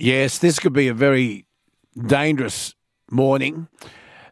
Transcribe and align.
Yes, 0.00 0.38
this 0.38 0.60
could 0.60 0.72
be 0.72 0.86
a 0.86 0.94
very 0.94 1.44
dangerous 2.06 2.72
morning 3.10 3.66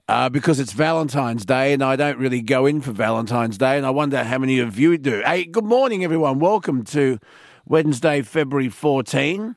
uh, 0.07 0.29
because 0.29 0.61
it's 0.61 0.71
Valentine's 0.71 1.45
Day 1.45 1.73
and 1.73 1.83
I 1.83 1.97
don't 1.97 2.19
really 2.19 2.41
go 2.41 2.67
in 2.67 2.81
for 2.81 2.93
Valentine's 2.93 3.59
Day. 3.59 3.77
And 3.77 3.85
I 3.85 3.91
wonder 3.91 4.23
how 4.23 4.39
many 4.39 4.61
of 4.61 4.79
you 4.79 4.97
do. 4.97 5.23
Hey, 5.27 5.45
good 5.45 5.65
morning, 5.65 6.05
everyone. 6.05 6.39
Welcome 6.39 6.85
to 6.85 7.19
Wednesday, 7.65 8.23
February 8.23 8.69
14. 8.69 9.57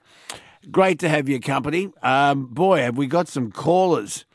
Great 0.72 0.98
to 0.98 1.10
have 1.10 1.30
your 1.30 1.40
company. 1.40 1.92
Um, 2.02 2.48
boy, 2.48 2.80
have 2.80 2.98
we 2.98 3.06
got 3.06 3.28
some 3.28 3.52
callers 3.52 4.26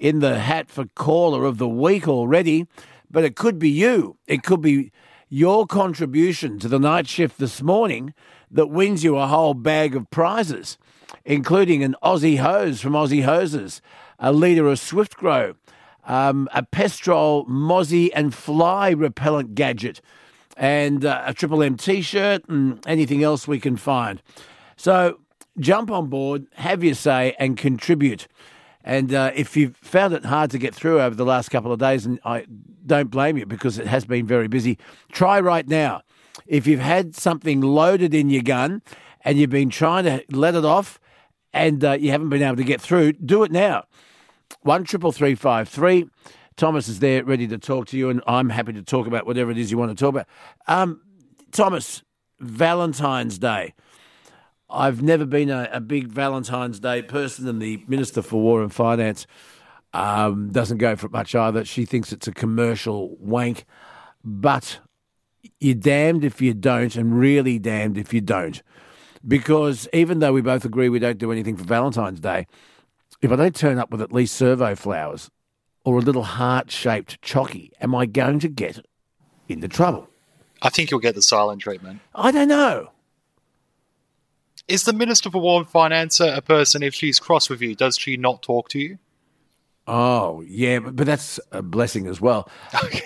in 0.00 0.18
the 0.18 0.40
hat 0.40 0.72
for 0.72 0.86
caller 0.96 1.44
of 1.44 1.58
the 1.58 1.68
week 1.68 2.08
already. 2.08 2.66
But 3.08 3.22
it 3.22 3.36
could 3.36 3.60
be 3.60 3.70
you. 3.70 4.18
It 4.26 4.42
could 4.42 4.60
be 4.60 4.90
your 5.28 5.66
contribution 5.66 6.58
to 6.58 6.68
the 6.68 6.80
night 6.80 7.06
shift 7.06 7.38
this 7.38 7.62
morning 7.62 8.12
that 8.50 8.66
wins 8.66 9.02
you 9.02 9.16
a 9.16 9.26
whole 9.26 9.54
bag 9.54 9.96
of 9.96 10.10
prizes, 10.10 10.76
including 11.24 11.82
an 11.82 11.96
Aussie 12.02 12.38
hose 12.38 12.80
from 12.80 12.92
Aussie 12.92 13.24
Hoses, 13.24 13.80
a 14.18 14.32
litre 14.32 14.68
of 14.68 14.78
Swift 14.78 15.16
Grow, 15.16 15.54
um, 16.06 16.48
a 16.52 16.62
Pestrol 16.62 17.46
Mozzie 17.48 18.10
and 18.14 18.34
Fly 18.34 18.90
repellent 18.90 19.54
gadget, 19.54 20.00
and 20.56 21.04
uh, 21.04 21.22
a 21.24 21.32
Triple 21.32 21.62
M 21.62 21.76
t 21.76 22.02
shirt, 22.02 22.48
and 22.48 22.84
anything 22.86 23.22
else 23.22 23.48
we 23.48 23.60
can 23.60 23.76
find. 23.76 24.22
So 24.76 25.20
jump 25.58 25.90
on 25.90 26.08
board, 26.08 26.46
have 26.54 26.84
your 26.84 26.94
say, 26.94 27.34
and 27.38 27.56
contribute. 27.56 28.28
And 28.84 29.14
uh, 29.14 29.30
if 29.34 29.56
you've 29.56 29.76
found 29.76 30.12
it 30.12 30.24
hard 30.24 30.50
to 30.50 30.58
get 30.58 30.74
through 30.74 31.00
over 31.00 31.14
the 31.14 31.24
last 31.24 31.50
couple 31.50 31.72
of 31.72 31.78
days, 31.78 32.04
and 32.04 32.18
I 32.24 32.46
don't 32.84 33.10
blame 33.10 33.36
you 33.36 33.46
because 33.46 33.78
it 33.78 33.86
has 33.86 34.04
been 34.04 34.26
very 34.26 34.48
busy, 34.48 34.76
try 35.12 35.38
right 35.38 35.68
now. 35.68 36.02
If 36.46 36.66
you've 36.66 36.80
had 36.80 37.14
something 37.14 37.60
loaded 37.60 38.12
in 38.12 38.28
your 38.28 38.42
gun 38.42 38.82
and 39.24 39.38
you've 39.38 39.50
been 39.50 39.70
trying 39.70 40.04
to 40.04 40.24
let 40.30 40.56
it 40.56 40.64
off 40.64 40.98
and 41.52 41.84
uh, 41.84 41.92
you 41.92 42.10
haven't 42.10 42.28
been 42.28 42.42
able 42.42 42.56
to 42.56 42.64
get 42.64 42.80
through, 42.80 43.12
do 43.14 43.42
it 43.42 43.52
now. 43.52 43.84
One 44.62 44.84
triple 44.84 45.12
three 45.12 45.34
five 45.34 45.68
three. 45.68 46.08
Thomas 46.56 46.86
is 46.86 46.98
there, 47.00 47.24
ready 47.24 47.46
to 47.48 47.58
talk 47.58 47.86
to 47.88 47.98
you, 47.98 48.10
and 48.10 48.22
I'm 48.26 48.50
happy 48.50 48.74
to 48.74 48.82
talk 48.82 49.06
about 49.06 49.26
whatever 49.26 49.50
it 49.50 49.58
is 49.58 49.70
you 49.70 49.78
want 49.78 49.96
to 49.96 50.00
talk 50.00 50.10
about. 50.10 50.26
Um, 50.66 51.00
Thomas, 51.50 52.02
Valentine's 52.40 53.38
Day. 53.38 53.74
I've 54.68 55.02
never 55.02 55.26
been 55.26 55.50
a, 55.50 55.68
a, 55.72 55.80
big 55.80 56.08
Valentine's 56.08 56.80
Day 56.80 57.02
person, 57.02 57.48
and 57.48 57.60
the 57.60 57.82
Minister 57.88 58.22
for 58.22 58.40
War 58.40 58.62
and 58.62 58.72
Finance 58.72 59.26
um, 59.92 60.50
doesn't 60.50 60.78
go 60.78 60.96
for 60.96 61.06
it 61.06 61.12
much 61.12 61.34
either. 61.34 61.64
She 61.64 61.84
thinks 61.84 62.12
it's 62.12 62.28
a 62.28 62.32
commercial 62.32 63.16
wank, 63.18 63.64
but 64.24 64.80
you're 65.60 65.74
damned 65.74 66.24
if 66.24 66.40
you 66.40 66.54
don't, 66.54 66.96
and 66.96 67.18
really 67.18 67.58
damned 67.58 67.98
if 67.98 68.14
you 68.14 68.20
don't. 68.20 68.62
Because 69.26 69.88
even 69.92 70.18
though 70.18 70.32
we 70.32 70.40
both 70.40 70.64
agree 70.64 70.88
we 70.88 70.98
don't 70.98 71.18
do 71.18 71.30
anything 71.32 71.56
for 71.56 71.64
Valentine's 71.64 72.20
Day, 72.20 72.46
if 73.20 73.30
I 73.30 73.36
don't 73.36 73.54
turn 73.54 73.78
up 73.78 73.90
with 73.90 74.02
at 74.02 74.12
least 74.12 74.34
servo 74.34 74.74
flowers 74.74 75.30
or 75.84 75.98
a 75.98 76.00
little 76.00 76.24
heart 76.24 76.70
shaped 76.70 77.20
chocky, 77.22 77.70
am 77.80 77.94
I 77.94 78.06
going 78.06 78.40
to 78.40 78.48
get 78.48 78.84
into 79.48 79.68
trouble? 79.68 80.08
I 80.60 80.68
think 80.68 80.90
you'll 80.90 81.00
get 81.00 81.14
the 81.14 81.22
silent 81.22 81.60
treatment. 81.60 82.00
I 82.14 82.30
don't 82.30 82.48
know. 82.48 82.90
Is 84.68 84.84
the 84.84 84.92
Minister 84.92 85.30
for 85.30 85.40
War 85.40 85.60
and 85.60 85.68
Finance 85.68 86.20
a 86.20 86.40
person, 86.40 86.82
if 86.82 86.94
she's 86.94 87.18
cross 87.18 87.50
with 87.50 87.60
you, 87.60 87.74
does 87.74 87.98
she 87.98 88.16
not 88.16 88.42
talk 88.42 88.68
to 88.70 88.78
you? 88.78 88.98
Oh, 89.86 90.42
yeah, 90.46 90.78
but, 90.78 90.94
but 90.94 91.06
that's 91.06 91.40
a 91.50 91.62
blessing 91.62 92.06
as 92.06 92.20
well. 92.20 92.48
Okay. 92.84 93.02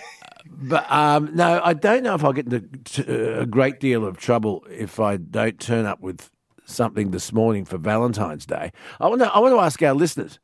But 0.51 0.91
um, 0.91 1.35
no, 1.35 1.61
I 1.63 1.75
don't 1.75 2.03
know 2.03 2.15
if 2.15 2.25
I'll 2.25 2.33
get 2.33 2.53
into 2.53 3.41
a 3.41 3.47
great 3.47 3.81
deal 3.81 4.05
of 4.05 4.17
trouble 4.17 4.65
if 4.71 5.01
I 5.01 5.17
don't 5.17 5.59
turn 5.61 5.87
up 5.87 6.01
with 6.01 6.31
something 6.65 7.11
this 7.11 7.33
morning 7.33 7.65
for 7.65 7.79
Valentine's 7.79 8.47
Day. 8.47 8.73
I 9.01 9.09
want 9.09 9.21
to, 9.21 9.33
I 9.33 9.39
want 9.39 9.55
to 9.55 9.61
ask 9.61 9.83
our 9.83 9.95
listeners: 9.95 10.39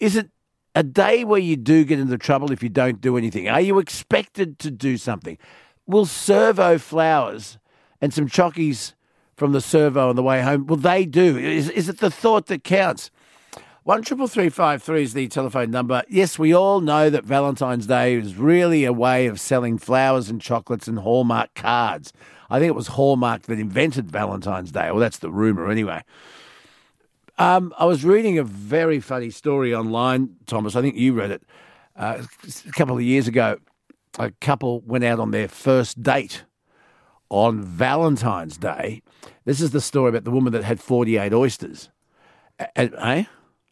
Is 0.00 0.16
it 0.16 0.30
a 0.74 0.82
day 0.82 1.24
where 1.24 1.40
you 1.40 1.56
do 1.56 1.84
get 1.84 1.98
into 1.98 2.18
trouble 2.18 2.52
if 2.52 2.62
you 2.62 2.68
don't 2.68 3.00
do 3.00 3.16
anything? 3.16 3.48
Are 3.48 3.60
you 3.60 3.78
expected 3.78 4.58
to 4.60 4.70
do 4.70 4.96
something? 4.96 5.38
Will 5.86 6.06
servo 6.06 6.78
flowers 6.78 7.58
and 8.00 8.12
some 8.12 8.28
chockies 8.28 8.94
from 9.36 9.52
the 9.52 9.60
servo 9.60 10.08
on 10.08 10.16
the 10.16 10.22
way 10.22 10.42
home. 10.42 10.66
Well, 10.66 10.76
they 10.76 11.06
do. 11.06 11.36
Is, 11.36 11.68
is 11.70 11.88
it 11.88 11.98
the 11.98 12.10
thought 12.10 12.46
that 12.46 12.64
counts? 12.64 13.10
One 13.84 14.02
triple 14.02 14.28
three 14.28 14.48
five 14.48 14.80
three 14.80 15.02
is 15.02 15.12
the 15.12 15.26
telephone 15.26 15.72
number. 15.72 16.04
Yes, 16.08 16.38
we 16.38 16.54
all 16.54 16.80
know 16.80 17.10
that 17.10 17.24
Valentine's 17.24 17.88
Day 17.88 18.14
is 18.14 18.36
really 18.36 18.84
a 18.84 18.92
way 18.92 19.26
of 19.26 19.40
selling 19.40 19.76
flowers 19.76 20.30
and 20.30 20.40
chocolates 20.40 20.86
and 20.86 21.00
Hallmark 21.00 21.52
cards. 21.54 22.12
I 22.48 22.60
think 22.60 22.68
it 22.68 22.76
was 22.76 22.86
Hallmark 22.88 23.42
that 23.42 23.58
invented 23.58 24.08
Valentine's 24.08 24.70
Day. 24.70 24.88
Well, 24.92 25.00
that's 25.00 25.18
the 25.18 25.32
rumor 25.32 25.68
anyway. 25.68 26.04
Um, 27.38 27.74
I 27.76 27.86
was 27.86 28.04
reading 28.04 28.38
a 28.38 28.44
very 28.44 29.00
funny 29.00 29.30
story 29.30 29.74
online, 29.74 30.36
Thomas. 30.46 30.76
I 30.76 30.80
think 30.80 30.94
you 30.94 31.14
read 31.14 31.32
it 31.32 31.42
uh, 31.96 32.22
a 32.68 32.72
couple 32.72 32.94
of 32.94 33.02
years 33.02 33.26
ago. 33.26 33.58
A 34.16 34.30
couple 34.40 34.82
went 34.82 35.02
out 35.02 35.18
on 35.18 35.32
their 35.32 35.48
first 35.48 36.00
date 36.00 36.44
on 37.30 37.60
Valentine's 37.60 38.58
Day. 38.58 39.02
This 39.44 39.60
is 39.60 39.72
the 39.72 39.80
story 39.80 40.10
about 40.10 40.22
the 40.22 40.30
woman 40.30 40.52
that 40.52 40.62
had 40.62 40.78
48 40.78 41.32
oysters. 41.34 41.90
Eh? 42.76 43.24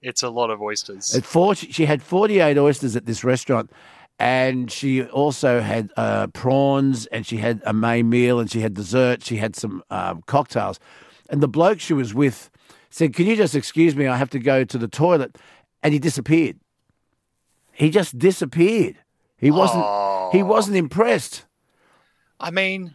It's 0.03 0.23
a 0.23 0.31
lot 0.31 0.51
of 0.51 0.63
oysters. 0.63 1.15
At 1.15 1.25
four, 1.25 1.55
she 1.55 1.85
had 1.85 2.03
48 2.03 2.57
oysters 2.59 2.97
at 2.97 3.07
this 3.07 3.23
restaurant. 3.25 3.71
And 4.19 4.71
she 4.71 5.03
also 5.03 5.61
had 5.61 5.91
uh, 5.97 6.27
prawns, 6.27 7.07
and 7.07 7.27
she 7.27 7.39
had 7.39 7.63
a 7.65 7.73
main 7.73 8.11
meal, 8.11 8.39
and 8.39 8.51
she 8.51 8.61
had 8.61 8.75
dessert. 8.75 9.25
She 9.25 9.37
had 9.39 9.57
some 9.57 9.83
um, 9.91 10.23
cocktails. 10.27 10.79
And 11.31 11.43
the 11.43 11.49
bloke 11.49 11.81
she 11.81 11.95
was 11.95 12.13
with 12.13 12.51
said, 12.91 13.15
Can 13.15 13.27
you 13.27 13.35
just 13.35 13.55
excuse 13.55 13.97
me? 13.97 14.07
I 14.07 14.17
have 14.17 14.29
to 14.31 14.39
go 14.39 14.63
to 14.65 14.77
the 14.77 14.89
toilet. 14.89 15.39
And 15.83 15.95
he 15.95 15.99
disappeared. 15.99 16.59
He 17.73 17.89
just 17.89 18.19
disappeared. 18.19 18.97
He 19.39 19.51
wasn't. 19.51 19.85
Oh. 19.87 20.29
He 20.33 20.43
wasn't 20.43 20.77
impressed. 20.77 21.47
I 22.39 22.51
mean, 22.51 22.95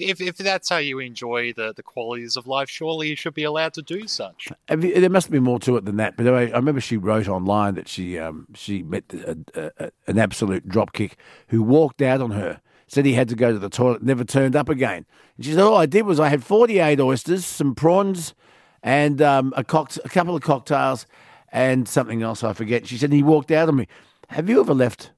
if, 0.00 0.20
if 0.20 0.36
that's 0.36 0.68
how 0.68 0.78
you 0.78 0.98
enjoy 0.98 1.52
the, 1.52 1.72
the 1.74 1.82
qualities 1.82 2.36
of 2.36 2.46
life, 2.46 2.70
surely 2.70 3.08
you 3.08 3.16
should 3.16 3.34
be 3.34 3.44
allowed 3.44 3.74
to 3.74 3.82
do 3.82 4.06
such. 4.06 4.48
There 4.68 5.10
must 5.10 5.30
be 5.30 5.40
more 5.40 5.58
to 5.60 5.76
it 5.76 5.84
than 5.84 5.96
that. 5.96 6.16
But 6.16 6.28
I, 6.28 6.50
remember 6.50 6.80
she 6.80 6.96
wrote 6.96 7.28
online 7.28 7.74
that 7.74 7.88
she 7.88 8.18
um, 8.18 8.46
she 8.54 8.82
met 8.82 9.04
a, 9.12 9.38
a, 9.78 9.90
an 10.06 10.18
absolute 10.18 10.68
dropkick 10.68 11.12
who 11.48 11.62
walked 11.62 12.00
out 12.00 12.20
on 12.20 12.30
her, 12.30 12.60
said 12.86 13.04
he 13.04 13.14
had 13.14 13.28
to 13.28 13.34
go 13.34 13.52
to 13.52 13.58
the 13.58 13.68
toilet, 13.68 14.02
never 14.02 14.24
turned 14.24 14.56
up 14.56 14.68
again. 14.68 15.04
And 15.36 15.44
she 15.44 15.52
said, 15.52 15.60
All 15.60 15.76
I 15.76 15.86
did 15.86 16.06
was 16.06 16.20
I 16.20 16.28
had 16.28 16.42
48 16.42 17.00
oysters, 17.00 17.44
some 17.44 17.74
prawns, 17.74 18.34
and 18.82 19.20
um, 19.20 19.52
a, 19.56 19.60
a 19.60 19.64
couple 19.64 20.36
of 20.36 20.42
cocktails, 20.42 21.06
and 21.50 21.88
something 21.88 22.22
else 22.22 22.42
I 22.42 22.52
forget. 22.52 22.86
She 22.86 22.96
said, 22.96 23.12
He 23.12 23.22
walked 23.22 23.50
out 23.50 23.68
on 23.68 23.76
me. 23.76 23.88
Have 24.28 24.48
you 24.48 24.60
ever 24.60 24.74
left 24.74 25.10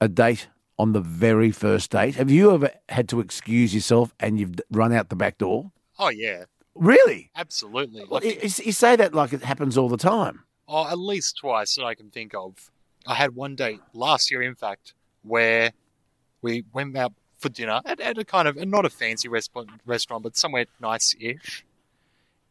a 0.00 0.08
date 0.08 0.48
on 0.78 0.92
the 0.92 1.00
very 1.00 1.50
first 1.50 1.90
date? 1.90 2.14
Have 2.16 2.30
you 2.30 2.52
ever 2.52 2.70
had 2.88 3.08
to 3.10 3.20
excuse 3.20 3.74
yourself 3.74 4.14
and 4.18 4.38
you've 4.38 4.54
run 4.70 4.92
out 4.92 5.08
the 5.08 5.16
back 5.16 5.38
door? 5.38 5.72
Oh 5.98 6.08
yeah, 6.08 6.44
really? 6.74 7.30
Absolutely. 7.36 8.04
Like, 8.08 8.24
you, 8.24 8.38
you 8.42 8.72
say 8.72 8.96
that 8.96 9.14
like 9.14 9.32
it 9.32 9.42
happens 9.42 9.76
all 9.78 9.88
the 9.88 9.96
time. 9.96 10.44
Oh, 10.68 10.88
at 10.88 10.98
least 10.98 11.38
twice 11.38 11.74
that 11.76 11.84
I 11.84 11.94
can 11.94 12.10
think 12.10 12.34
of. 12.34 12.70
I 13.06 13.14
had 13.14 13.34
one 13.34 13.56
date 13.56 13.80
last 13.92 14.30
year, 14.30 14.42
in 14.42 14.54
fact, 14.54 14.94
where 15.22 15.72
we 16.40 16.64
went 16.72 16.96
out 16.96 17.12
for 17.38 17.48
dinner 17.48 17.80
at, 17.84 18.00
at 18.00 18.16
a 18.16 18.24
kind 18.24 18.46
of 18.46 18.56
not 18.68 18.84
a 18.84 18.90
fancy 18.90 19.28
restaurant, 19.28 19.70
restaurant, 19.84 20.22
but 20.22 20.36
somewhere 20.36 20.66
nice-ish. 20.80 21.64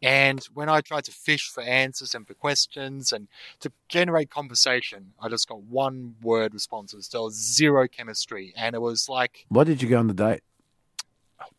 And 0.01 0.43
when 0.53 0.67
I 0.67 0.81
tried 0.81 1.05
to 1.05 1.11
fish 1.11 1.49
for 1.49 1.61
answers 1.61 2.15
and 2.15 2.27
for 2.27 2.33
questions 2.33 3.13
and 3.13 3.27
to 3.59 3.71
generate 3.87 4.31
conversation, 4.31 5.13
I 5.21 5.29
just 5.29 5.47
got 5.47 5.61
one 5.61 6.15
word 6.21 6.53
responses. 6.53 7.07
There 7.07 7.21
was 7.21 7.35
zero 7.35 7.87
chemistry. 7.87 8.53
And 8.55 8.75
it 8.75 8.81
was 8.81 9.07
like. 9.07 9.45
Why 9.49 9.63
did 9.63 9.81
you 9.81 9.89
go 9.89 9.99
on 9.99 10.07
the 10.07 10.13
date? 10.13 10.41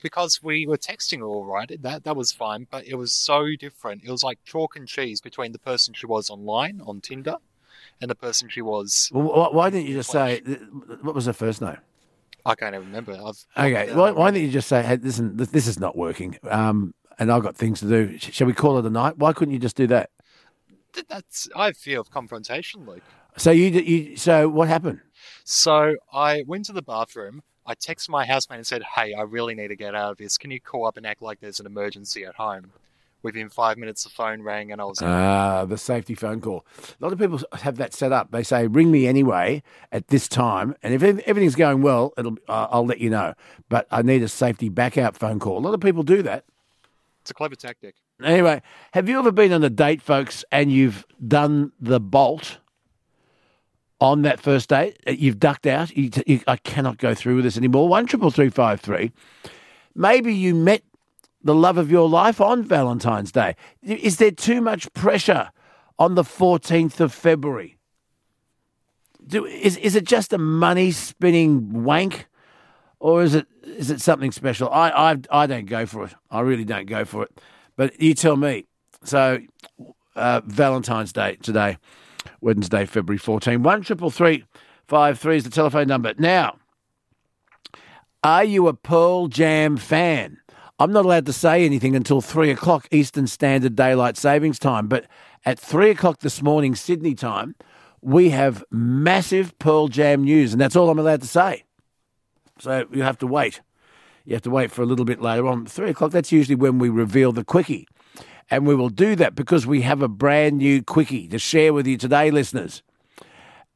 Because 0.02 0.42
we 0.42 0.66
were 0.66 0.76
texting 0.76 1.24
all 1.24 1.44
right. 1.44 1.70
That, 1.82 2.04
that 2.04 2.16
was 2.16 2.32
fine. 2.32 2.66
But 2.70 2.86
it 2.86 2.94
was 2.94 3.12
so 3.12 3.54
different. 3.58 4.02
It 4.04 4.10
was 4.10 4.24
like 4.24 4.38
chalk 4.44 4.74
and 4.76 4.88
cheese 4.88 5.20
between 5.20 5.52
the 5.52 5.58
person 5.58 5.94
she 5.94 6.06
was 6.06 6.28
online 6.28 6.80
on 6.84 7.00
Tinder 7.00 7.36
and 8.00 8.10
the 8.10 8.16
person 8.16 8.48
she 8.48 8.62
was. 8.62 9.08
Well, 9.12 9.52
why 9.52 9.70
didn't 9.70 9.86
you 9.86 9.94
just 9.94 10.10
say. 10.10 10.40
What 11.02 11.14
was 11.14 11.26
her 11.26 11.32
first 11.32 11.62
name? 11.62 11.78
I 12.44 12.56
can't 12.56 12.74
even 12.74 12.88
remember. 12.88 13.12
I've 13.12 13.46
okay. 13.56 13.94
Why, 13.94 14.10
why 14.10 14.30
didn't 14.30 14.46
you 14.46 14.52
just 14.52 14.68
say, 14.68 14.82
hey, 14.82 14.96
listen, 14.96 15.36
this 15.36 15.68
is 15.68 15.78
not 15.78 15.96
working? 15.96 16.38
Um, 16.50 16.94
and 17.18 17.32
I've 17.32 17.42
got 17.42 17.56
things 17.56 17.80
to 17.80 17.86
do. 17.86 18.18
Shall 18.18 18.46
we 18.46 18.52
call 18.52 18.78
it 18.78 18.84
a 18.84 18.90
night? 18.90 19.18
Why 19.18 19.32
couldn't 19.32 19.52
you 19.52 19.60
just 19.60 19.76
do 19.76 19.86
that? 19.88 20.10
That's 21.08 21.48
I 21.56 21.72
fear 21.72 22.00
of 22.00 22.10
confrontation, 22.10 22.86
Luke. 22.86 23.02
So 23.36 23.50
you 23.50 23.66
you 23.66 24.16
so 24.16 24.48
what 24.48 24.68
happened? 24.68 25.00
So 25.44 25.96
I 26.12 26.44
went 26.46 26.66
to 26.66 26.72
the 26.72 26.82
bathroom. 26.82 27.42
I 27.64 27.74
texted 27.74 28.10
my 28.10 28.26
housemate 28.26 28.58
and 28.58 28.66
said, 28.66 28.82
"Hey, 28.82 29.14
I 29.14 29.22
really 29.22 29.54
need 29.54 29.68
to 29.68 29.76
get 29.76 29.94
out 29.94 30.12
of 30.12 30.16
this. 30.18 30.36
Can 30.36 30.50
you 30.50 30.60
call 30.60 30.86
up 30.86 30.96
and 30.96 31.06
act 31.06 31.22
like 31.22 31.40
there's 31.40 31.60
an 31.60 31.66
emergency 31.66 32.24
at 32.24 32.34
home?" 32.34 32.72
Within 33.22 33.48
five 33.48 33.78
minutes, 33.78 34.02
the 34.02 34.10
phone 34.10 34.42
rang 34.42 34.72
and 34.72 34.80
I 34.80 34.84
was. 34.84 34.98
Ah, 35.00 35.64
the 35.64 35.78
safety 35.78 36.16
phone 36.16 36.40
call. 36.40 36.66
A 37.00 37.04
lot 37.04 37.12
of 37.12 37.20
people 37.20 37.40
have 37.52 37.76
that 37.76 37.94
set 37.94 38.10
up. 38.10 38.32
They 38.32 38.42
say, 38.42 38.66
"Ring 38.66 38.90
me 38.90 39.06
anyway 39.06 39.62
at 39.92 40.08
this 40.08 40.28
time, 40.28 40.74
and 40.82 40.92
if 40.92 41.02
everything's 41.02 41.54
going 41.54 41.82
well, 41.82 42.12
it'll 42.18 42.36
uh, 42.48 42.66
I'll 42.70 42.84
let 42.84 42.98
you 42.98 43.10
know." 43.10 43.34
But 43.68 43.86
I 43.92 44.02
need 44.02 44.22
a 44.24 44.28
safety 44.28 44.68
backup 44.68 45.16
phone 45.16 45.38
call. 45.38 45.56
A 45.58 45.60
lot 45.60 45.72
of 45.72 45.80
people 45.80 46.02
do 46.02 46.22
that. 46.22 46.44
It's 47.22 47.30
a 47.30 47.34
clever 47.34 47.54
tactic. 47.54 47.94
Anyway, 48.22 48.62
have 48.92 49.08
you 49.08 49.16
ever 49.18 49.30
been 49.30 49.52
on 49.52 49.62
a 49.62 49.70
date, 49.70 50.02
folks, 50.02 50.44
and 50.50 50.72
you've 50.72 51.06
done 51.26 51.70
the 51.80 52.00
bolt 52.00 52.58
on 54.00 54.22
that 54.22 54.40
first 54.40 54.68
date? 54.68 54.98
Uh, 55.06 55.12
You've 55.12 55.38
ducked 55.38 55.66
out. 55.68 55.96
You, 55.96 56.10
you, 56.26 56.40
I 56.48 56.56
cannot 56.56 56.98
go 56.98 57.14
through 57.14 57.36
with 57.36 57.44
this 57.44 57.56
anymore. 57.56 57.88
One 57.88 58.06
triple 58.06 58.32
three 58.32 58.50
five 58.50 58.80
three. 58.80 59.12
Maybe 59.94 60.34
you 60.34 60.52
met 60.52 60.82
the 61.44 61.54
love 61.54 61.78
of 61.78 61.92
your 61.92 62.08
life 62.08 62.40
on 62.40 62.64
Valentine's 62.64 63.30
Day. 63.30 63.54
Is 63.82 64.16
there 64.16 64.32
too 64.32 64.60
much 64.60 64.92
pressure 64.92 65.50
on 66.00 66.16
the 66.16 66.24
fourteenth 66.24 67.00
of 67.00 67.12
February? 67.12 67.76
Do, 69.24 69.46
is 69.46 69.76
is 69.76 69.94
it 69.94 70.04
just 70.04 70.32
a 70.32 70.38
money 70.38 70.90
spinning 70.90 71.84
wank? 71.84 72.26
or 73.02 73.24
is 73.24 73.34
it 73.34 73.46
is 73.82 73.90
it 73.90 74.00
something 74.00 74.30
special? 74.30 74.70
I, 74.70 74.90
I 74.90 75.16
I 75.30 75.46
don't 75.46 75.66
go 75.66 75.86
for 75.86 76.04
it. 76.04 76.14
I 76.30 76.40
really 76.40 76.64
don't 76.64 76.86
go 76.86 77.04
for 77.04 77.24
it. 77.24 77.40
But 77.76 78.00
you 78.00 78.14
tell 78.14 78.36
me. 78.36 78.66
So 79.04 79.40
uh, 80.14 80.40
Valentine's 80.46 81.12
Day 81.12 81.36
today, 81.42 81.78
Wednesday, 82.40 82.86
February 82.86 83.18
14. 83.18 83.64
One 83.64 83.82
triple 83.82 84.10
three 84.10 84.44
five 84.86 85.18
three 85.18 85.36
is 85.36 85.44
the 85.44 85.50
telephone 85.50 85.88
number. 85.88 86.14
Now, 86.16 86.58
are 88.22 88.44
you 88.44 88.68
a 88.68 88.74
Pearl 88.74 89.26
Jam 89.26 89.76
fan? 89.76 90.38
I'm 90.78 90.92
not 90.92 91.04
allowed 91.04 91.26
to 91.26 91.32
say 91.32 91.64
anything 91.64 91.96
until 91.96 92.20
three 92.20 92.50
o'clock 92.50 92.86
Eastern 92.92 93.26
Standard 93.26 93.74
Daylight 93.74 94.16
Savings 94.16 94.60
Time. 94.60 94.86
But 94.86 95.06
at 95.44 95.58
three 95.58 95.90
o'clock 95.90 96.20
this 96.20 96.40
morning 96.40 96.76
Sydney 96.76 97.16
time, 97.16 97.56
we 98.00 98.30
have 98.30 98.64
massive 98.70 99.58
Pearl 99.58 99.88
Jam 99.88 100.22
news, 100.22 100.52
and 100.52 100.60
that's 100.60 100.76
all 100.76 100.88
I'm 100.88 101.00
allowed 101.00 101.22
to 101.22 101.28
say. 101.28 101.64
So 102.60 102.86
you 102.92 103.02
have 103.02 103.18
to 103.18 103.26
wait. 103.26 103.60
You 104.24 104.34
have 104.34 104.42
to 104.42 104.50
wait 104.50 104.70
for 104.70 104.82
a 104.82 104.86
little 104.86 105.04
bit 105.04 105.20
later 105.20 105.46
on. 105.46 105.66
Three 105.66 105.90
o'clock, 105.90 106.12
that's 106.12 106.32
usually 106.32 106.54
when 106.54 106.78
we 106.78 106.88
reveal 106.88 107.32
the 107.32 107.44
quickie. 107.44 107.88
And 108.50 108.66
we 108.66 108.74
will 108.74 108.90
do 108.90 109.16
that 109.16 109.34
because 109.34 109.66
we 109.66 109.82
have 109.82 110.02
a 110.02 110.08
brand 110.08 110.58
new 110.58 110.82
quickie 110.82 111.26
to 111.28 111.38
share 111.38 111.72
with 111.72 111.86
you 111.86 111.96
today, 111.96 112.30
listeners. 112.30 112.82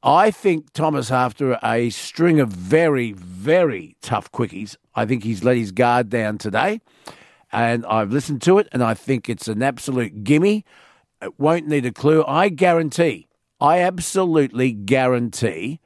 I 0.02 0.30
think 0.30 0.72
Thomas, 0.72 1.10
after 1.10 1.58
a 1.64 1.90
string 1.90 2.38
of 2.38 2.50
very, 2.50 3.12
very 3.12 3.96
tough 4.02 4.30
quickies, 4.30 4.76
I 4.94 5.04
think 5.06 5.24
he's 5.24 5.42
let 5.42 5.56
his 5.56 5.72
guard 5.72 6.10
down 6.10 6.38
today. 6.38 6.80
And 7.50 7.86
I've 7.86 8.12
listened 8.12 8.42
to 8.42 8.58
it, 8.58 8.68
and 8.72 8.82
I 8.82 8.94
think 8.94 9.28
it's 9.28 9.48
an 9.48 9.62
absolute 9.62 10.24
gimme. 10.24 10.64
It 11.22 11.38
won't 11.40 11.66
need 11.66 11.86
a 11.86 11.92
clue. 11.92 12.24
I 12.26 12.50
guarantee, 12.50 13.26
I 13.60 13.78
absolutely 13.78 14.72
guarantee 14.72 15.80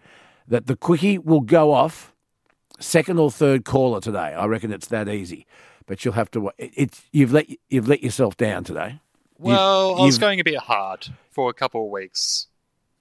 that 0.48 0.66
the 0.66 0.76
quickie 0.76 1.18
will 1.18 1.40
go 1.40 1.72
off 1.72 2.12
second 2.80 3.18
or 3.18 3.30
third 3.30 3.64
caller 3.64 4.00
today. 4.00 4.18
I 4.34 4.46
reckon 4.46 4.72
it's 4.72 4.88
that 4.88 5.08
easy. 5.08 5.46
But 5.86 6.04
you'll 6.04 6.14
have 6.14 6.30
to. 6.32 6.50
It's 6.58 7.02
you've 7.12 7.32
let 7.32 7.46
you've 7.68 7.88
let 7.88 8.02
yourself 8.02 8.36
down 8.36 8.64
today. 8.64 9.00
Well, 9.38 10.00
I 10.00 10.04
was 10.04 10.18
going 10.18 10.38
a 10.38 10.44
bit 10.44 10.58
hard 10.58 11.08
for 11.30 11.50
a 11.50 11.54
couple 11.54 11.84
of 11.84 11.90
weeks. 11.90 12.46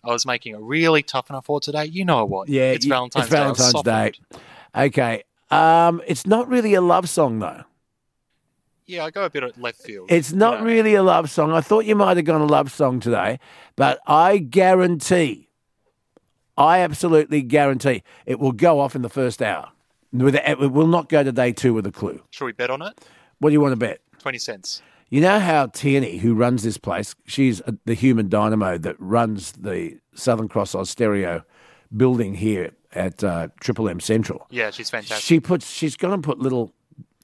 I 0.04 0.08
was 0.08 0.26
making 0.26 0.56
it 0.56 0.60
really 0.62 1.04
tough, 1.04 1.30
and 1.30 1.36
I 1.38 1.42
thought 1.42 1.64
today, 1.64 1.86
you 1.86 2.06
know 2.06 2.24
what? 2.26 2.48
Yeah, 2.48 2.72
it's 2.72 2.86
you- 2.86 2.90
Valentine's 2.90 3.26
it's 3.26 3.32
Valentine's 3.32 3.84
Day. 3.84 4.12
Day. 4.32 4.40
Okay. 4.86 5.24
Um, 5.52 6.02
it's 6.08 6.26
not 6.26 6.48
really 6.48 6.74
a 6.76 6.82
love 6.82 7.10
song 7.10 7.40
though. 7.40 7.64
Yeah, 8.86 9.06
I 9.06 9.12
go 9.12 9.24
a 9.26 9.30
bit 9.30 9.44
at 9.44 9.60
left 9.62 9.82
field. 9.82 10.12
It's 10.12 10.32
not 10.32 10.64
really 10.64 10.96
a 10.96 11.04
love 11.04 11.30
song. 11.30 11.52
I 11.52 11.62
thought 11.62 11.86
you 11.86 11.96
might 11.96 12.18
have 12.18 12.26
gone 12.26 12.42
a 12.42 12.46
love 12.46 12.72
song 12.72 13.00
today, 13.00 13.40
but 13.76 14.00
I 14.08 14.38
guarantee, 14.38 15.49
I 16.60 16.80
absolutely 16.82 17.42
guarantee, 17.42 18.04
it 18.26 18.40
will 18.40 18.52
go 18.52 18.80
off 18.80 18.96
in 18.96 19.02
the 19.02 19.10
first 19.10 19.42
hour. 19.42 19.70
With- 20.14 20.36
It 20.36 20.60
will 20.60 20.88
not 20.88 21.08
go 21.10 21.24
to 21.24 21.32
day 21.32 21.52
two 21.54 21.74
with 21.74 21.88
a 21.88 21.92
clue. 21.92 22.22
Should 22.32 22.46
we 22.46 22.52
bet 22.52 22.70
on 22.70 22.82
it? 22.82 23.00
What 23.40 23.50
do 23.50 23.54
you 23.54 23.62
want 23.62 23.72
to 23.72 23.78
bet? 23.78 24.02
Twenty 24.20 24.38
cents. 24.38 24.82
You 25.10 25.22
know 25.22 25.40
how 25.40 25.66
Tierney, 25.68 26.18
who 26.18 26.36
runs 26.36 26.62
this 26.62 26.78
place, 26.78 27.16
she's 27.26 27.62
uh, 27.62 27.72
the 27.86 27.96
human 27.96 28.30
dynamo 28.30 28.78
that 28.78 28.96
runs 29.00 29.54
the 29.54 29.98
Southern 30.14 30.48
Cross 30.48 30.76
Austereo 30.76 31.44
building 31.96 32.36
here 32.36 32.72
at 32.94 33.24
uh, 33.24 33.48
Triple 33.60 33.90
M 33.90 34.00
Central. 34.00 34.46
Yeah, 34.52 34.70
she's 34.70 34.90
fantastic. 34.90 35.24
She 35.26 35.40
puts, 35.40 35.72
she's 35.72 35.96
going 35.96 36.22
to 36.22 36.24
put 36.26 36.38
little 36.40 36.74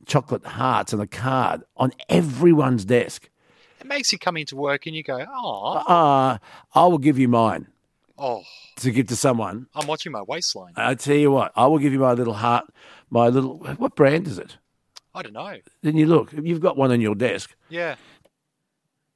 chocolate 0.08 0.46
hearts 0.46 0.94
and 0.94 1.02
a 1.02 1.08
card 1.08 1.64
on 1.78 1.92
everyone's 2.10 2.86
desk. 2.86 3.30
it 3.80 3.86
makes 3.88 4.12
you 4.12 4.18
come 4.18 4.38
into 4.38 4.56
work 4.56 4.86
and 4.88 4.96
you 4.96 5.04
go, 5.04 5.24
oh, 5.30 5.74
Uh, 5.88 6.38
I 6.74 6.86
will 6.88 6.98
give 7.00 7.20
you 7.20 7.28
mine 7.28 7.68
oh, 8.18 8.44
to 8.78 8.92
give 8.92 9.08
to 9.08 9.16
someone. 9.16 9.68
I'm 9.76 9.88
watching 9.88 10.12
my 10.12 10.22
waistline. 10.22 10.74
I 10.76 10.96
tell 10.96 11.16
you 11.16 11.32
what, 11.32 11.52
I 11.56 11.68
will 11.68 11.80
give 11.80 11.94
you 11.94 12.00
my 12.00 12.14
little 12.14 12.34
heart, 12.34 12.66
my 13.10 13.28
little. 13.28 13.58
What 13.78 13.96
brand 13.96 14.28
is 14.28 14.38
it? 14.38 14.58
I 15.14 15.22
don't 15.22 15.34
know. 15.34 15.58
Then 15.82 15.96
you 15.96 16.08
look, 16.08 16.34
you've 16.34 16.60
got 16.60 16.76
one 16.78 16.92
on 16.92 17.00
your 17.02 17.16
desk. 17.16 17.56
Yeah. 17.70 17.96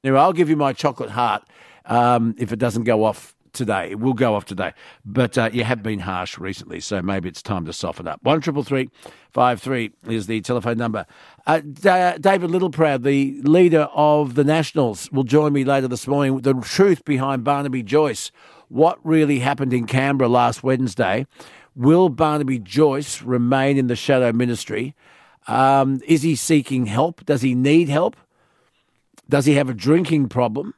Anyway, 0.02 0.18
I'll 0.18 0.32
give 0.32 0.48
you 0.48 0.56
my 0.56 0.72
chocolate 0.72 1.10
heart 1.10 1.42
um, 1.84 2.34
if 2.38 2.52
it 2.52 2.58
doesn't 2.58 2.84
go 2.84 3.04
off 3.04 3.34
today. 3.52 3.90
It 3.90 3.98
will 4.00 4.14
go 4.14 4.34
off 4.34 4.46
today. 4.46 4.72
But 5.04 5.36
uh, 5.36 5.50
you 5.52 5.64
have 5.64 5.82
been 5.82 5.98
harsh 5.98 6.38
recently, 6.38 6.80
so 6.80 7.02
maybe 7.02 7.28
it's 7.28 7.42
time 7.42 7.66
to 7.66 7.72
soften 7.74 8.08
up. 8.08 8.20
One 8.22 8.40
triple 8.40 8.62
three 8.62 8.88
five 9.30 9.60
three 9.60 9.92
is 10.08 10.26
the 10.26 10.40
telephone 10.40 10.78
number. 10.78 11.04
Uh, 11.46 11.60
Da- 11.60 12.16
David 12.16 12.50
Littleproud, 12.50 13.02
the 13.02 13.42
leader 13.42 13.88
of 13.92 14.36
the 14.36 14.44
Nationals, 14.44 15.10
will 15.12 15.24
join 15.24 15.52
me 15.52 15.64
later 15.64 15.88
this 15.88 16.06
morning 16.06 16.34
with 16.34 16.44
the 16.44 16.54
truth 16.54 17.04
behind 17.04 17.44
Barnaby 17.44 17.82
Joyce. 17.82 18.30
What 18.70 19.04
really 19.04 19.40
happened 19.40 19.72
in 19.72 19.86
Canberra 19.86 20.28
last 20.28 20.62
Wednesday? 20.62 21.26
Will 21.74 22.08
Barnaby 22.08 22.60
Joyce 22.60 23.20
remain 23.20 23.76
in 23.76 23.88
the 23.88 23.96
shadow 23.96 24.32
ministry? 24.32 24.94
Um, 25.48 26.00
is 26.06 26.22
he 26.22 26.36
seeking 26.36 26.86
help? 26.86 27.26
Does 27.26 27.42
he 27.42 27.56
need 27.56 27.88
help? 27.88 28.16
Does 29.28 29.44
he 29.44 29.54
have 29.54 29.68
a 29.68 29.74
drinking 29.74 30.28
problem? 30.28 30.74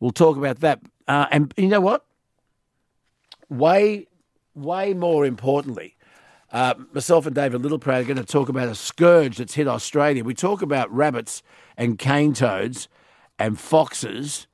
We'll 0.00 0.12
talk 0.12 0.38
about 0.38 0.60
that. 0.60 0.80
Uh, 1.06 1.26
and 1.30 1.52
you 1.58 1.68
know 1.68 1.80
what? 1.80 2.06
Way, 3.50 4.06
way 4.54 4.94
more 4.94 5.26
importantly, 5.26 5.94
uh, 6.52 6.72
myself 6.94 7.26
and 7.26 7.34
David 7.34 7.60
Littleproud 7.60 8.00
are 8.00 8.04
going 8.04 8.16
to 8.16 8.24
talk 8.24 8.48
about 8.48 8.68
a 8.68 8.74
scourge 8.74 9.36
that's 9.36 9.54
hit 9.54 9.68
Australia. 9.68 10.24
We 10.24 10.32
talk 10.32 10.62
about 10.62 10.90
rabbits 10.90 11.42
and 11.76 11.98
cane 11.98 12.32
toads 12.32 12.88
and 13.38 13.60
foxes 13.60 14.46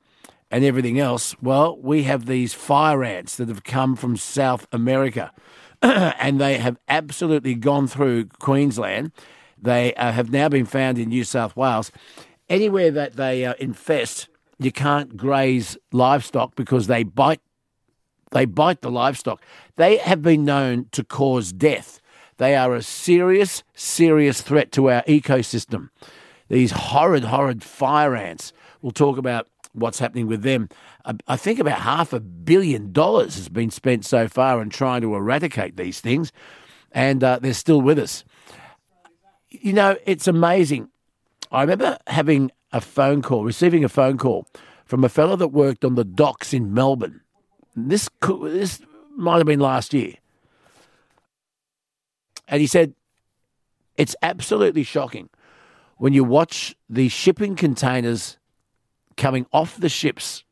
and 0.53 0.63
everything 0.63 0.99
else. 0.99 1.35
Well, 1.41 1.79
we 1.81 2.03
have 2.03 2.27
these 2.27 2.53
fire 2.53 3.03
ants 3.03 3.37
that 3.37 3.47
have 3.47 3.63
come 3.63 3.95
from 3.95 4.15
South 4.15 4.67
America 4.71 5.31
and 5.81 6.39
they 6.39 6.59
have 6.59 6.77
absolutely 6.87 7.55
gone 7.55 7.87
through 7.87 8.25
Queensland. 8.39 9.11
They 9.59 9.95
uh, 9.95 10.11
have 10.11 10.29
now 10.29 10.49
been 10.49 10.67
found 10.67 10.99
in 10.99 11.09
New 11.09 11.23
South 11.23 11.55
Wales. 11.55 11.91
Anywhere 12.49 12.91
that 12.91 13.15
they 13.15 13.45
uh, 13.45 13.55
infest, 13.59 14.29
you 14.59 14.71
can't 14.71 15.17
graze 15.17 15.75
livestock 15.91 16.55
because 16.55 16.85
they 16.85 17.01
bite. 17.01 17.41
They 18.29 18.45
bite 18.45 18.81
the 18.81 18.91
livestock. 18.91 19.41
They 19.77 19.97
have 19.97 20.21
been 20.21 20.45
known 20.45 20.85
to 20.91 21.03
cause 21.03 21.51
death. 21.51 21.99
They 22.37 22.55
are 22.55 22.75
a 22.75 22.83
serious, 22.83 23.63
serious 23.73 24.41
threat 24.41 24.71
to 24.73 24.91
our 24.91 25.01
ecosystem. 25.03 25.89
These 26.47 26.71
horrid, 26.71 27.23
horrid 27.23 27.63
fire 27.63 28.15
ants. 28.15 28.53
We'll 28.83 28.91
talk 28.91 29.17
about 29.17 29.47
what's 29.73 29.99
happening 29.99 30.27
with 30.27 30.43
them. 30.43 30.69
I- 31.05 31.15
I 31.27 31.35
think 31.35 31.59
about 31.59 31.79
half 31.81 32.13
a 32.13 32.19
billion 32.19 32.91
dollars 32.91 33.35
has 33.35 33.49
been 33.49 33.71
spent 33.71 34.05
so 34.05 34.27
far 34.27 34.61
in 34.61 34.69
trying 34.69 35.01
to 35.01 35.15
eradicate 35.15 35.75
these 35.77 35.99
things, 35.99 36.31
and 36.91 37.23
uh, 37.23 37.39
they're 37.41 37.53
still 37.53 37.81
with 37.81 37.99
us. 37.99 38.23
You 39.49 39.73
know, 39.73 39.97
it's 40.05 40.27
amazing. 40.27 40.89
I 41.51 41.61
remember 41.61 41.97
having 42.07 42.51
a 42.71 42.81
phone 42.81 43.21
call, 43.21 43.43
receiving 43.43 43.83
a 43.83 43.89
phone 43.89 44.17
call 44.17 44.47
from 44.85 45.03
a 45.03 45.09
fellow 45.09 45.35
that 45.35 45.49
worked 45.49 45.85
on 45.85 45.95
the 45.95 46.03
docks 46.03 46.53
in 46.53 46.73
Melbourne. 46.73 47.21
This 47.75 48.09
this 48.41 48.81
might 49.15 49.37
have 49.37 49.45
been 49.45 49.59
last 49.59 49.93
year, 49.93 50.13
and 52.47 52.61
he 52.61 52.67
said, 52.67 52.93
"It's 53.97 54.15
absolutely 54.21 54.83
shocking 54.83 55.29
when 55.97 56.13
you 56.13 56.23
watch 56.23 56.75
the 56.89 57.09
shipping 57.09 57.55
containers 57.55 58.37
coming 59.17 59.45
off 59.51 59.77
the 59.77 59.89
ships 59.89 60.43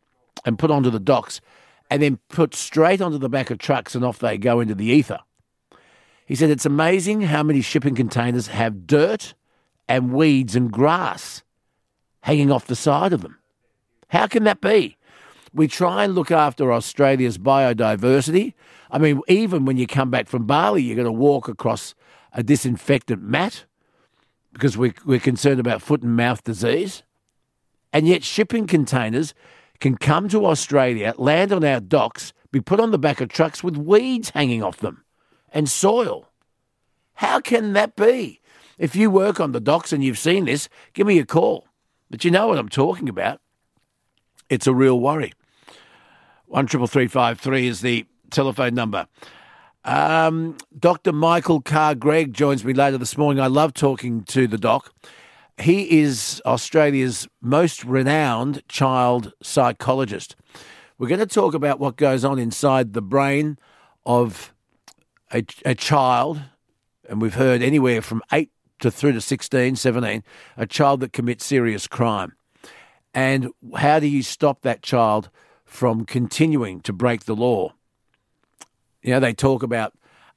and 0.45 0.57
put 0.59 0.71
onto 0.71 0.89
the 0.89 0.99
docks, 0.99 1.41
and 1.89 2.01
then 2.01 2.19
put 2.29 2.55
straight 2.55 3.01
onto 3.01 3.17
the 3.17 3.29
back 3.29 3.51
of 3.51 3.57
trucks, 3.57 3.95
and 3.95 4.05
off 4.05 4.19
they 4.19 4.37
go 4.37 4.59
into 4.59 4.75
the 4.75 4.85
ether." 4.85 5.19
He 6.31 6.35
said, 6.35 6.49
It's 6.49 6.65
amazing 6.65 7.23
how 7.23 7.43
many 7.43 7.59
shipping 7.59 7.93
containers 7.93 8.47
have 8.47 8.87
dirt 8.87 9.33
and 9.89 10.13
weeds 10.13 10.55
and 10.55 10.71
grass 10.71 11.43
hanging 12.21 12.49
off 12.49 12.67
the 12.67 12.75
side 12.77 13.11
of 13.11 13.21
them. 13.21 13.37
How 14.07 14.27
can 14.27 14.45
that 14.45 14.61
be? 14.61 14.95
We 15.53 15.67
try 15.67 16.05
and 16.05 16.15
look 16.15 16.31
after 16.31 16.71
Australia's 16.71 17.37
biodiversity. 17.37 18.53
I 18.89 18.97
mean, 18.97 19.19
even 19.27 19.65
when 19.65 19.75
you 19.75 19.85
come 19.85 20.09
back 20.09 20.29
from 20.29 20.45
Bali, 20.45 20.81
you're 20.81 20.95
going 20.95 21.05
to 21.05 21.11
walk 21.11 21.49
across 21.49 21.95
a 22.31 22.43
disinfectant 22.43 23.21
mat 23.21 23.65
because 24.53 24.77
we, 24.77 24.93
we're 25.05 25.19
concerned 25.19 25.59
about 25.59 25.81
foot 25.81 26.01
and 26.01 26.15
mouth 26.15 26.45
disease. 26.45 27.03
And 27.93 28.07
yet, 28.07 28.23
shipping 28.23 28.67
containers 28.67 29.33
can 29.79 29.97
come 29.97 30.29
to 30.29 30.45
Australia, 30.45 31.13
land 31.17 31.51
on 31.51 31.63
our 31.63 31.79
docks, 31.79 32.33
be 32.51 32.61
put 32.61 32.79
on 32.79 32.91
the 32.91 32.99
back 32.99 33.21
of 33.21 33.29
trucks 33.29 33.63
with 33.63 33.77
weeds 33.77 34.29
hanging 34.31 34.63
off 34.63 34.77
them 34.77 35.03
and 35.51 35.69
soil. 35.69 36.29
How 37.15 37.39
can 37.39 37.73
that 37.73 37.95
be? 37.95 38.41
If 38.77 38.95
you 38.95 39.09
work 39.09 39.39
on 39.39 39.51
the 39.51 39.59
docks 39.59 39.93
and 39.93 40.03
you've 40.03 40.17
seen 40.17 40.45
this, 40.45 40.69
give 40.93 41.05
me 41.05 41.19
a 41.19 41.25
call. 41.25 41.67
But 42.09 42.25
you 42.25 42.31
know 42.31 42.47
what 42.47 42.57
I'm 42.57 42.69
talking 42.69 43.07
about. 43.07 43.39
It's 44.49 44.67
a 44.67 44.73
real 44.73 44.99
worry. 44.99 45.33
One 46.47 46.65
triple 46.65 46.87
three 46.87 47.07
five 47.07 47.39
three 47.39 47.67
is 47.67 47.81
the 47.81 48.05
telephone 48.31 48.73
number. 48.73 49.07
Um, 49.83 50.57
Dr. 50.77 51.11
Michael 51.11 51.61
Carr 51.61 51.95
Gregg 51.95 52.33
joins 52.33 52.65
me 52.65 52.73
later 52.73 52.97
this 52.97 53.17
morning. 53.17 53.41
I 53.41 53.47
love 53.47 53.73
talking 53.73 54.23
to 54.25 54.47
the 54.47 54.57
doc. 54.57 54.93
He 55.61 56.01
is 56.01 56.41
Australia's 56.43 57.27
most 57.39 57.83
renowned 57.83 58.67
child 58.67 59.33
psychologist. 59.43 60.35
We're 60.97 61.07
going 61.07 61.19
to 61.19 61.27
talk 61.27 61.53
about 61.53 61.79
what 61.79 61.97
goes 61.97 62.25
on 62.25 62.39
inside 62.39 62.93
the 62.93 63.01
brain 63.01 63.59
of 64.05 64.53
a, 65.31 65.43
a 65.63 65.75
child, 65.75 66.41
and 67.07 67.21
we've 67.21 67.35
heard 67.35 67.61
anywhere 67.61 68.01
from 68.01 68.23
8 68.31 68.49
to 68.79 68.89
through 68.89 69.11
to 69.13 69.21
16, 69.21 69.75
17, 69.75 70.23
a 70.57 70.65
child 70.65 70.99
that 71.01 71.13
commits 71.13 71.45
serious 71.45 71.87
crime. 71.87 72.33
And 73.13 73.49
how 73.75 73.99
do 73.99 74.07
you 74.07 74.23
stop 74.23 74.61
that 74.61 74.81
child 74.81 75.29
from 75.63 76.05
continuing 76.05 76.81
to 76.81 76.93
break 76.93 77.25
the 77.25 77.35
law? 77.35 77.73
You 79.03 79.11
know, 79.11 79.19
they 79.19 79.33
talk 79.33 79.61
about 79.61 79.93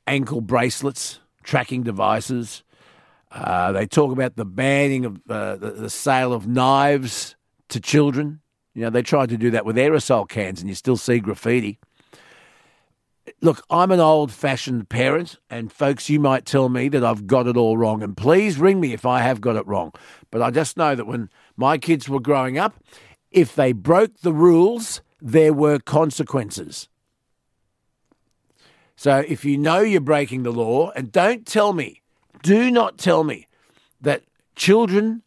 ankle 0.07 0.43
bracelets, 0.43 1.21
tracking 1.43 1.83
devices. 1.83 2.63
Uh, 3.35 3.73
they 3.73 3.85
talk 3.85 4.13
about 4.13 4.37
the 4.37 4.45
banning 4.45 5.05
of 5.05 5.21
uh, 5.29 5.57
the, 5.57 5.73
the 5.73 5.91
sale 5.91 6.33
of 6.33 6.47
knives 6.47 7.35
to 7.69 7.81
children. 7.81 8.41
You 8.75 8.83
know, 8.83 8.91
they 8.91 9.03
tried 9.03 9.29
to 9.31 9.37
do 9.37 9.51
that 9.51 9.67
with 9.67 9.77
aerosol 9.77 10.29
cans, 10.29 10.61
and 10.61 10.69
you 10.69 10.77
still 10.77 10.97
see 10.97 11.19
graffiti. 11.19 11.81
Look, 13.41 13.65
I'm 13.71 13.91
an 13.91 14.01
old 14.01 14.31
fashioned 14.31 14.89
parent, 14.89 15.37
and 15.51 15.73
folks, 15.73 16.09
you 16.09 16.21
might 16.21 16.45
tell 16.45 16.69
me 16.69 16.89
that 16.91 17.05
I've 17.05 17.27
got 17.27 17.49
it 17.49 17.57
all 17.57 17.77
wrong. 17.77 18.03
And 18.03 18.17
please 18.17 18.59
ring 18.59 18.81
me 18.81 18.93
if 18.93 19.05
I 19.05 19.21
have 19.21 19.41
got 19.41 19.57
it 19.57 19.67
wrong. 19.67 19.93
But 20.31 20.41
I 20.41 20.51
just 20.51 20.77
know 20.77 20.95
that 20.95 21.07
when 21.07 21.29
my 21.57 21.77
kids 21.77 22.09
were 22.09 22.21
growing 22.21 22.57
up, 22.57 22.77
if 23.33 23.55
they 23.55 23.73
broke 23.73 24.21
the 24.21 24.33
rules, 24.33 25.01
there 25.21 25.53
were 25.53 25.81
consequences. 25.81 26.89
So 28.95 29.25
if 29.27 29.45
you 29.45 29.59
know 29.59 29.81
you're 29.81 30.01
breaking 30.01 30.45
the 30.45 30.53
law, 30.53 30.91
and 30.93 31.11
don't 31.11 31.47
tell 31.47 31.73
me, 31.73 32.03
do 32.45 32.71
not 32.71 32.99
tell 32.99 33.25
me 33.25 33.49
that 34.03 34.23
children 34.55 35.23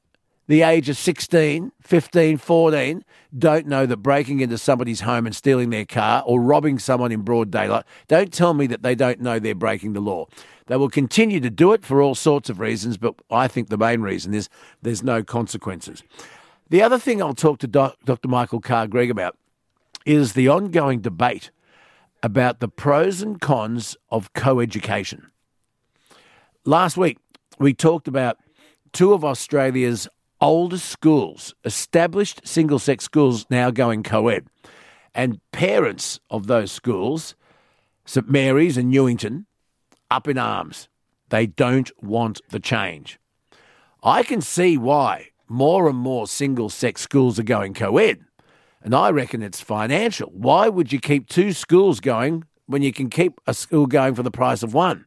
the 0.46 0.62
age 0.62 0.88
of 0.88 0.96
16, 0.96 1.74
15, 1.82 2.38
14 2.38 3.04
don't 3.38 3.66
know 3.66 3.86
that 3.86 3.98
breaking 3.98 4.40
into 4.40 4.58
somebody's 4.58 5.02
home 5.02 5.26
and 5.26 5.36
stealing 5.36 5.72
their 5.72 5.84
car 5.84 6.24
or 6.26 6.40
robbing 6.40 6.80
someone 6.80 7.12
in 7.12 7.24
broad 7.24 7.52
daylight, 7.52 7.84
don't 8.08 8.32
tell 8.32 8.54
me 8.54 8.68
that 8.68 8.84
they 8.84 8.96
don't 8.96 9.20
know 9.20 9.40
they're 9.40 9.56
breaking 9.56 9.94
the 9.94 10.00
law. 10.00 10.26
They 10.68 10.78
will 10.78 10.90
continue 10.90 11.40
to 11.40 11.50
do 11.50 11.74
it 11.74 11.84
for 11.84 12.02
all 12.02 12.16
sorts 12.16 12.50
of 12.50 12.60
reasons, 12.60 12.98
but 12.98 13.16
I 13.32 13.48
think 13.48 13.70
the 13.70 13.78
main 13.78 14.02
reason 14.02 14.34
is 14.34 14.48
there's 14.84 15.04
no 15.04 15.24
consequences. 15.24 16.04
The 16.70 16.84
other 16.84 17.00
thing 17.00 17.22
I'll 17.22 17.34
talk 17.34 17.58
to 17.60 17.68
Doc, 17.68 17.98
Dr. 18.06 18.28
Michael 18.28 18.62
Carr 18.62 18.88
Gregg 18.88 19.10
about 19.10 19.36
is 20.06 20.34
the 20.34 20.48
ongoing 20.48 21.02
debate 21.02 21.50
about 22.22 22.60
the 22.60 22.68
pros 22.70 23.22
and 23.22 23.42
cons 23.42 23.98
of 24.12 24.34
co-education. 24.34 25.32
Last 26.68 26.98
week, 26.98 27.18
we 27.60 27.74
talked 27.74 28.10
about 28.10 28.40
two 28.92 29.14
of 29.14 29.24
Australia's 29.24 30.06
oldest 30.42 30.90
schools, 30.90 31.56
established 31.64 32.46
single 32.46 32.78
sex 32.78 33.06
schools 33.06 33.46
now 33.50 33.72
going 33.72 34.04
co 34.04 34.28
ed. 34.28 34.48
And 35.16 35.40
parents 35.54 36.20
of 36.30 36.48
those 36.48 36.70
schools, 36.70 37.36
St 38.04 38.30
Mary's 38.30 38.76
and 38.76 38.92
Newington, 38.92 39.46
up 40.12 40.28
in 40.28 40.38
arms. 40.38 40.90
They 41.30 41.46
don't 41.46 41.90
want 42.04 42.42
the 42.50 42.60
change. 42.60 43.18
I 44.04 44.24
can 44.24 44.42
see 44.42 44.78
why 44.78 45.28
more 45.48 45.88
and 45.88 45.98
more 45.98 46.28
single 46.28 46.68
sex 46.68 47.00
schools 47.00 47.40
are 47.40 47.44
going 47.44 47.76
co 47.76 47.98
ed. 47.98 48.26
And 48.82 48.94
I 48.94 49.12
reckon 49.12 49.42
it's 49.42 49.62
financial. 49.62 50.32
Why 50.34 50.68
would 50.68 50.92
you 50.92 51.00
keep 51.00 51.30
two 51.30 51.54
schools 51.54 52.02
going 52.02 52.44
when 52.66 52.82
you 52.82 52.92
can 52.92 53.10
keep 53.10 53.40
a 53.48 53.54
school 53.54 53.86
going 53.86 54.16
for 54.16 54.24
the 54.24 54.32
price 54.32 54.64
of 54.64 54.74
one? 54.74 55.06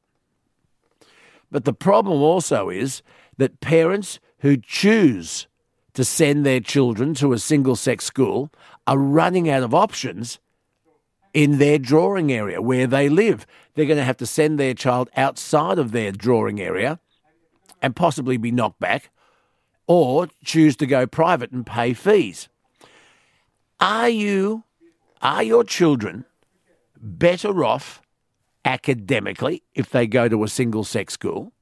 But 1.50 1.64
the 1.64 1.72
problem 1.72 2.22
also 2.22 2.68
is 2.68 3.02
that 3.36 3.60
parents 3.60 4.20
who 4.38 4.56
choose 4.56 5.46
to 5.94 6.04
send 6.04 6.46
their 6.46 6.60
children 6.60 7.14
to 7.14 7.32
a 7.32 7.38
single 7.38 7.76
sex 7.76 8.04
school 8.04 8.50
are 8.86 8.98
running 8.98 9.48
out 9.48 9.62
of 9.62 9.74
options 9.74 10.38
in 11.32 11.58
their 11.58 11.78
drawing 11.78 12.32
area 12.32 12.60
where 12.62 12.86
they 12.86 13.08
live. 13.08 13.46
They're 13.74 13.86
going 13.86 13.98
to 13.98 14.04
have 14.04 14.16
to 14.18 14.26
send 14.26 14.58
their 14.58 14.74
child 14.74 15.10
outside 15.16 15.78
of 15.78 15.92
their 15.92 16.12
drawing 16.12 16.60
area 16.60 17.00
and 17.82 17.96
possibly 17.96 18.36
be 18.36 18.50
knocked 18.50 18.80
back 18.80 19.10
or 19.86 20.28
choose 20.44 20.76
to 20.76 20.86
go 20.86 21.06
private 21.06 21.50
and 21.50 21.66
pay 21.66 21.92
fees. 21.94 22.48
Are 23.80 24.08
you, 24.08 24.64
are 25.22 25.42
your 25.42 25.64
children 25.64 26.24
better 26.96 27.64
off 27.64 28.02
academically 28.64 29.62
if 29.74 29.90
they 29.90 30.06
go 30.06 30.28
to 30.28 30.44
a 30.44 30.48
single 30.48 30.84
sex 30.84 31.14
school? 31.14 31.52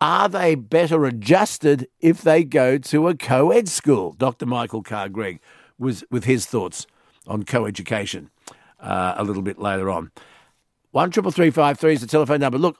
Are 0.00 0.28
they 0.28 0.54
better 0.54 1.06
adjusted 1.06 1.88
if 2.00 2.20
they 2.20 2.44
go 2.44 2.76
to 2.78 3.08
a 3.08 3.16
co 3.16 3.50
ed 3.50 3.68
school? 3.68 4.12
Dr. 4.12 4.44
Michael 4.44 4.82
Carr 4.82 5.08
Gregg 5.08 5.40
was 5.78 6.04
with 6.10 6.24
his 6.24 6.46
thoughts 6.46 6.86
on 7.26 7.44
co 7.44 7.64
education 7.64 8.30
uh, 8.78 9.14
a 9.16 9.24
little 9.24 9.42
bit 9.42 9.58
later 9.58 9.90
on. 9.90 10.10
One 10.90 11.10
triple 11.10 11.30
three 11.30 11.50
five 11.50 11.78
three 11.78 11.94
is 11.94 12.02
the 12.02 12.06
telephone 12.06 12.40
number. 12.40 12.58
Look, 12.58 12.78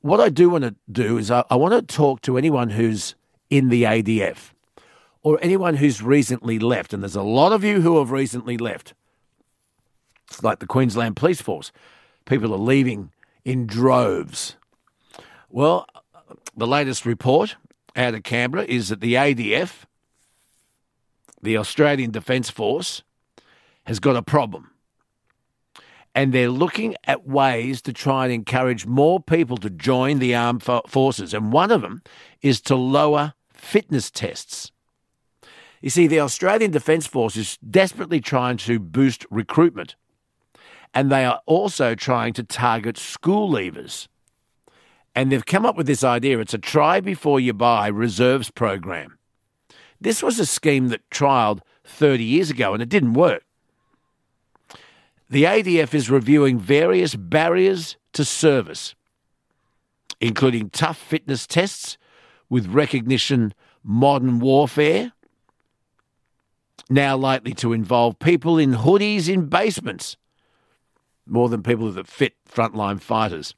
what 0.00 0.20
I 0.20 0.28
do 0.28 0.50
want 0.50 0.64
to 0.64 0.74
do 0.90 1.16
is 1.16 1.30
I, 1.30 1.44
I 1.50 1.56
want 1.56 1.72
to 1.74 1.94
talk 1.94 2.20
to 2.22 2.36
anyone 2.36 2.70
who's 2.70 3.14
in 3.48 3.68
the 3.68 3.84
ADF 3.84 4.50
or 5.22 5.38
anyone 5.40 5.76
who's 5.76 6.02
recently 6.02 6.58
left, 6.58 6.92
and 6.92 7.02
there's 7.02 7.16
a 7.16 7.22
lot 7.22 7.52
of 7.52 7.64
you 7.64 7.80
who 7.80 7.98
have 7.98 8.10
recently 8.10 8.58
left. 8.58 8.94
Like 10.40 10.60
the 10.60 10.66
Queensland 10.66 11.16
Police 11.16 11.42
Force. 11.42 11.72
People 12.24 12.54
are 12.54 12.58
leaving 12.58 13.10
in 13.44 13.66
droves. 13.66 14.56
Well, 15.50 15.86
the 16.56 16.66
latest 16.66 17.04
report 17.04 17.56
out 17.96 18.14
of 18.14 18.22
Canberra 18.22 18.64
is 18.64 18.88
that 18.88 19.00
the 19.00 19.14
ADF, 19.14 19.84
the 21.42 21.56
Australian 21.56 22.10
Defence 22.10 22.50
Force, 22.50 23.02
has 23.84 23.98
got 23.98 24.16
a 24.16 24.22
problem. 24.22 24.70
And 26.14 26.32
they're 26.32 26.50
looking 26.50 26.94
at 27.04 27.26
ways 27.26 27.80
to 27.82 27.92
try 27.92 28.24
and 28.24 28.32
encourage 28.32 28.86
more 28.86 29.18
people 29.18 29.56
to 29.58 29.70
join 29.70 30.18
the 30.18 30.34
armed 30.34 30.62
forces. 30.62 31.32
And 31.32 31.52
one 31.52 31.70
of 31.70 31.80
them 31.80 32.02
is 32.42 32.60
to 32.62 32.76
lower 32.76 33.34
fitness 33.52 34.10
tests. 34.10 34.70
You 35.80 35.90
see, 35.90 36.06
the 36.06 36.20
Australian 36.20 36.70
Defence 36.70 37.06
Force 37.06 37.36
is 37.36 37.58
desperately 37.58 38.20
trying 38.20 38.58
to 38.58 38.78
boost 38.78 39.26
recruitment. 39.30 39.96
And 40.94 41.10
they 41.10 41.24
are 41.24 41.40
also 41.46 41.94
trying 41.94 42.32
to 42.34 42.42
target 42.42 42.98
school 42.98 43.50
leavers. 43.50 44.08
And 45.14 45.30
they've 45.30 45.44
come 45.44 45.66
up 45.66 45.76
with 45.76 45.86
this 45.86 46.04
idea 46.04 46.38
it's 46.38 46.54
a 46.54 46.58
try 46.58 47.00
before 47.00 47.40
you 47.40 47.52
buy 47.52 47.88
reserves 47.88 48.50
program. 48.50 49.18
This 50.00 50.22
was 50.22 50.38
a 50.38 50.46
scheme 50.46 50.88
that 50.88 51.08
trialled 51.10 51.60
30 51.84 52.24
years 52.24 52.50
ago 52.50 52.74
and 52.74 52.82
it 52.82 52.88
didn't 52.88 53.14
work. 53.14 53.44
The 55.30 55.44
ADF 55.44 55.94
is 55.94 56.10
reviewing 56.10 56.58
various 56.58 57.14
barriers 57.14 57.96
to 58.12 58.24
service, 58.24 58.94
including 60.20 60.70
tough 60.70 60.98
fitness 60.98 61.46
tests 61.46 61.96
with 62.50 62.66
recognition 62.66 63.54
modern 63.82 64.40
warfare, 64.40 65.12
now 66.90 67.16
likely 67.16 67.54
to 67.54 67.72
involve 67.72 68.18
people 68.18 68.58
in 68.58 68.74
hoodies 68.74 69.28
in 69.28 69.46
basements, 69.46 70.16
more 71.26 71.48
than 71.48 71.62
people 71.62 71.90
that 71.92 72.06
fit 72.06 72.34
frontline 72.48 73.00
fighters. 73.00 73.54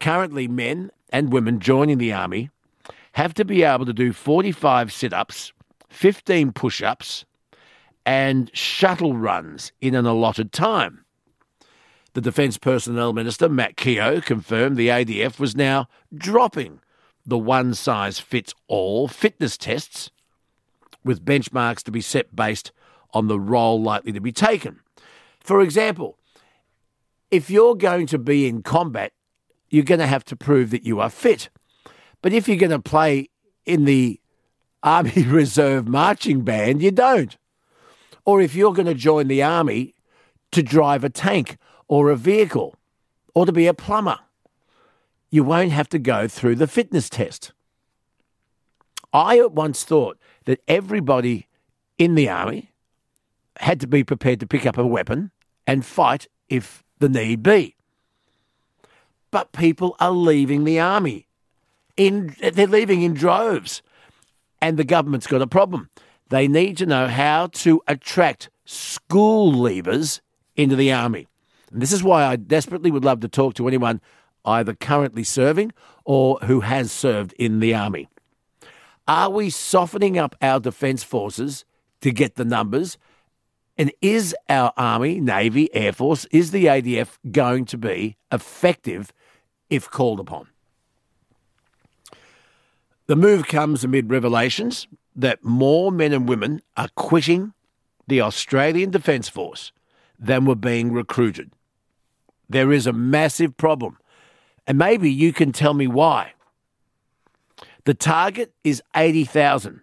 Currently, 0.00 0.48
men 0.48 0.90
and 1.10 1.32
women 1.32 1.60
joining 1.60 1.98
the 1.98 2.12
army 2.12 2.50
have 3.12 3.34
to 3.34 3.44
be 3.44 3.62
able 3.62 3.86
to 3.86 3.92
do 3.92 4.12
45 4.12 4.92
sit 4.92 5.12
ups, 5.12 5.52
15 5.88 6.52
push 6.52 6.82
ups, 6.82 7.24
and 8.04 8.50
shuttle 8.54 9.14
runs 9.14 9.72
in 9.80 9.94
an 9.94 10.06
allotted 10.06 10.52
time. 10.52 11.04
The 12.12 12.20
Defence 12.20 12.56
Personnel 12.56 13.12
Minister, 13.12 13.48
Matt 13.48 13.76
Keogh, 13.76 14.20
confirmed 14.20 14.76
the 14.76 14.88
ADF 14.88 15.38
was 15.38 15.56
now 15.56 15.88
dropping 16.14 16.80
the 17.26 17.36
one 17.36 17.74
size 17.74 18.20
fits 18.20 18.54
all 18.68 19.08
fitness 19.08 19.56
tests, 19.56 20.10
with 21.04 21.24
benchmarks 21.24 21.82
to 21.82 21.90
be 21.90 22.00
set 22.00 22.34
based 22.34 22.72
on 23.12 23.28
the 23.28 23.38
role 23.38 23.82
likely 23.82 24.12
to 24.12 24.20
be 24.20 24.32
taken. 24.32 24.80
For 25.40 25.60
example, 25.60 26.18
if 27.36 27.50
you're 27.50 27.76
going 27.76 28.06
to 28.06 28.18
be 28.18 28.48
in 28.48 28.62
combat 28.62 29.12
you're 29.70 29.84
going 29.84 30.00
to 30.00 30.06
have 30.06 30.24
to 30.24 30.36
prove 30.36 30.70
that 30.70 30.84
you 30.84 31.00
are 31.00 31.10
fit. 31.10 31.48
But 32.22 32.32
if 32.32 32.48
you're 32.48 32.56
going 32.56 32.70
to 32.70 32.78
play 32.78 33.28
in 33.64 33.84
the 33.84 34.20
Army 34.82 35.22
Reserve 35.26 35.86
Marching 35.88 36.42
Band, 36.42 36.82
you 36.82 36.90
don't. 36.90 37.36
Or 38.24 38.40
if 38.40 38.54
you're 38.54 38.72
going 38.72 38.86
to 38.86 38.94
join 38.94 39.28
the 39.28 39.42
Army 39.42 39.94
to 40.52 40.62
drive 40.62 41.04
a 41.04 41.10
tank 41.10 41.58
or 41.88 42.10
a 42.10 42.16
vehicle 42.16 42.74
or 43.34 43.46
to 43.46 43.52
be 43.52 43.66
a 43.66 43.74
plumber, 43.74 44.18
you 45.30 45.44
won't 45.44 45.72
have 45.72 45.88
to 45.90 45.98
go 45.98 46.28
through 46.28 46.56
the 46.56 46.66
fitness 46.66 47.08
test. 47.10 47.52
I 49.12 49.38
at 49.38 49.52
once 49.52 49.84
thought 49.84 50.18
that 50.44 50.60
everybody 50.68 51.48
in 51.98 52.14
the 52.14 52.28
army 52.28 52.72
had 53.58 53.80
to 53.80 53.86
be 53.86 54.04
prepared 54.04 54.40
to 54.40 54.46
pick 54.46 54.66
up 54.66 54.76
a 54.76 54.86
weapon 54.86 55.30
and 55.66 55.84
fight 55.84 56.28
if 56.48 56.84
the 56.98 57.08
need 57.08 57.42
be. 57.42 57.74
But 59.30 59.52
people 59.52 59.96
are 60.00 60.12
leaving 60.12 60.64
the 60.64 60.80
army. 60.80 61.26
In, 61.96 62.34
they're 62.40 62.66
leaving 62.66 63.02
in 63.02 63.14
droves. 63.14 63.82
And 64.60 64.76
the 64.76 64.84
government's 64.84 65.26
got 65.26 65.42
a 65.42 65.46
problem. 65.46 65.90
They 66.28 66.48
need 66.48 66.76
to 66.78 66.86
know 66.86 67.06
how 67.06 67.48
to 67.48 67.82
attract 67.86 68.50
school 68.64 69.52
leavers 69.52 70.20
into 70.56 70.76
the 70.76 70.92
army. 70.92 71.28
And 71.70 71.82
this 71.82 71.92
is 71.92 72.02
why 72.02 72.24
I 72.24 72.36
desperately 72.36 72.90
would 72.90 73.04
love 73.04 73.20
to 73.20 73.28
talk 73.28 73.54
to 73.54 73.68
anyone 73.68 74.00
either 74.44 74.74
currently 74.74 75.24
serving 75.24 75.72
or 76.04 76.38
who 76.44 76.60
has 76.60 76.92
served 76.92 77.32
in 77.34 77.60
the 77.60 77.74
army. 77.74 78.08
Are 79.08 79.30
we 79.30 79.50
softening 79.50 80.18
up 80.18 80.34
our 80.40 80.58
defence 80.58 81.04
forces 81.04 81.64
to 82.00 82.10
get 82.10 82.36
the 82.36 82.44
numbers? 82.44 82.98
And 83.78 83.92
is 84.00 84.34
our 84.48 84.72
Army, 84.76 85.20
Navy, 85.20 85.72
Air 85.74 85.92
Force, 85.92 86.24
is 86.30 86.50
the 86.50 86.64
ADF 86.64 87.18
going 87.30 87.66
to 87.66 87.76
be 87.76 88.16
effective 88.32 89.12
if 89.68 89.90
called 89.90 90.20
upon? 90.20 90.48
The 93.06 93.16
move 93.16 93.46
comes 93.46 93.84
amid 93.84 94.10
revelations 94.10 94.86
that 95.14 95.44
more 95.44 95.92
men 95.92 96.12
and 96.12 96.28
women 96.28 96.62
are 96.76 96.88
quitting 96.96 97.52
the 98.06 98.20
Australian 98.20 98.90
Defence 98.90 99.28
Force 99.28 99.72
than 100.18 100.44
were 100.44 100.54
being 100.54 100.92
recruited. 100.92 101.50
There 102.48 102.72
is 102.72 102.86
a 102.86 102.92
massive 102.92 103.56
problem, 103.56 103.98
and 104.66 104.78
maybe 104.78 105.10
you 105.10 105.32
can 105.32 105.52
tell 105.52 105.74
me 105.74 105.86
why. 105.86 106.32
The 107.84 107.94
target 107.94 108.52
is 108.64 108.82
80,000, 108.94 109.80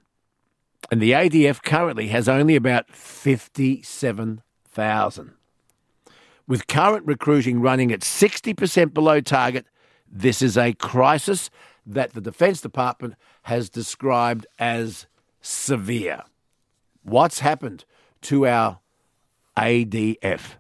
and 0.92 1.02
the 1.02 1.12
ADF 1.12 1.64
currently 1.64 2.10
has 2.10 2.30
only 2.30 2.56
about 2.56 2.92
57,000. 2.92 5.34
With 6.46 6.68
current 6.68 7.06
recruiting 7.06 7.62
running 7.62 7.90
at 7.92 8.02
60% 8.02 8.94
below 8.94 9.22
target, 9.22 9.66
this 10.12 10.42
is 10.42 10.58
a 10.58 10.74
crisis 10.74 11.50
that 11.86 12.14
the 12.14 12.22
Defence 12.22 12.62
Department 12.62 13.16
has 13.44 13.70
described 13.70 14.48
as 14.60 15.08
severe. 15.42 16.24
What's 17.04 17.40
happened 17.40 17.86
to 18.24 18.46
our 18.48 18.80
ADF? 19.58 20.56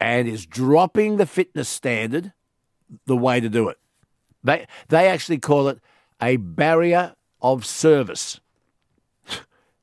And 0.00 0.28
is 0.28 0.46
dropping 0.46 1.16
the 1.16 1.26
fitness 1.26 1.68
standard 1.68 2.32
the 3.06 3.16
way 3.16 3.40
to 3.40 3.48
do 3.48 3.68
it? 3.68 3.78
They, 4.44 4.66
they 4.88 5.08
actually 5.08 5.38
call 5.38 5.66
it 5.68 5.80
a 6.22 6.36
barrier 6.36 7.14
of 7.40 7.66
service. 7.66 8.40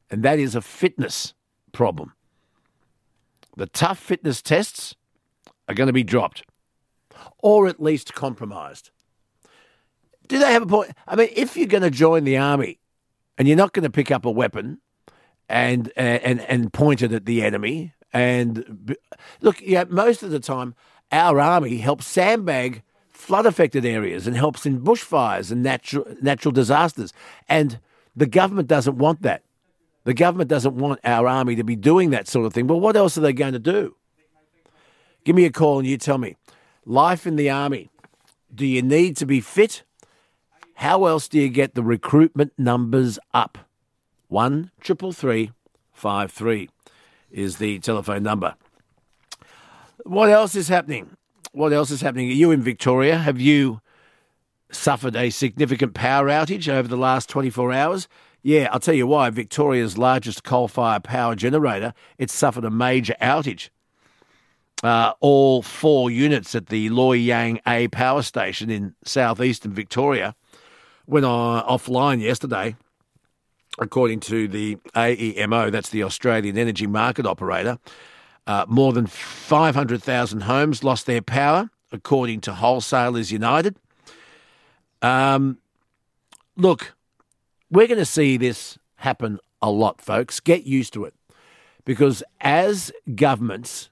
And 0.10 0.24
that 0.24 0.40
is 0.40 0.56
a 0.56 0.62
fitness 0.62 1.34
problem. 1.72 2.14
The 3.58 3.68
tough 3.68 4.00
fitness 4.00 4.42
tests 4.42 4.96
are 5.68 5.76
going 5.76 5.88
to 5.88 5.94
be 5.94 6.04
dropped 6.04 6.44
or 7.40 7.68
at 7.68 7.82
least 7.82 8.14
compromised. 8.14 8.92
Do 10.28 10.40
they 10.40 10.52
have 10.52 10.64
a 10.64 10.68
point? 10.68 10.92
I 11.08 11.16
mean, 11.16 11.30
if 11.36 11.56
you're 11.56 11.68
going 11.68 11.84
to 11.84 11.92
join 11.92 12.24
the 12.24 12.38
army 12.38 12.80
and 13.38 13.48
you're 13.48 13.58
not 13.58 13.74
going 13.74 13.84
to 13.84 13.90
pick 13.90 14.12
up 14.12 14.26
a 14.26 14.32
weapon 14.32 14.80
and 15.48 15.92
and 15.96 16.42
and 16.42 16.74
point 16.74 17.04
it 17.04 17.14
at 17.14 17.26
the 17.26 17.44
enemy, 17.44 17.94
and 18.12 18.96
look, 19.42 19.62
yeah, 19.62 19.84
most 19.88 20.24
of 20.24 20.32
the 20.32 20.40
time 20.40 20.74
our 21.12 21.40
army 21.40 21.78
helps 21.78 22.08
sandbag 22.08 22.82
flood 23.12 23.46
affected 23.46 23.86
areas 23.86 24.26
and 24.26 24.36
helps 24.36 24.66
in 24.66 24.82
bushfires 24.82 25.52
and 25.52 25.62
natural 25.62 26.06
natural 26.22 26.52
disasters, 26.52 27.14
and 27.48 27.80
the 28.16 28.26
government 28.26 28.68
doesn't 28.68 28.98
want 28.98 29.22
that. 29.22 29.44
The 30.06 30.14
government 30.14 30.50
doesn't 30.50 30.76
want 30.76 31.00
our 31.04 31.28
army 31.28 31.56
to 31.56 31.64
be 31.64 31.76
doing 31.76 32.12
that 32.12 32.28
sort 32.28 32.46
of 32.46 32.54
thing. 32.54 32.68
Well, 32.68 32.80
what 32.80 32.96
else 32.96 33.18
are 33.18 33.22
they 33.22 33.34
going 33.34 33.54
to 33.54 33.60
do? 33.60 33.96
Give 35.26 35.36
me 35.36 35.46
a 35.46 35.52
call 35.52 35.80
and 35.80 35.88
you 35.88 35.98
tell 35.98 36.20
me. 36.20 36.38
Life 36.86 37.26
in 37.26 37.36
the 37.36 37.50
army. 37.50 37.90
Do 38.54 38.66
you 38.66 38.84
need 38.84 39.18
to 39.18 39.26
be 39.26 39.42
fit? 39.42 39.84
How 40.76 41.06
else 41.06 41.28
do 41.28 41.40
you 41.40 41.50
get 41.50 41.74
the 41.74 41.84
recruitment 41.84 42.54
numbers 42.58 43.18
up? 43.34 43.58
One 44.28 44.72
triple 44.80 45.12
three 45.12 45.52
five 45.92 46.32
three 46.32 46.70
is 47.32 47.58
the 47.58 47.80
telephone 47.80 48.22
number. 48.22 48.56
What 50.04 50.30
else 50.30 50.56
is 50.56 50.68
happening? 50.68 51.18
What 51.52 51.74
else 51.74 51.90
is 51.90 52.02
happening? 52.02 52.30
Are 52.30 52.34
you 52.34 52.52
in 52.52 52.62
Victoria? 52.62 53.18
Have 53.18 53.40
you 53.40 53.82
suffered 54.72 55.16
a 55.16 55.30
significant 55.32 55.94
power 55.94 56.28
outage 56.28 56.68
over 56.68 56.88
the 56.88 56.98
last 56.98 57.30
24 57.30 57.74
hours? 57.74 58.08
Yeah, 58.46 58.70
I'll 58.72 58.80
tell 58.80 58.94
you 58.94 59.08
why. 59.08 59.32
Victoria's 59.32 59.98
largest 59.98 60.44
coal 60.44 60.68
fired 60.68 61.04
power 61.04 61.34
generator, 61.34 61.96
it 62.20 62.30
suffered 62.30 62.64
a 62.64 62.70
major 62.70 63.16
outage. 63.20 63.70
Uh, 64.84 65.14
all 65.20 65.64
four 65.64 66.12
units 66.12 66.54
at 66.54 66.68
the 66.68 66.90
Loy 66.90 67.14
Yang 67.14 67.60
A 67.66 67.88
power 67.88 68.22
station 68.22 68.70
in 68.70 68.94
southeastern 69.04 69.74
Victoria 69.74 70.36
went 71.08 71.26
on, 71.26 71.64
offline 71.64 72.22
yesterday, 72.22 72.76
according 73.80 74.20
to 74.20 74.48
the 74.48 74.76
AEMO, 74.96 75.72
that's 75.72 75.90
the 75.90 76.04
Australian 76.04 76.56
Energy 76.56 76.86
Market 76.86 77.26
Operator. 77.26 77.80
Uh, 78.46 78.64
more 78.68 78.94
than 78.94 79.08
500,000 79.08 80.42
homes 80.42 80.84
lost 80.84 81.08
their 81.08 81.24
power, 81.24 81.72
according 81.92 82.42
to 82.42 82.54
Wholesalers 82.54 83.32
United. 83.32 83.76
Um, 85.02 85.58
look, 86.56 86.95
we're 87.76 87.88
going 87.88 88.00
to 88.00 88.06
see 88.06 88.38
this 88.38 88.78
happen 88.98 89.40
a 89.62 89.70
lot, 89.70 90.02
folks. 90.02 90.40
Get 90.40 90.64
used 90.64 90.94
to 90.94 91.06
it. 91.06 91.14
Because 91.84 92.24
as 92.42 92.92
governments 93.14 93.90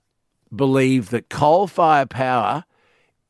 believe 0.55 1.09
that 1.09 1.29
coal 1.29 1.67
fired 1.67 2.09
power 2.09 2.65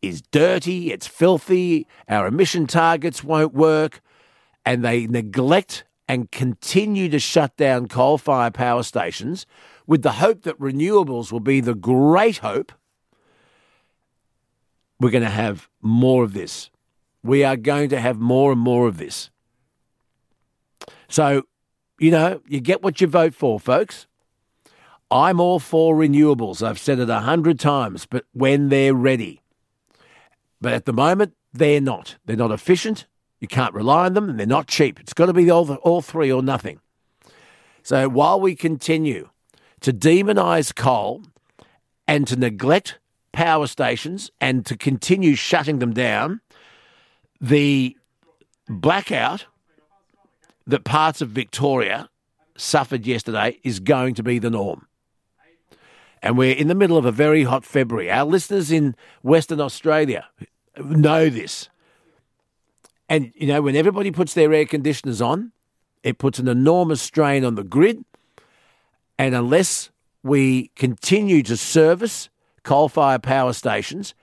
is 0.02 0.22
dirty, 0.22 0.92
it's 0.92 1.08
filthy, 1.08 1.88
our 2.08 2.28
emission 2.28 2.68
targets 2.68 3.24
won't 3.24 3.54
work, 3.54 4.02
and 4.66 4.84
they 4.84 5.08
neglect 5.08 5.86
and 6.08 6.32
continue 6.32 7.10
to 7.10 7.20
shut 7.20 7.56
down 7.58 7.88
coal 7.88 8.18
fired 8.18 8.54
power 8.54 8.84
stations 8.84 9.46
with 9.88 10.02
the 10.02 10.14
hope 10.14 10.44
that 10.44 10.60
renewables 10.60 11.32
will 11.32 11.40
be 11.40 11.60
the 11.60 11.76
great 11.76 12.38
hope, 12.38 12.72
we're 15.00 15.12
going 15.12 15.24
to 15.24 15.30
have 15.30 15.68
more 15.82 16.24
of 16.24 16.34
this. 16.34 16.70
We 17.24 17.44
are 17.44 17.58
going 17.58 17.90
to 17.90 18.00
have 18.00 18.20
more 18.20 18.52
and 18.52 18.62
more 18.62 18.88
of 18.88 18.98
this. 18.98 19.30
So, 21.14 21.44
you 22.00 22.10
know, 22.10 22.42
you 22.48 22.60
get 22.60 22.82
what 22.82 23.00
you 23.00 23.06
vote 23.06 23.36
for, 23.36 23.60
folks. 23.60 24.08
I'm 25.12 25.40
all 25.40 25.60
for 25.60 25.96
renewables. 25.96 26.68
I've 26.68 26.80
said 26.80 26.98
it 26.98 27.08
a 27.08 27.20
hundred 27.20 27.60
times, 27.60 28.08
but 28.08 28.26
when 28.34 28.70
they're 28.70 28.96
ready. 28.96 29.40
But 30.60 30.74
at 30.74 30.86
the 30.86 30.92
moment, 30.92 31.36
they're 31.54 31.80
not. 31.80 32.16
They're 32.26 32.36
not 32.36 32.52
efficient. 32.52 33.06
You 33.40 33.48
can't 33.48 33.76
rely 33.76 34.08
on 34.08 34.16
them, 34.16 34.28
and 34.28 34.40
they're 34.40 34.48
not 34.48 34.66
cheap. 34.66 35.00
It's 35.00 35.14
got 35.14 35.28
to 35.28 35.34
be 35.34 35.52
all, 35.52 35.72
all 35.76 36.02
three 36.02 36.32
or 36.32 36.42
nothing. 36.42 36.80
So 37.84 38.10
while 38.10 38.42
we 38.42 38.56
continue 38.56 39.30
to 39.82 39.94
demonise 39.94 40.72
coal 40.72 41.22
and 42.08 42.26
to 42.26 42.36
neglect 42.36 42.98
power 43.34 43.68
stations 43.68 44.32
and 44.42 44.66
to 44.66 44.76
continue 44.76 45.36
shutting 45.36 45.78
them 45.78 45.94
down, 45.94 46.42
the 47.40 47.96
blackout 48.68 49.46
that 50.68 50.84
parts 50.84 51.22
of 51.22 51.30
Victoria 51.30 52.10
suffered 52.56 53.06
yesterday 53.06 53.60
is 53.64 53.80
going 53.80 54.16
to 54.16 54.24
be 54.24 54.40
the 54.40 54.50
norm. 54.50 54.88
And 56.22 56.38
we're 56.38 56.56
in 56.56 56.68
the 56.68 56.76
middle 56.76 56.98
of 56.98 57.06
a 57.06 57.12
very 57.12 57.44
hot 57.44 57.66
February. 57.66 58.10
Our 58.10 58.26
listeners 58.26 58.72
in 58.72 58.96
Western 59.24 59.60
Australia 59.60 60.26
know 60.80 61.30
this. 61.30 61.70
And, 63.10 63.34
you 63.36 63.48
know, 63.48 63.62
when 63.62 63.76
everybody 63.76 64.10
puts 64.12 64.34
their 64.34 64.54
air 64.54 64.66
conditioners 64.66 65.22
on, 65.22 65.52
it 66.02 66.18
puts 66.18 66.40
an 66.40 66.48
enormous 66.48 67.02
strain 67.02 67.44
on 67.44 67.56
the 67.56 67.64
grid. 67.64 68.06
And 69.18 69.36
unless 69.36 69.92
we 70.24 70.70
continue 70.76 71.44
to 71.44 71.58
service 71.58 72.30
coal 72.64 72.88
fired 72.88 73.24
power 73.24 73.52
stations 73.52 74.14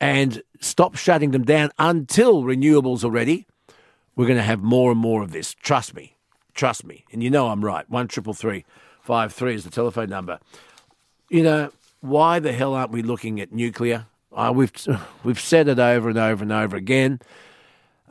and 0.00 0.42
stop 0.60 0.96
shutting 0.96 1.32
them 1.32 1.44
down 1.44 1.70
until 1.78 2.42
renewables 2.42 3.04
are 3.04 3.10
ready, 3.10 3.46
we're 4.20 4.26
going 4.26 4.36
to 4.36 4.42
have 4.42 4.62
more 4.62 4.90
and 4.90 5.00
more 5.00 5.22
of 5.22 5.32
this. 5.32 5.54
Trust 5.54 5.94
me. 5.94 6.14
Trust 6.52 6.84
me. 6.84 7.06
And 7.10 7.22
you 7.22 7.30
know 7.30 7.48
I'm 7.48 7.64
right. 7.64 7.88
One 7.88 8.06
triple 8.06 8.34
three 8.34 8.66
five 9.00 9.32
three 9.32 9.54
is 9.54 9.64
the 9.64 9.70
telephone 9.70 10.10
number. 10.10 10.38
You 11.30 11.42
know, 11.42 11.72
why 12.02 12.38
the 12.38 12.52
hell 12.52 12.74
aren't 12.74 12.90
we 12.90 13.00
looking 13.00 13.40
at 13.40 13.50
nuclear? 13.50 14.04
Uh, 14.30 14.52
we've 14.54 14.70
we've 15.24 15.40
said 15.40 15.68
it 15.68 15.78
over 15.78 16.10
and 16.10 16.18
over 16.18 16.42
and 16.42 16.52
over 16.52 16.76
again. 16.76 17.18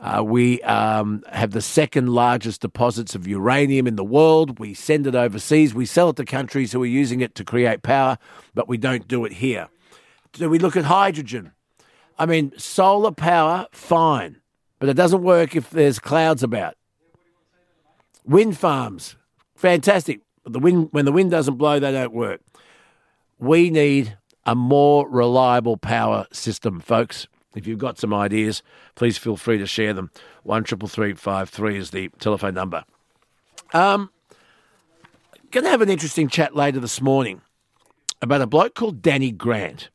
Uh, 0.00 0.24
we 0.24 0.60
um, 0.62 1.22
have 1.30 1.52
the 1.52 1.62
second 1.62 2.08
largest 2.08 2.62
deposits 2.62 3.14
of 3.14 3.28
uranium 3.28 3.86
in 3.86 3.94
the 3.94 4.02
world. 4.02 4.58
We 4.58 4.74
send 4.74 5.06
it 5.06 5.14
overseas. 5.14 5.74
We 5.74 5.86
sell 5.86 6.10
it 6.10 6.16
to 6.16 6.24
countries 6.24 6.72
who 6.72 6.82
are 6.82 6.86
using 6.86 7.20
it 7.20 7.36
to 7.36 7.44
create 7.44 7.82
power, 7.82 8.18
but 8.52 8.66
we 8.66 8.78
don't 8.78 9.06
do 9.06 9.24
it 9.26 9.34
here. 9.34 9.68
Do 10.32 10.50
we 10.50 10.58
look 10.58 10.76
at 10.76 10.86
hydrogen? 10.86 11.52
I 12.18 12.26
mean, 12.26 12.52
solar 12.58 13.12
power, 13.12 13.68
fine, 13.70 14.39
but 14.80 14.88
it 14.88 14.94
doesn't 14.94 15.22
work 15.22 15.54
if 15.54 15.70
there's 15.70 16.00
clouds 16.00 16.42
about. 16.42 16.74
Wind 18.24 18.58
farms, 18.58 19.14
fantastic. 19.54 20.20
But 20.42 20.54
the 20.54 20.58
wind, 20.58 20.88
when 20.90 21.04
the 21.04 21.12
wind 21.12 21.30
doesn't 21.30 21.56
blow, 21.56 21.78
they 21.78 21.92
don't 21.92 22.12
work. 22.12 22.40
We 23.38 23.70
need 23.70 24.16
a 24.44 24.54
more 24.56 25.08
reliable 25.08 25.76
power 25.76 26.26
system, 26.32 26.80
folks. 26.80 27.28
If 27.54 27.66
you've 27.66 27.78
got 27.78 27.98
some 27.98 28.14
ideas, 28.14 28.62
please 28.94 29.18
feel 29.18 29.36
free 29.36 29.58
to 29.58 29.66
share 29.66 29.92
them. 29.92 30.10
One 30.42 30.64
triple 30.64 30.88
three 30.88 31.14
five 31.14 31.48
three 31.48 31.76
is 31.76 31.90
the 31.90 32.08
telephone 32.18 32.54
number. 32.54 32.84
Um, 33.72 34.10
going 35.50 35.64
to 35.64 35.70
have 35.70 35.82
an 35.82 35.90
interesting 35.90 36.28
chat 36.28 36.56
later 36.56 36.80
this 36.80 37.00
morning 37.00 37.42
about 38.22 38.40
a 38.40 38.46
bloke 38.46 38.74
called 38.74 39.02
Danny 39.02 39.30
Grant. 39.30 39.90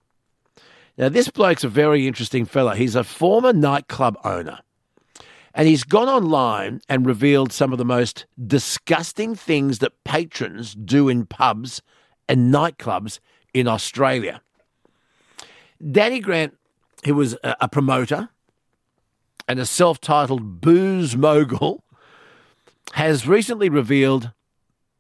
Now, 0.98 1.10
this 1.10 1.30
bloke's 1.30 1.64
a 1.64 1.70
very 1.70 2.08
interesting 2.08 2.46
fella. 2.46 2.76
He's 2.76 2.96
a 2.96 3.04
former 3.04 3.52
nightclub 3.52 4.18
owner. 4.24 4.60
And 5.58 5.70
he's 5.70 5.86
gone 5.86 6.10
online 6.10 6.82
and 6.90 7.06
revealed 7.06 7.54
some 7.54 7.72
of 7.72 7.78
the 7.78 7.86
most 7.86 8.26
disgusting 8.46 9.36
things 9.36 9.80
that 9.80 10.04
patrons 10.04 10.76
do 10.76 11.08
in 11.08 11.26
pubs 11.26 11.82
and 12.28 12.54
nightclubs 12.54 13.20
in 13.54 13.66
Australia. 13.66 14.42
Danny 15.92 16.20
Grant, 16.20 16.58
who 17.06 17.16
was 17.16 17.38
a, 17.42 17.70
promoter 17.70 18.30
and 19.48 19.58
a 19.58 19.66
self 19.66 20.02
titled 20.02 20.60
booze 20.60 21.16
mogul, 21.16 21.86
has 22.92 23.26
recently 23.26 23.70
revealed 23.70 24.32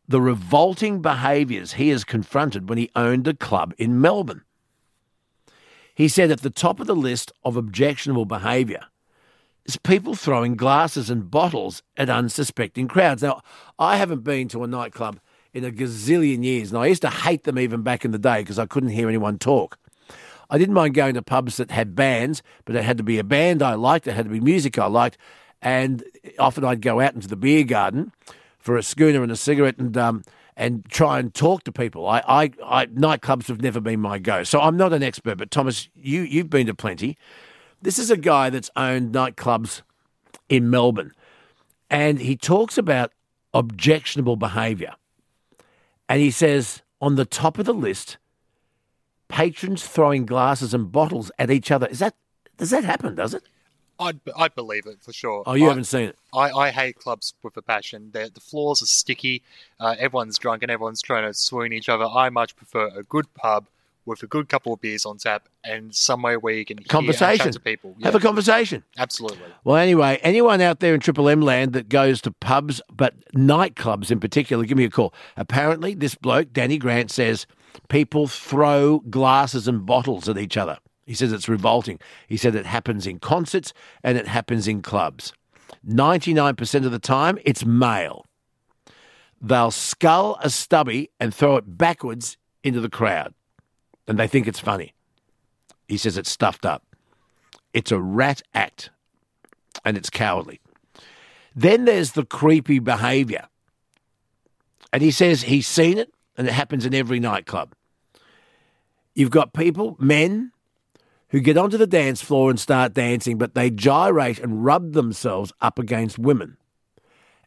the 0.07 0.21
revolting 0.21 1.01
behaviours 1.01 1.73
he 1.73 1.89
has 1.89 2.05
confronted 2.05 2.69
when 2.69 2.77
he 2.77 2.91
owned 2.95 3.27
a 3.27 3.33
club 3.33 3.73
in 3.77 3.99
Melbourne. 3.99 4.43
He 5.93 6.07
said 6.07 6.31
at 6.31 6.41
the 6.41 6.49
top 6.49 6.79
of 6.79 6.87
the 6.87 6.95
list 6.95 7.33
of 7.43 7.57
objectionable 7.57 8.25
behaviour 8.25 8.85
is 9.65 9.77
people 9.77 10.15
throwing 10.15 10.55
glasses 10.55 11.09
and 11.09 11.29
bottles 11.29 11.81
at 11.97 12.09
unsuspecting 12.09 12.87
crowds. 12.87 13.23
Now, 13.23 13.41
I 13.79 13.97
haven't 13.97 14.23
been 14.23 14.47
to 14.49 14.63
a 14.63 14.67
nightclub 14.67 15.19
in 15.53 15.63
a 15.63 15.71
gazillion 15.71 16.43
years, 16.43 16.71
and 16.71 16.79
I 16.79 16.87
used 16.87 17.01
to 17.01 17.09
hate 17.09 17.43
them 17.43 17.57
even 17.57 17.81
back 17.81 18.05
in 18.05 18.11
the 18.11 18.19
day 18.19 18.41
because 18.41 18.59
I 18.59 18.65
couldn't 18.65 18.89
hear 18.89 19.07
anyone 19.07 19.39
talk. 19.39 19.77
I 20.49 20.57
didn't 20.57 20.75
mind 20.75 20.93
going 20.93 21.15
to 21.15 21.21
pubs 21.21 21.57
that 21.57 21.71
had 21.71 21.95
bands, 21.95 22.43
but 22.65 22.75
it 22.75 22.83
had 22.83 22.97
to 22.97 23.03
be 23.03 23.17
a 23.17 23.23
band 23.23 23.63
I 23.63 23.73
liked, 23.73 24.05
it 24.05 24.13
had 24.13 24.25
to 24.25 24.31
be 24.31 24.39
music 24.39 24.77
I 24.77 24.85
liked, 24.85 25.17
and 25.61 26.03
often 26.37 26.63
I'd 26.63 26.81
go 26.81 26.99
out 26.99 27.15
into 27.15 27.27
the 27.27 27.35
beer 27.35 27.63
garden 27.63 28.11
for 28.59 28.77
a 28.77 28.83
schooner 28.83 29.23
and 29.23 29.31
a 29.31 29.35
cigarette 29.35 29.77
and 29.77 29.97
um, 29.97 30.23
and 30.57 30.85
try 30.89 31.19
and 31.19 31.33
talk 31.33 31.63
to 31.63 31.71
people. 31.71 32.07
I, 32.07 32.23
I, 32.27 32.51
I 32.63 32.85
nightclubs 32.87 33.47
have 33.47 33.61
never 33.61 33.81
been 33.81 33.99
my 33.99 34.19
go, 34.19 34.43
so 34.43 34.61
I'm 34.61 34.77
not 34.77 34.93
an 34.93 35.03
expert. 35.03 35.37
But 35.37 35.51
Thomas, 35.51 35.89
you 35.95 36.21
you've 36.21 36.49
been 36.49 36.67
to 36.67 36.75
plenty. 36.75 37.17
This 37.85 37.99
is 37.99 38.09
a 38.09 38.17
guy 38.17 38.49
that's 38.49 38.71
owned 38.75 39.13
nightclubs 39.13 39.83
in 40.49 40.71
Melbourne, 40.71 41.13
and 41.87 42.19
he 42.19 42.35
talks 42.35 42.79
about 42.79 43.11
objectionable 43.53 44.37
behaviour, 44.37 44.95
and 46.09 46.19
he 46.19 46.31
says 46.31 46.81
on 46.99 47.13
the 47.13 47.25
top 47.25 47.59
of 47.59 47.67
the 47.67 47.75
list, 47.75 48.17
patrons 49.27 49.85
throwing 49.85 50.25
glasses 50.25 50.73
and 50.73 50.91
bottles 50.91 51.31
at 51.37 51.51
each 51.51 51.69
other. 51.69 51.85
Is 51.85 51.99
that 51.99 52.15
does 52.57 52.71
that 52.71 52.83
happen? 52.83 53.13
Does 53.13 53.35
it? 53.35 53.43
I'd, 53.99 54.19
I'd 54.35 54.55
believe 54.55 54.87
it 54.87 55.03
for 55.03 55.13
sure. 55.13 55.43
Oh, 55.45 55.53
you 55.53 55.65
I, 55.65 55.67
haven't 55.67 55.83
seen 55.83 56.09
it. 56.09 56.17
I, 56.33 56.49
I 56.49 56.71
hate 56.71 56.95
clubs 56.95 57.35
with 57.43 57.55
a 57.55 57.61
passion. 57.61 58.09
They're, 58.11 58.29
the 58.29 58.39
floors 58.39 58.81
are 58.81 58.87
sticky. 58.87 59.43
Uh, 59.79 59.95
everyone's 59.99 60.39
drunk 60.39 60.63
and 60.63 60.71
everyone's 60.71 61.03
trying 61.03 61.23
to 61.23 61.35
swoon 61.35 61.71
each 61.71 61.87
other. 61.87 62.05
I 62.05 62.31
much 62.31 62.55
prefer 62.55 62.87
a 62.87 63.03
good 63.03 63.31
pub 63.35 63.67
with 64.05 64.21
a 64.23 64.27
good 64.27 64.49
couple 64.49 64.73
of 64.73 64.81
beers 64.81 65.05
on 65.05 65.17
tap 65.17 65.49
and 65.63 65.93
somewhere 65.95 66.39
where 66.39 66.53
you 66.53 66.65
can 66.65 66.77
Conversation. 66.83 67.51
to 67.51 67.59
people. 67.59 67.95
Have 68.03 68.15
a 68.15 68.19
conversation. 68.19 68.83
Absolutely. 68.97 69.39
Well, 69.63 69.77
anyway, 69.77 70.19
anyone 70.21 70.61
out 70.61 70.79
there 70.79 70.93
in 70.93 70.99
Triple 70.99 71.27
M 71.29 71.41
land 71.41 71.73
that 71.73 71.89
goes 71.89 72.21
to 72.21 72.31
pubs, 72.31 72.81
but 72.91 73.13
nightclubs 73.33 74.11
in 74.11 74.19
particular, 74.19 74.65
give 74.65 74.77
me 74.77 74.85
a 74.85 74.89
call. 74.89 75.13
Apparently, 75.37 75.93
this 75.95 76.15
bloke, 76.15 76.53
Danny 76.53 76.77
Grant, 76.77 77.11
says 77.11 77.47
people 77.89 78.27
throw 78.27 78.99
glasses 79.09 79.67
and 79.67 79.85
bottles 79.85 80.29
at 80.29 80.37
each 80.37 80.57
other. 80.57 80.77
He 81.05 81.13
says 81.13 81.31
it's 81.31 81.49
revolting. 81.49 81.99
He 82.27 82.37
said 82.37 82.55
it 82.55 82.65
happens 82.65 83.05
in 83.05 83.19
concerts 83.19 83.73
and 84.03 84.17
it 84.17 84.27
happens 84.27 84.67
in 84.67 84.81
clubs. 84.81 85.33
99% 85.87 86.85
of 86.85 86.91
the 86.91 86.99
time, 86.99 87.37
it's 87.43 87.65
male. 87.65 88.25
They'll 89.41 89.71
scull 89.71 90.37
a 90.41 90.49
stubby 90.49 91.11
and 91.19 91.33
throw 91.33 91.57
it 91.57 91.77
backwards 91.77 92.37
into 92.63 92.79
the 92.79 92.89
crowd, 92.89 93.33
and 94.07 94.17
they 94.19 94.27
think 94.27 94.47
it's 94.47 94.59
funny. 94.59 94.93
He 95.87 95.97
says 95.97 96.17
it's 96.17 96.29
stuffed 96.29 96.65
up. 96.65 96.83
It's 97.73 97.91
a 97.91 97.99
rat 97.99 98.41
act, 98.53 98.89
and 99.83 99.97
it's 99.97 100.09
cowardly. 100.09 100.61
Then 101.55 101.85
there's 101.85 102.13
the 102.13 102.25
creepy 102.25 102.79
behaviour. 102.79 103.47
And 104.91 105.01
he 105.01 105.11
says 105.11 105.43
he's 105.43 105.67
seen 105.67 105.97
it, 105.97 106.13
and 106.37 106.47
it 106.47 106.53
happens 106.53 106.85
in 106.85 106.93
every 106.93 107.19
nightclub. 107.19 107.73
You've 109.13 109.31
got 109.31 109.53
people, 109.53 109.95
men, 109.99 110.51
who 111.29 111.39
get 111.39 111.57
onto 111.57 111.77
the 111.77 111.87
dance 111.87 112.21
floor 112.21 112.49
and 112.49 112.59
start 112.59 112.93
dancing, 112.93 113.37
but 113.37 113.55
they 113.55 113.69
gyrate 113.69 114.39
and 114.39 114.63
rub 114.63 114.93
themselves 114.93 115.51
up 115.61 115.79
against 115.79 116.19
women. 116.19 116.57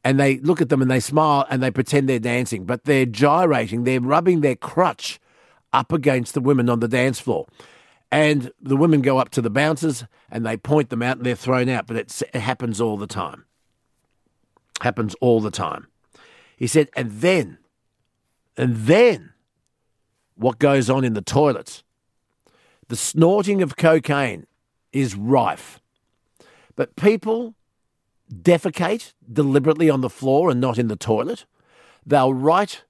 And 0.04 0.18
they 0.18 0.38
look 0.38 0.60
at 0.60 0.68
them 0.68 0.82
and 0.82 0.90
they 0.90 1.00
smile 1.00 1.46
and 1.48 1.62
they 1.62 1.70
pretend 1.70 2.08
they're 2.08 2.18
dancing, 2.18 2.64
but 2.64 2.84
they're 2.84 3.06
gyrating, 3.06 3.84
they're 3.84 4.00
rubbing 4.00 4.40
their 4.40 4.56
crutch 4.56 5.18
up 5.72 5.92
against 5.92 6.34
the 6.34 6.40
women 6.40 6.68
on 6.68 6.80
the 6.80 6.88
dance 6.88 7.20
floor. 7.20 7.46
And 8.10 8.52
the 8.60 8.76
women 8.76 9.02
go 9.02 9.18
up 9.18 9.30
to 9.30 9.42
the 9.42 9.50
bouncers 9.50 10.04
and 10.30 10.44
they 10.44 10.56
point 10.56 10.88
them 10.88 11.02
out 11.02 11.18
and 11.18 11.26
they're 11.26 11.34
thrown 11.34 11.68
out, 11.68 11.86
but 11.86 11.96
it 11.96 12.34
happens 12.34 12.80
all 12.80 12.96
the 12.96 13.06
time. 13.06 13.44
Happens 14.80 15.14
all 15.20 15.40
the 15.40 15.50
time. 15.50 15.88
He 16.56 16.66
said, 16.66 16.88
and 16.94 17.20
then, 17.20 17.58
and 18.56 18.76
then, 18.76 19.32
what 20.34 20.58
goes 20.58 20.88
on 20.88 21.04
in 21.04 21.14
the 21.14 21.22
toilets? 21.22 21.82
The 22.88 22.96
snorting 22.96 23.60
of 23.60 23.76
cocaine 23.76 24.46
is 24.92 25.14
rife. 25.14 25.80
But 26.74 26.96
people 26.96 27.54
defecate 28.32 29.12
deliberately 29.30 29.90
on 29.90 30.00
the 30.00 30.10
floor 30.10 30.50
and 30.50 30.60
not 30.60 30.78
in 30.78 30.88
the 30.88 30.96
toilet. 30.96 31.44
They'll 32.06 32.32
write 32.32 32.84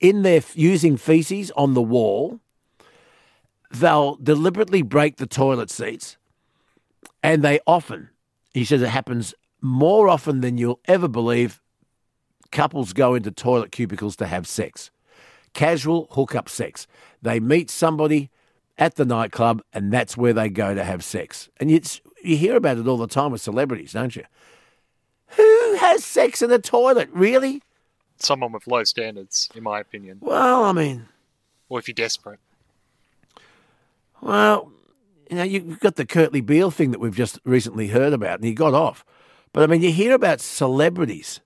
in 0.00 0.22
their 0.22 0.42
using 0.54 0.96
feces 0.96 1.50
on 1.52 1.74
the 1.74 1.82
wall. 1.82 2.40
They'll 3.70 4.16
deliberately 4.16 4.82
break 4.82 5.16
the 5.16 5.26
toilet 5.26 5.70
seats. 5.70 6.16
And 7.22 7.42
they 7.42 7.60
often, 7.66 8.10
he 8.52 8.64
says 8.64 8.82
it 8.82 8.88
happens 8.88 9.34
more 9.60 10.08
often 10.08 10.42
than 10.42 10.58
you'll 10.58 10.80
ever 10.84 11.08
believe, 11.08 11.62
couples 12.52 12.92
go 12.92 13.14
into 13.14 13.30
toilet 13.30 13.72
cubicles 13.72 14.14
to 14.16 14.26
have 14.26 14.46
sex. 14.46 14.90
Casual 15.54 16.08
hookup 16.12 16.48
sex. 16.48 16.86
They 17.22 17.40
meet 17.40 17.70
somebody 17.70 18.30
at 18.76 18.96
the 18.96 19.04
nightclub, 19.04 19.62
and 19.72 19.92
that's 19.92 20.16
where 20.16 20.32
they 20.32 20.48
go 20.48 20.74
to 20.74 20.84
have 20.84 21.02
sex. 21.02 21.48
And 21.58 21.70
you, 21.70 21.80
you 22.22 22.36
hear 22.36 22.56
about 22.56 22.78
it 22.78 22.86
all 22.86 22.98
the 22.98 23.06
time 23.06 23.32
with 23.32 23.40
celebrities, 23.40 23.92
don't 23.92 24.14
you? 24.14 24.24
Who 25.28 25.76
has 25.80 26.04
sex 26.04 26.42
in 26.42 26.52
a 26.52 26.58
toilet? 26.58 27.08
Really? 27.12 27.62
Someone 28.18 28.52
with 28.52 28.66
low 28.66 28.84
standards, 28.84 29.48
in 29.54 29.62
my 29.62 29.80
opinion. 29.80 30.18
Well, 30.20 30.64
I 30.64 30.72
mean, 30.72 31.06
Or 31.68 31.78
if 31.78 31.88
you're 31.88 31.94
desperate. 31.94 32.38
well, 34.20 34.70
you 35.30 35.36
know, 35.36 35.42
you've 35.42 35.80
got 35.80 35.96
the 35.96 36.06
Kurtley 36.06 36.44
Beale 36.44 36.70
thing 36.70 36.90
that 36.92 37.00
we've 37.00 37.14
just 37.16 37.40
recently 37.44 37.88
heard 37.88 38.12
about, 38.12 38.36
and 38.36 38.44
he 38.44 38.52
got 38.54 38.74
off. 38.74 39.04
But 39.52 39.62
I 39.62 39.66
mean, 39.66 39.82
you 39.82 39.92
hear 39.92 40.14
about 40.14 40.40
celebrities 40.40 41.40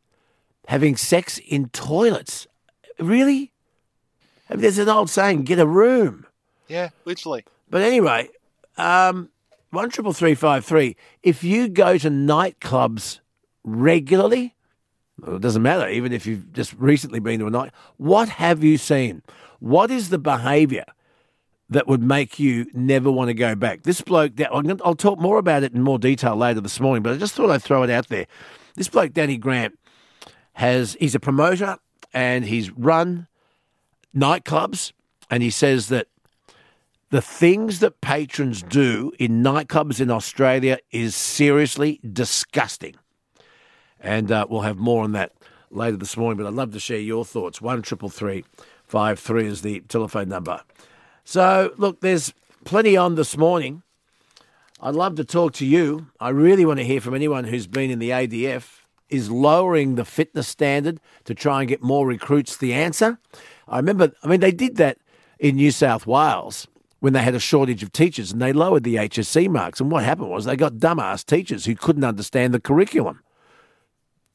having 0.66 0.96
sex 0.96 1.38
in 1.38 1.68
toilets. 1.70 2.46
Really? 2.98 3.52
I 4.50 4.54
mean, 4.54 4.62
there's 4.62 4.78
an 4.78 4.88
old 4.88 5.10
saying: 5.10 5.42
"Get 5.44 5.58
a 5.58 5.66
room." 5.66 6.26
Yeah, 6.68 6.90
literally. 7.04 7.44
But 7.70 7.82
anyway, 7.82 8.28
um, 8.76 9.28
one 9.70 9.90
triple 9.90 10.12
three 10.12 10.34
five 10.34 10.64
three. 10.64 10.96
If 11.22 11.44
you 11.44 11.68
go 11.68 11.98
to 11.98 12.08
nightclubs 12.10 13.20
regularly, 13.64 14.54
it 15.26 15.40
doesn't 15.40 15.62
matter. 15.62 15.88
Even 15.88 16.12
if 16.12 16.26
you've 16.26 16.52
just 16.52 16.74
recently 16.74 17.20
been 17.20 17.40
to 17.40 17.46
a 17.46 17.50
night, 17.50 17.72
what 17.96 18.28
have 18.28 18.62
you 18.62 18.78
seen? 18.78 19.22
What 19.60 19.90
is 19.90 20.10
the 20.10 20.18
behaviour 20.18 20.84
that 21.70 21.86
would 21.86 22.02
make 22.02 22.38
you 22.38 22.66
never 22.72 23.10
want 23.10 23.28
to 23.28 23.34
go 23.34 23.54
back? 23.54 23.82
This 23.82 24.00
bloke, 24.00 24.40
I'll 24.40 24.94
talk 24.94 25.18
more 25.18 25.38
about 25.38 25.62
it 25.62 25.72
in 25.72 25.82
more 25.82 25.98
detail 25.98 26.36
later 26.36 26.60
this 26.60 26.80
morning, 26.80 27.02
but 27.02 27.14
I 27.14 27.16
just 27.16 27.34
thought 27.34 27.50
I'd 27.50 27.62
throw 27.62 27.82
it 27.82 27.90
out 27.90 28.08
there. 28.08 28.26
This 28.74 28.88
bloke, 28.88 29.12
Danny 29.12 29.36
Grant, 29.36 29.78
has 30.54 30.96
he's 31.00 31.14
a 31.14 31.20
promoter 31.20 31.78
and 32.14 32.44
he's 32.44 32.70
run 32.70 33.26
nightclubs, 34.16 34.92
and 35.30 35.42
he 35.42 35.50
says 35.50 35.88
that 35.88 36.06
the 37.10 37.22
things 37.22 37.80
that 37.80 38.00
patrons 38.00 38.62
do 38.62 39.12
in 39.18 39.42
nightclubs 39.42 40.00
in 40.00 40.10
Australia 40.10 40.78
is 40.90 41.14
seriously 41.14 42.00
disgusting. 42.12 42.94
And 44.00 44.30
uh, 44.30 44.46
we'll 44.48 44.62
have 44.62 44.78
more 44.78 45.04
on 45.04 45.12
that 45.12 45.32
later 45.70 45.96
this 45.96 46.16
morning. 46.16 46.38
But 46.38 46.46
I'd 46.48 46.54
love 46.54 46.72
to 46.72 46.80
share 46.80 46.98
your 46.98 47.24
thoughts. 47.24 47.60
One 47.60 47.82
triple 47.82 48.08
three 48.08 48.44
five 48.86 49.18
three 49.18 49.46
is 49.46 49.62
the 49.62 49.80
telephone 49.80 50.28
number. 50.28 50.62
So 51.24 51.72
look, 51.76 52.00
there's 52.00 52.32
plenty 52.64 52.96
on 52.96 53.14
this 53.14 53.36
morning. 53.36 53.82
I'd 54.80 54.94
love 54.94 55.16
to 55.16 55.24
talk 55.24 55.52
to 55.54 55.66
you. 55.66 56.06
I 56.20 56.28
really 56.28 56.64
want 56.64 56.78
to 56.78 56.84
hear 56.84 57.00
from 57.00 57.14
anyone 57.14 57.44
who's 57.44 57.66
been 57.66 57.90
in 57.90 57.98
the 57.98 58.10
ADF. 58.10 58.80
is 59.08 59.30
lowering 59.30 59.96
the 59.96 60.04
fitness 60.04 60.46
standard 60.46 61.00
to 61.24 61.34
try 61.34 61.60
and 61.60 61.68
get 61.68 61.82
more 61.82 62.06
recruits 62.06 62.56
the 62.56 62.72
answer. 62.72 63.18
I 63.66 63.78
remember, 63.78 64.12
I 64.22 64.28
mean, 64.28 64.40
they 64.40 64.52
did 64.52 64.76
that 64.76 64.98
in 65.38 65.56
New 65.56 65.70
South 65.70 66.06
Wales 66.06 66.68
when 67.00 67.12
they 67.12 67.22
had 67.22 67.34
a 67.34 67.40
shortage 67.40 67.82
of 67.82 67.92
teachers 67.92 68.32
and 68.32 68.40
they 68.40 68.52
lowered 68.52 68.84
the 68.84 68.96
HSC 68.96 69.48
marks. 69.48 69.80
And 69.80 69.90
what 69.90 70.04
happened 70.04 70.30
was 70.30 70.44
they 70.44 70.56
got 70.56 70.74
dumbass 70.74 71.24
teachers 71.24 71.64
who 71.64 71.74
couldn't 71.74 72.04
understand 72.04 72.54
the 72.54 72.60
curriculum. 72.60 73.20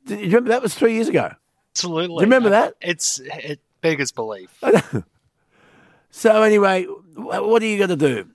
Do 0.05 0.15
you 0.15 0.25
remember 0.25 0.49
that 0.49 0.61
was 0.61 0.75
three 0.75 0.93
years 0.93 1.07
ago? 1.07 1.31
Absolutely. 1.73 2.07
Do 2.07 2.13
you 2.13 2.25
remember 2.25 2.49
that? 2.49 2.75
It's 2.81 3.19
it 3.23 3.59
beggars 3.81 4.11
belief. 4.11 4.61
So 6.15 6.43
anyway, 6.43 6.83
what 7.15 7.63
are 7.63 7.65
you 7.65 7.77
going 7.79 7.89
to 7.89 7.95
do? 7.95 8.29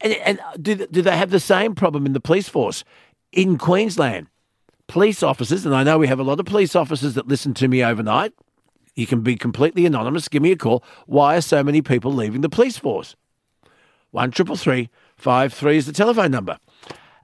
And, 0.00 0.12
and 0.12 0.40
do 0.62 0.86
do 0.86 1.02
they 1.02 1.16
have 1.16 1.30
the 1.30 1.40
same 1.40 1.74
problem 1.74 2.06
in 2.06 2.12
the 2.12 2.20
police 2.20 2.48
force 2.48 2.84
in 3.32 3.58
Queensland? 3.58 4.28
Police 4.86 5.24
officers, 5.24 5.66
and 5.66 5.74
I 5.74 5.82
know 5.82 5.98
we 5.98 6.06
have 6.06 6.20
a 6.20 6.22
lot 6.22 6.38
of 6.38 6.46
police 6.46 6.76
officers 6.76 7.14
that 7.14 7.26
listen 7.26 7.52
to 7.54 7.66
me 7.66 7.82
overnight. 7.82 8.32
You 8.94 9.08
can 9.08 9.22
be 9.22 9.34
completely 9.34 9.84
anonymous. 9.86 10.28
Give 10.28 10.40
me 10.40 10.52
a 10.52 10.56
call. 10.56 10.84
Why 11.06 11.36
are 11.36 11.40
so 11.40 11.64
many 11.64 11.82
people 11.82 12.12
leaving 12.12 12.42
the 12.42 12.48
police 12.48 12.78
force? 12.78 13.16
One 14.12 14.30
triple 14.30 14.54
three 14.54 14.88
five 15.16 15.52
three 15.52 15.78
is 15.78 15.86
the 15.86 15.92
telephone 15.92 16.30
number. 16.30 16.58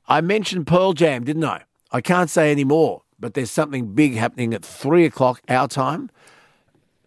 I 0.08 0.20
mentioned 0.20 0.66
Pearl 0.66 0.94
Jam, 0.94 1.22
didn't 1.22 1.44
I? 1.44 1.62
I 1.92 2.00
can't 2.00 2.28
say 2.28 2.50
any 2.50 2.64
more, 2.64 3.02
but 3.22 3.32
there's 3.34 3.50
something 3.50 3.94
big 3.94 4.16
happening 4.16 4.52
at 4.52 4.62
three 4.62 5.06
o'clock 5.06 5.40
our 5.48 5.66
time. 5.68 6.10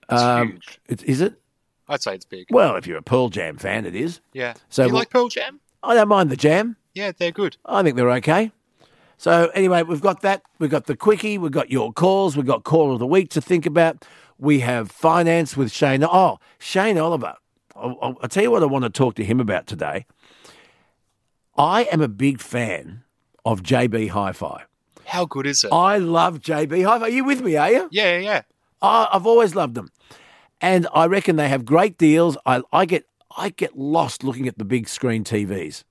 It's 0.10 0.21
Um, 0.21 0.47
huge. 0.54 0.80
it- 0.88 1.04
Is 1.04 1.21
it? 1.21 1.39
I'd 1.88 2.01
say 2.01 2.15
it's 2.15 2.25
big. 2.25 2.47
Well, 2.49 2.75
if 2.78 2.88
you're 2.88 2.97
a 2.97 3.04
Pearl 3.04 3.30
Jam 3.30 3.58
fan, 3.58 3.86
it 3.86 3.93
is. 3.95 4.21
Yeah. 4.34 4.54
So 4.69 4.84
Do 4.84 4.88
you 4.88 4.93
we'll- 4.93 5.01
like 5.01 5.10
Pearl 5.12 5.28
Jam? 5.28 5.60
I 5.84 5.93
don't 5.93 6.08
mind 6.08 6.32
the 6.32 6.36
jam. 6.36 6.78
Yeah, 6.95 7.12
they're 7.15 7.32
good. 7.32 7.58
I 7.65 7.84
think 7.84 7.95
they're 7.95 8.10
okay. 8.13 8.51
So 9.17 9.51
anyway, 9.54 9.84
we've 9.84 10.01
got 10.01 10.21
that. 10.21 10.41
We've 10.58 10.69
got 10.71 10.88
the 10.88 10.95
quickie. 10.95 11.38
We've 11.38 11.51
got 11.51 11.69
your 11.69 11.93
calls. 11.93 12.36
We've 12.36 12.45
got 12.45 12.63
call 12.63 12.91
of 12.93 12.99
the 12.99 13.06
week 13.06 13.30
to 13.32 13.41
think 13.41 13.65
about. 13.67 14.04
We 14.39 14.62
have 14.62 14.89
finance 14.91 15.56
with 15.56 15.71
Shane. 15.71 16.04
Oh, 16.04 16.39
Shane 16.58 16.97
Oliver. 16.97 17.36
I'll, 17.75 17.97
I'll, 18.01 18.17
I'll 18.21 18.30
tell 18.30 18.41
you 18.43 18.51
what 18.51 18.63
I 18.63 18.65
want 18.65 18.84
to 18.84 18.89
talk 18.89 19.13
to 19.15 19.23
him 19.23 19.39
about 19.39 19.67
today. 19.67 20.06
I 21.58 21.84
am 21.86 22.01
a 22.01 22.08
big 22.08 22.39
fan 22.39 23.04
of 23.45 23.62
JB 23.63 24.10
Hi-Fi. 24.10 24.63
How 25.06 25.26
good 25.26 25.48
is 25.48 25.63
it? 25.63 25.72
I 25.72 25.98
love 25.98 26.39
JB 26.39 26.86
Hi-Fi. 26.86 27.06
Are 27.06 27.10
you 27.10 27.24
with 27.24 27.41
me? 27.41 27.56
Are 27.58 27.72
you? 27.72 27.89
yeah, 27.91 28.18
yeah, 28.18 28.20
yeah. 28.20 28.41
I, 28.82 29.08
I've 29.13 29.26
always 29.26 29.56
loved 29.56 29.76
them, 29.76 29.89
and 30.62 30.88
I 30.94 31.06
reckon 31.06 31.36
they 31.36 31.50
have 31.50 31.65
great 31.65 31.98
deals. 31.98 32.38
I, 32.46 32.62
I 32.72 32.86
get 32.86 33.06
I 33.38 33.50
get 33.50 33.78
lost 33.78 34.24
looking 34.24 34.48
at 34.48 34.58
the 34.58 34.65
big 34.65 34.88
screen 34.88 35.24
TVs. 35.24 35.84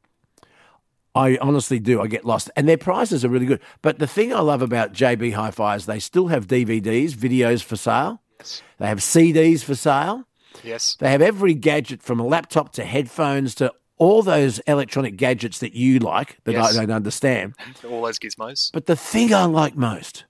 I 1.15 1.37
honestly 1.41 1.79
do. 1.79 2.01
I 2.01 2.09
get 2.09 2.25
lost, 2.25 2.51
and 2.57 2.69
their 2.69 2.77
prices 2.77 3.25
are 3.25 3.29
really 3.29 3.47
good. 3.47 3.61
But 3.83 3.99
the 3.99 4.07
thing 4.07 4.35
I 4.35 4.41
love 4.41 4.63
about 4.63 4.93
JB 4.93 5.35
Hi-Fi 5.35 5.77
is 5.77 5.87
they 5.87 6.01
still 6.01 6.27
have 6.29 6.49
DVDs, 6.49 7.13
videos 7.13 7.63
for 7.63 7.77
sale. 7.77 8.21
Yes. 8.41 8.63
They 8.79 8.87
have 8.89 8.99
CDs 8.99 9.63
for 9.63 9.75
sale. 9.77 10.25
Yes. 10.63 10.97
They 10.99 11.11
have 11.11 11.23
every 11.23 11.55
gadget 11.55 12.03
from 12.03 12.19
a 12.19 12.27
laptop 12.27 12.73
to 12.73 12.85
headphones 12.85 13.55
to 13.57 13.73
all 13.97 14.23
those 14.23 14.59
electronic 14.61 15.17
gadgets 15.17 15.59
that 15.61 15.75
you 15.75 15.99
like 15.99 16.39
that 16.45 16.53
Yes. 16.53 16.77
I 16.77 16.81
don't 16.81 16.95
understand. 16.95 17.55
All 17.89 18.03
those 18.03 18.19
gizmos. 18.19 18.73
But 18.73 18.87
the 18.87 18.97
thing 18.97 19.33
I 19.33 19.45
like 19.45 19.77
most 19.77 20.25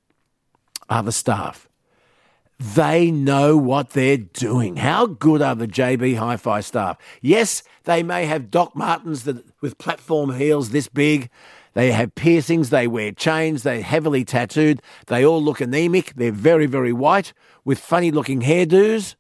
are 0.89 1.03
the 1.03 1.13
staff. 1.13 1.69
They 2.59 3.11
know 3.11 3.57
what 3.57 3.91
they're 3.91 4.17
doing. 4.17 4.77
How 4.77 5.07
good 5.07 5.43
are 5.43 5.55
the 5.55 5.67
JB 5.67 6.17
Hi 6.19 6.37
Fi 6.37 6.61
staff? 6.61 6.99
Yes, 7.21 7.63
they 7.85 8.03
may 8.03 8.27
have 8.27 8.51
Doc 8.51 8.77
Martens 8.77 9.25
that, 9.25 9.45
with 9.61 9.77
platform 9.79 10.35
heels 10.35 10.71
this 10.71 10.89
big. 10.89 11.31
They 11.73 11.91
have 11.91 12.15
piercings, 12.15 12.71
they 12.71 12.87
wear 12.87 13.11
chains, 13.11 13.65
they're 13.65 13.83
heavily 13.83 14.25
tattooed. 14.25 14.81
They 15.07 15.25
all 15.27 15.43
look 15.43 15.61
anemic. 15.61 16.15
They're 16.15 16.31
very, 16.31 16.67
very 16.67 16.93
white 16.93 17.33
with 17.65 17.81
funny 17.81 18.13
looking 18.13 18.43
hairdos. 18.43 19.17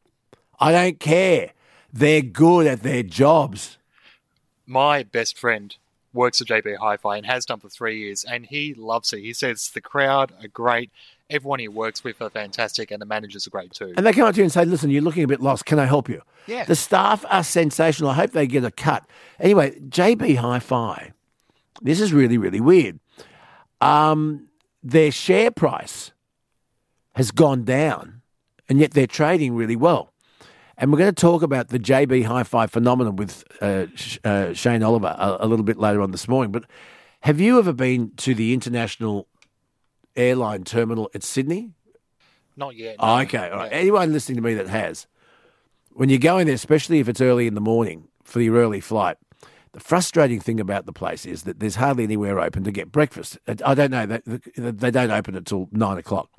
I 0.61 0.71
don't 0.71 1.01
care. 1.01 1.51
They're 1.93 2.23
good 2.23 2.69
at 2.69 2.83
their 2.83 3.03
jobs. 3.03 3.79
My 4.67 5.03
best 5.03 5.39
friend 5.39 5.75
works 6.13 6.41
at 6.41 6.47
JB 6.47 6.77
Hi-Fi 6.79 7.17
and 7.17 7.27
has 7.27 7.45
done 7.45 7.61
for 7.61 7.69
three 7.69 7.99
years, 7.99 8.25
and 8.25 8.47
he 8.47 8.75
loves 8.75 9.13
it. 9.13 9.21
He 9.21 9.33
says 9.33 9.71
the 9.75 9.81
crowd 9.81 10.33
are 10.41 10.49
great, 10.49 10.91
everyone 11.29 11.59
he 11.59 11.69
works 11.69 12.05
with 12.05 12.21
are 12.23 12.31
fantastic, 12.31 12.91
and 12.91 13.03
the 13.03 13.07
managers 13.07 13.47
are 13.47 13.51
great 13.51 13.73
too. 13.73 13.93
And 13.97 14.07
they 14.07 14.13
come 14.13 14.25
up 14.25 14.35
to 14.35 14.39
you 14.39 14.45
and 14.45 14.53
say, 14.53 14.65
listen, 14.65 14.91
you're 14.91 15.03
looking 15.03 15.25
a 15.25 15.29
bit 15.29 15.41
lost. 15.41 15.67
Can 15.67 15.79
I 15.79 15.87
help 15.87 16.09
you? 16.09 16.23
Yeah. 16.47 16.65
The 16.65 16.77
staff 16.77 17.25
are 17.29 17.45
sensational. 17.45 18.11
I 18.11 18.15
hope 18.15 18.31
they 18.31 18.47
get 18.47 18.65
a 18.65 18.71
cut. 18.71 19.05
Anyway, 19.41 19.79
JB 19.81 20.37
Hi 20.37 20.59
Fi, 20.61 21.13
this 21.83 22.01
is 22.01 22.13
really, 22.13 22.39
really 22.39 22.61
weird. 22.61 23.01
Um, 23.81 24.49
their 24.83 25.11
share 25.11 25.51
price 25.51 26.13
has 27.17 27.31
gone 27.31 27.65
down, 27.65 28.23
and 28.69 28.79
yet 28.81 28.93
they're 28.93 29.07
trading 29.07 29.55
really 29.55 29.77
well. 29.77 30.13
And 30.77 30.93
we're 30.93 30.99
going 30.99 31.15
to 31.15 31.21
talk 31.21 31.43
about 31.43 31.69
the 31.69 31.79
JB 31.79 32.25
Hi 32.25 32.43
Fi 32.43 32.67
phenomenon 32.67 33.17
with 33.17 33.45
uh, 33.63 33.87
Sh- 33.95 34.19
uh, 34.25 34.53
Shane 34.53 34.83
Oliver 34.83 35.15
a, 35.19 35.39
a 35.41 35.47
little 35.47 35.65
bit 35.65 35.79
later 35.79 36.01
on 36.01 36.11
this 36.11 36.27
morning. 36.27 36.51
But 36.51 36.65
have 37.21 37.41
you 37.41 37.59
ever 37.59 37.73
been 37.73 38.11
to 38.17 38.35
the 38.35 38.53
international 38.53 39.29
airline 40.17 40.65
terminal 40.65 41.11
at 41.15 41.23
Sydney? 41.23 41.71
Not 42.57 42.77
yet. 42.77 42.97
Oh, 42.99 43.21
okay, 43.21 43.51
all 43.51 43.59
right. 43.59 43.73
Yeah. 43.73 43.79
Anyone 43.79 44.13
listening 44.13 44.37
to 44.37 44.43
me 44.43 44.55
that 44.55 44.69
has, 44.69 45.07
when 45.93 46.09
you 46.09 46.19
go 46.19 46.39
in 46.39 46.47
there, 46.47 46.55
especially 46.55 46.99
if 46.99 47.09
it's 47.09 47.21
early 47.21 47.47
in 47.47 47.55
the 47.55 47.61
morning 47.61 48.09
for 48.23 48.41
your 48.41 48.57
early 48.57 48.81
flight, 48.81 49.17
the 49.73 49.81
frustrating 49.81 50.41
thing 50.41 50.61
about 50.61 50.87
the 50.87 50.93
place 50.93 51.27
is 51.27 51.43
that 51.45 51.59
there's 51.59 51.77
hardly 51.77 52.05
anywhere 52.05 52.39
open 52.39 52.63
to 52.65 52.71
get 52.71 52.93
breakfast. 52.93 53.39
I 53.49 53.57
I 53.65 53.75
don't 53.75 53.91
know, 53.91 54.07
they, 54.07 54.41
they 54.57 54.91
don't 54.91 55.11
open 55.11 55.35
until 55.37 55.69
nine 55.73 55.99
o'clock. 55.99 56.31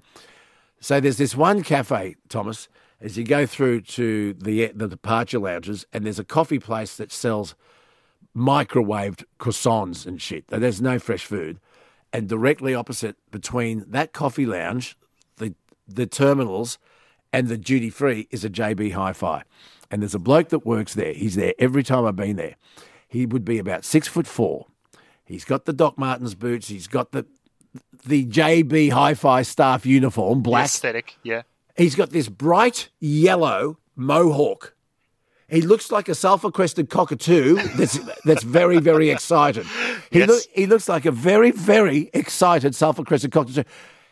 So 0.79 0.99
there's 0.99 1.17
this 1.17 1.35
one 1.35 1.63
cafe, 1.63 2.15
Thomas, 2.29 2.69
as 3.01 3.17
you 3.17 3.23
go 3.23 3.45
through 3.45 3.81
to 3.81 4.33
the 4.33 4.67
the 4.67 4.87
departure 4.87 5.39
lounges, 5.39 5.85
and 5.93 6.05
there's 6.05 6.19
a 6.19 6.23
coffee 6.23 6.59
place 6.59 6.95
that 6.97 7.11
sells 7.11 7.55
microwaved 8.35 9.23
croissants 9.39 10.05
and 10.05 10.21
shit. 10.21 10.47
There's 10.47 10.81
no 10.81 10.99
fresh 10.99 11.25
food. 11.25 11.59
And 12.11 12.29
directly 12.29 12.73
opposite 12.73 13.17
between 13.31 13.85
that 13.87 14.13
coffee 14.13 14.45
lounge, 14.45 14.97
the 15.37 15.53
the 15.87 16.05
terminals, 16.05 16.77
and 17.33 17.47
the 17.47 17.57
duty 17.57 17.89
free 17.89 18.27
is 18.31 18.45
a 18.45 18.49
JB 18.49 18.93
Hi-Fi. 18.93 19.43
And 19.91 20.01
there's 20.01 20.15
a 20.15 20.19
bloke 20.19 20.49
that 20.49 20.65
works 20.65 20.93
there. 20.93 21.13
He's 21.13 21.35
there 21.35 21.53
every 21.59 21.83
time 21.83 22.05
I've 22.05 22.15
been 22.15 22.37
there. 22.37 22.55
He 23.07 23.25
would 23.25 23.45
be 23.45 23.59
about 23.59 23.85
six 23.85 24.07
foot 24.07 24.27
four. 24.27 24.67
He's 25.25 25.45
got 25.45 25.65
the 25.65 25.73
Doc 25.73 25.97
Martens 25.97 26.35
boots. 26.35 26.67
He's 26.67 26.87
got 26.87 27.11
the 27.11 27.25
the 28.05 28.25
JB 28.25 28.91
Hi-Fi 28.91 29.41
staff 29.41 29.85
uniform, 29.85 30.41
black. 30.41 30.65
Aesthetic, 30.65 31.17
yeah. 31.23 31.41
He's 31.75 31.95
got 31.95 32.09
this 32.11 32.29
bright 32.29 32.89
yellow 32.99 33.77
mohawk. 33.95 34.75
He 35.47 35.61
looks 35.61 35.91
like 35.91 36.09
a 36.09 36.15
sulfur 36.15 36.49
crested 36.49 36.89
cockatoo 36.89 37.55
that's 37.77 37.99
that's 38.23 38.43
very 38.43 38.79
very 38.79 39.09
excited. 39.09 39.65
He 40.11 40.19
Yes. 40.19 40.29
look, 40.29 40.43
he 40.53 40.65
looks 40.65 40.89
like 40.89 41.05
a 41.05 41.11
very 41.11 41.51
very 41.51 42.09
excited 42.13 42.73
sulfur 42.75 43.03
crested 43.03 43.31
cockatoo. 43.31 43.63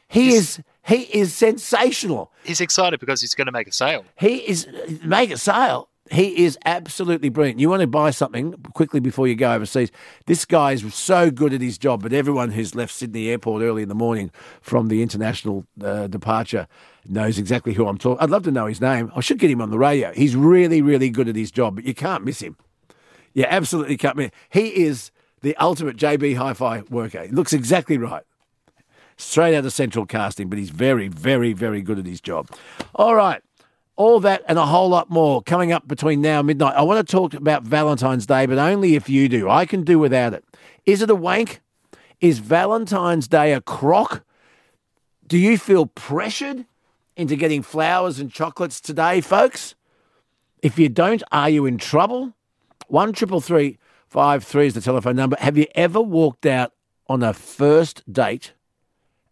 He 0.07 0.33
is 0.33 0.61
he 0.85 1.03
is 1.03 1.33
sensational. 1.33 2.31
He's 2.43 2.61
excited 2.61 2.99
because 2.99 3.21
he's 3.21 3.33
going 3.33 3.47
to 3.47 3.51
make 3.51 3.67
a 3.67 3.71
sale. 3.71 4.05
He 4.19 4.35
is 4.47 4.67
make 5.03 5.31
a 5.31 5.37
sale. 5.37 5.89
He 6.11 6.43
is 6.43 6.57
absolutely 6.65 7.29
brilliant. 7.29 7.59
You 7.59 7.69
want 7.69 7.81
to 7.81 7.87
buy 7.87 8.11
something 8.11 8.53
quickly 8.73 8.99
before 8.99 9.27
you 9.27 9.35
go 9.35 9.53
overseas. 9.53 9.89
This 10.25 10.43
guy 10.43 10.73
is 10.73 10.93
so 10.93 11.31
good 11.31 11.53
at 11.53 11.61
his 11.61 11.77
job, 11.77 12.03
but 12.03 12.11
everyone 12.11 12.51
who's 12.51 12.75
left 12.75 12.93
Sydney 12.93 13.29
Airport 13.29 13.63
early 13.63 13.83
in 13.83 13.89
the 13.89 13.95
morning 13.95 14.29
from 14.61 14.89
the 14.89 15.01
international 15.01 15.65
uh, 15.81 16.07
departure 16.07 16.67
knows 17.07 17.37
exactly 17.39 17.73
who 17.73 17.87
I'm 17.87 17.97
talking. 17.97 18.21
I'd 18.21 18.29
love 18.29 18.43
to 18.43 18.51
know 18.51 18.65
his 18.65 18.81
name. 18.81 19.11
I 19.15 19.21
should 19.21 19.39
get 19.39 19.49
him 19.49 19.61
on 19.61 19.71
the 19.71 19.79
radio. 19.79 20.11
He's 20.13 20.35
really, 20.35 20.81
really 20.81 21.09
good 21.09 21.29
at 21.29 21.37
his 21.37 21.51
job, 21.51 21.75
but 21.75 21.85
you 21.85 21.93
can't 21.93 22.25
miss 22.25 22.41
him. 22.41 22.57
You 23.33 23.45
absolutely 23.47 23.97
can't 23.97 24.17
miss. 24.17 24.31
He 24.49 24.83
is 24.83 25.09
the 25.41 25.55
ultimate 25.55 25.95
JB 25.95 26.35
Hi-Fi 26.35 26.81
worker. 26.89 27.23
He 27.23 27.29
looks 27.29 27.53
exactly 27.53 27.97
right 27.97 28.23
straight 29.17 29.55
out 29.55 29.65
of 29.65 29.73
central 29.73 30.05
casting, 30.05 30.49
but 30.49 30.59
he's 30.59 30.69
very, 30.69 31.07
very, 31.07 31.53
very 31.53 31.81
good 31.81 31.99
at 31.99 32.05
his 32.05 32.21
job. 32.21 32.49
All 32.95 33.15
right. 33.15 33.41
All 33.95 34.19
that 34.21 34.43
and 34.47 34.57
a 34.57 34.65
whole 34.65 34.89
lot 34.89 35.09
more 35.09 35.43
coming 35.43 35.71
up 35.71 35.87
between 35.87 36.21
now 36.21 36.39
and 36.39 36.47
midnight. 36.47 36.75
I 36.75 36.81
want 36.81 37.05
to 37.05 37.11
talk 37.11 37.33
about 37.33 37.63
Valentine's 37.63 38.25
Day, 38.25 38.45
but 38.45 38.57
only 38.57 38.95
if 38.95 39.07
you 39.07 39.29
do. 39.29 39.49
I 39.49 39.65
can 39.65 39.83
do 39.83 39.99
without 39.99 40.33
it. 40.33 40.43
Is 40.85 41.01
it 41.01 41.09
a 41.09 41.15
wank? 41.15 41.61
Is 42.19 42.39
Valentine's 42.39 43.27
Day 43.27 43.53
a 43.53 43.61
crock? 43.61 44.23
Do 45.27 45.37
you 45.37 45.57
feel 45.57 45.85
pressured 45.85 46.65
into 47.15 47.35
getting 47.35 47.61
flowers 47.61 48.19
and 48.19 48.31
chocolates 48.31 48.81
today, 48.81 49.21
folks? 49.21 49.75
If 50.61 50.79
you 50.79 50.89
don't, 50.89 51.21
are 51.31 51.49
you 51.49 51.65
in 51.65 51.77
trouble? 51.77 52.33
One 52.87 53.13
triple 53.13 53.41
three 53.41 53.77
five 54.07 54.43
three 54.43 54.67
is 54.67 54.73
the 54.73 54.81
telephone 54.81 55.15
number. 55.15 55.35
Have 55.39 55.57
you 55.57 55.67
ever 55.75 55.99
walked 55.99 56.45
out 56.45 56.73
on 57.07 57.23
a 57.23 57.33
first 57.33 58.11
date 58.11 58.53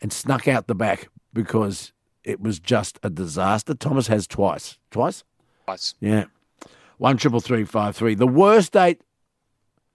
and 0.01 0.11
snuck 0.11 0.47
out 0.47 0.67
the 0.67 0.75
back 0.75 1.09
because 1.33 1.93
it 2.23 2.41
was 2.41 2.59
just 2.59 2.99
a 3.03 3.09
disaster? 3.09 3.73
Thomas 3.73 4.07
has 4.07 4.27
twice. 4.27 4.77
Twice? 4.91 5.23
Nice. 5.67 5.95
Yeah. 5.99 6.25
One 6.97 7.17
triple 7.17 7.39
three 7.39 7.65
five 7.65 7.95
three. 7.95 8.15
The 8.15 8.27
worst 8.27 8.73
date. 8.73 9.01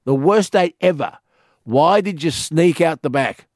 The 0.04 0.14
worst 0.14 0.52
date 0.52 0.76
ever. 0.80 1.18
Why 1.64 2.00
did 2.00 2.22
you 2.22 2.30
sneak 2.30 2.80
out 2.80 3.02
the 3.02 3.10
back? 3.10 3.46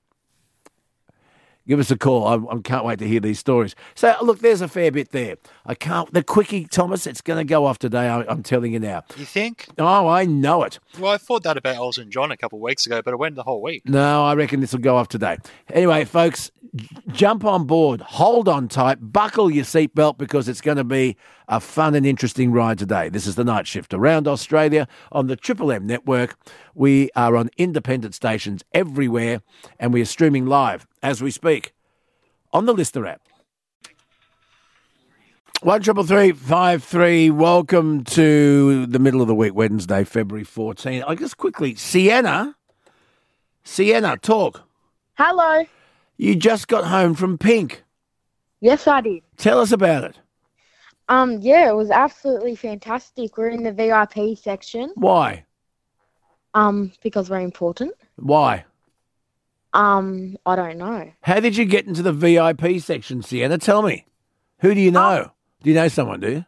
Give 1.68 1.78
us 1.78 1.90
a 1.92 1.96
call. 1.96 2.26
I, 2.26 2.56
I 2.56 2.58
can't 2.62 2.84
wait 2.84 2.98
to 2.98 3.06
hear 3.06 3.20
these 3.20 3.38
stories. 3.38 3.76
So, 3.94 4.12
look, 4.22 4.40
there's 4.40 4.60
a 4.60 4.66
fair 4.66 4.90
bit 4.90 5.10
there. 5.10 5.36
I 5.64 5.76
can't. 5.76 6.12
The 6.12 6.24
quickie, 6.24 6.64
Thomas, 6.64 7.06
it's 7.06 7.20
going 7.20 7.38
to 7.38 7.44
go 7.48 7.64
off 7.66 7.78
today. 7.78 8.08
I, 8.08 8.22
I'm 8.22 8.42
telling 8.42 8.72
you 8.72 8.80
now. 8.80 9.04
You 9.16 9.24
think? 9.24 9.68
Oh, 9.78 10.08
I 10.08 10.24
know 10.24 10.64
it. 10.64 10.80
Well, 10.98 11.12
I 11.12 11.18
thought 11.18 11.44
that 11.44 11.56
about 11.56 11.76
Elton 11.76 12.10
John 12.10 12.32
a 12.32 12.36
couple 12.36 12.58
of 12.58 12.62
weeks 12.62 12.86
ago, 12.86 13.02
but 13.02 13.12
it 13.12 13.18
went 13.18 13.36
the 13.36 13.44
whole 13.44 13.62
week. 13.62 13.88
No, 13.88 14.24
I 14.24 14.34
reckon 14.34 14.58
this 14.58 14.72
will 14.72 14.80
go 14.80 14.96
off 14.96 15.06
today. 15.06 15.36
Anyway, 15.72 16.04
folks, 16.06 16.50
jump 17.08 17.44
on 17.44 17.66
board, 17.66 18.00
hold 18.00 18.48
on 18.48 18.68
tight, 18.68 19.12
buckle 19.12 19.50
your 19.50 19.64
seatbelt 19.64 20.18
because 20.18 20.48
it's 20.48 20.60
going 20.60 20.76
to 20.76 20.84
be 20.84 21.16
a 21.48 21.60
fun 21.60 21.94
and 21.94 22.06
interesting 22.06 22.52
ride 22.52 22.78
today. 22.78 23.08
This 23.08 23.26
is 23.26 23.34
the 23.34 23.44
night 23.44 23.66
shift 23.66 23.92
around 23.92 24.28
Australia 24.28 24.86
on 25.10 25.26
the 25.26 25.36
Triple 25.36 25.72
M 25.72 25.86
network. 25.86 26.36
We 26.74 27.10
are 27.16 27.36
on 27.36 27.50
independent 27.56 28.14
stations 28.14 28.62
everywhere 28.72 29.42
and 29.78 29.92
we 29.92 30.00
are 30.00 30.06
streaming 30.06 30.46
live 30.46 30.86
as 31.02 31.22
we 31.22 31.30
speak 31.30 31.72
on 32.52 32.66
the 32.66 32.74
LiSTNR 32.74 33.08
app. 33.08 33.22
One 35.62 35.82
triple 35.82 36.04
three 36.04 36.32
five 36.32 36.82
three. 36.82 37.28
Welcome 37.28 38.02
to 38.04 38.86
the 38.86 38.98
middle 38.98 39.20
of 39.20 39.28
the 39.28 39.34
week, 39.34 39.54
Wednesday, 39.54 40.04
February 40.04 40.42
14. 40.42 41.02
I 41.06 41.14
guess 41.14 41.34
quickly, 41.34 41.74
Sienna. 41.74 42.56
Sienna, 43.62 44.16
talk. 44.16 44.66
Hello. 45.18 45.66
You 46.20 46.36
just 46.36 46.68
got 46.68 46.84
home 46.84 47.14
from 47.14 47.38
Pink. 47.38 47.82
Yes, 48.60 48.86
I 48.86 49.00
did. 49.00 49.22
Tell 49.38 49.58
us 49.58 49.72
about 49.72 50.04
it. 50.04 50.18
Um, 51.08 51.38
yeah, 51.40 51.70
it 51.70 51.74
was 51.74 51.90
absolutely 51.90 52.56
fantastic. 52.56 53.38
We're 53.38 53.48
in 53.48 53.62
the 53.62 53.72
VIP 53.72 54.36
section. 54.36 54.92
Why? 54.96 55.46
Um, 56.52 56.92
because 57.02 57.30
we're 57.30 57.40
important. 57.40 57.94
Why? 58.16 58.66
Um, 59.72 60.36
I 60.44 60.56
don't 60.56 60.76
know. 60.76 61.10
How 61.22 61.40
did 61.40 61.56
you 61.56 61.64
get 61.64 61.86
into 61.86 62.02
the 62.02 62.12
VIP 62.12 62.82
section, 62.82 63.22
Sienna? 63.22 63.56
Tell 63.56 63.80
me. 63.80 64.04
Who 64.58 64.74
do 64.74 64.80
you 64.82 64.90
know? 64.90 65.32
do 65.62 65.70
you 65.70 65.74
know 65.74 65.88
someone, 65.88 66.20
do 66.20 66.30
you? 66.30 66.44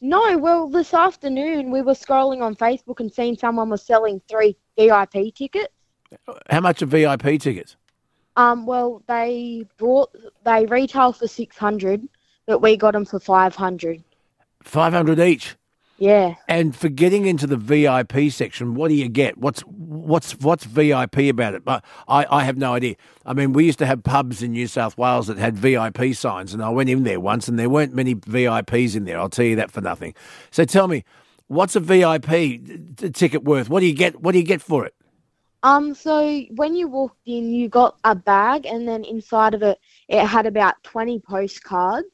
No, 0.00 0.38
well, 0.38 0.66
this 0.66 0.94
afternoon 0.94 1.70
we 1.70 1.82
were 1.82 1.92
scrolling 1.92 2.40
on 2.40 2.56
Facebook 2.56 3.00
and 3.00 3.12
seen 3.12 3.36
someone 3.36 3.68
was 3.68 3.82
selling 3.82 4.22
three 4.30 4.56
VIP 4.78 5.34
tickets. 5.34 5.74
How 6.48 6.60
much 6.60 6.80
are 6.80 6.86
VIP 6.86 7.38
tickets? 7.38 7.76
Um, 8.38 8.66
well, 8.66 9.02
they 9.08 9.66
bought 9.78 10.14
they 10.44 10.64
retail 10.66 11.12
for 11.12 11.26
six 11.26 11.58
hundred, 11.58 12.08
but 12.46 12.60
we 12.60 12.76
got 12.76 12.92
them 12.92 13.04
for 13.04 13.18
five 13.18 13.56
hundred. 13.56 14.02
500 14.62 15.18
each. 15.20 15.56
Yeah. 15.98 16.36
And 16.46 16.76
for 16.76 16.88
getting 16.88 17.26
into 17.26 17.48
the 17.48 17.56
VIP 17.56 18.30
section, 18.30 18.74
what 18.74 18.88
do 18.88 18.94
you 18.94 19.08
get? 19.08 19.38
What's 19.38 19.62
what's 19.62 20.38
what's 20.38 20.64
VIP 20.64 21.18
about 21.18 21.54
it? 21.54 21.64
But 21.64 21.84
I, 22.06 22.26
I 22.30 22.44
have 22.44 22.56
no 22.56 22.74
idea. 22.74 22.94
I 23.26 23.32
mean, 23.32 23.52
we 23.52 23.64
used 23.64 23.80
to 23.80 23.86
have 23.86 24.04
pubs 24.04 24.40
in 24.40 24.52
New 24.52 24.68
South 24.68 24.96
Wales 24.96 25.26
that 25.26 25.38
had 25.38 25.56
VIP 25.56 26.14
signs, 26.14 26.54
and 26.54 26.62
I 26.62 26.68
went 26.68 26.88
in 26.90 27.02
there 27.02 27.18
once, 27.18 27.48
and 27.48 27.58
there 27.58 27.68
weren't 27.68 27.92
many 27.92 28.14
VIPs 28.14 28.94
in 28.94 29.04
there. 29.04 29.18
I'll 29.18 29.28
tell 29.28 29.46
you 29.46 29.56
that 29.56 29.72
for 29.72 29.80
nothing. 29.80 30.14
So 30.52 30.64
tell 30.64 30.86
me, 30.86 31.02
what's 31.48 31.74
a 31.74 31.80
VIP 31.80 32.28
t- 32.28 33.10
ticket 33.10 33.42
worth? 33.42 33.68
What 33.68 33.80
do 33.80 33.86
you 33.86 33.94
get? 33.94 34.20
What 34.20 34.30
do 34.32 34.38
you 34.38 34.44
get 34.44 34.62
for 34.62 34.86
it? 34.86 34.94
Um, 35.62 35.94
so 35.94 36.42
when 36.54 36.74
you 36.76 36.88
walked 36.88 37.26
in, 37.26 37.52
you 37.52 37.68
got 37.68 37.96
a 38.04 38.14
bag, 38.14 38.66
and 38.66 38.86
then 38.86 39.04
inside 39.04 39.54
of 39.54 39.62
it, 39.62 39.78
it 40.08 40.24
had 40.24 40.46
about 40.46 40.82
20 40.84 41.20
postcards, 41.20 42.06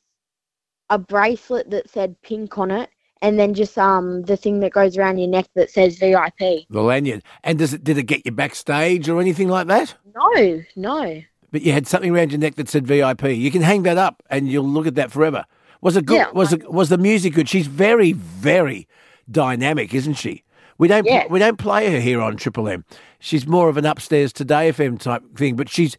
a 0.90 0.98
bracelet 0.98 1.70
that 1.70 1.90
said 1.90 2.16
pink 2.22 2.57
on 2.59 2.70
it, 2.70 2.88
and 3.22 3.38
then 3.38 3.54
just 3.54 3.76
um 3.78 4.22
the 4.22 4.37
thing 4.37 4.61
that 4.61 4.72
goes 4.72 4.96
around 4.96 5.18
your 5.18 5.28
neck 5.28 5.46
that 5.54 5.70
says 5.70 5.98
VIP. 5.98 6.66
The 6.70 6.83
lanyard. 6.83 7.22
And 7.42 7.59
does 7.59 7.72
it 7.74 7.85
did 7.85 7.98
it 7.98 8.04
get 8.04 8.24
you 8.24 8.33
backstage 8.33 9.09
or 9.09 9.20
anything 9.20 9.48
like 9.48 9.66
that? 9.68 9.94
No, 10.14 10.62
no. 10.76 11.22
But 11.50 11.62
you 11.62 11.72
had 11.72 11.87
something 11.87 12.14
around 12.14 12.33
your 12.33 12.40
neck 12.40 12.57
that 12.57 12.68
said 12.68 12.87
VIP. 12.87 13.24
You 13.24 13.50
can 13.50 13.62
hang 13.62 13.85
that 13.85 13.96
up, 13.96 14.22
and 14.28 14.48
you'll 14.48 14.64
look 14.64 14.87
at 14.87 14.94
that 14.96 15.12
forever. 15.12 15.44
Was 15.80 15.96
it 15.96 16.07
good? 16.07 16.16
Yeah, 16.16 16.30
was 16.33 16.52
it 16.52 16.70
was 16.70 16.88
the 16.88 16.98
music 16.98 17.35
good? 17.35 17.48
She's 17.48 17.66
very 17.66 18.12
very 18.12 18.88
dynamic, 19.30 19.94
isn't 19.94 20.14
she? 20.14 20.42
We 20.78 20.88
don't 20.88 21.07
Yeah. 21.07 21.26
we 21.30 21.38
don't 21.38 21.59
play 21.59 21.90
her 21.92 22.00
here 22.00 22.20
on 22.20 22.37
Triple 22.37 22.68
M. 22.68 22.85
She's 23.25 23.47
more 23.47 23.71
of 23.71 23.79
an 23.79 23.87
upstairs 23.87 24.35
today 24.35 24.71
FM 24.71 25.01
type 25.01 25.23
thing, 25.35 25.57
but 25.57 25.71
she's 25.71 25.97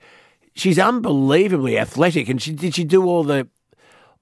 she's 0.54 0.78
unbelievably 0.78 1.76
athletic. 1.76 2.30
And 2.30 2.40
she 2.40 2.54
did 2.54 2.76
she 2.76 2.84
do 2.84 3.04
all 3.06 3.24
the 3.24 3.48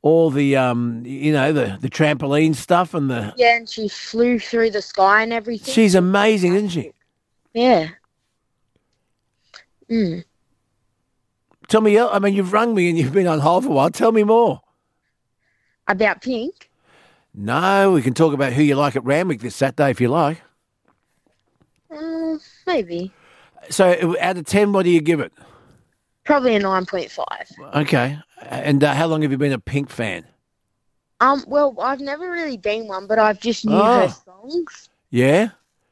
all 0.02 0.32
the 0.32 0.56
um 0.56 1.04
you 1.06 1.34
know 1.34 1.52
the 1.52 1.78
the 1.82 1.90
trampoline 1.90 2.56
stuff 2.56 2.94
and 2.94 3.10
the 3.10 3.34
Yeah, 3.36 3.58
and 3.58 3.68
she 3.68 3.90
flew 3.90 4.40
through 4.40 4.72
the 4.72 4.82
sky 4.82 5.22
and 5.22 5.34
everything. 5.34 5.74
she's 5.74 5.96
amazing, 5.96 6.56
isn't 6.56 6.70
she? 6.70 6.94
yeah. 7.54 7.90
Mm. 9.92 10.24
Tell 11.68 11.82
me, 11.82 12.00
I 12.00 12.20
mean, 12.20 12.34
you've 12.34 12.54
rung 12.54 12.74
me 12.74 12.88
and 12.88 12.98
you've 12.98 13.12
been 13.12 13.28
on 13.28 13.40
hold 13.40 13.66
for 13.66 13.72
a 13.72 13.74
while. 13.74 13.90
Tell 13.90 14.14
me 14.14 14.24
more. 14.24 14.62
About 15.90 16.22
pink. 16.22 16.70
No, 17.34 17.92
we 17.92 18.02
can 18.02 18.14
talk 18.14 18.34
about 18.34 18.54
who 18.54 18.64
you 18.64 18.76
like 18.76 18.96
at 18.96 19.04
Randwick 19.04 19.42
this 19.42 19.58
Saturday 19.58 19.92
if 19.92 20.00
you 20.00 20.08
like. 20.08 20.42
Maybe. 22.66 23.12
So, 23.70 24.16
out 24.20 24.38
of 24.38 24.46
10, 24.46 24.74
what 24.74 24.84
do 24.84 24.90
you 24.90 25.02
give 25.02 25.20
it? 25.20 25.32
Probably 26.26 26.56
a 26.56 26.60
nine 26.60 26.86
point 26.86 27.12
five. 27.12 27.50
Okay. 27.76 28.18
And 28.42 28.84
uh, 28.84 28.94
how 28.94 29.08
long 29.08 29.22
have 29.24 29.32
you 29.32 29.38
been 29.38 29.52
a 29.54 29.60
Pink 29.60 29.90
fan? 29.90 30.26
Um, 31.20 31.44
well, 31.48 31.76
I've 31.82 32.00
never 32.02 32.30
really 32.30 32.58
been 32.58 32.88
one, 32.88 33.08
but 33.08 33.20
I've 33.20 33.40
just 33.40 33.66
knew 33.66 33.74
Oh. 33.76 34.08
her 34.08 34.16
songs. 34.26 34.90
Yeah? 35.10 35.50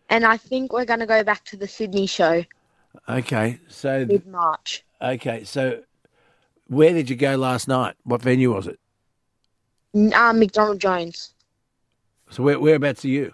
And 0.09 0.25
I 0.25 0.37
think 0.37 0.73
we're 0.73 0.85
gonna 0.85 1.05
go 1.05 1.23
back 1.23 1.43
to 1.45 1.57
the 1.57 1.67
Sydney 1.67 2.05
show 2.07 2.43
Okay. 3.07 3.59
So, 3.69 4.05
mid 4.05 4.25
March. 4.27 4.83
okay. 5.01 5.43
So, 5.45 5.81
where 6.67 6.91
did 6.93 7.09
you 7.09 7.15
go 7.15 7.35
last 7.35 7.67
night? 7.69 7.95
What 8.03 8.21
venue 8.21 8.53
was 8.53 8.67
it? 8.67 8.79
Um, 10.13 10.39
McDonald 10.39 10.79
Jones. 10.79 11.33
So, 12.29 12.43
where, 12.43 12.59
whereabouts 12.59 13.03
are 13.05 13.09
you? 13.09 13.33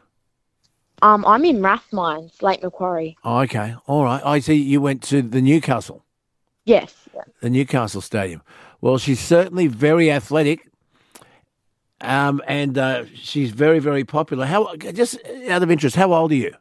Um, 1.02 1.26
I'm 1.26 1.46
in 1.46 1.58
Rathmines, 1.62 2.42
Lake 2.42 2.64
Macquarie. 2.64 3.18
Oh, 3.24 3.40
okay. 3.40 3.76
All 3.86 4.04
right. 4.04 4.22
I 4.26 4.40
see 4.40 4.56
you 4.56 4.82
went 4.82 5.04
to 5.04 5.22
the 5.22 5.42
Newcastle, 5.42 6.04
Yes. 6.66 6.94
Yeah. 7.14 7.22
the 7.42 7.50
Newcastle 7.50 8.02
Stadium. 8.02 8.42
Well, 8.82 8.98
she's 8.98 9.20
certainly 9.20 9.68
very 9.68 10.12
athletic. 10.12 10.70
Um, 12.02 12.42
and 12.48 12.78
uh, 12.78 13.06
she's 13.16 13.50
very, 13.52 13.80
very 13.80 14.04
popular. 14.04 14.46
How 14.46 14.76
just 14.76 15.18
out 15.50 15.64
of 15.64 15.72
interest, 15.72 15.96
how 15.96 16.14
old 16.14 16.32
are 16.32 16.36
you? 16.36 16.54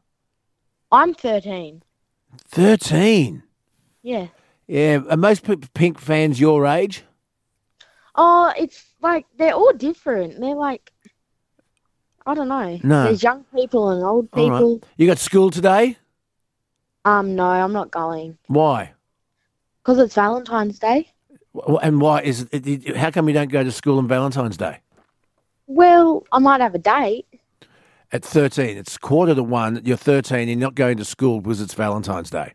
I'm 0.93 1.13
13. 1.15 1.83
Thirteen. 2.49 3.43
Yeah. 4.03 4.29
Yeah, 4.67 5.01
are 5.11 5.17
most 5.17 5.45
Pink 5.75 6.01
fans 6.01 6.41
your 6.41 6.67
age? 6.67 7.05
Oh, 8.15 8.53
it's 8.59 8.85
like 9.01 9.27
they're 9.39 9.53
all 9.55 9.73
different. 9.73 10.41
They're 10.41 10.55
like, 10.55 10.91
I 12.27 12.35
don't 12.35 12.49
know. 12.49 12.79
No. 12.83 13.05
There's 13.05 13.23
young 13.23 13.45
people 13.55 13.89
and 13.91 14.03
old 14.03 14.29
All 14.33 14.51
right. 14.51 14.57
people. 14.59 14.83
You 14.97 15.07
got 15.07 15.19
school 15.19 15.51
today? 15.51 15.97
Um, 17.05 17.37
no, 17.37 17.45
I'm 17.47 17.73
not 17.73 17.91
going 17.91 18.37
Why? 18.49 18.93
because 19.83 19.99
it's 20.01 20.15
Valentine's 20.17 20.81
Day. 20.81 21.09
Wh- 21.55 21.79
And 21.81 22.01
why 22.01 22.21
is 22.23 22.49
it, 22.51 22.67
it? 22.67 22.97
How 22.97 23.13
come 23.13 23.29
you 23.29 23.35
don't 23.35 23.51
go 23.53 23.63
to 23.63 23.71
school 23.71 23.99
on 23.99 24.09
Valentine's 24.09 24.57
Day 24.57 24.81
Well, 25.69 26.25
I 26.33 26.41
might 26.41 26.61
have 26.61 26.75
a 26.75 26.79
date. 26.79 27.27
at 28.13 28.25
thirteen? 28.25 28.77
It's 28.77 28.99
quarter 28.99 29.37
to 29.37 29.43
one. 29.45 29.81
You're 29.85 29.97
thirteen. 29.97 30.49
You're 30.49 30.59
not 30.59 30.75
going 30.75 30.97
to 30.97 31.05
school 31.05 31.41
because 31.41 31.61
it's 31.61 31.75
Valentine's 31.75 32.31
Day. 32.31 32.53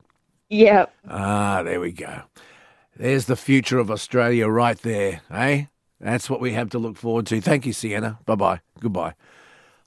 Yeah. 0.49 0.88
Ah, 1.10 1.63
there 1.63 1.79
we 1.79 1.93
go. 1.93 2.23
There's 2.97 3.25
the 3.27 3.38
future 3.38 3.79
of 3.79 3.89
Australia 3.89 4.49
right 4.49 4.77
there, 4.79 5.21
eh? 5.31 5.65
That's 6.01 6.29
what 6.29 6.41
we 6.41 6.51
have 6.51 6.69
to 6.71 6.77
look 6.79 6.97
forward 6.97 7.25
to. 7.27 7.39
Thank 7.39 7.65
you, 7.65 7.71
Sienna. 7.71 8.19
Bye 8.25 8.36
bye. 8.36 8.60
Goodbye. 8.81 9.13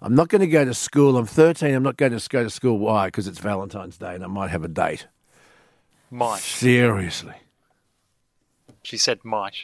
I'm 0.05 0.15
not 0.15 0.29
going 0.29 0.41
to 0.41 0.47
go 0.47 0.67
to 0.67 0.75
school. 0.75 1.17
I'm 1.17 1.25
13. 1.25 1.75
I'm 1.75 1.83
not 1.83 1.97
going 1.97 2.17
to 2.17 2.29
go 2.29 2.43
to 2.43 2.51
school. 2.51 2.79
Why? 2.79 3.07
Because 3.07 3.27
it's 3.27 3.39
Valentine's 3.39 3.97
Day 3.97 4.15
and 4.15 4.23
I 4.23 4.27
might 4.27 4.51
have 4.51 4.63
a 4.63 4.69
date. 4.69 5.07
Might. 6.11 6.41
Seriously. 6.41 7.33
She 8.83 8.99
said 8.99 9.25
might. 9.25 9.57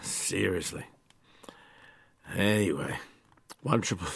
Seriously. 0.00 0.86
Anyway, 2.34 2.96
one 3.60 3.82
triple, 3.82 4.08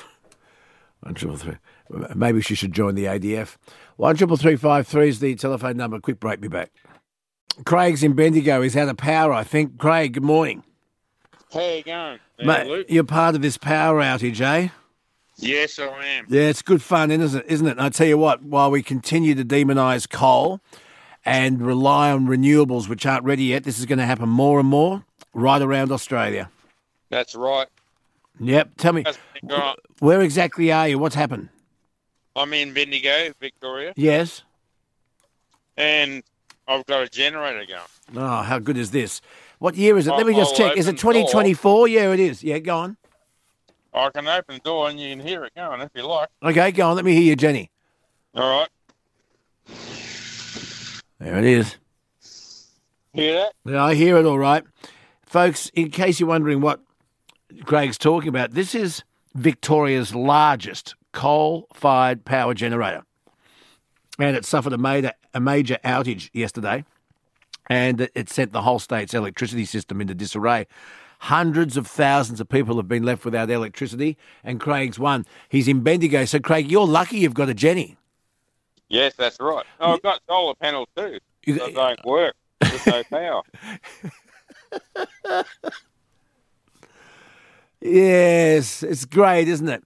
one 1.00 1.12
triple 1.12 1.36
three. 1.36 1.56
Maybe 2.14 2.40
she 2.40 2.54
should 2.54 2.72
join 2.72 2.94
the 2.94 3.04
ADF. 3.04 3.56
One 3.96 4.16
triple 4.16 4.38
three 4.38 4.56
five 4.56 4.88
three 4.88 5.10
is 5.10 5.20
the 5.20 5.34
telephone 5.34 5.76
number. 5.76 6.00
Quick 6.00 6.20
break. 6.20 6.40
Be 6.40 6.48
back. 6.48 6.72
Craig's 7.66 8.02
in 8.02 8.14
Bendigo. 8.14 8.62
He's 8.62 8.76
out 8.78 8.88
of 8.88 8.96
power. 8.96 9.32
I 9.34 9.44
think. 9.44 9.76
Craig, 9.76 10.14
good 10.14 10.24
morning. 10.24 10.64
How 11.52 11.60
you 11.60 11.82
going? 11.82 12.18
Hey, 12.38 12.46
Mate, 12.46 12.66
Luke? 12.66 12.86
you're 12.88 13.04
part 13.04 13.34
of 13.34 13.42
this 13.42 13.58
power 13.58 14.00
outage, 14.00 14.40
eh? 14.40 14.68
Yes, 15.38 15.78
I 15.78 15.84
am. 16.04 16.26
Yeah, 16.28 16.42
it's 16.42 16.62
good 16.62 16.82
fun, 16.82 17.10
isn't 17.10 17.40
it? 17.40 17.46
Isn't 17.48 17.66
it? 17.66 17.72
And 17.72 17.80
I 17.80 17.88
tell 17.90 18.06
you 18.06 18.18
what, 18.18 18.42
while 18.42 18.70
we 18.70 18.82
continue 18.82 19.34
to 19.36 19.44
demonise 19.44 20.06
coal 20.06 20.60
and 21.24 21.64
rely 21.64 22.10
on 22.10 22.26
renewables 22.26 22.88
which 22.88 23.06
aren't 23.06 23.24
ready 23.24 23.44
yet, 23.44 23.62
this 23.64 23.78
is 23.78 23.86
going 23.86 23.98
to 24.00 24.04
happen 24.06 24.28
more 24.28 24.58
and 24.58 24.68
more 24.68 25.04
right 25.34 25.62
around 25.62 25.92
Australia. 25.92 26.50
That's 27.10 27.34
right. 27.36 27.68
Yep. 28.40 28.70
Tell 28.76 28.92
me, 28.92 29.04
where 30.00 30.20
exactly 30.22 30.72
are 30.72 30.88
you? 30.88 30.98
What's 30.98 31.14
happened? 31.14 31.48
I'm 32.36 32.52
in 32.52 32.72
Bendigo, 32.72 33.32
Victoria, 33.40 33.92
Yes. 33.96 34.42
and 35.76 36.22
I've 36.68 36.86
got 36.86 37.02
a 37.02 37.08
generator 37.08 37.64
going. 37.66 37.80
Oh, 38.24 38.42
how 38.42 38.58
good 38.58 38.76
is 38.76 38.90
this? 38.92 39.20
What 39.58 39.74
year 39.74 39.96
is 39.98 40.06
it? 40.06 40.12
Let 40.12 40.26
me 40.26 40.34
just 40.34 40.52
I'll 40.52 40.68
check. 40.68 40.76
Is 40.76 40.86
it 40.86 40.90
open 41.04 41.14
the 41.14 41.22
2024? 41.22 41.88
Yeah, 41.88 42.12
it 42.12 42.20
is. 42.20 42.44
Yeah, 42.44 42.58
go 42.58 42.76
on. 42.76 42.96
I 43.98 44.10
can 44.10 44.28
open 44.28 44.54
the 44.54 44.60
door 44.60 44.88
and 44.88 45.00
you 45.00 45.10
can 45.10 45.26
hear 45.26 45.44
it 45.44 45.54
going 45.56 45.80
if 45.80 45.90
you 45.94 46.06
like. 46.06 46.28
Okay, 46.42 46.70
go 46.70 46.90
on. 46.90 46.96
Let 46.96 47.04
me 47.04 47.12
hear 47.12 47.22
you, 47.22 47.36
Jenny. 47.36 47.70
All 48.34 48.60
right. 48.60 48.68
There 51.18 51.36
it 51.36 51.44
is. 51.44 51.76
Hear 53.12 53.34
that? 53.34 53.52
Yeah, 53.64 53.84
I 53.84 53.94
hear 53.94 54.16
it 54.18 54.24
all 54.24 54.38
right. 54.38 54.62
Folks, 55.26 55.70
in 55.74 55.90
case 55.90 56.20
you're 56.20 56.28
wondering 56.28 56.60
what 56.60 56.80
Greg's 57.62 57.98
talking 57.98 58.28
about, 58.28 58.52
this 58.52 58.74
is 58.74 59.02
Victoria's 59.34 60.14
largest 60.14 60.94
coal 61.12 61.66
fired 61.74 62.24
power 62.24 62.54
generator. 62.54 63.02
And 64.20 64.36
it 64.36 64.44
suffered 64.44 64.72
a 64.72 64.78
major, 64.78 65.12
a 65.34 65.40
major 65.40 65.78
outage 65.84 66.30
yesterday, 66.32 66.84
and 67.68 68.00
it, 68.00 68.12
it 68.14 68.28
sent 68.28 68.52
the 68.52 68.62
whole 68.62 68.78
state's 68.78 69.14
electricity 69.14 69.64
system 69.64 70.00
into 70.00 70.14
disarray. 70.14 70.66
Hundreds 71.18 71.76
of 71.76 71.86
thousands 71.86 72.40
of 72.40 72.48
people 72.48 72.76
have 72.76 72.88
been 72.88 73.02
left 73.02 73.24
without 73.24 73.50
electricity, 73.50 74.16
and 74.44 74.60
Craig's 74.60 74.98
one. 74.98 75.26
He's 75.48 75.68
in 75.68 75.80
Bendigo. 75.80 76.24
So, 76.24 76.38
Craig, 76.38 76.70
you're 76.70 76.86
lucky 76.86 77.18
you've 77.18 77.34
got 77.34 77.48
a 77.48 77.54
Jenny. 77.54 77.96
Yes, 78.88 79.14
that's 79.16 79.38
right. 79.40 79.66
Oh, 79.80 79.94
I've 79.94 80.02
got 80.02 80.20
solar 80.28 80.54
panels 80.54 80.88
too. 80.96 81.18
They 81.44 81.72
don't 81.72 82.04
work 82.04 82.34
with 82.60 82.86
no 82.86 83.02
power. 83.04 83.42
Yes, 87.80 88.82
it's 88.82 89.04
great, 89.04 89.46
isn't 89.48 89.68
it? 89.68 89.84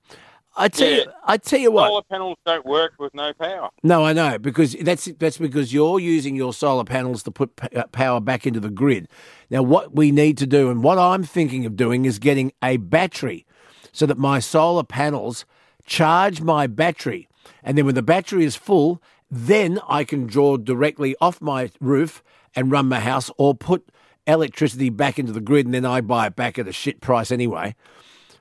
I 0.54 0.68
tell 0.68 0.90
you, 0.90 1.04
I 1.24 1.36
tell 1.38 1.58
you 1.58 1.70
what. 1.70 1.88
Solar 1.88 2.02
panels 2.02 2.36
don't 2.44 2.66
work 2.66 2.92
with 2.98 3.14
no 3.14 3.32
power. 3.32 3.70
No, 3.82 4.04
I 4.04 4.12
know 4.12 4.38
because 4.38 4.74
that's 4.74 5.06
that's 5.18 5.38
because 5.38 5.72
you're 5.72 5.98
using 5.98 6.36
your 6.36 6.52
solar 6.52 6.84
panels 6.84 7.22
to 7.24 7.30
put 7.30 7.56
p- 7.56 7.74
uh, 7.74 7.86
power 7.88 8.20
back 8.20 8.46
into 8.46 8.60
the 8.60 8.70
grid. 8.70 9.08
Now, 9.50 9.62
what 9.62 9.94
we 9.94 10.10
need 10.10 10.36
to 10.38 10.46
do, 10.46 10.70
and 10.70 10.82
what 10.82 10.98
I'm 10.98 11.22
thinking 11.22 11.64
of 11.64 11.76
doing, 11.76 12.04
is 12.04 12.18
getting 12.18 12.52
a 12.62 12.76
battery 12.76 13.46
so 13.92 14.04
that 14.06 14.18
my 14.18 14.40
solar 14.40 14.84
panels 14.84 15.44
charge 15.86 16.42
my 16.42 16.66
battery, 16.66 17.28
and 17.62 17.78
then 17.78 17.86
when 17.86 17.94
the 17.94 18.02
battery 18.02 18.44
is 18.44 18.56
full, 18.56 19.02
then 19.30 19.80
I 19.88 20.04
can 20.04 20.26
draw 20.26 20.56
directly 20.58 21.16
off 21.20 21.40
my 21.40 21.70
roof 21.80 22.22
and 22.54 22.70
run 22.70 22.88
my 22.88 23.00
house, 23.00 23.30
or 23.38 23.54
put 23.54 23.88
electricity 24.26 24.90
back 24.90 25.18
into 25.18 25.32
the 25.32 25.40
grid, 25.40 25.64
and 25.66 25.74
then 25.74 25.86
I 25.86 26.02
buy 26.02 26.26
it 26.26 26.36
back 26.36 26.58
at 26.58 26.68
a 26.68 26.72
shit 26.72 27.00
price 27.00 27.32
anyway. 27.32 27.74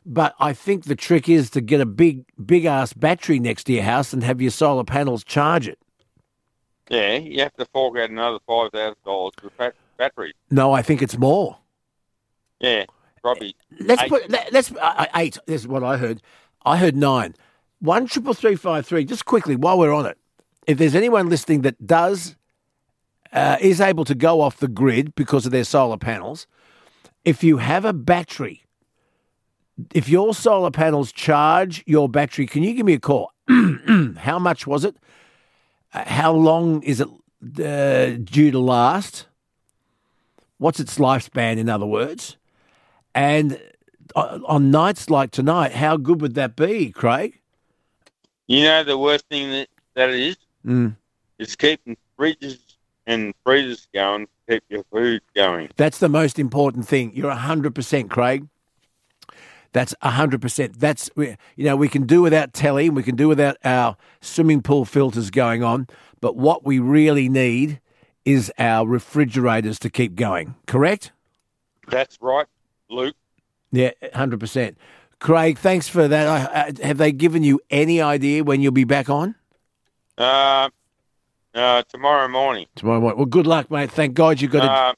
But 0.06 0.34
I 0.40 0.54
think 0.54 0.86
the 0.86 0.96
trick 0.96 1.30
is 1.30 1.50
to 1.52 1.62
get 1.62 1.80
a 1.80 1.86
big, 1.86 2.26
big 2.44 2.66
ass 2.66 2.94
battery 2.94 3.40
next 3.40 3.66
to 3.66 3.74
your 3.74 3.84
house 3.84 4.14
and 4.14 4.24
have 4.24 4.42
your 4.42 4.52
solar 4.52 4.84
panels 4.84 5.24
charge 5.24 5.68
it. 5.68 5.78
Yeah, 6.90 7.18
you 7.18 7.42
have 7.42 7.54
to 7.56 7.66
fork 7.72 7.98
out 7.98 8.10
another 8.10 8.40
five 8.48 8.72
thousand 8.72 8.98
dollars 9.06 9.34
for 9.40 9.50
bat- 9.58 9.76
batteries. 9.98 10.34
No, 10.50 10.74
I 10.74 10.82
think 10.82 11.02
it's 11.02 11.18
more. 11.18 11.58
Yeah, 12.60 12.86
probably. 13.22 13.56
Let's 13.80 14.02
Eight. 14.02 14.10
put 14.10 14.30
let, 14.30 14.52
let's 14.52 14.72
uh, 14.72 14.80
uh, 14.80 15.06
eight. 15.16 15.38
This 15.46 15.62
is 15.62 15.68
what 15.68 15.84
I 15.84 15.98
heard. 15.98 16.22
I 16.66 16.78
heard 16.78 16.96
nine. 16.96 17.36
One 17.80 18.08
triple 18.08 18.34
three 18.34 18.56
five 18.56 18.86
three. 18.86 19.06
Just 19.06 19.26
quickly 19.26 19.56
while 19.56 19.78
we're 19.78 19.94
on 19.94 20.06
it, 20.06 20.18
if 20.68 20.78
there's 20.78 20.96
anyone 20.96 21.30
listening 21.30 21.62
that 21.62 21.86
does 21.88 22.36
uh, 23.32 23.58
is 23.62 23.80
able 23.80 24.04
to 24.06 24.16
go 24.16 24.42
off 24.42 24.58
the 24.58 24.68
grid 24.68 25.16
because 25.16 25.46
of 25.46 25.52
their 25.52 25.64
solar 25.64 25.98
panels, 25.98 26.46
if 27.24 27.44
you 27.44 27.58
have 27.58 27.86
a 27.86 27.94
battery, 27.94 28.66
if 29.94 30.10
your 30.10 30.34
solar 30.34 30.72
panels 30.72 31.12
charge 31.12 31.84
your 31.86 32.10
battery, 32.10 32.46
can 32.46 32.64
you 32.64 32.74
give 32.74 32.86
me 32.86 32.94
a 32.94 33.00
call? 33.00 33.32
How 34.18 34.40
much 34.40 34.66
was 34.68 34.86
it? 34.86 34.96
Uh, 35.94 36.06
how 36.06 36.32
long 36.32 36.82
is 36.84 37.02
it 37.02 37.08
uh, 37.60 38.18
due 38.24 38.50
to 38.52 38.60
last? 38.60 39.28
What's 40.58 40.80
its 40.80 40.98
lifespan, 40.98 41.58
in 41.58 41.68
other 41.68 41.86
words? 41.86 42.38
And 43.14 43.60
uh, 44.16 44.40
on 44.46 44.72
nights 44.72 45.10
like 45.10 45.32
tonight, 45.32 45.74
how 45.74 45.98
good 45.98 46.22
would 46.22 46.36
that 46.36 46.56
be, 46.56 46.92
Craig? 46.92 47.42
You 48.48 48.64
know 48.64 48.84
the 48.84 48.98
worst 48.98 49.26
thing 49.30 49.50
that 49.52 49.68
that 49.96 50.10
is 50.10 50.38
Mm. 50.66 50.96
is 51.40 51.56
keeping 51.56 51.98
fridges 52.20 52.60
and 53.08 53.34
freezers 53.44 53.88
going 53.94 54.28
to 54.28 54.32
keep 54.48 54.64
your 54.70 54.84
food 54.92 55.22
going. 55.36 55.70
That's 55.76 55.98
the 55.98 56.10
most 56.10 56.38
important 56.38 56.88
thing. 56.88 57.12
You're 57.16 57.34
100%, 57.34 58.10
Craig. 58.10 58.48
That's 59.74 59.96
100%. 60.04 60.78
That's, 60.80 61.10
we- 61.16 61.36
you 61.56 61.66
know, 61.66 61.76
we 61.76 61.88
can 61.88 62.06
do 62.06 62.22
without 62.22 62.54
telly, 62.54 62.88
and 62.88 62.96
we 62.96 63.04
can 63.04 63.16
do 63.16 63.28
without 63.28 63.58
our 63.64 63.96
swimming 64.20 64.62
pool 64.62 64.86
filters 64.86 65.30
going 65.32 65.64
on, 65.64 65.88
but 66.20 66.36
what 66.36 66.66
we 66.66 66.80
really 66.80 67.30
need 67.30 67.80
is 68.26 68.52
our 68.60 68.86
refrigerators 68.86 69.80
to 69.80 69.90
keep 69.90 70.16
going, 70.16 70.56
correct? 70.68 71.12
That's 71.88 72.18
right, 72.22 72.46
Luke. 72.90 73.16
Yeah, 73.72 73.92
100%. 74.14 74.76
Craig, 75.20 75.58
thanks 75.58 75.88
for 75.88 76.08
that. 76.08 76.80
Have 76.80 76.98
they 76.98 77.12
given 77.12 77.44
you 77.44 77.60
any 77.70 78.02
idea 78.02 78.44
when 78.44 78.62
you'll 78.62 78.72
be 78.72 78.84
back 78.84 79.10
on? 79.10 79.36
Uh, 80.18 80.70
uh, 81.56 81.84
tomorrow 81.90 82.28
morning, 82.28 82.66
Tomorrow 82.76 83.00
morning. 83.00 83.18
Well, 83.18 83.26
good 83.26 83.48
luck, 83.48 83.72
mate. 83.72 83.92
Thank 83.92 84.14
God 84.14 84.42
you've 84.42 84.52
got 84.52 84.64
a. 84.66 84.72
uh, 84.72 84.94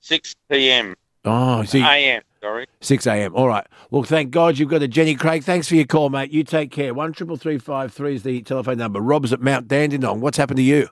six 0.00 0.34
p.m. 0.50 0.94
oh, 1.24 1.64
see. 1.64 1.80
a.m. 1.80 2.22
Sorry. 2.40 2.66
6 2.80 3.06
a.m. 3.06 3.34
All 3.34 3.48
right. 3.48 3.66
Well, 3.90 4.02
thank 4.02 4.30
God 4.30 4.58
you've 4.58 4.68
got 4.68 4.82
a 4.82 4.88
Jenny 4.88 5.14
Craig. 5.14 5.42
Thanks 5.42 5.68
for 5.68 5.74
your 5.74 5.86
call, 5.86 6.10
mate. 6.10 6.30
You 6.30 6.44
take 6.44 6.70
care. 6.70 6.92
One 6.94 7.12
triple 7.12 7.36
three 7.36 7.58
five 7.58 7.92
three 7.92 8.14
is 8.14 8.22
the 8.22 8.42
telephone 8.42 8.78
number. 8.78 9.00
Rob's 9.00 9.32
at 9.32 9.40
Mount 9.40 9.68
Dandenong. 9.68 10.20
What's 10.20 10.36
happened 10.36 10.58
to 10.58 10.62
you? 10.62 10.88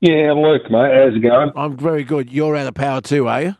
Yeah, 0.00 0.32
Luke, 0.32 0.70
mate, 0.70 0.92
how's 0.94 1.14
it 1.16 1.20
going? 1.20 1.50
I'm 1.56 1.76
very 1.76 2.04
good. 2.04 2.30
You're 2.30 2.54
out 2.56 2.66
of 2.66 2.74
power 2.74 3.00
too, 3.00 3.26
are 3.28 3.42
you? 3.42 3.56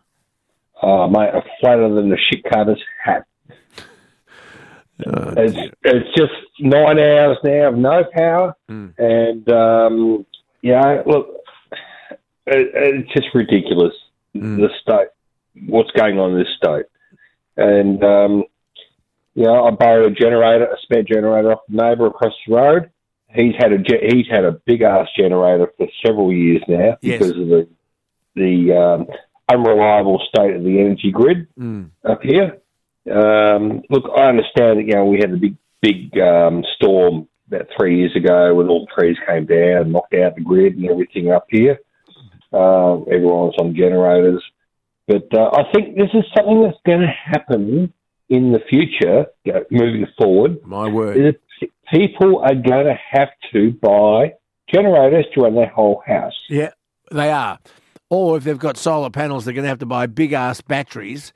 Oh, 0.83 1.09
mate, 1.09 1.31
I'm 1.35 1.43
flatter 1.61 1.93
than 1.95 2.11
the 2.11 2.19
shit 2.31 2.45
cutter's 2.45 2.83
hat. 3.03 3.25
Uh, 5.07 5.35
It's, 5.39 5.57
it's 5.83 6.15
just 6.17 6.33
nine 6.61 6.99
hours 6.99 7.39
now 7.45 7.69
of 7.69 7.77
no 7.77 8.05
power, 8.15 8.55
Mm. 8.71 8.93
and 8.99 9.51
um, 9.51 10.27
yeah, 10.63 11.03
look, 11.07 11.29
it, 12.47 12.71
it's 12.75 13.13
just 13.15 13.29
ridiculous. 13.35 13.95
Mm. 14.35 14.59
The 14.59 14.69
state, 14.83 15.09
what's 15.67 15.91
going 15.93 16.19
on 16.19 16.33
in 16.33 16.39
this 16.39 16.55
state, 16.57 16.87
and 17.57 18.03
um, 18.05 18.45
you 19.35 19.45
know, 19.45 19.67
I 19.67 19.71
borrowed 19.71 20.13
a 20.13 20.15
generator, 20.15 20.65
a 20.65 20.77
spare 20.83 21.03
generator 21.03 21.53
off 21.53 21.61
the 21.69 21.77
neighbour 21.77 22.07
across 22.07 22.33
the 22.47 22.55
road. 22.55 22.91
He's 23.35 23.55
had 23.59 23.73
a 23.73 23.79
ge- 23.79 24.13
he's 24.13 24.27
had 24.31 24.45
a 24.45 24.53
big 24.53 24.83
ass 24.83 25.09
generator 25.17 25.71
for 25.77 25.89
several 26.05 26.33
years 26.33 26.63
now 26.69 26.97
Yes. 27.03 27.19
because 27.19 27.31
of 27.31 27.49
the 27.49 27.69
the 28.35 28.73
um, 28.77 29.07
unreliable 29.49 30.23
state 30.29 30.55
of 30.57 30.63
the 30.65 30.81
energy 30.81 31.11
grid 31.11 31.47
Mm. 31.59 31.91
up 32.05 32.23
here. 32.23 32.59
Um, 33.11 33.83
look, 33.91 34.11
I 34.17 34.25
understand 34.29 34.79
that 34.79 34.85
you 34.87 34.95
know 34.95 35.05
we 35.07 35.19
had 35.19 35.33
the 35.33 35.37
big 35.37 35.57
big 35.81 36.19
um, 36.21 36.65
storm 36.75 37.29
about 37.49 37.69
three 37.77 37.99
years 37.99 38.17
ago 38.17 38.55
when 38.55 38.69
all 38.69 38.87
the 38.87 39.01
trees 39.01 39.17
came 39.29 39.47
down 39.47 39.83
and 39.83 39.93
knocked 39.93 40.15
out 40.15 40.35
the 40.35 40.41
grid 40.41 40.77
and 40.77 40.89
everything 40.91 41.31
up 41.31 41.47
here. 41.49 41.79
Uh, 42.53 43.03
everyone 43.03 43.47
was 43.49 43.55
on 43.59 43.75
generators, 43.77 44.43
but 45.07 45.29
uh, 45.33 45.51
I 45.53 45.63
think 45.73 45.97
this 45.97 46.11
is 46.15 46.25
something 46.37 46.63
that's 46.63 46.79
going 46.85 47.01
to 47.01 47.07
happen 47.07 47.93
in 48.29 48.53
the 48.53 48.59
future, 48.69 49.27
you 49.45 49.53
know, 49.53 49.65
moving 49.71 50.07
forward. 50.19 50.59
My 50.65 50.89
word. 50.89 51.39
People 51.93 52.41
are 52.41 52.55
going 52.55 52.87
to 52.87 52.99
have 53.13 53.29
to 53.53 53.71
buy 53.71 54.35
generators 54.73 55.27
to 55.35 55.43
run 55.43 55.55
their 55.55 55.69
whole 55.69 56.03
house. 56.05 56.35
Yeah, 56.49 56.71
they 57.11 57.31
are. 57.31 57.59
Or 58.11 58.37
if 58.37 58.45
they've 58.45 58.59
got 58.59 58.77
solar 58.77 59.11
panels, 59.11 59.45
they're 59.45 59.55
going 59.55 59.65
to 59.65 59.69
have 59.69 59.79
to 59.79 59.87
buy 59.87 60.07
big 60.07 60.33
ass 60.33 60.61
batteries 60.61 61.33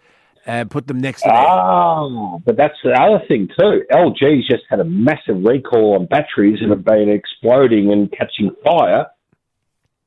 and 0.47 0.71
put 0.71 0.87
them 0.87 1.01
next 1.01 1.23
to 1.23 1.29
them. 1.29 1.37
Ah, 1.37 2.39
but 2.39 2.57
that's 2.57 2.77
the 2.83 2.93
other 2.93 3.25
thing 3.29 3.49
too. 3.49 3.83
LG's 3.93 4.49
just 4.49 4.65
had 4.69 4.81
a 4.81 4.85
massive 4.85 5.45
recall 5.45 5.97
on 5.99 6.07
batteries 6.07 6.59
and 6.61 6.71
have 6.71 6.85
been 6.85 7.09
exploding 7.09 7.93
and 7.93 8.11
catching 8.11 8.51
fire 8.65 9.07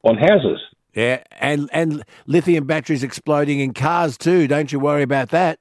on 0.03 0.17
houses. 0.17 0.59
Yeah, 0.93 1.23
and 1.39 1.69
and 1.73 2.03
lithium 2.27 2.65
batteries 2.67 3.03
exploding 3.03 3.59
in 3.59 3.73
cars 3.73 4.17
too. 4.17 4.47
Don't 4.47 4.71
you 4.71 4.79
worry 4.79 5.01
about 5.03 5.29
that. 5.29 5.59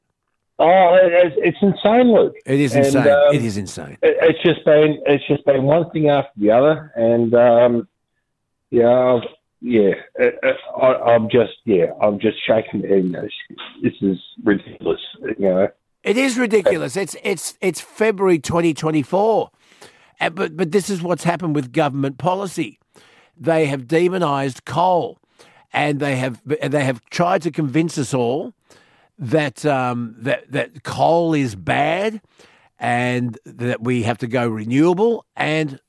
Oh, 0.58 0.94
it- 1.02 1.12
it's, 1.12 1.36
it's 1.38 1.58
insane, 1.62 2.12
Luke. 2.12 2.34
It 2.46 2.60
is 2.60 2.74
And, 2.74 2.84
insane. 2.86 3.08
um, 3.08 3.34
it 3.34 3.42
is 3.42 3.56
insane. 3.56 3.96
It, 4.02 4.16
it's 4.20 4.42
just 4.42 4.64
been 4.64 5.00
it's 5.06 5.26
just 5.26 5.44
been 5.46 5.62
one 5.62 5.90
thing 5.90 6.08
after 6.10 6.30
the 6.36 6.50
other, 6.50 6.92
and 6.96 7.34
um, 7.34 7.88
yeah, 8.70 8.88
I've- 9.14 9.26
yeah, 9.64 9.92
it, 10.16 10.38
it, 10.42 10.56
I, 10.76 10.86
I'm 11.14 11.30
just 11.30 11.52
yeah, 11.64 11.86
I'm 12.02 12.18
just 12.18 12.36
shaking. 12.46 12.82
my 12.82 12.88
head, 12.88 13.04
You 13.04 13.10
know, 13.10 13.28
this 13.82 13.92
is 14.02 14.18
ridiculous. 14.44 15.00
You 15.20 15.34
know. 15.38 15.68
It 16.02 16.16
is 16.18 16.36
ridiculous. 16.36 16.96
It's 16.96 17.16
it's 17.22 17.56
it's 17.60 17.80
February 17.80 18.38
2024, 18.40 19.50
Uh, 20.20 20.30
but 20.30 20.56
but 20.56 20.72
this 20.72 20.90
is 20.90 21.00
what's 21.00 21.24
happened 21.24 21.54
with 21.54 21.72
government 21.72 22.18
policy. 22.18 22.78
They 23.36 23.66
have 23.66 23.86
demonised 23.86 24.64
coal, 24.64 25.18
and 25.72 26.00
they 26.00 26.16
have 26.16 26.40
they 26.44 26.84
have 26.84 27.04
tried 27.06 27.42
to 27.42 27.50
convince 27.50 27.96
us 27.98 28.12
all 28.12 28.52
that 29.18 29.64
um, 29.64 30.14
that 30.18 30.50
that 30.52 30.82
coal 30.82 31.34
is 31.34 31.54
bad, 31.54 32.20
and 32.78 33.38
that 33.44 33.82
we 33.82 34.02
have 34.02 34.18
to 34.18 34.26
go 34.26 34.46
renewable. 34.48 35.24
And 35.36 35.80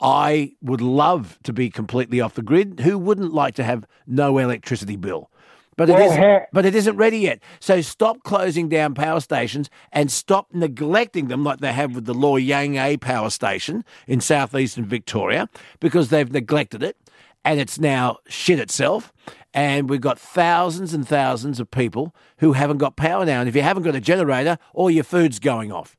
I 0.00 0.54
would 0.62 0.80
love 0.80 1.38
to 1.44 1.52
be 1.52 1.70
completely 1.70 2.20
off 2.20 2.34
the 2.34 2.42
grid. 2.42 2.80
Who 2.80 2.98
wouldn't 2.98 3.32
like 3.32 3.54
to 3.54 3.64
have 3.64 3.86
no 4.06 4.38
electricity 4.38 4.96
bill? 4.96 5.30
But 5.76 5.88
it 5.88 5.98
isn't, 5.98 6.42
but 6.52 6.66
it 6.66 6.74
isn't 6.74 6.96
ready 6.96 7.20
yet. 7.20 7.40
So 7.58 7.80
stop 7.80 8.22
closing 8.22 8.68
down 8.68 8.92
power 8.92 9.20
stations 9.20 9.70
and 9.92 10.12
stop 10.12 10.48
neglecting 10.52 11.28
them 11.28 11.42
like 11.42 11.60
they 11.60 11.72
have 11.72 11.94
with 11.94 12.04
the 12.04 12.12
Loy 12.12 12.36
Yang 12.36 12.76
A 12.76 12.96
power 12.98 13.30
station 13.30 13.82
in 14.06 14.20
southeastern 14.20 14.84
Victoria 14.84 15.48
because 15.78 16.10
they've 16.10 16.30
neglected 16.30 16.82
it 16.82 16.98
and 17.44 17.58
it's 17.58 17.78
now 17.78 18.18
shit 18.28 18.58
itself. 18.58 19.12
And 19.52 19.90
we've 19.90 20.00
got 20.00 20.18
thousands 20.18 20.94
and 20.94 21.06
thousands 21.06 21.58
of 21.58 21.70
people 21.70 22.14
who 22.38 22.52
haven't 22.52 22.78
got 22.78 22.96
power 22.96 23.24
now. 23.26 23.40
And 23.40 23.48
if 23.48 23.56
you 23.56 23.62
haven't 23.62 23.82
got 23.82 23.96
a 23.96 24.00
generator, 24.00 24.58
all 24.74 24.90
your 24.90 25.04
food's 25.04 25.38
going 25.38 25.72
off. 25.72 25.96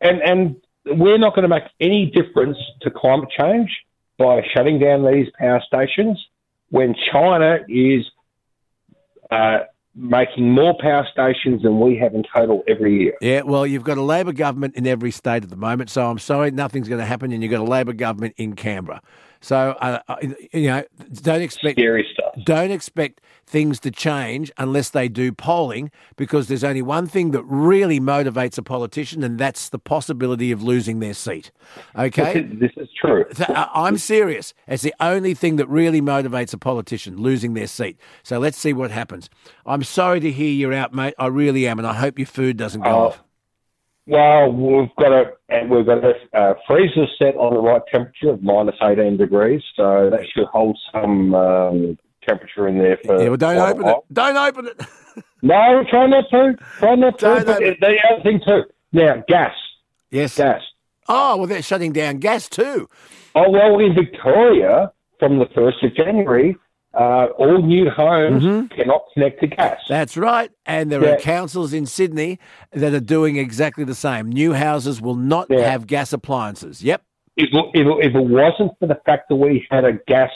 and 0.00 0.20
and 0.22 0.56
we're 0.86 1.18
not 1.18 1.34
going 1.34 1.42
to 1.42 1.48
make 1.48 1.64
any 1.80 2.06
difference 2.06 2.56
to 2.82 2.90
climate 2.90 3.28
change 3.38 3.70
by 4.18 4.40
shutting 4.54 4.78
down 4.78 5.04
these 5.04 5.26
power 5.38 5.62
stations 5.66 6.24
when 6.70 6.94
China 7.12 7.58
is 7.68 8.04
uh, 9.30 9.58
making 9.94 10.50
more 10.50 10.74
power 10.80 11.06
stations 11.10 11.62
than 11.62 11.80
we 11.80 11.96
have 11.98 12.14
in 12.14 12.24
total 12.34 12.62
every 12.68 13.00
year. 13.02 13.14
Yeah, 13.20 13.42
well, 13.42 13.66
you've 13.66 13.84
got 13.84 13.98
a 13.98 14.02
Labor 14.02 14.32
government 14.32 14.76
in 14.76 14.86
every 14.86 15.10
state 15.10 15.42
at 15.42 15.50
the 15.50 15.56
moment, 15.56 15.90
so 15.90 16.08
I'm 16.08 16.18
sorry, 16.18 16.50
nothing's 16.50 16.88
going 16.88 17.00
to 17.00 17.06
happen, 17.06 17.32
and 17.32 17.42
you've 17.42 17.50
got 17.50 17.60
a 17.60 17.70
Labor 17.70 17.92
government 17.92 18.34
in 18.36 18.54
Canberra. 18.54 19.02
So, 19.40 19.76
uh, 19.80 20.00
uh, 20.08 20.16
you 20.52 20.66
know, 20.68 20.82
don't 21.22 21.42
expect 21.42 21.78
Scary 21.78 22.06
stuff. 22.12 22.34
don't 22.44 22.70
expect 22.72 23.20
things 23.46 23.78
to 23.80 23.90
change 23.90 24.50
unless 24.58 24.90
they 24.90 25.08
do 25.08 25.32
polling, 25.32 25.90
because 26.16 26.48
there's 26.48 26.64
only 26.64 26.82
one 26.82 27.06
thing 27.06 27.30
that 27.30 27.42
really 27.44 27.98
motivates 28.00 28.58
a 28.58 28.62
politician, 28.62 29.22
and 29.22 29.38
that's 29.38 29.68
the 29.70 29.78
possibility 29.78 30.50
of 30.50 30.62
losing 30.62 30.98
their 31.00 31.14
seat. 31.14 31.50
Okay. 31.96 32.42
This 32.42 32.52
is, 32.52 32.60
this 32.60 32.72
is 32.76 32.88
true. 33.00 33.24
I- 33.48 33.70
I'm 33.74 33.96
serious. 33.96 34.52
It's 34.66 34.82
the 34.82 34.94
only 35.00 35.34
thing 35.34 35.56
that 35.56 35.68
really 35.68 36.00
motivates 36.02 36.52
a 36.52 36.58
politician, 36.58 37.16
losing 37.16 37.54
their 37.54 37.68
seat. 37.68 37.96
So 38.22 38.38
let's 38.38 38.58
see 38.58 38.72
what 38.72 38.90
happens. 38.90 39.30
I'm 39.64 39.82
sorry 39.84 40.20
to 40.20 40.30
hear 40.32 40.50
you're 40.50 40.74
out, 40.74 40.92
mate. 40.92 41.14
I 41.18 41.28
really 41.28 41.66
am, 41.68 41.78
and 41.78 41.86
I 41.86 41.94
hope 41.94 42.18
your 42.18 42.26
food 42.26 42.56
doesn't 42.56 42.82
go 42.82 42.90
Oh, 42.90 42.98
off. 43.08 43.22
Well, 44.08 44.50
we've 44.50 44.88
got 44.98 45.12
a 45.12 45.66
we've 45.68 45.84
got 45.84 46.02
a 46.02 46.14
uh, 46.32 46.54
freezer 46.66 47.04
set 47.18 47.36
on 47.36 47.52
the 47.52 47.60
right 47.60 47.82
temperature 47.92 48.30
of 48.30 48.42
minus 48.42 48.74
18 48.82 49.18
degrees, 49.18 49.60
so 49.76 50.08
that 50.10 50.20
should 50.34 50.46
hold 50.46 50.78
some 50.90 51.34
um, 51.34 51.98
temperature 52.26 52.66
in 52.68 52.78
there 52.78 52.98
for. 53.04 53.20
Yeah, 53.20 53.28
well, 53.28 53.36
don't 53.36 53.56
a 53.58 53.66
open 53.66 53.86
it. 53.86 53.96
Don't 54.10 54.36
open 54.36 54.66
it. 54.68 54.80
No, 55.42 55.84
try 55.90 56.06
not 56.06 56.24
to. 56.30 56.56
Try 56.78 56.94
not 56.94 57.18
to. 57.18 57.26
But 57.26 57.48
open- 57.48 57.76
the 57.80 57.96
other 58.10 58.22
thing 58.22 58.40
too. 58.46 58.62
Now, 58.92 59.22
gas, 59.28 59.54
yes. 60.10 60.36
gas. 60.36 60.62
Oh, 61.06 61.36
well, 61.36 61.46
they're 61.46 61.62
shutting 61.62 61.92
down 61.92 62.16
gas 62.16 62.48
too. 62.48 62.88
Oh 63.34 63.50
well, 63.50 63.78
in 63.78 63.94
Victoria, 63.94 64.90
from 65.18 65.38
the 65.38 65.46
first 65.54 65.84
of 65.84 65.94
January, 65.94 66.56
uh, 66.98 67.26
all 67.38 67.62
new 67.62 67.88
homes 67.90 68.42
Mm-hmm. 68.42 68.66
cannot 68.76 69.02
connect 69.14 69.40
to 69.40 69.46
gas. 69.46 69.80
That's 69.88 70.16
right. 70.16 70.50
And 70.66 70.90
there 70.90 71.02
Yeah. 71.04 71.12
are 71.12 71.18
councils 71.18 71.72
in 71.72 71.86
Sydney 71.86 72.38
that 72.72 72.92
are 72.92 73.00
doing 73.00 73.36
exactly 73.36 73.84
the 73.84 73.94
same. 73.94 74.28
New 74.28 74.52
houses 74.54 75.00
will 75.00 75.14
not 75.14 75.46
Yeah. 75.48 75.60
have 75.70 75.86
gas 75.86 76.12
appliances. 76.12 76.82
Yep. 76.82 77.02
If, 77.36 77.50
if, 77.52 77.86
if 78.06 78.14
it 78.16 78.20
wasn't 78.26 78.72
for 78.80 78.86
the 78.88 79.00
fact 79.06 79.28
that 79.28 79.36
we 79.36 79.66
had 79.70 79.84
a 79.84 79.92
gas 80.08 80.30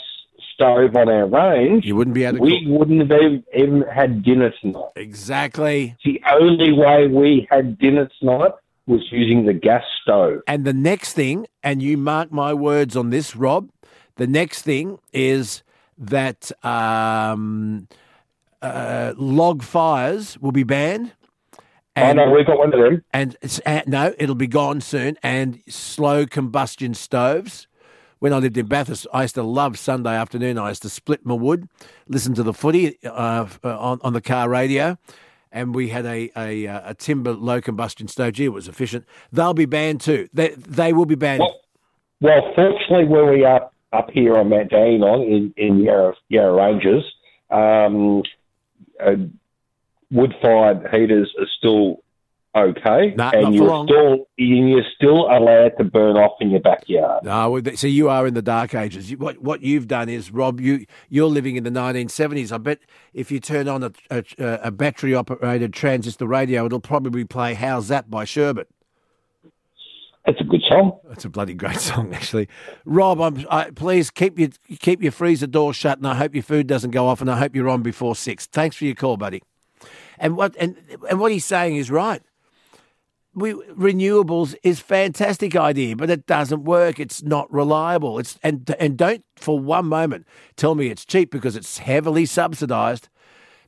stove 0.54 0.94
on 0.94 1.08
our 1.08 1.26
range, 1.26 1.84
You 1.84 1.96
wouldn't 1.96 2.14
be 2.14 2.24
able 2.24 2.38
to 2.38 2.42
we 2.44 2.64
cook. 2.64 2.78
wouldn't 2.78 3.00
have 3.00 3.20
even, 3.20 3.44
even 3.54 3.82
had 3.82 4.22
dinner 4.22 4.52
tonight. 4.60 4.90
Exactly. 4.96 5.96
The 6.04 6.20
only 6.30 6.72
way 6.72 7.08
we 7.08 7.48
had 7.50 7.78
dinner 7.78 8.08
tonight 8.20 8.52
was 8.86 9.00
using 9.10 9.46
the 9.46 9.52
gas 9.54 9.82
stove. 10.02 10.40
And 10.46 10.64
the 10.64 10.72
next 10.72 11.14
thing, 11.14 11.46
and 11.62 11.82
you 11.82 11.96
mark 11.96 12.30
my 12.30 12.52
words 12.54 12.96
on 12.96 13.10
this, 13.10 13.34
Rob, 13.34 13.70
the 14.16 14.26
next 14.26 14.62
thing 14.62 14.98
is 15.12 15.62
that 15.98 16.50
um, 16.64 17.88
uh, 18.60 19.14
log 19.16 19.62
fires 19.62 20.38
will 20.38 20.52
be 20.52 20.64
banned. 20.64 21.12
I 21.94 22.12
know 22.14 22.30
we've 22.30 22.46
got 22.46 22.58
one 22.58 22.72
of 22.72 22.80
them. 22.80 23.04
and 23.12 23.36
it's, 23.42 23.60
uh, 23.66 23.82
no, 23.86 24.14
it'll 24.18 24.34
be 24.34 24.46
gone 24.46 24.80
soon. 24.80 25.18
And 25.22 25.60
slow 25.68 26.26
combustion 26.26 26.94
stoves. 26.94 27.66
When 28.18 28.32
I 28.32 28.38
lived 28.38 28.56
in 28.56 28.66
Bathurst, 28.66 29.06
I 29.12 29.22
used 29.22 29.34
to 29.34 29.42
love 29.42 29.78
Sunday 29.78 30.14
afternoon. 30.14 30.56
I 30.56 30.68
used 30.68 30.82
to 30.82 30.88
split 30.88 31.26
my 31.26 31.34
wood, 31.34 31.68
listen 32.06 32.34
to 32.34 32.42
the 32.44 32.54
footy 32.54 32.96
uh, 33.04 33.46
on, 33.64 34.00
on 34.02 34.12
the 34.12 34.20
car 34.20 34.48
radio, 34.48 34.96
and 35.50 35.74
we 35.74 35.88
had 35.88 36.06
a, 36.06 36.30
a, 36.36 36.68
uh, 36.68 36.90
a 36.90 36.94
timber 36.94 37.32
low 37.32 37.60
combustion 37.60 38.06
stove. 38.06 38.34
Gee, 38.34 38.44
it 38.44 38.52
was 38.52 38.68
efficient. 38.68 39.06
They'll 39.32 39.54
be 39.54 39.66
banned 39.66 40.02
too. 40.02 40.28
They, 40.32 40.50
they 40.50 40.92
will 40.92 41.04
be 41.04 41.16
banned. 41.16 41.40
Well, 41.40 41.60
well, 42.20 42.52
fortunately, 42.54 43.08
where 43.08 43.26
we 43.26 43.44
are 43.44 43.68
up 43.92 44.10
here 44.10 44.36
on 44.36 44.48
Mount 44.48 44.70
Dandenong 44.70 45.22
in, 45.30 45.54
in 45.56 45.80
Yarra, 45.80 46.14
Yarra 46.28 46.52
Ranges, 46.52 47.04
um, 47.50 48.22
uh, 49.04 49.16
wood-fired 50.10 50.88
heaters 50.92 51.32
are 51.38 51.46
still 51.58 52.02
okay, 52.54 53.14
Nah, 53.16 53.30
and 53.30 53.54
you're 53.54 53.86
still 53.86 54.26
and 54.38 54.70
you're 54.70 54.84
still 54.94 55.26
allowed 55.26 55.72
to 55.78 55.84
burn 55.84 56.16
off 56.16 56.32
in 56.40 56.50
your 56.50 56.60
backyard. 56.60 57.24
No, 57.24 57.60
so 57.74 57.86
you 57.86 58.08
are 58.08 58.26
in 58.26 58.34
the 58.34 58.42
dark 58.42 58.74
ages. 58.74 59.10
What 59.16 59.38
what 59.38 59.62
you've 59.62 59.88
done 59.88 60.08
is, 60.08 60.30
Rob, 60.30 60.60
you 60.60 60.86
you're 61.08 61.28
living 61.28 61.56
in 61.56 61.64
the 61.64 61.70
1970s. 61.70 62.52
I 62.52 62.58
bet 62.58 62.80
if 63.14 63.30
you 63.30 63.40
turn 63.40 63.68
on 63.68 63.82
a, 63.82 63.92
a, 64.10 64.24
a 64.38 64.70
battery 64.70 65.14
operated 65.14 65.72
transistor 65.72 66.26
radio, 66.26 66.66
it'll 66.66 66.80
probably 66.80 67.24
play 67.24 67.54
"Howzat" 67.54 68.10
by 68.10 68.24
Sherbet. 68.24 68.68
That's 70.24 70.40
a 70.40 70.44
good 70.44 70.62
song. 70.68 70.98
It's 71.10 71.24
a 71.24 71.28
bloody 71.28 71.54
great 71.54 71.76
song, 71.80 72.14
actually. 72.14 72.48
Rob, 72.84 73.20
I'm, 73.20 73.44
I, 73.50 73.70
please 73.70 74.10
keep 74.10 74.38
your 74.38 74.50
keep 74.78 75.02
your 75.02 75.12
freezer 75.12 75.46
door 75.46 75.74
shut, 75.74 75.98
and 75.98 76.06
I 76.06 76.14
hope 76.14 76.34
your 76.34 76.44
food 76.44 76.66
doesn't 76.66 76.92
go 76.92 77.08
off, 77.08 77.20
and 77.20 77.30
I 77.30 77.38
hope 77.38 77.56
you're 77.56 77.68
on 77.68 77.82
before 77.82 78.14
six. 78.14 78.46
Thanks 78.46 78.76
for 78.76 78.84
your 78.84 78.94
call, 78.94 79.16
buddy. 79.16 79.42
And 80.18 80.36
what 80.36 80.54
and 80.58 80.76
and 81.10 81.18
what 81.18 81.32
he's 81.32 81.44
saying 81.44 81.76
is 81.76 81.90
right. 81.90 82.22
We 83.34 83.54
renewables 83.54 84.54
is 84.62 84.78
a 84.78 84.84
fantastic 84.84 85.56
idea, 85.56 85.96
but 85.96 86.10
it 86.10 86.26
doesn't 86.26 86.64
work. 86.64 87.00
It's 87.00 87.22
not 87.22 87.52
reliable. 87.52 88.18
It's 88.18 88.38
and 88.42 88.72
and 88.78 88.96
don't 88.96 89.24
for 89.36 89.58
one 89.58 89.86
moment 89.86 90.26
tell 90.54 90.74
me 90.74 90.88
it's 90.88 91.04
cheap 91.04 91.30
because 91.30 91.56
it's 91.56 91.78
heavily 91.78 92.26
subsidised. 92.26 93.08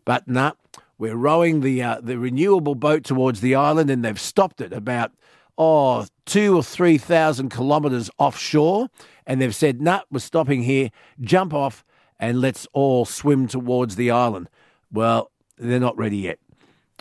But 0.04 0.28
nah, 0.28 0.52
we're 0.98 1.16
rowing 1.16 1.62
the 1.62 1.82
uh, 1.82 2.00
the 2.00 2.18
renewable 2.18 2.74
boat 2.74 3.04
towards 3.04 3.40
the 3.40 3.54
island, 3.54 3.90
and 3.90 4.04
they've 4.04 4.20
stopped 4.20 4.60
it 4.60 4.72
about 4.72 5.12
oh 5.58 6.06
two 6.26 6.56
or 6.56 6.62
three 6.62 6.98
thousand 6.98 7.50
kilometres 7.50 8.10
offshore, 8.18 8.88
and 9.26 9.40
they've 9.40 9.54
said 9.54 9.80
nah, 9.80 10.02
we're 10.10 10.20
stopping 10.20 10.62
here. 10.62 10.90
Jump 11.20 11.52
off, 11.54 11.84
and 12.18 12.40
let's 12.40 12.66
all 12.72 13.04
swim 13.04 13.46
towards 13.46 13.96
the 13.96 14.10
island. 14.10 14.48
Well, 14.92 15.30
they're 15.58 15.80
not 15.80 15.96
ready 15.96 16.18
yet. 16.18 16.38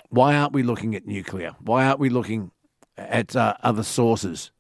Why 0.10 0.36
aren't 0.36 0.54
we 0.54 0.64
looking 0.64 0.96
at 0.96 1.08
nuclear? 1.08 1.56
Why 1.60 1.86
aren't 1.86 2.00
we 2.00 2.10
looking 2.10 2.52
at 2.98 3.36
uh, 3.36 3.56
other 3.64 3.84
sources? 3.84 4.52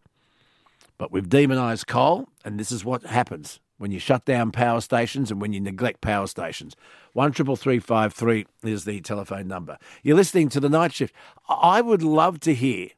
But 0.97 1.11
we've 1.11 1.29
demonised 1.29 1.87
coal, 1.87 2.27
and 2.45 2.59
this 2.59 2.71
is 2.71 2.85
what 2.85 3.03
happens 3.03 3.59
when 3.77 3.91
you 3.91 3.99
shut 3.99 4.25
down 4.25 4.51
power 4.51 4.79
stations 4.79 5.29
and 5.29 5.41
when 5.41 5.51
you 5.51 5.59
neglect 5.59 6.01
power 6.01 6.27
stations. 6.27 6.75
One 7.13 7.31
triple 7.31 7.55
three 7.55 7.79
five 7.79 8.13
three 8.13 8.45
is 8.63 8.85
the 8.85 9.01
telephone 9.01 9.47
number. 9.47 9.77
You're 10.03 10.15
listening 10.15 10.49
to 10.49 10.59
the 10.59 10.69
night 10.69 10.93
shift. 10.93 11.13
I 11.49 11.81
would 11.81 12.01
love 12.01 12.39
to 12.41 12.53
hear 12.53 12.89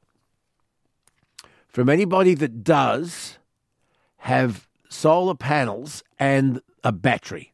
from 1.76 1.90
anybody 1.90 2.34
that 2.34 2.64
does 2.64 3.38
have 4.20 4.66
solar 4.88 5.36
panels 5.36 6.06
and 6.18 6.62
a 6.86 6.94
battery. 6.94 7.54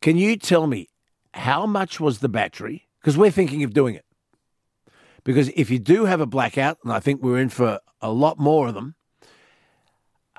Can 0.00 0.16
you 0.16 0.36
tell 0.36 0.68
me 0.68 0.88
how 1.32 1.66
much 1.66 1.98
was 1.98 2.20
the 2.20 2.28
battery? 2.28 2.86
Because 3.00 3.18
we're 3.18 3.32
thinking 3.32 3.64
of 3.64 3.74
doing 3.74 3.96
it. 3.96 4.04
Because 5.24 5.50
if 5.56 5.68
you 5.68 5.80
do 5.80 6.04
have 6.04 6.20
a 6.20 6.26
blackout, 6.26 6.78
and 6.84 6.92
I 6.92 7.00
think 7.00 7.24
we're 7.24 7.40
in 7.40 7.48
for 7.48 7.80
a 8.00 8.12
lot 8.12 8.38
more 8.38 8.68
of 8.68 8.74
them, 8.74 8.94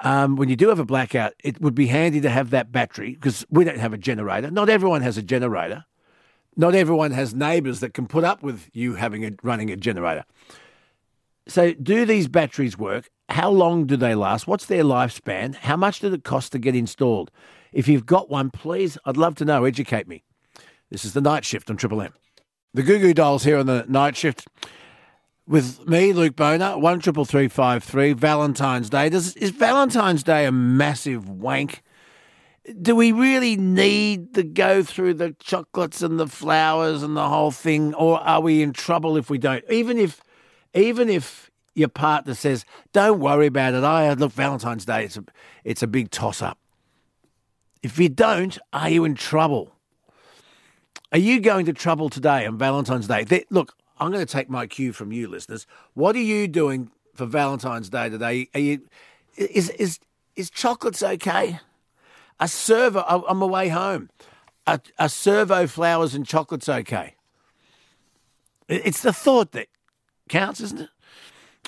um, 0.01 0.37
when 0.37 0.47
you 0.47 0.55
do 0.55 0.69
have 0.69 0.79
a 0.79 0.85
blackout, 0.85 1.33
it 1.43 1.59
would 1.59 1.75
be 1.75 1.87
handy 1.87 2.21
to 2.21 2.29
have 2.29 2.51
that 2.51 2.71
battery 2.71 3.11
because 3.11 3.45
we 3.49 3.65
don't 3.65 3.79
have 3.79 3.91
a 3.91 3.97
generator. 3.97 4.49
Not 4.49 4.69
everyone 4.69 5.01
has 5.01 5.17
a 5.17 5.21
generator. 5.21 5.83
Not 6.55 6.73
everyone 6.73 7.11
has 7.11 7.35
neighbours 7.35 7.81
that 7.81 7.93
can 7.93 8.07
put 8.07 8.23
up 8.23 8.41
with 8.41 8.69
you 8.71 8.95
having 8.95 9.25
a 9.25 9.31
running 9.43 9.69
a 9.69 9.75
generator. 9.75 10.23
So, 11.47 11.73
do 11.73 12.05
these 12.05 12.27
batteries 12.27 12.77
work? 12.77 13.09
How 13.29 13.49
long 13.49 13.85
do 13.85 13.97
they 13.97 14.15
last? 14.15 14.47
What's 14.47 14.65
their 14.65 14.83
lifespan? 14.83 15.55
How 15.55 15.77
much 15.77 15.99
did 15.99 16.13
it 16.13 16.23
cost 16.23 16.51
to 16.53 16.59
get 16.59 16.75
installed? 16.75 17.31
If 17.71 17.87
you've 17.87 18.05
got 18.05 18.29
one, 18.29 18.49
please, 18.49 18.97
I'd 19.05 19.17
love 19.17 19.35
to 19.35 19.45
know. 19.45 19.65
Educate 19.65 20.07
me. 20.07 20.23
This 20.89 21.05
is 21.05 21.13
the 21.13 21.21
night 21.21 21.45
shift 21.45 21.69
on 21.69 21.77
Triple 21.77 22.01
M. 22.01 22.13
The 22.73 22.83
Goo 22.83 22.99
Goo 22.99 23.13
Dolls 23.13 23.43
here 23.43 23.57
on 23.57 23.65
the 23.65 23.85
night 23.87 24.15
shift 24.15 24.47
with 25.47 25.87
me, 25.87 26.11
Luke 26.13 26.35
Bona, 26.35 26.77
one 26.77 26.99
triple 26.99 27.25
three 27.25 27.47
five 27.47 27.83
three. 27.83 28.13
Valentine's 28.13 28.89
Day. 28.89 29.09
Does 29.09 29.35
is 29.35 29.51
Valentine's 29.51 30.23
Day 30.23 30.45
a 30.45 30.51
massive 30.51 31.29
wank? 31.29 31.83
Do 32.81 32.95
we 32.95 33.11
really 33.11 33.55
need 33.55 34.33
to 34.33 34.43
go 34.43 34.81
through 34.81 35.13
the 35.15 35.35
chocolates 35.39 36.01
and 36.01 36.19
the 36.19 36.27
flowers 36.27 37.03
and 37.03 37.15
the 37.15 37.29
whole 37.29 37.51
thing, 37.51 37.93
or 37.93 38.19
are 38.21 38.41
we 38.41 38.63
in 38.63 38.73
trouble 38.73 39.17
if 39.17 39.29
we 39.29 39.37
don't? 39.37 39.63
Even 39.69 39.99
if, 39.99 40.21
even 40.75 41.09
if 41.09 41.49
your 41.73 41.87
partner 41.87 42.35
says, 42.35 42.65
"Don't 42.93 43.19
worry 43.19 43.47
about 43.47 43.73
it." 43.73 43.83
I 43.83 44.13
look, 44.13 44.33
Valentine's 44.33 44.85
Day. 44.85 45.05
It's 45.05 45.17
a, 45.17 45.23
it's 45.63 45.81
a 45.81 45.87
big 45.87 46.11
toss 46.11 46.41
up. 46.41 46.59
If 47.81 47.97
you 47.97 48.09
don't, 48.09 48.57
are 48.73 48.89
you 48.89 49.05
in 49.05 49.15
trouble? 49.15 49.71
Are 51.11 51.19
you 51.19 51.39
going 51.39 51.65
to 51.67 51.73
trouble 51.73 52.09
today 52.09 52.45
on 52.45 52.57
Valentine's 52.57 53.07
Day? 53.07 53.23
Th- 53.23 53.45
look, 53.49 53.75
I'm 53.99 54.11
going 54.11 54.25
to 54.25 54.31
take 54.31 54.49
my 54.49 54.67
cue 54.67 54.91
from 54.91 55.11
you, 55.11 55.27
listeners. 55.27 55.65
What 55.93 56.15
are 56.15 56.19
you 56.19 56.47
doing 56.47 56.91
for 57.13 57.25
Valentine's 57.25 57.89
Day 57.89 58.09
today? 58.09 58.49
Are 58.53 58.59
you 58.59 58.81
is 59.37 59.69
is 59.69 59.99
is 60.35 60.49
chocolates 60.49 61.01
okay? 61.01 61.59
A 62.39 62.47
servo 62.47 62.99
on 63.01 63.37
my 63.37 63.45
way 63.45 63.69
home. 63.69 64.09
A, 64.67 64.79
a 64.97 65.07
servo 65.07 65.67
flowers 65.67 66.15
and 66.15 66.25
chocolates 66.25 66.67
okay. 66.67 67.15
It's 68.67 69.01
the 69.01 69.13
thought 69.13 69.51
that 69.51 69.67
counts, 70.29 70.61
isn't 70.61 70.81
it? 70.81 70.89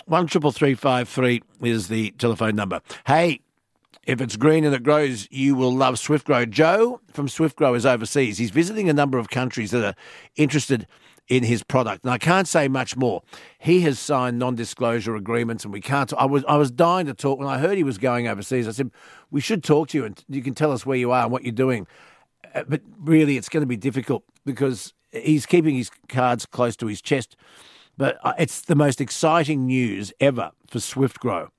One 0.06 0.28
triple 0.28 0.52
three 0.52 0.76
five 0.76 1.10
three 1.10 1.42
is 1.62 1.88
the 1.88 2.12
telephone 2.12 2.56
number. 2.56 2.82
Hey, 3.06 3.42
if 4.06 4.22
it's 4.22 4.38
green 4.38 4.64
and 4.64 4.74
it 4.74 4.84
grows, 4.84 5.28
you 5.32 5.56
will 5.56 5.74
love 5.74 6.00
Swift 6.00 6.26
Grow. 6.26 6.46
Joe 6.46 7.02
from 7.12 7.28
SwiftGrow 7.28 7.76
is 7.76 7.86
overseas. 7.86 8.38
He's 8.38 8.52
visiting 8.52 8.90
a 8.90 8.94
number 8.94 9.18
of 9.18 9.30
countries 9.30 9.72
that 9.72 9.84
are 9.84 9.96
interested 10.36 10.88
in 11.28 11.44
his 11.44 11.62
product, 11.62 12.06
and 12.06 12.12
I 12.12 12.18
can't 12.18 12.48
say 12.48 12.70
much 12.70 12.96
more. 12.96 13.22
He 13.60 13.82
has 13.82 14.00
signed 14.00 14.40
non-disclosure 14.40 15.14
agreements, 15.18 15.66
and 15.66 15.74
we 15.74 15.82
can't. 15.82 16.14
I 16.14 16.26
was 16.26 16.46
I 16.48 16.56
was 16.56 16.72
dying 16.72 17.06
to 17.08 17.14
talk 17.14 17.38
when 17.38 17.50
I 17.50 17.58
heard 17.58 17.76
he 17.76 17.84
was 17.84 17.98
going 17.98 18.30
overseas. 18.30 18.66
I 18.66 18.72
said 18.72 18.92
we 19.30 19.42
should 19.42 19.62
talk 19.62 19.90
to 19.90 19.98
you, 19.98 20.06
and 20.06 20.24
you 20.30 20.42
can 20.42 20.54
tell 20.54 20.72
us 20.72 20.86
where 20.86 20.98
you 20.98 21.12
are 21.12 21.24
and 21.24 21.32
what 21.32 21.44
you're 21.44 21.52
doing. 21.52 21.86
Uh, 22.56 22.64
But 22.68 22.82
really, 22.98 23.36
it's 23.36 23.50
going 23.50 23.62
to 23.62 23.68
be 23.68 23.76
difficult 23.76 24.24
because 24.46 24.94
he's 25.12 25.46
keeping 25.46 25.76
his 25.76 25.92
cards 26.08 26.46
close 26.46 26.78
to 26.78 26.88
his 26.88 27.02
chest. 27.02 27.36
But 27.98 28.20
uh, 28.24 28.34
it's 28.38 28.62
the 28.62 28.76
most 28.76 29.02
exciting 29.02 29.66
news 29.66 30.14
ever 30.20 30.52
for 30.70 30.80
SwiftGrow 30.80 31.50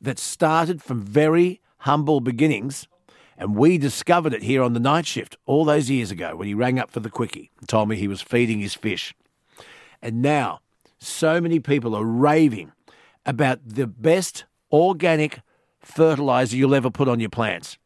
that 0.00 0.18
started 0.18 0.82
from 0.82 1.00
very 1.00 1.60
humble 1.78 2.20
beginnings. 2.20 2.88
And 3.36 3.56
we 3.56 3.78
discovered 3.78 4.34
it 4.34 4.42
here 4.42 4.62
on 4.62 4.72
the 4.72 4.80
night 4.80 5.06
shift 5.06 5.36
all 5.46 5.64
those 5.64 5.90
years 5.90 6.10
ago 6.10 6.36
when 6.36 6.48
he 6.48 6.54
rang 6.54 6.78
up 6.78 6.90
for 6.90 7.00
the 7.00 7.10
quickie 7.10 7.50
and 7.58 7.68
told 7.68 7.88
me 7.88 7.96
he 7.96 8.08
was 8.08 8.22
feeding 8.22 8.60
his 8.60 8.74
fish. 8.74 9.14
And 10.00 10.22
now, 10.22 10.60
so 10.98 11.40
many 11.40 11.60
people 11.60 11.94
are 11.94 12.04
raving 12.04 12.72
about 13.26 13.60
the 13.64 13.86
best 13.86 14.44
organic 14.70 15.40
fertilizer 15.80 16.56
you'll 16.56 16.74
ever 16.74 16.90
put 16.90 17.08
on 17.08 17.20
your 17.20 17.30
plants. 17.30 17.78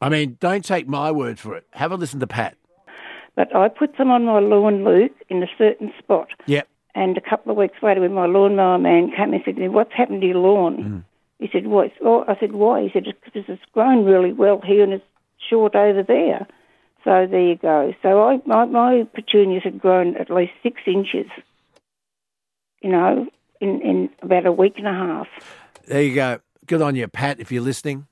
I 0.00 0.08
mean, 0.08 0.36
don't 0.40 0.64
take 0.64 0.88
my 0.88 1.10
word 1.10 1.38
for 1.38 1.56
it. 1.56 1.66
Have 1.72 1.92
a 1.92 1.96
listen 1.96 2.20
to 2.20 2.26
Pat. 2.26 2.56
But 3.36 3.54
I 3.54 3.68
put 3.68 3.96
them 3.96 4.10
on 4.10 4.24
my 4.24 4.40
lawn, 4.40 4.84
Luke, 4.84 5.12
in 5.28 5.42
a 5.42 5.46
certain 5.56 5.92
spot. 5.98 6.28
Yep. 6.46 6.68
And 6.94 7.16
a 7.16 7.20
couple 7.20 7.52
of 7.52 7.58
weeks 7.58 7.76
later, 7.82 8.00
when 8.00 8.14
my 8.14 8.26
lawnmower 8.26 8.78
man 8.78 9.12
came 9.16 9.32
and 9.32 9.42
said 9.44 9.54
to 9.56 9.60
me, 9.60 9.68
What's 9.68 9.92
happened 9.92 10.22
to 10.22 10.26
your 10.26 10.38
lawn? 10.38 10.76
Mm. 10.76 11.04
He 11.38 11.48
said, 11.52 11.66
What? 11.66 11.92
Oh, 12.04 12.24
I 12.26 12.36
said, 12.38 12.52
Why? 12.52 12.82
He 12.82 12.90
said, 12.92 13.04
Because 13.24 13.44
it's 13.48 13.62
grown 13.72 14.04
really 14.04 14.32
well 14.32 14.60
here 14.60 14.82
and 14.82 14.92
it's 14.92 15.04
short 15.48 15.74
over 15.74 16.02
there. 16.02 16.46
So 17.04 17.26
there 17.30 17.40
you 17.40 17.56
go. 17.56 17.94
So 18.02 18.22
I, 18.22 18.40
my, 18.44 18.66
my 18.66 19.06
petunias 19.14 19.62
had 19.64 19.80
grown 19.80 20.16
at 20.16 20.30
least 20.30 20.52
six 20.62 20.82
inches, 20.86 21.26
you 22.82 22.90
know, 22.90 23.26
in, 23.60 23.80
in 23.80 24.10
about 24.20 24.46
a 24.46 24.52
week 24.52 24.74
and 24.76 24.86
a 24.86 24.92
half. 24.92 25.26
There 25.86 26.02
you 26.02 26.14
go. 26.14 26.40
Good 26.66 26.82
on 26.82 26.94
you, 26.94 27.08
Pat, 27.08 27.40
if 27.40 27.50
you're 27.50 27.62
listening. 27.62 28.06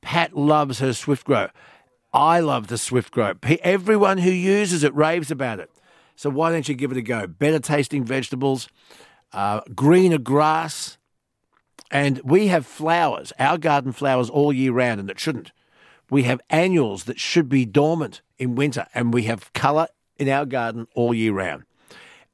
Pat 0.00 0.36
loves 0.36 0.78
her 0.78 0.92
Swift 0.94 1.26
Grow. 1.26 1.48
I 2.18 2.40
love 2.40 2.66
the 2.66 2.78
Swift 2.78 3.12
Grow. 3.12 3.34
Everyone 3.62 4.18
who 4.18 4.30
uses 4.32 4.82
it 4.82 4.92
raves 4.92 5.30
about 5.30 5.60
it. 5.60 5.70
So 6.16 6.28
why 6.28 6.50
don't 6.50 6.68
you 6.68 6.74
give 6.74 6.90
it 6.90 6.96
a 6.96 7.02
go? 7.02 7.28
Better 7.28 7.60
tasting 7.60 8.02
vegetables, 8.02 8.68
uh, 9.32 9.60
greener 9.72 10.18
grass, 10.18 10.98
and 11.92 12.20
we 12.24 12.48
have 12.48 12.66
flowers, 12.66 13.32
our 13.38 13.56
garden 13.56 13.92
flowers 13.92 14.28
all 14.28 14.52
year 14.52 14.72
round, 14.72 14.98
and 14.98 15.08
it 15.08 15.20
shouldn't. 15.20 15.52
We 16.10 16.24
have 16.24 16.40
annuals 16.50 17.04
that 17.04 17.20
should 17.20 17.48
be 17.48 17.64
dormant 17.64 18.20
in 18.36 18.56
winter, 18.56 18.88
and 18.96 19.14
we 19.14 19.22
have 19.24 19.52
colour 19.52 19.86
in 20.16 20.28
our 20.28 20.44
garden 20.44 20.88
all 20.96 21.14
year 21.14 21.32
round. 21.32 21.62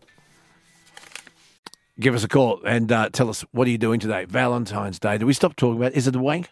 give 2.00 2.16
us 2.16 2.24
a 2.24 2.28
call 2.28 2.62
and 2.64 2.92
uh, 2.92 3.10
tell 3.10 3.30
us 3.30 3.42
what 3.52 3.68
are 3.68 3.72
you 3.72 3.78
doing 3.78 4.00
today? 4.00 4.26
Valentine's 4.26 5.00
Day. 5.00 5.18
Do 5.18 5.26
we 5.26 5.34
stop 5.34 5.56
talking 5.56 5.78
about? 5.78 5.94
Is 5.94 6.08
it 6.08 6.16
a 6.16 6.20
wank? 6.20 6.52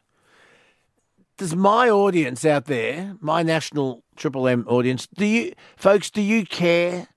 Does 1.38 1.56
my 1.56 1.90
audience 1.90 2.46
out 2.46 2.66
there, 2.66 3.16
my 3.20 3.44
national 3.44 4.04
Triple 4.16 4.48
M 4.48 4.66
audience, 4.68 5.08
do 5.08 5.26
you 5.26 5.54
folks? 5.76 6.10
Do 6.10 6.22
you 6.22 6.46
care 6.46 7.10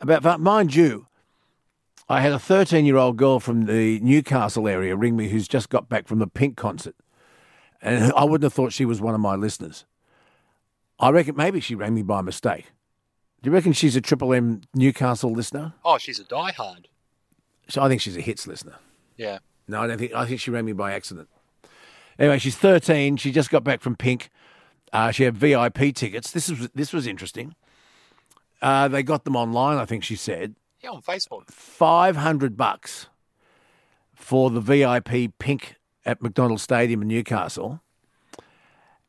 about? 0.00 0.22
val- 0.22 0.38
Mind 0.38 0.74
you, 0.74 1.06
I 2.08 2.20
had 2.20 2.32
a 2.32 2.38
13 2.38 2.84
year 2.84 2.96
old 2.96 3.16
girl 3.16 3.40
from 3.40 3.66
the 3.66 4.00
Newcastle 4.00 4.66
area 4.68 4.96
ring 4.96 5.16
me 5.16 5.28
who's 5.28 5.48
just 5.48 5.68
got 5.68 5.88
back 5.88 6.06
from 6.08 6.18
the 6.18 6.26
Pink 6.26 6.56
concert, 6.56 6.94
and 7.82 8.12
I 8.12 8.24
wouldn't 8.24 8.44
have 8.44 8.52
thought 8.52 8.72
she 8.72 8.84
was 8.84 9.00
one 9.00 9.14
of 9.14 9.20
my 9.20 9.34
listeners. 9.36 9.84
I 10.98 11.10
reckon 11.10 11.36
maybe 11.36 11.60
she 11.60 11.74
rang 11.74 11.94
me 11.94 12.02
by 12.02 12.20
mistake. 12.20 12.72
Do 13.42 13.48
you 13.48 13.54
reckon 13.54 13.72
she's 13.72 13.96
a 13.96 14.00
Triple 14.02 14.34
M 14.34 14.60
Newcastle 14.74 15.32
listener? 15.32 15.72
Oh, 15.84 15.96
she's 15.98 16.18
a 16.20 16.24
diehard. 16.24 16.86
So 17.68 17.80
I 17.82 17.88
think 17.88 18.00
she's 18.02 18.16
a 18.16 18.20
hits 18.20 18.46
listener. 18.46 18.74
Yeah. 19.16 19.38
No, 19.68 19.80
I 19.80 19.86
don't 19.86 19.98
think. 19.98 20.12
I 20.12 20.26
think 20.26 20.40
she 20.40 20.50
rang 20.50 20.64
me 20.64 20.72
by 20.72 20.92
accident. 20.92 21.28
Anyway, 22.18 22.38
she's 22.38 22.56
13. 22.56 23.16
She 23.16 23.32
just 23.32 23.48
got 23.50 23.64
back 23.64 23.80
from 23.80 23.96
Pink. 23.96 24.28
Uh, 24.92 25.10
she 25.10 25.22
had 25.22 25.36
VIP 25.38 25.94
tickets. 25.94 26.32
This 26.32 26.50
was 26.50 26.68
this 26.74 26.92
was 26.92 27.06
interesting. 27.06 27.54
Uh, 28.62 28.88
they 28.88 29.02
got 29.02 29.24
them 29.24 29.36
online. 29.36 29.78
I 29.78 29.84
think 29.84 30.04
she 30.04 30.16
said 30.16 30.54
Yeah, 30.82 30.90
on 30.90 31.02
Facebook. 31.02 31.48
500 31.50 32.56
bucks 32.56 33.06
for 34.14 34.50
the 34.50 34.60
VIP 34.60 35.32
Pink 35.38 35.76
at 36.04 36.22
McDonald's 36.22 36.62
Stadium 36.62 37.02
in 37.02 37.08
Newcastle. 37.08 37.80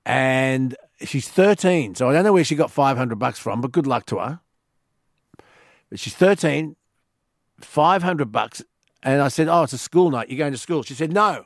And 0.06 0.76
she's 1.02 1.28
13, 1.28 1.96
so 1.96 2.10
I 2.10 2.14
don't 2.14 2.24
know 2.24 2.34
where 2.34 2.44
she 2.44 2.56
got 2.56 2.72
500 2.72 3.20
bucks 3.20 3.38
from, 3.40 3.62
but 3.62 3.72
good 3.72 3.86
luck 3.86 4.06
to 4.08 4.18
her. 4.18 4.40
But 5.90 6.00
she's 6.00 6.16
13, 6.16 6.76
500 7.60 8.32
bucks. 8.32 8.64
And 9.04 9.22
I 9.22 9.28
said, 9.28 9.48
Oh, 9.48 9.64
it's 9.64 9.74
a 9.74 9.78
school 9.78 10.10
night. 10.12 10.30
You're 10.30 10.38
going 10.38 10.54
to 10.54 10.58
school. 10.58 10.84
She 10.84 10.94
said, 10.94 11.12
No. 11.12 11.46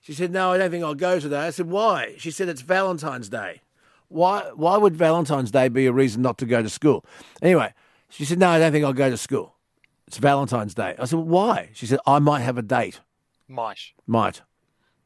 She 0.00 0.14
said, 0.14 0.32
No, 0.32 0.52
I 0.52 0.58
don't 0.58 0.70
think 0.70 0.82
I'll 0.84 0.94
go 0.94 1.20
today. 1.20 1.46
I 1.46 1.50
said, 1.50 1.68
Why? 1.68 2.14
She 2.18 2.30
said, 2.30 2.48
It's 2.48 2.62
Valentine's 2.62 3.28
Day. 3.28 3.60
Why, 4.10 4.50
why 4.54 4.76
would 4.76 4.96
Valentine's 4.96 5.52
Day 5.52 5.68
be 5.68 5.86
a 5.86 5.92
reason 5.92 6.20
not 6.20 6.36
to 6.38 6.46
go 6.46 6.62
to 6.62 6.68
school? 6.68 7.04
Anyway, 7.40 7.72
she 8.08 8.24
said, 8.24 8.38
No, 8.38 8.50
I 8.50 8.58
don't 8.58 8.72
think 8.72 8.84
I'll 8.84 8.92
go 8.92 9.08
to 9.08 9.16
school. 9.16 9.54
It's 10.06 10.18
Valentine's 10.18 10.74
Day. 10.74 10.96
I 10.98 11.04
said, 11.04 11.20
Why? 11.20 11.70
She 11.72 11.86
said, 11.86 12.00
I 12.06 12.18
might 12.18 12.40
have 12.40 12.58
a 12.58 12.62
date. 12.62 13.00
Might. 13.46 13.92
Might. 14.06 14.42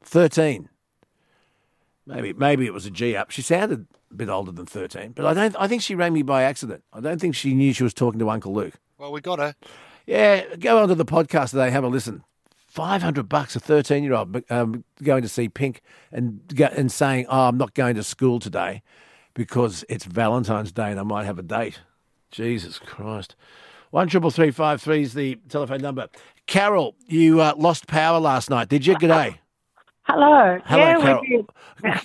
13. 0.03 0.69
Maybe 2.07 2.33
maybe 2.33 2.65
it 2.65 2.73
was 2.73 2.85
a 2.85 2.91
G 2.91 3.15
up. 3.15 3.31
She 3.31 3.41
sounded 3.41 3.87
a 4.11 4.13
bit 4.13 4.29
older 4.29 4.51
than 4.51 4.65
13, 4.65 5.11
but 5.11 5.25
I 5.25 5.33
don't 5.33 5.55
I 5.59 5.67
think 5.67 5.81
she 5.81 5.95
rang 5.95 6.13
me 6.13 6.21
by 6.21 6.43
accident. 6.43 6.83
I 6.93 6.99
don't 6.99 7.19
think 7.19 7.35
she 7.35 7.53
knew 7.53 7.73
she 7.73 7.83
was 7.83 7.93
talking 7.93 8.19
to 8.19 8.29
Uncle 8.29 8.53
Luke. 8.53 8.75
Well, 8.97 9.11
we 9.11 9.21
got 9.21 9.39
her. 9.39 9.55
Yeah, 10.05 10.55
go 10.55 10.81
onto 10.81 10.95
the 10.95 11.05
podcast 11.05 11.51
today, 11.51 11.71
have 11.71 11.83
a 11.83 11.87
listen. 11.87 12.23
500 12.75 13.29
bucks 13.29 13.55
a 13.55 13.59
13 13.61 14.03
year 14.03 14.13
old 14.13 14.43
um, 14.51 14.83
going 15.01 15.21
to 15.21 15.29
see 15.29 15.47
Pink 15.47 15.81
and 16.11 16.41
and 16.59 16.91
saying, 16.91 17.25
"Oh, 17.29 17.47
I'm 17.47 17.57
not 17.57 17.73
going 17.73 17.95
to 17.95 18.03
school 18.03 18.37
today 18.39 18.83
because 19.33 19.85
it's 19.87 20.03
Valentine's 20.03 20.73
Day 20.73 20.91
and 20.91 20.99
I 20.99 21.03
might 21.03 21.25
have 21.25 21.39
a 21.39 21.43
date." 21.43 21.79
Jesus 22.31 22.77
Christ. 22.77 23.37
One 23.91 24.09
triple 24.09 24.29
three 24.29 24.51
five 24.51 24.81
three 24.81 25.03
is 25.03 25.13
the 25.13 25.39
telephone 25.47 25.79
number. 25.79 26.09
Carol, 26.47 26.95
you 27.07 27.39
uh, 27.39 27.53
lost 27.57 27.87
power 27.87 28.19
last 28.19 28.49
night, 28.49 28.67
did 28.67 28.85
you? 28.85 28.95
G'day. 28.95 29.37
Hello. 30.03 30.59
Hello, 30.65 30.83
yeah, 30.83 30.99
Carol. 30.99 31.47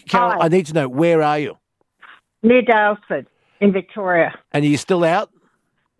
Carol, 0.06 0.30
Hi. 0.30 0.38
I 0.42 0.48
need 0.48 0.66
to 0.66 0.72
know 0.72 0.88
where 0.88 1.20
are 1.20 1.38
you? 1.40 1.58
Near 2.44 2.62
Daylesford 2.62 3.26
in 3.60 3.72
Victoria. 3.72 4.38
And 4.52 4.64
are 4.64 4.68
you 4.68 4.76
still 4.76 5.02
out? 5.02 5.30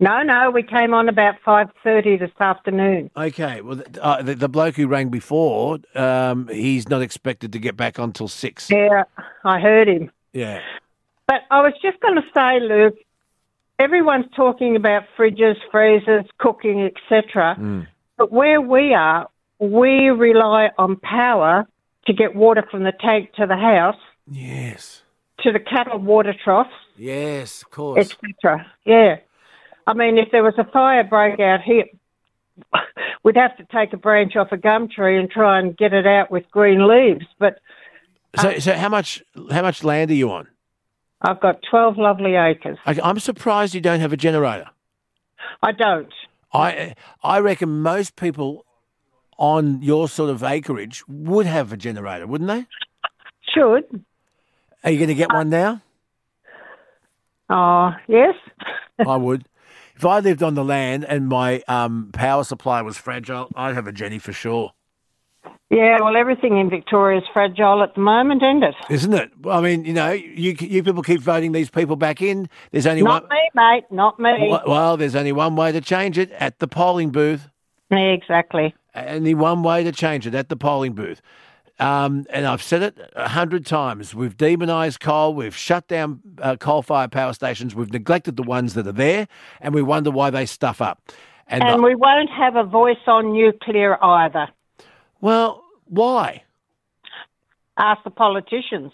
No, 0.03 0.23
no, 0.23 0.51
we 0.51 0.63
came 0.63 0.95
on 0.95 1.11
about 1.11 1.35
5.30 1.47 2.19
this 2.21 2.31
afternoon. 2.41 3.11
Okay. 3.17 3.61
Well, 3.61 3.83
uh, 4.01 4.23
the, 4.23 4.35
the 4.35 4.49
bloke 4.49 4.77
who 4.77 4.87
rang 4.89 5.11
before, 5.11 5.79
um, 5.95 6.49
he's 6.49 6.89
not 6.89 7.03
expected 7.03 7.53
to 7.53 7.59
get 7.59 7.77
back 7.77 7.99
on 7.99 8.13
till 8.13 8.27
six. 8.29 8.71
Yeah, 8.71 9.05
I 9.45 9.61
heard 9.61 9.89
him. 9.89 10.11
Yeah. 10.33 10.61
But 11.27 11.43
I 11.51 11.61
was 11.61 11.75
just 11.83 12.01
going 12.01 12.15
to 12.17 12.23
say, 12.35 12.61
Luke, 12.61 12.97
everyone's 13.79 14.25
talking 14.35 14.75
about 14.75 15.03
fridges, 15.19 15.57
freezers, 15.71 16.25
cooking, 16.39 16.81
etc. 16.81 17.57
Mm. 17.61 17.87
But 18.17 18.33
where 18.33 18.61
we 18.61 18.95
are, 18.95 19.29
we 19.59 20.09
rely 20.09 20.71
on 20.79 20.97
power 20.97 21.67
to 22.07 22.13
get 22.15 22.35
water 22.35 22.65
from 22.71 22.85
the 22.85 22.93
tank 22.93 23.33
to 23.35 23.47
the 23.47 23.57
house, 23.57 23.97
Yes. 24.31 25.03
to 25.41 25.53
the 25.53 25.61
cattle 25.61 25.99
water 25.99 26.35
troughs, 26.43 26.71
Yes, 26.97 27.63
of 27.63 27.71
course. 27.71 27.99
etc. 28.33 28.67
Yeah. 28.87 29.19
I 29.91 29.95
mean, 29.95 30.19
if 30.19 30.31
there 30.31 30.45
was 30.45 30.55
a 30.57 30.65
fire 30.65 31.03
break 31.03 31.41
out 31.41 31.63
here, 31.63 31.85
we'd 33.25 33.37
have 33.37 33.57
to 33.57 33.65
take 33.65 33.93
a 33.93 33.97
branch 33.97 34.37
off 34.37 34.53
a 34.53 34.57
gum 34.57 34.89
tree 34.89 35.19
and 35.19 35.29
try 35.29 35.59
and 35.59 35.77
get 35.77 35.93
it 35.93 36.07
out 36.07 36.31
with 36.31 36.49
green 36.53 36.87
leaves. 36.87 37.27
But 37.41 37.59
So, 38.39 38.51
uh, 38.51 38.61
so 38.61 38.75
how 38.75 38.89
much 38.89 39.21
how 39.51 39.63
much 39.63 39.83
land 39.83 40.13
are 40.13 40.15
you 40.15 40.31
on? 40.31 40.47
I've 41.23 41.41
got 41.41 41.61
12 41.69 41.99
lovely 41.99 42.37
acres. 42.37 42.79
I, 42.87 42.99
I'm 43.03 43.19
surprised 43.19 43.75
you 43.75 43.81
don't 43.81 43.99
have 43.99 44.13
a 44.13 44.17
generator. 44.17 44.71
I 45.61 45.73
don't. 45.73 46.13
I 46.53 46.95
I 47.25 47.41
reckon 47.41 47.81
most 47.81 48.15
people 48.15 48.65
on 49.39 49.83
your 49.83 50.09
sort 50.09 50.31
of 50.31 50.45
acreage 50.45 51.03
would 51.09 51.47
have 51.47 51.73
a 51.73 51.77
generator, 51.77 52.29
wouldn't 52.29 52.49
they? 52.49 52.67
Should. 53.53 54.05
Are 54.85 54.91
you 54.93 54.99
going 54.99 55.09
to 55.09 55.15
get 55.15 55.33
uh, 55.33 55.39
one 55.39 55.51
now? 55.51 55.83
Oh, 57.49 57.91
yes. 58.07 58.37
I 59.05 59.17
would. 59.17 59.45
If 60.01 60.07
I 60.07 60.21
lived 60.21 60.43
on 60.43 60.55
the 60.55 60.65
land 60.65 61.05
and 61.05 61.29
my 61.29 61.63
um, 61.69 62.09
power 62.15 62.43
supply 62.43 62.81
was 62.81 62.97
fragile, 62.97 63.51
I'd 63.55 63.75
have 63.75 63.87
a 63.87 63.93
Jenny 63.93 64.19
for 64.19 64.33
sure, 64.33 64.73
Yeah, 65.69 65.99
well, 66.01 66.17
everything 66.17 66.57
in 66.57 66.71
Victoria 66.71 67.19
is 67.19 67.25
fragile 67.35 67.83
at 67.83 67.95
the 67.97 68.01
moment, 68.01 68.43
isn't 68.43 68.63
it? 68.63 68.75
isn't 68.89 69.13
it? 69.13 69.31
Well, 69.43 69.59
I 69.59 69.61
mean, 69.61 69.85
you 69.85 69.93
know, 69.93 70.11
you 70.13 70.57
you 70.59 70.83
people 70.83 71.03
keep 71.03 71.21
voting 71.21 71.53
these 71.53 71.69
people 71.69 71.97
back 71.97 72.23
in. 72.23 72.49
There's 72.71 72.87
only 72.87 73.03
Not 73.03 73.25
one. 73.25 73.29
me, 73.29 73.51
mate. 73.55 73.85
Not 73.91 74.19
me. 74.19 74.59
Well, 74.67 74.97
there's 74.97 75.15
only 75.15 75.33
one 75.33 75.55
way 75.55 75.71
to 75.71 75.83
change 75.83 76.17
it 76.17 76.31
at 76.31 76.61
the 76.61 76.67
polling 76.67 77.11
booth. 77.11 77.51
Yeah, 77.91 77.99
exactly. 77.99 78.75
Only 78.95 79.35
one 79.35 79.63
way 79.63 79.85
to 79.85 79.93
change 79.93 80.27
it 80.27 80.35
at 80.35 80.49
the 80.49 80.57
polling 80.57 80.95
booth. 80.95 81.21
Um, 81.81 82.27
and 82.29 82.47
I've 82.47 82.63
said 82.63 82.83
it 82.83 82.99
a 83.17 83.29
hundred 83.29 83.65
times. 83.65 84.15
We've 84.15 84.37
demonised 84.37 85.01
coal. 85.01 85.35
We've 85.35 85.57
shut 85.57 85.89
down 85.89 86.21
uh, 86.39 86.57
coal-fired 86.57 87.11
power 87.11 87.33
stations. 87.33 87.75
We've 87.75 87.93
neglected 87.93 88.37
the 88.37 88.43
ones 88.43 88.75
that 88.75 88.87
are 88.87 88.93
there, 88.93 89.27
and 89.61 89.75
we 89.75 89.81
wonder 89.81 90.11
why 90.11 90.29
they 90.29 90.45
stuff 90.45 90.83
up. 90.83 91.11
And, 91.47 91.65
And 91.65 91.83
we 91.83 91.95
won't 91.95 92.31
have 92.31 92.55
a 92.55 92.65
voice 92.65 92.99
on 93.07 93.33
nuclear 93.33 94.03
either. 94.05 94.49
well, 95.21 95.65
why? 95.87 96.45
Ask 97.79 98.05
the 98.05 98.11
politicians. 98.11 98.93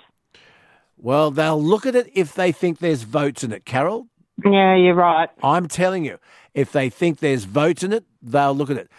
Well, 0.96 1.30
they'll 1.30 1.62
look 1.62 1.84
at 1.86 1.94
it 1.94 2.08
if 2.14 2.34
they 2.34 2.52
think 2.52 2.78
there's 2.78 3.02
votes 3.02 3.44
in 3.44 3.52
it, 3.52 3.64
Carol. 3.64 4.06
Yeah, 4.44 4.76
you're 4.76 4.94
right. 4.94 5.28
I'm 5.42 5.66
telling 5.66 6.04
you, 6.04 6.18
if 6.56 6.72
they 6.72 6.88
think 6.88 7.18
there's 7.20 7.44
votes 7.44 7.82
in 7.84 7.92
it, 7.92 8.04
they'll 8.22 8.54
look 8.54 8.70
at 8.70 8.78
it. 8.78 8.90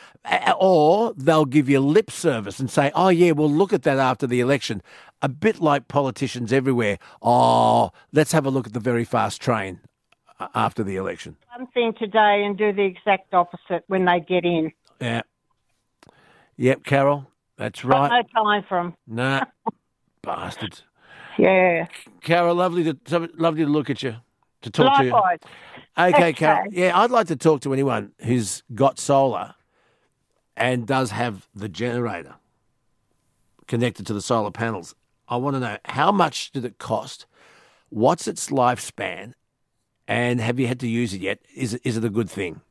Or 0.59 1.13
they'll 1.17 1.43
give 1.45 1.67
you 1.67 1.79
lip 1.79 2.11
service 2.11 2.59
and 2.59 2.69
say, 2.69 2.91
oh, 2.93 3.09
yeah, 3.09 3.31
we'll 3.31 3.51
look 3.51 3.73
at 3.73 3.81
that 3.83 3.97
after 3.97 4.27
the 4.27 4.39
election. 4.39 4.81
A 5.23 5.27
bit 5.27 5.59
like 5.59 5.87
politicians 5.87 6.53
everywhere. 6.53 6.99
Oh, 7.23 7.91
let's 8.13 8.31
have 8.31 8.45
a 8.45 8.51
look 8.51 8.67
at 8.67 8.73
the 8.73 8.79
very 8.79 9.03
fast 9.03 9.41
train 9.41 9.79
uh, 10.39 10.47
after 10.53 10.83
the 10.83 10.97
election. 10.97 11.35
One 11.57 11.65
thing 11.67 11.93
today 11.97 12.43
and 12.45 12.55
do 12.55 12.71
the 12.71 12.83
exact 12.83 13.33
opposite 13.33 13.83
when 13.87 14.05
they 14.05 14.19
get 14.19 14.45
in. 14.45 14.71
Yeah. 15.01 15.21
Yep, 16.57 16.83
Carol, 16.83 17.25
that's 17.57 17.81
Got 17.81 18.11
right. 18.11 18.23
no 18.35 18.43
time 18.43 18.63
for 18.69 18.79
'em. 18.79 18.93
Nah, 19.07 19.45
bastards. 20.21 20.83
Yeah. 21.39 21.87
Carol, 22.21 22.55
lovely 22.55 22.83
to 22.83 22.97
lovely 23.37 23.63
to 23.63 23.69
look 23.69 23.89
at 23.91 24.01
you, 24.01 24.15
to 24.61 24.69
talk 24.69 24.99
to 24.99 25.05
you. 25.05 25.15
Okay, 25.15 25.39
Okay. 25.97 26.33
Carol. 26.33 26.65
Yeah, 26.71 26.97
I'd 26.99 27.11
like 27.11 27.27
to 27.27 27.35
talk 27.35 27.61
to 27.61 27.73
anyone 27.73 28.11
who's 28.19 28.63
got 28.73 28.99
solar 28.99 29.55
and 30.55 30.85
does 30.85 31.11
have 31.11 31.47
the 31.55 31.69
generator 31.69 32.35
connected 33.67 34.05
to 34.07 34.13
the 34.13 34.21
solar 34.21 34.51
panels. 34.51 34.95
I 35.27 35.37
want 35.37 35.55
to 35.55 35.59
know 35.59 35.77
how 35.85 36.11
much 36.11 36.51
did 36.51 36.65
it 36.65 36.77
cost? 36.77 37.25
What's 37.89 38.27
its 38.27 38.49
lifespan? 38.49 39.33
And 40.07 40.39
have 40.39 40.59
you 40.59 40.67
had 40.67 40.79
to 40.81 40.87
use 40.87 41.13
it 41.13 41.21
yet? 41.21 41.39
Is 41.53 41.73
it, 41.73 41.81
is 41.83 41.97
it 41.97 42.05
a 42.05 42.09
good 42.09 42.29
thing? 42.29 42.61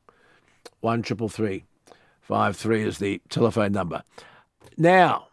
One 0.79 1.01
triple 1.01 1.29
three 1.29 1.65
five 2.21 2.57
three 2.57 2.81
is 2.81 2.97
the 2.97 3.21
telephone 3.29 3.71
number. 3.71 4.03
Now, 4.77 5.27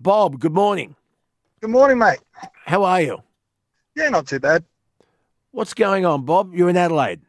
Bob. 0.00 0.40
Good 0.40 0.52
morning. 0.52 0.96
Good 1.60 1.70
morning, 1.70 1.98
mate. 1.98 2.18
How 2.66 2.84
are 2.84 3.00
you? 3.00 3.22
Yeah, 4.00 4.08
not 4.08 4.26
too 4.26 4.40
bad. 4.40 4.64
What's 5.50 5.74
going 5.74 6.06
on, 6.06 6.24
Bob? 6.24 6.54
You're 6.54 6.70
in 6.70 6.76
Adelaide. 6.76 7.20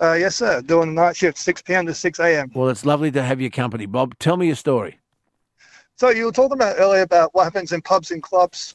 Uh, 0.00 0.14
yes, 0.14 0.34
sir. 0.34 0.60
Doing 0.62 0.94
the 0.94 1.00
night 1.00 1.16
shift, 1.16 1.38
6 1.38 1.62
p.m. 1.62 1.86
to 1.86 1.94
6 1.94 2.18
a.m. 2.18 2.50
Well, 2.54 2.70
it's 2.70 2.84
lovely 2.84 3.12
to 3.12 3.22
have 3.22 3.40
your 3.40 3.50
company, 3.50 3.86
Bob. 3.86 4.18
Tell 4.18 4.36
me 4.36 4.46
your 4.46 4.56
story. 4.56 4.98
So 5.96 6.10
you 6.10 6.24
were 6.24 6.32
talking 6.32 6.54
about 6.54 6.76
earlier 6.78 7.02
about 7.02 7.32
what 7.34 7.44
happens 7.44 7.70
in 7.70 7.82
pubs 7.82 8.10
and 8.10 8.20
clubs 8.20 8.74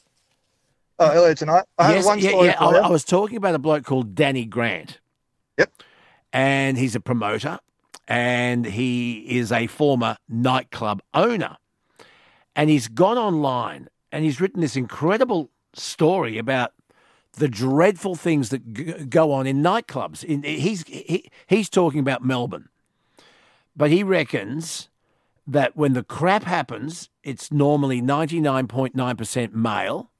uh, 0.98 1.10
earlier 1.12 1.34
tonight. 1.34 1.64
I 1.76 1.94
yes, 1.94 2.06
yeah, 2.06 2.30
story 2.30 2.46
yeah. 2.46 2.56
I. 2.58 2.78
I 2.78 2.88
was 2.88 3.04
talking 3.04 3.36
about 3.36 3.54
a 3.54 3.58
bloke 3.58 3.84
called 3.84 4.14
Danny 4.14 4.46
Grant. 4.46 5.00
Yep. 5.58 5.70
And 6.32 6.78
he's 6.78 6.94
a 6.94 7.00
promoter, 7.00 7.58
and 8.06 8.64
he 8.64 9.18
is 9.38 9.52
a 9.52 9.66
former 9.66 10.16
nightclub 10.30 11.02
owner. 11.12 11.58
And 12.56 12.70
he's 12.70 12.88
gone 12.88 13.18
online 13.18 13.88
and 14.10 14.24
he's 14.24 14.40
written 14.40 14.60
this 14.60 14.76
incredible 14.76 15.50
story 15.74 16.38
about 16.38 16.72
the 17.38 17.48
dreadful 17.48 18.14
things 18.14 18.50
that 18.50 18.72
g- 18.72 18.92
go 19.04 19.32
on 19.32 19.46
in 19.46 19.62
nightclubs. 19.62 20.22
In, 20.24 20.42
he's 20.42 20.82
he, 20.86 21.30
he's 21.46 21.68
talking 21.68 22.00
about 22.00 22.24
Melbourne, 22.24 22.68
but 23.76 23.90
he 23.90 24.02
reckons 24.02 24.88
that 25.46 25.76
when 25.76 25.94
the 25.94 26.02
crap 26.02 26.44
happens, 26.44 27.08
it's 27.22 27.50
normally 27.50 28.00
ninety 28.00 28.40
nine 28.40 28.66
point 28.66 28.94
nine 28.94 29.16
percent 29.16 29.54
male, 29.54 30.10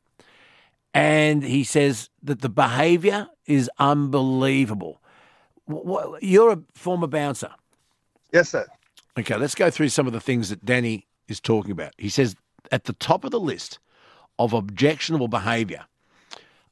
and 0.95 1.43
he 1.43 1.65
says 1.65 2.11
that 2.23 2.41
the 2.41 2.49
behaviour 2.49 3.29
is 3.47 3.71
unbelievable. 3.79 5.01
You're 6.21 6.53
a 6.53 6.63
former 6.75 7.07
bouncer. 7.07 7.51
yes, 8.33 8.49
sir. 8.51 8.67
Okay, 9.19 9.37
let's 9.37 9.55
go 9.55 9.69
through 9.71 9.89
some 9.89 10.07
of 10.07 10.13
the 10.13 10.21
things 10.21 10.49
that 10.49 10.65
Danny 10.65 11.07
is 11.27 11.41
talking 11.41 11.73
about. 11.73 11.93
He 11.99 12.09
says 12.09 12.37
at 12.71 12.85
the 12.85 12.93
top 12.95 13.25
of 13.25 13.33
the 13.33 13.41
list 13.41 13.79
of 14.39 14.53
objectionable 14.53 15.29
behaviour 15.29 15.85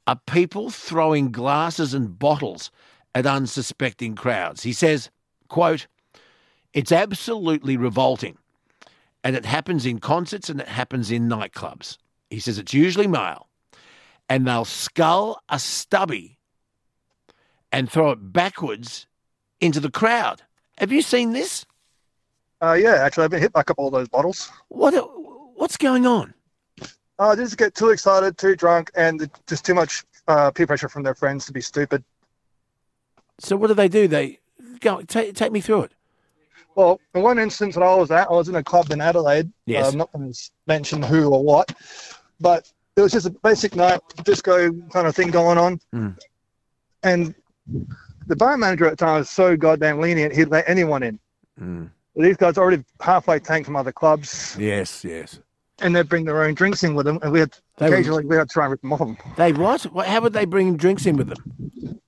are 0.06 0.20
people 0.26 0.70
throwing 0.70 1.32
glasses 1.32 1.94
and 1.94 2.18
bottles 2.18 2.70
at 3.14 3.26
unsuspecting 3.26 4.14
crowds. 4.14 4.62
He 4.62 4.72
says, 4.72 5.10
quote, 5.48 5.86
it's 6.72 6.92
absolutely 6.92 7.76
revolting. 7.76 8.36
And 9.24 9.34
it 9.34 9.46
happens 9.46 9.86
in 9.86 9.98
concerts 9.98 10.48
and 10.48 10.60
it 10.60 10.68
happens 10.68 11.10
in 11.10 11.28
nightclubs. 11.28 11.96
He 12.30 12.38
says 12.38 12.58
it's 12.58 12.74
usually 12.74 13.06
male. 13.06 13.48
And 14.28 14.46
they'll 14.46 14.64
scull 14.64 15.40
a 15.48 15.58
stubby 15.58 16.38
and 17.72 17.90
throw 17.90 18.10
it 18.10 18.32
backwards 18.32 19.06
into 19.60 19.80
the 19.80 19.90
crowd. 19.90 20.42
Have 20.78 20.92
you 20.92 21.02
seen 21.02 21.32
this? 21.32 21.64
Uh, 22.60 22.74
yeah, 22.74 22.96
actually, 22.96 23.24
I've 23.24 23.30
been 23.30 23.40
hit 23.40 23.52
by 23.52 23.60
a 23.60 23.64
couple 23.64 23.86
of 23.86 23.92
those 23.92 24.08
bottles. 24.08 24.50
What 24.68 24.92
what's 25.56 25.76
going 25.76 26.06
on? 26.06 26.34
Uh, 27.18 27.34
they 27.34 27.44
just 27.44 27.56
get 27.56 27.74
too 27.74 27.90
excited, 27.90 28.36
too 28.36 28.54
drunk, 28.56 28.90
and 28.94 29.30
just 29.46 29.64
too 29.64 29.74
much 29.74 30.04
uh, 30.28 30.50
peer 30.50 30.66
pressure 30.66 30.88
from 30.88 31.02
their 31.02 31.14
friends 31.14 31.46
to 31.46 31.52
be 31.52 31.60
stupid. 31.60 32.04
So 33.38 33.56
what 33.56 33.68
do 33.68 33.74
they 33.74 33.88
do? 33.88 34.08
They 34.08 34.40
go 34.80 35.00
take 35.02 35.34
take 35.34 35.52
me 35.52 35.60
through 35.60 35.84
it. 35.84 35.92
Well, 36.74 37.00
in 37.14 37.22
one 37.22 37.38
instance 37.38 37.74
that 37.74 37.82
I 37.82 37.94
was 37.94 38.10
at, 38.10 38.28
I 38.28 38.32
was 38.32 38.48
in 38.48 38.56
a 38.56 38.62
club 38.62 38.90
in 38.90 39.00
Adelaide. 39.00 39.50
Yes. 39.64 39.90
I'm 39.90 39.98
not 39.98 40.12
going 40.12 40.30
to 40.30 40.50
mention 40.66 41.02
who 41.02 41.32
or 41.32 41.42
what, 41.42 41.74
but 42.38 42.70
it 42.96 43.00
was 43.00 43.12
just 43.12 43.26
a 43.26 43.30
basic 43.30 43.74
night 43.74 44.00
disco 44.24 44.70
kind 44.90 45.06
of 45.06 45.16
thing 45.16 45.30
going 45.30 45.56
on. 45.56 45.80
Mm. 45.94 46.18
And 47.02 47.34
the 48.26 48.36
bar 48.36 48.58
manager 48.58 48.86
at 48.86 48.90
the 48.90 48.96
time 49.04 49.18
was 49.18 49.30
so 49.30 49.56
goddamn 49.56 50.00
lenient, 50.00 50.34
he'd 50.34 50.48
let 50.48 50.68
anyone 50.68 51.02
in. 51.02 51.18
Mm. 51.58 51.90
These 52.14 52.36
guys 52.36 52.58
already 52.58 52.84
halfway 53.00 53.38
tanked 53.38 53.66
from 53.66 53.76
other 53.76 53.92
clubs, 53.92 54.56
Yes, 54.58 55.04
yes. 55.04 55.40
And 55.80 55.94
they'd 55.94 56.08
bring 56.08 56.24
their 56.24 56.42
own 56.42 56.54
drinks 56.54 56.82
in 56.82 56.94
with 56.94 57.06
them, 57.06 57.18
and 57.22 57.32
we 57.32 57.40
had 57.40 57.54
They 57.78 57.86
would- 57.86 57.94
occasionally 57.94 58.24
we 58.24 58.36
had 58.36 58.48
to 58.48 58.52
try 58.52 58.64
and 58.64 58.70
rip 58.72 58.80
them 58.80 58.92
off 58.92 58.98
them. 59.00 59.16
They 59.36 59.52
what? 59.52 59.82
What- 59.84 60.06
How 60.06 60.20
would 60.20 60.32
they 60.32 60.44
bring 60.44 60.76
drinks 60.76 61.06
in 61.06 61.16
with 61.16 61.28
them? 61.28 62.00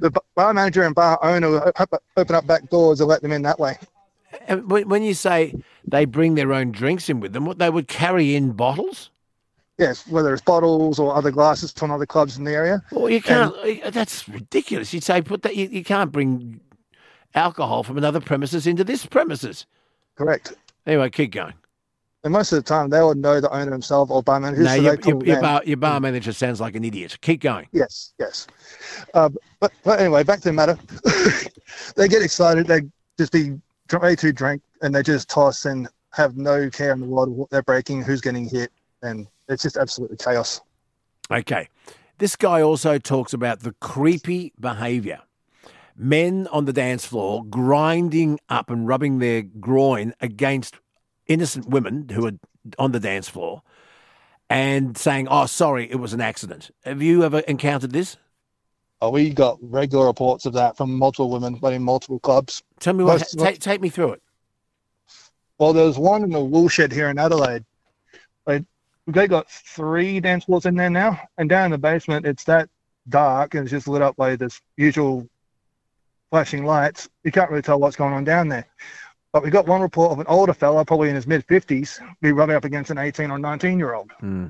The 0.00 0.10
bar 0.34 0.52
manager 0.52 0.82
and 0.82 0.94
bar 0.94 1.18
owner 1.22 1.50
would 1.50 1.72
open 2.16 2.36
up 2.36 2.46
back 2.46 2.68
doors 2.68 3.00
and 3.00 3.08
let 3.08 3.22
them 3.22 3.32
in 3.32 3.42
that 3.42 3.58
way. 3.58 3.78
And 4.48 4.68
When 4.68 5.02
you 5.02 5.14
say 5.14 5.54
they 5.86 6.04
bring 6.04 6.34
their 6.34 6.52
own 6.52 6.72
drinks 6.72 7.08
in 7.08 7.20
with 7.20 7.32
them, 7.32 7.46
what 7.46 7.58
they 7.58 7.70
would 7.70 7.88
carry 7.88 8.34
in 8.34 8.52
bottles? 8.52 9.10
Yes, 9.78 10.06
whether 10.06 10.32
it's 10.32 10.42
bottles 10.42 10.98
or 10.98 11.14
other 11.16 11.30
glasses 11.30 11.72
from 11.72 11.90
other 11.90 12.06
clubs 12.06 12.36
in 12.36 12.44
the 12.44 12.52
area. 12.52 12.82
Well, 12.92 13.08
you 13.08 13.22
can't. 13.22 13.54
that's 13.92 14.28
ridiculous. 14.28 14.92
You'd 14.92 15.02
say 15.04 15.22
put 15.22 15.42
that. 15.42 15.56
You, 15.56 15.68
you 15.68 15.82
can't 15.82 16.12
bring 16.12 16.60
alcohol 17.34 17.82
from 17.82 17.96
another 17.98 18.20
premises 18.20 18.66
into 18.66 18.84
this 18.84 19.06
premises. 19.06 19.66
Correct. 20.16 20.54
Anyway, 20.86 21.10
keep 21.10 21.32
going. 21.32 21.54
And 22.24 22.32
most 22.32 22.52
of 22.52 22.56
the 22.56 22.62
time, 22.62 22.88
they 22.88 23.02
would 23.02 23.18
know 23.18 23.38
the 23.38 23.50
owner 23.50 23.70
himself 23.70 24.10
or 24.10 24.22
bar 24.22 24.40
manager. 24.40 24.62
No, 24.62 24.68
so 24.70 24.80
your, 24.80 24.98
your, 25.04 25.24
your, 25.26 25.40
bar, 25.42 25.62
your 25.66 25.76
bar 25.76 26.00
manager 26.00 26.32
sounds 26.32 26.58
like 26.58 26.74
an 26.74 26.82
idiot. 26.82 27.18
Keep 27.20 27.42
going. 27.42 27.68
Yes, 27.72 28.14
yes. 28.18 28.46
Uh, 29.12 29.28
but, 29.60 29.72
but 29.84 30.00
anyway, 30.00 30.24
back 30.24 30.38
to 30.40 30.48
the 30.48 30.52
matter. 30.54 30.78
they 31.96 32.08
get 32.08 32.22
excited. 32.22 32.66
They 32.66 32.80
just 33.18 33.30
be 33.30 33.60
way 33.92 34.16
too 34.16 34.32
drunk, 34.32 34.62
and 34.80 34.94
they 34.94 35.02
just 35.02 35.28
toss 35.28 35.66
and 35.66 35.86
have 36.12 36.38
no 36.38 36.70
care 36.70 36.92
in 36.92 37.00
the 37.00 37.06
world 37.06 37.28
what 37.28 37.50
they're 37.50 37.62
breaking, 37.62 38.02
who's 38.02 38.22
getting 38.22 38.48
hit, 38.48 38.72
and 39.02 39.26
it's 39.50 39.62
just 39.62 39.76
absolutely 39.76 40.16
chaos. 40.16 40.62
Okay. 41.30 41.68
This 42.18 42.36
guy 42.36 42.62
also 42.62 42.98
talks 42.98 43.34
about 43.34 43.60
the 43.60 43.72
creepy 43.80 44.54
behaviour. 44.58 45.20
men 45.96 46.48
on 46.50 46.64
the 46.64 46.72
dance 46.72 47.04
floor 47.04 47.44
grinding 47.44 48.40
up 48.48 48.70
and 48.70 48.88
rubbing 48.88 49.18
their 49.18 49.42
groin 49.42 50.14
against 50.20 50.76
innocent 51.26 51.68
women 51.68 52.08
who 52.08 52.26
are 52.26 52.32
on 52.78 52.92
the 52.92 53.00
dance 53.00 53.28
floor 53.28 53.62
and 54.50 54.96
saying, 54.96 55.28
"Oh, 55.28 55.46
sorry, 55.46 55.90
it 55.90 55.96
was 55.96 56.12
an 56.12 56.20
accident." 56.20 56.70
Have 56.84 57.02
you 57.02 57.24
ever 57.24 57.40
encountered 57.40 57.92
this? 57.92 58.16
Oh, 59.00 59.10
we 59.10 59.30
got 59.30 59.58
regular 59.60 60.06
reports 60.06 60.46
of 60.46 60.52
that 60.54 60.76
from 60.76 60.96
multiple 60.96 61.30
women, 61.30 61.56
but 61.56 61.72
in 61.72 61.82
multiple 61.82 62.18
clubs. 62.18 62.62
Tell 62.80 62.94
me 62.94 63.04
what. 63.04 63.20
Most- 63.20 63.38
ta- 63.38 63.52
take 63.58 63.80
me 63.80 63.88
through 63.88 64.12
it. 64.12 64.22
Well, 65.58 65.72
there 65.72 65.86
was 65.86 65.98
one 65.98 66.22
in 66.24 66.30
the 66.30 66.42
woolshed 66.42 66.92
here 66.92 67.10
in 67.10 67.18
Adelaide. 67.18 67.64
They, 68.46 68.64
they 69.06 69.28
got 69.28 69.50
three 69.50 70.20
dance 70.20 70.44
floors 70.44 70.66
in 70.66 70.74
there 70.74 70.90
now, 70.90 71.20
and 71.38 71.48
down 71.48 71.66
in 71.66 71.70
the 71.70 71.78
basement, 71.78 72.26
it's 72.26 72.44
that 72.44 72.68
dark 73.08 73.54
and 73.54 73.62
it's 73.62 73.70
just 73.70 73.86
lit 73.88 74.02
up 74.02 74.16
by 74.16 74.36
this 74.36 74.60
usual 74.76 75.28
flashing 76.30 76.64
lights. 76.64 77.08
You 77.22 77.30
can't 77.30 77.50
really 77.50 77.62
tell 77.62 77.78
what's 77.78 77.96
going 77.96 78.14
on 78.14 78.24
down 78.24 78.48
there. 78.48 78.66
But 79.34 79.42
we 79.42 79.50
got 79.50 79.66
one 79.66 79.80
report 79.80 80.12
of 80.12 80.20
an 80.20 80.26
older 80.28 80.54
fella, 80.54 80.84
probably 80.84 81.08
in 81.08 81.16
his 81.16 81.26
mid 81.26 81.44
50s, 81.48 81.98
be 82.22 82.30
rubbing 82.30 82.54
up 82.54 82.64
against 82.64 82.92
an 82.92 82.98
18 82.98 83.32
or 83.32 83.38
19 83.40 83.78
year 83.80 83.92
old. 83.94 84.12
Hmm. 84.20 84.46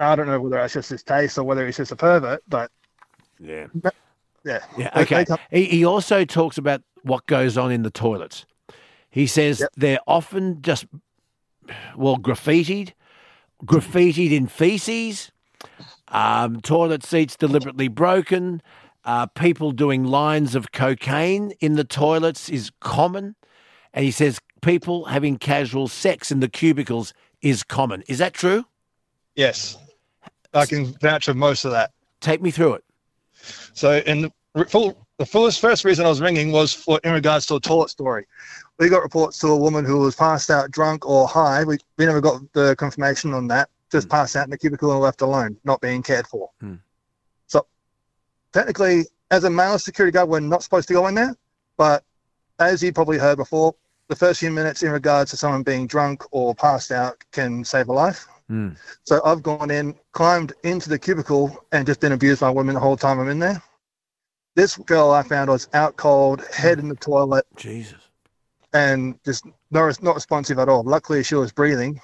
I 0.00 0.16
don't 0.16 0.26
know 0.26 0.40
whether 0.40 0.56
that's 0.56 0.72
just 0.74 0.90
his 0.90 1.04
taste 1.04 1.38
or 1.38 1.44
whether 1.44 1.64
he's 1.64 1.76
just 1.76 1.92
a 1.92 1.96
pervert, 1.96 2.42
but 2.48 2.72
Yeah. 3.38 3.68
yeah. 4.44 4.58
Yeah. 4.76 4.90
They- 4.96 5.00
Okay. 5.02 5.24
He, 5.52 5.64
he 5.66 5.84
also 5.84 6.24
talks 6.24 6.58
about 6.58 6.82
what 7.02 7.24
goes 7.26 7.56
on 7.56 7.70
in 7.70 7.82
the 7.84 7.90
toilets. 7.90 8.46
He 9.10 9.28
says 9.28 9.60
Yep. 9.60 9.70
they're 9.76 10.00
often 10.08 10.60
just, 10.60 10.86
well, 11.96 12.16
graffitied, 12.16 12.94
graffitied 13.64 14.32
in 14.32 14.48
feces, 14.48 15.30
um, 16.08 16.60
toilet 16.62 17.04
seats 17.04 17.36
deliberately 17.36 17.86
broken, 17.86 18.60
uh, 19.06 19.26
people 19.26 19.70
doing 19.70 20.04
lines 20.04 20.54
of 20.54 20.72
cocaine 20.72 21.52
in 21.60 21.76
the 21.76 21.84
toilets 21.84 22.48
is 22.48 22.70
common. 22.80 23.36
And 23.94 24.04
he 24.04 24.10
says 24.10 24.40
people 24.60 25.06
having 25.06 25.38
casual 25.38 25.88
sex 25.88 26.30
in 26.30 26.40
the 26.40 26.48
cubicles 26.48 27.14
is 27.40 27.62
common. 27.62 28.02
Is 28.08 28.18
that 28.18 28.34
true? 28.34 28.66
Yes. 29.36 29.78
I 30.52 30.66
can 30.66 30.86
vouch 31.00 31.26
for 31.26 31.34
most 31.34 31.64
of 31.64 31.70
that. 31.70 31.92
Take 32.20 32.42
me 32.42 32.50
through 32.50 32.74
it. 32.74 32.84
So, 33.74 33.98
in 33.98 34.22
the 34.22 34.64
full, 34.66 35.06
the 35.18 35.26
fullest, 35.26 35.60
first 35.60 35.84
reason 35.84 36.04
I 36.04 36.08
was 36.08 36.20
ringing 36.20 36.50
was 36.50 36.72
for 36.72 36.98
in 37.04 37.12
regards 37.12 37.46
to 37.46 37.56
a 37.56 37.60
toilet 37.60 37.90
story. 37.90 38.26
We 38.78 38.88
got 38.88 39.02
reports 39.02 39.38
to 39.40 39.48
a 39.48 39.56
woman 39.56 39.84
who 39.84 39.98
was 39.98 40.16
passed 40.16 40.50
out 40.50 40.70
drunk 40.70 41.06
or 41.06 41.28
high. 41.28 41.62
We, 41.64 41.78
we 41.96 42.06
never 42.06 42.20
got 42.20 42.40
the 42.54 42.74
confirmation 42.76 43.34
on 43.34 43.46
that. 43.48 43.68
Just 43.92 44.08
passed 44.08 44.34
out 44.34 44.44
in 44.44 44.50
the 44.50 44.58
cubicle 44.58 44.90
and 44.90 45.00
left 45.00 45.20
alone, 45.20 45.56
not 45.64 45.80
being 45.80 46.02
cared 46.02 46.26
for. 46.26 46.50
Hmm. 46.60 46.76
Technically, 48.56 49.04
as 49.30 49.44
a 49.44 49.50
male 49.50 49.78
security 49.78 50.14
guard, 50.14 50.30
we're 50.30 50.40
not 50.40 50.62
supposed 50.62 50.88
to 50.88 50.94
go 50.94 51.08
in 51.08 51.14
there. 51.14 51.36
But 51.76 52.02
as 52.58 52.82
you 52.82 52.90
probably 52.90 53.18
heard 53.18 53.36
before, 53.36 53.74
the 54.08 54.16
first 54.16 54.40
few 54.40 54.50
minutes 54.50 54.82
in 54.82 54.92
regards 54.92 55.30
to 55.32 55.36
someone 55.36 55.62
being 55.62 55.86
drunk 55.86 56.24
or 56.30 56.54
passed 56.54 56.90
out 56.90 57.22
can 57.32 57.66
save 57.66 57.88
a 57.88 57.92
life. 57.92 58.26
Hmm. 58.48 58.70
So 59.04 59.20
I've 59.26 59.42
gone 59.42 59.70
in, 59.70 59.94
climbed 60.12 60.54
into 60.62 60.88
the 60.88 60.98
cubicle, 60.98 61.66
and 61.72 61.84
just 61.84 62.00
been 62.00 62.12
abused 62.12 62.40
by 62.40 62.48
women 62.48 62.76
the 62.76 62.80
whole 62.80 62.96
time 62.96 63.20
I'm 63.20 63.28
in 63.28 63.40
there. 63.40 63.62
This 64.54 64.78
girl 64.78 65.10
I 65.10 65.22
found 65.22 65.50
was 65.50 65.68
out 65.74 65.98
cold, 65.98 66.42
head 66.46 66.78
in 66.78 66.88
the 66.88 66.96
toilet, 66.96 67.44
Jesus. 67.56 68.00
and 68.72 69.22
just 69.22 69.44
not, 69.70 70.02
not 70.02 70.14
responsive 70.14 70.58
at 70.58 70.70
all. 70.70 70.82
Luckily, 70.82 71.22
she 71.22 71.34
was 71.34 71.52
breathing. 71.52 72.00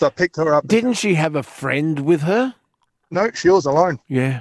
So 0.00 0.08
I 0.08 0.10
picked 0.10 0.34
her 0.34 0.52
up. 0.52 0.66
Didn't 0.66 0.94
she 0.94 1.14
have 1.14 1.36
a 1.36 1.44
friend 1.44 2.00
with 2.00 2.22
her? 2.22 2.56
No, 3.12 3.30
she 3.30 3.50
was 3.50 3.66
alone. 3.66 4.00
Yeah. 4.08 4.40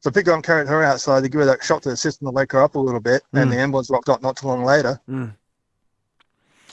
So 0.00 0.10
I 0.10 0.12
picked 0.12 0.26
her 0.26 0.32
up 0.32 0.36
and 0.36 0.44
carried 0.44 0.68
her 0.68 0.82
outside 0.82 1.22
to 1.22 1.28
give 1.28 1.40
her 1.40 1.46
that 1.46 1.62
shot 1.62 1.82
to 1.82 1.90
the 1.90 1.96
system 1.96 2.26
to 2.26 2.32
wake 2.32 2.52
her 2.52 2.62
up 2.62 2.76
a 2.76 2.78
little 2.78 3.00
bit. 3.00 3.22
Mm. 3.34 3.42
And 3.42 3.52
the 3.52 3.58
ambulance 3.58 3.90
rocked 3.90 4.08
up 4.08 4.22
not 4.22 4.36
too 4.36 4.46
long 4.46 4.64
later. 4.64 5.00
Mm. 5.08 5.34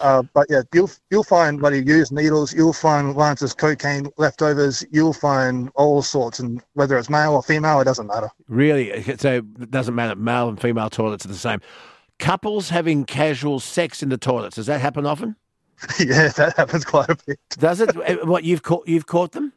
Uh, 0.01 0.23
but 0.33 0.45
yeah, 0.49 0.61
you'll 0.73 0.91
you'll 1.09 1.23
find 1.23 1.59
bloody 1.59 1.81
used 1.81 2.11
needles. 2.11 2.53
You'll 2.53 2.73
find 2.73 3.15
Lance's 3.15 3.53
cocaine 3.53 4.09
leftovers. 4.17 4.83
You'll 4.91 5.13
find 5.13 5.71
all 5.75 6.01
sorts, 6.01 6.39
and 6.39 6.61
whether 6.73 6.97
it's 6.97 7.09
male 7.09 7.33
or 7.33 7.41
female, 7.41 7.79
it 7.79 7.85
doesn't 7.85 8.07
matter. 8.07 8.29
Really? 8.47 9.01
So 9.17 9.37
it 9.37 9.71
doesn't 9.71 9.95
matter. 9.95 10.15
Male 10.15 10.49
and 10.49 10.59
female 10.59 10.89
toilets 10.89 11.25
are 11.25 11.29
the 11.29 11.35
same. 11.35 11.61
Couples 12.19 12.69
having 12.69 13.05
casual 13.05 13.59
sex 13.59 14.03
in 14.03 14.09
the 14.09 14.17
toilets. 14.17 14.57
Does 14.57 14.65
that 14.65 14.81
happen 14.81 15.05
often? 15.05 15.35
yeah, 15.99 16.29
that 16.29 16.55
happens 16.57 16.85
quite 16.85 17.09
a 17.09 17.17
bit. 17.25 17.39
Does 17.51 17.81
it? 17.81 17.95
What 18.25 18.43
you've 18.43 18.63
caught? 18.63 18.87
You've 18.87 19.05
caught 19.05 19.31
them? 19.31 19.53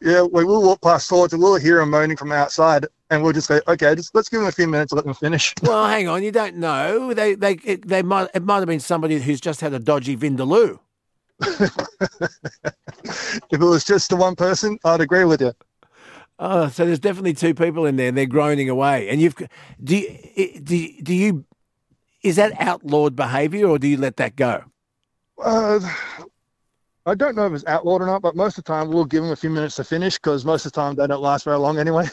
Yeah, 0.00 0.22
we 0.22 0.44
will 0.44 0.62
walk 0.62 0.80
past 0.82 1.08
toilets 1.08 1.32
and 1.32 1.42
we'll 1.42 1.56
hear 1.56 1.78
them 1.78 1.90
moaning 1.90 2.16
from 2.16 2.32
outside, 2.32 2.86
and 3.10 3.22
we'll 3.22 3.32
just 3.32 3.48
go, 3.48 3.60
okay, 3.68 3.94
just 3.94 4.14
let's 4.14 4.28
give 4.28 4.40
them 4.40 4.48
a 4.48 4.52
few 4.52 4.66
minutes 4.66 4.90
to 4.90 4.96
let 4.96 5.04
them 5.04 5.14
finish. 5.14 5.54
Well, 5.62 5.86
hang 5.86 6.08
on. 6.08 6.22
You 6.22 6.32
don't 6.32 6.56
know. 6.56 7.14
They 7.14 7.34
they 7.34 7.54
it, 7.64 7.86
they 7.88 8.02
might 8.02 8.28
it 8.34 8.42
might 8.44 8.58
have 8.58 8.66
been 8.66 8.80
somebody 8.80 9.18
who's 9.20 9.40
just 9.40 9.60
had 9.60 9.72
a 9.72 9.78
dodgy 9.78 10.16
vindaloo. 10.16 10.78
if 11.42 11.70
it 13.52 13.60
was 13.60 13.84
just 13.84 14.10
the 14.10 14.16
one 14.16 14.36
person, 14.36 14.78
I'd 14.84 15.00
agree 15.00 15.24
with 15.24 15.40
you. 15.40 15.52
Oh, 16.38 16.68
so 16.68 16.84
there's 16.86 16.98
definitely 16.98 17.34
two 17.34 17.54
people 17.54 17.84
in 17.86 17.96
there, 17.96 18.08
and 18.08 18.16
they're 18.16 18.26
groaning 18.26 18.68
away. 18.70 19.08
And 19.10 19.20
you've 19.20 19.34
do 19.82 19.96
you, 19.96 20.60
do 20.62 20.76
you- 20.76 21.02
do 21.02 21.14
you 21.14 21.44
is 22.22 22.36
that 22.36 22.52
outlawed 22.60 23.16
behaviour, 23.16 23.66
or 23.66 23.78
do 23.78 23.88
you 23.88 23.96
let 23.96 24.16
that 24.18 24.36
go? 24.36 24.64
Uh, 25.42 25.80
I 27.10 27.14
don't 27.16 27.34
know 27.34 27.44
if 27.44 27.52
it's 27.52 27.66
outlawed 27.66 28.02
or 28.02 28.06
not, 28.06 28.22
but 28.22 28.36
most 28.36 28.56
of 28.56 28.62
the 28.62 28.72
time 28.72 28.88
we'll 28.88 29.04
give 29.04 29.24
them 29.24 29.32
a 29.32 29.36
few 29.36 29.50
minutes 29.50 29.74
to 29.76 29.84
finish 29.84 30.14
because 30.14 30.44
most 30.44 30.64
of 30.64 30.70
the 30.70 30.80
time 30.80 30.94
they 30.94 31.08
don't 31.08 31.20
last 31.20 31.44
very 31.44 31.58
long 31.58 31.76
anyway. 31.76 32.06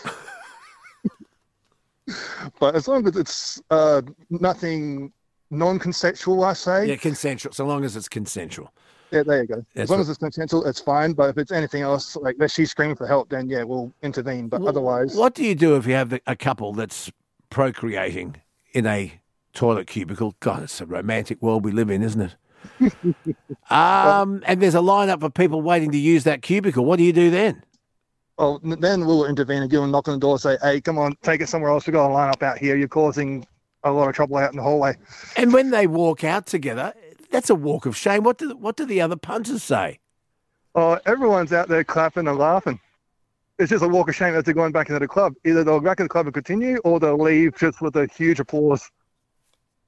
but 2.60 2.74
as 2.74 2.88
long 2.88 3.08
as 3.08 3.16
it's 3.16 3.62
uh, 3.70 4.02
nothing 4.32 5.14
non-consensual, 5.52 6.44
I 6.44 6.54
say. 6.54 6.88
Yeah, 6.88 6.96
consensual. 6.96 7.54
So 7.54 7.68
long 7.68 7.86
as 7.86 7.96
it's 7.96 8.10
consensual. 8.10 8.74
Yeah, 9.12 9.22
there 9.22 9.42
you 9.42 9.48
go. 9.48 9.56
That's 9.76 9.84
as 9.84 9.90
long 9.92 10.00
what- 10.00 10.02
as 10.06 10.10
it's 10.10 10.18
consensual, 10.18 10.66
it's 10.66 10.82
fine. 10.82 11.14
But 11.14 11.30
if 11.30 11.38
it's 11.38 11.52
anything 11.52 11.84
else, 11.84 12.16
like 12.16 12.36
if 12.40 12.52
she's 12.52 12.72
screaming 12.72 12.96
for 12.96 13.06
help, 13.06 13.30
then 13.30 13.48
yeah, 13.50 13.62
we'll 13.62 13.94
intervene. 14.02 14.48
But 14.48 14.64
otherwise, 14.64 15.14
What 15.16 15.36
do 15.36 15.44
you 15.44 15.54
do 15.54 15.76
if 15.76 15.86
you 15.86 15.94
have 15.94 16.20
a 16.26 16.36
couple 16.36 16.74
that's 16.74 17.12
procreating 17.52 18.38
in 18.74 18.88
a 18.88 19.22
toilet 19.54 19.86
cubicle? 19.86 20.34
God, 20.40 20.64
it's 20.64 20.82
a 20.82 20.88
romantic 20.88 21.40
world 21.40 21.64
we 21.64 21.72
live 21.72 21.92
in, 21.92 22.02
isn't 22.02 22.20
it? 22.20 22.36
um, 23.70 24.44
and 24.46 24.62
there's 24.62 24.76
a 24.76 24.80
lineup 24.80 25.24
of 25.24 25.34
people 25.34 25.62
waiting 25.62 25.92
to 25.92 25.98
use 25.98 26.24
that 26.26 26.42
cubicle. 26.42 26.86
What 26.86 26.98
do 26.98 27.04
you 27.04 27.14
do 27.14 27.30
then? 27.30 27.64
well, 28.38 28.60
then 28.62 29.06
we'll 29.06 29.26
intervene 29.26 29.64
and 29.64 29.72
give 29.72 29.82
them 29.82 29.90
a 29.90 29.92
knock 29.92 30.08
on 30.08 30.14
the 30.14 30.20
door, 30.20 30.34
and 30.34 30.42
say, 30.42 30.58
"Hey, 30.62 30.80
come 30.80 30.98
on, 30.98 31.16
take 31.24 31.42
it 31.42 31.50
somewhere 31.50 31.72
else. 31.72 31.88
We've 31.88 31.94
got 31.94 32.10
a 32.10 32.14
line 32.14 32.30
up 32.30 32.44
out 32.44 32.58
here. 32.58 32.76
You're 32.76 32.88
causing 32.88 33.46
a 33.84 33.92
lot 33.92 34.08
of 34.08 34.16
trouble 34.16 34.38
out 34.38 34.52
in 34.52 34.58
the 34.58 34.64
hallway." 34.64 34.96
And 35.36 35.54
when 35.54 35.72
they 35.72 35.88
walk 35.88 36.24
out 36.24 36.46
together, 36.46 36.94
that's 37.32 37.50
a 37.50 37.56
walk 37.56 37.86
of 37.86 37.98
shame. 37.98 38.24
What 38.24 38.38
do 38.38 38.56
what 38.56 38.78
do 38.78 38.86
the 38.86 39.02
other 39.02 39.16
punters 39.16 39.64
say? 39.64 40.00
Oh, 40.76 41.00
everyone's 41.08 41.52
out 41.52 41.68
there 41.68 41.84
clapping 41.84 42.28
and 42.28 42.38
laughing. 42.38 42.80
It's 43.58 43.72
just 43.72 43.84
a 43.84 43.88
walk 43.88 44.08
of 44.08 44.16
shame 44.16 44.34
that 44.34 44.46
they're 44.46 44.54
going 44.54 44.72
back 44.72 44.90
into 44.90 45.00
the 45.00 45.08
club. 45.08 45.34
Either 45.44 45.64
they'll 45.64 45.80
go 45.80 45.86
back 45.86 46.00
in 46.00 46.06
the 46.06 46.10
club 46.10 46.28
and 46.28 46.34
continue, 46.34 46.78
or 46.84 47.00
they'll 47.00 47.18
leave 47.18 47.58
just 47.58 47.82
with 47.82 47.96
a 47.96 48.08
huge 48.16 48.40
applause. 48.40 48.90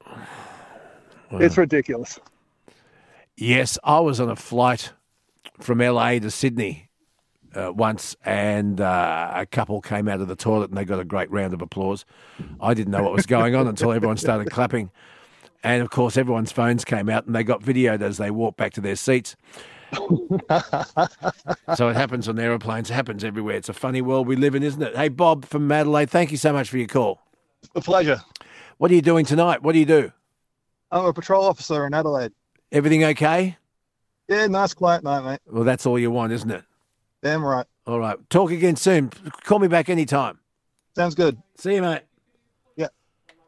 It's 1.34 1.59
ridiculous. 1.59 2.20
Yes, 3.42 3.80
I 3.86 4.02
was 4.02 4.20
on 4.20 4.30
a 4.30 4.36
flight 4.36 4.92
from 5.62 5.78
LA 5.78 6.20
to 6.20 6.30
Sydney 6.30 6.90
uh, 7.56 7.72
once, 7.72 8.18
and 8.26 8.82
uh, 8.82 9.32
a 9.34 9.46
couple 9.46 9.80
came 9.80 10.10
out 10.10 10.20
of 10.20 10.28
the 10.28 10.36
toilet 10.36 10.70
and 10.70 10.78
they 10.78 10.84
got 10.84 11.00
a 11.00 11.06
great 11.06 11.32
round 11.32 11.54
of 11.54 11.62
applause. 11.62 12.04
I 12.60 12.74
didn't 12.74 12.92
know 12.92 13.02
what 13.02 13.14
was 13.14 13.26
going 13.26 13.56
on 13.56 13.66
until 13.66 13.94
everyone 13.94 14.18
started 14.18 14.50
clapping. 14.52 14.92
And 15.64 15.82
of 15.82 15.90
course, 15.90 16.18
everyone's 16.18 16.52
phones 16.52 16.84
came 16.84 17.08
out 17.08 17.28
and 17.28 17.34
they 17.34 17.46
got 17.46 17.62
videoed 17.62 18.02
as 18.02 18.18
they 18.18 18.30
walked 18.30 18.58
back 18.58 18.74
to 18.74 18.82
their 18.82 18.98
seats. 18.98 19.38
so 19.94 21.88
it 21.88 21.96
happens 21.96 22.28
on 22.28 22.38
aeroplanes, 22.38 22.92
it 22.92 22.94
happens 22.94 23.24
everywhere. 23.24 23.56
It's 23.56 23.70
a 23.70 23.74
funny 23.74 24.02
world 24.02 24.28
we 24.28 24.36
live 24.36 24.54
in, 24.54 24.64
isn't 24.64 24.82
it? 24.82 24.98
Hey, 24.98 25.08
Bob 25.08 25.46
from 25.46 25.72
Adelaide, 25.72 26.10
thank 26.10 26.32
you 26.32 26.38
so 26.38 26.52
much 26.52 26.70
for 26.70 26.78
your 26.78 26.88
call. 26.88 27.22
A 27.74 27.80
pleasure. 27.80 28.20
What 28.80 28.92
are 28.92 28.96
you 28.96 29.02
doing 29.02 29.24
tonight? 29.24 29.64
What 29.64 29.72
do 29.72 29.80
you 29.80 29.86
do? 29.86 30.12
I'm 30.92 31.06
a 31.06 31.14
patrol 31.14 31.46
officer 31.46 31.88
in 31.88 31.94
Adelaide. 31.94 32.34
Everything 32.72 33.03
okay? 33.03 33.57
Yeah, 34.28 34.47
nice 34.47 34.74
quiet 34.74 35.03
night, 35.03 35.24
mate. 35.24 35.39
Well, 35.47 35.63
that's 35.63 35.86
all 35.86 35.97
you 35.97 36.11
want, 36.11 36.32
isn't 36.34 36.51
it? 36.51 36.63
Damn 37.24 37.43
right. 37.43 37.65
All 37.88 37.99
right. 37.99 38.17
Talk 38.30 38.51
again 38.51 38.76
soon. 38.76 39.09
Call 39.43 39.59
me 39.59 39.67
back 39.67 39.89
anytime. 39.89 40.39
Sounds 40.95 41.15
good. 41.15 41.41
See 41.57 41.76
you, 41.76 41.82
mate. 41.82 42.03
Yeah. 42.76 42.88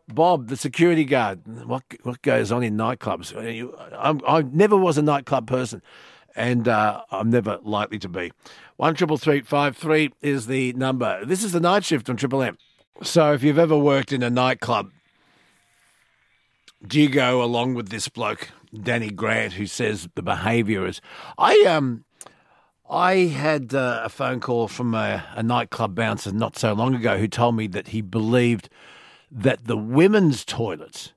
Bob, 0.07 0.47
the 0.47 0.57
security 0.57 1.05
guard. 1.05 1.41
What 1.67 1.83
what 2.03 2.21
goes 2.23 2.51
on 2.51 2.63
in 2.63 2.75
nightclubs? 2.75 3.35
I'm, 3.97 4.21
I 4.27 4.41
never 4.41 4.75
was 4.75 4.97
a 4.97 5.01
nightclub 5.01 5.47
person, 5.47 5.81
and 6.35 6.67
uh, 6.67 7.03
I'm 7.11 7.29
never 7.29 7.59
likely 7.61 7.99
to 7.99 8.09
be. 8.09 8.31
One 8.77 8.95
triple 8.95 9.17
three 9.17 9.41
five 9.41 9.77
three 9.77 10.11
is 10.21 10.47
the 10.47 10.73
number. 10.73 11.23
This 11.23 11.43
is 11.43 11.51
the 11.51 11.59
night 11.59 11.85
shift 11.85 12.09
on 12.09 12.17
Triple 12.17 12.41
M. 12.41 12.57
So 13.03 13.33
if 13.33 13.43
you've 13.43 13.59
ever 13.59 13.77
worked 13.77 14.11
in 14.11 14.23
a 14.23 14.29
nightclub, 14.29 14.91
do 16.85 16.99
you 16.99 17.09
go 17.09 17.43
along 17.43 17.75
with 17.75 17.89
this 17.89 18.09
bloke, 18.09 18.49
Danny 18.79 19.09
Grant, 19.09 19.53
who 19.53 19.65
says 19.65 20.07
the 20.15 20.21
behaviour 20.21 20.85
is? 20.85 21.01
I 21.37 21.61
um. 21.63 22.05
I 22.89 23.19
had 23.27 23.73
uh, 23.73 24.01
a 24.03 24.09
phone 24.09 24.41
call 24.41 24.67
from 24.67 24.93
a, 24.93 25.23
a 25.35 25.41
nightclub 25.41 25.95
bouncer 25.95 26.33
not 26.33 26.57
so 26.57 26.73
long 26.73 26.93
ago 26.93 27.17
who 27.17 27.29
told 27.29 27.55
me 27.55 27.67
that 27.67 27.87
he 27.89 28.01
believed 28.01 28.67
that 29.31 29.63
the 29.63 29.77
women's 29.77 30.43
toilets 30.43 31.13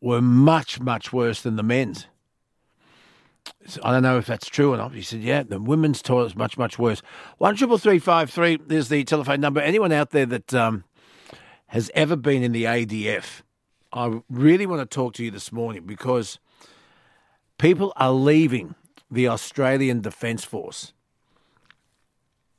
were 0.00 0.20
much, 0.20 0.80
much 0.80 1.12
worse 1.12 1.40
than 1.40 1.54
the 1.54 1.62
men's. 1.62 2.08
I 3.82 3.92
don't 3.92 4.02
know 4.02 4.18
if 4.18 4.26
that's 4.26 4.48
true 4.48 4.74
or 4.74 4.76
not. 4.76 4.92
He 4.92 5.02
said, 5.02 5.20
"Yeah, 5.20 5.44
the 5.44 5.60
women's 5.60 6.02
toilet's 6.02 6.34
much, 6.34 6.58
much 6.58 6.78
worse." 6.78 7.00
One 7.38 7.54
triple 7.56 7.78
three 7.78 8.00
five 8.00 8.30
three 8.30 8.58
is 8.68 8.88
the 8.88 9.04
telephone 9.04 9.40
number. 9.40 9.60
Anyone 9.60 9.92
out 9.92 10.10
there 10.10 10.26
that 10.26 10.52
um, 10.52 10.84
has 11.68 11.90
ever 11.94 12.16
been 12.16 12.42
in 12.42 12.52
the 12.52 12.64
ADF, 12.64 13.42
I 13.96 14.20
really 14.28 14.66
want 14.66 14.88
to 14.88 14.94
talk 14.94 15.14
to 15.14 15.24
you 15.24 15.30
this 15.30 15.50
morning 15.50 15.84
because 15.86 16.38
people 17.56 17.94
are 17.96 18.12
leaving 18.12 18.74
the 19.10 19.26
Australian 19.28 20.02
Defence 20.02 20.44
Force 20.44 20.92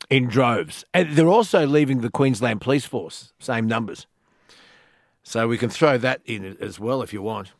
in 0.09 0.27
droves, 0.27 0.83
and 0.95 1.15
they're 1.15 1.27
also 1.27 1.67
leaving 1.67 2.01
the 2.01 2.09
Queensland 2.09 2.61
Police 2.61 2.85
Force. 2.85 3.33
Same 3.39 3.67
numbers. 3.67 4.07
So 5.21 5.47
we 5.47 5.59
can 5.59 5.69
throw 5.69 5.97
that 5.99 6.21
in 6.25 6.57
as 6.59 6.79
well 6.79 7.03
if 7.03 7.13
you 7.13 7.21
want. 7.21 7.51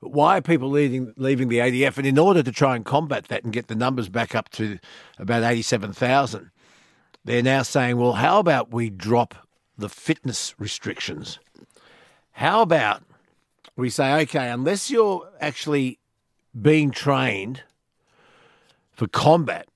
But 0.00 0.12
why 0.12 0.38
are 0.38 0.42
people 0.42 0.70
leaving, 0.70 1.12
leaving 1.16 1.48
the 1.48 1.58
ADF? 1.58 1.98
And 1.98 2.06
in 2.06 2.18
order 2.18 2.42
to 2.42 2.52
try 2.52 2.76
and 2.76 2.84
combat 2.84 3.24
that 3.24 3.44
and 3.44 3.52
get 3.52 3.66
the 3.66 3.74
numbers 3.74 4.08
back 4.08 4.34
up 4.34 4.48
to 4.50 4.78
about 5.18 5.42
87,000, 5.42 6.50
they're 7.24 7.42
now 7.42 7.62
saying, 7.62 7.98
well, 7.98 8.14
how 8.14 8.38
about 8.38 8.72
we 8.72 8.88
drop 8.88 9.34
the 9.76 9.88
fitness 9.90 10.54
restrictions? 10.58 11.40
How 12.36 12.60
about 12.60 13.02
we 13.76 13.88
say, 13.88 14.12
okay, 14.24 14.50
unless 14.50 14.90
you're 14.90 15.26
actually 15.40 15.98
being 16.60 16.90
trained 16.90 17.62
for 18.92 19.06
combat, 19.08 19.68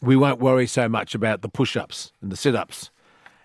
we 0.00 0.16
won't 0.16 0.40
worry 0.40 0.66
so 0.66 0.88
much 0.88 1.14
about 1.14 1.42
the 1.42 1.50
push 1.50 1.76
ups 1.76 2.10
and 2.22 2.32
the 2.32 2.38
sit 2.38 2.56
ups 2.56 2.90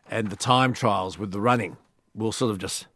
and 0.10 0.30
the 0.30 0.38
time 0.38 0.72
trials 0.72 1.20
with 1.20 1.32
the 1.32 1.42
running. 1.42 1.76
We'll 2.16 2.32
sort 2.32 2.52
of 2.52 2.60
just 2.60 2.88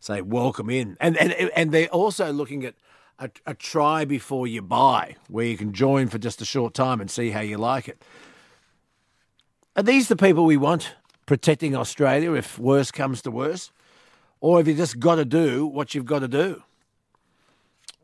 say 0.00 0.20
welcome 0.20 0.68
in, 0.68 0.98
and 1.00 1.16
and 1.16 1.32
and 1.32 1.72
they're 1.72 1.88
also 1.88 2.30
looking 2.30 2.66
at 2.66 2.74
a, 3.18 3.30
a 3.46 3.54
try 3.54 4.04
before 4.04 4.46
you 4.46 4.60
buy, 4.60 5.16
where 5.28 5.46
you 5.46 5.56
can 5.56 5.72
join 5.72 6.08
for 6.08 6.18
just 6.18 6.42
a 6.42 6.44
short 6.44 6.74
time 6.74 7.00
and 7.00 7.10
see 7.10 7.30
how 7.30 7.40
you 7.40 7.56
like 7.56 7.88
it. 7.88 8.04
Are 9.76 9.82
these 9.82 10.08
the 10.08 10.16
people 10.16 10.44
we 10.44 10.58
want 10.58 10.94
protecting 11.24 11.74
Australia 11.74 12.34
if 12.34 12.58
worse 12.58 12.90
comes 12.90 13.22
to 13.22 13.30
worse, 13.30 13.72
or 14.42 14.58
have 14.58 14.66
you 14.66 14.74
just 14.74 14.98
got 14.98 15.14
to 15.14 15.24
do 15.24 15.64
what 15.64 15.94
you've 15.94 16.04
got 16.04 16.18
to 16.18 16.28
do? 16.28 16.62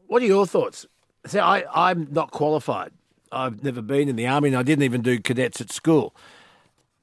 What 0.07 0.23
are 0.23 0.27
your 0.27 0.47
thoughts? 0.47 0.87
See, 1.27 1.41
I, 1.41 1.65
I'm 1.75 2.09
not 2.13 2.31
qualified. 2.31 2.93
I've 3.33 3.63
never 3.63 3.83
been 3.83 4.09
in 4.09 4.15
the 4.15 4.27
army, 4.29 4.49
and 4.49 4.57
I 4.57 4.63
didn't 4.63 4.85
even 4.85 5.03
do 5.03 5.19
cadets 5.19 5.61
at 5.61 5.73
school. 5.73 6.15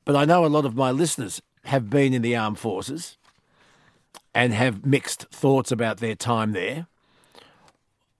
But 0.05 0.15
I 0.15 0.23
know 0.23 0.45
a 0.45 0.47
lot 0.47 0.65
of 0.65 0.75
my 0.75 0.89
listeners 0.89 1.41
have 1.65 1.89
been 1.89 2.13
in 2.13 2.21
the 2.21 2.35
armed 2.35 2.59
forces 2.59 3.17
and 4.33 4.53
have 4.53 4.85
mixed 4.85 5.27
thoughts 5.31 5.69
about 5.69 5.97
their 5.97 6.15
time 6.15 6.53
there. 6.53 6.87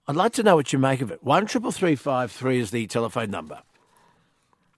I'd 0.07 0.17
like 0.17 0.33
to 0.33 0.43
know 0.43 0.55
what 0.55 0.73
you 0.73 0.79
make 0.79 1.01
of 1.01 1.11
it. 1.11 1.23
One 1.23 1.45
triple 1.45 1.71
three 1.71 1.95
five 1.95 2.31
three 2.31 2.59
is 2.59 2.71
the 2.71 2.87
telephone 2.87 3.31
number. 3.31 3.61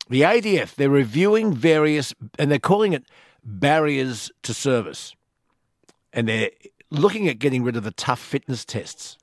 The 0.08 0.22
ADF 0.22 0.76
they're 0.76 0.90
reviewing 0.90 1.54
various 1.54 2.14
and 2.38 2.52
they're 2.52 2.60
calling 2.60 2.94
it 2.94 3.04
barriers 3.44 4.32
to 4.44 4.54
service, 4.54 5.16
and 6.18 6.28
they're 6.28 6.50
looking 6.90 7.28
at 7.28 7.38
getting 7.38 7.64
rid 7.64 7.76
of 7.76 7.84
the 7.84 7.92
tough 7.92 8.20
fitness 8.20 8.66
tests, 8.66 9.20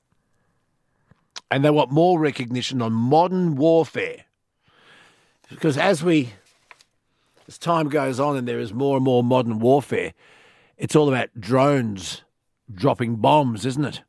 and 1.51 1.63
they 1.63 1.69
want 1.69 1.91
more 1.91 2.17
recognition 2.17 2.81
on 2.81 2.93
modern 2.93 3.57
warfare. 3.57 4.23
Because 5.49 5.77
as 5.77 6.01
we 6.01 6.29
as 7.49 7.57
time 7.57 7.89
goes 7.89 8.17
on 8.17 8.37
and 8.37 8.47
there 8.47 8.59
is 8.59 8.73
more 8.73 8.95
and 8.95 9.03
more 9.03 9.23
modern 9.23 9.59
warfare, 9.59 10.13
it's 10.77 10.95
all 10.95 11.09
about 11.09 11.29
drones 11.37 12.23
dropping 12.73 13.17
bombs, 13.17 13.65
isn't 13.65 13.85
it? 13.85 14.01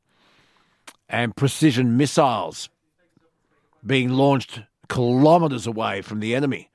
And 1.09 1.35
precision 1.35 1.97
missiles 1.97 2.69
being 3.85 4.11
launched 4.11 4.61
kilometres 4.89 5.67
away 5.67 6.03
from 6.03 6.21
the 6.21 6.37
enemy. 6.37 6.71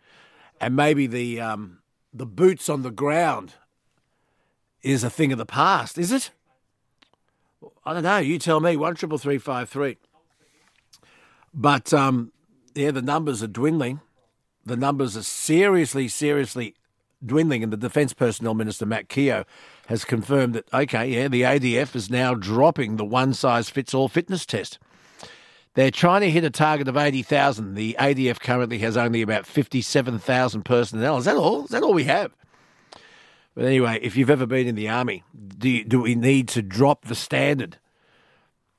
And 0.60 0.76
maybe 0.76 1.08
the, 1.08 1.40
um, 1.40 1.80
the 2.14 2.26
boots 2.26 2.68
on 2.68 2.84
the 2.84 2.92
ground 2.92 3.54
is 4.84 5.04
a 5.04 5.10
thing 5.10 5.32
of 5.32 5.38
the 5.38 5.46
past, 5.46 5.98
is 5.98 6.12
it? 6.12 6.32
I 7.86 7.94
don't 7.94 8.04
know. 8.04 8.18
You 8.18 8.40
tell 8.40 8.60
me. 8.60 8.76
One 8.76 8.96
triple 8.96 9.18
three 9.18 9.38
five 9.38 9.70
three. 9.70 9.98
But 11.54 11.94
um, 11.94 12.32
yeah, 12.74 12.92
the 12.92 13.02
numbers 13.02 13.44
are 13.44 13.48
dwindling. 13.48 14.02
The 14.66 14.78
numbers 14.78 15.18
are 15.18 15.24
seriously, 15.24 16.08
seriously 16.08 16.76
dwindling, 17.24 17.64
and 17.64 17.74
the 17.74 17.78
Defence 17.78 18.14
Personnel 18.14 18.54
Minister 18.54 18.86
Matt 18.86 19.10
Keogh 19.10 19.46
has 19.88 20.06
confirmed 20.06 20.56
that 20.56 20.74
okay, 20.74 21.08
yeah, 21.08 21.28
the 21.28 21.42
ADF 21.42 21.96
is 21.96 22.10
now 22.10 22.34
dropping 22.34 22.98
the 22.98 23.06
one 23.06 23.34
size 23.34 23.70
fits 23.70 23.94
all 23.94 24.08
fitness 24.08 24.46
test. 24.46 24.80
They're 25.74 25.92
trying 25.92 26.22
to 26.22 26.30
hit 26.30 26.44
a 26.44 26.50
target 26.50 26.90
of 26.90 26.98
80,000. 26.98 27.76
The 27.76 27.96
ADF 27.98 28.42
currently 28.42 28.80
has 28.80 28.98
only 28.98 29.22
about 29.22 29.46
57,000 29.46 30.64
personnel. 30.64 31.18
Is 31.18 31.26
that 31.26 31.38
all? 31.38 31.64
Is 31.64 31.70
that 31.72 31.82
all 31.84 31.94
we 31.94 32.04
have? 32.06 32.36
But 33.54 33.66
anyway, 33.66 34.00
if 34.02 34.16
you've 34.16 34.30
ever 34.30 34.46
been 34.46 34.68
in 34.68 34.76
the 34.76 34.88
army, 34.88 35.24
do, 35.58 35.70
you, 35.70 35.84
do 35.84 36.02
we 36.02 36.16
need 36.16 36.48
to 36.50 36.62
drop 36.62 37.06
the 37.06 37.16
standard 37.16 37.78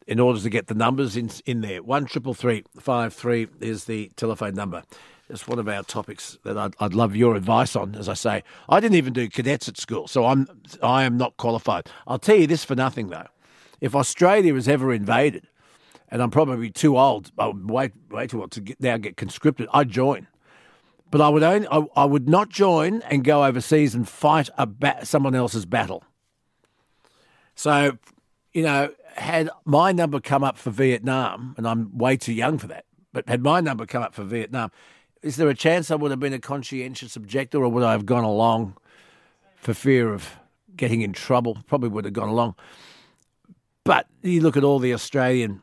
in 0.07 0.19
order 0.19 0.41
to 0.41 0.51
get 0.51 0.67
the 0.67 0.75
numbers 0.75 1.17
in 1.17 1.31
in 1.45 1.61
there? 1.61 1.83
One 1.83 2.07
triple 2.07 2.35
three 2.35 2.65
five 2.81 3.13
three 3.13 3.49
is 3.61 3.85
the 3.85 4.11
telephone 4.17 4.55
number. 4.55 4.83
It's 5.29 5.47
one 5.47 5.59
of 5.59 5.69
our 5.69 5.83
topics 5.83 6.39
that 6.45 6.59
I'd, 6.59 6.75
I'd 6.81 6.95
love 6.95 7.15
your 7.17 7.37
advice 7.37 7.77
on. 7.77 7.95
As 7.95 8.09
I 8.09 8.15
say, 8.15 8.43
I 8.69 8.81
didn't 8.81 8.97
even 8.97 9.13
do 9.13 9.29
cadets 9.29 9.69
at 9.69 9.79
school, 9.79 10.09
so 10.09 10.27
I'm 10.27 10.47
I 10.83 11.05
am 11.05 11.17
not 11.17 11.37
qualified. 11.37 11.89
I'll 12.07 12.19
tell 12.19 12.37
you 12.37 12.47
this 12.47 12.65
for 12.65 12.75
nothing 12.75 13.09
though. 13.09 13.29
If 13.81 13.95
Australia 13.95 14.55
is 14.55 14.69
ever 14.69 14.93
invaded, 14.93 15.47
and 16.09 16.23
I'm 16.23 16.31
probably 16.31 16.71
too 16.71 16.99
old, 16.99 17.31
I'm 17.39 17.67
way 17.67 17.93
way 18.11 18.27
too 18.27 18.41
old 18.41 18.53
to 18.53 18.61
get, 18.63 18.81
now 18.81 18.97
get 18.97 19.17
conscripted, 19.19 19.69
I'd 19.73 19.91
join. 19.91 20.29
But 21.13 21.21
I 21.21 21.29
would 21.29 21.43
only, 21.43 21.69
I, 21.69 21.85
I 21.95 22.05
would 22.07 22.27
not 22.27 22.49
join 22.49 23.03
and 23.03 23.23
go 23.23 23.45
overseas 23.45 23.95
and 23.95 24.09
fight 24.09 24.49
a 24.57 24.67
ba- 24.67 25.05
someone 25.05 25.35
else's 25.35 25.67
battle. 25.67 26.03
So, 27.55 27.99
you 28.55 28.63
know, 28.63 28.95
had 29.15 29.51
my 29.67 29.93
number 29.93 30.21
come 30.21 30.43
up 30.43 30.57
for 30.57 30.71
Vietnam, 30.71 31.55
and 31.59 31.69
I'm 31.69 31.99
way 31.99 32.17
too 32.17 32.33
young 32.33 32.57
for 32.57 32.67
that, 32.69 32.87
but 33.13 33.29
had 33.29 33.43
my 33.43 33.61
number 33.61 33.85
come 33.85 34.03
up 34.03 34.15
for 34.15 34.25
Vietnam, 34.25 34.71
is 35.21 35.37
there 35.37 35.51
a 35.51 35.55
chance 35.55 35.91
I 35.91 35.97
would 35.97 36.11
have 36.11 36.19
been 36.19 36.33
a 36.33 36.39
conscientious 36.39 37.15
objector, 37.15 37.63
or 37.63 37.69
would 37.69 37.85
I 37.85 37.93
have 37.93 38.07
gone 38.07 38.25
along 38.25 38.75
for 39.57 39.75
fear 39.75 40.15
of 40.15 40.37
getting 40.75 41.03
in 41.03 41.13
trouble? 41.13 41.59
Probably 41.67 41.91
would 41.91 42.07
have 42.07 42.15
gone 42.15 42.31
along. 42.31 42.55
But 43.85 44.07
you 44.23 44.41
look 44.41 44.57
at 44.57 44.65
all 44.65 44.79
the 44.79 44.95
Australian 44.95 45.63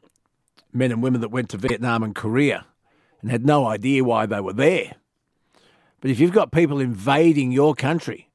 men 0.72 0.91
and 0.91 1.02
women 1.02 1.22
that 1.22 1.30
went 1.30 1.50
to 1.50 1.58
Vietnam 1.58 2.04
and 2.04 2.14
Korea 2.14 2.68
and 3.24 3.32
had 3.32 3.47
no 3.47 3.66
idea 3.66 4.04
why 4.04 4.28
they 4.28 4.41
were 4.41 4.54
there. 4.54 4.93
But 6.02 6.12
if 6.12 6.20
you've 6.20 6.32
got 6.32 6.52
people 6.52 6.80
invading 6.80 7.52
your 7.52 7.76
country, 7.76 8.30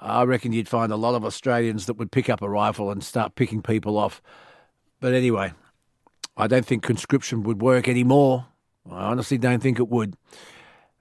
I 0.00 0.24
reckon 0.24 0.52
you'd 0.52 0.68
find 0.68 0.92
a 0.92 0.96
lot 0.96 1.14
of 1.14 1.24
Australians 1.24 1.86
that 1.86 1.94
would 1.94 2.12
pick 2.12 2.28
up 2.28 2.42
a 2.42 2.48
rifle 2.48 2.90
and 2.90 3.02
start 3.02 3.36
picking 3.36 3.62
people 3.62 3.96
off. 3.96 4.20
But 5.00 5.14
anyway, 5.14 5.52
I 6.36 6.46
don't 6.46 6.66
think 6.66 6.82
conscription 6.82 7.42
would 7.44 7.62
work 7.62 7.88
anymore. 7.88 8.46
I 8.90 9.04
honestly 9.04 9.38
don't 9.38 9.62
think 9.62 9.78
it 9.78 9.88
would. 9.88 10.16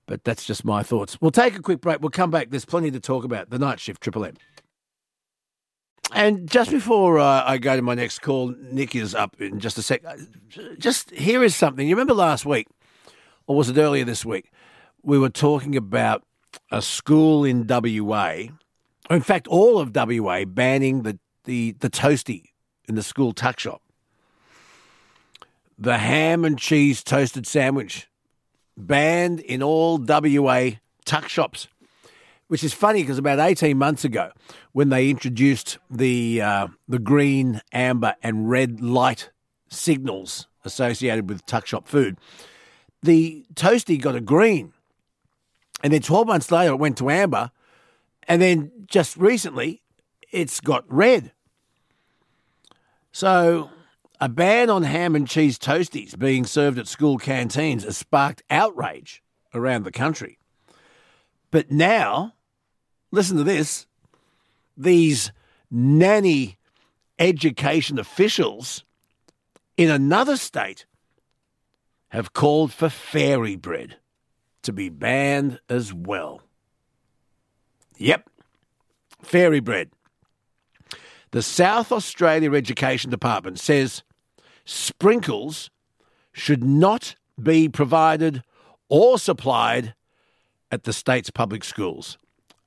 But 0.06 0.24
that's 0.24 0.46
just 0.46 0.66
my 0.66 0.84
thoughts. 0.84 1.20
We'll 1.22 1.32
take 1.32 1.58
a 1.58 1.62
quick 1.62 1.82
break. 1.82 2.02
We'll 2.02 2.10
come 2.10 2.32
back. 2.32 2.50
There's 2.50 2.66
plenty 2.66 2.92
to 2.92 3.00
talk 3.00 3.24
about. 3.24 3.50
The 3.50 3.60
night 3.60 3.80
shift, 3.80 4.02
Triple 4.02 4.26
M. 4.26 4.36
And 6.12 6.50
just 6.50 6.70
before 6.72 7.20
uh, 7.20 7.44
I 7.46 7.58
go 7.58 7.76
to 7.76 7.82
my 7.82 7.96
next 7.96 8.20
call, 8.20 8.54
Nick 8.72 8.96
is 8.96 9.16
up 9.16 9.40
in 9.40 9.60
just 9.60 9.78
a 9.78 9.82
sec. 9.82 10.04
Just 10.78 11.10
here 11.12 11.44
is 11.44 11.56
something. 11.56 11.88
You 11.88 11.96
remember 11.96 12.14
last 12.14 12.46
week, 12.46 12.68
or 13.48 13.56
was 13.56 13.70
it 13.70 13.78
earlier 13.78 14.06
this 14.06 14.24
week? 14.24 14.52
We 15.04 15.20
were 15.20 15.30
talking 15.30 15.76
about 15.76 16.24
a 16.72 16.82
school 16.82 17.44
in 17.44 17.68
WA, 17.68 18.48
in 19.10 19.22
fact, 19.22 19.48
all 19.48 19.80
of 19.80 19.96
WA, 19.96 20.46
banning 20.46 21.04
the, 21.04 21.20
the, 21.44 21.76
the 21.80 21.90
toasty 21.90 22.52
in 22.88 22.96
the 22.96 23.04
school 23.04 23.34
tuck 23.34 23.60
shop. 23.60 23.82
The 25.78 25.98
ham 25.98 26.46
and 26.46 26.58
cheese 26.58 27.04
toasted 27.04 27.46
sandwich 27.46 28.08
banned 28.78 29.40
in 29.42 29.62
all 29.62 29.98
WA 29.98 30.72
tuck 31.06 31.28
shops 31.28 31.68
which 32.54 32.64
is 32.64 32.72
funny 32.72 33.02
because 33.02 33.18
about 33.18 33.40
18 33.40 33.76
months 33.76 34.06
ago, 34.06 34.32
when 34.74 34.90
they 34.90 35.10
introduced 35.10 35.80
the, 35.90 36.40
uh, 36.40 36.68
the 36.88 37.00
green, 37.00 37.62
amber, 37.72 38.14
and 38.22 38.48
red 38.48 38.80
light 38.80 39.32
signals 39.70 40.48
associated 40.64 41.28
with 41.28 41.44
tuck 41.48 41.66
shop 41.66 41.88
food, 41.88 42.16
the 43.02 43.44
toasty 43.56 44.00
got 44.00 44.16
a 44.16 44.22
green. 44.22 44.72
And 45.84 45.94
then 45.94 46.02
12 46.02 46.26
months 46.26 46.50
later, 46.50 46.72
it 46.72 46.78
went 46.78 46.98
to 47.00 47.10
amber. 47.10 47.52
And 48.28 48.42
then 48.42 48.72
just 48.88 49.18
recently, 49.18 49.84
it's 50.32 50.62
got 50.62 50.86
red. 50.92 51.34
So 53.12 53.70
A 54.20 54.30
ban 54.30 54.70
on 54.70 54.84
ham 54.84 55.16
and 55.16 55.28
cheese 55.28 55.60
toasties 55.60 56.18
being 56.18 56.46
served 56.46 56.80
at 56.80 56.88
school 56.88 57.18
canteens 57.18 57.84
has 57.84 57.98
sparked 57.98 58.42
outrage 58.50 59.22
around 59.54 59.84
the 59.84 59.92
country. 59.92 60.40
But 61.52 61.70
now, 61.70 62.34
listen 63.12 63.36
to 63.36 63.44
this 63.44 63.86
these 64.78 65.32
nanny 65.70 66.58
education 67.20 68.00
officials 68.00 68.86
in 69.76 69.90
another 69.90 70.38
state 70.38 70.86
have 72.10 72.34
called 72.34 72.72
for 72.72 72.90
fairy 72.90 73.58
bread 73.58 73.98
to 74.64 74.74
be 74.74 74.90
banned 74.90 75.60
as 75.70 75.94
well. 75.94 76.42
Yep, 77.98 78.30
fairy 79.22 79.60
bread. 79.60 79.90
The 81.32 81.42
South 81.42 81.92
Australia 81.92 82.54
Education 82.54 83.10
Department 83.10 83.60
says 83.60 84.04
sprinkles 84.66 85.70
should 86.32 86.64
not 86.64 87.16
be 87.42 87.68
provided 87.68 88.44
or 88.90 89.18
supplied 89.18 89.96
at 90.72 90.84
the 90.84 90.94
state's 90.94 91.30
public 91.30 91.64
schools 91.64 92.18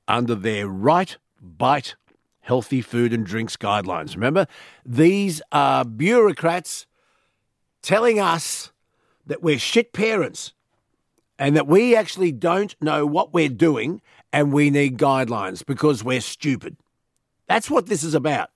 under 0.07 0.35
their 0.35 0.67
right 0.67 1.17
bite 1.41 1.95
healthy 2.41 2.81
food 2.81 3.11
and 3.11 3.25
drinks 3.25 3.57
guidelines. 3.57 4.15
Remember, 4.15 4.47
these 4.85 5.41
are 5.51 5.83
bureaucrats 5.83 6.87
telling 7.81 8.19
us 8.19 8.71
that 9.25 9.43
we're 9.43 9.59
shit 9.59 9.91
parents 9.91 10.53
and 11.39 11.55
that 11.55 11.67
we 11.67 11.95
actually 11.95 12.31
don't 12.31 12.75
know 12.81 13.05
what 13.05 13.33
we're 13.33 13.49
doing 13.49 14.01
and 14.33 14.51
we 14.51 14.69
need 14.69 14.97
guidelines 14.97 15.65
because 15.65 16.03
we're 16.03 16.21
stupid. 16.21 16.77
That's 17.47 17.69
what 17.69 17.87
this 17.87 18.03
is 18.03 18.13
about. 18.13 18.49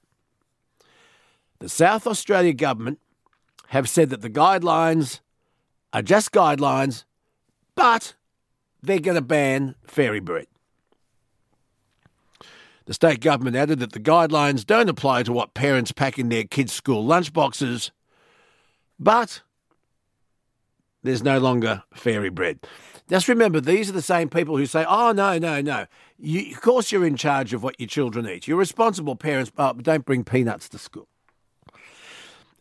The 1.60 1.70
South 1.70 2.08
Australia 2.08 2.54
government 2.54 3.00
have 3.68 3.88
said 3.88 4.10
that 4.10 4.22
the 4.22 4.30
guidelines 4.30 5.20
are 5.94 6.02
just 6.02 6.32
guidelines, 6.32 7.04
but 7.76 8.16
they're 8.82 9.00
going 9.00 9.16
to 9.16 9.22
ban 9.22 9.76
fairy 9.86 10.20
bread. 10.20 10.48
The 12.86 12.96
state 12.96 13.22
government 13.22 13.56
added 13.56 13.80
that 13.80 13.94
the 13.94 14.00
guidelines 14.00 14.66
don't 14.66 14.90
apply 14.90 15.24
to 15.24 15.32
what 15.32 15.54
parents 15.54 15.92
pack 15.92 16.18
in 16.18 16.30
their 16.30 16.44
kids' 16.44 16.74
school 16.74 17.08
lunchboxes, 17.08 17.92
but 19.00 19.42
there's 21.04 21.24
no 21.24 21.40
longer 21.40 21.84
fairy 21.94 22.30
bread. 22.30 22.60
Just 23.10 23.28
remember, 23.28 23.60
these 23.60 23.90
are 23.90 23.94
the 23.94 24.02
same 24.02 24.30
people 24.30 24.56
who 24.56 24.66
say, 24.66 24.86
oh, 24.88 25.12
no, 25.12 25.38
no, 25.38 25.60
no. 25.62 25.86
You, 26.18 26.56
of 26.56 26.62
course, 26.62 26.92
you're 26.92 27.06
in 27.06 27.18
charge 27.18 27.54
of 27.54 27.62
what 27.64 27.80
your 27.80 27.88
children 27.88 28.28
eat. 28.28 28.48
You're 28.48 28.58
responsible 28.58 29.16
parents, 29.16 29.52
but 29.54 29.82
don't 29.84 30.06
bring 30.06 30.24
peanuts 30.24 30.70
to 30.70 30.78
school. 30.78 31.08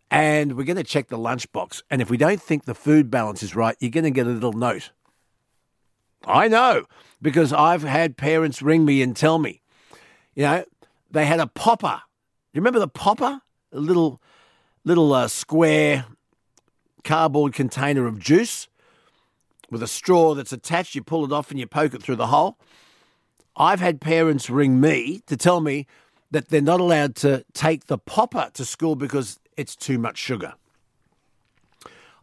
And 0.09 0.57
we're 0.57 0.65
going 0.65 0.77
to 0.77 0.83
check 0.83 1.07
the 1.07 1.17
lunchbox. 1.17 1.83
And 1.89 2.01
if 2.01 2.09
we 2.09 2.17
don't 2.17 2.41
think 2.41 2.65
the 2.65 2.75
food 2.75 3.09
balance 3.09 3.41
is 3.43 3.55
right, 3.55 3.77
you're 3.79 3.91
going 3.91 4.03
to 4.03 4.11
get 4.11 4.27
a 4.27 4.31
little 4.31 4.51
note. 4.51 4.91
I 6.25 6.49
know, 6.49 6.83
because 7.21 7.53
I've 7.53 7.83
had 7.83 8.17
parents 8.17 8.61
ring 8.61 8.83
me 8.83 9.01
and 9.01 9.15
tell 9.15 9.39
me, 9.39 9.61
you 10.35 10.43
know, 10.43 10.65
they 11.09 11.25
had 11.25 11.39
a 11.39 11.47
popper. 11.47 12.01
Do 12.53 12.57
you 12.57 12.61
remember 12.61 12.79
the 12.79 12.87
popper? 12.87 13.41
A 13.71 13.79
little, 13.79 14.21
little 14.83 15.13
uh, 15.13 15.29
square 15.29 16.05
cardboard 17.03 17.53
container 17.53 18.07
of 18.07 18.19
juice 18.19 18.67
with 19.69 19.81
a 19.81 19.87
straw 19.87 20.33
that's 20.35 20.51
attached. 20.51 20.95
You 20.95 21.03
pull 21.03 21.25
it 21.25 21.31
off 21.31 21.51
and 21.51 21.59
you 21.59 21.67
poke 21.67 21.93
it 21.93 22.03
through 22.03 22.17
the 22.17 22.27
hole. 22.27 22.57
I've 23.55 23.79
had 23.79 23.99
parents 23.99 24.49
ring 24.49 24.79
me 24.79 25.21
to 25.27 25.35
tell 25.35 25.61
me 25.61 25.87
that 26.31 26.49
they're 26.49 26.61
not 26.61 26.79
allowed 26.79 27.15
to 27.17 27.43
take 27.53 27.87
the 27.87 27.97
popper 27.97 28.49
to 28.53 28.65
school 28.65 28.95
because 28.95 29.39
it's 29.57 29.75
too 29.75 29.97
much 29.97 30.17
sugar. 30.17 30.53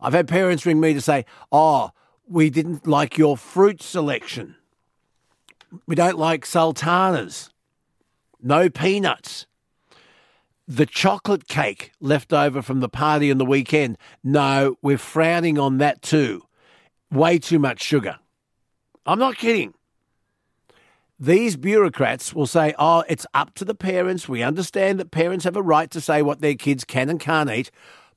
I've 0.01 0.15
had 0.15 0.29
parents 0.29 0.65
ring 0.65 0.81
me 0.81 0.95
to 0.95 1.01
say, 1.01 1.25
Oh, 1.53 1.91
we 2.27 2.51
didn't 2.51 2.87
like 2.87 3.19
your 3.19 3.37
fruit 3.37 3.83
selection. 3.83 4.57
We 5.87 5.95
don't 5.95 6.19
like 6.19 6.47
sultanas. 6.47 7.51
No 8.41 8.71
peanuts. 8.71 9.47
The 10.71 10.85
chocolate 10.85 11.49
cake 11.49 11.93
left 11.99 12.31
over 12.31 12.61
from 12.61 12.81
the 12.81 12.91
party 12.91 13.31
on 13.31 13.39
the 13.39 13.47
weekend. 13.47 13.97
No, 14.23 14.77
we're 14.83 14.99
frowning 14.99 15.59
on 15.59 15.79
that 15.79 16.03
too. 16.03 16.43
Way 17.11 17.39
too 17.39 17.59
much 17.59 17.83
sugar. 17.83 18.19
I'm 19.07 19.19
not 19.19 19.39
kidding. 19.39 19.73
These 21.19 21.57
bureaucrats 21.57 22.35
will 22.35 22.47
say, 22.47 22.75
oh, 22.79 23.03
it's 23.09 23.27
up 23.33 23.55
to 23.55 23.65
the 23.65 23.75
parents. 23.75 24.29
We 24.29 24.43
understand 24.43 25.01
that 25.01 25.11
parents 25.11 25.47
have 25.47 25.57
a 25.57 25.63
right 25.63 25.91
to 25.91 26.03
say 26.03 26.21
what 26.21 26.43
their 26.43 26.55
kids 26.55 26.85
can 26.85 27.09
and 27.09 27.19
can't 27.19 27.51
eat, 27.51 27.71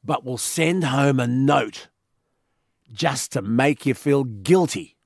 but 0.03 0.25
we'll 0.25 0.37
send 0.37 0.83
home 0.83 1.21
a 1.21 1.27
note 1.27 1.87
just 2.91 3.31
to 3.31 3.41
make 3.41 3.85
you 3.85 3.93
feel 3.93 4.25
guilty. 4.25 4.97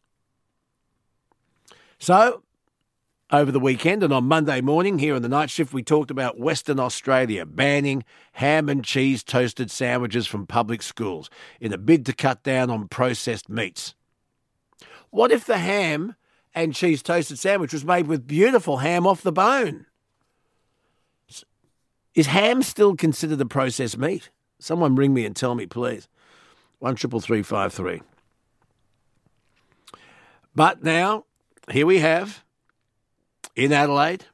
So, 1.99 2.41
over 3.31 3.51
the 3.51 3.59
weekend 3.59 4.03
and 4.03 4.13
on 4.13 4.25
Monday 4.25 4.61
morning 4.61 4.99
here 4.99 5.15
in 5.15 5.21
the 5.21 5.29
night 5.29 5.49
shift, 5.49 5.73
we 5.73 5.81
talked 5.81 6.11
about 6.11 6.39
Western 6.39 6.79
Australia 6.79 7.45
banning 7.45 8.03
ham 8.33 8.69
and 8.69 8.83
cheese 8.83 9.23
toasted 9.23 9.71
sandwiches 9.71 10.27
from 10.27 10.45
public 10.45 10.83
schools 10.83 11.29
in 11.59 11.73
a 11.73 11.77
bid 11.77 12.05
to 12.05 12.13
cut 12.13 12.43
down 12.43 12.69
on 12.69 12.87
processed 12.87 13.49
meats. 13.49 13.95
What 15.09 15.31
if 15.31 15.45
the 15.45 15.57
ham 15.57 16.15
and 16.53 16.75
cheese 16.75 17.01
toasted 17.01 17.39
sandwich 17.39 17.73
was 17.73 17.83
made 17.83 18.07
with 18.07 18.27
beautiful 18.27 18.77
ham 18.77 19.07
off 19.07 19.23
the 19.23 19.31
bone? 19.31 19.87
Is 22.13 22.27
ham 22.27 22.61
still 22.61 22.95
considered 22.95 23.41
a 23.41 23.45
processed 23.45 23.97
meat? 23.97 24.29
Someone 24.59 24.95
ring 24.95 25.13
me 25.13 25.25
and 25.25 25.35
tell 25.35 25.55
me, 25.55 25.65
please. 25.65 26.07
One 26.79 26.95
triple 26.95 27.19
three 27.19 27.41
five 27.41 27.73
three. 27.73 28.01
But 30.55 30.83
now, 30.83 31.25
here 31.71 31.85
we 31.85 31.99
have 31.99 32.44
in 33.55 33.71
Adelaide, 33.71 34.25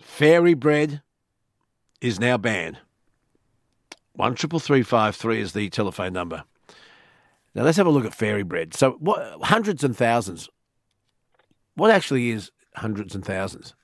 fairy 0.00 0.54
bread 0.54 1.02
is 2.00 2.20
now 2.20 2.36
banned. 2.36 2.78
One 4.12 4.34
triple 4.34 4.60
three 4.60 4.82
five 4.82 5.16
three 5.16 5.40
is 5.40 5.52
the 5.52 5.70
telephone 5.70 6.12
number. 6.12 6.44
Now 7.54 7.62
let's 7.62 7.78
have 7.78 7.86
a 7.86 7.90
look 7.90 8.04
at 8.04 8.14
fairy 8.14 8.42
bread. 8.42 8.74
So, 8.74 8.92
what 9.00 9.42
hundreds 9.42 9.82
and 9.82 9.96
thousands? 9.96 10.48
What 11.74 11.90
actually 11.90 12.30
is 12.30 12.50
hundreds 12.76 13.14
and 13.14 13.24
thousands? 13.24 13.74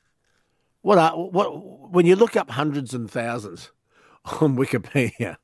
What 0.82 0.98
are 0.98 1.12
what 1.12 1.92
when 1.92 2.06
you 2.06 2.16
look 2.16 2.36
up 2.36 2.50
hundreds 2.50 2.94
and 2.94 3.10
thousands 3.10 3.72
on 4.40 4.56
Wikipedia? 4.56 5.36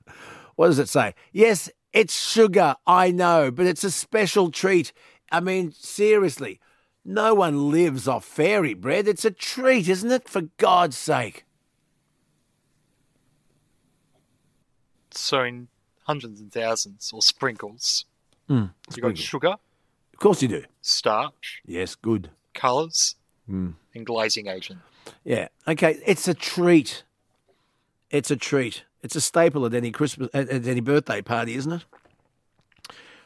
What 0.57 0.67
does 0.67 0.79
it 0.79 0.89
say? 0.89 1.15
Yes, 1.33 1.71
it's 1.93 2.19
sugar. 2.19 2.77
I 2.87 3.11
know, 3.11 3.51
but 3.51 3.67
it's 3.67 3.85
a 3.85 3.91
special 3.91 4.51
treat. 4.51 4.93
I 5.31 5.41
mean, 5.41 5.73
seriously, 5.73 6.61
no 7.05 7.35
one 7.35 7.71
lives 7.71 8.07
off 8.09 8.25
fairy 8.25 8.75
bread. 8.75 9.09
It's 9.09 9.25
a 9.25 9.31
treat, 9.31 9.89
isn't 9.89 10.11
it? 10.11 10.29
For 10.29 10.43
God's 10.59 10.97
sake. 10.97 11.45
So 15.11 15.43
in 15.43 15.69
hundreds 16.05 16.41
and 16.41 16.53
thousands 16.53 17.11
or 17.13 17.23
sprinkles, 17.23 18.05
Mm, 18.49 18.73
you 18.97 19.03
got 19.03 19.17
sugar, 19.17 19.55
Of 20.13 20.19
course 20.19 20.43
you 20.43 20.49
do. 20.49 20.65
starch, 20.83 21.63
Yes, 21.65 21.95
good. 21.95 22.31
colours, 22.55 23.15
Mm. 23.49 23.75
and 23.95 24.05
glazing 24.05 24.47
agent. 24.49 24.81
Yeah. 25.25 25.49
Okay. 25.67 26.01
It's 26.07 26.29
a 26.29 26.35
treat. 26.35 27.05
It's 28.11 28.31
a 28.31 28.37
treat. 28.37 28.85
It's 29.03 29.17
a 29.17 29.21
staple 29.21 29.65
at 29.67 29.75
any 29.75 29.91
Christmas 29.91 30.29
at, 30.35 30.49
at 30.49 30.67
any 30.67 30.81
birthday 30.81 31.23
party, 31.23 31.55
isn't 31.55 31.73
it? 31.73 31.85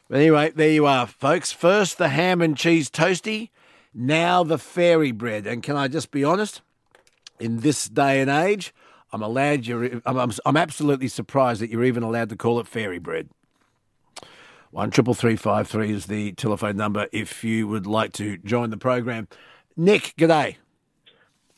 But 0.09 0.19
anyway, 0.19 0.53
there 0.55 0.71
you 0.71 0.87
are, 0.87 1.07
folks. 1.07 1.51
First 1.53 1.99
the 1.99 2.09
ham 2.11 2.41
and 2.41 2.57
cheese 2.57 2.89
toasty, 2.91 3.51
now 3.97 4.45
the 4.45 4.59
fairy 4.59 5.11
bread. 5.11 5.47
And 5.47 5.63
can 5.63 5.77
I 5.77 5.89
just 5.89 6.11
be 6.11 6.23
honest? 6.23 6.61
In 7.41 7.61
this 7.61 7.89
day 7.89 8.21
and 8.21 8.31
age, 8.31 8.73
I'm 9.13 9.23
allowed. 9.23 9.67
You're. 9.67 10.01
I'm, 10.07 10.17
I'm, 10.17 10.33
I'm 10.47 10.57
absolutely 10.57 11.09
surprised 11.09 11.61
that 11.61 11.71
you're 11.71 11.85
even 11.85 12.03
allowed 12.03 12.29
to 12.31 12.37
call 12.37 12.61
it 12.61 12.67
fairy 12.67 12.99
bread. 12.99 13.29
One 14.71 14.91
triple 14.91 15.15
three 15.15 15.37
five 15.37 15.69
three 15.69 15.93
is 15.93 16.07
the 16.07 16.33
telephone 16.33 16.77
number 16.77 17.09
if 17.13 17.45
you 17.45 17.69
would 17.69 17.87
like 17.87 18.13
to 18.15 18.39
join 18.39 18.71
the 18.71 18.77
program. 18.77 19.29
Nick, 19.77 20.15
g'day. 20.17 20.57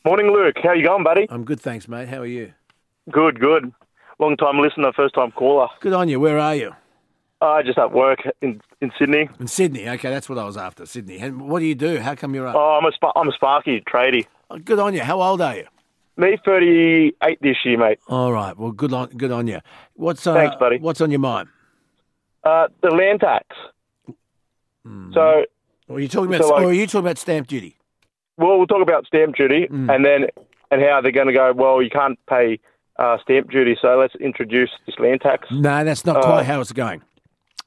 Morning, 0.05 0.31
Luke. 0.31 0.55
How 0.61 0.73
you 0.73 0.85
going, 0.85 1.03
buddy? 1.03 1.27
I'm 1.29 1.43
good, 1.43 1.59
thanks, 1.59 1.87
mate. 1.87 2.09
How 2.09 2.19
are 2.19 2.25
you? 2.25 2.53
Good, 3.11 3.39
good. 3.39 3.73
Long 4.19 4.35
time 4.35 4.59
listener, 4.59 4.91
first 4.93 5.15
time 5.15 5.31
caller. 5.31 5.67
Good 5.79 5.93
on 5.93 6.09
you. 6.09 6.19
Where 6.19 6.37
are 6.37 6.55
you? 6.55 6.75
Uh, 7.41 7.63
just 7.63 7.77
at 7.77 7.91
work 7.93 8.19
in 8.41 8.61
in 8.81 8.91
Sydney. 8.99 9.29
In 9.39 9.47
Sydney. 9.47 9.87
Okay, 9.87 10.09
that's 10.09 10.27
what 10.27 10.37
I 10.37 10.43
was 10.43 10.57
after. 10.57 10.85
Sydney. 10.85 11.19
And 11.19 11.49
what 11.49 11.59
do 11.59 11.65
you 11.65 11.75
do? 11.75 11.99
How 11.99 12.13
come 12.15 12.35
you're 12.35 12.47
up? 12.47 12.55
Oh, 12.55 12.77
I'm 12.81 12.85
a 12.85 12.91
spa- 12.91 13.13
I'm 13.15 13.29
a 13.29 13.31
Sparky 13.31 13.81
tradie. 13.81 14.25
Oh, 14.51 14.57
good 14.59 14.77
on 14.79 14.93
you. 14.93 15.01
How 15.01 15.21
old 15.21 15.39
are 15.39 15.55
you? 15.55 15.65
Me, 16.17 16.37
thirty 16.43 17.13
eight 17.23 17.41
this 17.41 17.55
year, 17.63 17.77
mate. 17.77 17.99
All 18.09 18.33
right. 18.33 18.57
Well, 18.57 18.71
good 18.73 18.91
on 18.91 19.07
good 19.11 19.31
on 19.31 19.47
you. 19.47 19.59
What's 19.93 20.27
uh, 20.27 20.33
Thanks, 20.33 20.57
buddy. 20.59 20.79
What's 20.79 20.99
on 20.99 21.11
your 21.11 21.21
mind? 21.21 21.47
Uh, 22.43 22.67
the 22.81 22.89
land 22.89 23.21
tax. 23.21 23.45
Hmm. 24.85 25.13
So, 25.13 25.45
Are 25.89 25.99
you 25.99 26.07
talking 26.07 26.33
about? 26.33 26.45
So, 26.47 26.53
like- 26.55 26.63
or 26.63 26.69
are 26.69 26.73
you 26.73 26.87
talking 26.87 27.05
about 27.05 27.17
stamp 27.17 27.47
duty? 27.47 27.77
well, 28.37 28.57
we'll 28.57 28.67
talk 28.67 28.81
about 28.81 29.05
stamp 29.05 29.35
duty, 29.35 29.67
Mm. 29.67 29.93
and 29.93 30.05
then 30.05 30.27
and 30.71 30.81
how 30.81 31.01
they're 31.01 31.11
going 31.11 31.27
to 31.27 31.33
go. 31.33 31.51
Well, 31.53 31.81
you 31.81 31.89
can't 31.89 32.17
pay 32.29 32.59
uh, 32.97 33.17
stamp 33.21 33.49
duty. 33.51 33.77
So 33.81 33.97
let's 33.97 34.15
introduce 34.15 34.69
this 34.85 34.95
land 34.99 35.21
tax. 35.21 35.47
No, 35.51 35.83
that's 35.83 36.05
not 36.05 36.17
Uh, 36.17 36.21
quite 36.21 36.45
how 36.45 36.59
it's 36.61 36.71
going. 36.71 37.01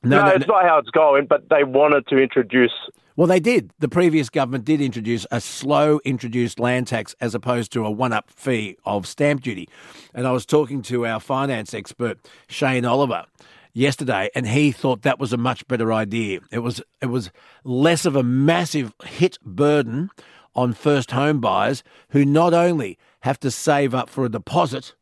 No, 0.03 0.27
it's 0.29 0.47
not 0.47 0.65
how 0.65 0.79
it's 0.79 0.91
going, 0.91 1.27
but 1.27 1.49
they 1.49 1.65
wanted 1.65 2.07
to 2.09 2.19
introduce. 2.19 2.73
Well, 3.15 3.27
they 3.27 3.41
did. 3.41 3.71
The 3.79 3.89
previous 3.89 4.31
government 4.31 4.65
did 4.65 4.81
introduce 4.81 5.27
a 5.31 5.41
slow 5.41 6.01
introduced 6.05 6.59
land 6.59 6.87
tax 6.87 7.15
as 7.21 7.35
opposed 7.35 7.71
to 7.73 7.85
a 7.85 7.91
one 7.91 8.13
up 8.13 8.31
fee 8.31 8.77
of 8.85 9.07
stamp 9.07 9.43
duty. 9.43 9.69
And 10.15 10.27
I 10.27 10.33
was 10.33 10.47
talking 10.47 10.83
to 10.83 11.07
our 11.07 11.21
finance 11.21 11.75
expert, 11.75 12.19
Shane 12.49 12.85
Oliver, 12.85 13.27
yesterday, 13.75 14.31
and 14.35 14.49
he 14.49 14.73
thought 14.73 15.03
that 15.03 15.19
was 15.19 15.33
a 15.33 15.37
much 15.37 15.67
better 15.69 15.93
idea. 15.93 16.41
It 16.51 16.61
was 16.61 16.83
it 17.01 17.07
was 17.07 17.31
less 17.65 18.05
of 18.07 18.17
a 18.17 18.23
massive 18.23 18.95
hit 19.05 19.39
burden 19.45 20.11
on 20.55 20.73
first 20.73 21.11
home 21.11 21.41
buyers 21.41 21.83
who 22.11 22.25
not 22.25 22.55
only 22.55 22.99
have 23.21 23.39
to 23.41 23.51
save 23.51 23.95
up 23.95 24.09
for 24.09 24.25
a 24.25 24.29
deposit, 24.31 24.95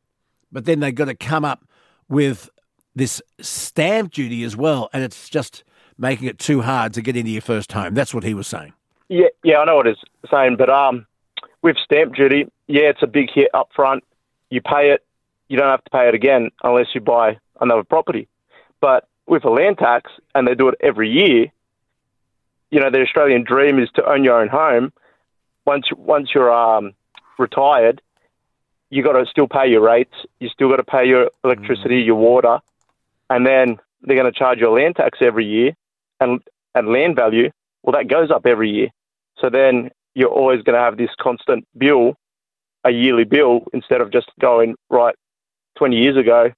but 0.53 0.65
then 0.65 0.81
they've 0.81 0.95
got 0.95 1.07
to 1.07 1.15
come 1.15 1.45
up 1.45 1.65
with 2.09 2.51
this 3.01 3.23
stamp 3.41 4.13
duty 4.13 4.45
as 4.45 4.57
well, 4.57 4.91
and 4.93 5.03
it's 5.03 5.29
just 5.29 5.65
making 5.97 6.29
it 6.29 6.39
too 6.39 6.61
hard 6.61 6.93
to 6.95 7.03
get 7.03 7.17
into 7.17 7.31
your 7.31 7.43
first 7.43 7.73
home. 7.73 7.95
That's 7.95 8.15
what 8.15 8.25
he 8.25 8.35
was 8.35 8.47
saying. 8.47 8.73
Yeah, 9.09 9.29
yeah, 9.43 9.59
I 9.59 9.65
know 9.65 9.77
what 9.77 9.87
he's 9.87 9.97
saying, 10.31 10.57
but 10.57 10.71
um, 10.71 11.07
with 11.63 11.77
stamp 11.83 12.15
duty, 12.15 12.47
yeah, 12.67 12.83
it's 12.83 13.03
a 13.03 13.07
big 13.07 13.31
hit 13.33 13.49
up 13.55 13.71
front. 13.75 14.05
You 14.51 14.61
pay 14.61 14.91
it, 14.91 15.05
you 15.49 15.57
don't 15.57 15.69
have 15.69 15.83
to 15.85 15.91
pay 15.91 16.09
it 16.09 16.15
again 16.15 16.51
unless 16.63 16.87
you 16.95 17.01
buy 17.01 17.39
another 17.61 17.85
property. 17.85 18.29
But 18.81 19.09
with 19.27 19.45
a 19.45 19.51
land 19.51 19.79
tax, 19.79 20.11
and 20.35 20.47
they 20.47 20.55
do 20.55 20.69
it 20.69 20.75
every 20.81 21.11
year, 21.11 21.47
you 22.71 22.81
know, 22.81 22.91
the 22.91 23.01
Australian 23.01 23.45
dream 23.45 23.79
is 23.79 23.89
to 23.95 24.09
own 24.09 24.25
your 24.25 24.41
own 24.41 24.49
home. 24.49 24.93
Once 25.65 25.87
once 25.97 26.31
you're 26.35 26.53
um, 26.53 26.93
retired, 27.39 28.01
you 28.91 29.03
got 29.03 29.13
to 29.13 29.27
still 29.27 29.49
pay 29.49 29.69
your 29.69 29.81
rates. 29.81 30.15
You 30.39 30.49
still 30.49 30.69
got 30.69 30.77
to 30.77 30.85
pay 30.85 31.07
your 31.07 31.31
electricity, 31.45 32.01
your 32.01 32.17
water, 32.17 32.61
and 33.31 33.47
then 33.47 33.79
they're 34.03 34.17
going 34.17 34.31
to 34.31 34.39
charge 34.39 34.59
you 34.59 34.69
a 34.69 34.75
land 34.75 34.97
tax 34.97 35.19
every 35.23 35.47
year, 35.47 35.73
and 36.21 36.41
and 36.75 36.89
land 36.89 37.17
value. 37.17 37.51
Well, 37.83 37.93
that 37.93 38.09
goes 38.09 38.31
up 38.31 38.45
every 38.45 38.69
year. 38.69 38.89
So 39.39 39.49
then 39.49 39.91
you're 40.15 40.29
always 40.29 40.63
going 40.63 40.77
to 40.77 40.83
have 40.83 40.99
this 40.99 41.11
constant 41.19 41.67
bill, 41.79 42.15
a 42.85 42.91
yearly 42.91 43.25
bill, 43.25 43.63
instead 43.73 44.03
of 44.03 44.13
just 44.13 44.31
going 44.39 44.75
right. 44.91 45.15
Twenty 45.79 45.97
years 45.97 46.19
ago, 46.19 46.51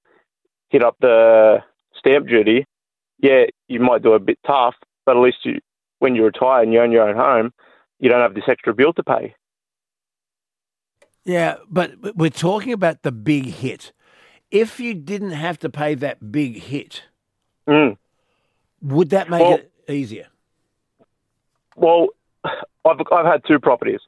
hit 0.70 0.82
up 0.82 0.96
the 1.00 1.58
stamp 1.96 2.26
duty. 2.26 2.64
Yeah, 3.20 3.44
you 3.68 3.78
might 3.78 4.02
do 4.02 4.14
a 4.14 4.18
bit 4.18 4.38
tough, 4.44 4.74
but 5.06 5.16
at 5.16 5.22
least 5.22 5.44
you, 5.44 5.60
when 6.00 6.16
you 6.16 6.24
retire 6.24 6.64
and 6.64 6.72
you 6.72 6.80
own 6.80 6.90
your 6.90 7.08
own 7.08 7.14
home, 7.14 7.52
you 8.00 8.08
don't 8.08 8.20
have 8.20 8.34
this 8.34 8.48
extra 8.48 8.74
bill 8.74 8.92
to 8.94 9.04
pay. 9.04 9.34
Yeah, 11.24 11.56
but 11.68 12.16
we're 12.16 12.30
talking 12.30 12.72
about 12.72 13.02
the 13.02 13.12
big 13.12 13.46
hit. 13.46 13.92
If 14.52 14.78
you 14.78 14.92
didn't 14.94 15.30
have 15.32 15.58
to 15.60 15.70
pay 15.70 15.94
that 15.96 16.30
big 16.30 16.58
hit, 16.58 17.02
Mm. 17.66 17.96
would 18.82 19.10
that 19.10 19.28
make 19.30 19.40
Well- 19.40 19.54
it 19.54 19.72
easier? 19.88 20.28
Well, 21.74 22.08
I've 22.44 23.00
I've 23.10 23.26
had 23.26 23.44
two 23.44 23.58
properties. 23.58 24.00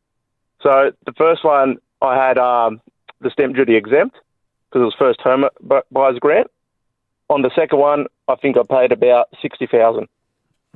So 0.61 0.93
the 1.07 1.13
first 1.15 1.45
one 1.45 1.79
I 2.03 2.15
had 2.17 2.37
um, 2.39 2.81
the 3.21 3.31
stamp 3.31 3.57
duty 3.57 3.75
exempt 3.75 4.17
because 4.69 4.83
it 4.83 4.85
was 4.85 4.95
first 4.99 5.21
home 5.23 5.49
buyer's 5.91 6.19
grant. 6.19 6.51
On 7.31 7.41
the 7.41 7.51
second 7.55 7.79
one, 7.79 8.07
I 8.29 8.35
think 8.35 8.57
I 8.59 8.63
paid 8.69 8.93
about 8.93 9.29
sixty 9.41 9.67
thousand. 9.67 10.09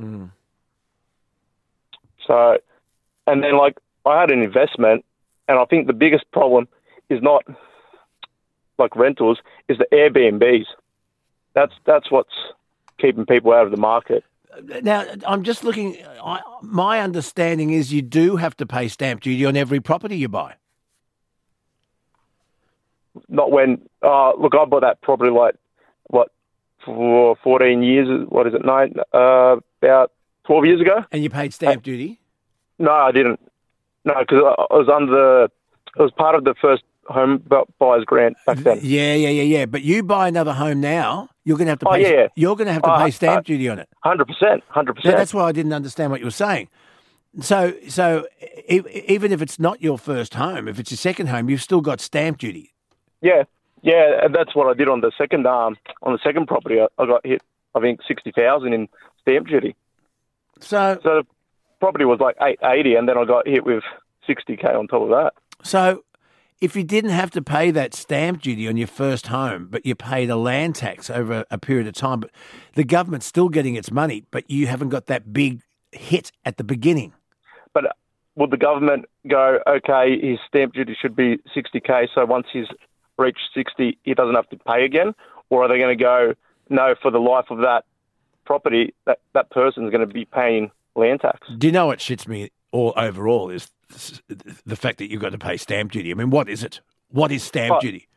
Mm. 0.01 0.31
So, 2.27 2.59
and 3.27 3.43
then 3.43 3.57
like 3.59 3.77
I 4.07 4.19
had 4.19 4.31
an 4.31 4.43
investment, 4.43 5.05
and 5.47 5.59
I 5.59 5.65
think 5.67 5.87
the 5.87 5.93
biggest 5.93 6.31
problem 6.31 6.69
is 7.11 7.21
not 7.23 7.45
like 8.79 8.97
rentals, 8.97 9.39
is 9.69 9.79
the 9.79 9.87
Airbnbs. 9.93 10.67
That's 11.55 11.73
that's 11.85 12.11
what's 12.11 12.35
keeping 12.99 13.27
people 13.27 13.53
out 13.53 13.65
of 13.65 13.71
the 13.71 13.77
market. 13.77 14.25
Now, 14.83 15.05
I'm 15.27 15.45
just 15.45 15.63
looking. 15.65 15.97
I, 16.23 16.41
my 16.63 17.01
understanding 17.01 17.71
is 17.71 17.93
you 17.93 18.03
do 18.03 18.37
have 18.37 18.57
to 18.57 18.67
pay 18.67 18.89
stamp 18.89 19.21
duty 19.21 19.45
on 19.45 19.57
every 19.57 19.81
property 19.81 20.17
you 20.17 20.29
buy. 20.29 20.55
Not 23.29 23.51
when 23.51 23.83
uh, 24.03 24.33
look, 24.37 24.55
I 24.55 24.65
bought 24.65 24.81
that 24.81 25.01
property 25.01 25.31
like 25.31 25.57
what 26.09 26.31
for 26.85 27.37
fourteen 27.43 27.83
years. 27.83 28.27
What 28.29 28.47
is 28.47 28.55
it? 28.55 28.65
Nine 28.65 28.95
uh, 29.13 29.57
about 29.83 30.13
twelve 30.45 30.65
years 30.65 30.81
ago. 30.81 31.05
And 31.13 31.23
you 31.23 31.31
paid 31.31 31.53
stamp 31.53 31.83
duty. 31.83 32.21
No, 32.79 32.93
I 32.93 33.13
didn't. 33.13 33.41
No, 34.05 34.15
because 34.21 34.43
I 34.43 34.63
I 34.73 34.77
was 34.77 34.89
under 34.89 35.13
the. 35.13 35.51
It 35.97 36.03
was 36.03 36.13
part 36.13 36.37
of 36.37 36.45
the 36.45 36.55
first 36.61 36.85
home 37.09 37.39
bu- 37.47 37.65
buyer's 37.79 38.05
grant 38.05 38.37
back 38.47 38.59
then. 38.59 38.79
Yeah, 38.83 39.15
yeah, 39.15 39.29
yeah, 39.31 39.43
yeah. 39.43 39.67
But 39.67 39.83
you 39.83 40.03
buy 40.03 40.29
another 40.29 40.53
home 40.53 40.81
now, 40.81 41.29
you're 41.45 41.57
going 41.57 41.67
to 41.67 41.71
have 41.73 41.79
to 41.81 41.89
Oh, 41.89 41.93
pay. 41.93 42.03
yeah, 42.03 42.09
yeah. 42.23 42.27
You're 42.37 42.57
going 42.57 42.67
to 42.67 42.73
have 42.73 42.83
to 42.83 42.89
Uh, 42.91 43.05
pay 43.05 43.11
stamp 43.11 43.39
uh, 43.39 43.41
duty 43.43 43.69
on 43.69 43.79
it. 43.79 43.89
Hundred 44.05 44.27
percent, 44.29 44.63
hundred 44.69 44.95
percent. 44.97 45.17
that's 45.17 45.33
why 45.35 45.45
I 45.45 45.53
didn't 45.53 45.73
understand 45.73 46.11
what 46.11 46.21
you 46.21 46.27
were 46.27 46.31
saying. 46.31 46.69
So, 47.41 47.75
so 47.89 48.27
even 48.69 49.33
if 49.33 49.43
it's 49.43 49.59
not 49.59 49.83
your 49.83 49.99
first 49.99 50.35
home, 50.35 50.67
if 50.69 50.79
it's 50.79 50.91
your 50.91 50.97
second 50.99 51.29
home, 51.29 51.49
you've 51.51 51.63
still 51.63 51.81
got 51.81 52.01
stamp 52.01 52.39
duty. 52.39 52.73
Yeah, 53.21 53.45
yeah, 53.83 54.25
and 54.25 54.35
that's 54.35 54.55
what 54.55 54.67
I 54.67 54.75
did 54.75 54.89
on 54.89 55.01
the 55.03 55.13
second 55.19 55.47
um 55.47 55.77
on 56.03 56.13
the 56.13 56.19
second 56.23 56.47
property. 56.47 56.81
I, 56.81 56.87
I 56.99 57.07
got 57.07 57.25
hit, 57.27 57.43
I 57.75 57.81
think 57.81 58.01
sixty 58.09 58.33
thousand 58.33 58.73
in 58.73 58.89
stamp 59.21 59.47
duty. 59.49 59.77
So, 60.61 60.99
so 61.03 61.09
the 61.23 61.27
property 61.81 62.05
was 62.05 62.19
like 62.21 62.37
eight 62.43 62.59
eighty, 62.65 62.95
and 62.95 63.09
then 63.09 63.17
I 63.19 63.25
got 63.25 63.47
hit 63.47 63.65
with 63.65 63.85
sixty 64.27 64.57
k 64.57 64.69
on 64.69 64.89
top 64.89 65.03
of 65.03 65.09
that. 65.11 65.33
So, 65.63 66.03
if 66.61 66.75
you 66.75 66.83
didn't 66.83 67.11
have 67.11 67.31
to 67.33 67.43
pay 67.43 67.71
that 67.71 67.95
stamp 67.95 68.43
duty 68.43 68.67
on 68.67 68.77
your 68.77 68.89
first 68.89 69.29
home, 69.29 69.69
but 69.71 69.87
you 69.87 69.95
paid 69.95 70.29
a 70.29 70.37
land 70.37 70.75
tax 70.75 71.09
over 71.09 71.45
a 71.51 71.59
period 71.59 71.87
of 71.87 71.95
time, 71.95 72.21
but 72.21 72.31
the 72.75 72.85
government's 72.85 73.27
still 73.27 73.49
getting 73.49 73.77
its 73.77 73.91
money, 73.91 74.25
but 74.31 74.51
you 74.51 74.67
haven't 74.67 74.89
got 74.89 75.07
that 75.07 75.33
big 75.33 75.63
hit 75.93 76.33
at 76.45 76.57
the 76.57 76.65
beginning. 76.65 77.13
But 77.73 77.87
uh, 77.87 77.93
would 78.35 78.51
the 78.51 78.57
government 78.57 79.07
go, 79.27 79.61
okay, 79.67 80.19
his 80.21 80.39
stamp 80.49 80.75
duty 80.75 80.97
should 81.01 81.15
be 81.15 81.39
sixty 81.55 81.81
k, 81.81 82.09
so 82.15 82.25
once 82.25 82.47
he's 82.53 82.67
reached 83.19 83.49
sixty, 83.55 83.99
he 84.03 84.15
doesn't 84.15 84.35
have 84.35 84.49
to 84.51 84.57
pay 84.57 84.85
again, 84.85 85.15
or 85.51 85.65
are 85.65 85.69
they 85.69 85.79
going 85.79 85.97
to 85.97 86.03
go, 86.03 86.35
no, 86.69 86.95
for 87.01 87.11
the 87.11 87.19
life 87.19 87.47
of 87.51 87.59
that 87.59 87.85
property, 88.45 88.95
that 89.07 89.21
that 89.33 89.51
person's 89.51 89.91
going 89.91 90.07
to 90.07 90.13
be 90.13 90.25
paying 90.25 90.71
land 90.97 91.21
tax? 91.21 91.47
Do 91.57 91.67
you 91.69 91.73
know 91.73 91.87
what 91.87 92.01
shits 92.01 92.27
me 92.27 92.51
all 92.73 92.93
overall 92.97 93.49
is 93.49 93.71
the 94.67 94.77
fact 94.77 94.99
that 94.99 95.11
you've 95.11 95.21
got 95.23 95.33
to 95.33 95.39
pay 95.39 95.57
stamp 95.57 95.93
duty? 95.93 96.11
I 96.11 96.15
mean, 96.15 96.31
what 96.31 96.49
is 96.49 96.63
it? 96.63 96.81
What 97.11 97.33
is 97.33 97.43
stamp 97.43 97.77
Oh, 97.77 97.81
duty? 97.81 98.09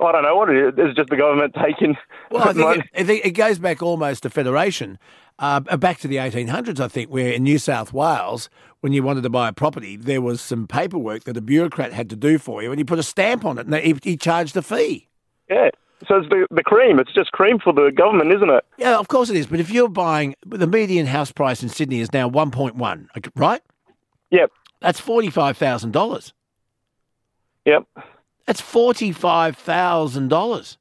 I 0.00 0.12
don't 0.12 0.22
know 0.22 0.36
what 0.36 0.48
it 0.48 0.56
is. 0.56 0.74
It's 0.78 0.96
just 0.96 1.10
the 1.10 1.16
government 1.16 1.54
taking. 1.62 1.96
Well, 2.30 2.48
I 2.48 2.52
think, 2.54 2.86
it, 2.94 3.26
it 3.26 3.30
goes 3.32 3.58
back 3.58 3.82
almost 3.82 4.22
to 4.22 4.30
federation, 4.30 4.98
uh, 5.38 5.60
back 5.60 5.98
to 5.98 6.08
the 6.08 6.16
1800s, 6.16 6.80
I 6.80 6.88
think, 6.88 7.10
where 7.10 7.32
in 7.32 7.42
New 7.42 7.58
South 7.58 7.92
Wales, 7.92 8.48
when 8.80 8.92
you 8.94 9.02
wanted 9.02 9.22
to 9.24 9.30
buy 9.30 9.48
a 9.48 9.52
property, 9.52 9.96
there 9.96 10.22
was 10.22 10.40
some 10.40 10.66
paperwork 10.66 11.24
that 11.24 11.36
a 11.36 11.42
bureaucrat 11.42 11.92
had 11.92 12.08
to 12.10 12.16
do 12.16 12.38
for 12.38 12.62
you, 12.62 12.70
and 12.70 12.78
he 12.80 12.84
put 12.84 12.98
a 12.98 13.02
stamp 13.02 13.44
on 13.44 13.58
it, 13.58 13.66
and 13.66 13.74
he, 13.74 13.94
he 14.02 14.16
charged 14.16 14.56
a 14.56 14.62
fee. 14.62 15.06
Yeah. 15.50 15.68
So 16.08 16.16
it's 16.16 16.28
the, 16.30 16.46
the 16.50 16.62
cream. 16.62 16.98
It's 16.98 17.12
just 17.12 17.30
cream 17.32 17.58
for 17.58 17.74
the 17.74 17.92
government, 17.94 18.32
isn't 18.32 18.48
it? 18.48 18.64
Yeah, 18.78 18.96
of 18.98 19.08
course 19.08 19.28
it 19.28 19.36
is. 19.36 19.46
But 19.46 19.60
if 19.60 19.70
you're 19.70 19.90
buying, 19.90 20.34
the 20.46 20.66
median 20.66 21.04
house 21.04 21.30
price 21.30 21.62
in 21.62 21.68
Sydney 21.68 22.00
is 22.00 22.10
now 22.10 22.30
1.1, 22.30 23.30
right? 23.36 23.60
Yep. 24.30 24.50
That's 24.80 25.00
$45,000. 25.00 26.32
Yep. 27.64 27.84
That's 28.46 28.60
forty-five 28.60 29.56
thousand 29.56 30.26
dollars. 30.26 30.76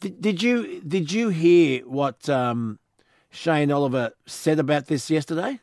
Did, 0.00 0.20
did 0.20 0.42
you 0.42 0.80
did 0.80 1.12
you 1.12 1.28
hear 1.28 1.82
what 1.82 2.28
um, 2.28 2.80
Shane 3.30 3.70
Oliver 3.70 4.10
said 4.26 4.58
about 4.58 4.86
this 4.86 5.08
yesterday? 5.08 5.60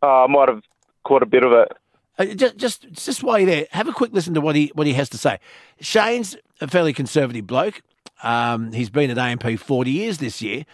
Uh, 0.00 0.22
I 0.22 0.26
might 0.28 0.48
have 0.48 0.62
caught 1.02 1.24
a 1.24 1.26
bit 1.26 1.42
of 1.42 1.50
it. 1.50 1.72
Uh, 2.18 2.24
just, 2.26 2.56
just, 2.56 2.92
just 2.92 3.22
while 3.24 3.40
you're 3.40 3.48
there, 3.50 3.66
have 3.72 3.88
a 3.88 3.92
quick 3.92 4.12
listen 4.12 4.32
to 4.34 4.40
what 4.40 4.54
he 4.54 4.70
what 4.74 4.86
he 4.86 4.92
has 4.92 5.08
to 5.08 5.18
say. 5.18 5.40
Shane's 5.80 6.36
a 6.60 6.68
fairly 6.68 6.92
conservative 6.92 7.46
bloke. 7.46 7.82
Um, 8.22 8.72
he's 8.72 8.90
been 8.90 9.10
at 9.10 9.18
AMP 9.18 9.58
forty 9.58 9.90
years 9.90 10.18
this 10.18 10.40
year, 10.40 10.66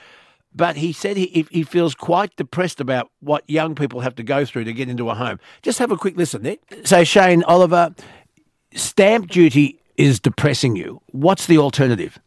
but 0.54 0.76
he 0.76 0.92
said 0.92 1.16
he 1.16 1.46
he 1.50 1.62
feels 1.62 1.94
quite 1.94 2.34
depressed 2.36 2.80
about 2.80 3.10
what 3.20 3.48
young 3.48 3.74
people 3.74 4.00
have 4.00 4.14
to 4.16 4.22
go 4.22 4.44
through 4.44 4.64
to 4.64 4.72
get 4.72 4.88
into 4.88 5.10
a 5.10 5.14
home. 5.14 5.38
Just 5.62 5.78
have 5.78 5.90
a 5.90 5.96
quick 5.96 6.16
listen, 6.16 6.42
Nick. 6.42 6.60
So 6.84 7.04
Shane 7.04 7.42
Oliver, 7.44 7.94
stamp 8.74 9.28
duty 9.28 9.78
is 9.96 10.20
depressing 10.20 10.76
you. 10.76 11.00
What's 11.06 11.46
the 11.46 11.58
alternative? 11.58 12.18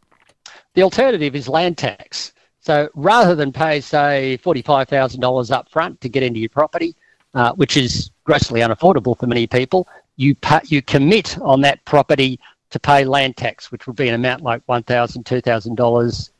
The 0.74 0.82
alternative 0.82 1.34
is 1.34 1.48
land 1.48 1.78
tax. 1.78 2.32
So 2.60 2.88
rather 2.94 3.34
than 3.34 3.52
pay, 3.52 3.80
say, 3.80 4.38
$45,000 4.42 5.50
up 5.50 5.70
front 5.70 6.00
to 6.00 6.08
get 6.08 6.22
into 6.22 6.40
your 6.40 6.48
property, 6.48 6.96
uh, 7.34 7.52
which 7.52 7.76
is 7.76 8.10
grossly 8.24 8.60
unaffordable 8.60 9.16
for 9.16 9.26
many 9.26 9.46
people, 9.46 9.86
you, 10.16 10.34
pay, 10.34 10.60
you 10.64 10.82
commit 10.82 11.38
on 11.38 11.60
that 11.60 11.84
property 11.84 12.40
to 12.70 12.80
pay 12.80 13.04
land 13.04 13.36
tax, 13.36 13.70
which 13.70 13.86
would 13.86 13.96
be 13.96 14.08
an 14.08 14.14
amount 14.14 14.42
like 14.42 14.66
$1,000, 14.66 15.22
$2,000 15.22 16.30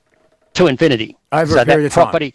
to 0.57 0.67
infinity. 0.67 1.17
Over 1.33 1.53
so 1.53 1.63
a 1.63 1.65
period 1.65 1.91
that 1.91 1.99
of 1.99 2.13
time. 2.13 2.33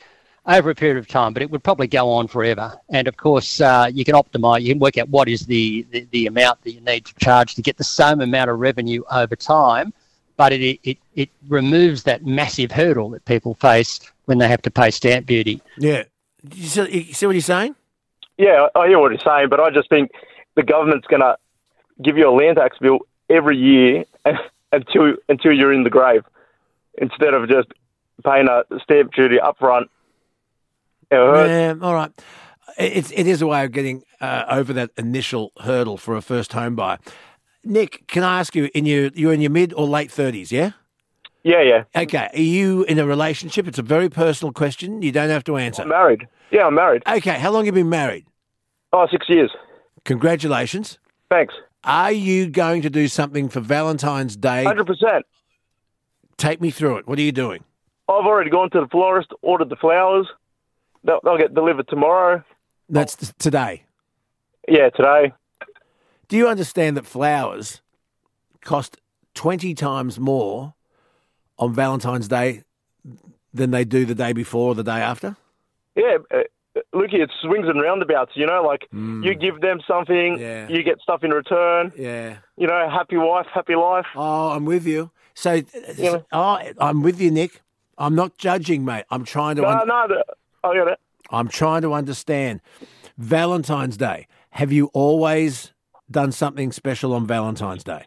Over 0.48 0.72
a 0.72 0.76
period 0.76 0.98
of 0.98 1.08
time, 1.08 1.34
but 1.34 1.44
it 1.44 1.52
would 1.52 1.64
probably 1.64 1.86
go 1.86 2.10
on 2.10 2.28
forever. 2.28 2.76
And 2.90 3.08
of 3.08 3.18
course, 3.18 3.62
uh, 3.62 3.92
you 3.94 4.04
can 4.04 4.16
optimize, 4.16 4.64
you 4.64 4.74
can 4.74 4.80
work 4.80 4.98
out 4.98 5.08
what 5.10 5.30
is 5.30 5.46
the, 5.46 5.86
the, 5.92 6.08
the 6.12 6.26
amount 6.26 6.64
that 6.64 6.72
you 6.72 6.82
need 6.82 7.06
to 7.06 7.14
charge 7.16 7.54
to 7.56 7.62
get 7.62 7.78
the 7.78 7.84
same 7.84 8.22
amount 8.22 8.50
of 8.50 8.60
revenue 8.60 9.04
over 9.12 9.36
time 9.36 9.94
but 10.42 10.54
it, 10.54 10.80
it, 10.82 10.98
it 11.14 11.30
removes 11.50 12.02
that 12.02 12.26
massive 12.26 12.72
hurdle 12.72 13.12
that 13.12 13.24
people 13.26 13.54
face 13.54 14.00
when 14.26 14.40
they 14.40 14.48
have 14.48 14.60
to 14.64 14.72
pay 14.72 14.90
stamp 14.90 15.28
duty. 15.28 15.62
Yeah. 15.78 16.06
You 16.52 16.68
see, 16.68 16.90
you 16.90 17.14
see 17.14 17.26
what 17.28 17.36
he's 17.36 17.46
saying? 17.46 17.76
Yeah, 18.40 18.68
I 18.74 18.88
hear 18.88 18.98
what 18.98 19.12
he's 19.12 19.22
saying, 19.24 19.50
but 19.50 19.60
I 19.60 19.70
just 19.70 19.88
think 19.90 20.10
the 20.56 20.64
government's 20.64 21.06
going 21.06 21.22
to 21.22 21.38
give 22.02 22.18
you 22.18 22.28
a 22.28 22.34
land 22.34 22.58
tax 22.58 22.80
bill 22.80 23.02
every 23.30 23.56
year 23.56 24.06
until 24.72 25.16
until 25.30 25.52
you're 25.52 25.74
in 25.74 25.84
the 25.84 25.92
grave, 25.92 26.24
instead 26.98 27.36
of 27.36 27.48
just 27.48 27.68
paying 28.22 28.48
a 28.48 28.64
stamp 28.84 29.14
duty 29.14 29.40
up 29.40 29.58
front. 29.58 29.90
Yeah, 31.12 31.76
all 31.82 31.94
right. 31.94 32.12
It's 32.78 33.12
it 33.12 33.28
is 33.28 33.42
a 33.42 33.48
way 33.48 33.66
of 33.66 33.72
getting 33.72 34.04
uh, 34.22 34.46
over 34.50 34.72
that 34.74 34.92
initial 34.98 35.52
hurdle 35.60 35.98
for 35.98 36.16
a 36.16 36.22
first 36.22 36.54
home 36.54 36.76
buyer. 36.76 37.00
Nick, 37.64 38.08
can 38.08 38.24
I 38.24 38.40
ask 38.40 38.56
you? 38.56 38.70
In 38.74 38.86
your 38.86 39.12
you're 39.14 39.34
in 39.34 39.42
your 39.42 39.52
mid 39.52 39.74
or 39.74 39.86
late 39.88 40.12
thirties, 40.12 40.52
yeah? 40.52 40.72
Yeah, 41.44 41.62
yeah. 41.62 41.84
Okay. 41.96 42.30
Are 42.34 42.40
you 42.40 42.84
in 42.84 43.00
a 43.00 43.06
relationship? 43.06 43.68
It's 43.68 43.80
a 43.80 43.84
very 43.84 44.10
personal 44.10 44.54
question. 44.54 45.02
You 45.02 45.12
don't 45.12 45.30
have 45.30 45.44
to 45.46 45.58
answer. 45.58 45.82
I'm 45.82 45.90
married. 45.90 46.28
Yeah, 46.52 46.68
I'm 46.68 46.76
married. 46.76 47.04
Okay. 47.08 47.38
How 47.40 47.52
long 47.52 47.66
have 47.66 47.76
you 47.76 47.84
been 47.84 47.90
married? 47.90 48.26
Oh, 48.94 49.08
six 49.12 49.28
years. 49.28 49.52
Congratulations. 50.06 51.00
Thanks. 51.30 51.54
Are 51.84 52.12
you 52.12 52.48
going 52.48 52.84
to 52.84 52.90
do 52.90 53.08
something 53.08 53.50
for 53.50 53.60
Valentine's 53.60 54.36
Day? 54.36 54.64
Hundred 54.64 54.86
percent. 54.86 55.26
Take 56.38 56.62
me 56.62 56.72
through 56.72 56.98
it. 56.98 57.08
What 57.08 57.18
are 57.20 57.24
you 57.24 57.32
doing? 57.32 57.64
I've 58.20 58.26
already 58.26 58.50
gone 58.50 58.70
to 58.72 58.82
the 58.82 58.88
florist, 58.88 59.32
ordered 59.42 59.70
the 59.70 59.76
flowers. 59.76 60.28
They'll, 61.04 61.20
they'll 61.24 61.38
get 61.38 61.54
delivered 61.54 61.88
tomorrow. 61.88 62.44
That's 62.90 63.16
t- 63.16 63.28
today. 63.40 63.84
Yeah, 64.68 64.90
today. 64.90 65.34
Do 66.28 66.38
you 66.38 66.48
understand 66.48 66.98
that 66.98 67.06
flowers 67.06 67.82
cost 68.62 68.98
20 69.36 69.74
times 69.74 70.20
more 70.20 70.74
on 71.58 71.74
Valentine's 71.74 72.28
Day 72.28 72.64
than 73.54 73.72
they 73.72 73.84
do 73.84 74.06
the 74.06 74.16
day 74.16 74.34
before 74.34 74.70
or 74.70 74.76
the 74.76 74.84
day 74.84 75.00
after? 75.02 75.36
Yeah, 75.96 76.18
uh, 76.34 76.38
Lukey, 76.96 77.16
it 77.16 77.30
swings 77.42 77.68
and 77.68 77.82
roundabouts. 77.82 78.32
You 78.36 78.46
know, 78.46 78.62
like 78.64 78.88
you 78.94 79.34
give 79.36 79.60
them 79.62 79.80
something, 79.88 80.38
Yeah. 80.40 80.68
you 80.70 80.84
get 80.84 81.02
stuff 81.02 81.24
in 81.24 81.32
return. 81.32 81.92
Yeah. 81.98 82.38
You 82.58 82.68
know, 82.68 82.90
happy 82.90 83.18
wife, 83.18 83.48
happy 83.54 83.76
life. 83.76 84.06
Oh, 84.16 84.52
I'm 84.52 84.64
with 84.66 84.86
you. 84.86 85.12
So, 85.34 85.62
oh, 86.32 86.60
I'm 86.78 87.02
with 87.02 87.20
you, 87.20 87.32
Nick. 87.32 87.62
I'm 88.02 88.16
not 88.16 88.38
judging, 88.38 88.84
mate. 88.84 89.06
I'm 89.12 89.24
trying 89.24 89.56
to. 89.58 89.62
No, 89.62 89.68
un- 89.70 89.88
no, 89.88 90.08
the- 90.08 90.26
I 90.64 90.74
get 90.74 90.88
it. 90.88 91.00
I'm 91.30 91.48
trying 91.48 91.82
to 91.84 91.94
understand. 91.94 92.62
Valentine's 93.18 93.98
Day. 93.98 94.28
Have 94.52 94.72
you 94.72 94.88
always 94.94 95.72
done 96.10 96.32
something 96.32 96.72
special 96.72 97.14
on 97.14 97.26
Valentine's 97.28 97.84
Day? 97.84 98.06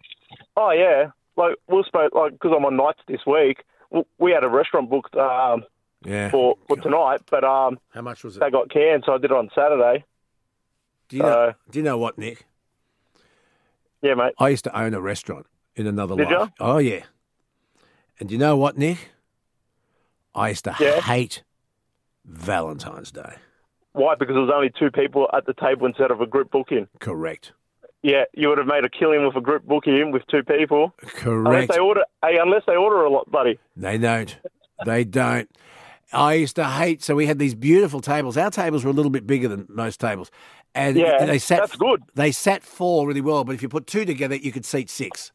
Oh 0.57 0.71
yeah, 0.71 1.11
like 1.37 1.57
we'll 1.69 1.85
spoke 1.85 2.15
like 2.15 2.33
because 2.33 2.53
I'm 2.57 2.65
on 2.65 2.77
nights 2.77 3.01
this 3.07 3.21
week. 3.27 3.63
We 4.19 4.33
had 4.33 4.43
a 4.45 4.49
restaurant 4.49 4.91
booked 4.91 5.15
um, 5.17 5.65
Yeah. 6.05 6.31
for 6.31 6.57
for 6.67 6.77
tonight, 6.79 7.21
but 7.31 7.45
um, 7.45 7.79
How 7.91 8.03
much 8.03 8.25
was 8.25 8.37
it? 8.37 8.41
they 8.41 8.51
got 8.51 8.71
canned, 8.71 9.05
so 9.07 9.13
I 9.15 9.19
did 9.19 9.27
it 9.31 9.37
on 9.37 9.49
Saturday. 9.55 10.05
Do 11.09 11.17
you 11.17 11.23
know? 11.23 11.29
Uh, 11.29 11.53
do 11.71 11.79
you 11.79 11.83
know 11.85 11.99
what, 11.99 12.19
Nick? 12.19 12.45
Yeah, 14.03 14.15
mate. 14.15 14.35
I 14.39 14.49
used 14.51 14.65
to 14.65 14.79
own 14.79 14.95
a 14.95 15.01
restaurant 15.01 15.47
in 15.77 15.87
another 15.87 16.17
Did 16.17 16.25
life. 16.31 16.33
ya? 16.33 16.49
Oh 16.61 16.79
yeah. 16.79 17.05
And 18.21 18.29
do 18.29 18.35
you 18.35 18.39
know 18.39 18.57
what, 18.57 18.77
Nick? 18.77 19.11
I 20.35 20.49
used 20.51 20.65
to 20.65 20.75
Yeah. 20.81 21.01
hate 21.01 21.43
Valentine's 22.25 23.11
Day. 23.13 23.35
Why? 23.93 24.15
Because 24.17 24.35
there 24.35 24.43
was 24.43 24.51
only 24.55 24.71
two 24.77 24.91
people 24.91 25.29
at 25.33 25.47
the 25.47 25.55
table 25.55 25.87
instead 25.87 26.11
of 26.11 26.21
a 26.21 26.27
group 26.27 26.51
booking. 26.51 26.89
Correct. 26.99 27.53
Yeah, 28.03 28.25
you 28.35 28.49
would 28.49 28.59
have 28.59 28.67
made 28.67 28.85
a 28.85 28.91
killing 28.91 29.25
with 29.25 29.37
a 29.37 29.41
group 29.41 29.63
booking 29.65 30.11
with 30.11 30.27
two 30.27 30.43
people. 30.43 30.93
Correct. 31.01 31.47
Unless 31.47 31.69
they 31.69 31.79
order, 31.79 32.03
hey, 32.23 32.39
unless 32.39 32.63
they 32.67 32.77
order 32.77 33.03
a 33.05 33.11
lot, 33.11 33.31
buddy. 33.31 33.59
They 33.77 33.97
don't. 33.99 34.37
They 34.85 35.05
don't. 35.05 35.49
I 36.13 36.35
used 36.35 36.57
to 36.57 36.65
hate. 36.65 37.03
So 37.03 37.15
we 37.15 37.27
had 37.27 37.39
these 37.39 37.55
beautiful 37.55 38.01
tables. 38.01 38.37
Our 38.37 38.51
tables 38.51 38.85
were 38.85 38.91
a 38.91 38.95
little 38.95 39.11
bit 39.11 39.27
bigger 39.27 39.49
than 39.49 39.67
most 39.71 40.01
tables, 40.01 40.31
and 40.75 40.97
Yeah, 40.97 41.25
they 41.25 41.39
sat. 41.39 41.61
that's 41.61 41.77
good. 41.77 42.03
They 42.15 42.31
sat 42.33 42.63
four 42.63 43.07
really 43.07 43.21
well, 43.23 43.43
but 43.45 43.55
if 43.55 43.63
you 43.63 43.69
put 43.69 43.87
two 43.87 44.05
together, 44.05 44.35
you 44.37 44.53
could 44.53 44.65
seat 44.67 44.91
six. 44.91 45.33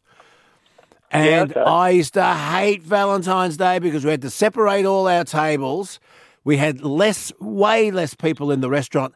Yeah, 1.12 1.20
And 1.42 1.52
okay. 1.52 1.62
I 1.62 1.90
used 1.90 2.14
to 2.16 2.24
hate 2.34 2.84
Valentine's 2.84 3.58
Day 3.58 3.80
because 3.80 4.06
we 4.06 4.12
had 4.12 4.22
to 4.22 4.30
separate 4.30 4.86
all 4.86 5.08
our 5.08 5.24
tables. 5.24 6.00
We 6.44 6.58
had 6.58 6.82
less, 6.82 7.32
way 7.40 7.92
less 7.92 8.14
people 8.14 8.52
in 8.52 8.62
the 8.62 8.70
restaurant, 8.70 9.14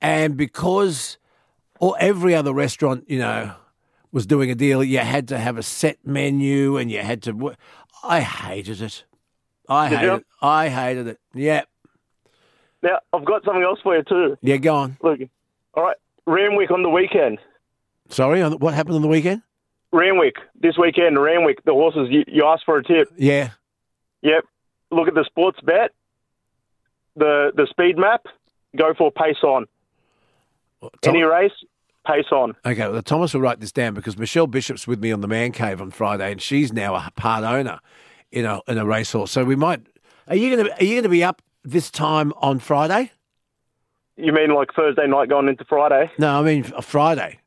and 0.00 0.36
because 0.36 1.18
or 1.80 1.96
every 1.98 2.34
other 2.34 2.52
restaurant, 2.52 3.04
you 3.08 3.18
know, 3.18 3.52
was 4.12 4.26
doing 4.26 4.50
a 4.50 4.54
deal, 4.54 4.84
you 4.84 4.98
had 4.98 5.26
to 5.28 5.38
have 5.38 5.56
a 5.58 5.62
set 5.62 5.98
menu, 6.04 6.76
and 6.76 6.90
you 6.90 7.00
had 7.00 7.22
to. 7.22 7.54
I 8.04 8.20
hated 8.20 8.80
it. 8.82 9.04
I 9.68 9.88
Did 9.88 9.98
hated 9.98 10.08
you? 10.10 10.14
it. 10.18 10.26
I 10.42 10.68
hated 10.68 11.06
it. 11.08 11.18
Yeah, 11.34 11.62
Now 12.82 12.98
I've 13.12 13.24
got 13.24 13.44
something 13.44 13.62
else 13.62 13.78
for 13.82 13.96
you 13.96 14.02
too. 14.02 14.36
yeah. 14.42 14.56
Go 14.58 14.74
on. 14.74 14.96
Look, 15.02 15.20
all 15.74 15.84
right, 15.84 15.96
Randwick 16.26 16.70
on 16.70 16.82
the 16.82 16.90
weekend. 16.90 17.38
Sorry, 18.08 18.42
what 18.42 18.74
happened 18.74 18.96
on 18.96 19.02
the 19.02 19.08
weekend? 19.08 19.42
Randwick 19.92 20.36
this 20.60 20.76
weekend. 20.78 21.20
Randwick, 21.22 21.64
the 21.64 21.72
horses. 21.72 22.08
You, 22.10 22.24
you 22.26 22.46
asked 22.46 22.64
for 22.64 22.78
a 22.78 22.82
tip. 22.84 23.08
Yeah, 23.16 23.50
Yep. 24.22 24.44
Look 24.90 25.08
at 25.08 25.14
the 25.14 25.24
sports 25.24 25.58
bet. 25.62 25.90
The 27.16 27.52
the 27.54 27.66
speed 27.70 27.98
map. 27.98 28.26
Go 28.76 28.94
for 28.96 29.10
pace 29.10 29.42
on. 29.42 29.66
Tom- 30.80 30.90
Any 31.14 31.22
race, 31.22 31.52
pace 32.06 32.24
on. 32.32 32.54
Okay, 32.64 32.88
well, 32.88 33.02
Thomas 33.02 33.34
will 33.34 33.42
write 33.42 33.60
this 33.60 33.70
down 33.72 33.92
because 33.94 34.16
Michelle 34.18 34.46
Bishop's 34.46 34.86
with 34.86 34.98
me 35.00 35.12
on 35.12 35.20
the 35.20 35.28
Man 35.28 35.52
Cave 35.52 35.80
on 35.80 35.90
Friday, 35.90 36.32
and 36.32 36.40
she's 36.40 36.72
now 36.72 36.94
a 36.94 37.10
part 37.16 37.44
owner 37.44 37.78
in 38.30 38.44
a 38.46 38.60
in 38.66 38.78
a 38.78 38.86
racehorse. 38.86 39.30
So 39.30 39.44
we 39.44 39.56
might. 39.56 39.86
Are 40.28 40.36
you 40.36 40.56
gonna 40.56 40.70
Are 40.80 40.84
you 40.84 40.96
gonna 40.96 41.08
be 41.10 41.22
up 41.22 41.42
this 41.64 41.90
time 41.90 42.32
on 42.38 42.58
Friday? 42.58 43.12
You 44.16 44.32
mean 44.32 44.50
like 44.54 44.72
Thursday 44.74 45.06
night 45.06 45.28
going 45.28 45.48
into 45.48 45.64
Friday? 45.64 46.10
No, 46.18 46.40
I 46.40 46.42
mean 46.42 46.64
a 46.76 46.82
Friday. 46.82 47.38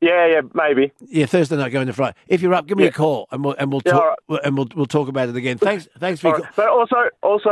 Yeah, 0.00 0.26
yeah, 0.26 0.40
maybe. 0.54 0.92
Yeah, 1.08 1.26
Thursday 1.26 1.56
night 1.56 1.72
going 1.72 1.86
to 1.86 1.92
Friday. 1.92 2.16
If 2.26 2.40
you're 2.40 2.54
up, 2.54 2.66
give 2.66 2.78
me 2.78 2.86
a 2.86 2.92
call 2.92 3.28
and 3.30 3.44
we'll 3.44 3.54
and 3.58 3.70
we'll 3.70 3.82
Yeah, 3.84 3.92
talk 3.92 4.18
all 4.28 4.40
and 4.42 4.56
we'll 4.56 4.68
we'll 4.74 4.86
talk 4.86 5.08
about 5.08 5.28
it 5.28 5.36
again. 5.36 5.58
Thanks, 5.58 5.88
thanks 5.98 6.20
for 6.20 6.32
right. 6.32 6.42
But 6.56 6.68
also, 6.68 6.96
also, 7.22 7.50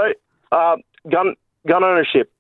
uh, 0.53 0.77
gun 1.11 1.35
gun 1.67 1.85
ownership. 1.85 2.33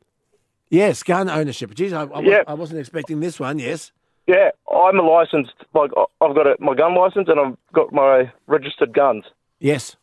yes, 0.70 1.02
gun 1.02 1.28
ownership. 1.28 1.74
Geez, 1.74 1.92
I, 1.92 2.04
I, 2.04 2.20
Yeah. 2.20 2.42
I 2.46 2.54
wasn't 2.54 2.80
expecting 2.80 3.20
this 3.20 3.38
one. 3.38 3.58
Yes, 3.58 3.92
Yeah, 4.26 4.50
I'm 4.72 4.98
a 4.98 5.02
licensed. 5.02 5.52
Like 5.74 5.90
I've 6.22 6.34
got 6.34 6.46
a, 6.46 6.56
my 6.58 6.74
gun 6.74 6.94
license 6.94 7.28
and 7.28 7.38
I've 7.38 7.56
got 7.74 7.92
my 7.92 8.32
registered 8.46 8.94
guns. 8.94 9.24
yes, 9.60 9.96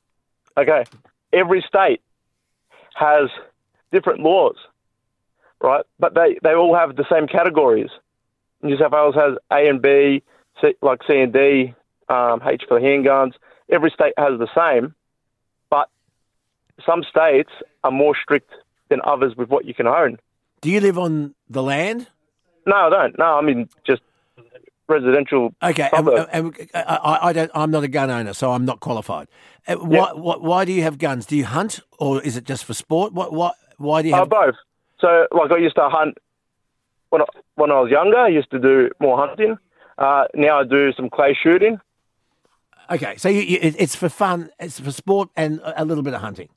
Okay. 0.58 0.84
Every 1.34 1.62
state 1.68 2.02
has 2.94 3.30
different 3.92 4.22
laws, 4.22 4.56
right? 5.62 5.84
But 6.00 6.14
they, 6.14 6.38
they 6.44 6.54
all 6.54 6.74
have 6.76 6.96
the 6.96 7.06
same 7.12 7.28
categories. 7.28 7.90
New 8.66 8.78
South 8.78 8.92
Wales 8.92 9.16
has 9.16 9.38
A 9.52 9.68
and 9.70 9.82
B, 9.82 10.24
C, 10.62 10.74
like 10.82 11.02
C 11.08 11.20
and 11.20 11.32
D, 11.34 11.74
um, 12.10 12.42
H 12.46 12.64
for 12.68 12.80
handguns. 12.80 13.34
Every 13.70 13.90
state 13.92 14.14
has 14.18 14.38
the 14.40 14.48
same, 14.56 14.94
but 15.70 15.90
some 16.86 17.04
states 17.04 17.52
are 17.84 17.92
more 17.92 18.16
strict 18.22 18.52
than 18.90 19.00
others 19.04 19.36
with 19.36 19.50
what 19.50 19.66
you 19.66 19.74
can 19.74 19.88
own. 19.88 20.18
Do 20.62 20.70
you 20.70 20.80
live 20.82 20.98
on 20.98 21.36
the 21.50 21.64
land? 21.64 22.08
No, 22.66 22.76
I 22.76 22.90
don't. 22.90 23.18
No, 23.20 23.38
I 23.38 23.42
mean 23.42 23.70
just 23.86 24.02
residential. 24.88 25.54
Okay, 25.64 25.90
and, 25.94 26.08
and, 26.32 26.70
I, 26.74 27.20
I- 27.24 27.34
don't. 27.34 27.52
I'm 27.54 27.72
not 27.72 27.84
a 27.84 27.88
gun 27.88 28.10
owner, 28.10 28.34
so 28.34 28.52
I'm 28.52 28.66
not 28.66 28.80
qualified. 28.80 29.28
Uh, 29.68 29.76
Why, 29.76 30.12
why, 30.14 30.36
why 30.38 30.66
do 30.66 30.72
you 30.72 30.84
have 30.84 30.98
guns? 31.00 31.26
Do 31.26 31.36
you 31.36 31.46
hunt, 31.46 31.80
or 32.00 32.22
is 32.22 32.38
it 32.38 32.44
just 32.46 32.66
for 32.66 32.74
sport? 32.74 33.14
What, 33.14 33.34
what, 33.34 33.56
why 33.78 34.02
do 34.04 34.10
you 34.10 34.16
Uh, 34.16 34.20
have? 34.20 34.30
both. 34.30 34.56
So, 35.00 35.28
like, 35.32 35.52
I 35.52 35.58
used 35.58 35.76
to 35.76 35.90
hunt 35.90 36.18
when 37.10 37.22
I, 37.22 37.26
when 37.56 37.72
I 37.72 37.80
was 37.80 37.92
younger. 37.92 38.18
I 38.18 38.28
used 38.30 38.52
to 38.52 38.60
do 38.60 38.90
more 39.00 39.18
hunting. 39.18 39.58
Uh, 39.98 40.26
now 40.34 40.60
I 40.60 40.64
do 40.64 40.92
some 40.94 41.10
clay 41.10 41.38
shooting. 41.42 41.80
Okay, 42.92 43.16
so 43.18 43.30
you, 43.30 43.42
you, 43.42 43.58
it's 43.62 43.96
for 43.96 44.10
fun, 44.10 44.50
it's 44.60 44.80
for 44.80 44.92
sport, 44.92 45.30
and 45.36 45.60
a 45.64 45.84
little 45.86 46.04
bit 46.04 46.14
of 46.14 46.22
hunting. 46.22 46.50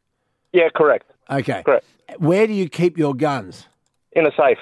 Yeah, 0.52 0.68
correct. 0.74 1.10
Okay, 1.30 1.62
Correct. 1.62 1.86
Where 2.18 2.46
do 2.46 2.52
you 2.54 2.68
keep 2.68 2.96
your 2.98 3.14
guns? 3.14 3.66
In 4.12 4.26
a 4.26 4.30
safe 4.36 4.58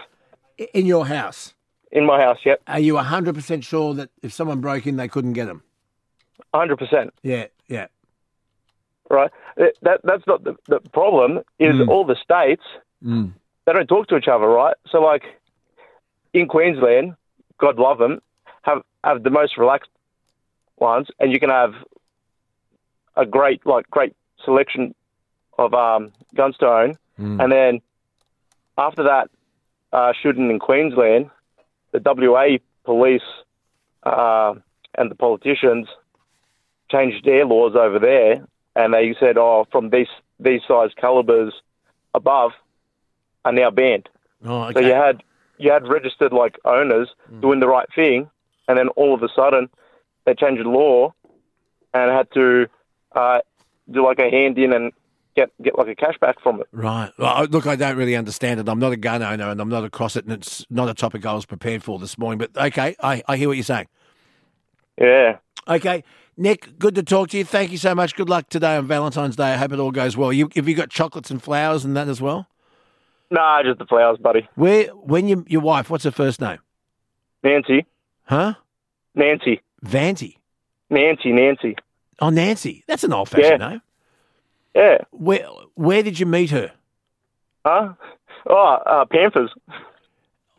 In 0.75 0.85
your 0.87 1.07
house. 1.07 1.55
in 1.93 2.05
my 2.05 2.21
house. 2.21 2.39
Yep, 2.45 2.61
Are 2.67 2.81
you 2.81 2.97
hundred 2.97 3.35
percent 3.37 3.65
sure 3.65 3.95
that 3.95 4.11
if 4.23 4.33
someone 4.33 4.61
broke 4.61 4.87
in, 4.87 4.97
they 4.97 5.09
couldn't 5.09 5.33
get 5.35 5.47
them? 5.47 5.63
hundred 6.55 6.77
percent. 6.79 7.13
Yeah, 7.23 7.47
yeah. 7.69 7.87
Right. 9.11 9.31
That, 9.57 9.75
that 9.83 10.01
that's 10.05 10.27
not 10.27 10.43
the, 10.45 10.57
the 10.69 10.81
problem. 10.93 11.39
Is 11.59 11.77
Mm. 11.77 11.89
all 11.89 12.05
the 12.05 12.17
states 12.17 12.65
Mm. 13.05 13.33
they 13.65 13.73
don't 13.73 13.87
talk 13.87 14.09
to 14.09 14.17
each 14.17 14.29
other, 14.29 14.47
right? 14.49 14.75
So, 14.91 15.01
like 15.01 15.23
in 16.37 16.49
Queensland, 16.49 17.17
God 17.59 17.79
love 17.79 17.99
them, 17.99 18.21
have 18.63 18.83
have 19.03 19.23
the 19.23 19.31
most 19.31 19.57
relaxed 19.57 19.91
ones, 20.79 21.09
and 21.19 21.33
you 21.33 21.41
can 21.41 21.51
have 21.51 21.75
a 23.17 23.25
great 23.25 23.65
like 23.67 23.89
great 23.91 24.15
selection 24.45 24.95
of 25.59 25.75
um, 25.75 26.13
guns 26.35 26.57
to 26.59 26.67
own. 26.67 26.95
Mm. 27.19 27.43
And 27.43 27.53
then 27.53 27.81
after 28.77 29.05
that, 29.05 29.31
uh, 29.93 30.13
shooting 30.21 30.51
in 30.51 30.59
Queensland, 30.59 31.31
the 31.93 32.01
WA 32.05 32.59
police 32.85 33.23
uh, 34.03 34.55
and 34.97 35.11
the 35.11 35.15
politicians 35.15 35.89
changed 36.91 37.25
their 37.25 37.47
laws 37.47 37.75
over 37.75 37.99
there, 37.99 38.47
and 38.75 38.93
they 38.93 39.15
said, 39.19 39.39
"Oh, 39.39 39.67
from 39.71 39.91
these 39.91 40.09
these 40.39 40.61
size 40.69 40.91
calibers 40.97 41.55
above 42.15 42.53
are 43.45 43.53
now 43.53 43.71
banned." 43.71 44.09
Oh, 44.45 44.65
okay. 44.65 44.81
So 44.81 44.87
you 44.87 44.93
had 44.93 45.23
you 45.59 45.70
had 45.70 45.87
registered 45.89 46.33
like 46.33 46.59
owners 46.65 47.09
doing 47.41 47.61
the 47.61 47.69
right 47.69 47.89
thing, 47.95 48.31
and 48.69 48.78
then 48.78 48.89
all 48.91 49.15
of 49.15 49.23
a 49.23 49.28
sudden 49.35 49.69
they 50.24 50.35
changed 50.35 50.65
the 50.65 50.69
law 50.69 51.12
and 51.95 52.11
had 52.11 52.31
to 52.35 52.66
uh, 53.15 53.41
do 53.91 54.05
like 54.05 54.19
a 54.19 54.31
hand 54.31 54.59
in 54.59 54.73
and 54.73 54.93
get 55.35 55.51
get 55.62 55.78
like 55.78 55.89
a 55.89 55.95
cashback 55.95 56.35
from 56.43 56.61
it. 56.61 56.69
Right. 56.73 57.11
Well, 57.19 57.47
look, 57.47 57.66
I 57.66 57.77
don't 57.77 57.97
really 57.97 58.16
understand 58.16 58.61
it. 58.61 58.69
I'm 58.69 58.78
not 58.78 58.93
a 58.93 58.97
gun 58.97 59.23
owner 59.23 59.51
and 59.51 59.61
I'm 59.61 59.69
not 59.69 59.85
across 59.85 60.16
it, 60.16 60.24
and 60.24 60.33
it's 60.33 60.66
not 60.70 60.89
a 60.89 60.95
topic 60.95 61.24
I 61.24 61.33
was 61.33 61.47
prepared 61.47 61.83
for 61.83 61.99
this 61.99 62.19
morning. 62.19 62.39
But 62.39 62.57
okay, 62.57 62.97
I, 63.03 63.23
I 63.28 63.37
hear 63.37 63.49
what 63.49 63.57
you're 63.57 63.65
saying. 63.65 63.89
Yeah. 65.01 65.39
Okay. 65.69 66.03
Nick, 66.39 66.78
good 66.78 66.95
to 66.97 67.03
talk 67.03 67.31
to 67.31 67.39
you. 67.39 67.45
Thank 67.45 67.70
you 67.73 67.78
so 67.78 67.95
much. 67.95 68.15
Good 68.15 68.28
luck 68.28 68.51
today 68.51 68.77
on 68.77 68.87
Valentine's 68.87 69.37
Day. 69.37 69.55
I 69.55 69.57
hope 69.57 69.73
it 69.73 69.81
all 69.81 69.91
goes 69.91 70.19
well. 70.19 70.33
You, 70.33 70.51
have 70.55 70.69
you 70.69 70.74
got 70.74 70.91
chocolates 70.91 71.31
and 71.31 71.43
flowers 71.43 71.83
and 71.83 71.97
that 71.97 72.09
as 72.09 72.20
well? 72.20 72.47
Nah, 73.31 73.62
just 73.62 73.78
the 73.78 73.86
flowers, 73.86 74.19
buddy. 74.19 74.48
Where, 74.55 74.86
when 74.89 75.28
you, 75.28 75.44
your 75.48 75.61
wife, 75.62 75.90
what's 75.90 76.05
her 76.05 76.11
first 76.11 76.40
name? 76.40 76.59
Nancy. 77.43 77.86
Huh? 78.24 78.55
Nancy. 79.15 79.61
Vanty. 79.82 80.39
Nancy. 80.90 81.32
Nancy. 81.32 81.77
Oh, 82.20 82.31
Nancy. 82.31 82.85
That's 82.86 83.05
an 83.05 83.12
old 83.12 83.28
fashioned 83.28 83.61
Yeah. 83.61 83.69
name. 83.69 83.82
Yeah. 84.74 84.98
Where, 85.11 85.47
where 85.74 86.03
did 86.03 86.19
you 86.20 86.27
meet 86.27 86.51
her? 86.51 86.73
Huh? 87.65 87.94
Oh, 88.48 88.78
uh, 88.86 89.05
Panthers. 89.07 89.51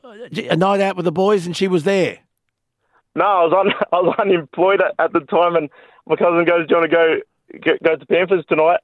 A 0.04 0.56
night 0.56 0.82
out 0.82 0.96
with 0.96 1.06
the 1.06 1.12
boys 1.12 1.46
and 1.46 1.56
she 1.56 1.68
was 1.68 1.84
there. 1.84 2.20
No, 3.16 3.26
I 3.26 3.44
was 3.46 3.54
on. 3.54 3.72
I 3.92 4.02
was 4.02 4.16
unemployed 4.20 4.82
at, 4.82 4.94
at 5.00 5.12
the 5.14 5.22
time, 5.22 5.56
and 5.56 5.70
my 6.06 6.16
cousin 6.16 6.46
goes, 6.46 6.68
"Do 6.68 6.76
you 6.76 6.80
want 6.82 6.92
to 6.92 6.96
go 6.96 7.16
go, 7.60 7.72
go 7.84 7.96
to 7.96 8.06
Panthers 8.06 8.46
tonight?" 8.48 8.80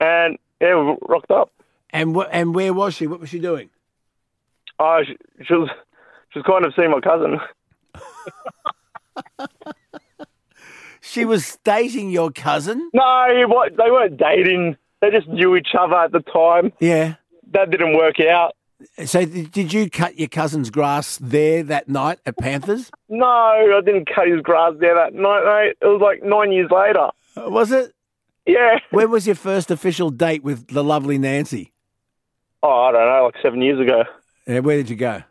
And 0.00 0.36
yeah, 0.60 0.76
we 0.80 0.96
rocked 1.08 1.30
up. 1.30 1.50
And, 1.90 2.14
wh- 2.16 2.28
and 2.30 2.54
where 2.54 2.72
was 2.74 2.94
she? 2.94 3.06
What 3.06 3.20
was 3.20 3.28
she 3.30 3.38
doing? 3.38 3.70
Oh, 4.78 5.02
she, 5.06 5.16
she 5.44 5.54
was 5.54 5.68
she 6.32 6.38
was 6.38 6.46
kind 6.46 6.64
of 6.64 6.72
seeing 6.76 6.90
my 6.90 7.00
cousin. 7.00 7.38
She 11.00 11.24
was 11.24 11.58
dating 11.64 12.10
your 12.10 12.30
cousin? 12.30 12.90
No, 12.92 13.02
wa- 13.48 13.68
they 13.70 13.90
weren't 13.90 14.18
dating. 14.18 14.76
They 15.00 15.10
just 15.10 15.26
knew 15.28 15.56
each 15.56 15.68
other 15.78 15.94
at 15.94 16.12
the 16.12 16.20
time. 16.20 16.72
Yeah. 16.80 17.14
That 17.52 17.70
didn't 17.70 17.96
work 17.96 18.20
out. 18.20 18.54
So 19.06 19.24
did 19.24 19.72
you 19.72 19.88
cut 19.88 20.18
your 20.18 20.28
cousin's 20.28 20.70
grass 20.70 21.16
there 21.18 21.62
that 21.62 21.88
night 21.88 22.18
at 22.26 22.36
Panthers? 22.36 22.90
No, 23.08 23.26
I 23.26 23.80
didn't 23.84 24.08
cut 24.14 24.28
his 24.28 24.40
grass 24.42 24.74
there 24.80 24.94
that 24.96 25.14
night, 25.14 25.44
mate. 25.44 25.76
It 25.80 25.86
was 25.86 26.00
like 26.02 26.22
nine 26.22 26.52
years 26.52 26.70
later. 26.70 27.08
Was 27.36 27.72
it? 27.72 27.94
Yeah. 28.46 28.78
When 28.90 29.10
was 29.10 29.26
your 29.26 29.34
first 29.36 29.70
official 29.70 30.10
date 30.10 30.44
with 30.44 30.68
the 30.68 30.84
lovely 30.84 31.16
Nancy? 31.18 31.72
Oh, 32.62 32.82
I 32.84 32.92
don't 32.92 33.06
know, 33.06 33.24
like 33.24 33.42
seven 33.42 33.62
years 33.62 33.80
ago. 33.80 34.04
Yeah, 34.46 34.60
where 34.60 34.76
did 34.76 34.90
you 34.90 34.96
go? 34.96 35.22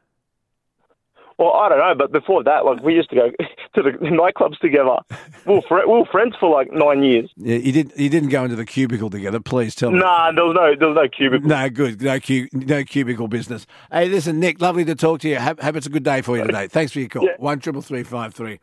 Well, 1.38 1.54
I 1.54 1.70
don't 1.70 1.78
know, 1.78 1.94
but 1.95 2.12
before 2.12 2.44
that, 2.45 2.66
like 2.66 2.82
we 2.82 2.95
used 2.95 3.12
to 3.12 3.16
go 3.16 3.30
to 3.76 3.84
the 3.84 3.91
nightclubs 3.99 4.58
together. 4.58 4.98
We 5.45 5.56
were, 5.56 5.62
fri 5.68 5.86
we 5.86 5.94
were 5.99 6.06
friends 6.06 6.36
for 6.40 6.49
like 6.49 6.72
nine 6.72 7.04
years. 7.04 7.30
Yeah, 7.38 7.58
you 7.58 7.72
didn't. 7.72 7.95
You 7.98 8.10
didn't 8.10 8.30
go 8.30 8.44
into 8.44 8.56
the 8.56 8.66
cubicle 8.66 9.12
together. 9.12 9.40
Please 9.40 9.76
tell 9.76 9.91
me. 9.91 9.99
Nah, 9.99 10.32
there 10.32 10.45
was 10.45 10.56
no, 10.56 10.76
there 10.76 10.88
was 10.88 10.95
no 10.95 11.08
cubicle. 11.08 11.48
No, 11.48 11.70
good. 11.70 12.02
No, 12.02 12.20
cu- 12.20 12.48
no 12.54 12.84
cubicle 12.84 13.28
business. 13.28 13.68
Hey, 13.91 14.10
listen, 14.10 14.40
Nick. 14.40 14.60
Lovely 14.60 14.84
to 14.86 14.95
talk 14.95 15.20
to 15.22 15.30
you. 15.30 15.38
Hope, 15.40 15.62
hope 15.62 15.76
it's 15.76 15.86
a 15.86 15.91
good 15.91 16.04
day 16.04 16.22
for 16.24 16.38
you 16.38 16.44
today. 16.44 16.68
Thanks 16.72 16.91
for 16.91 16.99
your 16.99 17.10
call. 17.10 17.30
One 17.38 17.60
triple 17.60 17.84
three 17.84 18.02
five 18.04 18.34
three 18.34 18.60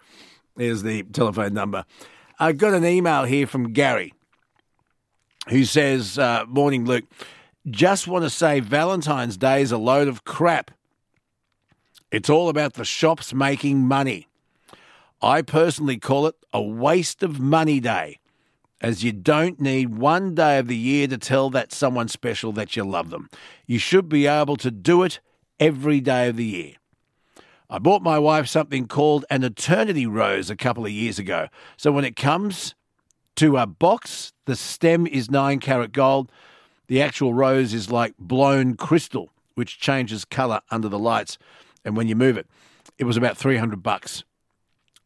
is 0.59 0.83
the 0.83 1.05
telephone 1.05 1.55
number. 1.55 1.85
I 2.41 2.51
got 2.53 2.75
an 2.75 2.85
email 2.85 3.23
here 3.23 3.47
from 3.47 3.73
Gary, 3.73 4.15
who 5.49 5.65
says, 5.65 6.19
uh, 6.19 6.45
"Morning, 6.49 6.87
Luke. 6.87 7.05
Just 7.71 8.07
want 8.07 8.25
to 8.25 8.31
say 8.31 8.61
Valentine's 8.61 9.37
Day 9.37 9.63
is 9.63 9.73
a 9.73 9.79
load 9.79 10.09
of 10.09 10.25
crap. 10.25 10.71
It's 12.11 12.31
all 12.31 12.49
about 12.49 12.75
the 12.75 12.85
shops 12.85 13.33
making 13.33 13.89
money. 13.89 14.29
I 15.23 15.43
personally 15.43 15.97
call 15.97 16.27
it 16.27 16.37
a 16.53 16.63
waste 16.63 17.23
of 17.23 17.41
money 17.41 17.81
day." 17.81 18.19
as 18.85 19.03
you 19.03 19.11
don't 19.13 19.59
need 19.63 19.97
one 19.97 20.35
day 20.35 20.59
of 20.59 20.69
the 20.69 20.77
year 20.77 21.07
to 21.07 21.17
tell 21.17 21.49
that 21.49 21.73
someone 21.73 22.07
special 22.07 22.53
that 22.53 22.77
you 22.77 22.85
love 22.85 23.09
them. 23.09 23.31
You 23.67 23.79
should 23.79 24.11
be 24.11 24.27
able 24.27 24.57
to 24.59 24.71
do 24.71 25.03
it 25.05 25.21
every 25.59 26.01
day 26.01 26.29
of 26.29 26.37
the 26.37 26.45
year. 26.45 26.73
I 27.71 27.79
bought 27.79 28.03
my 28.03 28.19
wife 28.19 28.47
something 28.47 28.87
called 28.87 29.25
an 29.31 29.43
eternity 29.43 30.07
rose 30.07 30.51
a 30.51 30.57
couple 30.57 30.85
of 30.85 30.93
years 30.93 31.19
ago. 31.19 31.49
So 31.79 31.93
when 31.93 32.05
it 32.05 32.15
comes 32.15 32.75
to 33.37 33.57
a 33.57 33.67
box, 33.67 34.35
the 34.45 34.55
stem 34.55 35.07
is 35.07 35.31
nine 35.31 35.61
carat 35.61 35.93
gold. 35.93 36.31
The 36.87 37.01
actual 37.01 37.35
rose 37.35 37.73
is 37.73 37.91
like 37.91 38.15
blown 38.19 38.75
crystal, 38.77 39.31
which 39.55 39.79
changes 39.79 40.25
color 40.25 40.61
under 40.71 40.89
the 40.89 40.99
lights 40.99 41.39
and 41.85 41.97
when 41.97 42.09
you 42.09 42.17
move 42.17 42.37
it. 42.37 42.47
It 42.99 43.05
was 43.05 43.17
about 43.17 43.37
300 43.37 43.83
bucks. 43.83 44.25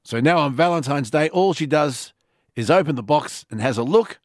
So 0.02 0.20
now 0.20 0.38
on 0.38 0.54
Valentine's 0.54 1.10
Day, 1.10 1.28
all 1.28 1.52
she 1.52 1.66
does 1.66 2.12
is 2.56 2.70
open 2.70 2.96
the 2.96 3.02
box 3.02 3.44
and 3.50 3.60
has 3.60 3.78
a 3.78 3.82
look 3.82 4.18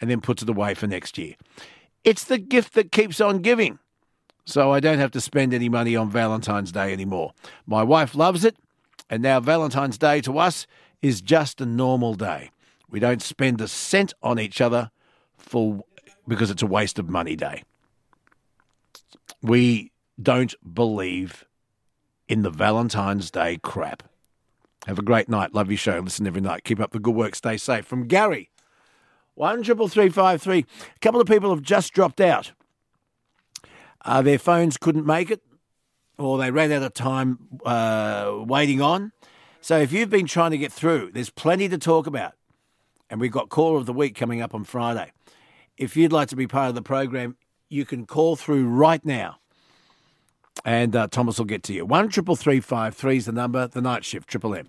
and 0.00 0.10
then 0.10 0.20
puts 0.20 0.42
it 0.42 0.48
away 0.48 0.74
for 0.74 0.86
next 0.86 1.16
year. 1.18 1.34
It's 2.04 2.24
the 2.24 2.38
gift 2.38 2.74
that 2.74 2.92
keeps 2.92 3.20
on 3.20 3.38
giving. 3.38 3.78
So 4.44 4.72
I 4.72 4.80
don't 4.80 4.98
have 4.98 5.12
to 5.12 5.20
spend 5.20 5.54
any 5.54 5.68
money 5.68 5.94
on 5.94 6.10
Valentine's 6.10 6.72
Day 6.72 6.92
anymore. 6.92 7.32
My 7.66 7.82
wife 7.82 8.14
loves 8.14 8.44
it, 8.44 8.56
and 9.08 9.22
now 9.22 9.38
Valentine's 9.38 9.98
Day 9.98 10.20
to 10.22 10.38
us 10.38 10.66
is 11.00 11.20
just 11.20 11.60
a 11.60 11.66
normal 11.66 12.14
day. 12.14 12.50
We 12.90 12.98
don't 12.98 13.22
spend 13.22 13.60
a 13.60 13.68
cent 13.68 14.12
on 14.22 14.40
each 14.40 14.60
other 14.60 14.90
for 15.36 15.84
because 16.26 16.50
it's 16.50 16.62
a 16.62 16.66
waste 16.66 16.98
of 16.98 17.08
money 17.08 17.36
day. 17.36 17.64
We 19.42 19.90
don't 20.20 20.54
believe 20.74 21.44
in 22.28 22.42
the 22.42 22.50
Valentine's 22.50 23.30
Day 23.30 23.58
crap. 23.62 24.02
Have 24.86 24.98
a 24.98 25.02
great 25.02 25.28
night. 25.28 25.54
Love 25.54 25.70
your 25.70 25.78
show. 25.78 25.98
Listen 25.98 26.26
every 26.26 26.40
night. 26.40 26.64
Keep 26.64 26.80
up 26.80 26.90
the 26.90 26.98
good 26.98 27.14
work. 27.14 27.34
Stay 27.34 27.56
safe. 27.56 27.84
From 27.84 28.06
Gary, 28.06 28.50
one 29.34 29.62
triple 29.62 29.88
three 29.88 30.08
five 30.08 30.42
three. 30.42 30.66
A 30.96 30.98
couple 31.00 31.20
of 31.20 31.26
people 31.26 31.50
have 31.50 31.62
just 31.62 31.92
dropped 31.92 32.20
out. 32.20 32.52
Uh, 34.04 34.22
their 34.22 34.38
phones 34.38 34.76
couldn't 34.76 35.06
make 35.06 35.30
it, 35.30 35.42
or 36.18 36.38
they 36.38 36.50
ran 36.50 36.72
out 36.72 36.82
of 36.82 36.94
time 36.94 37.38
uh, 37.64 38.32
waiting 38.38 38.80
on. 38.80 39.12
So 39.60 39.78
if 39.78 39.92
you've 39.92 40.10
been 40.10 40.26
trying 40.26 40.50
to 40.50 40.58
get 40.58 40.72
through, 40.72 41.12
there's 41.12 41.30
plenty 41.30 41.68
to 41.68 41.78
talk 41.78 42.08
about, 42.08 42.32
and 43.08 43.20
we've 43.20 43.30
got 43.30 43.48
call 43.48 43.76
of 43.76 43.86
the 43.86 43.92
week 43.92 44.16
coming 44.16 44.42
up 44.42 44.54
on 44.54 44.64
Friday. 44.64 45.12
If 45.76 45.96
you'd 45.96 46.12
like 46.12 46.28
to 46.28 46.36
be 46.36 46.46
part 46.46 46.68
of 46.68 46.74
the 46.74 46.82
program, 46.82 47.36
you 47.68 47.84
can 47.84 48.06
call 48.06 48.36
through 48.36 48.68
right 48.68 49.04
now 49.04 49.38
and 50.64 50.94
uh, 50.94 51.08
Thomas 51.08 51.38
will 51.38 51.46
get 51.46 51.62
to 51.64 51.72
you. 51.72 51.84
One 51.84 52.08
triple 52.08 52.36
three 52.36 52.60
five 52.60 52.94
three 52.94 53.16
is 53.16 53.26
the 53.26 53.32
number. 53.32 53.66
The 53.66 53.80
night 53.80 54.04
shift, 54.04 54.28
Triple 54.28 54.54
M. 54.54 54.68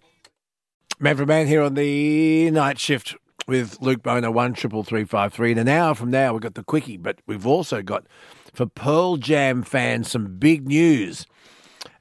Man 0.99 1.17
for 1.17 1.25
man 1.25 1.47
here 1.47 1.61
on 1.61 1.73
the 1.73 2.49
night 2.51 2.79
shift 2.79 3.15
with 3.47 3.81
Luke 3.81 4.03
Bona. 4.03 4.31
One 4.31 4.53
triple 4.53 4.83
three 4.83 5.05
five 5.05 5.33
three. 5.33 5.51
In 5.51 5.57
an 5.57 5.67
hour 5.67 5.95
from 5.95 6.11
now, 6.11 6.33
we've 6.33 6.41
got 6.41 6.55
the 6.55 6.63
quickie, 6.63 6.97
but 6.97 7.19
we've 7.27 7.45
also 7.45 7.81
got 7.81 8.05
for 8.53 8.65
Pearl 8.65 9.17
Jam 9.17 9.63
fans 9.63 10.09
some 10.09 10.37
big 10.37 10.67
news. 10.67 11.25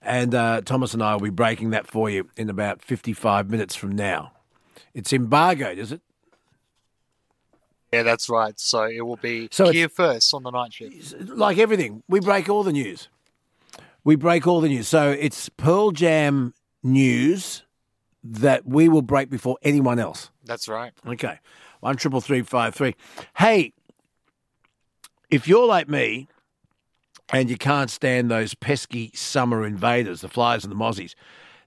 And 0.01 0.35
uh, 0.35 0.63
Thomas 0.63 0.95
and 0.95 1.03
I 1.03 1.15
will 1.15 1.23
be 1.23 1.31
breaking 1.31 1.71
that 1.71 1.87
for 1.87 2.11
you 2.11 2.29
in 2.37 2.49
about 2.49 2.83
fifty 2.83 3.13
five 3.13 3.51
minutes 3.51 3.75
from 3.75 3.93
now. 3.93 4.33
It's 4.95 5.13
embargoed, 5.13 5.79
is 5.79 5.93
it? 5.93 6.03
Yeah, 7.93 8.03
that's 8.03 8.29
right. 8.29 8.59
So 8.59 8.85
it 8.85 9.03
will 9.03 9.17
be 9.17 9.49
So 9.51 9.71
here 9.71 9.89
first 9.89 10.33
on 10.33 10.43
the 10.43 10.51
night 10.51 10.73
shift. 10.73 11.21
like 11.29 11.59
everything, 11.59 12.03
we 12.09 12.21
break 12.21 12.49
all 12.49 12.63
the 12.63 12.73
news. 12.73 13.09
We 14.05 14.17
break 14.17 14.47
all 14.47 14.61
the 14.61 14.69
news. 14.69 14.89
So 14.89 15.11
it's 15.11 15.49
Pearl 15.51 15.91
Jam 15.93 16.55
news 16.83 17.63
that 18.25 18.67
we 18.67 18.89
will 18.89 19.03
break 19.03 19.29
before 19.31 19.59
anyone 19.63 19.99
else. 19.99 20.31
That's 20.45 20.69
right. 20.69 20.93
Okay. 21.07 21.39
One 21.81 21.97
triple 21.97 22.21
three 22.21 22.43
five 22.43 22.75
three. 22.75 22.95
Hey, 23.37 23.73
if 25.31 25.47
you're 25.47 25.67
like 25.67 25.89
me 25.89 26.29
and 27.33 27.51
you 27.51 27.57
can't 27.57 27.91
stand 27.91 28.31
those 28.31 28.55
pesky 28.55 29.11
summer 29.15 29.65
invaders, 29.67 30.21
the 30.21 30.29
flies 30.29 30.65
and 30.65 30.71
the 30.73 30.77
Mozzies, 30.77 31.15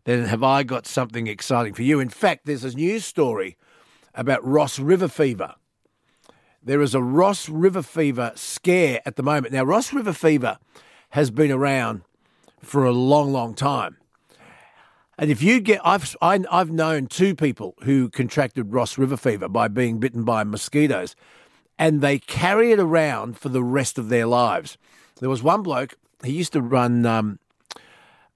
then 0.06 0.26
have 0.26 0.44
I 0.44 0.64
got 0.64 0.86
something 0.88 1.28
exciting 1.28 1.74
for 1.74 1.84
you. 1.84 2.00
In 2.00 2.10
fact, 2.10 2.46
there's 2.46 2.64
a 2.64 2.76
news 2.76 3.06
story 3.06 3.58
about 4.14 4.46
Ross 4.46 4.80
River 4.80 5.08
fever. 5.08 5.56
There 6.66 6.82
is 6.82 6.96
a 6.96 7.02
Ross 7.02 7.48
River 7.48 7.84
fever 7.84 8.32
scare 8.34 9.00
at 9.06 9.18
the 9.18 9.24
moment. 9.24 9.54
Now, 9.54 9.64
Ross 9.64 9.94
River 9.94 10.14
fever 10.14 10.58
has 11.12 11.30
been 11.30 11.52
around 11.52 12.02
for 12.60 12.84
a 12.84 12.92
long, 12.92 13.32
long 13.32 13.54
time. 13.54 13.98
And 15.20 15.30
if 15.30 15.44
you 15.44 15.62
get, 15.62 15.80
I've 15.84 16.16
I, 16.24 16.44
I've 16.52 16.72
known 16.72 17.06
two 17.06 17.36
people 17.36 17.76
who 17.84 18.10
contracted 18.10 18.74
Ross 18.74 18.98
River 18.98 19.16
fever 19.16 19.48
by 19.48 19.68
being 19.68 20.00
bitten 20.00 20.24
by 20.24 20.44
mosquitoes, 20.44 21.16
and 21.78 22.02
they 22.02 22.18
carry 22.18 22.72
it 22.72 22.80
around 22.80 23.38
for 23.38 23.50
the 23.50 23.64
rest 23.64 24.00
of 24.00 24.10
their 24.10 24.26
lives. 24.26 24.80
There 25.20 25.30
was 25.30 25.44
one 25.44 25.62
bloke. 25.62 25.94
He 26.24 26.32
used 26.32 26.54
to 26.54 26.62
run 26.62 27.06
um, 27.06 27.38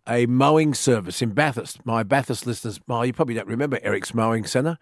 a 0.08 0.28
mowing 0.28 0.76
service 0.76 1.24
in 1.24 1.32
Bathurst. 1.32 1.84
My 1.84 2.04
Bathurst 2.04 2.46
listeners, 2.46 2.80
well, 2.88 3.04
you 3.04 3.12
probably 3.12 3.34
don't 3.34 3.48
remember 3.48 3.80
Eric's 3.82 4.14
Mowing 4.14 4.46
Centre, 4.46 4.78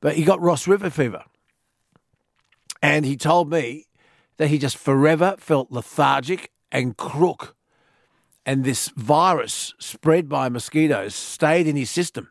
but 0.00 0.16
he 0.16 0.24
got 0.24 0.40
Ross 0.40 0.66
River 0.66 0.90
fever. 0.90 1.22
And 2.82 3.04
he 3.04 3.16
told 3.16 3.50
me 3.50 3.86
that 4.38 4.48
he 4.48 4.58
just 4.58 4.76
forever 4.76 5.36
felt 5.38 5.70
lethargic 5.70 6.50
and 6.72 6.96
crook. 6.96 7.54
And 8.46 8.64
this 8.64 8.88
virus 8.96 9.74
spread 9.78 10.28
by 10.28 10.48
mosquitoes 10.48 11.14
stayed 11.14 11.66
in 11.66 11.76
his 11.76 11.90
system. 11.90 12.30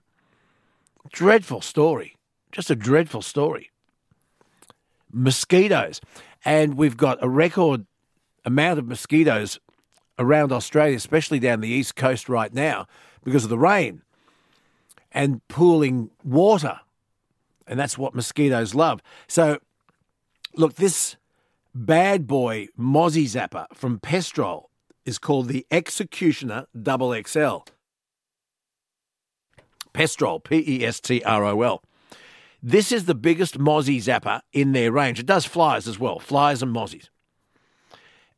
Dreadful 1.12 1.62
story. 1.62 2.16
Just 2.52 2.72
a 2.72 2.76
dreadful 2.76 3.22
story. 3.22 3.70
Mosquitoes. 5.12 6.02
And 6.44 6.76
we've 6.76 6.98
got 6.98 7.20
a 7.22 7.30
record 7.30 7.86
amount 8.44 8.80
of 8.80 8.88
mosquitoes 8.88 9.60
around 10.18 10.52
Australia, 10.52 10.98
especially 10.98 11.40
down 11.40 11.62
the 11.62 11.70
east 11.70 11.96
coast 11.96 12.28
right 12.28 12.54
now, 12.54 12.88
because 13.24 13.44
of 13.44 13.50
the 13.50 13.58
rain 13.58 14.02
and 15.12 15.48
pooling 15.48 16.10
water. 16.24 16.80
And 17.68 17.80
that's 17.80 17.98
what 17.98 18.16
mosquitoes 18.16 18.74
love. 18.74 19.02
So, 19.28 19.60
look, 20.56 20.76
this 20.76 21.16
bad 21.74 22.28
boy 22.28 22.68
Mozzie 22.78 23.26
Zapper 23.26 23.68
from 23.74 24.00
Pestrol 24.00 24.66
is 25.06 25.18
called 25.18 25.48
the 25.48 25.66
Executioner 25.72 26.68
Double 26.80 27.14
XL. 27.14 27.60
Pestrol, 29.94 30.44
P 30.44 30.64
E 30.68 30.86
S 30.86 31.00
T 31.00 31.24
R 31.24 31.44
O 31.44 31.62
L. 31.62 31.84
This 32.62 32.92
is 32.92 33.06
the 33.06 33.16
biggest 33.16 33.58
Mozzie 33.58 33.98
Zapper 33.98 34.42
in 34.54 34.74
their 34.74 34.92
range. 34.92 35.20
It 35.20 35.26
does 35.26 35.46
flies 35.46 35.88
as 35.88 35.98
well, 35.98 36.20
flies 36.20 36.62
and 36.62 36.76
Mozzies. 36.76 37.10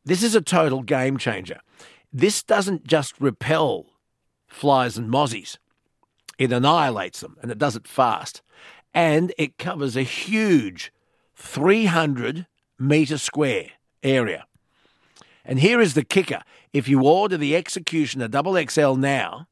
This 0.05 0.23
is 0.23 0.35
a 0.35 0.41
total 0.41 0.81
game 0.81 1.17
changer. 1.17 1.59
This 2.13 2.43
doesn't 2.43 2.88
just 2.88 3.19
repel 3.19 3.88
flies 4.47 4.97
and 4.97 5.09
mozzies, 5.09 5.57
it 6.38 6.51
annihilates 6.51 7.21
them 7.21 7.38
and 7.41 7.51
it 7.51 7.57
does 7.57 7.75
it 7.75 7.88
fast. 7.88 8.41
And 8.93 9.33
it 9.38 9.57
covers 9.57 9.95
a 9.95 10.03
huge 10.03 10.91
300 11.41 12.47
metre 12.80 13.18
square 13.18 13.72
area. 14.03 14.45
And 15.43 15.59
here 15.59 15.81
is 15.81 15.95
the 15.95 16.03
kicker 16.03 16.41
if 16.72 16.88
you 16.88 17.03
order 17.03 17.38
the 17.38 17.55
Executioner 17.55 18.27
Double 18.27 18.61
XL 18.65 18.93
now, 18.95 19.47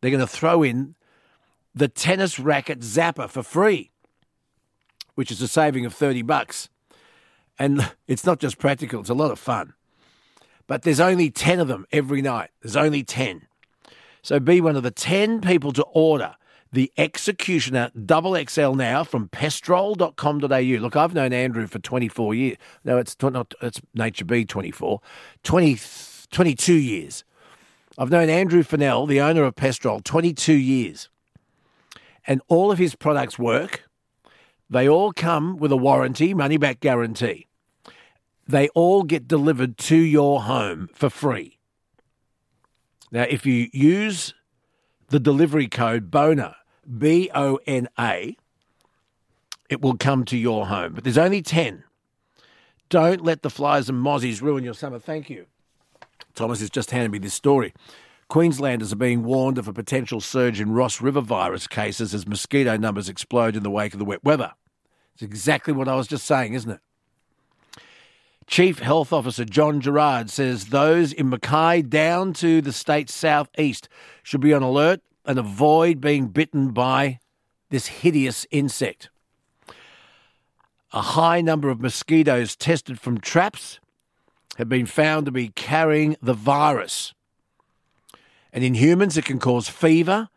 they're 0.00 0.10
going 0.10 0.20
to 0.20 0.26
throw 0.26 0.62
in 0.62 0.94
the 1.74 1.88
tennis 1.88 2.38
racket 2.38 2.80
zapper 2.80 3.28
for 3.28 3.42
free, 3.42 3.90
which 5.14 5.30
is 5.30 5.42
a 5.42 5.48
saving 5.48 5.84
of 5.84 5.94
30 5.94 6.22
bucks. 6.22 6.68
And 7.58 7.92
it's 8.06 8.24
not 8.24 8.38
just 8.38 8.58
practical, 8.58 9.00
it's 9.00 9.10
a 9.10 9.14
lot 9.14 9.30
of 9.30 9.38
fun. 9.38 9.74
But 10.66 10.82
there's 10.82 11.00
only 11.00 11.30
10 11.30 11.58
of 11.58 11.68
them 11.68 11.86
every 11.90 12.22
night. 12.22 12.50
There's 12.62 12.76
only 12.76 13.02
10. 13.02 13.46
So 14.22 14.38
be 14.38 14.60
one 14.60 14.76
of 14.76 14.84
the 14.84 14.92
10 14.92 15.40
people 15.40 15.72
to 15.72 15.82
order 15.82 16.36
the 16.72 16.92
Executioner 16.96 17.90
Double 18.06 18.36
XL 18.36 18.74
now 18.74 19.02
from 19.02 19.28
pestrol.com.au. 19.28 20.82
Look, 20.82 20.96
I've 20.96 21.14
known 21.14 21.32
Andrew 21.32 21.66
for 21.66 21.78
24 21.78 22.34
years. 22.34 22.56
No, 22.84 22.98
it's 22.98 23.16
not, 23.20 23.54
it's 23.60 23.80
Nature 23.94 24.24
B 24.24 24.44
24. 24.44 25.00
20, 25.42 25.78
22 26.30 26.74
years. 26.74 27.24
I've 27.98 28.10
known 28.10 28.30
Andrew 28.30 28.62
Fennell, 28.62 29.06
the 29.06 29.20
owner 29.20 29.42
of 29.44 29.56
Pestrol, 29.56 30.02
22 30.02 30.52
years. 30.52 31.08
And 32.26 32.40
all 32.48 32.70
of 32.70 32.78
his 32.78 32.94
products 32.94 33.38
work. 33.38 33.84
They 34.68 34.88
all 34.88 35.12
come 35.12 35.56
with 35.56 35.72
a 35.72 35.76
warranty, 35.76 36.32
money 36.32 36.56
back 36.56 36.78
guarantee. 36.78 37.48
They 38.46 38.68
all 38.68 39.02
get 39.02 39.26
delivered 39.26 39.76
to 39.78 39.96
your 39.96 40.42
home 40.42 40.88
for 40.92 41.10
free. 41.10 41.58
Now, 43.10 43.22
if 43.28 43.44
you 43.44 43.68
use 43.72 44.34
the 45.08 45.18
delivery 45.18 45.66
code 45.66 46.10
BONA, 46.10 46.56
B 46.98 47.30
O 47.34 47.58
N 47.66 47.88
A, 47.98 48.36
it 49.68 49.80
will 49.80 49.96
come 49.96 50.24
to 50.26 50.36
your 50.36 50.66
home. 50.66 50.94
But 50.94 51.04
there's 51.04 51.18
only 51.18 51.42
10. 51.42 51.84
Don't 52.88 53.24
let 53.24 53.42
the 53.42 53.50
flies 53.50 53.88
and 53.88 54.04
mozzies 54.04 54.42
ruin 54.42 54.64
your 54.64 54.74
summer. 54.74 54.98
Thank 54.98 55.30
you. 55.30 55.46
Thomas 56.34 56.60
has 56.60 56.70
just 56.70 56.90
handed 56.90 57.12
me 57.12 57.18
this 57.18 57.34
story. 57.34 57.72
Queenslanders 58.28 58.92
are 58.92 58.96
being 58.96 59.24
warned 59.24 59.58
of 59.58 59.68
a 59.68 59.72
potential 59.72 60.20
surge 60.20 60.60
in 60.60 60.72
Ross 60.72 61.00
River 61.00 61.20
virus 61.20 61.66
cases 61.66 62.14
as 62.14 62.26
mosquito 62.26 62.76
numbers 62.76 63.08
explode 63.08 63.56
in 63.56 63.62
the 63.62 63.70
wake 63.70 63.92
of 63.92 63.98
the 63.98 64.04
wet 64.04 64.22
weather. 64.24 64.52
It's 65.14 65.22
exactly 65.22 65.72
what 65.72 65.88
I 65.88 65.96
was 65.96 66.06
just 66.06 66.26
saying, 66.26 66.54
isn't 66.54 66.70
it? 66.70 66.80
Chief 68.46 68.80
Health 68.80 69.12
Officer 69.12 69.44
John 69.44 69.80
Gerrard 69.80 70.30
says 70.30 70.66
those 70.66 71.12
in 71.12 71.28
Mackay 71.28 71.82
down 71.82 72.32
to 72.34 72.60
the 72.60 72.72
state's 72.72 73.14
southeast 73.14 73.88
should 74.22 74.40
be 74.40 74.52
on 74.52 74.62
alert 74.62 75.00
and 75.30 75.38
avoid 75.38 76.00
being 76.00 76.26
bitten 76.26 76.72
by 76.72 77.20
this 77.68 77.86
hideous 77.86 78.48
insect. 78.50 79.10
A 80.92 81.00
high 81.00 81.40
number 81.40 81.68
of 81.68 81.80
mosquitoes 81.80 82.56
tested 82.56 82.98
from 82.98 83.20
traps 83.20 83.78
have 84.58 84.68
been 84.68 84.86
found 84.86 85.26
to 85.26 85.30
be 85.30 85.50
carrying 85.50 86.16
the 86.20 86.34
virus. 86.34 87.14
And 88.52 88.64
in 88.64 88.74
humans, 88.74 89.16
it 89.16 89.24
can 89.24 89.38
cause 89.38 89.68
fever, 89.68 90.30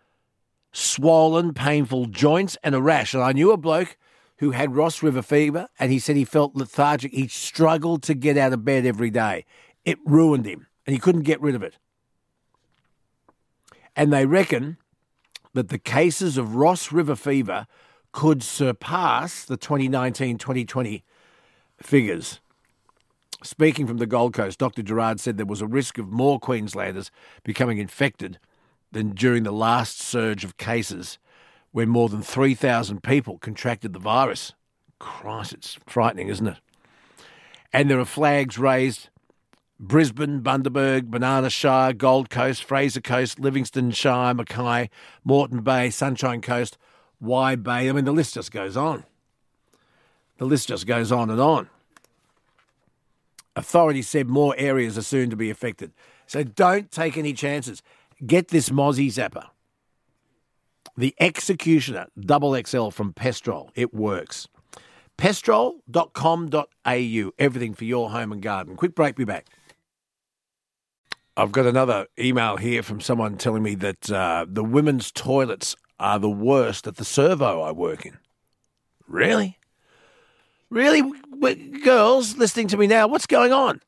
swollen, 0.72 1.56
painful 1.56 2.06
joints, 2.06 2.56
and 2.64 2.76
a 2.76 2.82
rash. 2.82 3.16
And 3.16 3.24
I 3.24 3.32
knew 3.32 3.52
a 3.52 3.58
bloke 3.58 3.98
who 4.38 4.52
had 4.52 4.76
Ross 4.76 5.02
River 5.02 5.24
fever, 5.24 5.70
and 5.80 5.92
he 5.92 5.98
said 5.98 6.16
he 6.16 6.24
felt 6.24 6.56
lethargic. 6.56 7.14
He 7.14 7.28
struggled 7.28 8.04
to 8.04 8.14
get 8.14 8.38
out 8.38 8.54
of 8.54 8.64
bed 8.64 8.86
every 8.86 9.10
day. 9.10 9.46
It 9.86 9.98
ruined 10.06 10.46
him, 10.46 10.68
and 10.86 10.94
he 10.94 11.00
couldn't 11.00 11.24
get 11.24 11.42
rid 11.42 11.56
of 11.56 11.64
it. 11.64 11.80
And 13.96 14.14
they 14.14 14.28
reckon 14.28 14.78
that 15.54 15.70
the 15.70 15.78
cases 15.78 16.38
of 16.38 16.56
Ross 16.56 16.92
River 16.92 17.16
fever 17.16 17.68
could 18.12 18.44
surpass 18.44 19.46
the 19.46 19.58
2019 19.58 20.38
2020 20.38 21.04
figures. 21.78 22.40
Speaking 23.44 23.88
from 23.88 23.98
the 23.98 24.06
Gold 24.06 24.34
Coast, 24.34 24.60
Dr. 24.60 24.82
Gerrard 24.82 25.20
said 25.20 25.38
there 25.38 25.46
was 25.46 25.62
a 25.62 25.68
risk 25.68 25.98
of 25.98 26.10
more 26.10 26.40
Queenslanders 26.40 27.12
becoming 27.44 27.78
infected 27.78 28.40
than 28.92 29.10
during 29.10 29.44
the 29.44 29.52
last 29.52 30.00
surge 30.00 30.44
of 30.44 30.58
cases 30.58 31.18
where 31.72 31.88
more 31.88 32.08
than 32.08 32.22
3,000 32.22 33.04
people 33.04 33.40
contracted 33.40 33.94
the 33.94 34.00
virus. 34.00 34.54
Christ, 35.00 35.54
it's 35.54 35.80
frightening, 35.88 36.30
isn't 36.30 36.48
it? 36.48 36.58
And 37.74 37.90
there 37.90 38.00
are 38.00 38.06
flags 38.06 38.58
raised 38.58 39.10
Brisbane, 39.84 40.42
Bundaberg, 40.42 41.12
Banana 41.12 41.50
Shire, 41.50 41.92
Gold 41.92 42.30
Coast, 42.30 42.64
Fraser 42.64 43.02
Coast, 43.02 43.38
Livingstone 43.38 43.92
Shire, 43.92 44.34
Mackay, 44.34 44.90
Moreton 45.26 45.62
Bay, 45.62 45.90
Sunshine 45.90 46.42
Coast, 46.42 46.78
Y 47.20 47.56
Bay. 47.58 47.90
I 47.90 47.92
mean, 47.92 48.06
the 48.06 48.14
list 48.14 48.36
just 48.36 48.52
goes 48.52 48.78
on. 48.78 49.04
The 50.38 50.46
list 50.46 50.70
just 50.70 50.88
goes 50.88 51.12
on 51.12 51.30
and 51.30 51.42
on. 51.42 51.70
Authorities 53.58 54.08
said 54.08 54.28
more 54.28 54.56
areas 54.58 54.98
are 54.98 55.04
soon 55.04 55.30
to 55.30 55.36
be 55.36 55.50
affected. 55.50 55.92
So 56.28 56.44
don't 56.44 56.90
take 56.90 57.18
any 57.18 57.34
chances. 57.34 57.84
Get 58.26 58.48
this 58.48 58.70
Mozzie 58.70 59.08
Zapper. 59.08 59.48
The 60.96 61.14
Executioner 61.20 62.08
Double 62.18 62.58
XL 62.64 62.90
from 62.90 63.12
Pestrol. 63.12 63.70
It 63.76 63.94
works. 63.94 64.48
Pestrol.com.au. 65.18 67.32
Everything 67.38 67.74
for 67.74 67.84
your 67.84 68.12
home 68.12 68.32
and 68.32 68.42
garden. 68.42 68.78
Quick 68.78 68.96
break, 68.96 69.18
be 69.18 69.26
back. 69.26 69.48
I've 71.36 71.52
got 71.52 71.66
another 71.66 72.06
email 72.20 72.58
here 72.58 72.84
from 72.84 73.02
someone 73.02 73.38
telling 73.38 73.64
me 73.64 73.74
that 73.76 74.12
uh, 74.12 74.46
the 74.48 74.64
women's 74.64 75.12
toilets 75.12 75.76
are 76.00 76.20
the 76.20 76.30
worst 76.30 76.86
at 76.86 76.98
the 76.98 77.06
servo 77.06 77.62
I 77.62 77.72
work 77.72 78.06
in. 78.06 78.18
Really? 79.08 79.58
Really? 80.70 81.02
Girls 81.84 82.38
listening 82.38 82.68
to 82.70 82.78
me 82.78 82.86
now, 82.86 83.08
what's 83.08 83.26
going 83.26 83.52
on? 83.52 83.82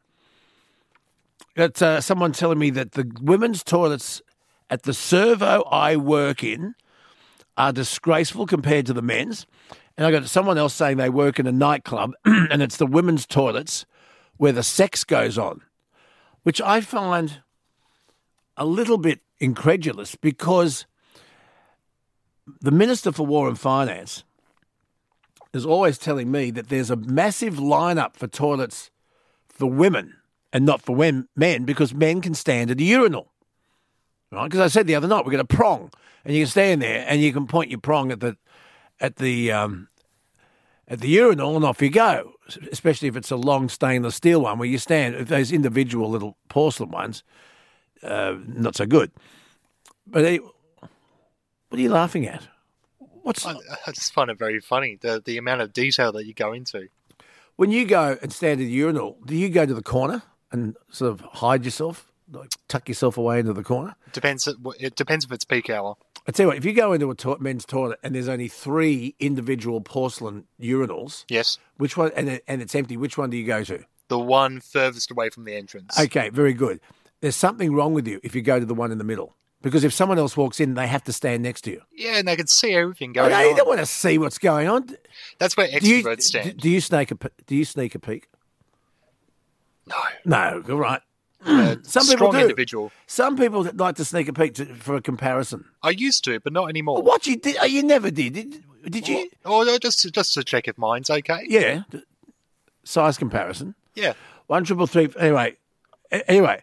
Got 1.56 1.82
uh, 1.82 2.02
someone 2.02 2.32
telling 2.32 2.58
me 2.58 2.72
that 2.72 2.94
the 2.94 3.10
women's 3.22 3.64
toilets 3.64 4.22
at 4.70 4.84
the 4.84 4.94
servo 4.94 5.64
I 5.64 5.96
work 5.98 6.44
in 6.44 6.74
are 7.58 7.72
disgraceful 7.72 8.48
compared 8.48 8.88
to 8.88 8.94
the 8.94 9.02
men's. 9.04 9.46
And 9.98 10.06
I 10.06 10.12
got 10.12 10.28
someone 10.28 10.58
else 10.58 10.74
saying 10.74 10.98
they 10.98 11.10
work 11.10 11.40
in 11.40 11.46
a 11.46 11.52
nightclub 11.52 12.14
and 12.26 12.62
it's 12.62 12.78
the 12.78 12.88
women's 12.88 13.26
toilets 13.28 13.86
where 14.38 14.52
the 14.52 14.64
sex 14.64 15.04
goes 15.04 15.38
on 15.38 15.62
which 16.46 16.62
I 16.62 16.80
find 16.80 17.42
a 18.56 18.66
little 18.66 19.00
bit 19.00 19.22
incredulous 19.40 20.14
because 20.14 20.86
the 22.62 22.70
Minister 22.70 23.12
for 23.12 23.26
War 23.26 23.48
and 23.48 23.58
Finance 23.58 24.24
is 25.56 25.66
always 25.66 25.98
telling 25.98 26.30
me 26.30 26.52
that 26.52 26.70
there's 26.70 26.92
a 26.92 26.96
massive 26.96 27.56
lineup 27.56 28.16
for 28.16 28.28
toilets 28.28 28.92
for 29.50 29.66
women 29.66 30.18
and 30.54 30.68
not 30.68 30.84
for 30.84 30.96
men 30.96 31.64
because 31.64 31.96
men 31.96 32.22
can 32.22 32.36
stand 32.36 32.70
at 32.70 32.80
a 32.80 32.84
urinal. 32.84 33.32
Right? 34.32 34.44
Because 34.44 34.60
I 34.60 34.68
said 34.68 34.86
the 34.86 34.94
other 34.94 35.08
night, 35.08 35.26
we've 35.26 35.32
got 35.32 35.42
a 35.42 35.46
prong 35.46 35.90
and 36.24 36.36
you 36.36 36.44
can 36.44 36.52
stand 36.52 36.84
there 36.84 37.06
and 37.08 37.24
you 37.24 37.34
can 37.34 37.48
point 37.48 37.72
your 37.72 37.80
prong 37.80 38.12
at 38.12 38.20
the 38.20 38.38
at 39.00 39.16
the 39.16 39.52
um, 39.52 39.88
at 40.88 41.00
the 41.00 41.08
urinal 41.08 41.56
and 41.56 41.66
off 41.66 41.82
you 41.82 41.90
go, 41.90 42.35
especially 42.72 43.08
if 43.08 43.16
it's 43.16 43.32
a 43.32 43.36
long 43.36 43.70
stainless 43.70 44.16
steel 44.16 44.42
one 44.42 44.60
where 44.60 44.68
you 44.68 44.78
stand. 44.78 45.16
Those 45.28 45.52
individual 45.52 46.10
little 46.10 46.38
porcelain 46.50 46.92
ones, 46.92 47.24
uh, 48.04 48.36
not 48.46 48.76
so 48.76 48.86
good. 48.86 49.12
But 50.08 50.42
what 51.70 51.80
are 51.80 51.82
you 51.82 51.90
laughing 51.90 52.28
at? 52.28 52.48
What's 53.24 53.46
I, 53.46 53.54
I 53.88 53.92
just 53.92 54.14
find 54.14 54.30
it 54.30 54.38
very 54.38 54.60
funny 54.60 54.98
the 55.02 55.22
the 55.24 55.38
amount 55.38 55.62
of 55.62 55.74
detail 55.74 56.12
that 56.12 56.26
you 56.26 56.34
go 56.34 56.54
into. 56.54 56.90
when 57.56 57.72
you 57.72 57.86
go 57.86 58.18
and 58.22 58.32
stand 58.32 58.62
at 58.62 58.66
the 58.66 58.72
urinal? 58.72 59.18
Do 59.26 59.36
you 59.36 59.50
go 59.50 59.66
to 59.66 59.74
the 59.74 59.82
corner 59.82 60.22
and 60.52 60.76
sort 60.92 61.12
of 61.12 61.22
hide 61.22 61.66
yourself, 61.66 62.12
like 62.32 62.52
tuck 62.68 62.88
yourself 62.88 63.18
away 63.18 63.40
into 63.40 63.54
the 63.54 63.64
corner? 63.64 63.96
Depends. 64.14 64.48
It 64.80 64.96
depends 64.96 65.26
if 65.26 65.32
it's 65.32 65.46
peak 65.46 65.70
hour. 65.70 65.96
I 66.28 66.32
tell 66.32 66.46
you 66.46 66.48
what, 66.48 66.58
if 66.58 66.66
you 66.66 66.74
go 66.74 66.92
into 66.94 67.12
a 67.12 67.16
to- 67.16 67.38
men's 67.40 67.66
toilet 67.66 68.00
and 68.04 68.16
there's 68.16 68.28
only 68.28 68.48
three 68.48 69.16
individual 69.20 69.80
porcelain 69.82 70.46
urinals, 70.60 71.24
Yes, 71.30 71.58
which 71.78 71.96
one? 71.98 72.12
And, 72.16 72.30
it, 72.30 72.44
and 72.48 72.62
it's 72.62 72.74
empty. 72.76 72.98
Which 72.98 73.18
one 73.18 73.30
do 73.30 73.38
you 73.38 73.46
go 73.46 73.64
to? 73.64 73.84
the 74.08 74.20
one 74.20 74.60
furthest 74.60 75.10
away 75.10 75.30
from 75.32 75.46
the 75.46 75.56
entrance. 75.56 76.00
Okay, 76.00 76.30
very 76.30 76.54
good. 76.54 76.80
There's 77.22 77.36
something 77.36 77.74
wrong 77.74 77.94
with 77.96 78.08
you 78.08 78.20
if 78.24 78.36
you 78.36 78.44
go 78.44 78.60
to 78.60 78.66
the 78.66 78.76
one 78.76 78.92
in 78.92 79.00
the 79.00 79.04
middle. 79.04 79.36
Because 79.64 79.84
if 79.84 79.94
someone 79.94 80.20
else 80.20 80.38
walks 80.38 80.60
in, 80.60 80.76
they 80.76 80.86
have 80.86 81.04
to 81.06 81.14
stand 81.14 81.42
next 81.42 81.62
to 81.62 81.72
you. 81.72 81.82
Yeah, 81.92 82.18
and 82.20 82.28
they 82.28 82.36
can 82.36 82.46
see 82.46 82.74
everything 82.76 83.14
going 83.14 83.32
you 83.32 83.36
on. 83.52 83.56
don't 83.56 83.68
want 83.68 83.80
to 83.80 83.88
see 83.88 84.20
what's 84.20 84.38
going 84.38 84.68
on. 84.68 84.96
That's 85.40 85.58
where 85.58 85.68
Do 85.68 85.88
you, 85.90 86.04
extroverts 86.04 86.16
do, 86.18 86.22
stand. 86.22 86.58
do 86.58 86.70
you 86.70 86.82
sneak 86.82 87.10
a 87.10 87.18
do 87.48 87.56
you 87.56 87.66
sneak 87.66 87.96
a 87.96 88.00
peek? 88.00 88.28
No, 89.88 89.96
No, 90.24 90.64
all 90.70 90.76
right. 90.78 91.02
Uh, 91.46 91.76
Some 91.84 92.08
people 92.08 92.32
do. 92.32 92.40
individual. 92.40 92.92
Some 93.08 93.38
people 93.38 93.64
that 93.64 93.78
like 93.78 93.96
to 93.98 94.06
sneak 94.06 94.28
a 94.28 94.34
peek 94.34 94.56
to, 94.56 94.66
for 94.66 94.96
a 94.96 95.02
comparison. 95.02 95.66
I 95.84 95.92
used 95.92 96.24
to, 96.26 96.40
but 96.40 96.52
not 96.54 96.70
anymore. 96.70 97.02
What 97.04 97.28
you 97.28 97.38
did? 97.38 97.58
oh, 97.62 97.66
You 97.66 97.84
never 97.84 98.10
did. 98.12 98.34
Did, 98.34 98.64
did 98.90 99.08
you? 99.08 99.30
Or 99.46 99.68
or 99.68 99.80
just 99.80 100.12
just 100.14 100.34
to 100.34 100.44
check 100.44 100.68
if 100.68 100.78
mine's 100.78 101.10
okay. 101.10 101.46
Yeah. 101.48 101.84
Size 102.84 103.18
comparison. 103.18 103.76
Yeah. 103.96 104.14
One 104.48 104.64
triple 104.64 104.86
three. 104.88 105.10
Anyway, 105.20 105.58
anyway, 106.12 106.62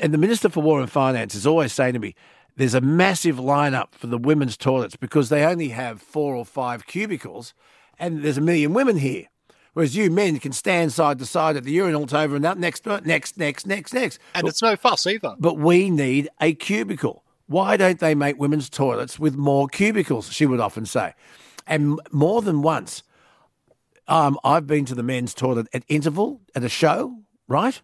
and 0.00 0.12
the 0.12 0.18
Minister 0.18 0.48
for 0.48 0.60
War 0.60 0.80
and 0.80 0.90
Finance 0.90 1.34
is 1.34 1.46
always 1.46 1.72
saying 1.72 1.92
to 1.94 2.00
me, 2.00 2.14
"There's 2.56 2.74
a 2.74 2.80
massive 2.80 3.36
lineup 3.36 3.92
for 3.92 4.08
the 4.08 4.18
women's 4.18 4.56
toilets 4.56 4.96
because 4.96 5.28
they 5.28 5.44
only 5.44 5.68
have 5.68 6.02
four 6.02 6.34
or 6.34 6.44
five 6.44 6.86
cubicles, 6.86 7.54
and 7.98 8.22
there's 8.24 8.38
a 8.38 8.40
million 8.40 8.72
women 8.74 8.96
here." 8.98 9.26
Whereas 9.74 9.96
you 9.96 10.10
men 10.10 10.38
can 10.38 10.52
stand 10.52 10.92
side 10.92 11.18
to 11.18 11.26
side 11.26 11.56
at 11.56 11.64
the 11.64 11.70
urinal 11.72 12.06
over 12.14 12.36
and 12.36 12.44
up, 12.44 12.58
next, 12.58 12.84
next, 12.84 13.36
next, 13.38 13.66
next, 13.66 13.94
next. 13.94 14.18
And 14.34 14.42
But- 14.42 14.50
it's 14.50 14.62
no 14.62 14.76
fuss 14.76 15.06
either. 15.06 15.34
but 15.38 15.56
we 15.58 15.88
need 15.90 16.28
a 16.40 16.52
cubicle. 16.54 17.24
Why 17.46 17.76
don't 17.76 17.98
they 17.98 18.14
make 18.14 18.38
women's 18.38 18.68
toilets 18.68 19.18
with 19.18 19.34
more 19.36 19.68
cubicles? 19.68 20.30
She 20.32 20.46
would 20.46 20.60
often 20.60 20.86
say. 20.86 21.14
And 21.66 22.00
more 22.10 22.42
than 22.42 22.62
once, 22.62 23.02
um, 24.08 24.38
I've 24.44 24.66
been 24.66 24.84
to 24.86 24.94
the 24.94 25.02
men's 25.02 25.32
toilet 25.34 25.68
at 25.72 25.84
interval 25.88 26.40
at 26.54 26.64
a 26.64 26.68
show, 26.68 27.18
right? 27.48 27.80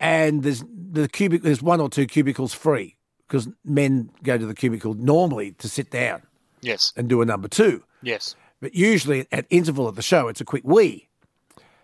And 0.00 0.42
there's 0.42 0.64
the 0.66 1.08
cubic. 1.08 1.42
There's 1.42 1.62
one 1.62 1.80
or 1.80 1.88
two 1.88 2.06
cubicles 2.06 2.52
free 2.54 2.96
because 3.28 3.48
men 3.64 4.10
go 4.22 4.36
to 4.36 4.46
the 4.46 4.54
cubicle 4.54 4.94
normally 4.94 5.52
to 5.52 5.68
sit 5.68 5.90
down 5.90 6.22
Yes. 6.60 6.92
and 6.96 7.08
do 7.08 7.22
a 7.22 7.24
number 7.26 7.48
two. 7.48 7.82
Yes. 8.02 8.34
But 8.62 8.76
usually 8.76 9.26
at 9.32 9.44
interval 9.50 9.88
of 9.88 9.96
the 9.96 10.02
show, 10.02 10.28
it's 10.28 10.40
a 10.40 10.44
quick 10.44 10.62
wee. 10.64 11.08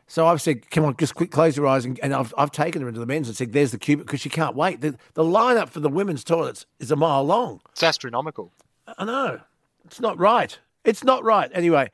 So 0.07 0.29
I've 0.29 0.41
said, 0.41 0.71
come 0.71 0.85
on, 0.85 0.97
just 0.97 1.17
quick, 1.17 1.33
close 1.33 1.57
your 1.57 1.67
eyes. 1.67 1.85
And, 1.85 1.99
and 2.05 2.15
I've, 2.15 2.33
I've 2.39 2.53
taken 2.53 2.81
her 2.83 2.89
into 2.89 3.01
the 3.01 3.05
men's 3.05 3.27
and 3.27 3.37
said, 3.37 3.53
there's 3.53 3.73
the 3.73 3.79
cubicle 3.79 4.07
because 4.07 4.21
she 4.21 4.31
can't 4.31 4.55
wait. 4.55 4.81
The, 4.81 4.97
the 5.15 5.25
lineup 5.25 5.71
for 5.71 5.81
the 5.81 5.89
women's 5.89 6.23
toilets 6.23 6.67
is 6.79 6.93
a 6.93 6.97
mile 6.97 7.25
long. 7.25 7.61
It's 7.73 7.83
astronomical. 7.83 8.53
I 8.97 9.05
know. 9.05 9.41
It's 9.87 10.01
not 10.01 10.17
right. 10.21 10.57
It's 10.85 11.03
not 11.03 11.25
right. 11.25 11.51
Anyway, 11.53 11.91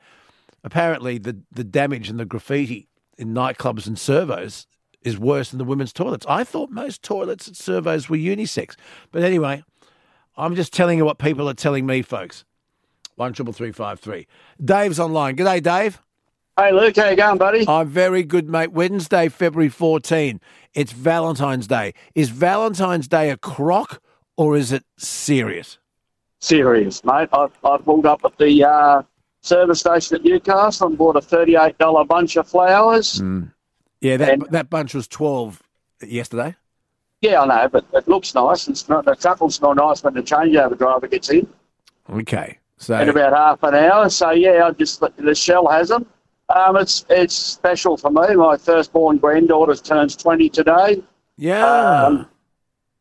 apparently 0.63 1.17
the, 1.17 1.41
the 1.51 1.63
damage 1.63 2.07
and 2.07 2.19
the 2.19 2.25
graffiti 2.25 2.87
in 3.17 3.33
nightclubs 3.33 3.87
and 3.87 3.97
servos 3.97 4.67
is 5.01 5.17
worse 5.17 5.49
than 5.49 5.57
the 5.57 5.65
women's 5.65 5.93
toilets. 5.93 6.27
I 6.29 6.43
thought 6.43 6.69
most 6.69 7.01
toilets 7.01 7.47
at 7.47 7.55
servos 7.55 8.07
were 8.07 8.17
unisex. 8.17 8.75
But 9.11 9.23
anyway, 9.23 9.63
I'm 10.37 10.55
just 10.55 10.73
telling 10.73 10.99
you 10.99 11.05
what 11.05 11.17
people 11.17 11.49
are 11.49 11.55
telling 11.55 11.87
me, 11.87 12.03
folks. 12.03 12.45
One 13.15 13.33
triple 13.33 13.53
three 13.53 13.71
five 13.71 13.99
three. 13.99 14.27
Dave's 14.63 14.99
online. 14.99 15.35
G'day, 15.35 15.61
Dave. 15.61 16.01
Hey, 16.57 16.71
Luke, 16.71 16.95
how 16.95 17.09
you 17.09 17.17
going, 17.17 17.37
buddy? 17.37 17.65
I'm 17.67 17.87
very 17.89 18.23
good, 18.23 18.47
mate. 18.47 18.71
Wednesday, 18.71 19.27
February 19.27 19.67
14. 19.67 20.39
It's 20.73 20.93
Valentine's 20.93 21.67
Day. 21.67 21.93
Is 22.13 22.29
Valentine's 22.29 23.09
Day 23.09 23.29
a 23.29 23.35
crock 23.35 24.01
or 24.37 24.55
is 24.55 24.71
it 24.71 24.85
serious? 24.97 25.79
Serious, 26.39 27.03
mate. 27.03 27.27
I've, 27.33 27.51
I've 27.65 27.83
pulled 27.83 28.05
up 28.05 28.23
at 28.23 28.37
the 28.37 28.63
uh, 28.63 29.01
service 29.41 29.81
station 29.81 30.15
at 30.15 30.23
Newcastle 30.23 30.87
and 30.87 30.97
bought 30.97 31.17
a 31.17 31.19
$38 31.19 32.07
bunch 32.07 32.37
of 32.37 32.47
flowers. 32.47 33.21
Yeah, 33.99 34.15
that 34.15 34.51
that 34.51 34.69
bunch 34.69 34.93
was 34.93 35.09
12 35.09 35.61
yesterday. 36.07 36.55
Yeah, 37.19 37.41
I 37.41 37.45
know, 37.47 37.67
but 37.67 37.85
it 37.93 38.07
looks 38.07 38.33
nice. 38.33 38.69
It's 38.69 38.87
not, 38.87 39.03
the 39.03 39.15
chuckles 39.15 39.55
smell 39.55 39.75
nice 39.75 40.03
when 40.03 40.13
the 40.13 40.21
changeover 40.21 40.77
driver 40.77 41.07
gets 41.07 41.29
in 41.31 41.47
Okay. 42.09 42.59
So 42.77 42.99
in 42.99 43.09
about 43.09 43.33
half 43.33 43.63
an 43.63 43.75
hour. 43.75 44.09
So, 44.09 44.31
yeah, 44.31 44.67
I 44.67 44.71
just 44.71 45.01
the 45.17 45.35
shell 45.35 45.67
has 45.67 45.89
them. 45.89 46.05
Um, 46.53 46.77
it's 46.77 47.05
it's 47.09 47.33
special 47.33 47.97
for 47.97 48.11
me. 48.11 48.35
My 48.35 48.57
firstborn 48.57 49.17
granddaughter 49.17 49.75
turns 49.75 50.15
20 50.15 50.49
today. 50.49 51.01
yeah. 51.37 52.03
Um, 52.05 52.27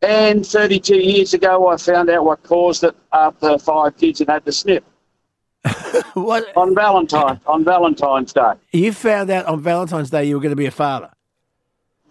and 0.03 0.47
32 0.47 0.97
years 0.97 1.33
ago, 1.33 1.69
I 1.69 1.77
found 1.79 2.11
out 2.11 2.25
what 2.27 2.43
caused 2.43 2.85
it 2.85 2.95
after 3.13 3.57
five 3.59 3.97
kids 3.97 4.21
and 4.21 4.29
had 4.29 4.45
to 4.45 4.53
snip 4.53 4.85
what 6.15 6.55
on 6.57 6.75
Valentine 6.75 7.41
on 7.47 7.65
Valentine's 7.65 8.33
Day. 8.33 8.53
you 8.73 8.93
found 8.93 9.31
out 9.31 9.47
on 9.47 9.61
Valentine's 9.63 10.11
Day 10.11 10.25
you 10.25 10.35
were 10.35 10.43
going 10.43 10.51
to 10.51 10.57
be 10.57 10.67
a 10.67 10.71
father. 10.71 11.11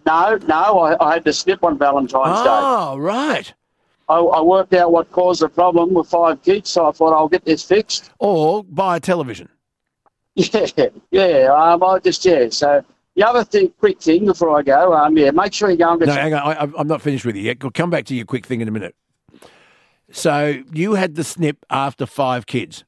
No, 0.06 0.36
no, 0.48 0.80
I, 0.80 0.96
I 1.08 1.14
had 1.14 1.24
to 1.24 1.32
snip 1.32 1.62
on 1.62 1.78
Valentine's 1.78 2.40
Day. 2.42 2.48
Oh, 2.50 2.96
right. 2.98 3.54
I, 4.08 4.18
I 4.18 4.40
worked 4.42 4.74
out 4.74 4.92
what 4.92 5.10
caused 5.12 5.40
the 5.42 5.48
problem 5.48 5.94
with 5.94 6.08
five 6.08 6.42
kids, 6.42 6.70
so 6.70 6.86
I 6.88 6.92
thought 6.92 7.12
I'll 7.14 7.28
get 7.28 7.44
this 7.44 7.62
fixed. 7.62 8.10
Or 8.18 8.62
buy 8.64 8.96
a 8.96 9.00
television. 9.00 9.48
Yeah, 10.36 10.88
yeah. 11.10 11.52
Um, 11.54 11.82
I 11.84 12.00
just 12.00 12.24
yeah. 12.24 12.48
So 12.50 12.84
the 13.14 13.22
other 13.22 13.44
thing, 13.44 13.72
quick 13.78 14.00
thing 14.02 14.26
before 14.26 14.58
I 14.58 14.62
go, 14.62 14.92
um, 14.92 15.16
yeah, 15.16 15.30
make 15.30 15.52
sure 15.52 15.70
you 15.70 15.76
go 15.76 15.90
and 15.92 16.00
get. 16.00 16.08
No, 16.08 16.14
hang 16.14 16.34
on. 16.34 16.40
I, 16.42 16.54
I'm- 16.60 16.74
I'm 16.76 16.88
not 16.88 17.00
finished 17.02 17.24
with 17.24 17.36
you 17.36 17.42
yet. 17.42 17.62
We'll 17.62 17.70
come 17.70 17.88
back 17.88 18.04
to 18.06 18.14
your 18.16 18.24
quick 18.26 18.44
thing 18.44 18.60
in 18.60 18.66
a 18.66 18.72
minute. 18.72 18.96
So 20.10 20.62
you 20.72 20.94
had 20.94 21.14
the 21.14 21.22
snip 21.24 21.64
after 21.70 22.04
five 22.04 22.46
kids. 22.46 22.84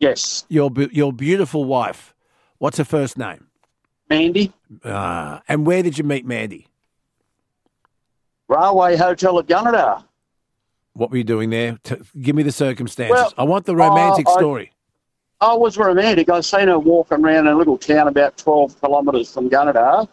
Yes, 0.00 0.44
Your 0.48 0.70
your 0.90 1.12
beautiful 1.12 1.64
wife. 1.64 2.14
What's 2.58 2.78
her 2.78 2.84
first 2.84 3.16
name? 3.16 3.46
Mandy, 4.10 4.52
Ah, 4.84 5.42
and 5.48 5.66
where 5.66 5.82
did 5.82 5.96
you 5.98 6.04
meet 6.04 6.26
Mandy? 6.26 6.66
Railway 8.48 8.96
Hotel 8.96 9.38
at 9.38 9.46
Gunnedah. 9.46 10.04
What 10.96 11.10
were 11.10 11.18
you 11.18 11.24
doing 11.24 11.50
there? 11.50 11.78
T- 11.84 11.96
give 12.20 12.34
me 12.34 12.42
the 12.42 12.52
circumstances. 12.52 13.12
Well, 13.14 13.32
I 13.36 13.44
want 13.44 13.66
the 13.66 13.76
romantic 13.76 14.26
uh, 14.26 14.32
I- 14.32 14.38
story. 14.38 14.72
I 15.38 15.52
was 15.52 15.76
romantic. 15.76 16.30
I 16.30 16.40
seen 16.40 16.68
her 16.68 16.78
walking 16.78 17.22
around 17.22 17.46
a 17.46 17.54
little 17.54 17.76
town 17.76 18.08
about 18.08 18.38
12 18.38 18.80
kilometres 18.80 19.30
from 19.32 19.50
Gunnedah. 19.50 20.08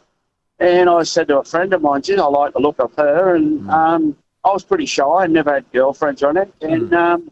And 0.60 0.90
I 0.90 1.04
said 1.04 1.30
to 1.30 1.40
a 1.40 1.44
friend 1.46 1.74
of 1.74 1.82
mine, 1.82 2.02
gee, 2.02 2.18
I 2.18 2.26
like 2.26 2.52
the 2.54 2.60
look 2.60 2.78
of 2.80 2.94
her. 2.98 3.36
And 3.36 3.62
Hmm. 3.62 3.70
um, 3.70 4.18
I 4.44 4.50
was 4.52 4.66
pretty 4.66 4.86
shy 4.86 5.04
I 5.06 5.28
never 5.28 5.54
had 5.54 5.72
girlfriends 5.72 6.22
on 6.24 6.36
it. 6.36 6.54
And 6.62 6.90
Hmm. 6.90 6.94
um, 6.94 7.32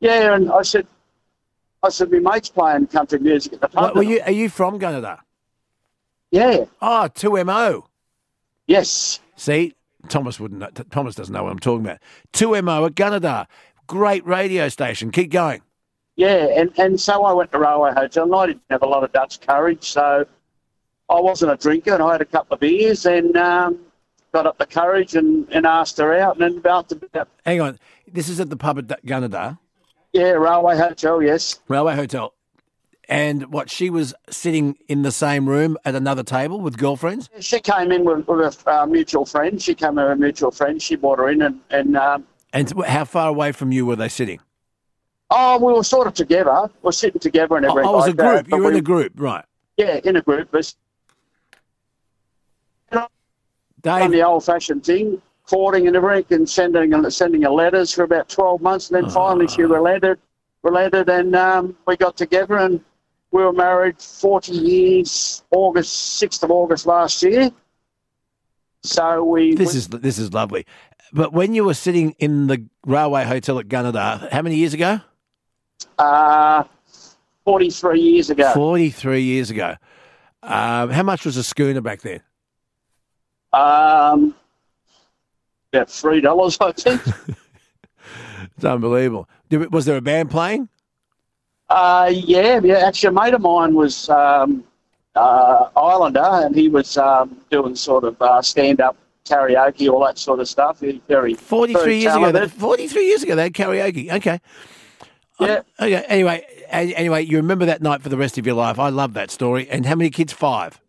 yeah, 0.00 0.34
and 0.34 0.52
I 0.52 0.60
said, 0.60 0.86
I 1.82 1.88
said, 1.88 2.10
my 2.12 2.18
mate's 2.18 2.50
playing 2.50 2.88
country 2.88 3.18
music 3.18 3.54
at 3.54 3.60
the 3.62 3.68
pub. 3.68 3.96
Were 3.96 4.02
you, 4.02 4.20
are 4.20 4.30
you 4.32 4.50
from 4.50 4.78
Gunnedah? 4.78 5.20
Yeah. 6.30 6.64
Oh, 6.82 7.08
2MO. 7.14 7.84
Yes. 8.66 9.20
See, 9.36 9.74
Thomas 10.06 10.40
wouldn't 10.40 10.60
know. 10.60 10.68
Thomas 10.90 11.14
doesn't 11.14 11.32
know 11.32 11.44
what 11.44 11.52
I'm 11.52 11.58
talking 11.58 11.84
about. 11.84 11.98
2MO 12.32 12.86
at 12.86 12.94
Gunnedah. 12.94 13.46
Great 13.86 14.26
radio 14.26 14.68
station. 14.68 15.10
Keep 15.10 15.30
going. 15.30 15.62
Yeah, 16.16 16.46
and, 16.56 16.72
and 16.78 17.00
so 17.00 17.24
I 17.24 17.32
went 17.32 17.52
to 17.52 17.58
Railway 17.58 17.92
Hotel, 17.92 18.24
and 18.24 18.34
I 18.34 18.46
didn't 18.46 18.62
have 18.70 18.82
a 18.82 18.86
lot 18.86 19.04
of 19.04 19.12
Dutch 19.12 19.40
courage, 19.40 19.84
so 19.84 20.24
I 21.10 21.20
wasn't 21.20 21.52
a 21.52 21.56
drinker, 21.56 21.92
and 21.92 22.02
I 22.02 22.12
had 22.12 22.22
a 22.22 22.26
couple 22.26 22.54
of 22.54 22.60
beers, 22.60 23.04
and 23.04 23.36
um, 23.36 23.78
got 24.32 24.46
up 24.46 24.56
the 24.56 24.66
courage 24.66 25.14
and, 25.14 25.46
and 25.52 25.66
asked 25.66 25.98
her 25.98 26.14
out, 26.14 26.36
and 26.36 26.42
then 26.42 26.58
about 26.58 26.88
to, 26.88 27.26
Hang 27.44 27.60
on. 27.60 27.78
This 28.10 28.30
is 28.30 28.40
at 28.40 28.48
the 28.48 28.56
pub 28.56 28.78
at 28.78 29.04
Gunnedah, 29.04 29.58
yeah, 30.16 30.30
Railway 30.30 30.78
Hotel, 30.78 31.22
yes. 31.22 31.60
Railway 31.68 31.94
Hotel. 31.94 32.32
And 33.08 33.52
what, 33.52 33.70
she 33.70 33.88
was 33.88 34.14
sitting 34.30 34.76
in 34.88 35.02
the 35.02 35.12
same 35.12 35.48
room 35.48 35.78
at 35.84 35.94
another 35.94 36.24
table 36.24 36.60
with 36.60 36.76
girlfriends? 36.76 37.30
She 37.38 37.60
came 37.60 37.92
in 37.92 38.04
with, 38.04 38.26
with 38.26 38.66
a 38.66 38.70
uh, 38.82 38.86
mutual 38.86 39.24
friend. 39.24 39.62
She 39.62 39.74
came 39.74 39.94
with 39.94 40.06
a 40.10 40.16
mutual 40.16 40.50
friend. 40.50 40.82
She 40.82 40.96
brought 40.96 41.18
her 41.20 41.28
in, 41.28 41.40
and, 41.42 41.60
and 41.70 41.96
um, 41.96 42.26
And 42.52 42.72
how 42.84 43.04
far 43.04 43.28
away 43.28 43.52
from 43.52 43.70
you 43.70 43.86
were 43.86 43.96
they 43.96 44.08
sitting? 44.08 44.40
oh, 45.30 45.58
we 45.58 45.72
were 45.72 45.82
sort 45.82 46.06
of 46.06 46.14
together. 46.14 46.70
We 46.82 46.88
are 46.88 46.92
sitting 46.92 47.20
together 47.20 47.56
and 47.56 47.66
Oh, 47.66 47.70
everything. 47.70 47.88
oh, 47.88 47.92
it 47.92 47.96
was 47.96 48.04
a 48.04 48.08
like 48.08 48.16
that, 48.16 48.32
group. 48.32 48.50
but 48.50 48.56
You 48.56 48.62
were 48.62 48.70
in 48.70 48.76
a 48.76 48.80
group, 48.82 49.12
right. 49.16 49.44
Yeah, 49.76 50.00
in 50.04 50.16
a 50.16 50.22
group. 50.22 50.48
But 50.52 50.72
done 52.90 53.08
Dave, 53.82 54.10
the 54.10 54.22
old-fashioned 54.22 54.84
thing, 54.84 55.20
courting 55.48 55.86
and 55.86 55.96
everything, 55.96 56.38
and 56.38 56.48
sending 56.48 57.10
sending 57.10 57.42
her 57.42 57.50
letters 57.50 57.92
for 57.92 58.02
about 58.04 58.28
twelve 58.28 58.60
months, 58.60 58.90
and 58.90 59.02
then 59.02 59.10
finally 59.10 59.46
Ah. 59.48 59.52
she 59.52 59.62
relented, 59.62 60.18
relented, 60.62 61.08
and 61.08 61.34
um, 61.36 61.76
we 61.86 61.96
got 61.96 62.16
together, 62.16 62.56
and 62.58 62.80
we 63.36 63.44
were 63.44 63.52
married 63.52 64.00
forty 64.00 64.52
years. 64.52 65.44
August 65.50 65.92
sixth 66.16 66.42
of 66.42 66.50
August 66.50 66.86
last 66.86 67.22
year. 67.22 67.50
So 68.82 69.22
we. 69.24 69.54
this 69.54 69.72
we- 69.74 69.78
is 69.78 69.88
this 69.88 70.18
is 70.18 70.32
lovely. 70.32 70.64
But 71.12 71.32
when 71.32 71.54
you 71.54 71.64
were 71.64 71.74
sitting 71.74 72.16
in 72.18 72.46
the 72.46 72.64
railway 72.84 73.24
hotel 73.24 73.58
at 73.58 73.68
Gunnedah, 73.68 74.30
how 74.32 74.42
many 74.42 74.56
years 74.56 74.74
ago? 74.74 75.00
uh, 75.98 76.64
43 77.44 78.00
years 78.00 78.30
ago. 78.30 78.52
43 78.54 79.22
years 79.22 79.50
ago. 79.50 79.76
Um, 80.42 80.90
how 80.90 81.02
much 81.02 81.24
was 81.24 81.36
a 81.36 81.44
schooner 81.44 81.80
back 81.80 82.00
then? 82.00 82.20
Um, 83.52 84.34
about 85.72 85.90
three 85.90 86.20
dollars, 86.20 86.56
I 86.60 86.72
think. 86.72 87.02
It's 88.56 88.64
unbelievable. 88.64 89.28
Was 89.70 89.84
there 89.84 89.96
a 89.96 90.00
band 90.00 90.30
playing? 90.30 90.68
Uh, 91.68 92.10
yeah, 92.12 92.60
yeah. 92.62 92.86
Actually, 92.86 93.08
a 93.08 93.12
mate 93.12 93.34
of 93.34 93.40
mine 93.40 93.74
was 93.74 94.08
um, 94.08 94.64
uh, 95.14 95.68
Islander, 95.76 96.20
and 96.22 96.54
he 96.54 96.68
was 96.68 96.96
um, 96.96 97.36
doing 97.50 97.74
sort 97.74 98.04
of 98.04 98.20
uh, 98.20 98.40
stand-up 98.42 98.96
karaoke, 99.24 99.90
all 99.90 100.04
that 100.04 100.18
sort 100.18 100.40
of 100.40 100.48
stuff. 100.48 100.80
He's 100.80 101.00
very 101.08 101.34
43 101.34 101.82
very 101.82 101.96
years 101.98 102.14
ago. 102.14 102.48
43 102.48 103.06
years 103.06 103.22
ago, 103.22 103.34
they 103.34 103.44
had 103.44 103.52
karaoke. 103.54 104.12
Okay. 104.12 104.40
Yeah. 105.40 105.62
Okay. 105.80 106.04
Anyway, 106.08 106.46
anyway, 106.70 107.24
you 107.24 107.36
remember 107.36 107.66
that 107.66 107.82
night 107.82 108.02
for 108.02 108.08
the 108.08 108.16
rest 108.16 108.38
of 108.38 108.46
your 108.46 108.54
life. 108.54 108.78
I 108.78 108.88
love 108.88 109.14
that 109.14 109.30
story. 109.30 109.68
And 109.68 109.84
how 109.84 109.94
many 109.94 110.10
kids? 110.10 110.32
Five. 110.32 110.80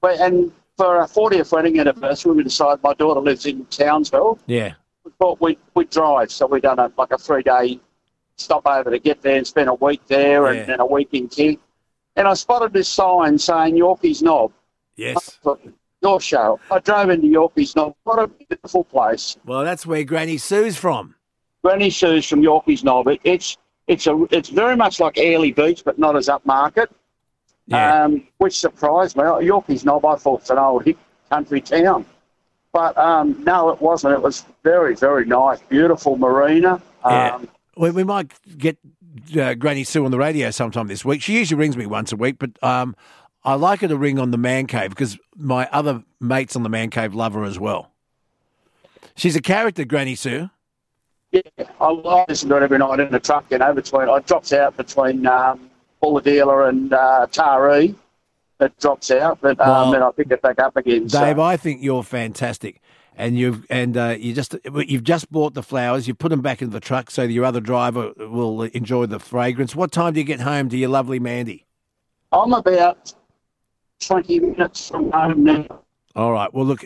But- 0.00 0.20
And 0.20 0.52
for 0.76 0.98
our 0.98 1.06
40th 1.06 1.52
wedding 1.52 1.78
anniversary, 1.80 2.32
we 2.32 2.42
decided 2.42 2.82
my 2.82 2.92
daughter 2.94 3.20
lives 3.20 3.46
in 3.46 3.64
Townsville. 3.66 4.38
Yeah. 4.46 4.74
We 5.04 5.12
thought 5.18 5.40
we'd, 5.40 5.58
we'd 5.74 5.88
drive, 5.88 6.30
so 6.30 6.46
we 6.46 6.60
done 6.60 6.76
like 6.76 7.12
a, 7.12 7.32
like 7.32 7.46
a 7.46 7.80
three-day 8.38 8.42
stopover 8.44 8.90
to 8.90 8.98
get 8.98 9.22
there 9.22 9.36
and 9.36 9.46
spend 9.46 9.68
a 9.68 9.74
week 9.74 10.00
there 10.06 10.46
and 10.46 10.68
Yeah. 10.68 10.76
a 10.78 10.86
week 10.86 11.08
in 11.12 11.28
King. 11.28 11.58
And 12.16 12.26
I 12.26 12.34
spotted 12.34 12.72
this 12.72 12.88
sign 12.88 13.38
saying 13.38 13.76
Yorkeys 13.76 14.22
Knob. 14.22 14.52
Yes. 14.96 15.38
Your 16.02 16.20
show. 16.20 16.60
I 16.70 16.78
drove 16.78 17.10
into 17.10 17.26
Yorkeys 17.26 17.74
Knob. 17.74 17.94
What 18.04 18.18
a 18.18 18.26
beautiful 18.28 18.84
place. 18.84 19.36
Well, 19.44 19.64
that's 19.64 19.86
where 19.86 20.04
Granny 20.04 20.38
Sue's 20.38 20.76
from. 20.76 21.14
Granny 21.62 21.90
Sue's 21.90 22.26
from 22.26 22.42
Yorkeys 22.42 22.84
Knob. 22.84 23.08
It, 23.08 23.20
it's 23.24 23.56
it's 23.88 24.06
a 24.06 24.26
it's 24.30 24.48
very 24.48 24.76
much 24.76 25.00
like 25.00 25.18
Airlie 25.18 25.52
Beach, 25.52 25.82
but 25.84 25.98
not 25.98 26.16
as 26.16 26.28
upmarket. 26.28 26.88
Um, 27.72 28.28
which 28.38 28.56
surprised 28.58 29.16
me. 29.16 29.24
Yorkeys 29.44 29.84
Knob, 29.84 30.04
I 30.04 30.14
thought 30.14 30.40
it's 30.42 30.50
an 30.50 30.58
old 30.58 30.84
hip 30.84 30.98
country 31.28 31.60
town, 31.60 32.06
but 32.72 32.96
um, 32.96 33.42
no, 33.44 33.70
it 33.70 33.80
wasn't. 33.82 34.14
It 34.14 34.22
was 34.22 34.44
very 34.62 34.94
very 34.94 35.24
nice, 35.24 35.60
beautiful 35.62 36.16
marina. 36.16 36.80
Yeah. 37.04 37.40
We, 37.76 37.90
we 37.90 38.04
might 38.04 38.32
get 38.58 38.78
uh, 39.38 39.54
Granny 39.54 39.84
Sue 39.84 40.04
on 40.04 40.10
the 40.10 40.18
radio 40.18 40.50
sometime 40.50 40.86
this 40.86 41.04
week. 41.04 41.22
She 41.22 41.34
usually 41.34 41.58
rings 41.58 41.76
me 41.76 41.86
once 41.86 42.12
a 42.12 42.16
week, 42.16 42.36
but 42.38 42.50
um, 42.62 42.96
I 43.44 43.54
like 43.54 43.80
her 43.80 43.88
to 43.88 43.96
ring 43.96 44.18
on 44.18 44.30
the 44.30 44.38
Man 44.38 44.66
Cave 44.66 44.90
because 44.90 45.18
my 45.36 45.68
other 45.72 46.02
mates 46.20 46.56
on 46.56 46.62
the 46.62 46.68
Man 46.68 46.90
Cave 46.90 47.14
love 47.14 47.34
her 47.34 47.44
as 47.44 47.58
well. 47.58 47.90
She's 49.14 49.36
a 49.36 49.40
character, 49.42 49.84
Granny 49.84 50.14
Sue. 50.14 50.50
Yeah, 51.32 51.40
I, 51.80 51.86
I 51.86 52.24
listen 52.28 52.48
to 52.50 52.56
it 52.56 52.62
every 52.62 52.78
night 52.78 53.00
in 53.00 53.10
the 53.10 53.20
truck. 53.20 53.44
You 53.50 53.58
know, 53.58 53.72
between 53.74 54.08
I 54.08 54.20
drops 54.20 54.52
out 54.52 54.76
between 54.76 55.26
um, 55.26 55.70
Bulahdelah 56.02 56.68
and 56.68 56.92
uh, 56.92 57.26
Taree. 57.30 57.94
It 58.58 58.78
drops 58.78 59.10
out, 59.10 59.38
but 59.42 59.60
um, 59.60 59.68
Well, 59.68 59.90
then 59.92 60.02
I 60.02 60.10
pick 60.12 60.30
it 60.30 60.40
back 60.40 60.58
up 60.60 60.76
again. 60.76 61.08
so- 61.10 61.20
Dave, 61.20 61.38
I 61.38 61.56
think 61.58 61.82
you're 61.82 62.02
fantastic, 62.02 62.80
and 63.16 63.38
you've 63.38 63.66
and 63.70 63.96
uh, 63.96 64.16
you 64.18 64.34
just 64.34 64.54
you've 64.86 65.02
just 65.02 65.30
bought 65.32 65.54
the 65.54 65.62
flowers. 65.62 66.06
You 66.06 66.14
put 66.14 66.28
them 66.28 66.42
back 66.42 66.62
in 66.62 66.70
the 66.70 66.80
truck 66.80 67.10
so 67.10 67.22
your 67.22 67.44
other 67.44 67.60
driver 67.60 68.12
will 68.18 68.62
enjoy 68.62 69.06
the 69.06 69.18
fragrance. 69.18 69.74
What 69.74 69.90
time 69.90 70.12
do 70.12 70.20
you 70.20 70.24
get 70.24 70.40
home 70.40 70.68
to 70.68 70.76
your 70.76 70.90
lovely 70.90 71.18
Mandy? 71.18 71.66
I'm 72.30 72.52
about 72.52 73.14
twenty 74.00 74.38
minutes 74.38 74.88
from 74.90 75.10
home 75.10 75.44
now. 75.44 75.66
All 76.14 76.32
right. 76.32 76.52
Well, 76.52 76.66
look, 76.66 76.84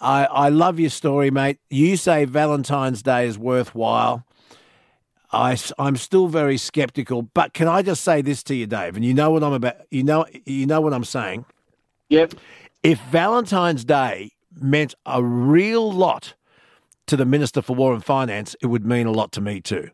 I, 0.00 0.24
I 0.26 0.48
love 0.48 0.78
your 0.80 0.90
story, 0.90 1.30
mate. 1.30 1.58
You 1.68 1.96
say 1.96 2.24
Valentine's 2.24 3.02
Day 3.02 3.26
is 3.26 3.38
worthwhile. 3.38 4.24
I, 5.30 5.56
I, 5.78 5.88
am 5.88 5.96
still 5.96 6.26
very 6.26 6.58
skeptical, 6.58 7.22
but 7.22 7.54
can 7.54 7.66
I 7.66 7.80
just 7.80 8.04
say 8.04 8.20
this 8.20 8.42
to 8.44 8.54
you, 8.54 8.66
Dave? 8.66 8.96
And 8.96 9.04
you 9.04 9.14
know 9.14 9.30
what 9.30 9.42
I'm 9.42 9.54
about. 9.54 9.76
You 9.90 10.02
know, 10.02 10.26
you 10.44 10.66
know 10.66 10.80
what 10.80 10.92
I'm 10.92 11.04
saying. 11.04 11.46
Yep. 12.10 12.34
If 12.82 13.00
Valentine's 13.04 13.84
Day 13.84 14.32
meant 14.60 14.94
a 15.06 15.22
real 15.22 15.90
lot 15.92 16.34
to 17.06 17.16
the 17.16 17.24
Minister 17.24 17.62
for 17.62 17.74
War 17.76 17.92
and 17.94 18.04
Finance, 18.04 18.54
it 18.62 18.66
would 18.66 18.84
mean 18.86 19.06
a 19.06 19.12
lot 19.12 19.32
to 19.32 19.40
me 19.40 19.60
too. 19.60 19.90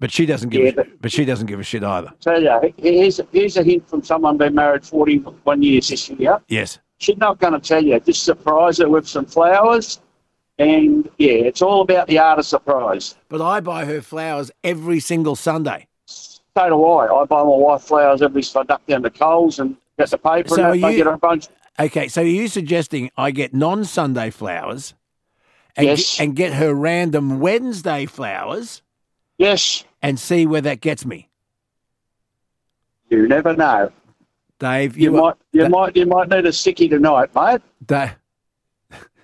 But 0.00 0.10
she 0.10 0.26
doesn't 0.26 0.48
give. 0.50 0.62
Yeah, 0.62 0.70
a, 0.70 0.74
but- 0.74 1.00
but 1.02 1.12
she 1.12 1.24
doesn't 1.24 1.46
give 1.46 1.60
a 1.60 1.62
shit 1.62 1.84
either. 1.84 2.12
Tell 2.20 2.42
you, 2.42 2.74
here's 2.78 3.20
here's 3.32 3.56
a 3.56 3.62
hint 3.62 3.88
from 3.88 4.02
someone 4.02 4.36
been 4.36 4.54
married 4.54 4.84
forty 4.84 5.18
one 5.18 5.62
years 5.62 5.88
this 5.88 6.08
year. 6.10 6.40
Yes. 6.48 6.78
She's 6.98 7.16
not 7.18 7.38
going 7.38 7.52
to 7.52 7.60
tell 7.60 7.82
you. 7.84 7.98
Just 8.00 8.22
surprise 8.22 8.78
her 8.78 8.88
with 8.88 9.06
some 9.06 9.26
flowers, 9.26 10.00
and 10.58 11.08
yeah, 11.18 11.32
it's 11.32 11.60
all 11.60 11.82
about 11.82 12.06
the 12.06 12.18
art 12.18 12.38
of 12.38 12.46
surprise. 12.46 13.16
But 13.28 13.42
I 13.42 13.60
buy 13.60 13.84
her 13.84 14.00
flowers 14.00 14.50
every 14.62 15.00
single 15.00 15.36
Sunday. 15.36 15.86
So 16.06 16.68
do 16.68 16.84
I. 16.84 17.22
I 17.22 17.24
buy 17.24 17.42
my 17.42 17.48
wife 17.48 17.82
flowers 17.82 18.22
every. 18.22 18.42
So 18.42 18.60
I 18.60 18.64
duck 18.64 18.86
down 18.86 19.02
to 19.02 19.10
Coles 19.10 19.58
and 19.58 19.76
get 19.98 20.10
the 20.10 20.18
paper 20.18 20.48
So 20.50 20.70
and 20.72 20.84
I 20.84 20.94
get 20.94 21.06
her 21.06 21.12
a 21.12 21.18
bunch. 21.18 21.48
Okay, 21.78 22.08
so 22.08 22.22
are 22.22 22.24
you 22.24 22.48
suggesting 22.48 23.10
I 23.16 23.30
get 23.32 23.52
non-Sunday 23.52 24.30
flowers, 24.30 24.94
and 25.76 25.86
Yes. 25.86 26.16
get, 26.16 26.22
and 26.24 26.36
get 26.36 26.52
her 26.54 26.72
random 26.72 27.40
Wednesday 27.40 28.06
flowers? 28.06 28.82
Yes. 29.38 29.84
And 30.00 30.18
see 30.20 30.46
where 30.46 30.60
that 30.60 30.80
gets 30.80 31.04
me, 31.04 31.28
You 33.10 33.26
never 33.26 33.54
know. 33.54 33.90
Dave. 34.60 34.96
You, 34.96 35.12
You, 35.12 35.20
might. 35.20 35.34
You 35.52 35.68
might. 35.68 35.96
You 35.96 36.06
might 36.06 36.28
need 36.28 36.46
a 36.46 36.52
sticky 36.52 36.88
tonight, 36.88 37.34
mate. 37.34 37.60
Dave. 37.84 38.14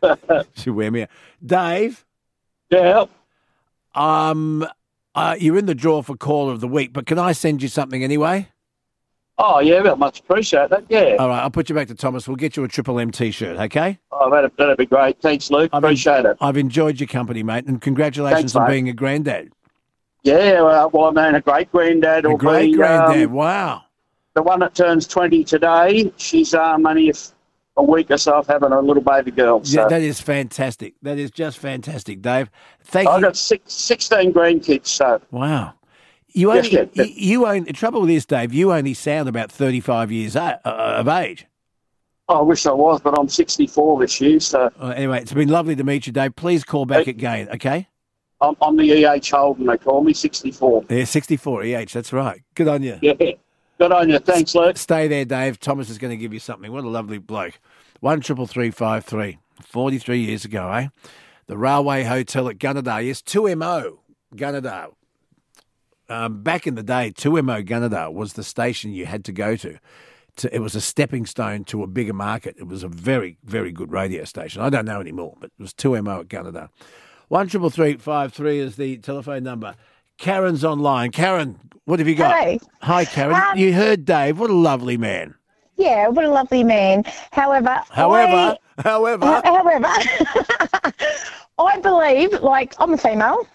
Should 0.57 0.75
wear 0.75 0.91
me 0.91 1.03
out. 1.03 1.09
Dave. 1.45 2.05
Yeah. 2.71 3.05
Um, 3.95 4.67
uh, 5.15 5.37
you're 5.39 5.57
in 5.59 5.67
the 5.67 5.75
draw 5.75 6.03
for 6.03 6.17
caller 6.17 6.53
of 6.53 6.61
the 6.61 6.69
week, 6.69 6.93
but 6.93 7.07
can 7.07 7.19
I 7.19 7.33
send 7.33 7.63
you 7.63 7.69
something 7.69 8.03
anyway? 8.03 8.49
Oh 9.43 9.59
yeah, 9.61 9.81
well, 9.81 9.97
much 9.97 10.21
appreciate 10.21 10.69
that. 10.69 10.85
Yeah. 10.91 11.17
All 11.19 11.29
right, 11.29 11.41
I'll 11.41 11.51
put 11.51 11.71
you 11.71 11.75
back 11.75 11.89
to 11.89 11.95
Thomas. 11.95 12.29
We'll 12.29 12.37
get 12.37 12.57
you 12.59 12.65
a 12.65 12.69
Triple 12.69 13.01
M 13.01 13.11
T-shirt, 13.11 13.57
okay? 13.57 13.99
Oh, 14.13 14.31
that'd, 14.31 14.55
that'd 14.59 14.77
be 14.77 14.85
great. 14.85 15.19
Thanks, 15.23 15.51
Luke. 15.51 15.71
i 15.73 15.79
Appreciate 15.79 16.27
it. 16.27 16.37
I've 16.43 16.59
enjoyed 16.59 17.01
your 17.01 17.07
company, 17.07 17.43
mate, 17.43 17.65
and 17.67 17.81
congratulations 17.81 18.53
Thanks, 18.53 18.57
on 18.57 18.65
mate. 18.65 18.75
being 18.75 18.89
a 18.91 18.93
granddad. 18.93 19.51
Yeah, 20.23 20.61
well, 20.61 20.91
well 20.91 21.13
man, 21.13 21.35
a 21.35 21.41
great 21.41 21.73
granddad 21.73 22.27
A 22.27 22.35
great 22.37 22.73
be. 22.73 22.77
granddad. 22.77 23.29
um, 23.29 23.33
wow. 23.33 23.83
the 24.35 24.43
one 24.43 24.61
that 24.61 24.75
turns 24.75 25.07
20 25.07 25.45
today, 25.45 26.13
she's 26.19 26.53
um, 26.53 26.85
only 26.87 27.11
a, 27.77 27.83
week 27.83 28.11
or 28.11 28.19
so 28.19 28.35
off 28.35 28.47
having 28.47 28.73
a 28.73 28.81
little 28.83 29.03
baby 29.03 29.31
girl. 29.31 29.65
So 29.65 29.81
Yeah, 29.81 29.89
that 29.89 30.03
is 30.03 30.21
fantastic. 30.21 30.93
That 31.01 31.19
is 31.19 31.31
just 31.31 31.57
fantastic, 31.57 32.21
Dave. 32.21 32.51
Thank 32.83 33.09
you. 33.09 33.15
I've 33.15 33.23
got 33.23 33.37
six, 33.37 33.73
16 33.73 34.35
grandkids, 34.35 34.89
so 34.89 35.23
Wow. 35.31 35.73
You 36.33 36.53
only, 36.53 36.71
yeah, 36.71 36.85
yeah. 36.93 37.05
you, 37.05 37.47
only, 37.47 37.61
the 37.61 37.73
trouble 37.73 38.01
with 38.01 38.11
this, 38.11 38.25
Dave, 38.25 38.53
you 38.53 38.73
only 38.73 38.95
sound 38.95 39.29
about 39.29 39.51
35 39.51 40.13
years 40.13 40.37
uh, 40.37 40.59
of 40.65 41.09
age. 41.09 41.47
I 42.29 42.41
wish 42.41 42.65
I 42.67 42.73
was, 42.73 43.01
but 43.01 43.19
I'm 43.19 43.29
64 43.29 44.01
this 44.01 44.21
year, 44.21 44.39
so 44.39 44.71
Uh, 44.81 44.89
anyway, 44.89 45.21
it's 45.21 45.33
been 45.33 45.49
lovely 45.49 45.75
to 45.75 45.83
meet 45.83 46.07
you, 46.07 46.13
Dave. 46.13 46.37
Please 46.37 46.63
call 46.63 46.87
back 46.87 47.09
again, 47.09 47.49
okay? 47.55 47.89
I'm, 48.41 48.57
I'm 48.63 48.77
the 48.77 49.05
EH 49.05 49.29
Holden, 49.31 49.67
they 49.67 49.77
call 49.77 50.03
me, 50.05 50.13
64. 50.13 50.85
Yeah, 50.89 51.05
64 51.05 51.65
EH, 51.65 51.87
that's 51.93 52.13
right. 52.13 52.41
Good 52.55 52.69
on 52.69 52.83
you. 52.83 52.99
Yeah. 53.03 53.15
Good 53.81 53.93
on 53.93 54.11
you. 54.11 54.19
Thanks, 54.19 54.55
Luke. 54.55 54.77
Stay 54.77 55.09
there, 55.09 55.25
Dave. 55.25 55.59
Thomas 55.59 55.89
is 55.89 55.97
going 55.97 56.11
to 56.11 56.17
give 56.19 56.35
you 56.35 56.39
something. 56.39 56.71
What 56.71 56.85
a 56.85 56.89
lovely 56.89 57.17
bloke. 57.17 57.59
One 58.01 58.21
triple 58.21 58.47
three 58.47 58.71
five 58.71 59.07
three. 59.07 59.39
Forty-three 59.63 60.21
years 60.21 60.45
ago, 60.45 60.71
eh? 60.71 60.89
The 61.47 61.57
Railway 61.57 62.05
Hotel 62.05 62.51
at 62.51 62.59
Gunnedah. 62.59 63.07
Yes, 63.07 63.23
two 63.23 63.55
MO 63.57 64.01
Gunnedah. 64.37 64.93
Um, 66.11 66.43
back 66.43 66.67
in 66.67 66.75
the 66.75 66.83
day, 66.83 67.13
two 67.17 67.41
MO 67.41 67.63
Gunnedah 67.63 68.13
was 68.13 68.33
the 68.33 68.43
station 68.43 68.93
you 68.93 69.07
had 69.07 69.25
to 69.27 69.33
go 69.33 69.55
to. 69.57 69.79
to. 70.37 70.55
It 70.55 70.59
was 70.59 70.75
a 70.75 70.81
stepping 70.81 71.25
stone 71.25 71.63
to 71.67 71.85
a 71.85 71.87
bigger 71.87 72.13
market. 72.13 72.57
It 72.59 72.67
was 72.67 72.83
a 72.83 72.89
very, 72.89 73.39
very 73.45 73.71
good 73.71 73.93
radio 73.93 74.25
station. 74.25 74.61
I 74.61 74.71
don't 74.71 74.87
know 74.87 75.01
anymore, 75.01 75.37
but 75.41 75.53
it 75.57 75.63
was 75.63 75.73
two 75.73 76.01
MO 76.03 76.21
at 76.21 76.29
Gunnedah. 76.29 76.69
One 77.29 77.47
triple 77.47 77.71
three 77.71 77.97
five 77.97 78.33
three 78.33 78.59
is 78.59 78.75
the 78.75 78.97
telephone 78.99 79.45
number. 79.45 79.77
Karen's 80.19 80.65
online. 80.65 81.13
Karen, 81.13 81.61
what 81.85 82.01
have 82.01 82.09
you 82.09 82.17
got? 82.17 82.37
Hello. 82.37 82.59
Hi, 82.83 83.05
Karen. 83.05 83.37
Um, 83.37 83.57
you 83.57 83.73
heard 83.73 84.05
Dave. 84.05 84.41
What 84.41 84.51
a 84.51 84.55
lovely 84.55 84.97
man. 84.97 85.35
Yeah, 85.77 86.09
what 86.09 86.25
a 86.25 86.31
lovely 86.31 86.65
man. 86.65 87.05
However, 87.31 87.83
However, 87.89 88.59
I, 88.79 88.83
however, 88.83 89.27
however, 89.45 89.87
I 91.59 91.79
believe, 91.81 92.33
like, 92.43 92.75
I'm 92.79 92.93
a 92.93 92.99
female. 92.99 93.47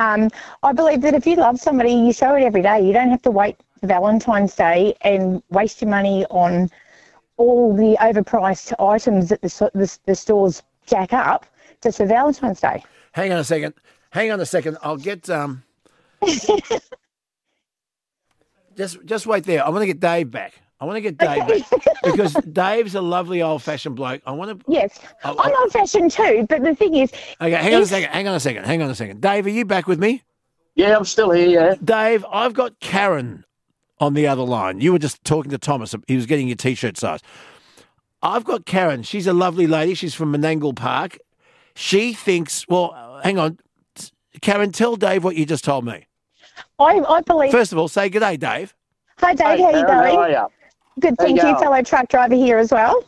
Um, 0.00 0.30
I 0.62 0.72
believe 0.72 1.02
that 1.02 1.12
if 1.14 1.26
you 1.26 1.36
love 1.36 1.60
somebody, 1.60 1.92
you 1.92 2.12
show 2.14 2.34
it 2.34 2.42
every 2.42 2.62
day. 2.62 2.80
You 2.80 2.94
don't 2.94 3.10
have 3.10 3.20
to 3.22 3.30
wait 3.30 3.58
for 3.78 3.86
Valentine's 3.86 4.56
Day 4.56 4.94
and 5.02 5.42
waste 5.50 5.82
your 5.82 5.90
money 5.90 6.24
on 6.30 6.70
all 7.36 7.76
the 7.76 7.98
overpriced 8.00 8.72
items 8.80 9.28
that 9.28 9.42
the, 9.42 9.70
the, 9.74 9.98
the 10.06 10.14
stores 10.14 10.62
jack 10.86 11.12
up 11.12 11.44
just 11.82 11.98
for 11.98 12.06
Valentine's 12.06 12.60
Day. 12.60 12.82
hang 13.12 13.30
on 13.30 13.38
a 13.38 13.44
second. 13.44 13.74
Hang 14.10 14.32
on 14.32 14.40
a 14.40 14.46
second. 14.46 14.78
I'll 14.82 14.96
get 14.96 15.28
um. 15.28 15.62
just 18.76 19.04
just 19.04 19.26
wait 19.26 19.44
there. 19.44 19.64
I 19.64 19.68
want 19.68 19.82
to 19.82 19.86
get 19.86 20.00
Dave 20.00 20.30
back. 20.30 20.54
I 20.80 20.86
want 20.86 20.96
to 20.96 21.00
get 21.02 21.18
Dave 21.18 21.46
back 21.46 21.82
because 22.04 22.32
Dave's 22.52 22.94
a 22.94 23.02
lovely 23.02 23.42
old 23.42 23.62
fashioned 23.62 23.96
bloke. 23.96 24.22
I 24.24 24.32
want 24.32 24.58
to. 24.58 24.64
Yes, 24.72 24.98
Oh, 25.24 25.36
I'm 25.38 25.54
old 25.54 25.72
fashioned 25.72 26.10
too, 26.10 26.46
but 26.48 26.62
the 26.62 26.74
thing 26.74 26.94
is, 26.94 27.12
Okay, 27.40 27.50
hang 27.54 27.74
on 27.74 27.82
a 27.82 27.86
second. 27.86 28.10
Hang 28.10 28.26
on 28.28 28.34
a 28.34 28.40
second. 28.40 28.64
Hang 28.64 28.80
on 28.80 28.88
a 28.90 28.94
second. 28.94 29.20
Dave, 29.20 29.44
are 29.44 29.50
you 29.50 29.66
back 29.66 29.86
with 29.86 29.98
me? 29.98 30.22
Yeah, 30.76 30.96
I'm 30.96 31.04
still 31.04 31.30
here. 31.32 31.48
Yeah. 31.48 31.74
Dave, 31.84 32.24
I've 32.32 32.54
got 32.54 32.80
Karen 32.80 33.44
on 33.98 34.14
the 34.14 34.26
other 34.26 34.42
line. 34.42 34.80
You 34.80 34.92
were 34.92 34.98
just 34.98 35.22
talking 35.24 35.50
to 35.50 35.58
Thomas. 35.58 35.94
He 36.06 36.16
was 36.16 36.24
getting 36.24 36.48
your 36.48 36.56
t-shirt 36.56 36.96
size. 36.96 37.20
I've 38.22 38.44
got 38.44 38.64
Karen. 38.64 39.02
She's 39.02 39.26
a 39.26 39.32
lovely 39.34 39.66
lady. 39.66 39.92
She's 39.94 40.14
from 40.14 40.32
Menangle 40.32 40.74
Park. 40.74 41.18
She 41.74 42.14
thinks. 42.14 42.66
Well, 42.68 43.20
hang 43.22 43.38
on, 43.38 43.58
Karen. 44.40 44.72
Tell 44.72 44.96
Dave 44.96 45.24
what 45.24 45.36
you 45.36 45.44
just 45.44 45.64
told 45.64 45.84
me. 45.84 46.06
I, 46.78 47.00
I 47.00 47.20
believe. 47.20 47.52
First 47.52 47.72
of 47.72 47.78
all, 47.78 47.88
say 47.88 48.08
good 48.08 48.20
day, 48.20 48.38
Dave. 48.38 48.74
Hi, 49.18 49.34
Dave. 49.34 49.58
Hey, 49.58 49.62
how 49.62 49.68
you 49.70 49.84
Karen, 49.84 49.86
going? 49.86 50.14
how 50.14 50.20
are 50.22 50.30
ya? 50.30 50.46
Good, 50.98 51.14
How 51.18 51.26
you 51.26 51.40
thank 51.40 51.56
you. 51.56 51.62
Fellow 51.62 51.82
truck 51.82 52.08
driver 52.08 52.34
here 52.34 52.58
as 52.58 52.72
well. 52.72 53.04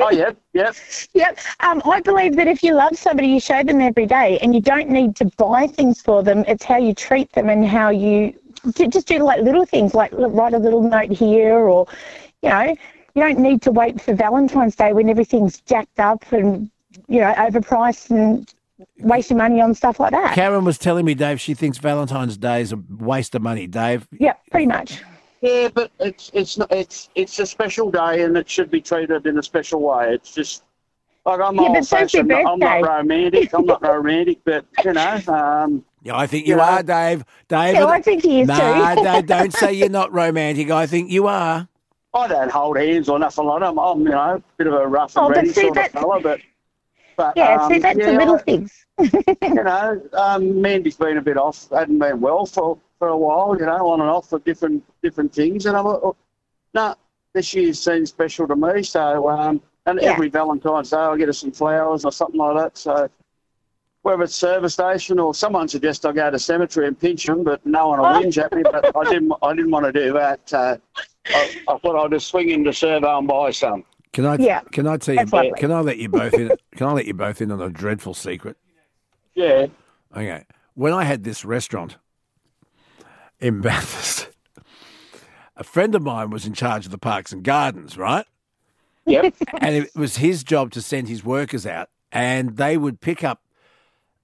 Oh, 0.00 0.10
yep, 0.10 0.36
yep. 0.52 0.74
Yep. 1.14 1.38
Um, 1.60 1.82
I 1.84 2.00
believe 2.00 2.36
that 2.36 2.46
if 2.46 2.62
you 2.62 2.74
love 2.74 2.96
somebody, 2.96 3.28
you 3.28 3.40
show 3.40 3.62
them 3.62 3.80
every 3.80 4.06
day, 4.06 4.38
and 4.38 4.54
you 4.54 4.60
don't 4.60 4.88
need 4.88 5.16
to 5.16 5.26
buy 5.36 5.66
things 5.66 6.00
for 6.00 6.22
them. 6.22 6.44
It's 6.48 6.64
how 6.64 6.78
you 6.78 6.94
treat 6.94 7.32
them 7.32 7.48
and 7.48 7.66
how 7.66 7.90
you 7.90 8.34
just 8.74 9.06
do 9.06 9.18
like 9.18 9.42
little 9.42 9.66
things, 9.66 9.94
like 9.94 10.10
write 10.12 10.54
a 10.54 10.58
little 10.58 10.82
note 10.82 11.10
here, 11.10 11.56
or 11.56 11.86
you 12.42 12.48
know, 12.48 12.74
you 13.14 13.22
don't 13.22 13.38
need 13.38 13.62
to 13.62 13.70
wait 13.70 14.00
for 14.00 14.14
Valentine's 14.14 14.76
Day 14.76 14.92
when 14.92 15.08
everything's 15.08 15.60
jacked 15.60 16.00
up 16.00 16.30
and 16.32 16.70
you 17.08 17.20
know 17.20 17.32
overpriced 17.34 18.10
and 18.10 18.52
wasting 19.00 19.36
money 19.36 19.60
on 19.60 19.74
stuff 19.74 20.00
like 20.00 20.12
that. 20.12 20.34
Karen 20.34 20.64
was 20.64 20.78
telling 20.78 21.04
me, 21.04 21.14
Dave, 21.14 21.40
she 21.40 21.54
thinks 21.54 21.78
Valentine's 21.78 22.36
Day 22.36 22.62
is 22.62 22.72
a 22.72 22.78
waste 22.88 23.34
of 23.34 23.42
money. 23.42 23.66
Dave, 23.66 24.08
Yeah, 24.18 24.34
pretty 24.50 24.66
much. 24.66 25.02
Yeah, 25.40 25.68
but 25.72 25.90
it's 26.00 26.30
it's 26.34 26.58
not 26.58 26.70
it's 26.70 27.08
it's 27.14 27.38
a 27.38 27.46
special 27.46 27.90
day 27.90 28.22
and 28.24 28.36
it 28.36 28.48
should 28.48 28.70
be 28.70 28.80
treated 28.80 29.26
in 29.26 29.38
a 29.38 29.42
special 29.42 29.80
way. 29.80 30.12
It's 30.14 30.34
just 30.34 30.64
like 31.24 31.40
I'm 31.40 31.56
Yeah, 31.56 31.68
but 31.68 31.76
old 31.78 31.88
fashioned. 31.88 32.30
I'm 32.32 32.58
not 32.58 32.82
romantic. 32.82 33.52
I'm 33.54 33.64
not 33.64 33.82
romantic, 33.82 34.40
but 34.44 34.66
you 34.84 34.92
know, 34.92 35.20
um, 35.28 35.82
yeah, 36.02 36.16
I 36.16 36.26
think 36.26 36.46
you 36.46 36.56
Yeah. 36.58 36.76
are, 36.76 36.82
Dave. 36.82 37.24
Dave, 37.48 37.74
Yeah, 37.74 37.86
I 37.86 38.02
think 38.02 38.22
he 38.22 38.42
is 38.42 38.48
nah, 38.48 38.94
too. 38.94 39.02
Dave, 39.02 39.26
don't 39.26 39.52
say 39.62 39.72
you're 39.72 39.88
not 39.88 40.12
romantic. 40.12 40.70
I 40.70 40.86
think 40.86 41.10
you 41.10 41.26
are. 41.26 41.66
I 42.12 42.26
don't 42.26 42.50
hold 42.50 42.76
hands 42.76 43.08
or 43.08 43.18
nothing 43.18 43.44
like 43.46 43.60
that. 43.60 43.68
I'm, 43.68 43.78
I'm 43.78 44.00
you 44.00 44.08
know 44.10 44.34
a 44.34 44.42
bit 44.58 44.66
of 44.66 44.74
a 44.74 44.86
rough 44.86 45.16
and 45.16 45.26
Oh, 45.26 45.30
ready 45.30 45.48
see, 45.48 45.62
sort 45.62 45.78
of 45.78 45.86
fella, 45.90 46.20
but 46.20 46.40
but 47.16 47.34
Yeah, 47.36 47.66
see, 47.68 47.74
um, 47.76 47.80
that's 47.80 47.98
the 47.98 48.12
little 48.12 48.34
I- 48.34 48.42
things. 48.42 48.84
you 49.00 49.64
know, 49.64 50.02
um, 50.12 50.60
Mandy's 50.60 50.96
been 50.96 51.16
a 51.16 51.22
bit 51.22 51.38
off, 51.38 51.68
hadn't 51.70 51.98
been 51.98 52.20
well 52.20 52.44
for, 52.44 52.76
for 53.00 53.08
a 53.08 53.16
while, 53.16 53.56
you 53.58 53.64
know, 53.66 53.88
on 53.88 54.00
and 54.02 54.08
off 54.10 54.28
for 54.28 54.38
different 54.40 54.84
different 55.02 55.32
things. 55.34 55.66
And 55.66 55.76
I'm 55.76 55.86
like, 55.86 56.00
oh, 56.04 56.14
no, 56.74 56.94
this 57.32 57.52
year's 57.54 57.80
seems 57.80 58.10
special 58.10 58.46
to 58.46 58.54
me. 58.54 58.82
So, 58.84 59.28
um, 59.28 59.60
and 59.86 59.98
Yeah. 60.00 60.12
every 60.12 60.28
Valentine's 60.28 60.90
Day 60.90 60.98
I'll 60.98 61.16
get 61.16 61.26
her 61.26 61.32
some 61.32 61.50
flowers 61.50 62.04
or 62.04 62.12
something 62.12 62.38
like 62.38 62.56
that. 62.58 62.76
So, 62.76 63.08
whether 64.02 64.22
it's 64.22 64.34
service 64.34 64.74
station 64.74 65.18
or 65.18 65.34
someone 65.34 65.66
suggests 65.66 66.04
I 66.04 66.12
go 66.12 66.30
to 66.30 66.38
cemetery 66.38 66.86
and 66.86 66.98
pinch 66.98 67.24
them, 67.26 67.42
but 67.42 67.64
no 67.66 67.88
one 67.88 67.98
will 68.00 68.06
Oh. 68.06 68.20
whinge 68.22 68.36
at 68.38 68.52
me. 68.54 68.62
But 68.62 68.94
I 68.94 69.04
didn't, 69.10 69.32
I 69.42 69.54
didn't 69.54 69.70
want 69.70 69.86
to 69.86 69.92
do 69.92 70.12
that. 70.12 70.52
Uh, 70.52 70.76
I, 71.34 71.50
I 71.68 71.78
thought 71.78 71.96
I'd 72.04 72.10
just 72.10 72.28
swing 72.28 72.50
into 72.50 72.72
Servo 72.72 73.18
and 73.18 73.26
buy 73.26 73.50
some. 73.50 73.84
Can 74.12 74.26
I? 74.26 74.36
Yeah, 74.36 74.60
Can 74.72 74.86
I 74.86 74.98
tell 74.98 75.14
you? 75.14 75.24
lovely. 75.24 75.52
Can 75.56 75.72
I 75.72 75.80
let 75.80 75.96
you 75.96 76.08
both 76.10 76.34
in? 76.34 76.50
Can 76.76 76.86
I 76.86 76.92
let 76.92 77.06
you 77.06 77.14
both 77.14 77.40
in 77.40 77.50
on 77.50 77.62
a 77.62 77.70
dreadful 77.70 78.12
secret? 78.12 78.58
Yeah. 79.34 79.66
Okay. 80.14 80.44
When 80.74 80.92
I 80.92 81.04
had 81.04 81.24
this 81.24 81.44
restaurant 81.44 81.96
in 83.40 83.60
Bathurst, 83.62 84.28
a 85.56 85.64
friend 85.64 85.94
of 85.94 86.02
mine 86.02 86.30
was 86.30 86.46
in 86.46 86.52
charge 86.52 86.86
of 86.86 86.92
the 86.92 86.98
parks 86.98 87.32
and 87.32 87.42
gardens, 87.42 87.96
right? 87.96 88.26
Yep. 89.06 89.34
And 89.60 89.74
it 89.76 89.94
was 89.94 90.16
his 90.16 90.44
job 90.44 90.70
to 90.72 90.82
send 90.82 91.08
his 91.08 91.24
workers 91.24 91.66
out, 91.66 91.88
and 92.12 92.56
they 92.56 92.76
would 92.76 93.00
pick 93.00 93.24
up 93.24 93.42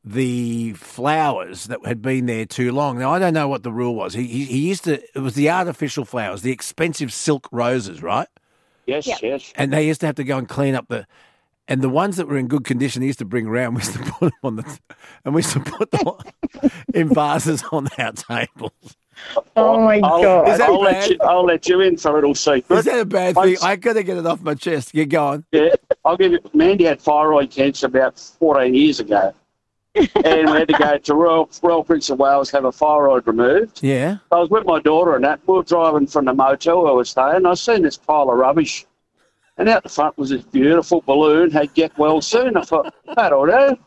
the 0.04 0.72
flowers 0.74 1.64
that 1.64 1.84
had 1.84 2.00
been 2.00 2.26
there 2.26 2.46
too 2.46 2.70
long. 2.70 2.98
Now 2.98 3.12
I 3.12 3.18
don't 3.18 3.34
know 3.34 3.48
what 3.48 3.64
the 3.64 3.72
rule 3.72 3.94
was. 3.96 4.14
He 4.14 4.26
he, 4.26 4.44
he 4.44 4.68
used 4.68 4.84
to. 4.84 5.02
It 5.14 5.20
was 5.20 5.34
the 5.34 5.50
artificial 5.50 6.04
flowers, 6.04 6.42
the 6.42 6.52
expensive 6.52 7.12
silk 7.12 7.48
roses, 7.50 8.02
right? 8.02 8.28
Yes. 8.86 9.06
Yeah. 9.06 9.18
Yes. 9.20 9.52
And 9.56 9.72
they 9.72 9.86
used 9.86 10.00
to 10.00 10.06
have 10.06 10.14
to 10.16 10.24
go 10.24 10.38
and 10.38 10.48
clean 10.48 10.74
up 10.74 10.86
the. 10.88 11.06
And 11.68 11.82
the 11.82 11.88
ones 11.88 12.16
that 12.16 12.28
were 12.28 12.38
in 12.38 12.46
good 12.46 12.64
condition, 12.64 13.02
he 13.02 13.08
used 13.08 13.18
to 13.18 13.24
bring 13.24 13.48
around. 13.48 13.74
We 13.74 13.80
used 13.80 13.94
to 13.94 13.98
put 14.20 14.20
them 14.20 14.38
on 14.44 14.56
the, 14.56 14.78
and 15.24 15.34
we 15.34 15.40
used 15.40 15.52
to 15.54 15.60
put 15.60 15.90
them 15.90 16.70
in 16.94 17.12
vases 17.12 17.64
on 17.72 17.88
our 17.98 18.12
tables. 18.12 18.96
Oh 19.56 19.80
my 19.80 20.00
I'll, 20.02 20.22
god. 20.22 20.48
Is 20.48 20.58
that 20.58 20.68
I'll 20.68 20.80
let 20.80 21.10
you. 21.10 21.16
I'll 21.20 21.44
let 21.44 21.68
you 21.68 21.80
in 21.80 21.96
so 21.96 22.16
it'll 22.16 22.34
secret. 22.34 22.78
Is 22.78 22.84
that 22.84 23.00
a 23.00 23.04
bad 23.04 23.34
thing? 23.34 23.56
I 23.62 23.76
got 23.76 23.94
to 23.94 24.02
get 24.02 24.16
it 24.16 24.26
off 24.26 24.42
my 24.42 24.54
chest. 24.54 24.92
Get 24.92 25.08
going. 25.08 25.44
Yeah, 25.52 25.74
I'll 26.04 26.16
give 26.16 26.32
you. 26.32 26.40
Mandy 26.52 26.84
had 26.84 27.00
thyroid 27.00 27.50
cancer 27.50 27.86
about 27.86 28.18
14 28.18 28.74
years 28.74 29.00
ago, 29.00 29.32
and 29.94 30.50
we 30.50 30.58
had 30.58 30.68
to 30.68 30.74
go 30.78 30.98
to 30.98 31.14
Royal, 31.14 31.50
Royal 31.62 31.84
Prince 31.84 32.10
of 32.10 32.18
Wales 32.18 32.50
have 32.50 32.64
a 32.64 32.72
thyroid 32.72 33.26
removed. 33.26 33.82
Yeah. 33.82 34.18
I 34.30 34.36
was 34.36 34.50
with 34.50 34.66
my 34.66 34.80
daughter 34.80 35.14
and 35.16 35.24
that. 35.24 35.40
We 35.46 35.54
were 35.54 35.62
driving 35.62 36.06
from 36.06 36.26
the 36.26 36.34
motel 36.34 36.82
where 36.82 36.92
we 36.92 36.98
were 36.98 37.04
staying. 37.04 37.36
And 37.36 37.48
I 37.48 37.54
seen 37.54 37.82
this 37.82 37.96
pile 37.96 38.30
of 38.30 38.36
rubbish, 38.36 38.86
and 39.58 39.68
out 39.68 39.82
the 39.82 39.88
front 39.88 40.18
was 40.18 40.30
this 40.30 40.42
beautiful 40.42 41.02
balloon. 41.06 41.50
Had 41.50 41.74
get 41.74 41.96
well 41.98 42.20
soon. 42.20 42.56
I 42.56 42.62
thought 42.62 42.94
that'll 43.14 43.46
do. 43.46 43.78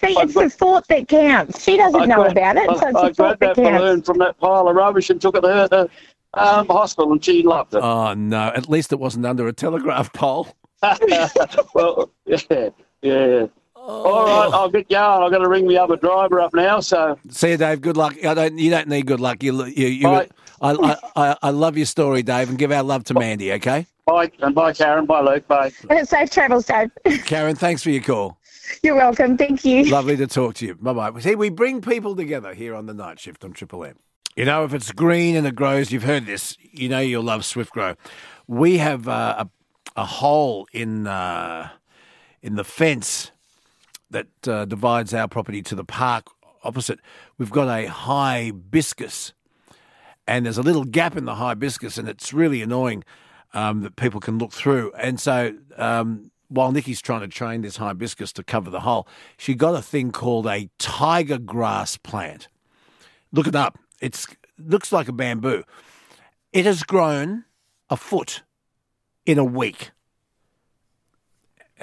See, 0.00 0.12
it's 0.18 0.34
the 0.34 0.50
thought 0.50 0.86
that 0.88 1.08
counts. 1.08 1.62
She 1.62 1.76
doesn't 1.76 2.00
I 2.00 2.04
know 2.06 2.22
grabbed- 2.22 2.38
about 2.38 2.56
it, 2.56 2.78
so 2.78 2.86
I, 2.86 2.88
it's 2.88 2.96
I 2.96 3.08
the 3.08 3.14
thought 3.14 3.16
grabbed 3.16 3.40
that 3.40 3.56
that 3.56 3.56
counts. 3.56 3.78
balloon 3.82 4.02
from 4.02 4.18
that 4.18 4.38
pile 4.38 4.68
of 4.68 4.76
rubbish 4.76 5.10
and 5.10 5.20
took 5.20 5.36
it 5.36 5.40
to 5.42 5.48
her 5.70 5.88
um, 6.34 6.66
hospital, 6.68 7.12
and 7.12 7.24
she 7.24 7.42
loved 7.42 7.74
it. 7.74 7.78
Oh 7.82 8.14
no! 8.14 8.48
At 8.54 8.68
least 8.68 8.92
it 8.92 8.98
wasn't 8.98 9.26
under 9.26 9.46
a 9.48 9.52
telegraph 9.52 10.12
pole. 10.12 10.48
well, 11.74 12.10
yeah, 12.26 12.68
yeah. 13.02 13.46
All 13.74 14.26
right, 14.26 14.50
I'll 14.52 14.68
get 14.68 14.88
going. 14.88 15.22
I've 15.22 15.30
got 15.30 15.38
to 15.38 15.48
ring 15.48 15.68
the 15.68 15.78
other 15.78 15.96
driver 15.96 16.40
up 16.40 16.52
now. 16.54 16.80
So, 16.80 17.16
See 17.30 17.50
you, 17.50 17.56
Dave. 17.56 17.80
Good 17.80 17.96
luck. 17.96 18.16
I 18.24 18.34
don't. 18.34 18.58
You 18.58 18.70
don't 18.70 18.88
need 18.88 19.06
good 19.06 19.20
luck. 19.20 19.42
You. 19.42 19.64
You. 19.66 19.86
you 19.86 20.08
I, 20.08 20.26
I, 20.60 20.96
I, 21.14 21.36
I 21.42 21.50
love 21.50 21.76
your 21.76 21.86
story, 21.86 22.22
Dave, 22.22 22.48
and 22.48 22.58
give 22.58 22.72
our 22.72 22.82
love 22.82 23.04
to 23.04 23.14
Mandy. 23.14 23.52
Okay, 23.52 23.86
bye, 24.06 24.30
and 24.40 24.54
bye, 24.54 24.72
Karen. 24.72 25.06
Bye, 25.06 25.20
Luke. 25.20 25.46
Bye. 25.46 25.70
And 25.88 26.08
safe 26.08 26.30
travels, 26.30 26.66
Dave. 26.66 26.90
Karen. 27.26 27.54
Thanks 27.56 27.82
for 27.82 27.90
your 27.90 28.02
call. 28.02 28.38
You're 28.82 28.96
welcome. 28.96 29.36
Thank 29.36 29.64
you. 29.64 29.84
Lovely 29.84 30.16
to 30.16 30.26
talk 30.26 30.54
to 30.56 30.66
you. 30.66 30.74
Bye 30.74 30.92
bye. 30.92 31.20
See, 31.20 31.34
we 31.34 31.48
bring 31.50 31.80
people 31.80 32.16
together 32.16 32.54
here 32.54 32.74
on 32.74 32.86
the 32.86 32.94
night 32.94 33.20
shift 33.20 33.44
on 33.44 33.52
Triple 33.52 33.84
M. 33.84 33.96
You 34.36 34.44
know, 34.44 34.64
if 34.64 34.74
it's 34.74 34.92
green 34.92 35.34
and 35.34 35.46
it 35.46 35.54
grows, 35.54 35.90
you've 35.92 36.02
heard 36.02 36.26
this. 36.26 36.58
You 36.60 36.88
know, 36.88 37.00
you'll 37.00 37.22
love 37.22 37.44
Swift 37.44 37.72
Grow. 37.72 37.94
We 38.46 38.78
have 38.78 39.08
uh, 39.08 39.36
a 39.38 39.48
a 39.96 40.04
hole 40.04 40.68
in 40.72 41.06
uh, 41.06 41.70
in 42.42 42.56
the 42.56 42.64
fence 42.64 43.32
that 44.10 44.28
uh, 44.46 44.64
divides 44.66 45.12
our 45.12 45.26
property 45.26 45.62
to 45.62 45.74
the 45.74 45.84
park 45.84 46.26
opposite. 46.62 47.00
We've 47.38 47.50
got 47.50 47.68
a 47.68 47.88
hibiscus, 47.88 49.32
and 50.28 50.44
there's 50.44 50.58
a 50.58 50.62
little 50.62 50.84
gap 50.84 51.16
in 51.16 51.24
the 51.24 51.36
hibiscus, 51.36 51.98
and 51.98 52.08
it's 52.08 52.32
really 52.32 52.62
annoying 52.62 53.04
um, 53.54 53.82
that 53.82 53.96
people 53.96 54.20
can 54.20 54.38
look 54.38 54.52
through. 54.52 54.92
And 54.92 55.18
so, 55.18 55.56
um, 55.76 56.30
while 56.48 56.72
Nikki's 56.72 57.00
trying 57.00 57.20
to 57.20 57.28
train 57.28 57.62
this 57.62 57.76
hibiscus 57.76 58.32
to 58.34 58.44
cover 58.44 58.70
the 58.70 58.80
hole, 58.80 59.08
she 59.36 59.54
got 59.54 59.74
a 59.74 59.82
thing 59.82 60.12
called 60.12 60.46
a 60.46 60.68
tiger 60.78 61.38
grass 61.38 61.96
plant. 61.96 62.48
Look 63.32 63.46
it 63.46 63.56
up. 63.56 63.78
It 64.00 64.24
looks 64.58 64.92
like 64.92 65.08
a 65.08 65.12
bamboo. 65.12 65.64
It 66.52 66.66
has 66.66 66.82
grown 66.82 67.44
a 67.90 67.96
foot 67.96 68.42
in 69.24 69.38
a 69.38 69.44
week 69.44 69.90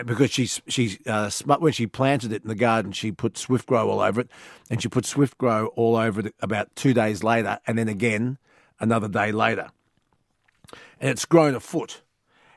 because 0.06 0.31
she's 0.31 0.61
she's 0.68 0.98
uh, 1.06 1.30
when 1.60 1.73
she 1.73 1.85
planted 1.85 2.31
it 2.31 2.41
in 2.41 2.48
the 2.48 2.56
garden, 2.56 2.91
she 2.91 3.11
put 3.11 3.38
Swift 3.38 3.68
Grow 3.68 3.90
all 3.90 3.99
over 3.99 4.22
it, 4.22 4.30
and 4.69 4.81
she 4.81 4.88
put 4.88 5.06
Swift 5.06 5.38
Grow 5.38 5.68
all 5.68 5.95
over 5.95 6.22
it 6.22 6.35
about 6.41 6.76
two 6.76 6.94
days 6.94 7.23
later, 7.23 7.60
and 7.68 7.77
then 7.77 7.88
again 7.88 8.38
another 8.80 9.07
day 9.07 9.31
later, 9.31 9.69
and 10.99 11.10
it's 11.10 11.26
grown 11.26 11.56
a 11.56 11.60
foot. 11.60 12.02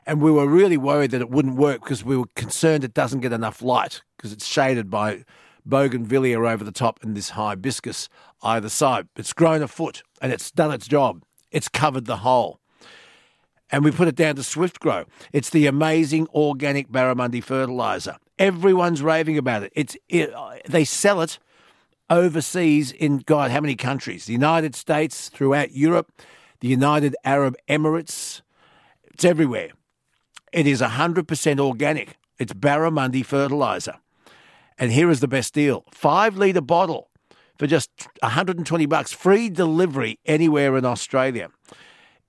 And 0.07 0.21
we 0.21 0.31
were 0.31 0.47
really 0.47 0.77
worried 0.77 1.11
that 1.11 1.21
it 1.21 1.29
wouldn't 1.29 1.57
work 1.57 1.81
because 1.81 2.03
we 2.03 2.17
were 2.17 2.25
concerned 2.35 2.83
it 2.83 2.93
doesn't 2.95 3.19
get 3.19 3.33
enough 3.33 3.61
light 3.61 4.01
because 4.15 4.33
it's 4.33 4.47
shaded 4.47 4.89
by 4.89 5.23
bougainvillea 5.65 6.39
over 6.39 6.63
the 6.63 6.71
top 6.71 7.03
and 7.03 7.15
this 7.15 7.31
hibiscus 7.31 8.09
either 8.41 8.69
side. 8.69 9.07
It's 9.15 9.33
grown 9.33 9.61
a 9.61 9.67
foot 9.67 10.01
and 10.21 10.31
it's 10.31 10.49
done 10.49 10.71
its 10.71 10.87
job. 10.87 11.23
It's 11.51 11.67
covered 11.67 12.05
the 12.05 12.17
hole 12.17 12.59
and 13.69 13.83
we 13.83 13.91
put 13.91 14.07
it 14.07 14.15
down 14.15 14.35
to 14.35 14.43
Swift 14.43 14.79
Grow. 14.79 15.05
It's 15.33 15.49
the 15.49 15.67
amazing 15.67 16.27
organic 16.33 16.89
barramundi 16.89 17.43
fertilizer. 17.43 18.17
Everyone's 18.39 19.01
raving 19.01 19.37
about 19.37 19.63
it. 19.63 19.73
It's 19.75 19.97
it, 20.07 20.33
uh, 20.33 20.55
they 20.67 20.85
sell 20.85 21.21
it 21.21 21.39
overseas 22.09 22.91
in 22.91 23.19
God, 23.19 23.51
how 23.51 23.59
many 23.59 23.75
countries? 23.75 24.25
The 24.25 24.33
United 24.33 24.75
States, 24.75 25.29
throughout 25.29 25.71
Europe, 25.71 26.11
the 26.61 26.67
United 26.67 27.15
Arab 27.25 27.55
Emirates. 27.67 28.41
It's 29.03 29.25
everywhere. 29.25 29.71
It 30.57 30.65
is 30.65 30.81
100% 30.81 31.59
organic. 31.59 32.17
It's 32.39 32.51
barramundi 32.51 33.23
fertilizer. 33.23 33.99
And 34.79 34.91
here 34.91 35.11
is 35.11 35.19
the 35.19 35.27
best 35.27 35.53
deal. 35.53 35.83
5 35.91 36.35
litre 36.35 36.61
bottle 36.61 37.11
for 37.59 37.67
just 37.67 37.91
120 38.21 38.87
bucks, 38.87 39.13
free 39.13 39.51
delivery 39.51 40.17
anywhere 40.25 40.75
in 40.75 40.83
Australia. 40.83 41.49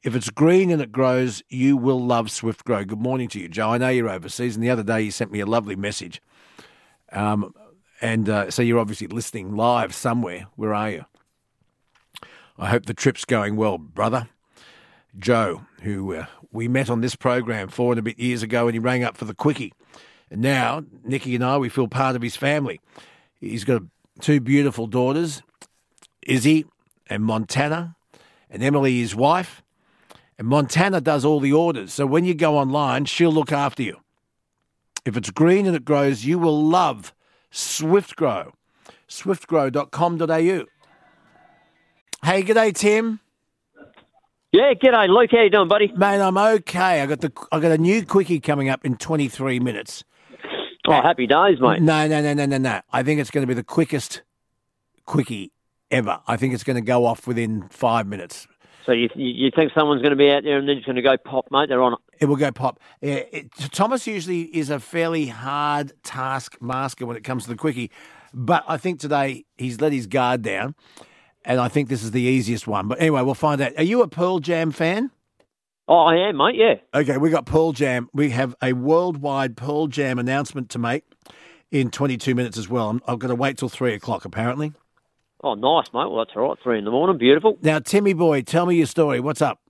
If 0.02 0.14
it's 0.14 0.28
green 0.28 0.70
and 0.70 0.82
it 0.82 0.92
grows, 0.92 1.42
you 1.48 1.78
will 1.78 2.04
love 2.04 2.30
Swift 2.30 2.66
Grow. 2.66 2.84
Good 2.84 3.00
morning 3.00 3.28
to 3.28 3.40
you, 3.40 3.48
Joe. 3.48 3.70
I 3.70 3.78
know 3.78 3.88
you're 3.88 4.10
overseas, 4.10 4.56
and 4.56 4.62
the 4.62 4.68
other 4.68 4.82
day 4.82 5.00
you 5.00 5.10
sent 5.10 5.32
me 5.32 5.40
a 5.40 5.46
lovely 5.46 5.74
message. 5.74 6.20
Um, 7.12 7.54
And 8.02 8.28
uh, 8.28 8.50
so 8.50 8.60
you're 8.60 8.78
obviously 8.78 9.06
listening 9.06 9.56
live 9.56 9.94
somewhere. 9.94 10.48
Where 10.54 10.74
are 10.74 10.90
you? 10.90 11.04
I 12.58 12.68
hope 12.68 12.84
the 12.84 12.92
trip's 12.92 13.24
going 13.24 13.56
well, 13.56 13.78
brother. 13.78 14.28
Joe, 15.18 15.62
who 15.80 16.14
uh, 16.14 16.26
we 16.52 16.68
met 16.68 16.90
on 16.90 17.00
this 17.00 17.16
program 17.16 17.68
four 17.68 17.92
and 17.92 17.98
a 17.98 18.02
bit 18.02 18.18
years 18.18 18.42
ago, 18.42 18.66
and 18.66 18.74
he 18.74 18.78
rang 18.78 19.04
up 19.04 19.16
for 19.16 19.24
the 19.24 19.34
quickie. 19.34 19.72
And 20.30 20.40
now, 20.40 20.84
Nicky 21.04 21.34
and 21.34 21.44
I, 21.44 21.58
we 21.58 21.68
feel 21.68 21.88
part 21.88 22.16
of 22.16 22.22
his 22.22 22.36
family. 22.36 22.80
He's 23.40 23.64
got 23.64 23.82
two 24.20 24.40
beautiful 24.40 24.86
daughters, 24.86 25.42
Izzy 26.26 26.66
and 27.08 27.24
Montana, 27.24 27.96
and 28.50 28.62
Emily, 28.62 28.98
his 29.00 29.14
wife. 29.14 29.62
And 30.38 30.46
Montana 30.46 31.00
does 31.00 31.24
all 31.24 31.40
the 31.40 31.52
orders. 31.52 31.92
So 31.92 32.06
when 32.06 32.24
you 32.24 32.34
go 32.34 32.56
online, 32.56 33.06
she'll 33.06 33.32
look 33.32 33.52
after 33.52 33.82
you. 33.82 33.98
If 35.04 35.16
it's 35.16 35.30
green 35.30 35.66
and 35.66 35.74
it 35.74 35.84
grows, 35.84 36.24
you 36.24 36.38
will 36.38 36.62
love 36.62 37.12
Swift 37.50 38.16
SwiftGrow. 38.16 38.52
Swiftgrow.com.au. 39.08 40.64
Hey, 42.24 42.42
g'day, 42.42 42.74
Tim. 42.74 43.20
Yeah, 44.50 44.72
g'day, 44.72 45.08
Luke. 45.08 45.28
How 45.30 45.42
you 45.42 45.50
doing, 45.50 45.68
buddy? 45.68 45.92
Mate, 45.94 46.20
I'm 46.20 46.38
okay. 46.38 47.02
I 47.02 47.06
got 47.06 47.20
the 47.20 47.30
I 47.52 47.60
got 47.60 47.70
a 47.70 47.76
new 47.76 48.04
quickie 48.06 48.40
coming 48.40 48.70
up 48.70 48.82
in 48.82 48.96
23 48.96 49.60
minutes. 49.60 50.04
Oh, 50.86 50.92
happy 51.02 51.26
days, 51.26 51.60
mate. 51.60 51.82
No, 51.82 52.08
no, 52.08 52.22
no, 52.22 52.32
no, 52.32 52.46
no, 52.46 52.56
no. 52.56 52.80
I 52.90 53.02
think 53.02 53.20
it's 53.20 53.30
going 53.30 53.42
to 53.42 53.46
be 53.46 53.52
the 53.52 53.62
quickest 53.62 54.22
quickie 55.04 55.52
ever. 55.90 56.20
I 56.26 56.38
think 56.38 56.54
it's 56.54 56.64
going 56.64 56.76
to 56.76 56.82
go 56.82 57.04
off 57.04 57.26
within 57.26 57.68
five 57.68 58.06
minutes. 58.06 58.46
So 58.86 58.92
you 58.92 59.10
you 59.14 59.50
think 59.54 59.72
someone's 59.74 60.00
going 60.00 60.12
to 60.12 60.16
be 60.16 60.30
out 60.30 60.44
there 60.44 60.56
and 60.56 60.66
then 60.66 60.78
it's 60.78 60.86
going 60.86 60.96
to 60.96 61.02
go 61.02 61.18
pop, 61.18 61.48
mate? 61.50 61.68
They're 61.68 61.82
on 61.82 61.92
it. 61.92 61.98
It 62.20 62.24
will 62.24 62.36
go 62.36 62.50
pop. 62.50 62.80
Yeah, 63.02 63.20
it, 63.30 63.52
Thomas 63.70 64.06
usually 64.06 64.44
is 64.44 64.70
a 64.70 64.80
fairly 64.80 65.26
hard 65.26 65.92
task 66.04 66.56
master 66.62 67.04
when 67.04 67.18
it 67.18 67.22
comes 67.22 67.42
to 67.42 67.50
the 67.50 67.56
quickie, 67.56 67.90
but 68.32 68.64
I 68.66 68.78
think 68.78 68.98
today 68.98 69.44
he's 69.58 69.78
let 69.78 69.92
his 69.92 70.06
guard 70.06 70.40
down, 70.40 70.74
and 71.48 71.58
I 71.60 71.66
think 71.66 71.88
this 71.88 72.04
is 72.04 72.12
the 72.12 72.22
easiest 72.22 72.68
one. 72.68 72.86
But 72.86 73.00
anyway, 73.00 73.22
we'll 73.22 73.34
find 73.34 73.60
out. 73.60 73.72
Are 73.76 73.82
you 73.82 74.02
a 74.02 74.08
Pearl 74.08 74.38
Jam 74.38 74.70
fan? 74.70 75.10
Oh, 75.88 76.00
I 76.04 76.28
am, 76.28 76.36
mate. 76.36 76.54
Yeah. 76.54 76.74
Okay, 76.94 77.16
we 77.16 77.30
got 77.30 77.46
Pearl 77.46 77.72
Jam. 77.72 78.08
We 78.12 78.30
have 78.30 78.54
a 78.62 78.74
worldwide 78.74 79.56
Pearl 79.56 79.86
Jam 79.86 80.18
announcement 80.18 80.68
to 80.70 80.78
make 80.78 81.02
in 81.70 81.90
22 81.90 82.34
minutes 82.34 82.58
as 82.58 82.68
well. 82.68 82.90
I'm, 82.90 83.02
I've 83.08 83.18
got 83.18 83.28
to 83.28 83.34
wait 83.34 83.56
till 83.58 83.68
three 83.70 83.94
o'clock 83.94 84.24
apparently. 84.24 84.72
Oh, 85.42 85.54
nice, 85.54 85.86
mate. 85.94 86.10
Well, 86.10 86.16
that's 86.18 86.30
all 86.36 86.48
right. 86.50 86.58
Three 86.62 86.78
in 86.78 86.84
the 86.84 86.90
morning. 86.90 87.16
Beautiful. 87.16 87.58
Now, 87.62 87.78
Timmy 87.78 88.12
boy, 88.12 88.42
tell 88.42 88.66
me 88.66 88.76
your 88.76 88.86
story. 88.86 89.18
What's 89.20 89.40
up? 89.40 89.60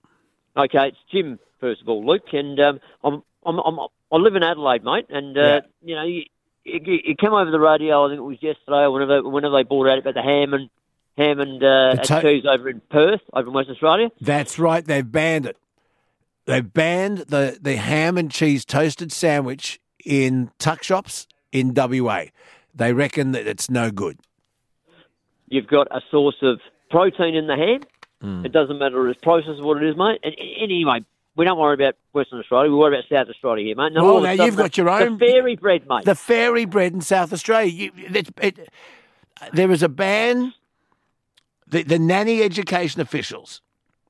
Okay, 0.57 0.89
it's 0.89 0.97
Jim 1.13 1.39
first 1.61 1.83
of 1.83 1.89
all, 1.89 2.05
Luke, 2.05 2.23
and 2.33 2.59
um, 2.59 2.81
I'm, 3.05 3.23
I'm, 3.47 3.59
I'm 3.61 3.79
I 4.11 4.17
live 4.17 4.35
in 4.35 4.43
Adelaide, 4.43 4.83
mate, 4.85 5.07
and 5.11 5.37
uh, 5.37 5.41
Yeah. 5.41 5.61
you 5.83 5.95
know 5.95 6.05
you, 6.05 6.23
you, 6.65 6.99
you 7.05 7.17
come 7.17 7.35
over 7.35 7.51
the 7.51 7.61
radio. 7.61 8.07
I 8.07 8.09
think 8.09 8.19
it 8.19 8.23
was 8.23 8.43
yesterday 8.43 8.83
or 8.85 8.91
whenever 8.91 9.29
whenever 9.29 9.55
they 9.57 9.63
brought 9.65 9.89
out 9.89 9.99
about 9.99 10.15
the 10.15 10.23
ham 10.23 10.55
and 10.55 10.71
ham 11.19 11.41
and 11.41 11.63
uh, 11.63 11.95
The 11.97 12.03
to- 12.05 12.15
and 12.15 12.23
cheese 12.23 12.45
over 12.49 12.69
in 12.71 12.81
Perth, 12.91 13.21
over 13.35 13.49
in 13.49 13.55
Western 13.55 13.75
Australia. 13.75 14.09
That's 14.21 14.59
right. 14.59 14.85
They've 14.85 15.11
banned 15.11 15.45
it. 15.47 15.57
They've 16.47 16.73
banned 16.73 17.19
the, 17.29 17.59
the 17.61 17.77
ham 17.77 18.17
and 18.17 18.31
cheese 18.31 18.65
toasted 18.65 19.13
sandwich 19.13 19.79
in 20.07 20.51
tuck 20.59 20.83
shops 20.83 21.27
in 21.53 21.75
WA. 21.75 22.25
They 22.75 22.93
reckon 22.95 23.33
that 23.33 23.47
it's 23.47 23.69
no 23.69 23.91
good. 23.91 24.19
You've 25.49 25.67
got 25.67 25.89
a 25.91 26.01
source 26.11 26.37
of 26.43 26.61
protein 26.91 27.35
in 27.35 27.47
the 27.49 27.57
ham. 27.57 27.81
Hmm. 28.23 28.45
It 28.47 28.53
doesn't 28.53 28.79
matter 28.79 29.09
its 29.09 29.21
process 29.21 29.57
or 29.59 29.65
what 29.65 29.83
it 29.83 29.89
is, 29.91 29.97
mate. 29.97 30.21
And, 30.23 30.35
and 30.39 30.49
anyway, 30.63 31.05
we 31.37 31.45
don't 31.45 31.59
worry 31.59 31.75
about 31.75 31.97
Western 32.13 32.39
Australia. 32.41 32.71
We 32.71 32.77
worry 32.77 32.97
about 32.99 33.09
South 33.11 33.29
Australia 33.29 33.65
here, 33.67 33.77
mate. 33.77 33.87
And 33.89 33.99
Oh, 33.99 34.21
the 34.21 34.35
now 34.35 34.45
you've 34.45 34.57
got 34.57 34.77
your 34.77 34.89
own- 34.89 35.19
the 35.19 35.27
fairy 35.27 35.57
bread, 35.57 35.87
mate. 35.89 36.05
The 36.05 36.15
fairy 36.15 36.65
bread 36.65 36.93
in 36.95 37.01
South 37.01 37.33
Australia. 37.33 37.71
You, 37.71 37.93
it, 38.15 38.29
it, 38.43 38.69
there 39.53 39.71
is 39.71 39.83
a 39.83 39.89
ban. 39.89 40.53
The, 41.71 41.83
the 41.83 41.99
nanny 41.99 42.43
education 42.43 43.01
officials, 43.01 43.61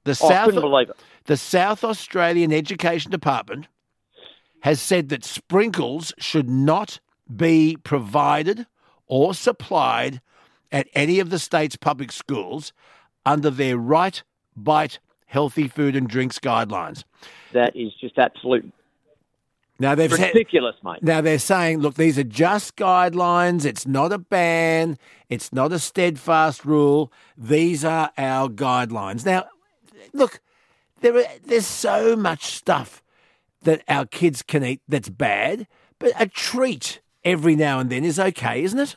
the 0.04 0.12
Oh, 0.12 0.28
South, 0.28 0.44
couldn't 0.46 0.60
believe 0.60 0.90
it. 0.90 0.96
the 1.24 1.36
South 1.36 1.82
Australian 1.84 2.52
Education 2.52 3.10
Department, 3.10 3.66
has 4.60 4.80
said 4.80 5.08
that 5.08 5.24
sprinkles 5.24 6.12
should 6.18 6.48
not 6.48 7.00
be 7.34 7.76
provided 7.84 8.66
or 9.06 9.34
supplied 9.34 10.20
at 10.70 10.88
any 10.94 11.18
of 11.20 11.30
the 11.30 11.38
state's 11.38 11.76
public 11.76 12.12
schools 12.12 12.72
under 13.24 13.50
their 13.50 13.76
right 13.76 14.22
bite 14.56 14.98
healthy 15.26 15.68
food 15.68 15.94
and 15.94 16.08
drinks 16.08 16.38
guidelines. 16.38 17.04
That 17.52 17.74
is 17.76 17.92
just 18.00 18.18
absolute 18.18 18.70
Now 19.80 19.94
they've 19.94 20.12
said- 20.12 20.34
ridiculous, 20.34 20.74
mate. 20.82 21.02
now 21.02 21.20
they're 21.20 21.38
saying, 21.38 21.78
look, 21.78 21.94
these 21.94 22.18
are 22.18 22.24
just 22.24 22.76
guidelines. 22.76 23.64
It's 23.64 23.86
not 23.86 24.12
a 24.12 24.18
ban. 24.18 24.98
It's 25.28 25.52
not 25.52 25.72
a 25.72 25.78
steadfast 25.78 26.64
rule. 26.64 27.12
These 27.36 27.84
are 27.84 28.10
our 28.18 28.48
guidelines. 28.48 29.24
Now, 29.24 29.46
look, 30.12 30.40
there 31.00 31.16
are, 31.16 31.24
there's 31.44 31.66
so 31.66 32.16
much 32.16 32.44
stuff 32.46 33.02
that 33.62 33.82
our 33.88 34.04
kids 34.06 34.42
can 34.42 34.64
eat 34.64 34.80
that's 34.88 35.08
bad, 35.08 35.66
but 35.98 36.12
a 36.18 36.26
treat 36.26 37.00
every 37.24 37.54
now 37.54 37.78
and 37.78 37.90
then 37.90 38.04
is 38.04 38.18
okay, 38.18 38.62
isn't 38.64 38.78
it? 38.80 38.96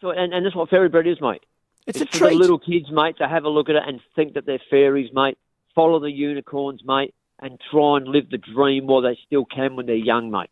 So, 0.00 0.10
and, 0.10 0.34
and 0.34 0.44
that's 0.44 0.54
what 0.56 0.68
fairy 0.68 0.88
bread 0.90 1.06
is, 1.06 1.20
mate. 1.22 1.42
It's, 1.86 2.00
It's 2.00 2.14
a 2.14 2.18
for 2.18 2.24
the 2.24 2.30
treat. 2.30 2.38
little 2.38 2.58
kids, 2.58 2.90
mate, 2.90 3.16
to 3.18 3.28
have 3.28 3.44
a 3.44 3.48
look 3.48 3.68
at 3.70 3.76
it 3.76 3.82
and 3.86 4.00
think 4.14 4.34
that 4.34 4.44
they're 4.44 4.60
fairies, 4.68 5.10
mate. 5.14 5.38
Follow 5.74 6.00
the 6.00 6.10
unicorns, 6.10 6.82
mate, 6.84 7.14
and 7.40 7.60
try 7.70 7.98
and 7.98 8.08
live 8.08 8.30
the 8.30 8.38
dream 8.38 8.86
while 8.86 9.02
they 9.02 9.18
still 9.26 9.44
can 9.44 9.76
when 9.76 9.86
they're 9.86 9.94
young, 9.94 10.30
mate. 10.30 10.50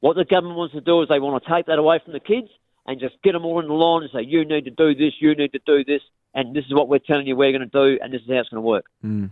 What 0.00 0.16
the 0.16 0.24
government 0.24 0.56
wants 0.56 0.74
to 0.74 0.80
do 0.80 1.02
is 1.02 1.08
they 1.08 1.18
want 1.20 1.42
to 1.42 1.50
take 1.50 1.66
that 1.66 1.78
away 1.78 2.00
from 2.02 2.12
the 2.12 2.20
kids 2.20 2.48
and 2.86 2.98
just 3.00 3.14
get 3.22 3.32
them 3.32 3.44
all 3.44 3.60
in 3.60 3.68
the 3.68 3.74
line 3.74 4.02
and 4.02 4.10
say, 4.12 4.22
you 4.22 4.44
need 4.44 4.64
to 4.64 4.70
do 4.70 4.94
this, 4.94 5.14
you 5.20 5.34
need 5.34 5.52
to 5.52 5.60
do 5.66 5.84
this, 5.84 6.00
and 6.34 6.54
this 6.56 6.64
is 6.64 6.72
what 6.74 6.88
we're 6.88 6.98
telling 6.98 7.26
you 7.26 7.36
we're 7.36 7.52
going 7.52 7.68
to 7.68 7.96
do, 7.96 7.98
and 8.02 8.12
this 8.12 8.22
is 8.22 8.28
how 8.28 8.36
it's 8.36 8.48
going 8.48 8.62
to 8.62 8.66
work. 8.66 8.86
Mm. 9.04 9.30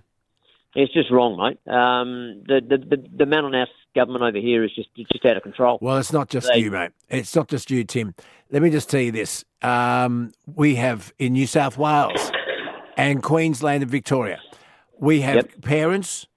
It's 0.74 0.92
just 0.92 1.10
wrong, 1.10 1.36
mate. 1.36 1.58
Um, 1.72 2.42
the, 2.46 2.60
the, 2.60 2.96
the, 2.96 3.08
the 3.18 3.26
man 3.26 3.44
on 3.46 3.54
our 3.54 3.66
government 3.94 4.22
over 4.22 4.38
here 4.38 4.62
is 4.62 4.70
just 4.74 4.94
just 4.94 5.24
out 5.24 5.36
of 5.36 5.42
control. 5.42 5.78
Well, 5.80 5.96
it's 5.96 6.12
not 6.12 6.28
just 6.28 6.48
They- 6.52 6.60
you, 6.60 6.70
mate. 6.70 6.90
It's 7.08 7.34
not 7.34 7.48
just 7.48 7.70
you, 7.70 7.84
Tim. 7.84 8.14
Let 8.50 8.62
me 8.62 8.70
just 8.70 8.88
tell 8.88 9.00
you 9.00 9.10
this. 9.10 9.44
Um, 9.62 10.32
we 10.54 10.76
have 10.76 11.12
in 11.18 11.32
New 11.32 11.46
South 11.46 11.78
Wales 11.78 12.30
and 12.96 13.22
Queensland 13.22 13.82
and 13.82 13.90
Victoria, 13.90 14.40
we 14.98 15.22
have 15.22 15.48
parents 15.62 16.27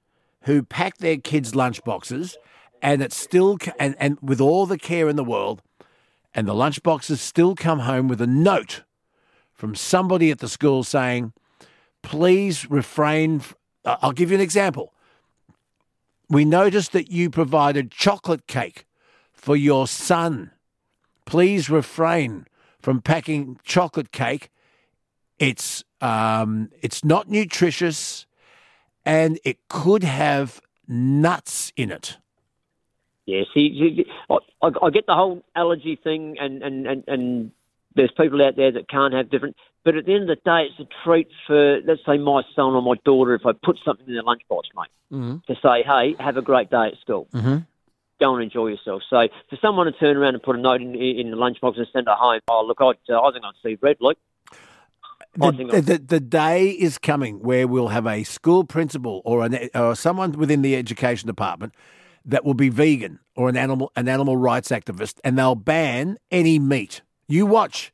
who 0.44 0.64
pack 0.64 0.98
their 0.98 1.18
kids' 1.18 1.54
lunchboxes 1.54 2.36
and 2.82 3.02
it's 3.02 3.16
still, 3.18 3.58
and, 3.80 3.96
and 4.00 4.18
with 4.22 4.42
all 4.42 4.66
the 4.66 4.78
care 4.78 5.08
in 5.08 5.16
the 5.16 5.24
world, 5.24 5.62
and 6.34 6.48
the 6.48 6.54
lunchboxes 6.54 7.18
still 7.18 7.56
come 7.56 7.80
home 7.80 8.08
with 8.08 8.22
a 8.22 8.28
note 8.28 8.84
from 9.54 9.76
somebody 9.76 10.32
at 10.32 10.40
the 10.40 10.50
school 10.50 10.84
saying, 10.84 11.34
please 12.02 12.70
refrain. 12.72 13.42
I'll 13.86 14.12
give 14.12 14.32
you 14.32 14.36
an 14.36 14.42
example. 14.42 14.94
We 16.30 16.46
noticed 16.46 16.94
that 16.94 17.12
you 17.12 17.30
provided 17.30 17.92
chocolate 17.92 18.48
cake 18.48 18.88
for 19.34 19.56
your 19.56 19.88
son. 19.88 20.52
Please 21.26 21.70
refrain 21.70 22.48
from 22.80 23.02
packing 23.02 23.60
chocolate 23.64 24.12
cake. 24.12 24.50
It's 25.38 25.84
um, 26.00 26.70
it's 26.82 27.04
not 27.04 27.30
nutritious, 27.30 28.26
and 29.06 29.40
it 29.44 29.58
could 29.68 30.04
have 30.04 30.62
nuts 30.88 31.72
in 31.76 31.92
it. 31.92 32.18
Yeah, 33.26 33.44
see, 33.54 34.06
I, 34.30 34.38
I 34.62 34.72
I 34.84 34.90
get 34.90 35.06
the 35.06 35.16
whole 35.16 35.44
allergy 35.56 35.96
thing, 35.96 36.38
and, 36.40 36.64
and, 36.64 36.88
and, 36.88 37.04
and 37.08 37.52
there's 37.96 38.12
people 38.12 38.42
out 38.42 38.56
there 38.56 38.72
that 38.72 38.90
can't 38.90 39.14
have 39.14 39.30
different. 39.30 39.56
But 39.84 39.96
at 39.96 40.06
the 40.06 40.14
end 40.14 40.30
of 40.30 40.38
the 40.38 40.42
day, 40.44 40.68
it's 40.70 40.80
a 40.80 40.88
treat 41.04 41.28
for, 41.48 41.82
let's 41.82 42.02
say, 42.06 42.18
my 42.18 42.44
son 42.56 42.74
or 42.74 42.82
my 42.82 42.96
daughter 43.04 43.34
if 43.34 43.46
I 43.46 43.52
put 43.54 43.80
something 43.84 44.08
in 44.08 44.14
their 44.14 44.24
lunchbox, 44.24 44.64
mate, 44.76 44.90
Mm-hmm. 45.12 45.38
to 45.48 45.60
say, 45.62 45.84
hey, 45.84 46.16
have 46.24 46.38
a 46.38 46.42
great 46.42 46.70
day 46.70 46.88
at 46.88 47.00
school. 47.02 47.28
Mm-hmm. 47.34 47.58
Go 48.20 48.36
and 48.36 48.44
enjoy 48.44 48.68
yourself. 48.68 49.02
So 49.10 49.28
for 49.50 49.58
someone 49.62 49.88
to 49.88 49.92
turn 49.92 50.16
around 50.16 50.36
and 50.36 50.44
put 50.44 50.56
a 50.56 50.60
note 50.60 50.82
in, 50.82 50.96
in 50.96 51.32
the 51.32 51.38
lunchbox 51.38 51.78
and 51.78 51.88
send 51.92 52.08
it 52.08 52.14
home, 52.14 52.40
oh, 52.48 52.64
look, 52.66 52.80
I'd, 52.80 53.12
uh, 53.12 53.22
I 53.22 53.32
think 53.32 53.44
I'd 53.44 53.54
see 53.64 53.78
red, 53.82 53.98
Luke. 54.00 54.18
The, 55.36 55.82
the, 55.82 55.98
the 55.98 56.20
day 56.20 56.70
is 56.70 56.98
coming 56.98 57.40
where 57.40 57.68
we'll 57.68 57.88
have 57.88 58.06
a 58.06 58.24
school 58.24 58.66
principal 58.66 59.22
or 59.24 59.46
an, 59.46 59.70
or 59.74 59.96
someone 59.96 60.34
within 60.34 60.62
the 60.62 60.76
education 60.76 61.28
department 61.28 61.74
that 62.26 62.44
will 62.44 62.54
be 62.54 62.70
vegan 62.70 63.20
or 63.36 63.48
an 63.48 63.56
animal 63.56 63.92
an 63.96 64.10
animal 64.10 64.36
rights 64.36 64.70
activist, 64.70 65.20
and 65.24 65.38
they'll 65.38 65.56
ban 65.56 66.18
any 66.32 66.60
meat. 66.60 67.02
You 67.28 67.46
watch. 67.46 67.94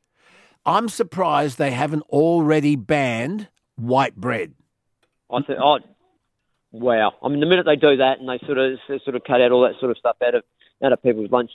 I'm 0.66 0.90
surprised 0.90 1.58
they 1.58 1.72
haven't 1.72 2.04
already 2.10 2.76
banned 2.76 3.48
white 3.76 4.16
bread. 4.16 4.54
I 5.32 5.42
think, 5.42 5.60
oh, 5.62 5.80
wow. 6.72 7.14
I 7.24 7.30
mean, 7.30 7.40
the 7.40 7.46
minute 7.46 7.66
they 7.66 7.76
do 7.76 7.98
that 7.98 8.20
and 8.20 8.28
they 8.28 8.40
sort 8.46 8.58
of 8.58 8.80
sort 9.04 9.16
of 9.16 9.24
cut 9.24 9.42
out 9.42 9.52
all 9.52 9.62
that 9.62 9.80
sort 9.80 9.92
of 9.92 9.98
stuff 9.98 10.18
out 10.26 10.36
of 10.36 10.44
out 10.84 10.92
of 10.92 11.02
people's 11.02 11.32
lunch, 11.32 11.52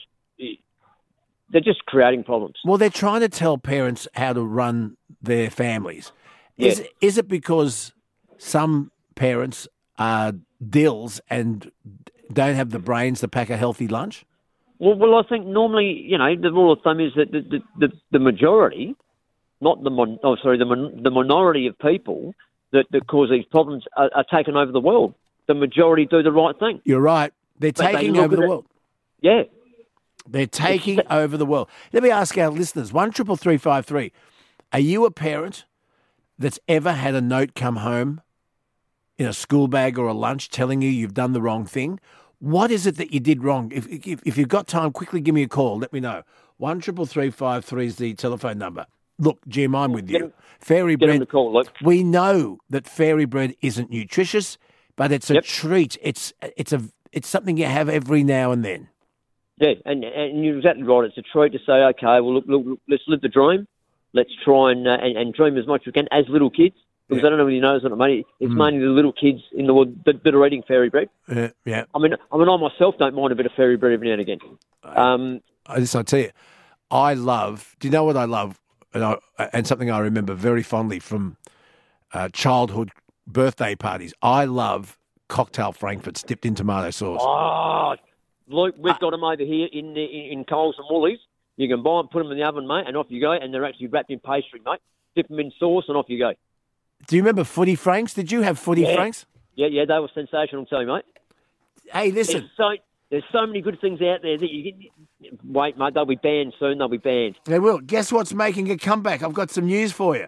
they're 1.49 1.61
just 1.61 1.85
creating 1.85 2.23
problems. 2.23 2.55
Well, 2.65 2.77
they're 2.77 2.89
trying 2.89 3.21
to 3.21 3.29
tell 3.29 3.57
parents 3.57 4.07
how 4.15 4.33
to 4.33 4.41
run 4.43 4.97
their 5.21 5.49
families. 5.49 6.11
Is 6.57 6.79
Yeah. 6.79 6.85
is 7.01 7.17
it 7.17 7.27
because 7.27 7.93
some 8.37 8.91
parents 9.15 9.67
are 9.97 10.33
dills 10.67 11.21
and 11.29 11.71
don't 12.31 12.55
have 12.55 12.71
the 12.71 12.79
brains 12.79 13.19
to 13.21 13.27
pack 13.27 13.49
a 13.49 13.57
healthy 13.57 13.87
lunch? 13.87 14.25
Well, 14.79 14.95
well, 14.95 15.15
I 15.15 15.23
think 15.23 15.45
normally, 15.45 15.91
you 16.05 16.17
know, 16.17 16.35
the 16.35 16.51
rule 16.51 16.71
of 16.73 16.81
thumb 16.81 16.99
is 16.99 17.13
that 17.15 17.31
the 17.31 17.41
the, 17.41 17.87
the, 17.87 17.93
the 18.11 18.19
majority, 18.19 18.95
not 19.61 19.83
the 19.83 19.89
mon- 19.89 20.19
oh 20.23 20.35
sorry, 20.41 20.57
the 20.57 20.65
mon- 20.65 21.01
the 21.03 21.11
minority 21.11 21.67
of 21.67 21.77
people 21.79 22.33
that, 22.71 22.85
that 22.91 23.07
cause 23.07 23.29
these 23.29 23.45
problems 23.45 23.83
are, 23.95 24.09
are 24.15 24.25
taking 24.31 24.55
over 24.55 24.71
the 24.71 24.79
world. 24.79 25.13
The 25.47 25.53
majority 25.53 26.05
do 26.05 26.23
the 26.23 26.31
right 26.31 26.57
thing. 26.57 26.81
You're 26.85 27.01
right. 27.01 27.31
They're 27.59 27.71
But 27.71 27.85
they 27.91 27.97
taking 27.97 28.13
look 28.13 28.23
over 28.25 28.35
the 28.35 28.43
it- 28.43 28.49
world. 28.49 28.65
Yeah. 29.21 29.43
They're 30.27 30.47
taking 30.47 31.01
over 31.09 31.37
the 31.37 31.45
world. 31.45 31.69
Let 31.91 32.03
me 32.03 32.09
ask 32.09 32.37
our 32.37 32.49
listeners: 32.49 32.93
one 32.93 33.11
triple 33.11 33.35
three 33.35 33.57
five 33.57 33.85
three. 33.85 34.11
Are 34.71 34.79
you 34.79 35.05
a 35.05 35.11
parent 35.11 35.65
that's 36.39 36.59
ever 36.67 36.93
had 36.93 37.13
a 37.15 37.21
note 37.21 37.55
come 37.55 37.77
home 37.77 38.21
in 39.17 39.27
a 39.27 39.33
school 39.33 39.67
bag 39.67 39.99
or 39.99 40.07
a 40.07 40.13
lunch 40.13 40.49
telling 40.49 40.81
you 40.81 40.89
you've 40.89 41.13
done 41.13 41.33
the 41.33 41.41
wrong 41.41 41.65
thing? 41.65 41.99
What 42.39 42.71
is 42.71 42.85
it 42.85 42.97
that 42.97 43.13
you 43.13 43.19
did 43.19 43.43
wrong? 43.43 43.71
If 43.73 43.87
if, 43.87 44.21
if 44.25 44.37
you've 44.37 44.47
got 44.49 44.67
time, 44.67 44.91
quickly 44.91 45.21
give 45.21 45.35
me 45.35 45.43
a 45.43 45.47
call. 45.47 45.77
Let 45.77 45.93
me 45.93 45.99
know. 45.99 46.23
One 46.57 46.79
triple 46.79 47.05
three 47.05 47.29
five 47.29 47.63
three 47.65 47.85
is 47.87 47.97
the 47.97 48.13
telephone 48.15 48.57
number. 48.57 48.85
Look, 49.19 49.39
Jim, 49.47 49.75
I'm 49.75 49.93
with 49.93 50.09
you. 50.09 50.33
Fairy 50.59 50.95
Get 50.95 51.05
bread. 51.05 51.29
call, 51.29 51.53
look. 51.53 51.67
We 51.83 52.03
know 52.03 52.57
that 52.69 52.87
fairy 52.87 53.25
bread 53.25 53.55
isn't 53.61 53.91
nutritious, 53.91 54.57
but 54.95 55.11
it's 55.11 55.29
a 55.29 55.41
treat. 55.41 55.97
It's 56.01 56.33
it's 56.41 56.73
a 56.73 56.81
it's 57.11 57.27
something 57.27 57.57
you 57.57 57.65
have 57.65 57.89
every 57.89 58.23
now 58.23 58.51
and 58.51 58.65
then. 58.65 58.89
Yeah, 59.63 59.73
and 59.85 60.03
and 60.03 60.43
you're 60.43 60.57
exactly 60.57 60.83
right. 60.83 61.05
It's 61.05 61.17
a 61.17 61.21
treat 61.21 61.53
to 61.53 61.59
say, 61.59 61.73
okay, 61.73 62.19
well, 62.21 62.33
look, 62.33 62.45
look, 62.47 62.79
let's 62.89 63.03
live 63.07 63.21
the 63.21 63.29
dream. 63.29 63.65
Let's 64.13 64.31
try 64.43 64.71
and 64.71 64.85
uh, 64.87 64.97
and, 65.01 65.17
and 65.17 65.33
dream 65.33 65.57
as 65.57 65.65
much 65.65 65.81
as 65.83 65.85
we 65.87 65.91
can 65.93 66.07
as 66.11 66.25
little 66.27 66.49
kids. 66.49 66.75
Because 67.07 67.23
I 67.25 67.29
don't 67.29 67.37
know 67.37 67.43
whether 67.45 67.55
you 67.55 67.61
know, 67.61 67.79
I 67.83 68.07
mean, 68.07 68.23
it's 68.39 68.51
Mm. 68.53 68.57
mainly 68.57 68.79
the 68.79 68.91
little 68.91 69.11
kids 69.11 69.41
in 69.51 69.67
the 69.67 69.73
world 69.73 70.03
that, 70.05 70.23
that 70.23 70.33
are 70.33 70.47
eating 70.47 70.63
fairy 70.67 70.89
bread. 70.89 71.09
Uh, 71.29 71.49
yeah. 71.65 71.83
I 71.93 71.99
mean, 71.99 72.13
I 72.31 72.37
mean, 72.37 72.47
I 72.49 72.57
myself 72.57 72.95
don't 72.97 73.13
mind 73.13 73.33
a 73.33 73.35
bit 73.35 73.45
of 73.45 73.51
fairy 73.53 73.75
bread 73.77 73.91
every 73.93 74.07
now 74.07 74.13
and 74.13 74.21
again. 74.21 74.39
Um, 74.83 75.41
I 75.67 75.79
just 75.79 75.95
I 75.95 76.03
tell 76.03 76.21
you, 76.21 76.31
I 76.89 77.13
love. 77.13 77.75
Do 77.79 77.87
you 77.87 77.91
know 77.91 78.05
what 78.05 78.17
I 78.17 78.25
love? 78.25 78.59
And, 78.93 79.03
I, 79.03 79.17
and 79.51 79.67
something 79.67 79.91
I 79.91 79.99
remember 79.99 80.33
very 80.33 80.63
fondly 80.63 80.99
from 80.99 81.37
uh, 82.13 82.29
childhood 82.29 82.91
birthday 83.27 83.75
parties. 83.75 84.13
I 84.21 84.45
love 84.45 84.97
cocktail 85.27 85.71
frankfurts 85.71 86.23
dipped 86.23 86.45
in 86.45 86.55
tomato 86.55 86.91
sauce. 86.91 87.21
oh, 87.21 87.95
Luke, 88.47 88.75
we've 88.77 88.93
ah. 88.93 88.97
got 88.99 89.11
them 89.11 89.23
over 89.23 89.43
here 89.43 89.67
in, 89.71 89.95
in 89.97 90.31
in 90.31 90.45
Coles 90.45 90.75
and 90.77 90.87
Woolies. 90.89 91.19
You 91.55 91.67
can 91.67 91.83
buy 91.83 91.97
them, 91.97 92.07
put 92.07 92.23
them 92.23 92.31
in 92.31 92.37
the 92.37 92.43
oven, 92.43 92.67
mate, 92.67 92.85
and 92.87 92.97
off 92.97 93.07
you 93.09 93.21
go. 93.21 93.31
And 93.31 93.53
they're 93.53 93.65
actually 93.65 93.87
wrapped 93.87 94.09
in 94.09 94.19
pastry, 94.19 94.61
mate. 94.65 94.79
Dip 95.15 95.27
them 95.27 95.39
in 95.39 95.51
sauce, 95.59 95.85
and 95.87 95.97
off 95.97 96.05
you 96.09 96.17
go. 96.17 96.33
Do 97.07 97.15
you 97.15 97.21
remember 97.21 97.43
footy 97.43 97.75
franks? 97.75 98.13
Did 98.13 98.31
you 98.31 98.41
have 98.41 98.57
footy 98.57 98.81
yeah. 98.81 98.95
franks? 98.95 99.25
Yeah, 99.55 99.67
yeah, 99.67 99.85
they 99.85 99.99
were 99.99 100.09
sensational 100.13 100.65
too, 100.65 100.85
mate. 100.85 101.05
Hey, 101.91 102.11
listen. 102.11 102.39
There's 102.39 102.51
so, 102.57 102.83
there's 103.11 103.23
so 103.31 103.45
many 103.45 103.61
good 103.61 103.79
things 103.79 104.01
out 104.01 104.21
there 104.23 104.37
that 104.37 104.49
you 104.49 104.71
get. 104.71 104.91
Wait, 105.43 105.77
mate, 105.77 105.93
they'll 105.93 106.05
be 106.05 106.15
banned 106.15 106.53
soon. 106.59 106.79
They'll 106.79 106.87
be 106.87 106.97
banned. 106.97 107.35
They 107.45 107.59
will. 107.59 107.79
Guess 107.79 108.11
what's 108.11 108.33
making 108.33 108.71
a 108.71 108.77
comeback? 108.77 109.21
I've 109.21 109.33
got 109.33 109.51
some 109.51 109.67
news 109.67 109.91
for 109.91 110.15
you. 110.15 110.27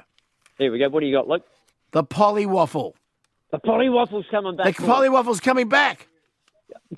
Here 0.57 0.71
we 0.71 0.79
go. 0.79 0.89
What 0.89 0.99
do 0.99 1.05
you 1.05 1.15
got, 1.15 1.27
Luke? 1.27 1.43
The 1.91 2.03
Polly 2.03 2.45
Waffle. 2.45 2.95
The 3.51 3.59
Polly 3.59 3.89
Waffle's 3.89 4.25
coming 4.29 4.55
back. 4.55 4.75
The 4.75 4.83
Polly 4.83 5.09
Waffle's 5.09 5.39
coming 5.39 5.69
back. 5.69 6.07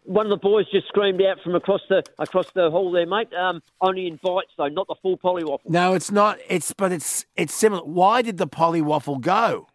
One 0.04 0.26
of 0.26 0.30
the 0.30 0.38
boys 0.38 0.66
just 0.72 0.88
screamed 0.88 1.22
out 1.22 1.42
from 1.44 1.56
across 1.56 1.82
the 1.90 2.04
across 2.20 2.50
the 2.54 2.70
hall 2.72 2.92
there, 2.92 3.06
mate. 3.06 3.34
Um, 3.34 3.62
only 3.82 4.08
in 4.08 4.18
bites 4.24 4.52
though, 4.58 4.68
not 4.70 4.88
the 4.88 4.96
full 5.02 5.18
Polly 5.18 5.44
Waffle. 5.44 5.70
No, 5.72 5.94
it's 5.94 6.12
not. 6.12 6.40
It's 6.50 6.72
but 6.74 6.92
it's 6.92 7.26
it's 7.36 7.54
similar. 7.54 7.84
Why 7.84 8.22
did 8.22 8.38
the 8.38 8.48
Polly 8.48 8.82
Waffle 8.82 9.18
go? 9.18 9.68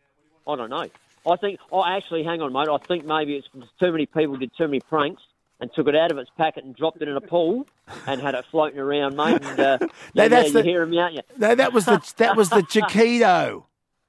I 0.48 0.56
don't 0.56 0.70
know. 0.70 0.88
I 1.30 1.36
think. 1.36 1.60
Oh, 1.70 1.84
actually, 1.84 2.24
hang 2.24 2.40
on, 2.40 2.52
mate. 2.52 2.68
I 2.68 2.78
think 2.78 3.04
maybe 3.04 3.36
it's 3.36 3.48
too 3.78 3.92
many 3.92 4.06
people 4.06 4.36
did 4.36 4.50
too 4.56 4.64
many 4.66 4.80
pranks 4.80 5.22
and 5.60 5.70
took 5.74 5.86
it 5.86 5.94
out 5.94 6.10
of 6.10 6.18
its 6.18 6.30
packet 6.36 6.64
and 6.64 6.74
dropped 6.74 7.00
it 7.00 7.08
in 7.08 7.16
a 7.16 7.20
pool 7.20 7.66
and 8.08 8.20
had 8.20 8.34
it 8.34 8.44
floating 8.50 8.80
around, 8.80 9.14
mate. 9.16 9.40
And 9.44 9.60
uh, 9.60 9.78
No, 10.14 10.22
yeah, 10.24 10.28
that's 10.28 10.48
yeah, 10.48 10.52
the- 10.54 10.58
you 10.60 10.64
hear 10.64 10.82
him, 10.82 10.98
aren't 10.98 11.14
you? 11.14 11.20
No, 11.38 11.54
that 11.54 11.72
was 11.72 11.84
the 11.84 12.02
that 12.16 12.36
was 12.36 12.48
the 12.48 12.56
Chokito. 12.62 13.64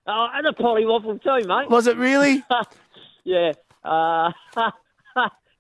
Oh, 0.08 0.28
and 0.34 0.48
a 0.48 0.54
Polly 0.54 0.86
Waffle 0.86 1.20
too, 1.20 1.48
mate. 1.48 1.70
Was 1.70 1.88
it 1.88 1.98
really? 1.98 2.44
yeah. 3.26 3.52
Uh, 3.84 4.32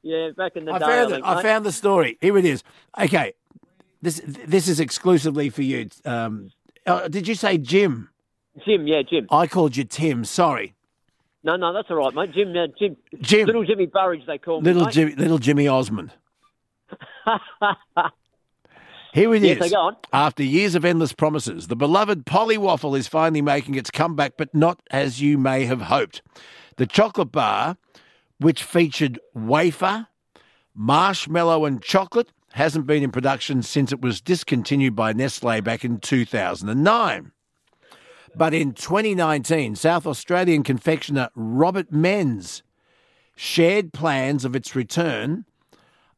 yeah, 0.03 0.29
back 0.37 0.55
in 0.55 0.65
the 0.65 0.71
I 0.73 0.79
day. 0.79 0.85
found 0.85 1.13
I 1.13 1.15
think, 1.15 1.25
I 1.25 1.41
found 1.41 1.65
the 1.65 1.71
story. 1.71 2.17
Here 2.21 2.37
it 2.37 2.45
is. 2.45 2.63
Okay, 2.99 3.33
this 4.01 4.21
this 4.25 4.67
is 4.67 4.79
exclusively 4.79 5.49
for 5.49 5.63
you. 5.63 5.89
Um, 6.05 6.51
uh, 6.85 7.07
did 7.07 7.27
you 7.27 7.35
say 7.35 7.57
Jim? 7.57 8.09
Jim, 8.65 8.85
yeah, 8.85 9.01
Jim. 9.01 9.25
I 9.31 9.47
called 9.47 9.75
you 9.75 9.83
Tim. 9.83 10.23
Sorry, 10.25 10.75
No, 11.43 11.55
no, 11.55 11.73
that's 11.73 11.89
all 11.89 11.97
right, 11.97 12.13
mate. 12.13 12.33
Jim, 12.33 12.55
uh, 12.55 12.67
Jim, 12.77 12.95
Jim. 13.19 13.47
little 13.47 13.63
Jimmy 13.65 13.87
Burridge, 13.87 14.25
they 14.27 14.37
call 14.37 14.61
me. 14.61 14.71
little. 14.71 14.89
Jimmy, 14.91 15.15
little 15.15 15.39
Jimmy 15.39 15.67
Osmond. 15.67 16.11
Here 19.13 19.33
it 19.35 19.43
is. 19.43 19.59
Yes, 19.59 19.73
on. 19.73 19.95
After 20.11 20.41
years 20.43 20.73
of 20.73 20.83
endless 20.83 21.13
promises, 21.13 21.67
the 21.67 21.75
beloved 21.75 22.25
Polly 22.25 22.57
Waffle 22.57 22.95
is 22.95 23.07
finally 23.07 23.43
making 23.43 23.75
its 23.75 23.91
comeback, 23.91 24.33
but 24.37 24.53
not 24.55 24.81
as 24.89 25.21
you 25.21 25.37
may 25.37 25.65
have 25.65 25.81
hoped. 25.83 26.23
The 26.77 26.87
chocolate 26.87 27.31
bar, 27.31 27.77
which 28.39 28.63
featured 28.63 29.19
wafer, 29.33 30.07
marshmallow, 30.73 31.65
and 31.65 31.81
chocolate, 31.81 32.31
hasn't 32.53 32.85
been 32.85 33.03
in 33.03 33.11
production 33.11 33.63
since 33.63 33.91
it 33.91 34.01
was 34.01 34.21
discontinued 34.21 34.95
by 34.95 35.11
Nestle 35.13 35.61
back 35.61 35.83
in 35.83 35.99
2009. 35.99 37.31
But 38.35 38.53
in 38.53 38.73
2019, 38.73 39.75
South 39.75 40.05
Australian 40.07 40.63
confectioner 40.63 41.29
Robert 41.35 41.91
Menz 41.91 42.61
shared 43.35 43.93
plans 43.93 44.45
of 44.45 44.55
its 44.55 44.75
return 44.75 45.45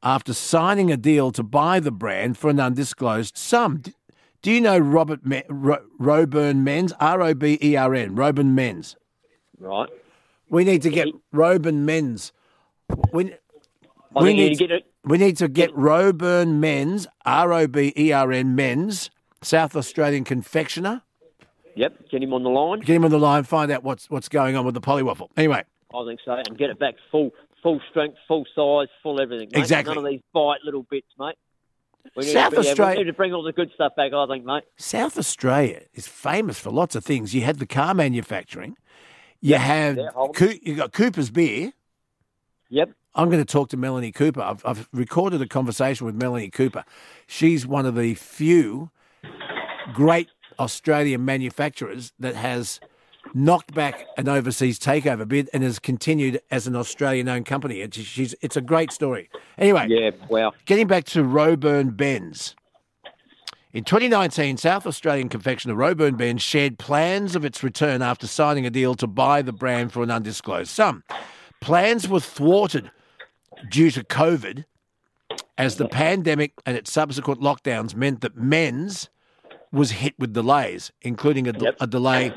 after 0.04 0.34
signing 0.34 0.92
a 0.92 0.98
deal 0.98 1.32
to 1.32 1.44
buy 1.44 1.80
the 1.80 1.92
brand 1.92 2.38
for 2.38 2.50
an 2.50 2.60
undisclosed 2.60 3.38
sum. 3.38 3.82
Do 4.42 4.52
you 4.52 4.62
know 4.62 4.78
Robert 4.78 5.26
Me- 5.26 5.44
Ro- 5.50 5.84
Robern 6.00 6.64
Menz? 6.64 6.94
R 7.00 7.22
O 7.22 7.34
B 7.34 7.58
E 7.62 7.76
R 7.76 7.96
N, 7.96 8.16
Robern 8.16 8.56
Menz. 8.56 8.96
Right. 9.58 9.90
We 10.50 10.64
need 10.64 10.82
to 10.84 10.90
get 10.90 11.08
Robern 11.34 11.86
Menz. 11.86 12.32
We, 13.12 13.34
oh, 14.16 14.24
we 14.24 14.34
need, 14.34 14.58
get 14.58 14.72
it. 14.72 14.86
we 15.04 15.18
need 15.18 15.38
to 15.38 15.48
get 15.48 15.72
Robern 15.74 16.60
Menz, 16.60 17.08
R 17.26 17.52
O 17.52 17.68
B 17.68 17.94
E 17.98 18.12
R 18.12 18.32
N 18.32 18.56
Menz, 18.56 19.10
South 19.42 19.76
Australian 19.76 20.24
confectioner. 20.24 21.02
Yep, 21.76 22.10
get 22.10 22.24
him 22.24 22.34
on 22.34 22.44
the 22.44 22.50
line. 22.50 22.80
Get 22.80 22.96
him 22.96 23.06
on 23.06 23.12
the 23.12 23.20
line, 23.20 23.44
find 23.44 23.72
out 23.72 23.84
what's 23.84 24.10
what's 24.10 24.30
going 24.30 24.56
on 24.56 24.66
with 24.66 24.76
the 24.76 24.82
Polly 24.82 25.04
Waffle. 25.04 25.30
Anyway, 25.36 25.64
I 25.94 26.06
think 26.06 26.20
so, 26.24 26.34
and 26.34 26.58
get 26.58 26.70
it 26.70 26.80
back 26.80 26.96
full, 27.12 27.32
full 27.62 27.82
strength, 27.90 28.18
full 28.28 28.46
size, 28.56 28.88
full 29.04 29.20
everything. 29.20 29.50
Mate. 29.52 29.60
Exactly. 29.60 29.96
None 29.96 30.06
of 30.06 30.10
these 30.10 30.22
bite 30.34 30.60
little 30.64 30.84
bits, 30.84 31.08
mate. 31.20 31.36
We 32.16 32.24
need, 32.26 32.34
South 32.34 32.54
to, 32.54 32.62
yeah, 32.62 32.70
Australia- 32.70 32.98
we 32.98 33.04
need 33.04 33.10
to 33.10 33.14
bring 33.14 33.34
all 33.34 33.44
the 33.44 33.52
good 33.52 33.72
stuff 33.74 33.94
back. 33.98 34.14
I 34.14 34.28
think, 34.28 34.46
mate. 34.46 34.64
South 34.78 35.18
Australia 35.18 35.82
is 35.96 36.08
famous 36.08 36.60
for 36.60 36.70
lots 36.70 36.96
of 36.96 37.04
things. 37.04 37.34
You 37.34 37.42
had 37.42 37.58
the 37.58 37.66
car 37.66 37.94
manufacturing. 37.94 38.78
You 39.46 39.56
have 39.58 39.98
yeah, 39.98 40.10
hold 40.16 40.40
you 40.40 40.74
got 40.74 40.92
Cooper's 40.92 41.30
beer. 41.30 41.72
Yep. 42.70 42.94
I'm 43.14 43.30
going 43.30 43.46
to 43.46 43.46
talk 43.46 43.70
to 43.70 43.78
Melanie 43.78 44.12
Cooper. 44.12 44.42
I've, 44.42 44.66
I've 44.66 44.90
recorded 44.92 45.40
a 45.40 45.48
conversation 45.48 46.08
with 46.08 46.16
Melanie 46.16 46.50
Cooper. 46.50 46.84
She's 47.28 47.68
one 47.68 47.86
of 47.86 47.96
the 47.96 48.16
few 48.16 48.90
great 49.94 50.30
Australian 50.58 51.26
manufacturers 51.26 52.12
that 52.18 52.36
has 52.36 52.80
knocked 53.36 53.72
back 53.76 54.08
an 54.18 54.28
overseas 54.28 54.80
takeover 54.80 55.28
bid 55.28 55.48
and 55.54 55.62
has 55.62 55.78
continued 55.78 56.42
as 56.50 56.66
an 56.66 56.76
Australian-owned 56.76 57.46
company. 57.46 57.82
It's, 57.82 58.00
she's, 58.00 58.34
it's 58.42 58.58
a 58.58 58.62
great 58.62 58.92
story. 58.92 59.30
Anyway, 59.60 59.86
Yeah, 59.90 60.10
wow. 60.28 60.54
Getting 60.66 60.88
back 60.88 61.06
to 61.06 61.24
Robern 61.24 61.96
Menz. 61.96 62.56
In 63.76 63.84
2019, 63.84 64.56
South 64.56 64.88
Australian 64.88 65.28
confectioner 65.28 65.76
Robern 65.76 66.16
Menz 66.16 66.40
shared 66.40 66.80
plans 66.80 67.36
of 67.36 67.44
its 67.44 67.62
return 67.62 68.02
after 68.02 68.26
signing 68.26 68.66
a 68.66 68.70
deal 68.70 68.96
to 68.96 69.06
buy 69.06 69.42
the 69.42 69.52
brand 69.52 69.92
for 69.92 70.02
an 70.02 70.10
undisclosed 70.10 70.70
sum. 70.70 71.04
Plans 71.60 72.08
were 72.08 72.22
thwarted 72.22 72.90
due 73.70 73.92
to 73.92 74.02
COVID 74.02 74.64
as 75.58 75.76
the 75.76 75.90
pandemic 75.90 76.54
and 76.66 76.78
its 76.78 76.90
subsequent 76.90 77.42
lockdowns 77.42 77.96
meant 77.96 78.22
that 78.22 78.38
Menz 78.38 79.10
was 79.74 79.92
hit 79.92 80.14
with 80.18 80.32
delays, 80.32 80.94
including 81.02 81.46
a, 81.46 81.52
de- 81.52 81.84
a 81.84 81.86
delay 81.86 82.34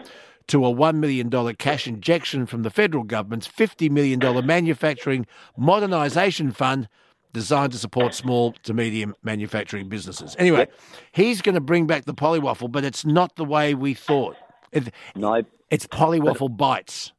to 0.49 0.67
a 0.67 0.75
$1 0.75 0.97
million 0.97 1.31
cash 1.55 1.87
injection 1.87 2.47
from 2.47 2.65
the 2.65 2.71
federal 2.71 3.05
government's 3.05 3.47
$50 3.47 3.89
million 3.93 4.19
manufacturing 4.45 5.25
modernisation 5.57 6.53
fund 6.53 6.89
designed 7.33 7.73
to 7.73 7.79
support 7.79 8.15
small 8.15 8.53
to 8.63 8.75
medium 8.75 9.15
manufacturing 9.23 9.89
businesses. 9.89 10.35
Anyway, 10.39 10.69
he's 11.13 11.43
going 11.43 11.55
to 11.55 11.61
bring 11.61 11.87
back 11.87 12.05
the 12.05 12.15
Polly 12.15 12.39
Waffle, 12.39 12.69
but 12.69 12.85
it's 12.85 13.05
not 13.05 13.37
the 13.37 13.45
way 13.45 13.75
we 13.75 13.95
thought. 13.95 14.37
It, 14.73 14.93
no. 15.15 15.43
It's 15.71 15.87
Polly 15.87 16.21
Waffle 16.21 16.49
bites. 16.49 17.13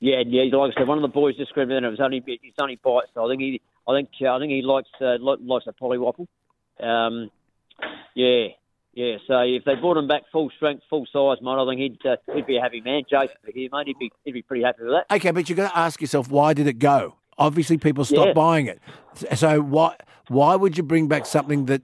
Yeah, 0.00 0.22
yeah. 0.26 0.44
Like 0.56 0.74
I 0.76 0.80
said, 0.80 0.88
one 0.88 0.98
of 0.98 1.02
the 1.02 1.08
boys 1.08 1.36
just 1.36 1.50
screamed 1.50 1.72
out. 1.72 1.82
It 1.82 1.88
was 1.88 2.00
only 2.00 2.22
it's 2.26 2.58
only 2.60 2.76
bites. 2.76 3.08
So 3.14 3.26
I 3.26 3.28
think 3.28 3.40
he, 3.40 3.60
I 3.86 3.96
think, 3.96 4.10
uh, 4.22 4.34
I 4.34 4.38
think 4.38 4.52
he 4.52 4.62
likes 4.62 4.88
uh, 5.00 5.16
likes 5.20 5.66
a 5.66 5.72
Polly 5.72 5.98
Waffle. 5.98 6.28
Um, 6.80 7.30
yeah, 8.14 8.48
yeah. 8.94 9.16
So 9.26 9.40
if 9.40 9.64
they 9.64 9.74
brought 9.74 9.96
him 9.96 10.06
back 10.06 10.22
full 10.30 10.50
strength, 10.50 10.84
full 10.88 11.06
size, 11.12 11.42
mate, 11.42 11.50
I 11.50 11.66
think 11.66 11.80
he'd 11.80 12.06
uh, 12.06 12.16
he'd 12.32 12.46
be 12.46 12.56
a 12.56 12.60
happy 12.60 12.80
man. 12.80 13.02
Jason 13.10 13.36
here, 13.52 13.68
mate, 13.72 13.88
he'd 13.88 13.98
be 13.98 14.12
he'd 14.24 14.32
be 14.32 14.42
pretty 14.42 14.62
happy 14.62 14.84
with 14.84 14.92
that. 14.92 15.14
Okay, 15.16 15.32
but 15.32 15.48
you've 15.48 15.56
got 15.56 15.70
to 15.70 15.78
ask 15.78 16.00
yourself, 16.00 16.30
why 16.30 16.54
did 16.54 16.68
it 16.68 16.78
go? 16.78 17.17
Obviously, 17.38 17.78
people 17.78 18.04
stopped 18.04 18.28
Yeah. 18.28 18.32
buying 18.34 18.66
it. 18.66 18.80
So 19.36 19.60
why 19.60 19.96
Why 20.28 20.56
would 20.56 20.76
you 20.76 20.82
bring 20.82 21.08
back 21.08 21.24
something 21.26 21.66
that 21.66 21.82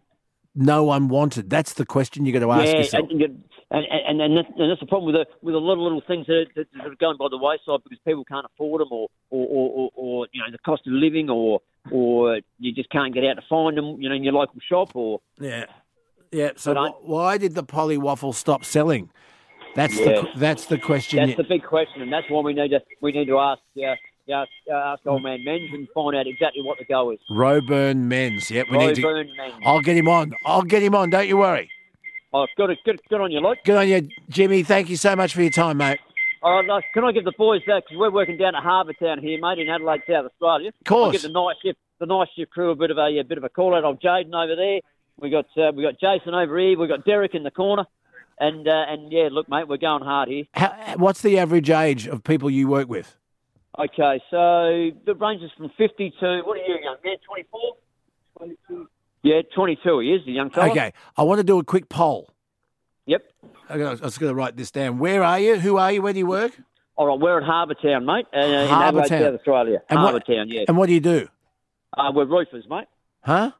no 0.55 0.85
one 0.85 1.09
wanted? 1.09 1.49
That's 1.51 1.73
the 1.75 1.87
question 1.87 2.27
you 2.27 2.33
got 2.33 2.41
to 2.41 2.53
ask 2.53 2.67
yeah, 2.73 2.79
yourself. 2.79 3.09
and, 3.11 3.23
and, 3.23 3.87
and, 4.11 4.21
and, 4.21 4.37
that's, 4.37 4.49
and 4.59 4.71
that's 4.71 4.81
the 4.81 4.87
problem 4.87 5.07
with 5.13 5.15
the 5.15 5.27
with 5.43 5.55
a 5.55 5.59
lot 5.59 5.73
of 5.75 5.79
little 5.81 6.03
things 6.07 6.27
that, 6.27 6.47
that, 6.55 6.67
that 6.77 6.87
are 6.87 6.95
going 6.97 7.17
by 7.17 7.29
the 7.31 7.39
wayside 7.39 7.81
because 7.85 7.99
people 8.07 8.25
can't 8.27 8.45
afford 8.47 8.83
them, 8.83 8.89
or 8.93 9.09
or, 9.31 9.47
or, 9.49 9.71
or, 9.71 9.91
or 9.95 10.29
you 10.33 10.41
know 10.43 10.51
the 10.53 10.59
cost 10.59 10.83
of 10.87 10.93
living, 10.93 11.31
or 11.31 11.61
or 11.91 12.41
you 12.59 12.73
just 12.73 12.91
can't 12.91 13.15
get 13.15 13.25
out 13.25 13.35
to 13.35 13.43
find 13.49 13.77
them, 13.79 13.97
you 14.01 14.09
know, 14.09 14.15
in 14.15 14.23
your 14.25 14.33
local 14.35 14.61
shop, 14.69 14.95
or 14.95 15.21
Yeah. 15.41 15.65
Yeah. 16.31 16.51
So 16.57 16.75
But 16.75 16.81
I- 16.81 16.89
wh- 16.91 17.09
why 17.09 17.39
did 17.39 17.55
the 17.55 17.63
Polly 17.63 17.97
Waffle 17.97 18.33
stop 18.33 18.65
selling? 18.65 19.11
That's 19.75 19.99
Yeah. 19.99 20.05
the 20.23 20.29
that's 20.37 20.67
the 20.67 20.79
question. 20.79 21.19
That's 21.19 21.31
you- 21.31 21.37
the 21.37 21.45
big 21.49 21.65
question, 21.65 22.03
and 22.03 22.13
that's 22.13 22.29
why 22.29 22.41
we 22.43 22.53
need 22.53 22.69
to 22.73 22.81
we 23.01 23.13
need 23.13 23.27
to 23.29 23.39
ask 23.39 23.63
uh, 23.79 23.95
yeah, 24.27 24.45
uh, 24.71 24.75
ask 24.75 25.07
old 25.07 25.23
man 25.23 25.41
Menz 25.47 25.73
and 25.73 25.89
find 25.95 26.17
out 26.17 26.27
exactly 26.27 26.63
what 26.63 26.79
the 26.79 26.85
go 26.85 27.11
is. 27.11 27.19
Robern 27.31 28.09
Menz. 28.09 28.51
Yep, 28.51 28.67
we 28.71 28.79
need 28.79 28.97
to. 28.97 29.03
Robern 29.03 29.29
Menz. 29.39 29.61
I'll 29.65 29.81
get 29.81 29.97
him 29.97 30.09
on. 30.09 30.35
I'll 30.45 30.63
get 30.63 30.83
him 30.83 30.95
on. 30.95 31.11
Don't 31.11 31.29
you 31.29 31.39
worry. 31.39 31.71
Oh, 32.33 32.47
good, 32.57 32.77
good, 32.85 33.01
good 33.09 33.21
on 33.21 33.31
you, 33.31 33.41
Luke. 33.41 33.59
Good 33.65 33.77
on 33.77 33.89
you, 33.89 34.09
Jimmy. 34.29 34.63
Thank 34.65 34.91
you 34.91 34.97
so 34.97 35.15
much 35.15 35.35
for 35.35 35.43
your 35.43 35.53
time, 35.53 35.77
mate. 35.77 36.01
All 36.43 36.63
right, 36.63 36.85
can 36.93 37.05
I 37.05 37.13
give 37.13 37.25
the 37.25 37.33
boys 37.39 37.63
that 37.67 37.85
because 37.85 37.97
we're 37.97 38.11
working 38.11 38.37
down 38.37 38.55
at 38.55 38.63
Harbour 38.63 38.93
Town 38.93 39.19
here, 39.19 39.41
mate, 39.41 39.59
in 39.59 39.69
Adelaide, 39.71 40.03
South 40.07 40.27
Australia. 40.27 40.69
Of 40.69 40.85
course. 40.85 41.07
I'll 41.07 41.13
give 41.13 41.23
the 41.23 41.29
night 41.29 41.57
shift, 41.63 41.79
the 42.01 42.07
night 42.07 42.29
shift 42.37 42.51
crew 42.51 42.71
a 42.71 42.75
bit 42.75 42.91
of 42.91 42.99
a, 42.99 43.19
a 43.19 43.23
bit 43.23 43.39
of 43.39 43.45
a 43.45 43.49
call 43.49 43.75
out. 43.75 43.85
Old 43.85 44.03
Jaden 44.03 44.35
over 44.35 44.55
there. 44.57 44.81
We 45.19 45.31
got 45.31 45.47
uh, 45.57 45.73
we 45.75 45.83
got 45.83 45.95
Jason 46.01 46.35
over 46.35 46.59
here. 46.59 46.79
We 46.79 46.89
got 46.89 47.05
Derek 47.07 47.35
in 47.35 47.45
the 47.45 47.51
corner, 47.51 47.87
and 48.39 48.67
uh, 48.67 48.85
and 48.89 49.13
yeah, 49.13 49.29
look, 49.31 49.49
mate, 49.49 49.69
we're 49.69 49.77
going 49.77 50.03
hard 50.03 50.29
here. 50.29 50.45
How, 50.55 50.97
what's 50.97 51.23
the 51.23 51.39
average 51.39 51.71
age 51.71 52.07
of 52.09 52.25
people 52.25 52.51
you 52.51 52.69
work 52.69 52.89
with? 52.89 53.17
Okay, 53.79 54.23
so 54.31 54.91
the 55.05 55.15
range 55.19 55.43
is 55.43 55.51
from 55.57 55.71
50 55.77 56.15
to 56.21 56.43
what 56.45 56.59
are 56.59 56.63
you, 56.63 56.77
young 56.83 56.97
man? 57.05 57.17
24. 57.27 57.61
22. 58.39 58.89
Yeah, 59.23 59.41
22. 59.55 59.99
He 60.01 60.13
is 60.13 60.25
the 60.27 60.33
young 60.33 60.51
fella. 60.51 60.71
Okay, 60.71 60.93
I 61.17 61.23
want 61.25 61.39
to 61.39 61.45
do 61.45 61.59
a 61.59 61.65
quick 61.65 61.89
poll. 61.89 62.31
Yep. 63.07 63.23
Okay, 63.71 63.85
I 63.85 63.95
was 63.95 64.19
going 64.19 64.31
to 64.31 64.35
write 64.35 64.57
this 64.57 64.71
down. 64.71 64.99
Where 64.99 65.25
are 65.25 65.41
you? 65.41 65.57
Who 65.57 65.77
are 65.79 65.91
you? 65.91 66.03
Where 66.03 66.13
do 66.13 66.19
you 66.21 66.27
work? 66.27 66.53
All 66.97 67.07
right, 67.09 67.19
we're 67.19 67.39
at 67.39 67.45
Harbour 67.45 67.75
Town, 67.75 68.07
mate, 68.07 68.27
uh, 68.33 68.39
in 68.39 68.69
Harbour 68.69 69.03
Town. 69.07 69.23
South 69.23 69.35
Australia. 69.35 69.83
And 69.89 69.99
Harbour 69.99 70.15
what- 70.15 70.27
Town, 70.27 70.49
yeah. 70.49 70.65
And 70.69 70.77
what 70.77 70.87
do 70.87 70.93
you 70.95 71.01
do? 71.01 71.29
Uh, 71.97 72.13
we're 72.15 72.25
roofers, 72.27 72.65
mate. 72.69 72.87
Huh? 73.23 73.51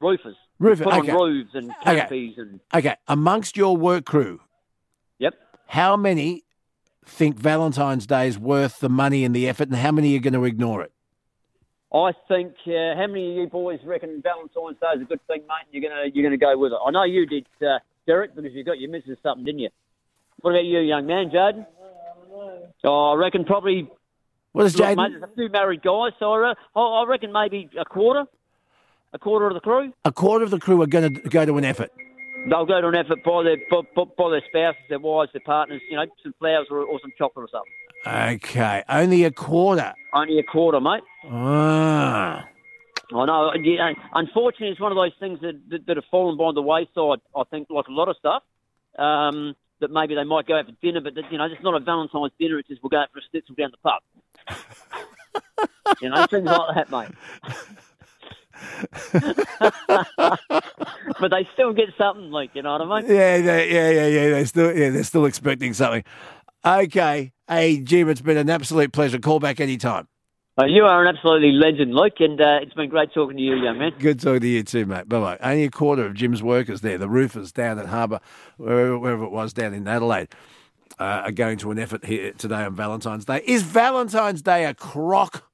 Roofers. 0.00 0.36
Roofers. 0.58 0.84
Put 0.84 0.94
okay. 0.94 1.12
on 1.12 1.16
roofs 1.20 1.50
and 1.54 1.70
Okay. 1.86 2.34
and 2.36 2.60
Okay, 2.74 2.96
amongst 3.06 3.56
your 3.56 3.76
work 3.76 4.04
crew, 4.04 4.40
Yep. 5.18 5.34
how 5.66 5.96
many 5.96 6.42
think 7.08 7.36
Valentine's 7.36 8.06
Day 8.06 8.28
is 8.28 8.38
worth 8.38 8.80
the 8.80 8.88
money 8.88 9.24
and 9.24 9.34
the 9.34 9.48
effort, 9.48 9.68
and 9.68 9.76
how 9.76 9.92
many 9.92 10.16
are 10.16 10.20
going 10.20 10.34
to 10.34 10.44
ignore 10.44 10.82
it? 10.82 10.92
I 11.92 12.12
think 12.28 12.52
uh, 12.66 12.94
how 12.96 13.06
many 13.06 13.30
of 13.30 13.36
you 13.36 13.46
boys 13.48 13.80
reckon 13.84 14.22
Valentine's 14.22 14.78
Day 14.80 14.96
is 14.96 15.02
a 15.02 15.04
good 15.04 15.26
thing, 15.26 15.40
mate? 15.40 15.64
And 15.64 15.82
you're 15.82 15.90
gonna 15.90 16.10
you're 16.12 16.22
gonna 16.22 16.36
go 16.36 16.56
with 16.58 16.72
it. 16.72 16.78
I 16.84 16.90
know 16.90 17.04
you 17.04 17.24
did, 17.24 17.46
uh, 17.62 17.78
Derek, 18.06 18.36
because 18.36 18.52
you 18.52 18.62
got 18.62 18.78
your 18.78 18.90
missus 18.90 19.16
something, 19.22 19.44
didn't 19.44 19.60
you? 19.60 19.70
What 20.40 20.50
about 20.50 20.64
you, 20.64 20.80
young 20.80 21.06
man, 21.06 21.30
Jaden? 21.30 21.66
Oh, 22.84 23.12
I 23.12 23.14
reckon 23.14 23.44
probably. 23.44 23.90
What 24.52 24.66
is 24.66 24.76
Jaden? 24.76 24.96
mate, 24.96 25.12
there's 25.12 25.22
a 25.22 25.34
few 25.34 25.48
married 25.48 25.82
guys, 25.82 26.12
so 26.18 26.32
I, 26.32 26.36
re- 26.36 26.54
I 26.76 27.04
reckon 27.06 27.32
maybe 27.32 27.70
a 27.78 27.84
quarter, 27.84 28.24
a 29.12 29.18
quarter 29.18 29.46
of 29.46 29.54
the 29.54 29.60
crew. 29.60 29.92
A 30.04 30.12
quarter 30.12 30.44
of 30.44 30.50
the 30.50 30.58
crew 30.58 30.80
are 30.82 30.86
going 30.86 31.14
to 31.14 31.20
go 31.28 31.44
to 31.44 31.56
an 31.58 31.64
effort. 31.64 31.90
They'll 32.46 32.66
go 32.66 32.80
to 32.80 32.88
an 32.88 32.94
effort 32.94 33.22
by 33.24 33.42
their 33.42 33.56
by, 33.70 34.30
their 34.30 34.42
spouses, 34.48 34.82
their 34.88 34.98
wives, 34.98 35.32
their 35.32 35.42
partners. 35.44 35.80
You 35.90 35.96
know, 35.96 36.06
some 36.22 36.34
flowers 36.38 36.66
or, 36.70 36.78
or 36.78 37.00
some 37.00 37.12
chocolate 37.18 37.48
or 37.48 37.48
something. 37.50 37.72
Okay, 38.06 38.84
only 38.88 39.24
a 39.24 39.30
quarter. 39.30 39.92
Only 40.12 40.38
a 40.38 40.42
quarter, 40.42 40.80
mate. 40.80 41.02
Ah. 41.26 42.48
I 43.12 43.24
know. 43.24 43.52
Unfortunately, 44.14 44.68
it's 44.68 44.80
one 44.80 44.92
of 44.92 44.96
those 44.96 45.12
things 45.18 45.40
that, 45.40 45.58
that, 45.70 45.86
that 45.86 45.96
have 45.96 46.04
fallen 46.10 46.36
by 46.36 46.52
the 46.52 46.62
wayside. 46.62 47.20
I 47.34 47.42
think, 47.50 47.68
like 47.70 47.88
a 47.88 47.92
lot 47.92 48.08
of 48.08 48.16
stuff, 48.16 48.42
um, 48.98 49.56
that 49.80 49.90
maybe 49.90 50.14
they 50.14 50.24
might 50.24 50.46
go 50.46 50.58
out 50.58 50.66
for 50.66 50.72
dinner, 50.82 51.00
but 51.00 51.14
that, 51.14 51.30
you 51.30 51.38
know, 51.38 51.44
it's 51.44 51.62
not 51.62 51.74
a 51.74 51.80
Valentine's 51.80 52.32
dinner. 52.38 52.58
It's 52.58 52.68
just 52.68 52.82
we'll 52.82 52.90
go 52.90 52.98
out 52.98 53.10
for 53.12 53.18
a 53.18 53.22
schnitzel 53.30 53.54
down 53.54 53.70
the 53.70 53.78
pub. 53.78 54.02
you 56.02 56.10
know, 56.10 56.26
things 56.26 56.44
like 56.44 56.74
that, 56.74 56.90
mate. 56.90 57.08
but 61.20 61.30
they 61.30 61.48
still 61.54 61.72
get 61.72 61.88
something, 61.96 62.30
like 62.30 62.50
you 62.54 62.62
know 62.62 62.78
what 62.78 62.82
I 62.82 63.00
mean. 63.00 63.10
Yeah, 63.10 63.40
they, 63.40 63.72
yeah, 63.72 63.90
yeah, 63.90 64.06
yeah. 64.06 64.30
They're 64.30 64.46
still, 64.46 64.76
yeah, 64.76 64.90
they're 64.90 65.04
still 65.04 65.24
expecting 65.26 65.74
something. 65.74 66.04
Okay, 66.64 67.32
hey 67.48 67.80
Jim, 67.80 68.08
it's 68.08 68.20
been 68.20 68.36
an 68.36 68.50
absolute 68.50 68.92
pleasure. 68.92 69.18
Call 69.18 69.40
back 69.40 69.60
anytime. 69.60 70.08
Uh, 70.60 70.64
you 70.64 70.84
are 70.84 71.04
an 71.04 71.14
absolutely 71.14 71.52
legend, 71.52 71.94
Luke, 71.94 72.14
and 72.18 72.40
uh, 72.40 72.58
it's 72.60 72.74
been 72.74 72.90
great 72.90 73.12
talking 73.14 73.36
to 73.36 73.42
you, 73.42 73.54
young 73.54 73.78
man. 73.78 73.92
Good 73.96 74.18
talking 74.18 74.40
to 74.40 74.48
you 74.48 74.64
too, 74.64 74.86
mate. 74.86 75.08
Bye 75.08 75.20
bye. 75.20 75.38
Only 75.40 75.64
a 75.64 75.70
quarter 75.70 76.04
of 76.04 76.14
Jim's 76.14 76.42
workers 76.42 76.80
there, 76.80 76.98
the 76.98 77.08
roofers 77.08 77.52
down 77.52 77.78
at 77.78 77.86
Harbour, 77.86 78.18
wherever, 78.56 78.98
wherever 78.98 79.24
it 79.24 79.30
was 79.30 79.52
down 79.52 79.72
in 79.72 79.86
Adelaide, 79.86 80.28
uh, 80.98 81.22
are 81.24 81.30
going 81.30 81.58
to 81.58 81.70
an 81.70 81.78
effort 81.78 82.04
here 82.04 82.32
today 82.32 82.64
on 82.64 82.74
Valentine's 82.74 83.24
Day. 83.24 83.40
Is 83.46 83.62
Valentine's 83.62 84.42
Day 84.42 84.64
a 84.64 84.74
crock? 84.74 85.47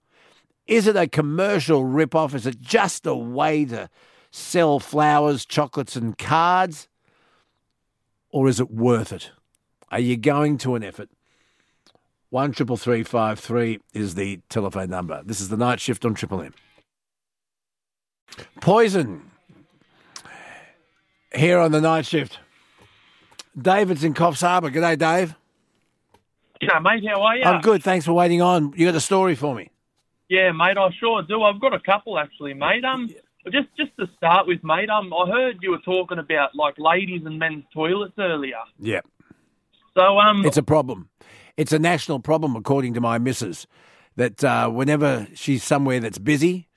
Is 0.66 0.86
it 0.86 0.97
a 0.97 1.07
commercial 1.07 1.85
rip-off? 1.85 2.35
Is 2.35 2.47
it 2.47 2.61
just 2.61 3.07
a 3.07 3.15
way 3.15 3.65
to 3.66 3.91
sell 4.31 4.78
flowers, 4.81 5.45
chocolates, 5.45 5.97
and 5.97 6.16
cards? 6.16 6.89
Or 8.31 8.49
is 8.49 8.59
it 8.61 8.70
worth 8.70 9.12
it? 9.12 9.31
Are 9.91 10.01
you 10.01 10.16
going 10.16 10.59
to 10.59 10.74
an 10.74 10.82
effort? 10.82 11.09
One 12.31 12.51
triple 12.51 12.77
three 12.77 13.05
five 13.05 13.39
three 13.39 13.78
is 13.93 14.16
the 14.16 14.41
telephone 14.49 14.91
number. 14.91 15.23
This 15.24 15.41
is 15.41 15.51
the 15.51 15.57
night 15.57 15.78
shift 15.78 16.05
on 16.05 16.15
Triple 16.15 16.43
M. 16.43 16.55
Poison 18.61 19.31
here 21.32 21.61
on 21.61 21.70
the 21.70 21.81
night 21.81 22.07
shift. 22.07 22.41
David's 23.57 24.03
in 24.03 24.15
Coffs 24.15 24.41
Harbour. 24.41 24.70
G'day, 24.70 24.99
Dave. 24.99 25.36
Yeah, 26.61 26.81
mate, 26.81 27.05
how 27.07 27.23
are 27.23 27.36
you? 27.36 27.45
I'm 27.45 27.61
good. 27.61 27.85
Thanks 27.85 28.05
for 28.05 28.15
waiting 28.15 28.43
on. 28.43 28.73
You 28.77 28.86
got 28.86 28.97
a 28.97 29.01
story 29.01 29.36
for 29.36 29.55
me? 29.55 29.70
Yeah, 30.28 30.52
mate, 30.52 30.78
I 30.78 30.90
sure 30.98 31.22
do. 31.22 31.42
I've 31.42 31.60
got 31.60 31.74
a 31.74 31.80
couple 31.80 32.18
actually, 32.18 32.55
mate. 32.55 32.84
Um, 32.84 33.09
just 33.52 33.68
just 33.76 33.96
to 33.98 34.09
start 34.16 34.46
with, 34.46 34.64
mate. 34.64 34.88
Um, 34.88 35.12
I 35.12 35.30
heard 35.30 35.59
you 35.60 35.70
were 35.70 35.78
talking 35.78 36.18
about 36.18 36.55
like 36.55 36.74
ladies 36.78 37.22
and 37.24 37.38
men's 37.38 37.64
toilets 37.72 38.14
earlier. 38.18 38.56
Yeah. 38.78 39.01
So 39.94 40.18
um, 40.18 40.44
It's 40.44 40.56
a 40.56 40.62
problem. 40.62 41.10
It's 41.56 41.72
a 41.72 41.78
national 41.78 42.20
problem, 42.20 42.56
according 42.56 42.94
to 42.94 43.01
my 43.01 43.18
missus, 43.18 43.66
that 44.16 44.42
uh, 44.42 44.68
whenever 44.68 45.28
she's 45.34 45.62
somewhere 45.62 46.01
that's 46.01 46.18
busy, 46.18 46.68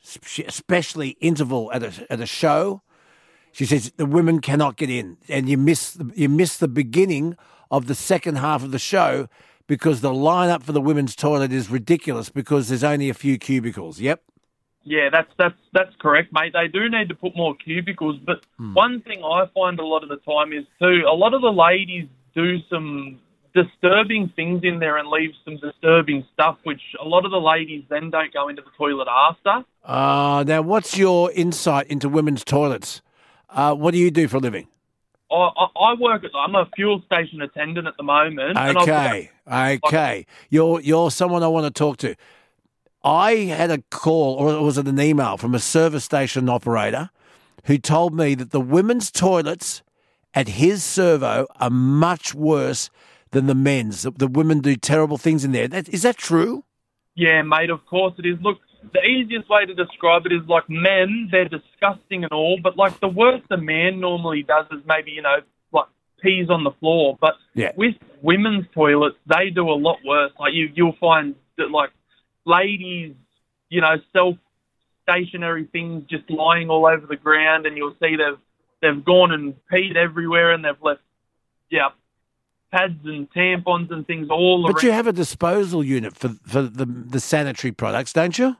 especially 0.46 1.12
interval 1.20 1.72
at 1.74 1.84
a, 1.84 2.14
at 2.14 2.20
a 2.20 2.28
show, 2.28 2.84
she 3.52 3.66
says 3.66 3.92
the 3.98 4.06
women 4.06 4.40
cannot 4.40 4.78
get 4.78 4.92
in, 4.92 5.18
and 5.30 5.50
you 5.50 5.58
miss 5.58 5.94
the, 5.94 6.12
you 6.16 6.30
miss 6.30 6.58
the 6.58 6.68
beginning 6.68 7.36
of 7.72 7.88
the 7.88 7.96
second 7.96 8.36
half 8.38 8.64
of 8.64 8.72
the 8.72 8.80
show 8.80 9.28
because 9.68 10.02
the 10.02 10.12
lineup 10.12 10.64
for 10.64 10.72
the 10.72 10.82
women's 10.82 11.16
toilet 11.16 11.52
is 11.52 11.70
ridiculous 11.70 12.30
because 12.30 12.70
there's 12.70 12.84
only 12.84 13.10
a 13.10 13.14
few 13.14 13.38
cubicles. 13.38 14.00
Yep. 14.00 14.24
yeah, 14.84 15.10
that's 15.12 15.32
that's 15.38 15.60
that's 15.74 15.96
correct, 16.00 16.32
mate. 16.32 16.54
They 16.54 16.68
do 16.68 16.90
need 16.90 17.10
to 17.10 17.16
put 17.16 17.36
more 17.36 17.56
cubicles, 17.56 18.20
but 18.26 18.42
one 18.74 19.02
thing 19.02 19.22
I 19.24 19.46
find 19.54 19.80
a 19.80 19.86
lot 19.86 20.04
of 20.04 20.10
the 20.10 20.18
time 20.18 20.54
is 20.54 20.66
too 20.80 21.04
a 21.08 21.14
lot 21.14 21.34
of 21.34 21.42
the 21.42 21.52
ladies 21.52 22.08
do 22.34 22.60
some 22.70 23.20
disturbing 23.54 24.32
things 24.36 24.62
in 24.64 24.80
there 24.80 24.98
and 24.98 25.10
leave 25.10 25.32
some 25.44 25.58
disturbing 25.58 26.24
stuff, 26.34 26.58
which 26.64 26.82
a 27.04 27.08
lot 27.08 27.26
of 27.26 27.32
the 27.32 27.40
ladies 27.40 27.84
then 27.90 28.10
don't 28.10 28.32
go 28.32 28.48
into 28.48 28.62
the 28.62 28.70
toilet 28.78 29.08
after. 29.10 29.66
Uh, 29.84 30.44
now, 30.46 30.62
what's 30.62 30.98
your 30.98 31.32
insight 31.32 31.88
into 31.88 32.08
women's 32.08 32.44
toilets? 32.44 33.02
Uh, 33.50 33.74
what 33.74 33.92
do 33.92 33.98
you 33.98 34.12
do 34.12 34.28
for 34.28 34.38
a 34.38 34.40
living? 34.40 34.68
I, 35.30 35.68
I, 35.76 35.94
work 35.96 36.24
at 36.24 36.32
I'm 36.36 36.56
a 36.56 36.70
fuel 36.76 37.02
station 37.06 37.42
attendant 37.42 37.88
at 37.88 37.98
the 37.98 38.04
moment. 38.04 38.58
and 38.58 38.58
I've 38.58 38.74
got- 38.76 38.88
Okay, 38.88 39.32
okay. 39.86 40.26
You're 40.50 40.80
you're 40.82 41.12
someone 41.12 41.44
I 41.44 41.48
want 41.48 41.66
to 41.66 41.78
talk 41.78 41.98
to. 41.98 42.16
I 43.04 43.34
had 43.36 43.72
a 43.72 43.80
call, 43.90 44.36
or 44.36 44.64
was 44.64 44.78
it 44.78 44.88
an 44.88 45.00
email 45.00 45.38
from 45.38 45.54
a 45.56 45.60
service 45.60 46.04
station 46.06 46.50
operator 46.50 47.10
who 47.66 47.78
told 47.78 48.14
me 48.14 48.36
that 48.36 48.52
the 48.52 48.62
women's 48.62 49.12
toilets 49.12 49.84
at 50.34 50.48
his 50.50 50.84
servo 50.84 51.48
are 51.60 51.70
much 51.70 52.34
worse 52.34 52.90
than 53.32 53.48
the 53.48 53.56
men's. 53.56 54.04
The, 54.04 54.12
the 54.12 54.28
women 54.28 54.60
do 54.60 54.76
terrible 54.76 55.18
things 55.18 55.44
in 55.44 55.52
there. 55.52 55.68
That, 55.68 55.90
is 55.90 56.02
that 56.04 56.18
true? 56.18 56.64
Yeah, 57.16 57.42
mate, 57.42 57.70
of 57.70 57.86
course 57.86 58.14
it 58.18 58.26
is. 58.26 58.38
Look, 58.42 58.60
the 58.94 59.04
easiest 59.04 59.50
way 59.50 59.66
to 59.66 59.74
describe 59.74 60.26
it 60.26 60.32
is 60.32 60.48
like 60.48 60.70
men, 60.70 61.30
they're 61.32 61.50
disgusting 61.50 62.24
and 62.24 62.32
all, 62.32 62.60
but 62.62 62.78
like 62.78 63.00
the 63.00 63.08
worst 63.08 63.46
a 63.52 63.58
man 63.58 64.00
normally 64.00 64.44
does 64.44 64.66
is 64.72 64.82
maybe, 64.86 65.12
you 65.12 65.22
know, 65.22 65.38
like 65.72 65.88
pees 66.22 66.50
on 66.50 66.64
the 66.64 66.72
floor. 66.80 67.18
But 67.20 67.36
Yeah. 67.54 67.72
with 67.76 67.96
women's 68.22 68.66
toilets, 68.74 69.18
they 69.26 69.50
do 69.50 69.70
a 69.70 69.74
lot 69.74 69.98
worse. 70.06 70.32
Like 70.40 70.54
you, 70.54 70.70
you'll 70.74 70.98
find 71.00 71.36
that 71.58 71.72
like 71.72 71.92
ladies, 72.46 73.14
you 73.70 73.82
know, 73.82 73.96
self 74.14 74.36
stationary 75.04 75.66
things 75.72 76.04
just 76.10 76.30
lying 76.30 76.70
all 76.70 76.86
over 76.86 77.06
the 77.08 77.16
ground, 77.16 77.66
and 77.66 77.78
you'll 77.78 77.96
see 78.02 78.16
they've 78.16 78.40
they've 78.82 79.04
gone 79.04 79.32
and 79.32 79.56
peed 79.72 79.96
everywhere, 79.96 80.52
and 80.52 80.64
they've 80.66 80.82
left, 80.82 81.02
yeah, 81.70 81.90
pads 82.72 83.00
and 83.06 83.30
tampons 83.32 83.92
and 83.92 84.06
things 84.06 84.28
all 84.30 84.62
But 84.62 84.68
around. 84.68 84.74
But 84.76 84.84
you 84.84 84.92
have 84.92 85.08
a 85.08 85.14
disposal 85.14 85.84
unit 85.84 86.16
for 86.16 86.30
for 86.46 86.62
the 86.62 86.86
the 86.86 87.20
sanitary 87.20 87.72
products, 87.72 88.14
don't 88.14 88.38
you? 88.38 88.56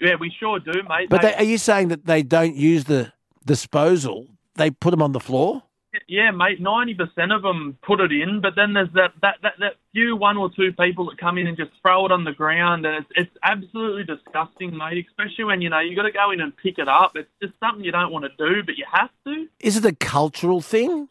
Yeah, 0.00 0.16
we 0.18 0.30
sure 0.38 0.58
do, 0.58 0.72
mate. 0.88 1.08
But 1.08 1.22
They- 1.22 1.34
are 1.34 1.44
you 1.44 1.58
saying 1.58 1.88
that 1.88 2.06
they 2.06 2.22
don't 2.22 2.56
use 2.56 2.84
the 2.84 3.12
disposal? 3.46 4.26
They 4.56 4.70
put 4.70 4.90
them 4.90 5.00
on 5.00 5.12
the 5.12 5.20
floor? 5.20 5.62
Yeah, 6.08 6.30
mate. 6.30 6.58
Ninety 6.58 6.94
percent 6.94 7.32
of 7.32 7.42
them 7.42 7.76
put 7.82 8.00
it 8.00 8.10
in, 8.10 8.40
but 8.40 8.54
then 8.56 8.72
there's 8.72 8.88
that, 8.94 9.12
that 9.20 9.36
that 9.42 9.54
that 9.60 9.74
few 9.92 10.16
one 10.16 10.38
or 10.38 10.50
two 10.50 10.72
people 10.72 11.04
that 11.06 11.18
come 11.18 11.36
in 11.36 11.46
and 11.46 11.56
just 11.56 11.70
throw 11.82 12.06
it 12.06 12.12
on 12.12 12.24
the 12.24 12.32
ground, 12.32 12.86
and 12.86 12.96
it's 12.96 13.12
it's 13.14 13.36
absolutely 13.42 14.04
disgusting, 14.04 14.74
mate. 14.76 15.06
Especially 15.06 15.44
when 15.44 15.60
you 15.60 15.68
know 15.68 15.80
you 15.80 15.94
got 15.94 16.04
to 16.04 16.10
go 16.12 16.30
in 16.30 16.40
and 16.40 16.56
pick 16.56 16.78
it 16.78 16.88
up. 16.88 17.12
It's 17.14 17.28
just 17.42 17.52
something 17.60 17.84
you 17.84 17.92
don't 17.92 18.10
want 18.10 18.24
to 18.24 18.30
do, 18.38 18.62
but 18.62 18.76
you 18.78 18.86
have 18.90 19.10
to. 19.26 19.46
Is 19.60 19.76
it 19.76 19.84
a 19.84 19.94
cultural 19.94 20.62
thing? 20.62 21.08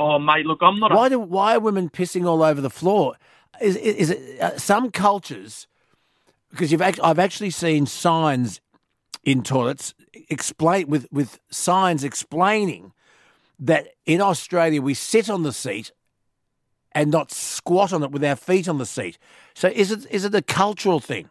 Oh, 0.00 0.18
mate, 0.18 0.46
look, 0.46 0.60
I'm 0.62 0.80
not. 0.80 0.94
Why 0.94 1.10
do 1.10 1.18
why 1.18 1.56
are 1.56 1.60
women 1.60 1.90
pissing 1.90 2.24
all 2.26 2.42
over 2.42 2.62
the 2.62 2.70
floor? 2.70 3.16
Is 3.60 3.76
is 3.76 4.10
it 4.10 4.40
uh, 4.40 4.56
some 4.56 4.90
cultures? 4.90 5.66
Because 6.50 6.72
you've 6.72 6.80
act, 6.80 6.98
I've 7.02 7.18
actually 7.18 7.50
seen 7.50 7.84
signs 7.84 8.62
in 9.24 9.42
toilets 9.42 9.94
explain 10.30 10.88
with 10.88 11.06
with 11.12 11.38
signs 11.50 12.02
explaining 12.02 12.92
that 13.58 13.88
in 14.06 14.22
Australia 14.22 14.80
we 14.80 14.94
sit 14.94 15.28
on 15.28 15.42
the 15.42 15.52
seat 15.52 15.92
and 16.92 17.10
not 17.10 17.30
squat 17.30 17.92
on 17.92 18.02
it 18.02 18.10
with 18.10 18.24
our 18.24 18.36
feet 18.36 18.68
on 18.68 18.78
the 18.78 18.86
seat. 18.86 19.18
So 19.52 19.68
is 19.68 19.90
it 19.90 20.06
is 20.10 20.24
it 20.24 20.34
a 20.34 20.40
cultural 20.40 20.98
thing? 20.98 21.28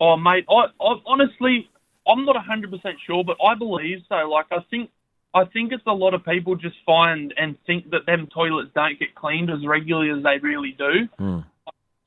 Oh, 0.00 0.16
mate, 0.16 0.44
I, 0.50 0.64
I 0.84 0.94
honestly, 1.06 1.70
I'm 2.08 2.24
not 2.24 2.34
100% 2.34 2.94
sure, 3.06 3.22
but 3.22 3.36
I 3.40 3.54
believe 3.54 4.00
so. 4.08 4.16
Like, 4.28 4.46
I 4.50 4.58
think, 4.68 4.90
I 5.34 5.44
think 5.46 5.72
it's 5.72 5.82
a 5.86 5.92
lot 5.92 6.14
of 6.14 6.24
people 6.24 6.54
just 6.54 6.76
find 6.86 7.34
and 7.36 7.56
think 7.66 7.90
that 7.90 8.06
them 8.06 8.28
toilets 8.32 8.70
don't 8.74 8.98
get 8.98 9.14
cleaned 9.16 9.50
as 9.50 9.66
regularly 9.66 10.10
as 10.16 10.22
they 10.22 10.38
really 10.38 10.76
do. 10.78 11.42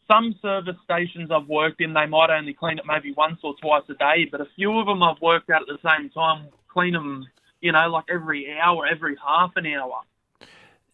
Some 0.08 0.36
service 0.42 0.78
stations 0.86 1.30
I've 1.30 1.50
worked 1.50 1.82
in, 1.82 1.94
they 1.94 2.06
might 2.06 2.30
only 2.30 2.54
clean 2.54 2.78
it 2.80 2.86
maybe 2.88 3.14
once 3.18 3.40
or 3.44 3.54
twice 3.62 3.84
a 3.90 3.96
day, 3.96 4.26
but 4.32 4.40
a 4.40 4.48
few 4.56 4.80
of 4.80 4.86
them 4.86 5.04
I've 5.04 5.22
worked 5.22 5.50
at 5.50 5.62
at 5.62 5.68
the 5.68 5.78
same 5.84 6.10
time 6.10 6.48
clean 6.78 6.94
them, 6.94 7.28
you 7.60 7.72
know, 7.72 7.90
like 7.90 8.06
every 8.10 8.56
hour, 8.58 8.86
every 8.86 9.18
half 9.26 9.52
an 9.56 9.66
hour. 9.66 10.02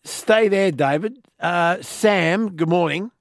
Stay 0.03 0.47
there, 0.47 0.71
David. 0.71 1.19
Uh, 1.39 1.81
Sam, 1.81 2.55
good 2.55 2.69
morning. 2.69 3.11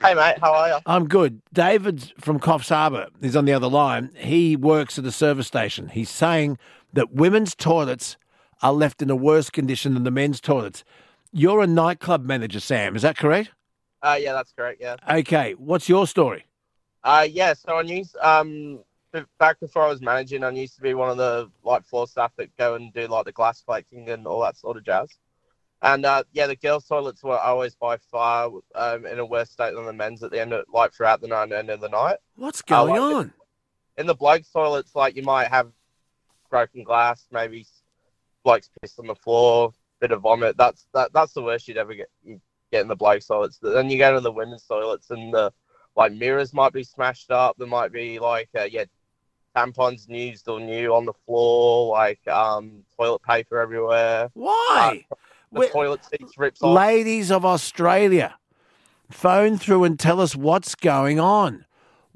Hey, 0.00 0.14
mate, 0.14 0.36
how 0.40 0.52
are 0.52 0.68
you? 0.68 0.78
I'm 0.86 1.08
good. 1.08 1.42
David 1.52 2.12
from 2.18 2.38
Coffs 2.38 2.68
Harbour 2.68 3.08
is 3.20 3.36
on 3.36 3.44
the 3.44 3.52
other 3.52 3.68
line. 3.68 4.10
He 4.16 4.56
works 4.56 4.98
at 4.98 5.04
a 5.04 5.12
service 5.12 5.46
station. 5.48 5.88
He's 5.88 6.10
saying 6.10 6.58
that 6.92 7.12
women's 7.12 7.54
toilets 7.54 8.16
are 8.62 8.72
left 8.72 9.02
in 9.02 9.10
a 9.10 9.16
worse 9.16 9.50
condition 9.50 9.94
than 9.94 10.04
the 10.04 10.10
men's 10.10 10.40
toilets. 10.40 10.84
You're 11.32 11.60
a 11.60 11.66
nightclub 11.66 12.24
manager, 12.24 12.60
Sam. 12.60 12.96
Is 12.96 13.02
that 13.02 13.16
correct? 13.16 13.50
Uh, 14.02 14.18
yeah, 14.20 14.32
that's 14.32 14.52
correct. 14.52 14.80
Yeah. 14.80 14.96
Okay. 15.10 15.52
What's 15.54 15.88
your 15.88 16.06
story? 16.06 16.44
Uh, 17.04 17.26
yeah. 17.30 17.54
So 17.54 17.76
I 17.76 17.82
used 17.82 18.16
um 18.18 18.80
back 19.38 19.58
before 19.60 19.82
I 19.82 19.88
was 19.88 20.00
managing, 20.00 20.44
I 20.44 20.50
used 20.50 20.76
to 20.76 20.82
be 20.82 20.94
one 20.94 21.10
of 21.10 21.16
the 21.16 21.50
like 21.64 21.84
floor 21.84 22.06
staff 22.06 22.32
that 22.36 22.54
go 22.56 22.74
and 22.74 22.92
do 22.92 23.06
like 23.06 23.24
the 23.24 23.32
glass 23.32 23.62
collecting 23.62 24.08
and 24.10 24.26
all 24.26 24.42
that 24.42 24.56
sort 24.56 24.76
of 24.76 24.84
jazz. 24.84 25.08
And 25.82 26.06
uh, 26.06 26.24
yeah, 26.32 26.46
the 26.46 26.56
girls' 26.56 26.86
toilets 26.86 27.22
were 27.22 27.38
always 27.38 27.74
by 27.74 27.98
far 27.98 28.50
um, 28.74 29.06
in 29.06 29.18
a 29.18 29.26
worse 29.26 29.50
state 29.50 29.74
than 29.74 29.84
the 29.84 29.92
men's 29.92 30.22
at 30.22 30.30
the 30.30 30.40
end 30.40 30.52
of 30.52 30.64
like 30.72 30.92
throughout 30.92 31.20
the 31.20 31.28
night 31.28 31.44
and 31.44 31.52
end 31.52 31.70
of 31.70 31.80
the 31.80 31.88
night. 31.88 32.16
What's 32.36 32.62
Uh, 32.62 32.84
going 32.84 33.00
like, 33.00 33.14
on? 33.14 33.32
In 33.98 34.06
the 34.06 34.14
blokes' 34.14 34.50
toilets, 34.50 34.94
like 34.94 35.16
you 35.16 35.22
might 35.22 35.48
have 35.48 35.70
broken 36.50 36.82
glass, 36.82 37.26
maybe 37.30 37.66
blokes 38.46 38.70
pissed 38.80 39.00
on 39.00 39.08
the 39.08 39.14
floor, 39.14 39.72
bit 40.00 40.12
of 40.12 40.22
vomit. 40.22 40.56
That's 40.56 40.86
that 40.94 41.12
that's 41.12 41.32
the 41.32 41.42
worst 41.42 41.66
you'd 41.66 41.76
ever 41.76 41.94
get 41.94 42.08
you 42.24 42.40
get 42.72 42.82
in 42.82 42.88
the 42.88 42.96
blokes' 42.96 43.26
toilets. 43.26 43.58
Then 43.60 43.90
you 43.90 43.98
go 43.98 44.14
to 44.14 44.20
the 44.20 44.32
women's 44.32 44.62
toilets 44.62 45.10
and 45.10 45.34
the 45.34 45.52
like 45.96 46.12
mirrors 46.12 46.54
might 46.54 46.72
be 46.72 46.84
smashed 46.84 47.30
up. 47.30 47.56
There 47.58 47.66
might 47.66 47.92
be 47.92 48.18
like 48.18 48.48
uh, 48.56 48.68
yeah 48.70 48.84
tampons 49.56 50.08
used 50.08 50.48
or 50.48 50.60
new 50.60 50.94
on 50.94 51.04
the 51.04 51.12
floor, 51.26 51.92
like 51.92 52.26
um 52.28 52.84
toilet 52.96 53.22
paper 53.22 53.60
everywhere. 53.60 54.30
Why? 54.34 55.04
Uh, 55.10 55.16
the 55.52 55.68
toilet 55.68 56.04
seats 56.04 56.38
ripped 56.38 56.62
off. 56.62 56.76
Ladies 56.76 57.30
of 57.32 57.44
Australia, 57.44 58.36
phone 59.10 59.58
through 59.58 59.84
and 59.84 59.98
tell 59.98 60.20
us 60.20 60.36
what's 60.36 60.74
going 60.76 61.18
on. 61.18 61.65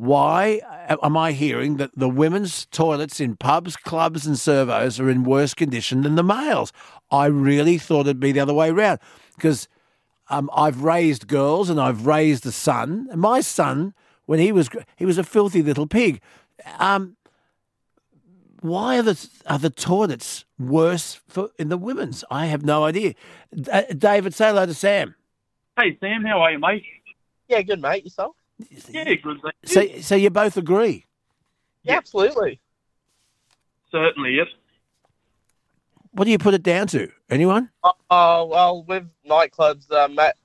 Why 0.00 0.62
am 0.88 1.14
I 1.14 1.32
hearing 1.32 1.76
that 1.76 1.90
the 1.94 2.08
women's 2.08 2.64
toilets 2.64 3.20
in 3.20 3.36
pubs, 3.36 3.76
clubs, 3.76 4.26
and 4.26 4.38
servos 4.38 4.98
are 4.98 5.10
in 5.10 5.24
worse 5.24 5.52
condition 5.52 6.04
than 6.04 6.14
the 6.14 6.22
males? 6.22 6.72
I 7.10 7.26
really 7.26 7.76
thought 7.76 8.06
it'd 8.06 8.18
be 8.18 8.32
the 8.32 8.40
other 8.40 8.54
way 8.54 8.70
around 8.70 8.98
because 9.36 9.68
um, 10.30 10.48
I've 10.54 10.84
raised 10.84 11.28
girls 11.28 11.68
and 11.68 11.78
I've 11.78 12.06
raised 12.06 12.46
a 12.46 12.50
son. 12.50 13.08
And 13.10 13.20
my 13.20 13.42
son, 13.42 13.92
when 14.24 14.38
he 14.38 14.52
was 14.52 14.70
he 14.96 15.04
was 15.04 15.18
a 15.18 15.22
filthy 15.22 15.60
little 15.62 15.86
pig. 15.86 16.22
Um, 16.78 17.18
why 18.62 19.00
are 19.00 19.02
the 19.02 19.28
are 19.44 19.58
the 19.58 19.68
toilets 19.68 20.46
worse 20.58 21.20
for 21.28 21.50
in 21.58 21.68
the 21.68 21.76
women's? 21.76 22.24
I 22.30 22.46
have 22.46 22.64
no 22.64 22.84
idea. 22.84 23.12
D- 23.54 23.70
uh, 23.70 23.82
David, 23.94 24.32
say 24.32 24.48
hello 24.48 24.64
to 24.64 24.72
Sam. 24.72 25.14
Hey, 25.78 25.98
Sam, 26.00 26.24
how 26.24 26.40
are 26.40 26.52
you, 26.52 26.58
mate? 26.58 26.84
Yeah, 27.48 27.60
good 27.60 27.82
mate. 27.82 28.04
Yourself? 28.04 28.34
Yeah, 28.90 29.04
good. 29.04 29.40
Thank 29.42 29.54
you. 29.62 29.68
So, 29.68 30.00
so 30.00 30.14
you 30.14 30.30
both 30.30 30.56
agree? 30.56 31.06
Yeah, 31.82 31.96
absolutely. 31.96 32.60
Certainly, 33.90 34.34
yes. 34.34 34.46
What 36.12 36.24
do 36.24 36.30
you 36.30 36.38
put 36.38 36.54
it 36.54 36.62
down 36.62 36.86
to? 36.88 37.10
Anyone? 37.28 37.70
Oh, 37.84 37.92
uh, 38.10 38.44
well, 38.44 38.84
with 38.84 39.04
nightclubs, 39.28 39.90
um, 39.92 40.16
that, 40.16 40.36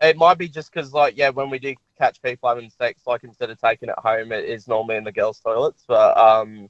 it 0.00 0.16
might 0.16 0.38
be 0.38 0.48
just 0.48 0.72
because, 0.72 0.92
like, 0.92 1.16
yeah, 1.16 1.28
when 1.30 1.50
we 1.50 1.58
do 1.58 1.74
catch 1.98 2.22
people 2.22 2.48
having 2.48 2.70
sex, 2.70 3.02
like, 3.06 3.24
instead 3.24 3.50
of 3.50 3.60
taking 3.60 3.88
it 3.88 3.98
home, 3.98 4.32
it 4.32 4.44
is 4.44 4.66
normally 4.66 4.96
in 4.96 5.04
the 5.04 5.12
girls' 5.12 5.40
toilets. 5.40 5.84
But, 5.86 6.16
um, 6.16 6.68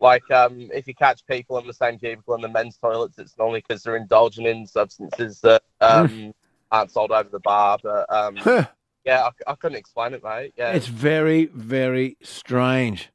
like, 0.00 0.28
um, 0.30 0.68
if 0.74 0.86
you 0.86 0.94
catch 0.94 1.26
people 1.26 1.58
in 1.58 1.66
the 1.66 1.72
same 1.72 1.98
cubicle 1.98 2.34
in 2.34 2.42
the 2.42 2.48
men's 2.48 2.76
toilets, 2.76 3.18
it's 3.18 3.38
normally 3.38 3.64
because 3.66 3.82
they're 3.82 3.96
indulging 3.96 4.46
in 4.46 4.66
substances 4.66 5.40
that 5.40 5.62
um, 5.80 6.34
aren't 6.72 6.90
sold 6.90 7.10
over 7.10 7.28
the 7.28 7.40
bar. 7.40 7.78
But, 7.82 8.12
um, 8.12 8.36
Huh. 8.36 8.66
Yeah, 9.04 9.24
I, 9.24 9.52
I 9.52 9.54
couldn't 9.54 9.78
explain 9.78 10.14
it, 10.14 10.22
mate. 10.24 10.54
Yeah. 10.56 10.72
It's 10.72 10.86
very, 10.86 11.46
very 11.46 12.16
strange. 12.22 13.10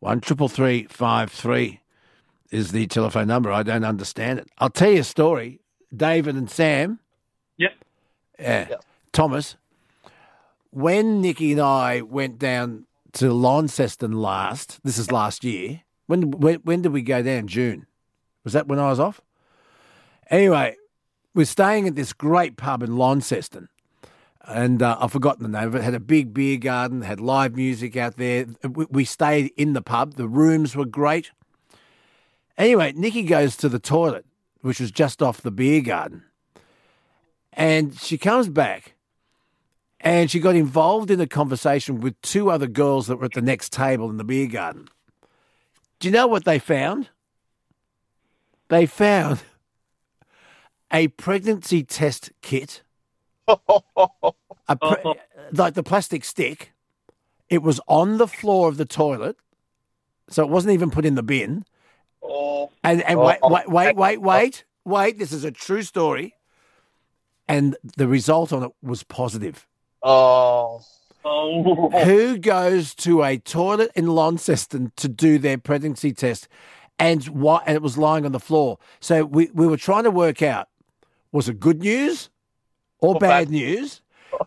One 0.00 0.20
triple 0.20 0.48
three 0.48 0.86
five 0.90 1.30
three 1.32 1.80
is 2.50 2.72
the 2.72 2.86
telephone 2.86 3.28
number. 3.28 3.50
I 3.50 3.62
don't 3.62 3.84
understand 3.84 4.38
it. 4.38 4.48
I'll 4.58 4.70
tell 4.70 4.90
you 4.90 5.00
a 5.00 5.04
story. 5.04 5.60
David 5.94 6.36
and 6.36 6.50
Sam. 6.50 7.00
Yep. 7.56 7.72
Yeah. 8.38 8.68
Thomas. 9.12 9.56
When 10.70 11.22
Nikki 11.22 11.52
and 11.52 11.60
I 11.60 12.02
went 12.02 12.38
down 12.38 12.86
to 13.14 13.32
Launceston 13.32 14.12
last, 14.12 14.78
this 14.84 14.98
is 14.98 15.10
last 15.10 15.42
year. 15.42 15.82
When 16.06 16.30
when 16.32 16.56
when 16.56 16.82
did 16.82 16.92
we 16.92 17.02
go 17.02 17.22
down? 17.22 17.48
June. 17.48 17.86
Was 18.44 18.52
that 18.52 18.68
when 18.68 18.78
I 18.78 18.90
was 18.90 19.00
off? 19.00 19.20
Anyway, 20.30 20.76
we're 21.34 21.46
staying 21.46 21.88
at 21.88 21.94
this 21.94 22.12
great 22.12 22.56
pub 22.56 22.82
in 22.82 22.96
Launceston 22.96 23.68
and 24.46 24.82
uh, 24.82 24.96
I've 25.00 25.12
forgotten 25.12 25.42
the 25.42 25.58
name 25.58 25.68
of 25.68 25.74
it. 25.74 25.82
Had 25.82 25.94
a 25.94 26.00
big 26.00 26.32
beer 26.32 26.56
garden, 26.56 27.02
had 27.02 27.20
live 27.20 27.56
music 27.56 27.96
out 27.96 28.16
there. 28.16 28.46
We, 28.62 28.86
we 28.90 29.04
stayed 29.04 29.52
in 29.56 29.72
the 29.72 29.82
pub. 29.82 30.14
The 30.14 30.28
rooms 30.28 30.76
were 30.76 30.84
great. 30.84 31.32
Anyway, 32.56 32.92
Nikki 32.96 33.22
goes 33.22 33.56
to 33.58 33.68
the 33.68 33.78
toilet, 33.78 34.24
which 34.62 34.80
was 34.80 34.90
just 34.90 35.22
off 35.22 35.42
the 35.42 35.50
beer 35.50 35.82
garden, 35.82 36.24
and 37.52 37.98
she 37.98 38.16
comes 38.16 38.48
back, 38.48 38.94
and 40.00 40.30
she 40.30 40.40
got 40.40 40.56
involved 40.56 41.10
in 41.10 41.20
a 41.20 41.26
conversation 41.26 42.00
with 42.00 42.20
two 42.22 42.50
other 42.50 42.66
girls 42.66 43.08
that 43.08 43.16
were 43.16 43.26
at 43.26 43.32
the 43.32 43.42
next 43.42 43.72
table 43.72 44.08
in 44.08 44.16
the 44.16 44.24
beer 44.24 44.46
garden. 44.46 44.88
Do 45.98 46.08
you 46.08 46.12
know 46.12 46.26
what 46.26 46.44
they 46.44 46.58
found? 46.58 47.10
They 48.68 48.86
found 48.86 49.42
a 50.90 51.08
pregnancy 51.08 51.82
test 51.82 52.32
kit 52.40 52.82
pre- 53.46 53.86
uh-huh. 53.96 55.14
like 55.52 55.74
the 55.74 55.82
plastic 55.82 56.24
stick. 56.24 56.72
It 57.48 57.62
was 57.62 57.80
on 57.86 58.18
the 58.18 58.26
floor 58.26 58.68
of 58.68 58.76
the 58.76 58.84
toilet, 58.84 59.36
so 60.28 60.42
it 60.42 60.50
wasn't 60.50 60.74
even 60.74 60.90
put 60.90 61.04
in 61.04 61.14
the 61.14 61.22
bin. 61.22 61.64
Oh. 62.22 62.70
And 62.82 63.02
and 63.02 63.18
wait 63.20 63.38
wait 63.42 63.68
wait 63.68 63.94
oh. 63.96 64.00
wait 64.00 64.20
wait 64.20 64.64
wait. 64.84 65.18
This 65.18 65.32
is 65.32 65.44
a 65.44 65.52
true 65.52 65.82
story, 65.82 66.34
and 67.46 67.76
the 67.96 68.08
result 68.08 68.52
on 68.52 68.64
it 68.64 68.72
was 68.82 69.02
positive. 69.02 69.66
Oh. 70.02 70.82
Oh. 71.24 71.90
Who 72.04 72.38
goes 72.38 72.94
to 72.96 73.24
a 73.24 73.38
toilet 73.38 73.90
in 73.96 74.06
Launceston 74.06 74.92
to 74.96 75.08
do 75.08 75.38
their 75.38 75.58
pregnancy 75.58 76.12
test, 76.12 76.48
and 76.98 77.24
what? 77.26 77.64
And 77.66 77.76
it 77.76 77.82
was 77.82 77.98
lying 77.98 78.24
on 78.24 78.32
the 78.32 78.40
floor. 78.40 78.78
So 79.00 79.24
we 79.24 79.50
we 79.52 79.66
were 79.66 79.76
trying 79.76 80.04
to 80.04 80.10
work 80.10 80.42
out 80.42 80.68
was 81.32 81.48
it 81.48 81.60
good 81.60 81.80
news 81.80 82.30
or 83.06 83.18
bad 83.18 83.50
news? 83.50 84.00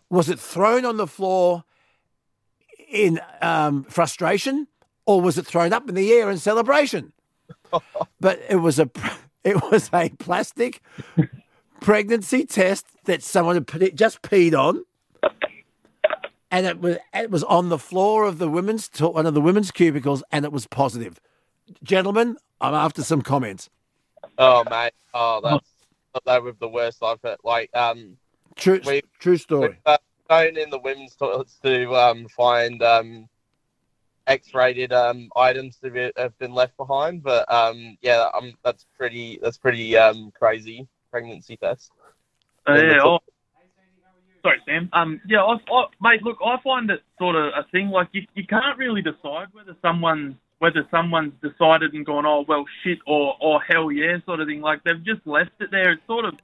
Was 0.08 0.28
it 0.28 0.38
thrown 0.38 0.84
on 0.84 0.96
the 0.96 1.06
floor 1.06 1.64
in 2.90 3.20
um, 3.40 3.84
frustration, 3.84 4.66
or 5.06 5.20
was 5.20 5.38
it 5.38 5.46
thrown 5.46 5.72
up 5.72 5.88
in 5.88 5.94
the 5.94 6.12
air 6.12 6.30
in 6.30 6.38
celebration? 6.38 7.12
but 8.20 8.40
it 8.48 8.56
was 8.56 8.78
a 8.78 8.90
it 9.44 9.60
was 9.70 9.90
a 9.92 10.10
plastic 10.18 10.82
pregnancy 11.80 12.44
test 12.44 12.86
that 13.04 13.22
someone 13.22 13.56
had 13.56 13.66
put 13.66 13.82
it, 13.82 13.94
just 13.94 14.22
peed 14.22 14.58
on, 14.58 14.84
and 16.50 16.66
it 16.66 16.80
was 16.80 16.98
it 17.14 17.30
was 17.30 17.44
on 17.44 17.68
the 17.68 17.78
floor 17.78 18.24
of 18.24 18.38
the 18.38 18.48
women's 18.48 18.88
one 19.00 19.26
of 19.26 19.34
the 19.34 19.40
women's 19.40 19.70
cubicles, 19.70 20.22
and 20.30 20.44
it 20.44 20.52
was 20.52 20.66
positive. 20.66 21.20
Gentlemen, 21.82 22.36
I'm 22.60 22.74
after 22.74 23.02
some 23.02 23.22
comments. 23.22 23.70
Oh 24.38 24.64
mate, 24.68 24.92
oh 25.14 25.40
that's 25.42 26.24
that 26.26 26.42
was 26.42 26.54
the 26.58 26.68
worst 26.68 27.02
I've 27.02 27.22
heard. 27.22 27.38
Like 27.44 27.70
um, 27.74 28.16
True, 28.60 28.80
we 28.86 29.02
true 29.18 29.36
story. 29.38 29.68
we've 29.70 29.76
uh, 29.86 29.96
gone 30.28 30.56
in 30.56 30.70
the 30.70 30.78
women's 30.78 31.16
toilets 31.16 31.58
to 31.64 31.92
um 31.94 32.28
find 32.28 32.82
um 32.82 33.28
X-rated 34.26 34.92
um 34.92 35.30
items 35.34 35.78
that 35.82 35.96
have- 35.96 36.12
have 36.16 36.38
been 36.38 36.52
left 36.52 36.76
behind, 36.76 37.22
but 37.22 37.50
um 37.52 37.96
yeah, 38.02 38.28
um 38.34 38.52
that's 38.62 38.86
pretty 38.96 39.38
that's 39.42 39.58
pretty 39.58 39.96
um 39.96 40.30
crazy 40.38 40.86
pregnancy 41.10 41.56
test. 41.56 41.90
Uh, 42.68 42.74
yeah, 42.74 42.98
oh, 43.02 43.18
sorry, 44.42 44.60
Sam. 44.66 44.90
Um, 44.92 45.20
yeah, 45.26 45.42
I, 45.42 45.54
I, 45.72 45.86
mate. 46.00 46.22
Look, 46.22 46.36
I 46.44 46.56
find 46.62 46.90
it 46.90 47.02
sort 47.18 47.34
of 47.34 47.46
a 47.56 47.64
thing. 47.72 47.88
Like 47.88 48.08
you, 48.12 48.22
you 48.34 48.46
can't 48.46 48.78
really 48.78 49.02
decide 49.02 49.48
whether 49.52 49.74
someone 49.82 50.38
whether 50.58 50.86
someone's 50.90 51.32
decided 51.42 51.94
and 51.94 52.04
gone, 52.04 52.26
oh 52.26 52.44
well, 52.46 52.66
shit, 52.84 52.98
or 53.06 53.34
or 53.40 53.60
hell 53.62 53.90
yeah, 53.90 54.18
sort 54.26 54.40
of 54.40 54.46
thing. 54.46 54.60
Like 54.60 54.84
they've 54.84 55.02
just 55.02 55.26
left 55.26 55.52
it 55.60 55.70
there. 55.70 55.92
It's 55.92 56.06
sort 56.06 56.26
of 56.26 56.34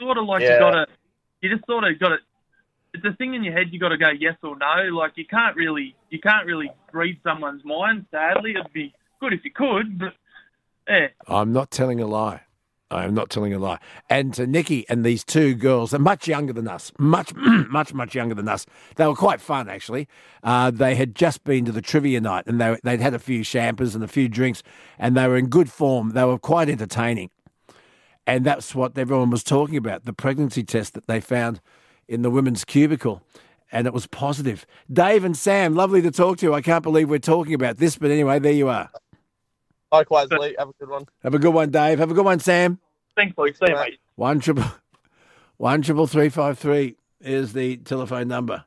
sort 0.00 0.18
of 0.18 0.26
like 0.26 0.42
Yeah. 0.42 0.54
you 0.54 0.58
gotta, 0.58 0.86
you 1.40 1.50
just 1.50 1.66
sort 1.66 1.84
of 1.84 1.98
got 1.98 2.12
it. 2.12 2.20
It's 2.92 3.04
a 3.04 3.12
thing 3.12 3.34
in 3.34 3.44
your 3.44 3.52
head. 3.52 3.68
You 3.70 3.78
got 3.78 3.90
to 3.90 3.98
go 3.98 4.10
yes 4.10 4.36
or 4.42 4.56
no. 4.56 4.96
Like 4.96 5.12
you 5.16 5.24
can't 5.26 5.56
really, 5.56 5.94
you 6.10 6.18
can't 6.18 6.46
really 6.46 6.70
read 6.92 7.18
someone's 7.22 7.64
mind. 7.64 8.06
Sadly, 8.10 8.52
it'd 8.52 8.72
be 8.72 8.92
good 9.20 9.32
if 9.32 9.44
you 9.44 9.52
could, 9.52 9.98
but 9.98 10.14
yeah. 10.88 11.08
I'm 11.28 11.52
not 11.52 11.70
telling 11.70 12.00
a 12.00 12.06
lie. 12.06 12.42
I 12.92 13.04
am 13.04 13.14
not 13.14 13.30
telling 13.30 13.54
a 13.54 13.58
lie. 13.58 13.78
And 14.08 14.34
to 14.34 14.48
Nikki 14.48 14.84
and 14.88 15.04
these 15.04 15.22
two 15.22 15.54
girls, 15.54 15.92
they're 15.92 16.00
much 16.00 16.26
younger 16.26 16.52
than 16.52 16.66
us, 16.66 16.90
much, 16.98 17.32
much, 17.36 17.94
much 17.94 18.16
younger 18.16 18.34
than 18.34 18.48
us. 18.48 18.66
They 18.96 19.06
were 19.06 19.14
quite 19.14 19.40
fun, 19.40 19.68
actually. 19.68 20.08
Uh, 20.42 20.72
they 20.72 20.96
had 20.96 21.14
just 21.14 21.44
been 21.44 21.64
to 21.66 21.72
the 21.72 21.82
trivia 21.82 22.20
night 22.20 22.44
and 22.48 22.60
they, 22.60 22.76
they'd 22.82 23.00
had 23.00 23.14
a 23.14 23.20
few 23.20 23.44
champers 23.44 23.94
and 23.94 24.02
a 24.02 24.08
few 24.08 24.28
drinks, 24.28 24.64
and 24.98 25.16
they 25.16 25.28
were 25.28 25.36
in 25.36 25.46
good 25.46 25.70
form. 25.70 26.10
They 26.10 26.24
were 26.24 26.38
quite 26.38 26.68
entertaining. 26.68 27.30
And 28.26 28.44
that's 28.44 28.74
what 28.74 28.96
everyone 28.96 29.30
was 29.30 29.42
talking 29.42 29.76
about 29.76 30.04
the 30.04 30.12
pregnancy 30.12 30.62
test 30.62 30.94
that 30.94 31.06
they 31.06 31.20
found 31.20 31.60
in 32.08 32.22
the 32.22 32.30
women's 32.30 32.64
cubicle. 32.64 33.22
And 33.72 33.86
it 33.86 33.92
was 33.92 34.06
positive. 34.06 34.66
Dave 34.92 35.24
and 35.24 35.36
Sam, 35.36 35.74
lovely 35.74 36.02
to 36.02 36.10
talk 36.10 36.38
to 36.38 36.46
you. 36.46 36.54
I 36.54 36.60
can't 36.60 36.82
believe 36.82 37.08
we're 37.08 37.18
talking 37.18 37.54
about 37.54 37.76
this, 37.76 37.96
but 37.96 38.10
anyway, 38.10 38.38
there 38.40 38.52
you 38.52 38.68
are. 38.68 38.90
Likewise, 39.92 40.28
Lee. 40.30 40.54
Have 40.58 40.68
a 40.68 40.72
good 40.78 40.88
one. 40.88 41.06
Have 41.22 41.34
a 41.34 41.38
good 41.38 41.54
one, 41.54 41.70
Dave. 41.70 41.98
Have 41.98 42.10
a 42.10 42.14
good 42.14 42.24
one, 42.24 42.40
Sam. 42.40 42.78
Thanks, 43.16 43.36
Luke. 43.36 43.56
See 43.56 43.70
you, 43.70 43.74
mate. 43.74 43.98
One 44.16 44.40
triple 44.40 44.64
one 45.56 45.82
triple 45.82 46.06
three 46.06 46.28
five 46.28 46.58
three 46.58 46.96
is 47.20 47.52
the 47.52 47.76
telephone 47.78 48.28
number. 48.28 48.64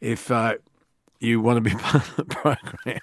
If 0.00 0.30
uh, 0.30 0.54
you 1.20 1.40
want 1.40 1.56
to 1.56 1.60
be 1.60 1.70
part 1.76 2.08
of 2.08 2.16
the 2.16 2.24
program. 2.24 3.00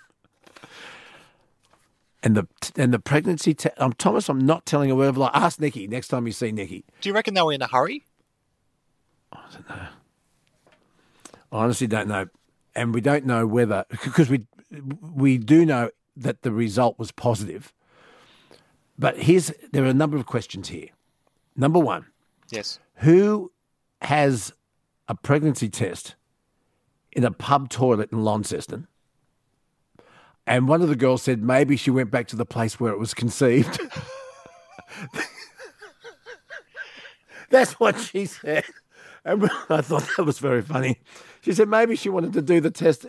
And 2.21 2.35
the 2.35 2.47
and 2.75 2.93
the 2.93 2.99
pregnancy 2.99 3.53
te- 3.53 3.69
um, 3.77 3.93
Thomas, 3.93 4.27
I'm 4.27 4.39
not 4.45 4.65
telling 4.65 4.91
a 4.91 4.95
word 4.95 5.07
of 5.07 5.17
lie. 5.17 5.31
Ask 5.33 5.59
Nikki 5.59 5.87
next 5.87 6.09
time 6.09 6.27
you 6.27 6.33
see 6.33 6.51
Nikki. 6.51 6.83
Do 6.99 7.07
you 7.09 7.15
reckon 7.15 7.33
they 7.33 7.41
were 7.41 7.53
in 7.53 7.61
a 7.61 7.67
hurry? 7.67 8.03
I 9.31 9.87
honestly 11.51 11.87
don't 11.87 12.07
know, 12.07 12.27
and 12.75 12.93
we 12.93 13.01
don't 13.01 13.25
know 13.25 13.47
whether 13.47 13.85
because 14.03 14.29
we 14.29 14.45
we 15.13 15.37
do 15.37 15.65
know 15.65 15.89
that 16.17 16.41
the 16.41 16.51
result 16.51 16.99
was 16.99 17.11
positive. 17.11 17.73
But 18.97 19.17
here's 19.17 19.51
there 19.71 19.83
are 19.83 19.87
a 19.87 19.93
number 19.93 20.17
of 20.17 20.25
questions 20.25 20.69
here. 20.69 20.89
Number 21.55 21.79
one, 21.79 22.05
Yes. 22.49 22.79
who 22.95 23.51
has 24.01 24.53
a 25.07 25.15
pregnancy 25.15 25.69
test 25.69 26.15
in 27.13 27.23
a 27.23 27.31
pub 27.31 27.69
toilet 27.69 28.11
in 28.11 28.23
Launceston? 28.23 28.87
And 30.49 30.67
one 30.67 30.81
of 30.81 30.89
the 30.89 30.95
girls 30.95 31.21
said 31.21 31.43
maybe 31.43 31.77
she 31.77 31.91
went 31.91 32.09
back 32.09 32.27
to 32.29 32.35
the 32.35 32.43
place 32.43 32.79
where 32.79 32.91
it 32.91 32.97
was 32.97 33.13
conceived. 33.13 33.79
That's 37.51 37.73
what 37.73 37.99
she 37.99 38.25
said. 38.25 38.65
And 39.23 39.47
I 39.69 39.81
thought 39.81 40.09
that 40.17 40.25
was 40.25 40.39
very 40.39 40.63
funny. 40.63 41.01
She 41.41 41.53
said 41.53 41.69
maybe 41.69 41.95
she 41.95 42.09
wanted 42.09 42.33
to 42.33 42.41
do 42.41 42.59
the 42.59 42.71
test 42.71 43.05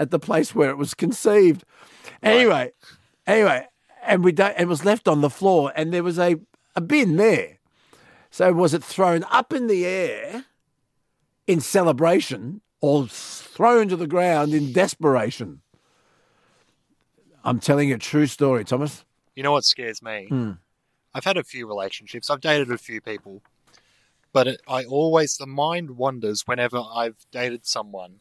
at 0.00 0.10
the 0.10 0.18
place 0.18 0.52
where 0.52 0.68
it 0.68 0.78
was 0.78 0.94
conceived. 0.94 1.62
Anyway, 2.24 2.72
anyway, 3.24 3.68
and 4.02 4.24
we 4.24 4.32
don't, 4.32 4.58
it 4.58 4.66
was 4.66 4.84
left 4.84 5.06
on 5.06 5.20
the 5.20 5.30
floor, 5.30 5.72
and 5.76 5.92
there 5.92 6.02
was 6.02 6.18
a, 6.18 6.40
a 6.74 6.80
bin 6.80 7.16
there. 7.16 7.60
So 8.30 8.52
was 8.52 8.74
it 8.74 8.82
thrown 8.82 9.24
up 9.30 9.52
in 9.52 9.68
the 9.68 9.86
air 9.86 10.46
in 11.46 11.60
celebration 11.60 12.62
or 12.80 13.06
thrown 13.06 13.88
to 13.88 13.96
the 13.96 14.08
ground 14.08 14.54
in 14.54 14.72
desperation? 14.72 15.60
I'm 17.44 17.58
telling 17.60 17.88
you 17.88 17.94
a 17.94 17.98
true 17.98 18.26
story, 18.26 18.64
Thomas. 18.64 19.04
You 19.34 19.42
know 19.42 19.52
what 19.52 19.64
scares 19.64 20.02
me? 20.02 20.26
Hmm. 20.28 20.52
I've 21.14 21.24
had 21.24 21.36
a 21.36 21.44
few 21.44 21.66
relationships. 21.66 22.30
I've 22.30 22.40
dated 22.40 22.70
a 22.70 22.78
few 22.78 23.00
people, 23.00 23.42
but 24.32 24.46
it, 24.46 24.60
I 24.68 24.84
always 24.84 25.36
the 25.36 25.46
mind 25.46 25.92
wanders 25.96 26.42
whenever 26.46 26.82
I've 26.94 27.16
dated 27.32 27.66
someone, 27.66 28.20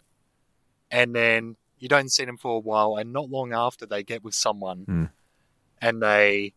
and 0.89 1.13
then 1.15 1.55
you 1.77 1.87
don't 1.87 2.11
see 2.11 2.25
them 2.25 2.37
for 2.37 2.55
a 2.55 2.59
while, 2.59 2.95
and 2.95 3.13
not 3.13 3.29
long 3.29 3.53
after 3.53 3.85
they 3.85 4.03
get 4.03 4.23
with 4.23 4.33
someone, 4.33 4.83
Hmm. 4.85 5.05
and 5.81 6.01
they 6.01 6.53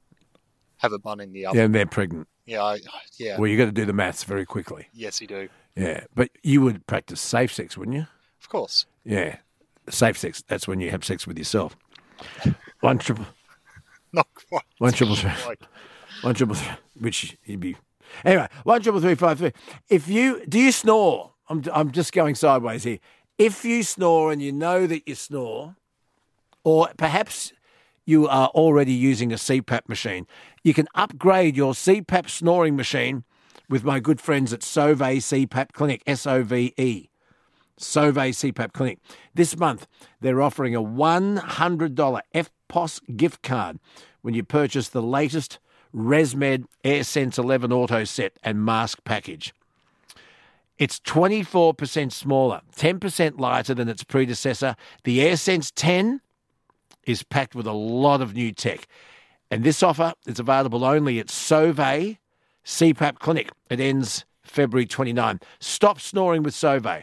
have 0.78 0.92
a 0.92 0.98
bun 0.98 1.20
in 1.20 1.32
the 1.32 1.46
oven. 1.46 1.58
Yeah, 1.58 1.64
and 1.66 1.74
they're 1.74 1.86
pregnant. 1.86 2.28
Yeah, 2.46 2.62
I, 2.62 2.78
yeah. 3.18 3.38
Well, 3.38 3.46
you 3.48 3.56
got 3.56 3.66
to 3.66 3.72
do 3.72 3.84
the 3.84 3.92
maths 3.92 4.24
very 4.24 4.44
quickly. 4.46 4.88
yes, 4.92 5.20
you 5.20 5.26
do. 5.26 5.48
Yeah, 5.76 6.04
but 6.14 6.30
you 6.42 6.60
would 6.62 6.86
practice 6.86 7.20
safe 7.20 7.52
sex, 7.52 7.76
wouldn't 7.78 7.96
you? 7.96 8.06
Of 8.40 8.48
course. 8.48 8.84
Yeah, 9.04 9.36
safe 9.88 10.18
sex. 10.18 10.42
That's 10.48 10.66
when 10.66 10.80
you 10.80 10.90
have 10.90 11.04
sex 11.04 11.26
with 11.26 11.38
yourself. 11.38 11.76
One 12.80 12.98
triple. 12.98 13.26
Not 14.12 14.26
quite. 14.48 14.62
One 14.78 14.92
triple 14.92 15.16
three. 15.16 15.30
Like, 15.46 15.62
One 16.22 16.34
triple 16.34 16.54
three. 16.54 16.76
Which 16.98 17.36
you'd 17.44 17.60
be. 17.60 17.76
Anyway, 18.24 18.48
one 18.64 18.82
triple 18.82 19.00
three 19.00 19.14
five 19.14 19.38
three. 19.38 19.52
If 19.88 20.08
you 20.08 20.44
do 20.46 20.58
you 20.58 20.72
snore? 20.72 21.32
I'm 21.48 21.62
I'm 21.72 21.90
just 21.90 22.12
going 22.12 22.34
sideways 22.34 22.84
here. 22.84 22.98
If 23.38 23.64
you 23.64 23.82
snore 23.82 24.32
and 24.32 24.42
you 24.42 24.52
know 24.52 24.86
that 24.86 25.08
you 25.08 25.14
snore, 25.14 25.76
or 26.64 26.90
perhaps 26.96 27.52
you 28.04 28.28
are 28.28 28.48
already 28.48 28.92
using 28.92 29.32
a 29.32 29.36
CPAP 29.36 29.88
machine, 29.88 30.26
you 30.62 30.74
can 30.74 30.86
upgrade 30.94 31.56
your 31.56 31.72
CPAP 31.72 32.28
snoring 32.28 32.76
machine 32.76 33.24
with 33.68 33.84
my 33.84 34.00
good 34.00 34.20
friends 34.20 34.52
at 34.52 34.60
Sove 34.60 34.98
CPAP 34.98 35.72
Clinic. 35.72 36.02
S 36.06 36.26
O 36.26 36.42
V 36.42 36.74
E. 36.76 37.08
Sove 37.78 38.14
CPAP 38.14 38.72
Clinic. 38.72 38.98
This 39.34 39.56
month, 39.56 39.86
they're 40.20 40.42
offering 40.42 40.74
a 40.74 40.82
$100 40.82 42.20
EFTPOS 42.34 43.16
gift 43.16 43.42
card 43.42 43.78
when 44.22 44.34
you 44.34 44.42
purchase 44.42 44.88
the 44.88 45.02
latest 45.02 45.58
ResMed 45.94 46.64
AirSense 46.84 47.38
11 47.38 47.72
Auto 47.72 48.04
Set 48.04 48.38
and 48.42 48.64
mask 48.64 49.04
package. 49.04 49.52
It's 50.78 50.98
24% 51.00 52.12
smaller, 52.12 52.62
10% 52.76 53.38
lighter 53.38 53.74
than 53.74 53.88
its 53.88 54.02
predecessor. 54.02 54.74
The 55.04 55.20
AirSense 55.20 55.70
10 55.74 56.20
is 57.04 57.22
packed 57.22 57.54
with 57.54 57.66
a 57.66 57.72
lot 57.72 58.20
of 58.20 58.34
new 58.34 58.52
tech. 58.52 58.86
And 59.50 59.64
this 59.64 59.82
offer 59.82 60.14
is 60.26 60.40
available 60.40 60.84
only 60.84 61.18
at 61.18 61.26
Sove 61.26 62.16
CPAP 62.64 63.18
Clinic. 63.18 63.50
It 63.68 63.80
ends 63.80 64.24
February 64.42 64.86
29. 64.86 65.40
Stop 65.60 66.00
snoring 66.00 66.42
with 66.42 66.54
Sove. 66.54 67.02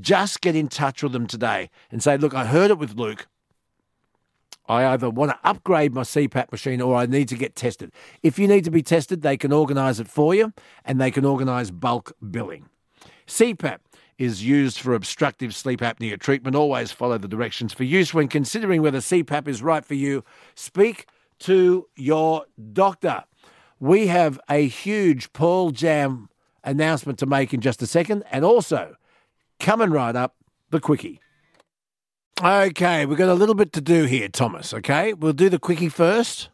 Just 0.00 0.40
get 0.40 0.56
in 0.56 0.68
touch 0.68 1.02
with 1.02 1.12
them 1.12 1.26
today 1.26 1.70
and 1.90 2.02
say, 2.02 2.16
look, 2.16 2.34
I 2.34 2.46
heard 2.46 2.70
it 2.70 2.78
with 2.78 2.96
Luke. 2.96 3.26
I 4.66 4.86
either 4.86 5.10
want 5.10 5.30
to 5.30 5.38
upgrade 5.44 5.94
my 5.94 6.02
CPAP 6.02 6.50
machine 6.50 6.80
or 6.80 6.96
I 6.96 7.06
need 7.06 7.28
to 7.28 7.36
get 7.36 7.54
tested. 7.54 7.92
If 8.22 8.38
you 8.38 8.48
need 8.48 8.64
to 8.64 8.70
be 8.70 8.82
tested, 8.82 9.22
they 9.22 9.36
can 9.36 9.52
organise 9.52 10.00
it 10.00 10.08
for 10.08 10.34
you 10.34 10.52
and 10.84 11.00
they 11.00 11.10
can 11.10 11.24
organise 11.24 11.70
bulk 11.70 12.12
billing. 12.30 12.68
CPAP 13.26 13.78
is 14.16 14.44
used 14.44 14.78
for 14.78 14.94
obstructive 14.94 15.54
sleep 15.54 15.80
apnea 15.80 16.18
treatment. 16.18 16.56
Always 16.56 16.92
follow 16.92 17.18
the 17.18 17.28
directions 17.28 17.72
for 17.72 17.84
use 17.84 18.14
when 18.14 18.28
considering 18.28 18.80
whether 18.80 18.98
CPAP 18.98 19.48
is 19.48 19.62
right 19.62 19.84
for 19.84 19.94
you. 19.94 20.24
Speak 20.54 21.06
to 21.40 21.86
your 21.96 22.46
doctor. 22.72 23.24
We 23.80 24.06
have 24.06 24.40
a 24.48 24.66
huge 24.66 25.32
Pearl 25.32 25.70
Jam 25.70 26.30
announcement 26.62 27.18
to 27.18 27.26
make 27.26 27.52
in 27.52 27.60
just 27.60 27.82
a 27.82 27.86
second, 27.86 28.24
and 28.30 28.44
also 28.44 28.96
coming 29.64 29.90
right 29.90 30.14
up, 30.14 30.36
the 30.70 30.78
quickie. 30.78 31.20
Okay, 32.42 33.06
we've 33.06 33.18
got 33.18 33.28
a 33.28 33.34
little 33.34 33.54
bit 33.54 33.72
to 33.72 33.80
do 33.80 34.04
here, 34.04 34.28
Thomas. 34.28 34.74
Okay, 34.74 35.14
we'll 35.14 35.32
do 35.32 35.48
the 35.48 35.58
quickie 35.58 35.88
first. 35.88 36.50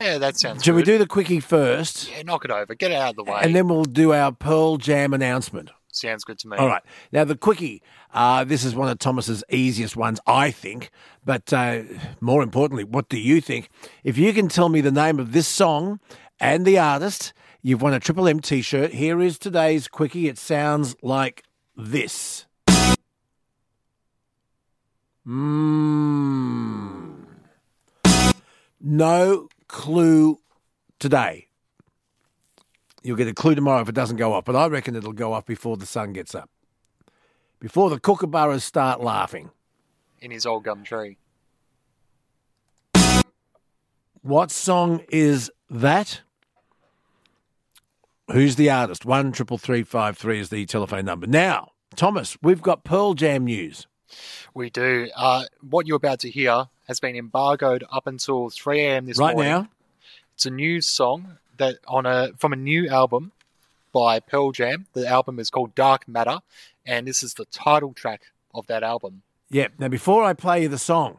yeah, 0.00 0.18
that 0.18 0.38
sounds 0.38 0.58
good. 0.58 0.64
Shall 0.64 0.74
we 0.74 0.82
do 0.82 0.98
the 0.98 1.06
quickie 1.06 1.40
first? 1.40 2.10
Yeah, 2.10 2.22
knock 2.22 2.44
it 2.44 2.50
over. 2.50 2.74
Get 2.74 2.90
it 2.90 2.96
out 2.96 3.10
of 3.10 3.16
the 3.16 3.24
way. 3.24 3.40
And 3.42 3.54
then 3.54 3.68
we'll 3.68 3.84
do 3.84 4.12
our 4.12 4.32
Pearl 4.32 4.76
Jam 4.76 5.14
announcement. 5.14 5.70
Sounds 5.92 6.24
good 6.24 6.38
to 6.40 6.48
me. 6.48 6.56
All 6.56 6.66
right. 6.66 6.82
Now, 7.12 7.22
the 7.22 7.36
quickie, 7.36 7.80
uh, 8.12 8.42
this 8.42 8.64
is 8.64 8.74
one 8.74 8.88
of 8.88 8.98
Thomas's 8.98 9.44
easiest 9.48 9.96
ones, 9.96 10.18
I 10.26 10.50
think. 10.50 10.90
But 11.24 11.52
uh, 11.52 11.82
more 12.20 12.42
importantly, 12.42 12.82
what 12.82 13.08
do 13.08 13.16
you 13.16 13.40
think? 13.40 13.70
If 14.02 14.18
you 14.18 14.32
can 14.32 14.48
tell 14.48 14.68
me 14.68 14.80
the 14.80 14.90
name 14.90 15.20
of 15.20 15.30
this 15.32 15.46
song 15.46 16.00
and 16.40 16.66
the 16.66 16.78
artist, 16.78 17.32
you've 17.62 17.80
won 17.80 17.94
a 17.94 18.00
Triple 18.00 18.26
M 18.26 18.40
t 18.40 18.60
shirt. 18.60 18.92
Here 18.92 19.20
is 19.20 19.38
today's 19.38 19.86
quickie. 19.86 20.26
It 20.28 20.36
sounds 20.36 20.96
like 21.00 21.44
this. 21.76 22.46
Mm. 25.26 27.24
No 28.80 29.48
clue 29.68 30.38
today. 30.98 31.48
You'll 33.02 33.16
get 33.16 33.28
a 33.28 33.34
clue 33.34 33.54
tomorrow 33.54 33.80
if 33.82 33.88
it 33.88 33.94
doesn't 33.94 34.16
go 34.16 34.32
off, 34.32 34.44
but 34.44 34.56
I 34.56 34.66
reckon 34.66 34.96
it'll 34.96 35.12
go 35.12 35.32
off 35.32 35.44
before 35.46 35.76
the 35.76 35.86
sun 35.86 36.12
gets 36.12 36.34
up. 36.34 36.48
Before 37.60 37.90
the 37.90 38.00
kookaburras 38.00 38.62
start 38.62 39.00
laughing. 39.02 39.50
in 40.20 40.30
his 40.30 40.46
old 40.46 40.64
gum 40.64 40.84
tree. 40.84 41.18
What 44.22 44.50
song 44.50 45.02
is 45.10 45.50
that? 45.68 46.22
Who's 48.32 48.56
the 48.56 48.70
artist? 48.70 49.04
One 49.04 49.32
triple 49.32 49.58
three 49.58 49.82
five 49.82 50.16
three 50.16 50.40
is 50.40 50.48
the 50.48 50.64
telephone 50.66 51.04
number. 51.04 51.26
Now, 51.26 51.72
Thomas, 51.94 52.36
we've 52.42 52.62
got 52.62 52.84
Pearl 52.84 53.14
Jam 53.14 53.44
news. 53.44 53.86
We 54.54 54.70
do. 54.70 55.10
Uh, 55.16 55.44
what 55.60 55.86
you're 55.86 55.96
about 55.96 56.20
to 56.20 56.30
hear 56.30 56.66
has 56.86 57.00
been 57.00 57.16
embargoed 57.16 57.84
up 57.90 58.06
until 58.06 58.50
3 58.50 58.80
a.m. 58.80 59.06
this 59.06 59.18
Right 59.18 59.34
morning. 59.34 59.52
Right 59.52 59.58
now? 59.62 59.68
It's 60.34 60.46
a 60.46 60.50
new 60.50 60.80
song 60.80 61.38
that 61.56 61.76
on 61.86 62.06
a 62.06 62.32
from 62.38 62.52
a 62.52 62.56
new 62.56 62.88
album 62.88 63.32
by 63.92 64.20
Pearl 64.20 64.52
Jam. 64.52 64.86
The 64.92 65.06
album 65.06 65.38
is 65.38 65.50
called 65.50 65.74
Dark 65.74 66.08
Matter, 66.08 66.40
and 66.84 67.06
this 67.06 67.22
is 67.22 67.34
the 67.34 67.44
title 67.46 67.92
track 67.92 68.22
of 68.54 68.66
that 68.66 68.82
album. 68.82 69.22
Yep. 69.50 69.74
Now, 69.78 69.88
before 69.88 70.24
I 70.24 70.32
play 70.32 70.62
you 70.62 70.68
the 70.68 70.78
song, 70.78 71.18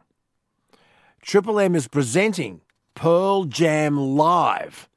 Triple 1.22 1.60
M 1.60 1.76
is 1.76 1.88
presenting 1.88 2.62
Pearl 2.94 3.46
Jam 3.46 3.98
live 3.98 4.90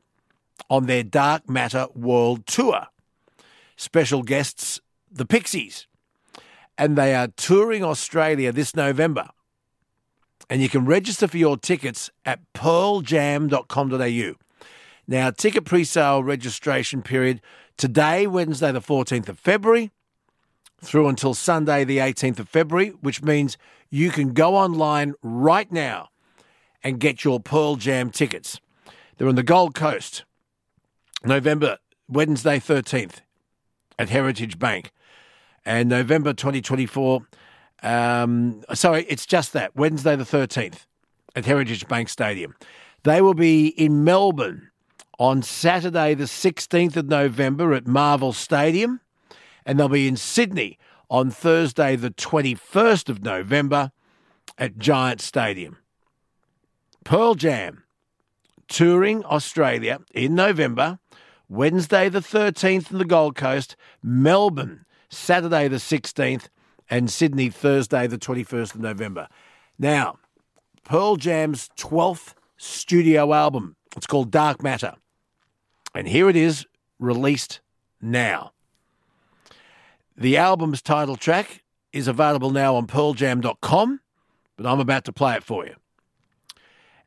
on 0.71 0.87
their 0.87 1.03
Dark 1.03 1.49
Matter 1.49 1.87
World 1.95 2.47
Tour. 2.47 2.87
Special 3.77 4.23
guests, 4.23 4.81
the 5.11 5.25
Pixies. 5.25 5.87
And 6.77 6.97
they 6.97 7.15
are 7.15 7.29
touring 7.29 7.83
Australia 7.83 8.53
this 8.53 8.77
November. 8.77 9.29
And 10.51 10.63
you 10.63 10.69
can 10.69 10.85
register 10.87 11.29
for 11.29 11.37
your 11.37 11.57
tickets 11.57 12.11
at 12.25 12.41
pearljam.com.au. 12.55 14.35
Now, 15.07 15.31
ticket 15.31 15.65
pre 15.65 15.85
sale 15.85 16.23
registration 16.23 17.03
period 17.03 17.41
today, 17.77 18.27
Wednesday, 18.27 18.73
the 18.73 18.81
14th 18.81 19.29
of 19.29 19.39
February, 19.39 19.91
through 20.83 21.09
until 21.09 21.35
Sunday, 21.35 21.85
the 21.85 21.99
18th 21.99 22.41
of 22.41 22.49
February, 22.49 22.91
which 23.01 23.23
means 23.23 23.57
you 23.91 24.11
can 24.11 24.33
go 24.33 24.55
online 24.55 25.15
right 25.23 25.71
now 25.73 26.09
and 26.85 27.01
get 27.01 27.25
your 27.25 27.41
Pearl 27.41 27.77
Jam 27.77 28.11
tickets. 28.11 28.61
They're 29.17 29.29
on 29.29 29.35
the 29.35 29.43
Gold 29.43 29.75
Coast, 29.75 30.25
November, 31.25 31.79
Wednesday, 32.09 32.59
13th 32.59 33.21
at 33.99 34.09
Heritage 34.09 34.59
Bank. 34.59 34.93
And 35.65 35.89
November 35.89 36.33
2024, 36.33 37.27
um, 37.83 38.63
sorry, 38.75 39.05
it's 39.09 39.27
just 39.27 39.53
that, 39.53 39.77
Wednesday, 39.77 40.17
the 40.17 40.25
13th 40.25 40.87
at 41.37 41.45
Heritage 41.45 41.87
Bank 41.89 42.09
Stadium. 42.09 42.55
They 43.03 43.21
will 43.21 43.35
be 43.35 43.69
in 43.69 44.05
Melbourne 44.05 44.71
on 45.19 45.43
Saturday, 45.43 46.15
the 46.15 46.25
16th 46.25 46.97
of 46.97 47.07
November 47.07 47.75
at 47.75 47.87
Marvel 47.87 48.33
Stadium 48.33 49.01
and 49.69 49.79
they'll 49.79 49.89
be 49.89 50.09
in 50.09 50.17
Sydney 50.17 50.79
on 51.11 51.31
Thursday, 51.31 51.95
the 51.95 52.11
21st 52.11 53.11
of 53.11 53.23
November 53.23 53.93
at 54.57 54.79
Giant 54.79 55.21
Stadium. 55.21 55.77
Pearl 57.05 57.35
Jam 57.35 57.85
touring 58.67 59.23
Australia 59.27 60.01
in 60.15 60.35
November, 60.35 60.99
Wednesday, 61.49 62.09
the 62.09 62.21
13th 62.21 62.91
in 62.91 62.99
the 62.99 63.05
Gold 63.05 63.35
Coast, 63.35 63.77
Melbourne, 64.03 64.85
Saturday, 65.09 65.69
the 65.69 65.77
16th, 65.77 66.49
and 66.91 67.11
Sydney, 67.11 67.49
Thursday, 67.49 68.07
the 68.07 68.19
21st 68.19 68.75
of 68.75 68.81
November. 68.81 69.29
Now, 69.79 70.19
Pearl 70.85 71.17
Jam's 71.17 71.71
12th 71.77 72.35
studio 72.57 73.33
album. 73.33 73.77
It's 73.97 74.07
called 74.07 74.31
Dark 74.31 74.63
Matter. 74.63 74.95
And 75.95 76.07
here 76.07 76.29
it 76.29 76.37
is, 76.37 76.67
released 76.99 77.61
now. 78.01 78.53
The 80.17 80.37
album's 80.37 80.83
title 80.83 81.17
track 81.17 81.63
is 81.93 82.09
available 82.09 82.51
now 82.51 82.75
on 82.77 82.87
pearljam.com, 82.87 84.01
but 84.57 84.67
I'm 84.67 84.81
about 84.81 85.05
to 85.05 85.13
play 85.13 85.37
it 85.37 85.45
for 85.45 85.65
you. 85.65 85.75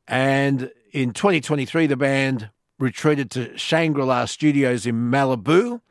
And 0.07 0.71
in 0.91 1.13
2023, 1.13 1.87
the 1.87 1.97
band 1.97 2.49
retreated 2.81 3.29
to 3.31 3.57
Shangri 3.57 4.03
La 4.03 4.25
Studios 4.25 4.85
in 4.85 5.11
Malibu, 5.11 5.81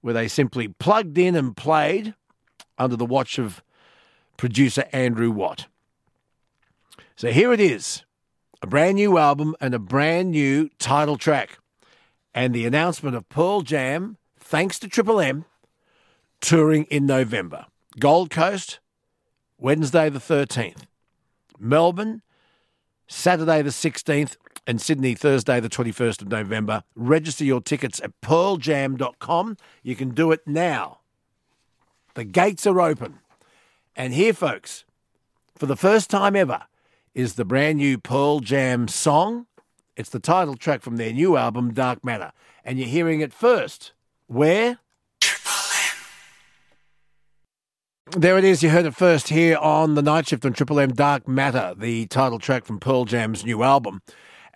where 0.00 0.14
they 0.14 0.28
simply 0.28 0.68
plugged 0.68 1.18
in 1.18 1.34
and 1.34 1.56
played 1.56 2.14
under 2.78 2.96
the 2.96 3.06
watch 3.06 3.38
of 3.38 3.62
producer 4.36 4.84
Andrew 4.92 5.30
Watt. 5.30 5.66
So 7.16 7.30
here 7.30 7.52
it 7.52 7.60
is 7.60 8.04
a 8.62 8.66
brand 8.66 8.96
new 8.96 9.18
album 9.18 9.54
and 9.60 9.74
a 9.74 9.78
brand 9.78 10.30
new 10.30 10.70
title 10.78 11.16
track. 11.16 11.58
And 12.34 12.54
the 12.54 12.66
announcement 12.66 13.14
of 13.14 13.28
Pearl 13.28 13.60
Jam, 13.60 14.16
thanks 14.38 14.78
to 14.80 14.88
Triple 14.88 15.20
M, 15.20 15.44
touring 16.40 16.84
in 16.84 17.06
November. 17.06 17.66
Gold 18.00 18.30
Coast, 18.30 18.80
Wednesday 19.58 20.10
the 20.10 20.18
13th. 20.18 20.82
Melbourne, 21.58 22.22
Saturday 23.06 23.62
the 23.62 23.70
16th. 23.70 24.36
And 24.66 24.80
Sydney, 24.80 25.14
Thursday 25.14 25.60
the 25.60 25.68
21st 25.68 26.22
of 26.22 26.28
November. 26.28 26.84
Register 26.94 27.44
your 27.44 27.60
tickets 27.60 28.00
at 28.02 28.18
pearljam.com. 28.22 29.56
You 29.82 29.94
can 29.94 30.10
do 30.10 30.32
it 30.32 30.40
now. 30.46 31.00
The 32.14 32.24
gates 32.24 32.66
are 32.66 32.80
open. 32.80 33.18
And 33.94 34.14
here, 34.14 34.32
folks, 34.32 34.84
for 35.54 35.66
the 35.66 35.76
first 35.76 36.08
time 36.08 36.34
ever, 36.34 36.62
is 37.14 37.34
the 37.34 37.44
brand 37.44 37.78
new 37.78 37.98
Pearl 37.98 38.40
Jam 38.40 38.88
song. 38.88 39.46
It's 39.96 40.10
the 40.10 40.18
title 40.18 40.56
track 40.56 40.82
from 40.82 40.96
their 40.96 41.12
new 41.12 41.36
album, 41.36 41.72
Dark 41.72 42.04
Matter. 42.04 42.32
And 42.64 42.78
you're 42.78 42.88
hearing 42.88 43.20
it 43.20 43.32
first. 43.32 43.92
Where? 44.26 44.78
There 48.16 48.38
it 48.38 48.44
is. 48.44 48.62
You 48.62 48.70
heard 48.70 48.86
it 48.86 48.94
first 48.94 49.28
here 49.28 49.56
on 49.56 49.94
the 49.94 50.02
night 50.02 50.28
shift 50.28 50.44
on 50.44 50.52
Triple 50.52 50.78
M 50.78 50.92
Dark 50.92 51.26
Matter, 51.26 51.74
the 51.76 52.06
title 52.06 52.38
track 52.38 52.64
from 52.64 52.78
Pearl 52.78 53.04
Jam's 53.04 53.44
new 53.44 53.62
album. 53.62 54.02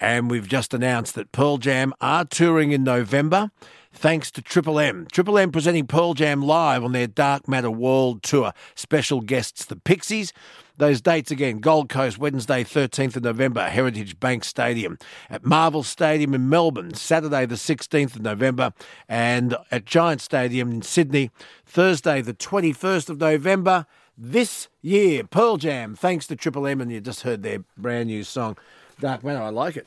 And 0.01 0.31
we've 0.31 0.49
just 0.49 0.73
announced 0.73 1.15
that 1.15 1.33
Pearl 1.33 1.59
Jam 1.59 1.93
are 2.01 2.25
touring 2.25 2.73
in 2.73 2.85
November 2.85 3.51
thanks 3.93 4.31
to 4.31 4.43
Triple 4.43 4.79
M. 4.79 5.07
Triple 5.11 5.39
M 5.39 5.51
presenting 5.51 5.87
Pearl 5.87 6.15
Jam 6.15 6.43
live 6.43 6.85
on 6.85 6.93
their 6.93 7.07
Dark 7.07 7.49
Matter 7.49 7.71
World 7.71 8.23
Tour. 8.23 8.53
Special 8.75 9.21
guests, 9.21 9.65
the 9.65 9.77
Pixies. 9.77 10.33
Those 10.77 11.01
dates 11.01 11.33
again 11.33 11.59
Gold 11.59 11.89
Coast, 11.89 12.19
Wednesday, 12.19 12.63
13th 12.63 13.17
of 13.17 13.25
November, 13.25 13.69
Heritage 13.69 14.21
Bank 14.21 14.45
Stadium. 14.45 14.99
At 15.29 15.45
Marvel 15.45 15.83
Stadium 15.83 16.35
in 16.35 16.49
Melbourne, 16.49 16.95
Saturday, 16.95 17.47
the 17.47 17.57
16th 17.57 18.15
of 18.15 18.23
November. 18.23 18.73
And 19.09 19.57
at 19.73 19.85
Giant 19.85 20.21
Stadium 20.21 20.71
in 20.71 20.83
Sydney, 20.83 21.31
Thursday, 21.67 22.23
the 22.23 22.35
21st 22.35 23.11
of 23.11 23.19
November. 23.19 23.87
This 24.17 24.69
year, 24.83 25.25
Pearl 25.25 25.57
Jam, 25.59 25.95
thanks 25.95 26.27
to 26.29 26.37
Triple 26.37 26.67
M, 26.67 26.81
and 26.81 26.91
you 26.91 27.01
just 27.01 27.23
heard 27.23 27.43
their 27.43 27.61
brand 27.77 28.09
new 28.09 28.25
song, 28.25 28.57
Dark 29.01 29.23
Matter. 29.25 29.43
I 29.43 29.51
like 29.51 29.77
it. 29.77 29.87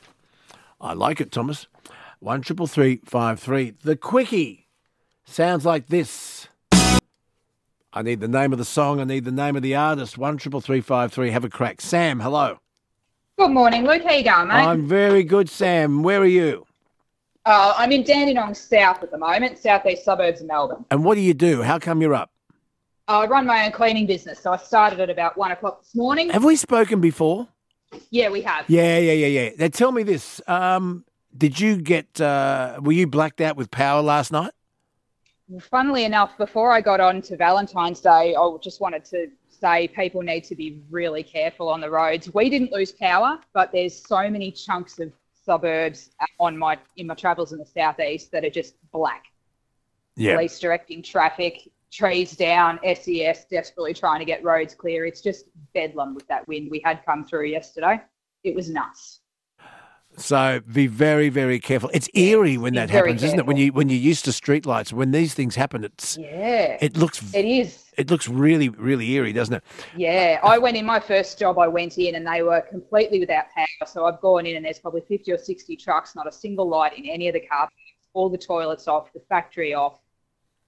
I 0.80 0.94
like 0.94 1.20
it, 1.20 1.30
Thomas. 1.30 1.66
One 2.18 2.40
triple 2.40 2.66
three 2.66 3.00
five 3.04 3.40
three. 3.40 3.74
The 3.82 3.96
quickie 3.96 4.68
sounds 5.24 5.64
like 5.66 5.88
this. 5.88 6.48
I 7.94 8.00
need 8.02 8.20
the 8.20 8.28
name 8.28 8.52
of 8.52 8.58
the 8.58 8.64
song. 8.64 9.00
I 9.00 9.04
need 9.04 9.24
the 9.24 9.32
name 9.32 9.54
of 9.54 9.62
the 9.62 9.74
artist. 9.74 10.16
One 10.16 10.38
triple 10.38 10.60
three 10.60 10.80
five 10.80 11.12
three. 11.12 11.30
Have 11.30 11.44
a 11.44 11.50
crack. 11.50 11.80
Sam, 11.80 12.20
hello. 12.20 12.58
Good 13.38 13.50
morning, 13.50 13.84
Luke. 13.84 14.02
How 14.02 14.12
you 14.12 14.24
going, 14.24 14.48
mate? 14.48 14.54
I'm 14.54 14.86
very 14.86 15.24
good, 15.24 15.48
Sam. 15.48 16.02
Where 16.02 16.20
are 16.20 16.26
you? 16.26 16.66
Uh, 17.44 17.74
I'm 17.76 17.90
in 17.90 18.04
Dandenong 18.04 18.54
South 18.54 19.02
at 19.02 19.10
the 19.10 19.18
moment, 19.18 19.58
southeast 19.58 20.04
suburbs 20.04 20.40
of 20.40 20.46
Melbourne. 20.46 20.84
And 20.90 21.04
what 21.04 21.16
do 21.16 21.20
you 21.20 21.34
do? 21.34 21.62
How 21.62 21.78
come 21.78 22.00
you're 22.00 22.14
up? 22.14 22.30
I 23.08 23.26
run 23.26 23.46
my 23.46 23.66
own 23.66 23.72
cleaning 23.72 24.06
business, 24.06 24.38
so 24.38 24.52
I 24.52 24.58
started 24.58 25.00
at 25.00 25.10
about 25.10 25.36
one 25.36 25.50
o'clock 25.50 25.82
this 25.82 25.94
morning. 25.96 26.30
Have 26.30 26.44
we 26.44 26.54
spoken 26.54 27.00
before? 27.00 27.48
Yeah, 28.10 28.30
we 28.30 28.42
have. 28.42 28.64
Yeah, 28.68 28.98
yeah, 28.98 29.12
yeah, 29.12 29.26
yeah. 29.26 29.50
Now 29.58 29.68
tell 29.68 29.92
me 29.92 30.02
this. 30.02 30.40
Um, 30.46 31.04
did 31.36 31.58
you 31.58 31.76
get? 31.76 32.20
Uh, 32.20 32.78
were 32.82 32.92
you 32.92 33.06
blacked 33.06 33.40
out 33.40 33.56
with 33.56 33.70
power 33.70 34.02
last 34.02 34.32
night? 34.32 34.52
Funnily 35.60 36.04
enough, 36.04 36.36
before 36.38 36.72
I 36.72 36.80
got 36.80 37.00
on 37.00 37.20
to 37.22 37.36
Valentine's 37.36 38.00
Day, 38.00 38.34
I 38.34 38.56
just 38.62 38.80
wanted 38.80 39.04
to 39.06 39.28
say 39.48 39.88
people 39.88 40.22
need 40.22 40.44
to 40.44 40.54
be 40.54 40.82
really 40.90 41.22
careful 41.22 41.68
on 41.68 41.80
the 41.80 41.90
roads. 41.90 42.32
We 42.32 42.48
didn't 42.48 42.72
lose 42.72 42.92
power, 42.92 43.38
but 43.52 43.70
there's 43.72 44.06
so 44.06 44.28
many 44.30 44.50
chunks 44.50 44.98
of 44.98 45.12
suburbs 45.44 46.10
on 46.38 46.56
my 46.56 46.78
in 46.96 47.06
my 47.06 47.14
travels 47.14 47.52
in 47.52 47.58
the 47.58 47.66
southeast 47.66 48.30
that 48.32 48.44
are 48.44 48.50
just 48.50 48.74
black. 48.92 49.24
Yeah. 50.16 50.34
Police 50.34 50.58
directing 50.58 51.02
traffic, 51.02 51.70
trees 51.92 52.32
down, 52.34 52.80
SES 52.82 53.44
desperately 53.50 53.94
trying 53.94 54.18
to 54.18 54.24
get 54.24 54.42
roads 54.42 54.74
clear. 54.74 55.04
It's 55.04 55.20
just 55.20 55.44
bedlam 55.74 56.14
with 56.14 56.26
that 56.28 56.46
wind 56.48 56.68
we 56.70 56.80
had 56.84 57.04
come 57.04 57.24
through 57.24 57.46
yesterday. 57.46 58.00
It 58.42 58.54
was 58.54 58.70
nuts. 58.70 59.20
So 60.18 60.60
be 60.70 60.88
very, 60.88 61.30
very 61.30 61.58
careful. 61.58 61.90
It's 61.94 62.06
eerie 62.12 62.58
when 62.58 62.74
that 62.74 62.90
happens, 62.90 63.22
isn't 63.22 63.38
it? 63.38 63.46
When 63.46 63.56
you 63.56 63.72
when 63.72 63.88
you're 63.88 63.98
used 63.98 64.26
to 64.26 64.30
streetlights, 64.30 64.92
when 64.92 65.10
these 65.10 65.32
things 65.32 65.56
happen, 65.56 65.84
it's 65.84 66.18
Yeah. 66.18 66.76
it 66.82 66.98
looks 66.98 67.22
It 67.34 67.46
is. 67.46 67.90
it 67.96 68.10
looks 68.10 68.28
really, 68.28 68.68
really 68.68 69.10
eerie, 69.12 69.32
doesn't 69.32 69.54
it? 69.54 69.64
Yeah, 69.96 70.38
I 70.44 70.58
went 70.58 70.76
in 70.76 70.84
my 70.84 71.00
first 71.00 71.38
job. 71.38 71.58
I 71.58 71.66
went 71.66 71.96
in 71.96 72.14
and 72.14 72.26
they 72.26 72.42
were 72.42 72.60
completely 72.60 73.20
without 73.20 73.46
power. 73.56 73.86
So 73.86 74.04
I've 74.04 74.20
gone 74.20 74.44
in 74.44 74.56
and 74.56 74.64
there's 74.66 74.78
probably 74.80 75.00
fifty 75.00 75.32
or 75.32 75.38
sixty 75.38 75.76
trucks, 75.76 76.14
not 76.14 76.26
a 76.26 76.32
single 76.32 76.68
light 76.68 76.98
in 76.98 77.06
any 77.06 77.28
of 77.28 77.32
the 77.34 77.40
car 77.40 77.60
parks. 77.60 77.72
All 78.12 78.28
the 78.28 78.36
toilets 78.36 78.88
off, 78.88 79.10
the 79.14 79.20
factory 79.30 79.72
off. 79.72 79.98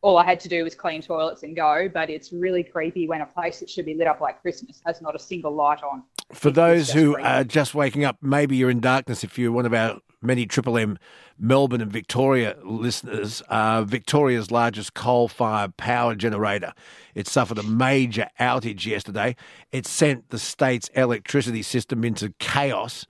All 0.04 0.18
I 0.18 0.24
had 0.24 0.38
to 0.40 0.50
do 0.50 0.64
was 0.64 0.74
clean 0.74 1.00
toilets 1.00 1.44
and 1.44 1.56
go. 1.56 1.88
But 1.88 2.10
it's 2.10 2.30
really 2.30 2.62
creepy 2.62 3.08
when 3.08 3.22
a 3.22 3.26
place 3.26 3.60
that 3.60 3.70
should 3.70 3.86
be 3.86 3.94
lit 3.94 4.06
up 4.06 4.20
like 4.20 4.42
Christmas 4.42 4.82
has 4.84 5.00
not 5.00 5.16
a 5.16 5.18
single 5.18 5.54
light 5.54 5.82
on. 5.82 6.02
For 6.30 6.50
those 6.50 6.90
who 6.90 7.16
are 7.18 7.42
just 7.42 7.74
waking 7.74 8.04
up, 8.04 8.18
maybe 8.20 8.54
you're 8.54 8.68
in 8.68 8.80
darkness 8.80 9.24
if 9.24 9.38
you're 9.38 9.50
one 9.50 9.64
of 9.64 9.72
our 9.72 10.00
many 10.20 10.44
Triple 10.44 10.76
M 10.76 10.98
Melbourne 11.38 11.80
and 11.80 11.90
Victoria 11.90 12.54
listeners. 12.62 13.42
Uh, 13.48 13.82
Victoria's 13.84 14.50
largest 14.50 14.92
coal 14.92 15.26
fired 15.26 15.78
power 15.78 16.14
generator. 16.14 16.74
It 17.14 17.26
suffered 17.26 17.56
a 17.56 17.62
major 17.62 18.28
outage 18.38 18.84
yesterday. 18.84 19.36
It 19.72 19.86
sent 19.86 20.28
the 20.28 20.38
state's 20.38 20.88
electricity 20.88 21.62
system 21.62 22.04
into 22.04 22.34
chaos. 22.38 23.06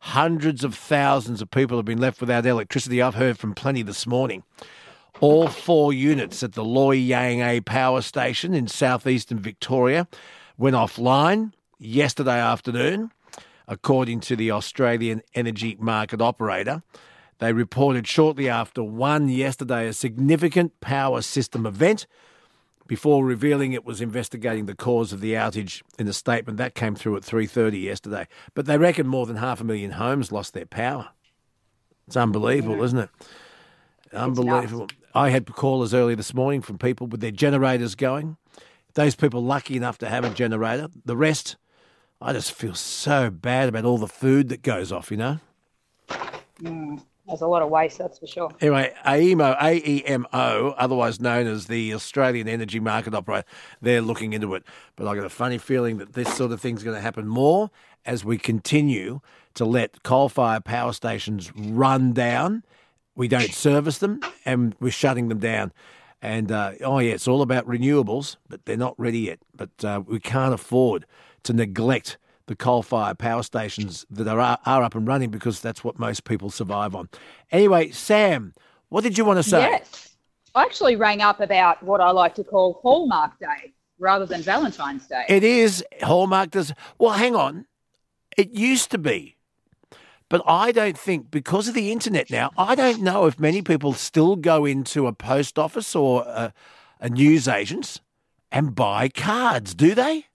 Hundreds 0.00 0.64
of 0.64 0.74
thousands 0.74 1.42
of 1.42 1.50
people 1.50 1.76
have 1.76 1.84
been 1.84 2.00
left 2.00 2.18
without 2.18 2.46
electricity. 2.46 3.02
I've 3.02 3.16
heard 3.16 3.38
from 3.38 3.54
plenty 3.54 3.82
this 3.82 4.06
morning. 4.06 4.42
All 5.18 5.48
four 5.48 5.92
units 5.92 6.42
at 6.42 6.52
the 6.52 6.64
Loy 6.64 6.92
Yang 6.92 7.40
A 7.40 7.60
power 7.60 8.00
station 8.00 8.54
in 8.54 8.68
southeastern 8.68 9.38
Victoria 9.38 10.06
went 10.56 10.76
offline 10.76 11.52
yesterday 11.78 12.38
afternoon, 12.38 13.10
according 13.66 14.20
to 14.20 14.36
the 14.36 14.50
Australian 14.50 15.22
Energy 15.34 15.76
Market 15.80 16.22
Operator. 16.22 16.82
They 17.38 17.52
reported 17.52 18.06
shortly 18.06 18.48
after 18.48 18.82
one 18.82 19.28
yesterday 19.28 19.88
a 19.88 19.92
significant 19.92 20.80
power 20.80 21.22
system 21.22 21.66
event 21.66 22.06
before 22.86 23.24
revealing 23.24 23.72
it 23.72 23.84
was 23.84 24.00
investigating 24.00 24.66
the 24.66 24.74
cause 24.74 25.12
of 25.12 25.20
the 25.20 25.34
outage 25.34 25.82
in 25.98 26.08
a 26.08 26.12
statement 26.12 26.58
that 26.58 26.74
came 26.74 26.94
through 26.94 27.16
at 27.16 27.22
3:30 27.22 27.78
yesterday. 27.78 28.26
But 28.54 28.66
they 28.66 28.76
reckon 28.76 29.06
more 29.06 29.26
than 29.26 29.36
half 29.36 29.60
a 29.60 29.64
million 29.64 29.92
homes 29.92 30.32
lost 30.32 30.54
their 30.54 30.66
power. 30.66 31.10
It's 32.06 32.16
unbelievable, 32.16 32.82
isn't 32.82 32.98
it? 32.98 33.10
Unbelievable. 34.12 34.88
I 35.14 35.30
had 35.30 35.46
callers 35.52 35.92
early 35.92 36.14
this 36.14 36.34
morning 36.34 36.62
from 36.62 36.78
people 36.78 37.06
with 37.06 37.20
their 37.20 37.30
generators 37.30 37.94
going. 37.94 38.36
Those 38.94 39.14
people 39.14 39.42
lucky 39.42 39.76
enough 39.76 39.98
to 39.98 40.08
have 40.08 40.24
a 40.24 40.30
generator. 40.30 40.88
The 41.04 41.16
rest, 41.16 41.56
I 42.20 42.32
just 42.32 42.52
feel 42.52 42.74
so 42.74 43.30
bad 43.30 43.68
about 43.68 43.84
all 43.84 43.98
the 43.98 44.08
food 44.08 44.48
that 44.48 44.62
goes 44.62 44.92
off, 44.92 45.10
you 45.10 45.16
know? 45.16 45.40
Mm, 46.62 47.02
there's 47.26 47.40
a 47.40 47.46
lot 47.46 47.62
of 47.62 47.70
waste, 47.70 47.98
that's 47.98 48.18
for 48.18 48.26
sure. 48.26 48.50
Anyway, 48.60 48.92
AEMO, 49.06 49.58
AEMO, 49.58 50.74
otherwise 50.76 51.20
known 51.20 51.46
as 51.46 51.66
the 51.66 51.94
Australian 51.94 52.48
Energy 52.48 52.80
Market 52.80 53.14
Operator, 53.14 53.46
they're 53.80 54.02
looking 54.02 54.32
into 54.32 54.54
it. 54.54 54.64
But 54.96 55.06
I've 55.06 55.16
got 55.16 55.26
a 55.26 55.30
funny 55.30 55.58
feeling 55.58 55.98
that 55.98 56.12
this 56.12 56.32
sort 56.34 56.52
of 56.52 56.60
thing's 56.60 56.82
going 56.82 56.96
to 56.96 57.02
happen 57.02 57.26
more 57.26 57.70
as 58.04 58.24
we 58.24 58.38
continue 58.38 59.20
to 59.54 59.64
let 59.64 60.02
coal-fired 60.02 60.64
power 60.64 60.92
stations 60.92 61.52
run 61.56 62.12
down. 62.12 62.64
We 63.20 63.28
don't 63.28 63.52
service 63.52 63.98
them, 63.98 64.20
and 64.46 64.74
we're 64.80 64.90
shutting 64.90 65.28
them 65.28 65.40
down. 65.40 65.72
And 66.22 66.50
uh, 66.50 66.72
oh 66.82 67.00
yeah, 67.00 67.12
it's 67.12 67.28
all 67.28 67.42
about 67.42 67.68
renewables, 67.68 68.36
but 68.48 68.64
they're 68.64 68.78
not 68.78 68.98
ready 68.98 69.18
yet. 69.18 69.40
But 69.54 69.84
uh, 69.84 70.00
we 70.06 70.18
can't 70.20 70.54
afford 70.54 71.04
to 71.42 71.52
neglect 71.52 72.16
the 72.46 72.56
coal-fired 72.56 73.18
power 73.18 73.42
stations 73.42 74.06
that 74.08 74.26
are 74.26 74.58
are 74.64 74.82
up 74.82 74.94
and 74.94 75.06
running 75.06 75.28
because 75.28 75.60
that's 75.60 75.84
what 75.84 75.98
most 75.98 76.24
people 76.24 76.48
survive 76.48 76.94
on. 76.94 77.10
Anyway, 77.52 77.90
Sam, 77.90 78.54
what 78.88 79.04
did 79.04 79.18
you 79.18 79.26
want 79.26 79.36
to 79.36 79.42
say? 79.42 79.60
Yes. 79.60 80.16
I 80.54 80.62
actually 80.62 80.96
rang 80.96 81.20
up 81.20 81.40
about 81.40 81.82
what 81.82 82.00
I 82.00 82.12
like 82.12 82.34
to 82.36 82.42
call 82.42 82.80
Hallmark 82.82 83.38
Day 83.38 83.74
rather 83.98 84.24
than 84.24 84.40
Valentine's 84.40 85.06
Day. 85.06 85.26
It 85.28 85.44
is 85.44 85.84
Hallmark 86.00 86.52
does. 86.52 86.72
Well, 86.98 87.12
hang 87.12 87.36
on. 87.36 87.66
It 88.38 88.52
used 88.52 88.90
to 88.92 88.98
be. 88.98 89.36
But 90.30 90.42
I 90.46 90.70
don't 90.70 90.96
think, 90.96 91.30
because 91.30 91.66
of 91.66 91.74
the 91.74 91.90
internet 91.90 92.30
now, 92.30 92.52
I 92.56 92.76
don't 92.76 93.02
know 93.02 93.26
if 93.26 93.38
many 93.38 93.62
people 93.62 93.92
still 93.92 94.36
go 94.36 94.64
into 94.64 95.08
a 95.08 95.12
post 95.12 95.58
office 95.58 95.94
or 95.94 96.22
a, 96.22 96.54
a 97.00 97.08
news 97.10 97.48
agents 97.48 98.00
and 98.52 98.74
buy 98.74 99.08
cards, 99.08 99.74
do 99.74 99.92
they? 99.92 100.26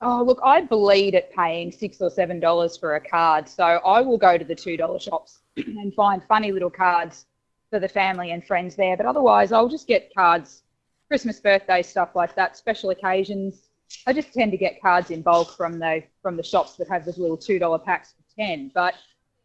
Oh, 0.00 0.22
look, 0.26 0.40
I 0.44 0.62
bleed 0.62 1.14
at 1.14 1.32
paying 1.32 1.70
six 1.70 2.00
or 2.00 2.10
seven 2.10 2.40
dollars 2.40 2.76
for 2.76 2.96
a 2.96 3.00
card. 3.00 3.48
So 3.48 3.62
I 3.62 4.00
will 4.00 4.18
go 4.18 4.36
to 4.36 4.44
the 4.44 4.54
two 4.54 4.76
dollar 4.76 4.98
shops 4.98 5.38
and 5.56 5.94
find 5.94 6.22
funny 6.24 6.50
little 6.50 6.68
cards 6.68 7.26
for 7.70 7.78
the 7.78 7.88
family 7.88 8.32
and 8.32 8.44
friends 8.44 8.74
there. 8.74 8.96
But 8.96 9.06
otherwise, 9.06 9.52
I'll 9.52 9.68
just 9.68 9.86
get 9.86 10.12
cards, 10.12 10.64
Christmas, 11.08 11.38
birthday, 11.40 11.82
stuff 11.82 12.16
like 12.16 12.34
that, 12.34 12.56
special 12.56 12.90
occasions. 12.90 13.68
I 14.08 14.12
just 14.12 14.34
tend 14.34 14.50
to 14.50 14.58
get 14.58 14.82
cards 14.82 15.12
in 15.12 15.22
bulk 15.22 15.56
from 15.56 15.78
the 15.78 16.02
from 16.20 16.36
the 16.36 16.42
shops 16.42 16.74
that 16.76 16.88
have 16.88 17.04
those 17.04 17.16
little 17.16 17.36
two 17.36 17.60
dollar 17.60 17.78
packs 17.78 18.12
for 18.12 18.36
ten. 18.36 18.72
But 18.74 18.94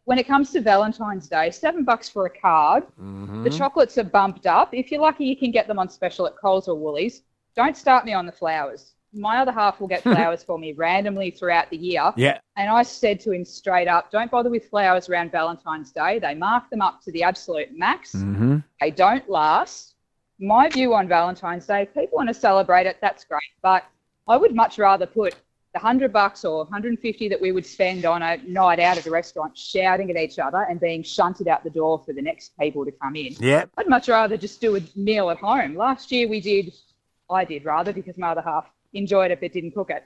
when 0.04 0.18
it 0.18 0.26
comes 0.26 0.50
to 0.52 0.60
Valentine's 0.60 1.28
Day, 1.28 1.50
seven 1.50 1.84
bucks 1.84 2.08
for 2.08 2.26
a 2.26 2.30
card. 2.30 2.84
Mm-hmm. 3.00 3.44
The 3.44 3.50
chocolates 3.50 3.98
are 3.98 4.04
bumped 4.04 4.46
up. 4.46 4.74
If 4.74 4.90
you're 4.90 5.00
lucky, 5.00 5.24
you 5.24 5.36
can 5.36 5.50
get 5.50 5.68
them 5.68 5.78
on 5.78 5.88
special 5.88 6.26
at 6.26 6.36
Coles 6.36 6.68
or 6.68 6.76
Woolies. 6.76 7.22
Don't 7.54 7.76
start 7.76 8.04
me 8.04 8.12
on 8.12 8.26
the 8.26 8.32
flowers. 8.32 8.94
My 9.12 9.38
other 9.38 9.52
half 9.52 9.80
will 9.80 9.88
get 9.88 10.02
flowers 10.02 10.42
for 10.42 10.58
me 10.58 10.72
randomly 10.72 11.30
throughout 11.30 11.70
the 11.70 11.76
year. 11.76 12.12
Yeah. 12.16 12.38
And 12.56 12.68
I 12.68 12.82
said 12.82 13.20
to 13.20 13.32
him 13.32 13.44
straight 13.44 13.86
up, 13.86 14.10
don't 14.10 14.30
bother 14.30 14.50
with 14.50 14.68
flowers 14.68 15.08
around 15.08 15.30
Valentine's 15.30 15.92
Day. 15.92 16.18
They 16.18 16.34
mark 16.34 16.68
them 16.70 16.80
up 16.80 17.02
to 17.02 17.12
the 17.12 17.22
absolute 17.22 17.68
max. 17.76 18.12
Mm-hmm. 18.12 18.58
They 18.80 18.90
don't 18.90 19.28
last. 19.28 19.94
My 20.40 20.68
view 20.68 20.94
on 20.94 21.06
Valentine's 21.06 21.66
Day, 21.66 21.86
people 21.94 22.16
want 22.16 22.28
to 22.28 22.34
celebrate 22.34 22.86
it, 22.86 22.96
that's 23.00 23.24
great. 23.24 23.40
But 23.62 23.84
I 24.26 24.36
would 24.36 24.54
much 24.54 24.78
rather 24.78 25.06
put 25.06 25.36
the 25.74 25.78
hundred 25.80 26.12
bucks 26.12 26.44
or 26.44 26.58
150 26.64 27.28
that 27.28 27.40
we 27.40 27.50
would 27.52 27.64
spend 27.64 28.04
on 28.04 28.22
a 28.22 28.36
night 28.46 28.78
out 28.78 28.98
at 28.98 29.06
a 29.06 29.10
restaurant 29.10 29.56
shouting 29.56 30.10
at 30.10 30.16
each 30.16 30.38
other 30.38 30.66
and 30.68 30.78
being 30.78 31.02
shunted 31.02 31.48
out 31.48 31.64
the 31.64 31.70
door 31.70 32.02
for 32.04 32.12
the 32.12 32.20
next 32.20 32.52
people 32.60 32.84
to 32.84 32.92
come 32.92 33.16
in. 33.16 33.34
Yeah. 33.38 33.64
I'd 33.78 33.88
much 33.88 34.08
rather 34.08 34.36
just 34.36 34.60
do 34.60 34.76
a 34.76 34.80
meal 34.94 35.30
at 35.30 35.38
home. 35.38 35.74
Last 35.74 36.12
year 36.12 36.28
we 36.28 36.40
did, 36.40 36.74
I 37.30 37.44
did 37.44 37.64
rather 37.64 37.92
because 37.92 38.18
my 38.18 38.28
other 38.28 38.42
half 38.42 38.66
enjoyed 38.92 39.30
it 39.30 39.40
but 39.40 39.52
didn't 39.52 39.72
cook 39.72 39.90
it. 39.90 40.04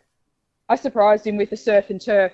I 0.68 0.76
surprised 0.76 1.26
him 1.26 1.36
with 1.36 1.50
a 1.52 1.56
surf 1.56 1.90
and 1.90 2.00
turf 2.00 2.32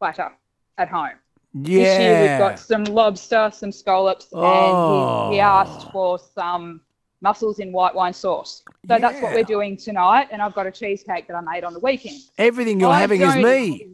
platter 0.00 0.32
at 0.78 0.88
home. 0.88 1.12
Yeah. 1.54 1.78
This 1.84 1.98
year 2.00 2.20
we've 2.20 2.38
got 2.38 2.58
some 2.58 2.84
lobster, 2.84 3.50
some 3.52 3.70
scallops, 3.70 4.26
and 4.32 4.40
he, 4.40 5.36
he 5.36 5.40
Oh. 5.40 5.44
asked 5.44 5.90
for 5.92 6.18
some 6.18 6.80
mussels 7.22 7.58
in 7.58 7.72
white 7.72 7.94
wine 7.94 8.12
sauce. 8.12 8.62
So 8.88 8.98
that's 8.98 9.20
what 9.22 9.32
we're 9.32 9.44
doing 9.44 9.76
tonight, 9.76 10.28
and 10.30 10.42
I've 10.42 10.54
got 10.54 10.66
a 10.66 10.70
cheesecake 10.70 11.28
that 11.28 11.34
I 11.34 11.40
made 11.40 11.64
on 11.64 11.72
the 11.72 11.80
weekend. 11.80 12.20
Everything 12.36 12.80
you're 12.80 12.90
I 12.90 13.00
having 13.00 13.22
is 13.22 13.36
me. 13.36 13.88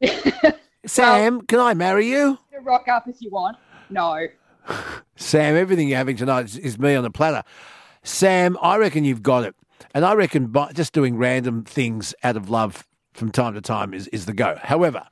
Sam, 0.86 1.42
can 1.42 1.60
I 1.60 1.74
marry 1.74 2.08
you? 2.08 2.38
To 2.52 2.60
rock 2.60 2.88
up 2.88 3.06
if 3.06 3.16
you 3.20 3.30
want. 3.30 3.56
No. 3.90 4.26
Sam, 5.16 5.54
everything 5.54 5.88
you're 5.88 5.98
having 5.98 6.16
tonight 6.16 6.46
is, 6.46 6.56
is 6.56 6.78
me 6.78 6.94
on 6.94 7.04
a 7.04 7.10
platter. 7.10 7.44
Sam, 8.02 8.58
I 8.60 8.78
reckon 8.78 9.04
you've 9.04 9.22
got 9.22 9.44
it. 9.44 9.54
And 9.94 10.04
I 10.04 10.14
reckon 10.14 10.48
by, 10.48 10.72
just 10.72 10.92
doing 10.92 11.16
random 11.16 11.64
things 11.64 12.14
out 12.24 12.36
of 12.36 12.50
love 12.50 12.88
from 13.12 13.30
time 13.30 13.54
to 13.54 13.60
time 13.60 13.94
is, 13.94 14.08
is 14.08 14.26
the 14.26 14.32
go. 14.32 14.58
However, 14.62 15.06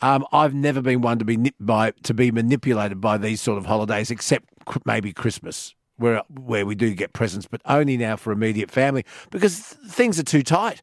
um, 0.00 0.26
I've 0.32 0.54
never 0.54 0.80
been 0.80 1.02
one 1.02 1.18
to 1.18 1.24
be 1.24 1.36
nip 1.36 1.54
by 1.60 1.92
to 2.02 2.14
be 2.14 2.30
manipulated 2.30 3.00
by 3.00 3.18
these 3.18 3.40
sort 3.40 3.58
of 3.58 3.66
holidays, 3.66 4.10
except 4.10 4.48
maybe 4.84 5.12
Christmas, 5.12 5.74
where 5.98 6.22
where 6.28 6.66
we 6.66 6.74
do 6.74 6.94
get 6.94 7.12
presents, 7.12 7.46
but 7.46 7.60
only 7.64 7.96
now 7.96 8.16
for 8.16 8.32
immediate 8.32 8.70
family 8.70 9.04
because 9.30 9.70
th- 9.70 9.92
things 9.92 10.18
are 10.18 10.24
too 10.24 10.42
tight. 10.42 10.82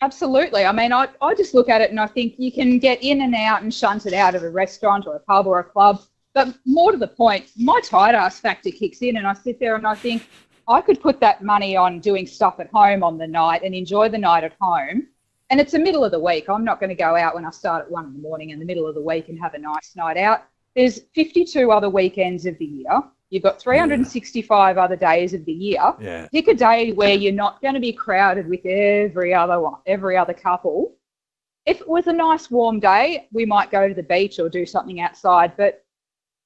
Absolutely. 0.00 0.64
I 0.64 0.72
mean, 0.72 0.92
I, 0.92 1.08
I 1.20 1.34
just 1.34 1.54
look 1.54 1.68
at 1.68 1.80
it 1.80 1.90
and 1.90 2.00
I 2.00 2.08
think 2.08 2.34
you 2.36 2.50
can 2.50 2.80
get 2.80 3.00
in 3.04 3.20
and 3.20 3.36
out 3.36 3.62
and 3.62 3.72
shunt 3.72 4.04
it 4.04 4.12
out 4.12 4.34
of 4.34 4.42
a 4.42 4.50
restaurant 4.50 5.06
or 5.06 5.14
a 5.14 5.20
pub 5.20 5.46
or 5.46 5.60
a 5.60 5.64
club. 5.64 6.02
But 6.34 6.56
more 6.66 6.90
to 6.90 6.98
the 6.98 7.06
point, 7.06 7.50
my 7.56 7.80
tight 7.84 8.16
ass 8.16 8.40
factor 8.40 8.70
kicks 8.70 9.02
in 9.02 9.16
and 9.16 9.28
I 9.28 9.34
sit 9.34 9.60
there 9.60 9.76
and 9.76 9.86
I 9.86 9.94
think 9.94 10.26
I 10.66 10.80
could 10.80 11.00
put 11.00 11.20
that 11.20 11.44
money 11.44 11.76
on 11.76 12.00
doing 12.00 12.26
stuff 12.26 12.58
at 12.58 12.68
home 12.72 13.04
on 13.04 13.16
the 13.16 13.28
night 13.28 13.62
and 13.62 13.76
enjoy 13.76 14.08
the 14.08 14.18
night 14.18 14.42
at 14.42 14.54
home. 14.60 15.06
And 15.50 15.60
it's 15.60 15.72
the 15.72 15.78
middle 15.78 16.04
of 16.04 16.10
the 16.10 16.18
week. 16.18 16.48
I'm 16.48 16.64
not 16.64 16.80
going 16.80 16.90
to 16.90 16.96
go 16.96 17.14
out 17.14 17.36
when 17.36 17.44
I 17.44 17.50
start 17.50 17.84
at 17.84 17.90
one 17.90 18.06
in 18.06 18.12
the 18.14 18.18
morning 18.18 18.50
in 18.50 18.58
the 18.58 18.64
middle 18.64 18.88
of 18.88 18.96
the 18.96 19.02
week 19.02 19.28
and 19.28 19.38
have 19.38 19.54
a 19.54 19.58
nice 19.58 19.94
night 19.94 20.16
out. 20.16 20.44
There's 20.74 21.00
52 21.14 21.70
other 21.70 21.90
weekends 21.90 22.46
of 22.46 22.58
the 22.58 22.64
year. 22.64 23.02
You've 23.32 23.42
got 23.42 23.58
365 23.58 24.76
other 24.76 24.94
days 24.94 25.32
of 25.32 25.42
the 25.46 25.54
year. 25.54 25.94
Yeah. 25.98 26.28
Pick 26.28 26.48
a 26.48 26.54
day 26.54 26.92
where 26.92 27.14
you're 27.14 27.32
not 27.32 27.62
going 27.62 27.72
to 27.72 27.80
be 27.80 27.90
crowded 27.90 28.46
with 28.46 28.66
every 28.66 29.32
other 29.32 29.58
one, 29.58 29.76
every 29.86 30.18
other 30.18 30.34
couple. 30.34 30.96
If 31.64 31.80
it 31.80 31.88
was 31.88 32.08
a 32.08 32.12
nice 32.12 32.50
warm 32.50 32.78
day, 32.78 33.28
we 33.32 33.46
might 33.46 33.70
go 33.70 33.88
to 33.88 33.94
the 33.94 34.02
beach 34.02 34.38
or 34.38 34.50
do 34.50 34.66
something 34.66 35.00
outside. 35.00 35.56
But 35.56 35.82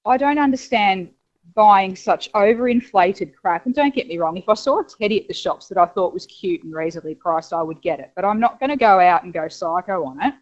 I 0.05 0.17
don't 0.17 0.39
understand 0.39 1.11
buying 1.57 1.97
such 1.97 2.31
overinflated 2.35 3.35
crap. 3.35 3.67
And 3.67 3.75
don't 3.75 3.93
get 3.93 4.07
me 4.07 4.19
wrong, 4.19 4.37
if 4.37 4.49
I 4.49 4.55
saw 4.55 4.79
a 4.79 4.85
teddy 4.85 5.21
at 5.21 5.27
the 5.27 5.35
shops 5.35 5.67
that 5.67 5.79
I 5.79 5.87
thought 5.87 6.15
was 6.15 6.27
cute 6.27 6.63
and 6.63 6.73
reasonably 6.73 7.17
priced, 7.17 7.53
I 7.53 7.63
would 7.63 7.83
get 7.83 7.99
it. 7.99 8.13
But 8.15 8.25
I'm 8.25 8.39
not 8.39 8.61
going 8.61 8.71
to 8.71 8.77
go 8.77 9.01
out 9.01 9.25
and 9.25 9.35
go 9.35 9.49
psycho 9.49 10.05
on 10.05 10.23
it. 10.23 10.35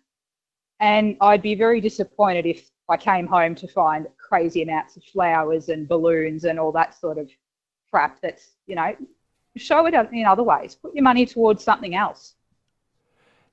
And 0.79 1.17
I'd 1.23 1.41
be 1.41 1.55
very 1.55 1.81
disappointed 1.81 2.45
if 2.45 2.71
I 2.89 2.97
came 2.97 3.27
home 3.27 3.55
to 3.57 3.69
find 3.69 4.07
crazy 4.19 4.63
amounts 4.63 4.97
of 4.97 5.05
flowers 5.05 5.69
and 5.69 5.89
balloons 5.89 6.45
and 6.45 6.59
all 6.59 6.73
that 6.73 6.99
sort 6.99 7.19
of 7.19 7.31
crap. 7.91 8.21
That's 8.21 8.51
you 8.67 8.75
know, 8.75 8.95
show 9.57 9.87
it 9.87 9.95
in 9.95 10.27
other 10.27 10.43
ways. 10.43 10.75
Put 10.75 10.95
your 10.95 11.05
money 11.05 11.27
towards 11.27 11.65
something 11.65 11.95
else. 11.95 12.35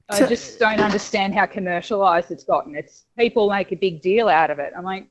I 0.09 0.27
just 0.27 0.59
don't 0.59 0.81
understand 0.81 1.33
how 1.33 1.45
commercialized 1.45 2.31
it's 2.31 2.43
gotten. 2.43 2.75
It's 2.75 3.05
people 3.17 3.49
make 3.49 3.71
a 3.71 3.75
big 3.75 4.01
deal 4.01 4.27
out 4.27 4.51
of 4.51 4.59
it. 4.59 4.73
I'm 4.77 4.83
like, 4.83 5.07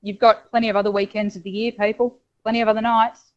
you've 0.00 0.18
got 0.18 0.48
plenty 0.50 0.68
of 0.68 0.76
other 0.76 0.92
weekends 0.92 1.34
of 1.34 1.42
the 1.42 1.50
year, 1.50 1.72
people. 1.72 2.18
Plenty 2.44 2.60
of 2.60 2.68
other 2.68 2.80
nights. 2.80 3.32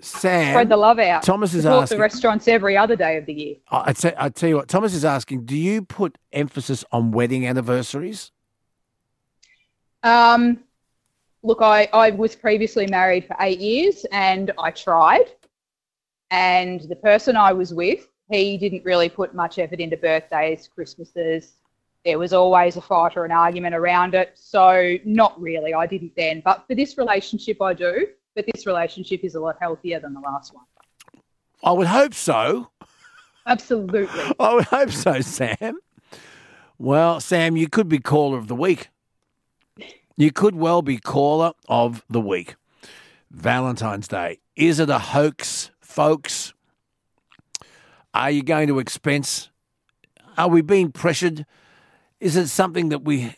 Sam, 0.00 0.52
Spread 0.52 0.68
the 0.68 0.76
love 0.76 0.98
out. 0.98 1.22
Thomas 1.22 1.54
is 1.54 1.62
Support 1.62 1.84
asking. 1.84 1.98
the 1.98 2.02
restaurants 2.02 2.48
every 2.48 2.76
other 2.76 2.96
day 2.96 3.16
of 3.16 3.24
the 3.24 3.32
year. 3.32 3.54
I 3.70 3.92
tell, 3.94 4.12
I 4.18 4.28
tell 4.28 4.48
you 4.48 4.56
what, 4.56 4.68
Thomas 4.68 4.94
is 4.94 5.04
asking. 5.04 5.46
Do 5.46 5.56
you 5.56 5.82
put 5.82 6.18
emphasis 6.32 6.84
on 6.92 7.12
wedding 7.12 7.46
anniversaries? 7.46 8.30
Um, 10.06 10.60
look, 11.42 11.58
I, 11.60 11.88
I 11.92 12.10
was 12.10 12.36
previously 12.36 12.86
married 12.86 13.26
for 13.26 13.36
eight 13.40 13.58
years 13.58 14.06
and 14.12 14.52
I 14.56 14.70
tried. 14.70 15.32
And 16.30 16.80
the 16.82 16.94
person 16.94 17.36
I 17.36 17.52
was 17.52 17.74
with, 17.74 18.08
he 18.30 18.56
didn't 18.56 18.84
really 18.84 19.08
put 19.08 19.34
much 19.34 19.58
effort 19.58 19.80
into 19.80 19.96
birthdays, 19.96 20.68
Christmases. 20.72 21.54
There 22.04 22.20
was 22.20 22.32
always 22.32 22.76
a 22.76 22.80
fight 22.80 23.16
or 23.16 23.24
an 23.24 23.32
argument 23.32 23.74
around 23.74 24.14
it. 24.14 24.30
So, 24.34 24.96
not 25.04 25.40
really. 25.40 25.74
I 25.74 25.86
didn't 25.86 26.12
then. 26.16 26.40
But 26.44 26.64
for 26.68 26.76
this 26.76 26.96
relationship, 26.96 27.60
I 27.60 27.74
do. 27.74 28.06
But 28.36 28.46
this 28.52 28.64
relationship 28.64 29.24
is 29.24 29.34
a 29.34 29.40
lot 29.40 29.56
healthier 29.60 29.98
than 29.98 30.14
the 30.14 30.20
last 30.20 30.54
one. 30.54 30.64
I 31.64 31.72
would 31.72 31.88
hope 31.88 32.14
so. 32.14 32.70
Absolutely. 33.44 34.08
I 34.38 34.54
would 34.54 34.64
hope 34.66 34.90
so, 34.90 35.20
Sam. 35.20 35.80
Well, 36.78 37.18
Sam, 37.20 37.56
you 37.56 37.68
could 37.68 37.88
be 37.88 37.98
caller 37.98 38.38
of 38.38 38.46
the 38.46 38.54
week. 38.54 38.88
You 40.16 40.32
could 40.32 40.54
well 40.54 40.82
be 40.82 40.98
caller 40.98 41.52
of 41.68 42.04
the 42.08 42.20
week. 42.20 42.56
Valentine's 43.30 44.08
Day. 44.08 44.38
Is 44.54 44.80
it 44.80 44.88
a 44.88 44.98
hoax, 44.98 45.70
folks? 45.80 46.54
Are 48.14 48.30
you 48.30 48.42
going 48.42 48.68
to 48.68 48.78
expense? 48.78 49.50
Are 50.38 50.48
we 50.48 50.62
being 50.62 50.90
pressured? 50.90 51.44
Is 52.18 52.36
it 52.36 52.48
something 52.48 52.88
that 52.88 53.04
we, 53.04 53.34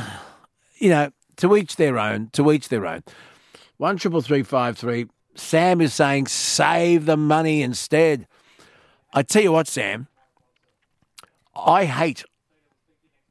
you 0.78 0.88
know, 0.88 1.10
to 1.40 1.56
each 1.56 1.76
their 1.76 1.98
own, 1.98 2.28
to 2.32 2.52
each 2.52 2.68
their 2.68 2.86
own. 2.86 3.02
One 3.78 3.96
triple 3.96 4.20
three 4.20 4.42
five 4.42 4.78
three. 4.78 5.06
Sam 5.34 5.80
is 5.80 5.94
saying 5.94 6.26
save 6.26 7.06
the 7.06 7.16
money 7.16 7.62
instead. 7.62 8.26
I 9.12 9.22
tell 9.22 9.42
you 9.42 9.52
what, 9.52 9.66
Sam, 9.66 10.06
I 11.54 11.86
hate 11.86 12.24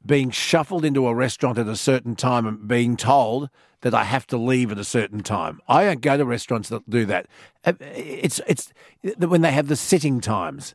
being 0.04 0.30
shuffled 0.30 0.84
into 0.84 1.06
a 1.06 1.14
restaurant 1.14 1.58
at 1.58 1.68
a 1.68 1.76
certain 1.76 2.16
time 2.16 2.46
and 2.46 2.66
being 2.66 2.96
told 2.96 3.50
that 3.82 3.94
I 3.94 4.04
have 4.04 4.26
to 4.28 4.36
leave 4.36 4.70
at 4.72 4.78
a 4.78 4.84
certain 4.84 5.22
time. 5.22 5.60
I 5.68 5.84
don't 5.84 6.00
go 6.00 6.16
to 6.16 6.24
restaurants 6.24 6.68
that 6.68 6.88
do 6.88 7.04
that. 7.06 7.26
Uh, 7.64 7.74
It's 7.80 8.40
it's 8.46 8.72
when 9.18 9.40
they 9.42 9.52
have 9.52 9.68
the 9.68 9.76
sitting 9.76 10.20
times, 10.20 10.74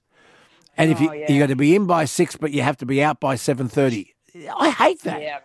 and 0.77 0.91
if 0.91 0.99
you 0.99 1.09
Oh, 1.09 1.13
yeah. 1.13 1.31
you 1.31 1.39
got 1.39 1.47
to 1.49 1.55
be 1.55 1.75
in 1.75 1.85
by 1.85 2.05
six, 2.05 2.35
but 2.35 2.51
you 2.51 2.61
have 2.61 2.77
to 2.77 2.85
be 2.85 3.03
out 3.03 3.19
by 3.19 3.35
seven 3.35 3.67
thirty. 3.67 4.15
I 4.55 4.69
hate 4.69 5.01
that. 5.03 5.21
Yeah, 5.21 5.39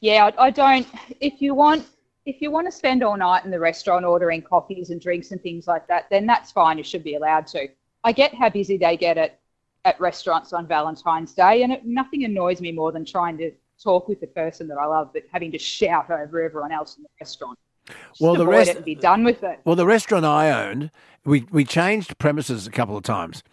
yeah. 0.00 0.30
I, 0.36 0.46
I 0.46 0.50
don't. 0.50 0.86
If 1.20 1.40
you 1.40 1.54
want, 1.54 1.86
if 2.26 2.40
you 2.42 2.50
want 2.50 2.66
to 2.66 2.72
spend 2.72 3.02
all 3.02 3.16
night 3.16 3.44
in 3.44 3.50
the 3.50 3.60
restaurant 3.60 4.04
ordering 4.04 4.42
coffees 4.42 4.90
and 4.90 5.00
drinks 5.00 5.30
and 5.30 5.40
things 5.40 5.66
like 5.66 5.86
that, 5.88 6.06
then 6.10 6.26
that's 6.26 6.52
fine. 6.52 6.76
You 6.78 6.84
should 6.84 7.04
be 7.04 7.14
allowed 7.14 7.46
to. 7.48 7.68
I 8.04 8.12
get 8.12 8.34
how 8.34 8.50
busy 8.50 8.76
they 8.76 8.96
get 8.96 9.16
at 9.16 9.38
at 9.86 9.98
restaurants 10.00 10.52
on 10.52 10.66
Valentine's 10.66 11.32
Day, 11.32 11.62
and 11.62 11.72
it, 11.72 11.86
nothing 11.86 12.24
annoys 12.24 12.60
me 12.60 12.72
more 12.72 12.90
than 12.90 13.04
trying 13.04 13.38
to 13.38 13.52
talk 13.82 14.08
with 14.08 14.20
the 14.20 14.26
person 14.26 14.66
that 14.66 14.78
I 14.78 14.84
love, 14.84 15.10
but 15.14 15.22
having 15.32 15.52
to 15.52 15.58
shout 15.58 16.10
over 16.10 16.42
everyone 16.42 16.72
else 16.72 16.96
in 16.96 17.04
the 17.04 17.08
restaurant. 17.20 17.56
Just 17.86 18.20
Well, 18.20 18.34
the 18.34 18.46
rest- 18.46 18.70
it 18.70 18.76
and 18.76 18.84
be 18.84 18.96
done 18.96 19.22
with 19.22 19.44
it. 19.44 19.60
Well, 19.64 19.76
the 19.76 19.86
restaurant 19.86 20.24
I 20.24 20.50
owned, 20.50 20.90
we, 21.24 21.46
we 21.52 21.64
changed 21.64 22.18
premises 22.18 22.66
a 22.66 22.70
couple 22.72 22.96
of 22.96 23.04
times. 23.04 23.44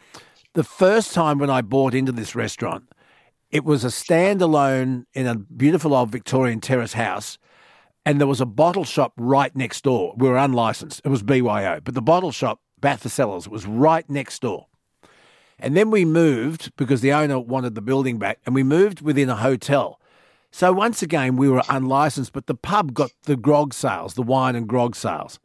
The 0.56 0.64
first 0.64 1.14
time 1.14 1.38
when 1.38 1.52
I 1.52 1.62
bought 1.62 1.94
into 1.94 2.12
this 2.12 2.36
restaurant, 2.36 2.86
it 3.52 3.64
was 3.64 3.84
a 3.84 3.90
standalone 3.90 5.06
in 5.14 5.28
a 5.28 5.36
beautiful 5.36 5.94
old 5.94 6.10
Victorian 6.10 6.62
terrace 6.62 6.94
house, 6.94 7.38
and 8.08 8.20
there 8.20 8.28
was 8.28 8.42
a 8.42 8.48
bottle 8.48 8.86
shop 8.86 9.14
right 9.18 9.56
next 9.56 9.84
door. 9.84 10.16
We 10.18 10.28
were 10.28 10.38
unlicensed. 10.38 11.02
It 11.06 11.10
was 11.10 11.22
BYO, 11.22 11.80
but 11.84 11.94
the 11.94 12.02
bottle 12.02 12.32
shop, 12.32 12.60
Bath 12.82 13.10
Cellars, 13.12 13.48
was 13.48 13.68
right 13.68 14.10
next 14.10 14.42
door. 14.42 14.66
And 15.64 15.78
then 15.78 15.90
we 15.92 16.04
moved 16.04 16.76
because 16.76 17.00
the 17.00 17.14
owner 17.14 17.40
wanted 17.40 17.74
the 17.74 17.82
building 17.82 18.20
back, 18.20 18.38
and 18.46 18.54
we 18.54 18.64
moved 18.64 19.02
within 19.02 19.30
a 19.30 19.36
hotel. 19.38 19.98
So 20.52 20.74
once 20.74 21.02
again, 21.02 21.38
we 21.38 21.50
were 21.50 21.64
unlicensed, 21.70 22.34
but 22.34 22.48
the 22.48 22.54
pub 22.54 22.94
got 22.94 23.12
the 23.24 23.38
grog 23.38 23.74
sales, 23.74 24.16
the 24.16 24.22
wine 24.22 24.58
and 24.58 24.68
grog 24.68 24.94
sales. 24.94 25.40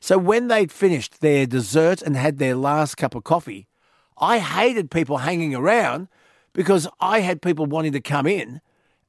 So 0.00 0.16
when 0.16 0.48
they'd 0.48 0.72
finished 0.72 1.20
their 1.20 1.46
dessert 1.46 2.00
and 2.00 2.16
had 2.16 2.38
their 2.38 2.56
last 2.56 2.96
cup 2.96 3.14
of 3.14 3.24
coffee, 3.24 3.68
I 4.16 4.38
hated 4.38 4.90
people 4.90 5.18
hanging 5.18 5.54
around 5.54 6.08
because 6.54 6.88
I 6.98 7.20
had 7.20 7.42
people 7.42 7.66
wanting 7.66 7.92
to 7.92 8.00
come 8.00 8.26
in 8.26 8.62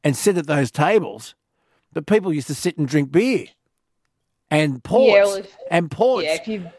and 0.04 0.16
sit 0.18 0.38
at 0.38 0.46
those 0.46 0.72
tables, 0.72 1.36
but 1.94 2.06
people 2.06 2.34
used 2.34 2.48
to 2.48 2.56
sit 2.56 2.78
and 2.78 2.86
drink 2.88 3.12
beer 3.14 3.46
and 4.52 4.84
ports 4.84 5.14
Yeah, 5.14 5.24
well, 5.24 5.36
if- 5.36 5.58
and 5.72 5.90
ports. 5.90 6.28
Yeah, 6.28 6.70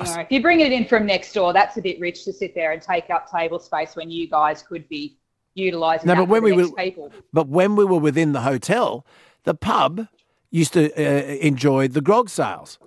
if 0.00 0.06
you, 0.06 0.12
you 0.14 0.20
if 0.20 0.26
you 0.30 0.42
bring 0.42 0.60
it 0.60 0.72
in 0.72 0.86
from 0.86 1.06
next 1.06 1.32
door, 1.32 1.52
that's 1.52 1.76
a 1.76 1.82
bit 1.82 2.00
rich 2.00 2.24
to 2.24 2.32
sit 2.32 2.54
there 2.54 2.72
and 2.72 2.80
take 2.82 3.10
up 3.10 3.30
table 3.30 3.58
space 3.58 3.96
when 3.96 4.10
you 4.10 4.28
guys 4.28 4.62
could 4.62 4.88
be 4.88 5.18
utilising 5.54 6.06
No, 6.08 6.14
that 6.14 6.20
but 6.22 6.28
when 6.28 6.42
we 6.42 6.52
were, 6.52 6.70
people. 6.70 7.12
but 7.32 7.48
when 7.48 7.76
we 7.76 7.84
were 7.84 7.98
within 7.98 8.32
the 8.32 8.40
hotel, 8.42 9.04
the 9.44 9.54
pub 9.54 10.06
used 10.50 10.72
to 10.74 10.92
uh, 10.92 11.34
enjoy 11.36 11.88
the 11.88 12.00
grog 12.00 12.28
sales. 12.28 12.78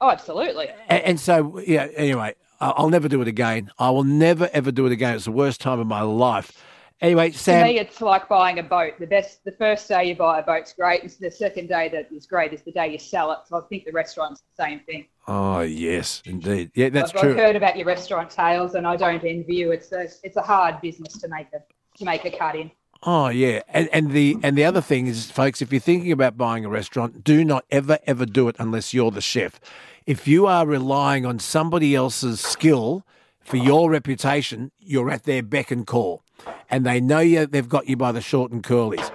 Oh, 0.00 0.10
absolutely. 0.10 0.68
And, 0.88 1.02
and 1.02 1.20
so, 1.20 1.60
yeah, 1.66 1.88
anyway, 1.96 2.34
I'll 2.60 2.90
never 2.90 3.08
do 3.08 3.20
it 3.22 3.28
again. 3.28 3.70
I 3.78 3.90
will 3.90 4.04
never, 4.04 4.48
ever 4.52 4.70
do 4.70 4.86
it 4.86 4.92
again. 4.92 5.16
It's 5.16 5.24
the 5.24 5.32
worst 5.32 5.60
time 5.60 5.80
of 5.80 5.86
my 5.86 6.02
life. 6.02 6.62
Anyway, 7.00 7.30
Sam. 7.32 7.66
To 7.66 7.72
me, 7.72 7.78
it's 7.78 8.00
like 8.00 8.26
buying 8.28 8.58
a 8.58 8.62
boat. 8.62 8.94
The 8.98 9.06
best, 9.06 9.44
the 9.44 9.52
first 9.52 9.86
day 9.86 10.04
you 10.04 10.16
buy 10.16 10.38
a 10.38 10.42
boat's 10.42 10.72
great, 10.72 11.02
and 11.02 11.10
the 11.20 11.30
second 11.30 11.68
day 11.68 11.90
that 11.90 12.10
is 12.10 12.26
great 12.26 12.54
is 12.54 12.62
the 12.62 12.72
day 12.72 12.90
you 12.90 12.98
sell 12.98 13.32
it. 13.32 13.40
So 13.46 13.58
I 13.58 13.60
think 13.68 13.84
the 13.84 13.92
restaurant's 13.92 14.42
the 14.56 14.64
same 14.64 14.80
thing. 14.80 15.06
Oh, 15.28 15.60
yes, 15.60 16.22
indeed. 16.24 16.70
Yeah, 16.74 16.88
that's 16.88 17.12
I've, 17.14 17.20
true. 17.20 17.30
I've 17.32 17.36
heard 17.36 17.56
about 17.56 17.76
your 17.76 17.86
restaurant 17.86 18.30
tales, 18.30 18.74
and 18.74 18.86
I 18.86 18.96
don't 18.96 19.22
envy 19.24 19.56
you. 19.56 19.72
It's 19.72 19.92
a, 19.92 20.08
it's 20.22 20.36
a 20.36 20.42
hard 20.42 20.80
business 20.80 21.18
to 21.18 21.28
make 21.28 21.48
a 21.52 21.58
to 21.98 22.04
make 22.04 22.24
a 22.24 22.30
cut 22.30 22.54
in. 22.56 22.70
Oh 23.02 23.28
yeah, 23.28 23.60
and 23.68 23.88
and 23.92 24.12
the 24.12 24.36
and 24.42 24.56
the 24.56 24.64
other 24.64 24.80
thing 24.80 25.06
is, 25.06 25.30
folks, 25.30 25.60
if 25.60 25.72
you're 25.72 25.80
thinking 25.80 26.12
about 26.12 26.38
buying 26.38 26.64
a 26.64 26.68
restaurant, 26.68 27.22
do 27.22 27.44
not 27.44 27.64
ever 27.70 27.98
ever 28.06 28.24
do 28.24 28.48
it 28.48 28.56
unless 28.58 28.94
you're 28.94 29.10
the 29.10 29.20
chef. 29.20 29.60
If 30.06 30.26
you 30.26 30.46
are 30.46 30.66
relying 30.66 31.26
on 31.26 31.38
somebody 31.38 31.94
else's 31.94 32.40
skill 32.40 33.04
for 33.40 33.58
your 33.58 33.90
reputation, 33.90 34.72
you're 34.78 35.10
at 35.10 35.24
their 35.24 35.42
beck 35.42 35.70
and 35.70 35.86
call, 35.86 36.24
and 36.70 36.84
they 36.84 37.00
know 37.00 37.20
you. 37.20 37.46
They've 37.46 37.68
got 37.68 37.88
you 37.88 37.96
by 37.96 38.12
the 38.12 38.20
short 38.20 38.52
and 38.52 38.62
curlies. 38.62 39.10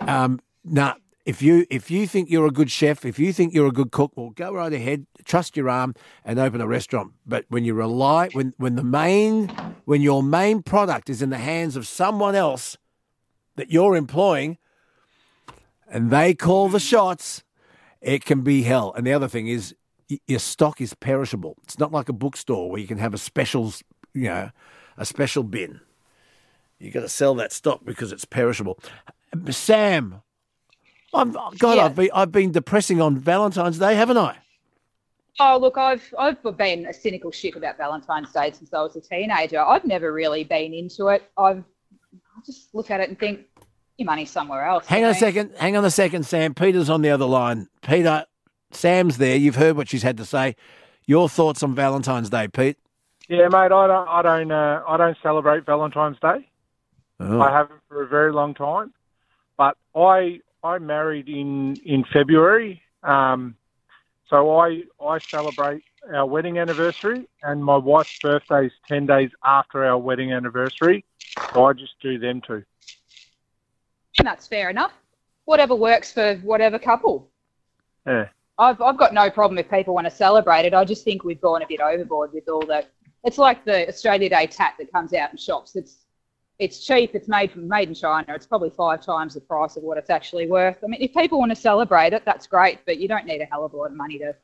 Um, 0.00 0.40
nah, 0.64 0.94
if 1.26 1.42
you 1.42 1.66
if 1.70 1.90
you 1.90 2.06
think 2.06 2.30
you're 2.30 2.46
a 2.46 2.50
good 2.50 2.70
chef, 2.70 3.04
if 3.04 3.18
you 3.18 3.32
think 3.32 3.54
you're 3.54 3.66
a 3.66 3.72
good 3.72 3.90
cook, 3.92 4.12
well, 4.16 4.30
go 4.30 4.52
right 4.52 4.72
ahead, 4.72 5.06
trust 5.24 5.56
your 5.56 5.68
arm, 5.68 5.94
and 6.24 6.38
open 6.38 6.60
a 6.60 6.66
restaurant. 6.66 7.12
But 7.26 7.44
when 7.48 7.64
you 7.64 7.74
rely, 7.74 8.28
when 8.32 8.54
when 8.56 8.76
the 8.76 8.84
main 8.84 9.48
when 9.84 10.00
your 10.00 10.22
main 10.22 10.62
product 10.62 11.10
is 11.10 11.22
in 11.22 11.30
the 11.30 11.38
hands 11.38 11.76
of 11.76 11.86
someone 11.86 12.34
else 12.34 12.76
that 13.56 13.70
you're 13.70 13.96
employing, 13.96 14.58
and 15.88 16.10
they 16.10 16.34
call 16.34 16.68
the 16.68 16.80
shots, 16.80 17.44
it 18.00 18.24
can 18.24 18.42
be 18.42 18.62
hell. 18.62 18.92
And 18.96 19.06
the 19.06 19.12
other 19.12 19.28
thing 19.28 19.48
is, 19.48 19.74
your 20.26 20.38
stock 20.38 20.80
is 20.80 20.94
perishable. 20.94 21.56
It's 21.64 21.78
not 21.78 21.92
like 21.92 22.08
a 22.08 22.12
bookstore 22.14 22.70
where 22.70 22.80
you 22.80 22.86
can 22.86 22.98
have 22.98 23.14
a 23.14 23.18
specials, 23.18 23.82
you 24.14 24.24
know, 24.24 24.50
a 24.96 25.04
special 25.04 25.42
bin. 25.42 25.80
You 26.80 26.90
got 26.90 27.00
to 27.00 27.08
sell 27.08 27.34
that 27.36 27.52
stock 27.52 27.84
because 27.84 28.10
it's 28.10 28.24
perishable. 28.24 28.78
Sam, 29.50 30.22
I'm, 31.14 31.36
God, 31.58 31.76
Yeah. 31.76 31.84
I've 31.84 31.94
been 31.94 32.10
I've 32.14 32.32
been 32.32 32.52
depressing 32.52 33.00
on 33.00 33.16
Valentine's 33.18 33.78
Day, 33.78 33.94
haven't 33.94 34.16
I? 34.18 34.36
Oh, 35.38 35.58
look, 35.58 35.78
I've 35.78 36.02
I've 36.18 36.42
been 36.56 36.86
a 36.86 36.92
cynical 36.92 37.30
shit 37.30 37.54
about 37.54 37.76
Valentine's 37.76 38.32
Day 38.32 38.50
since 38.52 38.72
I 38.72 38.82
was 38.82 38.96
a 38.96 39.00
teenager. 39.00 39.60
I've 39.60 39.84
never 39.84 40.12
really 40.12 40.42
been 40.44 40.72
into 40.74 41.08
it. 41.08 41.22
I've 41.36 41.62
I 42.12 42.40
just 42.46 42.74
look 42.74 42.90
at 42.90 43.00
it 43.00 43.08
and 43.08 43.18
think 43.18 43.40
your 43.98 44.06
money's 44.06 44.30
somewhere 44.30 44.64
else. 44.64 44.86
Hang 44.86 45.00
you 45.00 45.06
on 45.06 45.12
a 45.12 45.14
second. 45.14 45.52
Hang 45.58 45.76
on 45.76 45.84
a 45.84 45.90
second, 45.90 46.24
Sam. 46.24 46.54
Peter's 46.54 46.88
on 46.90 47.02
the 47.02 47.10
other 47.10 47.26
line. 47.26 47.68
Peter, 47.82 48.24
Sam's 48.72 49.18
there. 49.18 49.36
You've 49.36 49.56
heard 49.56 49.76
what 49.76 49.88
she's 49.88 50.02
had 50.02 50.16
to 50.16 50.24
say. 50.24 50.56
Your 51.06 51.28
thoughts 51.28 51.62
on 51.62 51.74
Valentine's 51.74 52.30
Day, 52.30 52.48
Pete? 52.48 52.78
Yeah, 53.28 53.48
mate. 53.48 53.72
I 53.72 53.86
don't. 53.86 54.08
I 54.08 54.22
don't. 54.22 54.50
Uh, 54.50 54.82
I 54.88 54.96
don't 54.96 55.16
celebrate 55.22 55.66
Valentine's 55.66 56.18
Day. 56.20 56.48
Oh. 57.20 57.40
I 57.40 57.52
haven't 57.52 57.80
for 57.88 58.02
a 58.02 58.08
very 58.08 58.32
long 58.32 58.54
time. 58.54 58.92
But 59.56 59.76
I 59.94 60.40
I 60.64 60.78
married 60.78 61.28
in 61.28 61.76
in 61.84 62.04
February. 62.12 62.82
Um, 63.02 63.56
so 64.28 64.58
I 64.58 64.82
I 65.04 65.18
celebrate 65.18 65.84
our 66.12 66.24
wedding 66.26 66.58
anniversary, 66.58 67.28
and 67.42 67.62
my 67.62 67.76
wife's 67.76 68.18
birthday 68.20 68.66
is 68.66 68.72
ten 68.88 69.06
days 69.06 69.30
after 69.44 69.84
our 69.84 69.98
wedding 69.98 70.32
anniversary. 70.32 71.04
So 71.52 71.66
I 71.66 71.74
just 71.74 71.94
do 72.00 72.18
them 72.18 72.40
two. 72.40 72.64
that's 74.22 74.46
fair 74.46 74.70
enough. 74.70 74.92
Whatever 75.44 75.74
works 75.74 76.12
for 76.12 76.36
whatever 76.36 76.78
couple. 76.78 77.30
Yeah. 78.06 78.28
I've 78.58 78.80
I've 78.80 78.96
got 78.96 79.12
no 79.12 79.30
problem 79.30 79.58
if 79.58 79.68
people 79.70 79.94
want 79.94 80.06
to 80.06 80.10
celebrate 80.10 80.64
it. 80.64 80.72
I 80.72 80.84
just 80.84 81.04
think 81.04 81.24
we've 81.24 81.40
gone 81.40 81.62
a 81.62 81.66
bit 81.66 81.80
overboard 81.80 82.32
with 82.32 82.48
all 82.48 82.60
the. 82.60 82.86
It's 83.24 83.36
like 83.36 83.64
the 83.66 83.86
Australia 83.88 84.30
Day 84.30 84.46
tat 84.46 84.74
that 84.78 84.90
comes 84.90 85.12
out 85.12 85.30
in 85.32 85.36
shops. 85.36 85.76
It's 85.76 86.06
it's 86.60 86.86
cheap. 86.86 87.14
It's 87.14 87.26
made 87.26 87.50
from 87.50 87.66
made 87.66 87.88
in 87.88 87.94
China. 87.94 88.34
It's 88.34 88.46
probably 88.46 88.70
five 88.70 89.04
times 89.04 89.34
the 89.34 89.40
price 89.40 89.76
of 89.76 89.82
what 89.82 89.96
it's 89.98 90.10
actually 90.10 90.46
worth. 90.46 90.76
I 90.84 90.86
mean, 90.86 91.00
if 91.00 91.12
people 91.14 91.38
want 91.38 91.50
to 91.50 91.56
celebrate 91.56 92.12
it, 92.12 92.24
that's 92.24 92.46
great. 92.46 92.78
But 92.84 92.98
you 92.98 93.08
don't 93.08 93.26
need 93.26 93.40
a 93.40 93.46
hell 93.46 93.64
of 93.64 93.72
a 93.72 93.76
lot 93.76 93.86
of 93.86 93.96
money 93.96 94.18
to 94.18 94.34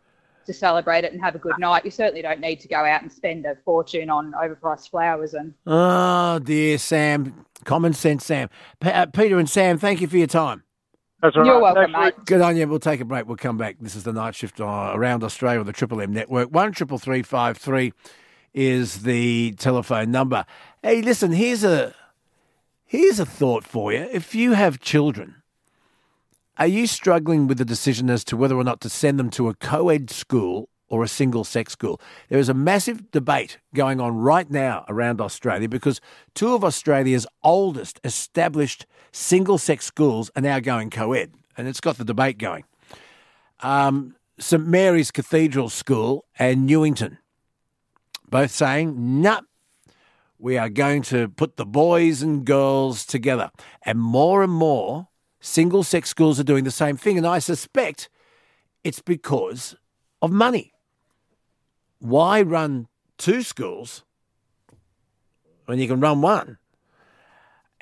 to 0.46 0.52
celebrate 0.52 1.04
it 1.04 1.12
and 1.12 1.20
have 1.20 1.34
a 1.34 1.38
good 1.38 1.58
night. 1.58 1.84
You 1.84 1.90
certainly 1.90 2.22
don't 2.22 2.40
need 2.40 2.60
to 2.60 2.68
go 2.68 2.76
out 2.76 3.02
and 3.02 3.12
spend 3.12 3.44
a 3.46 3.56
fortune 3.64 4.08
on 4.08 4.32
overpriced 4.32 4.90
flowers 4.90 5.34
and. 5.34 5.52
Oh 5.66 6.38
dear, 6.38 6.78
Sam. 6.78 7.44
Common 7.64 7.92
sense, 7.92 8.24
Sam. 8.24 8.48
P- 8.80 8.90
uh, 8.90 9.06
Peter 9.06 9.38
and 9.38 9.50
Sam, 9.50 9.76
thank 9.78 10.00
you 10.00 10.06
for 10.06 10.16
your 10.16 10.26
time. 10.26 10.62
That's 11.22 11.36
all 11.36 11.44
You're 11.44 11.60
right. 11.60 11.74
welcome, 11.74 11.92
mate. 11.92 12.14
Good 12.26 12.40
on 12.40 12.56
you. 12.56 12.68
We'll 12.68 12.78
take 12.78 13.00
a 13.00 13.04
break. 13.04 13.26
We'll 13.26 13.36
come 13.36 13.56
back. 13.56 13.76
This 13.80 13.96
is 13.96 14.04
the 14.04 14.12
night 14.12 14.34
shift 14.34 14.60
uh, 14.60 14.92
around 14.94 15.24
Australia 15.24 15.60
with 15.60 15.66
the 15.66 15.72
Triple 15.72 16.00
M 16.00 16.12
network. 16.12 16.50
One 16.50 16.72
triple 16.72 16.98
three 16.98 17.22
five 17.22 17.56
three 17.58 17.92
is 18.54 19.02
the 19.02 19.54
telephone 19.58 20.10
number. 20.10 20.44
Hey, 20.82 21.02
listen. 21.02 21.32
Here's 21.32 21.64
a 21.64 21.94
here's 22.86 23.20
a 23.20 23.26
thought 23.26 23.64
for 23.64 23.92
you. 23.92 24.08
If 24.12 24.34
you 24.34 24.52
have 24.52 24.80
children, 24.80 25.42
are 26.58 26.66
you 26.66 26.86
struggling 26.86 27.46
with 27.46 27.58
the 27.58 27.64
decision 27.64 28.08
as 28.08 28.24
to 28.24 28.36
whether 28.36 28.56
or 28.56 28.64
not 28.64 28.80
to 28.82 28.88
send 28.88 29.18
them 29.18 29.30
to 29.30 29.48
a 29.48 29.54
co-ed 29.54 30.10
school 30.10 30.68
or 30.88 31.02
a 31.02 31.08
single 31.08 31.44
sex 31.44 31.72
school. 31.72 32.00
There 32.28 32.38
is 32.38 32.48
a 32.48 32.54
massive 32.54 33.10
debate 33.10 33.58
going 33.74 34.00
on 34.00 34.16
right 34.16 34.48
now 34.50 34.84
around 34.88 35.20
Australia 35.20 35.68
because 35.68 36.00
two 36.34 36.54
of 36.54 36.64
Australia's 36.64 37.26
oldest 37.42 38.00
established 38.04 38.86
single 39.12 39.58
sex 39.58 39.84
schools 39.84 40.30
are 40.36 40.42
now 40.42 40.60
going 40.60 40.90
co 40.90 41.12
ed, 41.12 41.32
and 41.56 41.66
it's 41.66 41.80
got 41.80 41.98
the 41.98 42.04
debate 42.04 42.38
going. 42.38 42.64
Um, 43.60 44.16
St 44.38 44.66
Mary's 44.66 45.10
Cathedral 45.10 45.70
School 45.70 46.26
and 46.38 46.66
Newington, 46.66 47.18
both 48.28 48.50
saying, 48.50 49.22
nah, 49.22 49.40
we 50.38 50.58
are 50.58 50.68
going 50.68 51.02
to 51.02 51.28
put 51.28 51.56
the 51.56 51.66
boys 51.66 52.22
and 52.22 52.44
girls 52.44 53.06
together. 53.06 53.50
And 53.82 53.98
more 53.98 54.42
and 54.42 54.52
more 54.52 55.08
single 55.40 55.82
sex 55.82 56.08
schools 56.08 56.38
are 56.40 56.44
doing 56.44 56.64
the 56.64 56.70
same 56.70 56.96
thing. 56.96 57.16
And 57.16 57.26
I 57.26 57.38
suspect 57.38 58.08
it's 58.84 59.00
because 59.00 59.74
of 60.20 60.30
money 60.30 60.72
why 61.98 62.42
run 62.42 62.88
two 63.18 63.42
schools 63.42 64.04
when 65.66 65.78
you 65.78 65.88
can 65.88 66.00
run 66.00 66.20
one? 66.20 66.58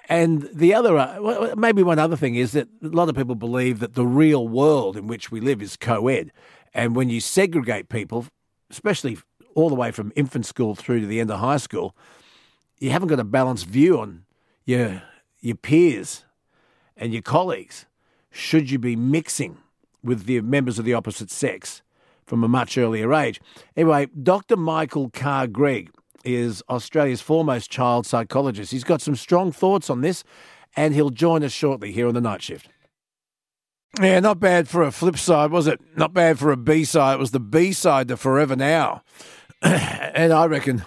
And 0.09 0.49
the 0.53 0.75
other, 0.75 0.99
uh, 0.99 1.55
maybe 1.57 1.83
one 1.83 1.99
other 1.99 2.17
thing 2.17 2.35
is 2.35 2.53
that 2.53 2.69
a 2.83 2.89
lot 2.89 3.09
of 3.09 3.17
people 3.17 3.35
believe 3.35 3.81
that 3.81 3.95
the 3.95 4.07
real 4.07 4.47
world 4.47 4.97
in 4.97 5.07
which 5.07 5.31
we 5.31 5.41
live 5.41 5.63
is 5.63 5.77
co 5.77 6.09
ed. 6.09 6.31
And 6.75 6.95
when 6.95 7.09
you 7.09 7.21
segregate 7.21 7.89
people, 7.89 8.27
especially 8.71 9.19
all 9.55 9.71
the 9.71 9.75
way 9.75 9.91
from 9.91 10.13
infant 10.15 10.45
school 10.45 10.75
through 10.75 11.01
to 11.01 11.07
the 11.07 11.21
end 11.21 11.31
of 11.31 11.41
high 11.41 11.57
school, 11.57 11.97
you 12.85 12.91
haven't 12.91 13.09
got 13.09 13.19
a 13.19 13.25
balanced 13.25 13.67
view 13.67 13.99
on 13.99 14.25
your, 14.67 15.03
your 15.41 15.57
peers 15.57 16.25
and 16.97 17.13
your 17.13 17.23
colleagues. 17.23 17.87
Should 18.31 18.71
you 18.71 18.79
be 18.79 18.95
mixing 18.95 19.57
with 20.03 20.27
the 20.27 20.41
members 20.43 20.79
of 20.79 20.85
the 20.85 20.95
opposite 20.95 21.31
sex? 21.31 21.83
from 22.27 22.43
a 22.43 22.49
much 22.49 22.79
earlier 22.79 23.13
age. 23.13 23.41
Anyway, 23.77 24.07
Dr. 24.23 24.57
Michael 24.57 25.11
Carr 25.11 25.47
Gregg 25.47 25.91
is 26.25 26.63
Australia's 26.71 27.21
foremost 27.21 27.71
child 27.71 28.07
psychologist. 28.07 28.73
He's 28.73 28.85
got 28.85 29.03
some 29.03 29.15
strong 29.15 29.53
thoughts 29.53 29.91
on 29.91 30.01
this, 30.01 30.25
and 30.75 30.95
he'll 30.95 31.11
join 31.11 31.45
us 31.45 31.53
shortly 31.53 31.93
here 31.93 32.09
on 32.09 32.15
the 32.15 32.23
night 32.23 32.41
shift. 32.41 32.69
Yeah, 34.01 34.21
not 34.21 34.41
bad 34.41 34.69
for 34.69 34.83
a 34.83 34.91
flip 34.91 35.19
side, 35.19 35.51
was 35.51 35.67
it? 35.67 35.81
Not 35.97 36.15
bad 36.15 36.39
for 36.39 36.51
a 36.51 36.57
B 36.57 36.85
side. 36.85 37.15
It 37.15 37.19
was 37.19 37.31
the 37.31 37.41
B 37.41 37.73
side 37.73 38.09
to 38.09 38.17
Forever 38.17 38.57
Now, 38.57 39.03
and 39.63 40.33
I 40.33 40.47
reckon 40.47 40.83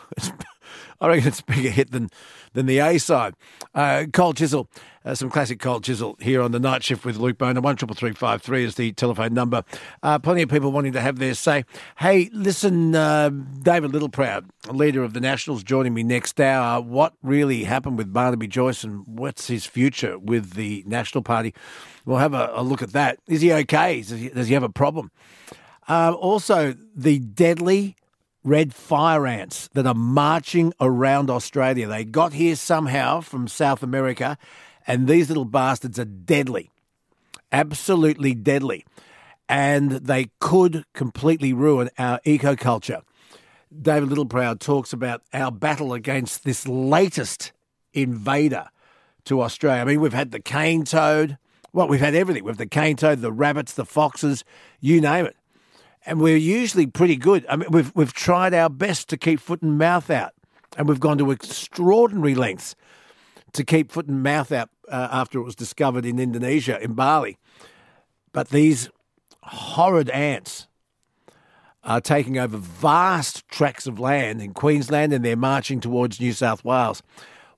I 1.00 1.08
reckon 1.08 1.28
it's 1.28 1.42
a 1.42 1.46
bigger 1.46 1.70
hit 1.70 1.92
than 1.92 2.10
than 2.54 2.66
the 2.66 2.80
A 2.80 2.98
side. 2.98 3.36
Uh, 3.76 4.06
Cold 4.12 4.38
Chisel, 4.38 4.68
uh, 5.06 5.14
some 5.14 5.30
classic 5.30 5.60
Cold 5.60 5.84
Chisel 5.84 6.16
here 6.20 6.42
on 6.42 6.52
the 6.52 6.60
night 6.60 6.84
shift 6.84 7.06
with 7.06 7.18
Luke 7.18 7.38
Bona. 7.38 7.62
One 7.62 7.76
triple 7.76 7.96
three 7.96 8.14
five 8.14 8.42
three 8.42 8.64
is 8.64 8.76
the 8.76 8.94
telephone 8.94 9.34
number. 9.34 9.64
Uh, 10.02 10.18
plenty 10.18 10.42
of 10.42 10.50
people 10.50 10.72
wanting 10.72 10.94
to 10.94 11.02
have 11.02 11.20
their 11.20 11.36
say. 11.36 11.66
Hey, 11.98 12.30
listen, 12.34 12.96
uh, 12.96 13.30
David 13.30 13.92
Littleproud, 13.92 14.50
leader 14.72 15.04
of 15.04 15.14
the 15.14 15.20
Nationals, 15.20 15.64
joining 15.64 15.94
me 15.94 16.02
next 16.02 16.40
hour. 16.40 16.82
What 16.82 17.14
really 17.22 17.66
happened 17.66 18.00
with 18.00 18.12
Barnaby 18.12 18.48
Joyce 18.48 18.84
and 18.84 19.06
what's 19.06 19.48
his 19.48 19.68
future 19.68 20.18
with 20.18 20.54
the 20.54 20.84
National 20.88 21.22
Party? 21.22 21.54
We'll 22.06 22.18
have 22.18 22.34
a, 22.34 22.50
a 22.56 22.64
look 22.64 22.82
at 22.82 22.94
that. 22.94 23.20
Is 23.28 23.42
he 23.42 23.54
okay? 23.54 24.02
Does 24.02 24.20
he, 24.20 24.30
does 24.30 24.48
he 24.48 24.54
have 24.56 24.64
a 24.64 24.70
problem? 24.70 25.12
Uh, 25.90 26.14
also, 26.14 26.74
the 26.96 27.20
deadly 27.20 27.97
red 28.48 28.74
fire 28.74 29.28
ants 29.28 29.70
that 29.74 29.86
are 29.86 29.94
marching 29.94 30.74
around 30.80 31.30
Australia. 31.30 31.88
They 31.88 32.06
got 32.06 32.34
here 32.34 32.56
somehow 32.56 33.20
from 33.22 33.48
South 33.48 33.84
America, 33.84 34.38
and 34.88 35.08
these 35.08 35.28
little 35.28 35.46
bastards 35.46 36.00
are 36.00 36.06
deadly, 36.06 36.72
absolutely 37.52 38.34
deadly. 38.34 38.86
And 39.50 39.92
they 39.92 40.32
could 40.40 40.86
completely 40.94 41.54
ruin 41.54 41.90
our 41.98 42.20
ecoculture. 42.26 43.02
David 43.82 44.10
Littleproud 44.10 44.60
talks 44.60 44.94
about 44.94 45.22
our 45.34 45.52
battle 45.52 45.94
against 45.94 46.44
this 46.44 46.68
latest 46.68 47.52
invader 47.94 48.70
to 49.26 49.42
Australia. 49.42 49.82
I 49.82 49.86
mean, 49.86 50.02
we've 50.02 50.14
had 50.14 50.32
the 50.32 50.42
cane 50.42 50.84
toad. 50.84 51.38
Well, 51.74 51.88
we've 51.88 52.00
had 52.00 52.16
everything. 52.16 52.44
We've 52.44 52.58
the 52.58 52.66
cane 52.66 52.96
toad, 52.96 53.22
the 53.22 53.32
rabbits, 53.32 53.74
the 53.74 53.86
foxes, 53.86 54.44
you 54.80 55.00
name 55.00 55.26
it 55.26 55.37
and 56.08 56.22
we're 56.22 56.38
usually 56.38 56.88
pretty 56.88 57.18
good. 57.18 57.46
I 57.48 57.58
mean, 57.58 57.70
we've 57.70 57.92
we've 57.94 58.14
tried 58.14 58.54
our 58.54 58.70
best 58.70 59.10
to 59.10 59.18
keep 59.18 59.40
foot 59.40 59.62
and 59.62 59.78
mouth 59.78 60.10
out, 60.10 60.34
and 60.78 60.88
we've 60.88 61.02
gone 61.02 61.18
to 61.20 61.30
extraordinary 61.30 62.34
lengths 62.34 62.76
to 63.54 63.64
keep 63.64 63.92
foot 63.92 64.08
and 64.08 64.24
mouth 64.24 64.52
out 64.52 64.70
uh, 64.90 65.10
after 65.12 65.38
it 65.38 65.44
was 65.44 65.56
discovered 65.56 66.06
in 66.06 66.18
Indonesia 66.18 66.82
in 66.82 66.94
Bali. 66.94 67.38
But 68.32 68.50
these 68.50 68.90
horrid 69.44 70.10
ants 70.10 70.68
are 71.84 72.02
taking 72.02 72.38
over 72.38 72.58
vast 72.58 73.48
tracts 73.50 73.86
of 73.86 74.00
land 74.00 74.42
in 74.42 74.54
Queensland, 74.54 75.12
and 75.14 75.24
they're 75.24 75.36
marching 75.36 75.82
towards 75.82 76.22
New 76.22 76.34
South 76.34 76.64
Wales. 76.64 77.04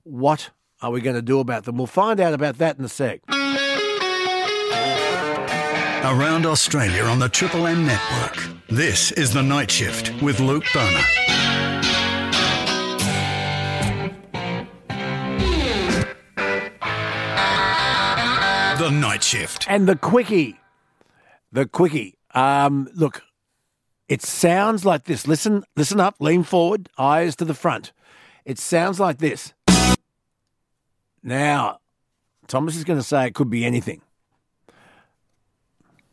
What 0.02 0.50
are 0.82 0.90
we 0.90 1.00
going 1.00 1.16
to 1.16 1.22
do 1.22 1.38
about 1.38 1.64
them? 1.64 1.76
We'll 1.76 1.86
find 1.86 2.18
out 2.20 2.34
about 2.34 2.58
that 2.58 2.78
in 2.78 2.84
a 2.84 2.88
sec. 2.88 3.20
Around 6.02 6.46
Australia 6.46 7.02
on 7.02 7.18
the 7.18 7.28
Triple 7.28 7.66
M 7.66 7.84
network. 7.84 8.48
This 8.68 9.12
is 9.12 9.34
The 9.34 9.42
Night 9.42 9.70
Shift 9.70 10.10
with 10.22 10.40
Luke 10.40 10.64
Bona. 10.72 11.02
The 18.78 18.90
Night 18.90 19.22
Shift. 19.22 19.66
And 19.68 19.86
the 19.86 19.94
quickie. 19.94 20.58
The 21.52 21.66
quickie. 21.66 22.16
Um, 22.34 22.88
look, 22.94 23.20
it 24.08 24.22
sounds 24.22 24.86
like 24.86 25.04
this. 25.04 25.28
Listen, 25.28 25.64
listen 25.76 26.00
up, 26.00 26.14
lean 26.18 26.44
forward, 26.44 26.88
eyes 26.96 27.36
to 27.36 27.44
the 27.44 27.52
front. 27.52 27.92
It 28.46 28.58
sounds 28.58 28.98
like 28.98 29.18
this. 29.18 29.52
Now, 31.22 31.80
Thomas 32.48 32.74
is 32.74 32.84
going 32.84 32.98
to 32.98 33.04
say 33.04 33.26
it 33.26 33.34
could 33.34 33.50
be 33.50 33.66
anything. 33.66 34.00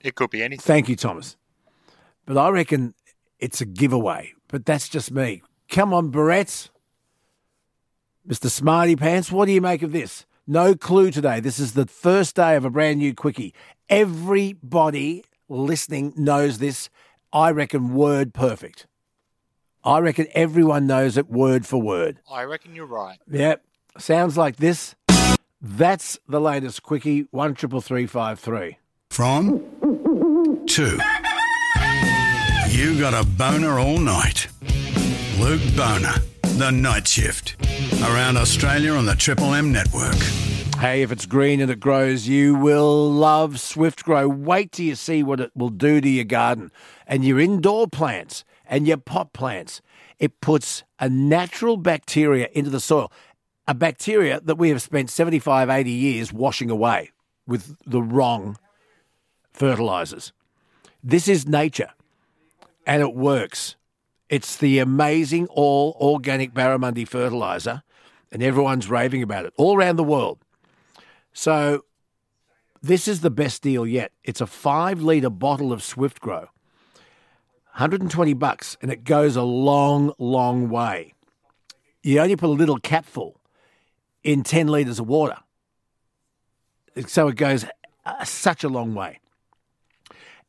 It 0.02 0.16
could 0.16 0.30
be 0.30 0.44
anything. 0.44 0.64
Thank 0.64 0.90
you, 0.90 0.96
Thomas. 0.96 1.36
But 2.26 2.38
I 2.38 2.50
reckon 2.50 2.94
it's 3.40 3.62
a 3.62 3.66
giveaway. 3.66 4.34
But 4.48 4.66
that's 4.66 4.88
just 4.90 5.12
me. 5.12 5.42
Come 5.70 5.94
on, 5.94 6.10
Barrett's. 6.10 6.70
Mr. 8.28 8.50
Smarty 8.50 8.96
Pants, 8.96 9.32
what 9.32 9.46
do 9.46 9.54
you 9.54 9.62
make 9.62 9.82
of 9.82 9.92
this? 9.92 10.26
No 10.46 10.76
clue 10.76 11.12
today. 11.12 11.40
This 11.40 11.60
is 11.60 11.74
the 11.74 11.86
first 11.86 12.36
day 12.36 12.56
of 12.56 12.66
a 12.66 12.70
brand 12.70 13.00
new 13.00 13.14
quickie. 13.14 13.54
Everybody 13.90 15.24
listening 15.50 16.14
knows 16.16 16.58
this. 16.60 16.90
I 17.32 17.52
reckon 17.52 17.94
word 17.94 18.34
perfect. 18.34 18.88
I 19.84 20.00
reckon 20.00 20.28
everyone 20.34 20.88
knows 20.88 21.18
it 21.18 21.30
word 21.30 21.66
for 21.66 21.82
word. 21.82 22.20
I 22.30 22.44
reckon 22.44 22.76
you're 22.76 22.86
right. 22.86 23.20
Yep. 23.30 23.64
Sounds 23.98 24.38
like 24.38 24.58
this. 24.58 24.96
That's 25.62 26.20
the 26.28 26.42
latest 26.42 26.84
quickie, 26.84 27.28
133353. 27.32 28.78
From 29.18 29.64
two. 30.68 31.00
You 32.70 33.00
got 33.00 33.16
a 33.16 33.26
boner 33.26 33.80
all 33.80 33.98
night. 33.98 34.48
Luke 35.40 35.60
Bona, 35.76 36.22
the 36.44 36.70
night 36.70 37.08
shift. 37.08 37.56
Around 38.04 38.38
Australia 38.38 38.92
on 38.92 39.08
the 39.08 39.16
Triple 39.16 39.56
M 39.56 39.72
network. 39.72 40.14
Hey, 40.80 41.02
if 41.02 41.12
it's 41.12 41.26
green 41.26 41.62
and 41.62 41.72
it 41.72 41.80
grows, 41.80 42.28
you 42.28 42.54
will 42.54 43.12
love 43.12 43.60
Swift 43.60 44.06
Grow. 44.06 44.28
Wait 44.28 44.74
till 44.74 44.86
you 44.86 44.94
see 44.94 45.24
what 45.24 45.40
it 45.40 45.50
will 45.56 45.70
do 45.70 46.00
to 46.00 46.08
your 46.08 46.24
garden 46.24 46.72
and 47.08 47.26
your 47.26 47.40
indoor 47.40 47.88
plants 47.88 48.46
and 48.68 48.88
your 48.88 48.98
pot 48.98 49.34
plants. 49.34 49.82
It 50.20 50.42
puts 50.42 50.84
a 51.00 51.10
natural 51.10 51.78
bacteria 51.78 52.50
into 52.54 52.70
the 52.70 52.80
soil, 52.80 53.12
a 53.68 53.74
bacteria 53.74 54.42
that 54.42 54.60
we 54.60 54.70
have 54.70 54.84
spent 54.84 55.10
75, 55.10 55.72
80 55.72 55.90
years 55.90 56.32
washing 56.32 56.70
away. 56.70 57.10
with 57.48 57.78
the 57.86 58.02
wrong 58.04 58.58
fertilizers. 59.58 60.32
This 61.04 61.28
is 61.28 61.48
nature, 61.48 61.92
and 62.86 63.02
it 63.02 63.16
works. 63.16 63.76
It's 64.30 64.56
the 64.56 64.80
amazing 64.80 65.48
all 65.48 65.98
organic 66.00 66.54
barramundi 66.54 67.08
fertilizer, 67.08 67.84
and 68.32 68.44
everyone's 68.44 68.90
raving 68.90 69.24
about 69.24 69.46
it 69.46 69.54
all 69.58 69.76
around 69.76 69.96
the 69.96 70.04
world. 70.04 70.40
So, 71.34 71.86
this 72.82 73.08
is 73.08 73.22
the 73.22 73.32
best 73.32 73.62
deal 73.62 73.86
yet. 73.88 74.12
It's 74.24 74.42
a 74.42 74.48
five 74.48 75.02
litre 75.02 75.30
bottle 75.30 75.74
of 75.74 75.84
Swift 75.84 76.20
Grow, 76.20 76.50
120 77.74 78.34
bucks, 78.34 78.78
and 78.82 78.92
it 78.92 79.04
goes 79.04 79.36
a 79.36 79.44
long, 79.44 80.14
long 80.20 80.70
way. 80.70 81.14
You 82.04 82.20
only 82.20 82.36
put 82.36 82.50
a 82.50 82.54
little 82.54 82.80
capful 82.80 83.42
in 84.24 84.44
10 84.44 84.68
litres 84.68 85.00
of 85.00 85.08
water. 85.08 85.38
So 87.08 87.28
it 87.28 87.36
goes 87.36 87.66
uh, 88.06 88.24
such 88.24 88.64
a 88.64 88.70
long 88.70 88.94
way. 88.94 89.20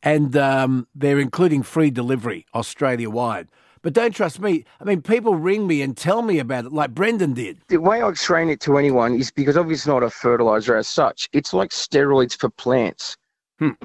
And 0.01 0.35
um, 0.37 0.87
they're 0.95 1.19
including 1.19 1.63
free 1.63 1.91
delivery 1.91 2.45
Australia 2.53 3.09
wide. 3.09 3.47
But 3.81 3.93
don't 3.93 4.13
trust 4.13 4.39
me. 4.39 4.65
I 4.79 4.83
mean, 4.83 5.01
people 5.01 5.35
ring 5.35 5.65
me 5.65 5.81
and 5.81 5.95
tell 5.95 6.21
me 6.21 6.39
about 6.39 6.65
it, 6.65 6.73
like 6.73 6.91
Brendan 6.91 7.33
did. 7.33 7.59
The 7.67 7.77
way 7.77 8.01
I 8.01 8.09
explain 8.09 8.49
it 8.49 8.59
to 8.61 8.77
anyone 8.77 9.15
is 9.15 9.31
because 9.31 9.55
obviously 9.55 9.81
it's 9.81 9.87
not 9.87 10.03
a 10.03 10.09
fertilizer 10.09 10.75
as 10.75 10.87
such. 10.87 11.29
It's 11.31 11.53
like 11.53 11.69
steroids 11.71 12.37
for 12.37 12.49
plants. 12.49 13.15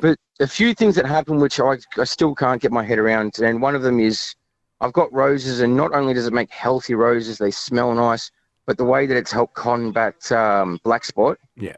But 0.00 0.18
a 0.38 0.46
few 0.46 0.72
things 0.72 0.94
that 0.94 1.06
happen 1.06 1.38
which 1.38 1.58
I, 1.58 1.78
I 1.98 2.04
still 2.04 2.34
can't 2.34 2.62
get 2.62 2.70
my 2.70 2.84
head 2.84 2.98
around, 2.98 3.40
and 3.40 3.60
one 3.60 3.74
of 3.74 3.82
them 3.82 3.98
is 3.98 4.34
I've 4.80 4.92
got 4.92 5.12
roses, 5.12 5.60
and 5.60 5.76
not 5.76 5.92
only 5.92 6.14
does 6.14 6.26
it 6.28 6.32
make 6.32 6.50
healthy 6.50 6.94
roses, 6.94 7.38
they 7.38 7.50
smell 7.50 7.92
nice, 7.92 8.30
but 8.66 8.78
the 8.78 8.84
way 8.84 9.06
that 9.06 9.16
it's 9.16 9.32
helped 9.32 9.54
combat 9.54 10.30
um, 10.30 10.78
black 10.84 11.04
spot. 11.04 11.38
Yeah. 11.56 11.74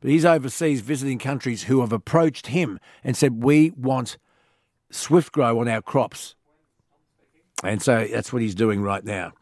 But 0.00 0.10
he's 0.10 0.24
overseas 0.24 0.80
visiting 0.80 1.18
countries 1.18 1.64
who 1.64 1.80
have 1.80 1.92
approached 1.92 2.48
him 2.48 2.78
and 3.02 3.16
said, 3.16 3.42
We 3.42 3.70
want 3.70 4.18
Swift 4.90 5.32
Grow 5.32 5.60
on 5.60 5.68
our 5.68 5.82
crops. 5.82 6.34
And 7.62 7.80
so 7.80 8.06
that's 8.10 8.32
what 8.32 8.42
he's 8.42 8.54
doing 8.54 8.82
right 8.82 9.04
now. 9.04 9.32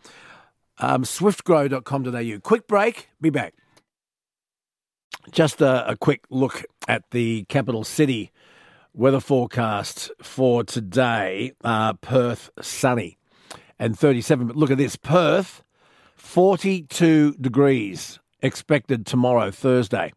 Um, 0.78 1.02
swiftgrow.com.au. 1.02 2.40
Quick 2.40 2.66
break. 2.66 3.08
Be 3.20 3.30
back. 3.30 3.54
Just 5.30 5.60
a, 5.60 5.90
a 5.90 5.96
quick 5.96 6.24
look 6.30 6.64
at 6.88 7.10
the 7.10 7.44
capital 7.44 7.84
city 7.84 8.30
weather 8.94 9.20
forecast 9.20 10.10
for 10.22 10.64
today. 10.64 11.52
Uh, 11.64 11.94
Perth, 11.94 12.50
sunny 12.60 13.18
and 13.82 13.98
37. 13.98 14.46
But 14.46 14.56
look 14.56 14.70
at 14.70 14.78
this 14.78 14.94
Perth, 14.94 15.64
42 16.14 17.34
degrees 17.40 18.20
expected 18.40 19.04
tomorrow, 19.04 19.50
Thursday. 19.50 20.12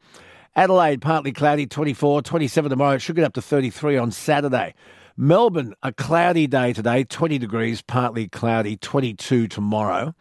Adelaide, 0.55 1.01
partly 1.01 1.31
cloudy, 1.31 1.65
24, 1.65 2.21
27 2.21 2.69
tomorrow. 2.69 2.95
It 2.95 3.01
should 3.01 3.15
get 3.15 3.25
up 3.25 3.33
to 3.33 3.41
33 3.41 3.97
on 3.97 4.11
Saturday. 4.11 4.75
Melbourne, 5.17 5.73
a 5.81 5.91
cloudy 5.91 6.45
day 6.45 6.73
today, 6.73 7.05
20 7.05 7.39
degrees, 7.39 7.81
partly 7.81 8.27
cloudy, 8.27 8.77
22 8.77 9.47
tomorrow. 9.47 10.13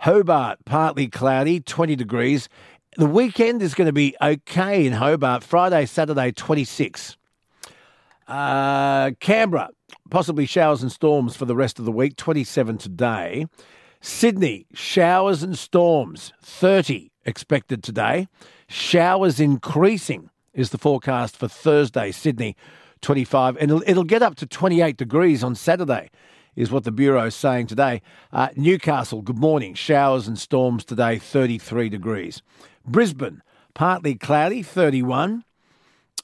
Hobart, 0.00 0.58
partly 0.64 1.06
cloudy, 1.06 1.60
20 1.60 1.96
degrees. 1.96 2.48
The 2.96 3.06
weekend 3.06 3.60
is 3.60 3.74
going 3.74 3.86
to 3.86 3.92
be 3.92 4.16
okay 4.22 4.86
in 4.86 4.94
Hobart. 4.94 5.44
Friday, 5.44 5.84
Saturday, 5.84 6.32
26. 6.32 7.18
Uh, 8.26 9.10
Canberra, 9.20 9.68
possibly 10.10 10.46
showers 10.46 10.82
and 10.82 10.90
storms 10.90 11.36
for 11.36 11.44
the 11.44 11.56
rest 11.56 11.78
of 11.78 11.84
the 11.84 11.92
week, 11.92 12.16
27 12.16 12.78
today. 12.78 13.46
Sydney, 14.00 14.66
showers 14.72 15.42
and 15.42 15.58
storms, 15.58 16.32
30 16.42 17.10
expected 17.24 17.82
today. 17.82 18.28
Showers 18.68 19.40
increasing 19.40 20.30
is 20.54 20.70
the 20.70 20.78
forecast 20.78 21.36
for 21.36 21.48
Thursday, 21.48 22.10
Sydney, 22.10 22.56
25. 23.02 23.56
And 23.56 23.70
it'll, 23.70 23.82
it'll 23.86 24.04
get 24.04 24.22
up 24.22 24.36
to 24.36 24.46
28 24.46 24.96
degrees 24.96 25.44
on 25.44 25.54
Saturday, 25.54 26.10
is 26.56 26.70
what 26.70 26.84
the 26.84 26.92
Bureau 26.92 27.26
is 27.26 27.34
saying 27.34 27.66
today. 27.66 28.00
Uh, 28.32 28.48
Newcastle, 28.56 29.22
good 29.22 29.38
morning. 29.38 29.74
Showers 29.74 30.26
and 30.26 30.38
storms 30.38 30.84
today, 30.84 31.18
33 31.18 31.88
degrees. 31.88 32.42
Brisbane, 32.86 33.42
partly 33.74 34.14
cloudy, 34.14 34.62
31. 34.62 35.44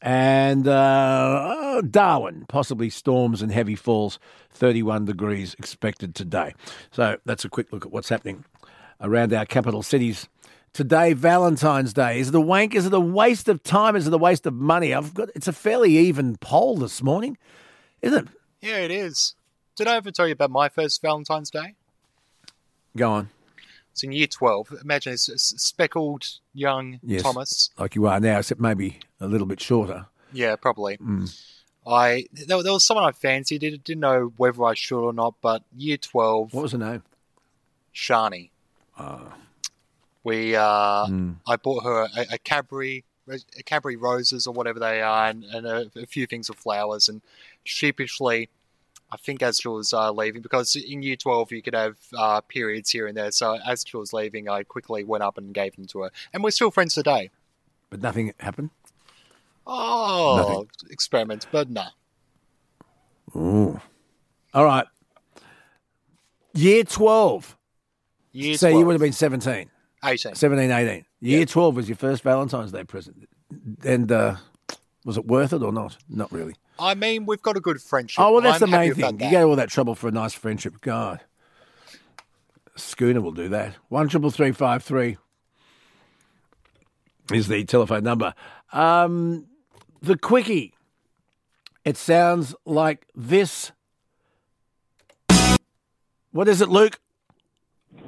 And 0.03 0.69
uh, 0.69 1.83
Darwin, 1.91 2.45
possibly 2.49 2.91
storms 2.91 3.43
and 3.43 3.51
heavy 3.51 3.75
falls, 3.75 4.19
31 4.51 5.07
degrees 5.07 5.55
expected 5.59 6.15
today. 6.15 6.55
So 6.91 7.17
that's 7.25 7.45
a 7.45 7.49
quick 7.49 7.73
look 7.73 7.87
at 7.87 7.93
what's 7.93 8.09
happening 8.09 8.45
around 9.01 9.33
our 9.33 9.47
capital 9.47 9.83
cities. 9.83 10.29
Today, 10.73 11.15
Valentine's 11.15 11.95
Day. 11.95 12.21
Is 12.21 12.29
it 12.29 12.35
a 12.35 12.41
wank? 12.41 12.75
Is 12.75 12.85
it 12.85 12.93
a 12.93 13.01
waste 13.01 13.49
of 13.49 13.63
time? 13.63 13.97
Is 13.97 14.07
it 14.07 14.13
a 14.13 14.19
waste 14.19 14.45
of 14.45 14.53
money? 14.53 14.93
I've 14.93 15.15
got 15.15 15.31
it's 15.35 15.49
a 15.49 15.53
fairly 15.53 15.97
even 15.97 16.37
poll 16.37 16.77
this 16.77 17.03
morning, 17.03 17.39
isn't 18.03 18.29
it? 18.29 18.35
Yeah, 18.61 18.79
it 18.79 18.91
is. 18.91 19.35
Did 19.77 19.87
I 19.87 19.97
ever 19.97 20.11
tell 20.11 20.27
you 20.27 20.33
about 20.33 20.51
my 20.51 20.69
first 20.69 21.01
Valentine's 21.01 21.51
Day? 21.51 21.75
Go 22.95 23.11
on. 23.11 23.31
It's 23.97 24.03
in 24.05 24.13
year 24.13 24.27
12. 24.27 24.75
Imagine 24.85 25.15
it's 25.15 25.31
a 25.31 25.39
speckled 25.39 26.27
young 26.53 27.01
Yes. 27.03 27.23
Thomas. 27.23 27.71
Like 27.79 27.95
you 27.95 28.07
are 28.07 28.21
now, 28.21 28.41
except 28.41 28.61
maybe 28.61 29.01
a 29.23 29.27
little 29.27 29.47
bit 29.47 29.59
shorter. 29.59 30.05
Yeah, 30.35 30.55
probably. 30.57 30.99
Mm. 30.99 31.35
I 31.87 32.27
there, 32.31 32.63
there 32.63 32.73
was 32.75 32.85
someone 32.85 33.07
I 33.07 33.13
fancied. 33.13 33.63
Didn't 33.63 33.85
didn't 33.85 34.01
know 34.01 34.35
whether 34.37 34.63
I 34.65 34.75
should 34.75 35.03
or 35.03 35.15
not. 35.15 35.37
But 35.41 35.63
year 35.75 35.97
twelve. 35.97 36.53
What 36.53 36.61
was 36.65 36.73
her 36.73 36.79
name? 36.79 37.05
Shani. 37.95 38.51
Uh, 38.99 39.31
We 40.25 40.55
uh, 40.55 41.07
Mm. 41.07 41.37
I 41.47 41.57
bought 41.57 41.85
her 41.85 42.03
a, 42.15 42.35
a 42.35 42.39
Cadbury 42.39 43.03
Cadbury 43.65 43.97
roses 43.97 44.47
or 44.47 44.53
whatever 44.53 44.79
they 44.79 45.01
are, 45.01 45.29
and, 45.29 45.43
and 45.45 45.67
a, 45.67 45.91
a 45.97 46.05
few 46.05 46.27
things 46.27 46.51
of 46.51 46.57
flowers. 46.57 47.09
And 47.09 47.23
sheepishly, 47.65 48.51
I 49.13 49.17
think 49.17 49.43
as 49.43 49.59
she 49.61 49.69
was 49.69 49.93
uh, 49.93 50.11
leaving, 50.13 50.43
because 50.43 50.75
in 50.77 51.03
year 51.03 51.17
twelve 51.17 51.53
you 51.53 51.63
could 51.63 51.75
have 51.75 51.97
uh, 52.17 52.41
periods 52.43 52.91
here 52.91 53.07
and 53.07 53.17
there. 53.17 53.31
So 53.31 53.59
as 53.67 53.85
she 53.87 53.97
was 53.97 54.13
leaving, 54.13 54.49
I 54.49 54.63
quickly 54.65 55.05
went 55.05 55.23
up 55.23 55.39
and 55.39 55.55
gave 55.55 55.77
them 55.77 55.87
to 55.87 56.03
her, 56.03 56.11
and 56.33 56.43
we're 56.43 56.51
still 56.51 56.71
friends 56.71 56.95
today. 56.95 57.31
but 57.91 58.01
nothing 58.03 58.33
happened. 58.41 58.71
Oh, 59.67 60.37
Nothing. 60.37 60.91
experiments, 60.91 61.47
but 61.51 61.69
nah. 61.71 61.89
Ooh. 63.35 63.81
All 64.55 64.65
right. 64.65 64.87
Year 66.55 66.85
12. 66.85 67.57
Year 68.33 68.57
so 68.57 68.69
you 68.69 68.87
would 68.87 68.93
have 68.93 69.01
been 69.01 69.13
17. 69.13 69.69
18. 70.05 70.35
17, 70.35 70.71
18. 70.71 71.05
Year 71.21 71.45
12 71.45 71.77
was 71.77 71.89
your 71.89 71.97
first 71.97 72.23
Valentine's 72.23 72.71
Day 72.73 72.85
present. 72.85 73.29
And 73.85 74.11
uh, 74.13 74.37
was 75.05 75.17
it 75.17 75.27
worth 75.27 75.53
it 75.53 75.63
or 75.63 75.73
not? 75.73 75.97
Not 76.09 76.31
really. 76.33 76.55
I 76.79 76.95
mean, 76.95 77.27
we've 77.27 77.43
got 77.43 77.57
a 77.57 77.61
good 77.61 77.81
friendship. 77.81 78.23
Oh, 78.23 78.33
well, 78.33 78.43
that's 78.43 78.63
I'm 78.63 78.71
the 78.71 78.77
main 78.77 78.95
thing. 78.95 79.21
You 79.21 79.31
go 79.31 79.51
all 79.51 79.57
that 79.57 79.69
trouble 79.69 79.95
for 79.95 80.09
a 80.09 80.11
nice 80.13 80.35
friendship. 80.35 80.81
God. 80.81 81.21
Schooner 82.77 83.21
will 83.21 83.33
do 83.33 83.49
that. 83.49 83.75
One 83.89 84.09
triple 84.09 84.31
three 84.31 84.53
five 84.53 84.83
three 84.83 85.17
is 87.33 87.49
the 87.49 87.65
telephone 87.65 88.05
number. 88.05 88.35
Um, 88.73 89.47
the 90.03 90.19
quickie. 90.19 90.75
It 91.85 91.97
sounds 91.97 92.55
like 92.65 93.07
this. 93.15 93.73
What 96.33 96.49
is 96.49 96.61
it, 96.61 96.69
Luke? 96.69 97.01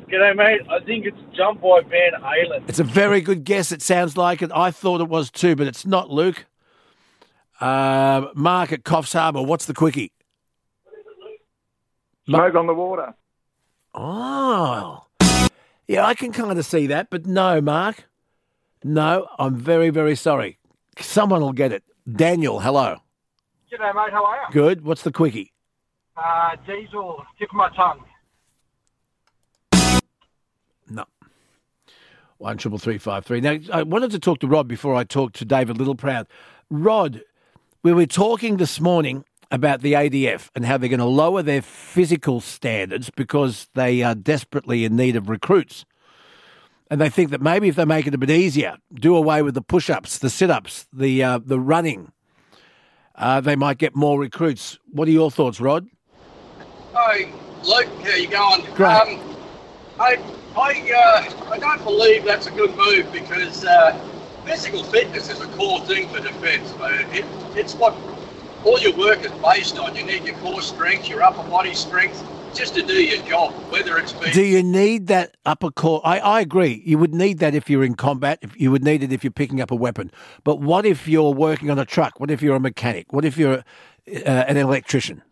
G'day, 0.09 0.37
mate. 0.37 0.63
I 0.69 0.81
think 0.81 1.07
it's 1.07 1.17
Jump 1.35 1.63
by 1.63 1.81
Van 1.83 2.21
Halen. 2.21 2.69
It's 2.69 2.81
a 2.81 2.85
very 2.85 3.21
good 3.21 3.45
guess. 3.45 3.73
It 3.73 3.81
sounds 3.81 4.17
like 4.17 4.43
it. 4.43 4.51
I 4.53 4.71
thought 4.71 5.01
it 5.01 5.09
was 5.09 5.31
too, 5.31 5.55
but 5.55 5.67
it's 5.67 5.87
not, 5.87 6.11
Luke. 6.11 6.45
Uh, 7.61 8.29
Mark 8.35 8.73
at 8.73 8.85
Coffs 8.85 9.13
Harbour. 9.13 9.43
What's 9.43 9.67
the 9.67 9.75
quickie? 9.75 10.13
Smoke 12.27 12.55
on 12.55 12.67
the 12.67 12.75
water. 12.75 13.15
Oh, 13.95 15.07
yeah, 15.89 16.05
I 16.05 16.15
can 16.15 16.31
kind 16.31 16.57
of 16.57 16.65
see 16.65 16.87
that, 16.89 17.09
but 17.11 17.27
no, 17.27 17.61
Mark. 17.61 18.05
No, 18.85 19.27
I'm 19.39 19.57
very, 19.57 19.91
very 19.91 20.15
sorry. 20.15 20.59
Someone 21.01 21.41
will 21.41 21.53
get 21.53 21.73
it. 21.73 21.83
Daniel, 22.11 22.61
hello. 22.61 22.99
G'day, 23.73 23.95
mate. 23.95 24.13
How 24.13 24.25
are 24.25 24.37
you? 24.37 24.53
Good. 24.53 24.85
What's 24.85 25.03
the 25.03 25.11
quickie? 25.11 25.53
Uh, 26.17 26.51
diesel, 26.67 27.25
tip 27.39 27.49
of 27.51 27.57
my 27.57 27.71
tongue. 27.75 28.05
No. 30.89 31.05
One 32.39 32.57
triple 32.57 32.79
three 32.79 32.99
five 32.99 33.27
three. 33.27 33.41
Now, 33.41 33.59
I 33.73 33.83
wanted 33.83 34.11
to 34.13 34.19
talk 34.19 34.39
to 34.41 34.47
Rod 34.47 34.69
before 34.69 34.95
I 34.95 35.05
talk 35.05 35.33
to 35.35 35.45
David 35.45 35.77
Littleproud. 35.77 36.27
Rod, 36.71 37.23
we 37.83 37.93
were 37.93 38.07
talking 38.07 38.57
this 38.57 38.81
morning 38.81 39.25
about 39.51 39.81
the 39.81 39.93
ADF 39.93 40.51
and 40.55 40.65
how 40.67 40.77
they're 40.77 40.89
going 40.89 40.99
to 40.99 41.07
lower 41.07 41.43
their 41.43 41.63
physical 41.63 42.41
standards 42.41 43.11
because 43.11 43.69
they 43.75 44.03
are 44.03 44.15
desperately 44.15 44.85
in 44.85 44.97
need 44.97 45.17
of 45.17 45.29
recruits. 45.29 45.85
And 46.91 47.01
they 47.01 47.09
think 47.09 47.31
that 47.31 47.41
maybe 47.41 47.69
if 47.69 47.77
they 47.77 47.85
make 47.85 48.07
it 48.07 48.15
a 48.15 48.19
bit 48.19 48.31
easier, 48.31 48.77
do 48.95 49.15
away 49.15 49.43
with 49.43 49.55
the 49.55 49.63
push-ups, 49.63 50.19
the 50.19 50.31
sit-ups, 50.31 50.87
the 50.93 51.23
uh, 51.23 51.39
the 51.45 51.61
running, 51.61 52.13
uh, 53.15 53.41
they 53.41 53.57
might 53.57 53.77
get 53.77 53.95
more 53.95 54.19
recruits. 54.19 54.79
What 54.91 55.07
are 55.07 55.11
your 55.11 55.31
thoughts, 55.31 55.61
Rod? 55.61 55.87
Hi, 56.95 57.31
Luke. 57.65 57.89
How 58.03 58.17
you 58.17 58.29
going? 58.29 58.65
Great. 58.75 58.89
Um, 58.89 59.37
I 60.01 60.19
I 60.57 60.91
uh, 60.91 61.51
I 61.51 61.59
don't 61.59 61.85
believe 61.85 62.25
that's 62.25 62.47
a 62.47 62.53
good 62.53 62.75
move 62.75 63.13
because 63.13 63.67
uh, 63.67 64.18
physical 64.49 64.83
fitness 64.83 65.29
is 65.29 65.41
a 65.43 65.47
core 65.49 65.81
thing 65.81 66.09
for 66.09 66.21
defence. 66.21 66.73
It, 67.13 67.25
it's 67.55 67.75
what 67.75 67.95
all 68.65 68.79
your 68.81 68.97
work 68.97 69.23
is 69.23 69.31
based 69.43 69.79
on. 69.79 69.95
You 69.95 70.05
need 70.05 70.25
your 70.25 70.37
core 70.37 70.63
strength, 70.63 71.07
your 71.07 71.23
upper 71.23 71.47
body 71.51 71.75
strength, 71.75 72.27
just 72.55 72.75
to 72.75 72.83
do 72.83 72.95
your 72.95 73.23
job. 73.27 73.53
Whether 73.71 73.99
it's 73.99 74.15
being 74.15 74.33
Do 74.33 74.43
you 74.43 74.63
need 74.63 75.09
that 75.09 75.37
upper 75.45 75.71
core? 75.71 76.01
I, 76.03 76.19
I 76.21 76.41
agree. 76.41 76.83
You 76.87 76.97
would 76.97 77.15
need 77.15 77.41
that 77.41 77.55
if 77.55 77.69
you're 77.69 77.85
in 77.85 77.95
combat. 77.95 78.39
If 78.41 78.59
you 78.59 78.71
would 78.71 78.83
need 78.83 79.03
it 79.03 79.13
if 79.13 79.23
you're 79.23 79.31
picking 79.31 79.61
up 79.61 79.71
a 79.71 79.77
weapon. 79.77 80.11
But 80.45 80.61
what 80.61 80.87
if 80.87 81.07
you're 81.07 81.35
working 81.35 81.71
on 81.71 81.79
a 81.79 81.85
truck? 81.85 82.19
What 82.19 82.31
if 82.31 82.41
you're 82.41 82.57
a 82.57 82.61
mechanic? 82.61 83.13
What 83.13 83.27
if 83.27 83.37
you're 83.37 83.59
uh, 83.59 84.45
an 84.49 84.57
electrician? 84.57 85.23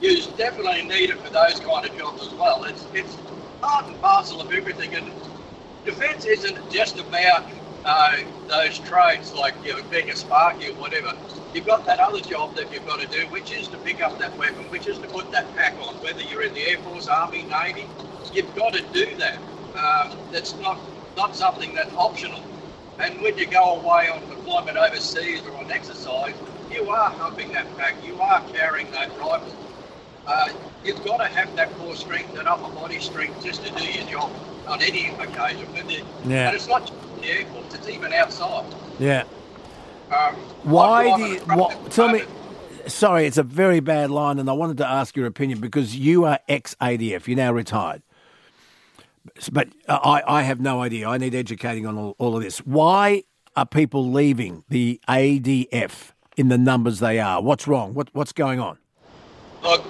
you 0.00 0.20
definitely 0.36 0.82
need 0.82 1.10
it 1.10 1.18
for 1.20 1.30
those 1.30 1.60
kind 1.60 1.88
of 1.88 1.96
jobs 1.96 2.26
as 2.26 2.34
well. 2.34 2.64
It's 2.64 2.84
it's 2.92 3.16
part 3.62 3.86
and 3.86 3.98
parcel 4.02 4.40
of 4.40 4.52
everything, 4.52 4.94
and 4.96 5.10
defence 5.84 6.24
isn't 6.24 6.58
just 6.70 6.98
about 6.98 7.44
uh, 7.84 8.16
those 8.48 8.78
trades 8.80 9.34
like 9.34 9.54
you 9.64 9.74
know, 9.74 9.82
being 9.90 10.10
a 10.10 10.16
sparky 10.16 10.70
or 10.70 10.74
whatever. 10.74 11.12
You've 11.54 11.66
got 11.66 11.84
that 11.86 12.00
other 12.00 12.20
job 12.20 12.56
that 12.56 12.72
you've 12.72 12.86
got 12.86 13.00
to 13.00 13.06
do, 13.06 13.26
which 13.26 13.52
is 13.52 13.68
to 13.68 13.78
pick 13.78 14.02
up 14.02 14.18
that 14.18 14.36
weapon, 14.38 14.64
which 14.70 14.86
is 14.86 14.98
to 14.98 15.06
put 15.08 15.30
that 15.30 15.54
pack 15.54 15.74
on. 15.86 15.94
Whether 15.96 16.22
you're 16.22 16.42
in 16.42 16.54
the 16.54 16.62
Air 16.62 16.78
Force, 16.78 17.08
Army, 17.08 17.44
Navy, 17.44 17.86
you've 18.32 18.54
got 18.56 18.72
to 18.72 18.82
do 18.92 19.14
that. 19.16 19.38
Um, 19.76 20.16
that's 20.32 20.54
not 20.60 20.78
not 21.16 21.36
something 21.36 21.74
that's 21.74 21.92
optional. 21.94 22.40
And 22.98 23.20
when 23.20 23.36
you 23.36 23.46
go 23.46 23.80
away 23.80 24.08
on 24.08 24.20
deployment 24.28 24.76
overseas 24.76 25.42
or 25.46 25.56
on 25.56 25.70
exercise, 25.70 26.34
you 26.72 26.88
are 26.88 27.10
humping 27.10 27.52
that 27.52 27.66
pack. 27.76 27.94
You 28.06 28.20
are 28.20 28.42
carrying 28.52 28.90
that 28.92 29.10
rifle. 29.18 29.54
Uh, 30.26 30.48
you've 30.84 31.04
got 31.04 31.18
to 31.18 31.26
have 31.26 31.54
that 31.56 31.76
core 31.78 31.94
strength, 31.94 32.34
that 32.34 32.46
upper 32.46 32.72
body 32.74 32.98
strength, 32.98 33.44
just 33.44 33.64
to 33.64 33.70
do 33.72 33.84
your 33.84 34.04
job 34.06 34.32
on 34.66 34.80
any 34.80 35.08
occasion. 35.08 35.66
Yeah. 36.24 36.46
And 36.46 36.56
it's 36.56 36.68
not 36.68 36.90
the 37.24 37.32
Air 37.32 37.46
it's 37.72 37.88
even 37.88 38.12
outside. 38.12 38.64
Yeah. 38.98 39.24
Um, 40.10 40.34
Why 40.62 41.16
do 41.16 41.22
you? 41.22 41.38
driving 41.38 41.42
a 41.42 41.44
truck 41.44 41.58
What, 41.58 41.90
tell 41.90 42.08
me. 42.08 42.22
Sorry, 42.86 43.26
it's 43.26 43.38
a 43.38 43.42
very 43.42 43.80
bad 43.80 44.10
line, 44.10 44.38
and 44.38 44.48
I 44.48 44.52
wanted 44.52 44.76
to 44.78 44.86
ask 44.86 45.16
your 45.16 45.26
opinion 45.26 45.60
because 45.60 45.96
you 45.96 46.24
are 46.24 46.38
ex 46.48 46.76
ADF. 46.80 47.26
You're 47.26 47.36
now 47.36 47.52
retired. 47.52 48.02
But 49.50 49.68
I, 49.88 50.22
I 50.26 50.42
have 50.42 50.60
no 50.60 50.82
idea. 50.82 51.08
I 51.08 51.16
need 51.16 51.34
educating 51.34 51.86
on 51.86 51.96
all, 51.96 52.14
all 52.18 52.36
of 52.36 52.42
this. 52.42 52.58
Why 52.58 53.24
are 53.56 53.64
people 53.64 54.12
leaving 54.12 54.64
the 54.68 55.00
ADF 55.08 56.12
in 56.36 56.48
the 56.48 56.58
numbers 56.58 56.98
they 56.98 57.18
are? 57.18 57.40
What's 57.40 57.66
wrong? 57.66 57.94
What, 57.94 58.10
what's 58.12 58.32
going 58.32 58.60
on? 58.60 58.76
Look, 59.62 59.82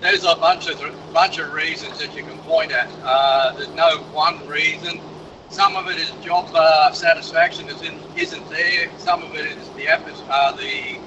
there's 0.00 0.24
a 0.24 0.34
bunch 0.34 0.68
of 0.68 1.12
bunch 1.12 1.38
of 1.38 1.52
reasons 1.52 2.00
that 2.00 2.12
you 2.14 2.24
can 2.24 2.36
point 2.38 2.72
at. 2.72 2.90
Uh, 3.04 3.52
there's 3.52 3.68
no 3.68 3.98
one 4.12 4.44
reason. 4.48 5.00
Some 5.48 5.76
of 5.76 5.88
it 5.88 5.96
is 5.96 6.10
job 6.22 6.50
uh, 6.54 6.92
satisfaction 6.92 7.68
isn't 7.68 8.00
isn't 8.18 8.48
there. 8.50 8.90
Some 8.98 9.22
of 9.22 9.34
it 9.34 9.46
is 9.46 9.68
the 9.70 9.86
atmos- 9.86 10.24
uh, 10.28 10.52
the 10.52 10.98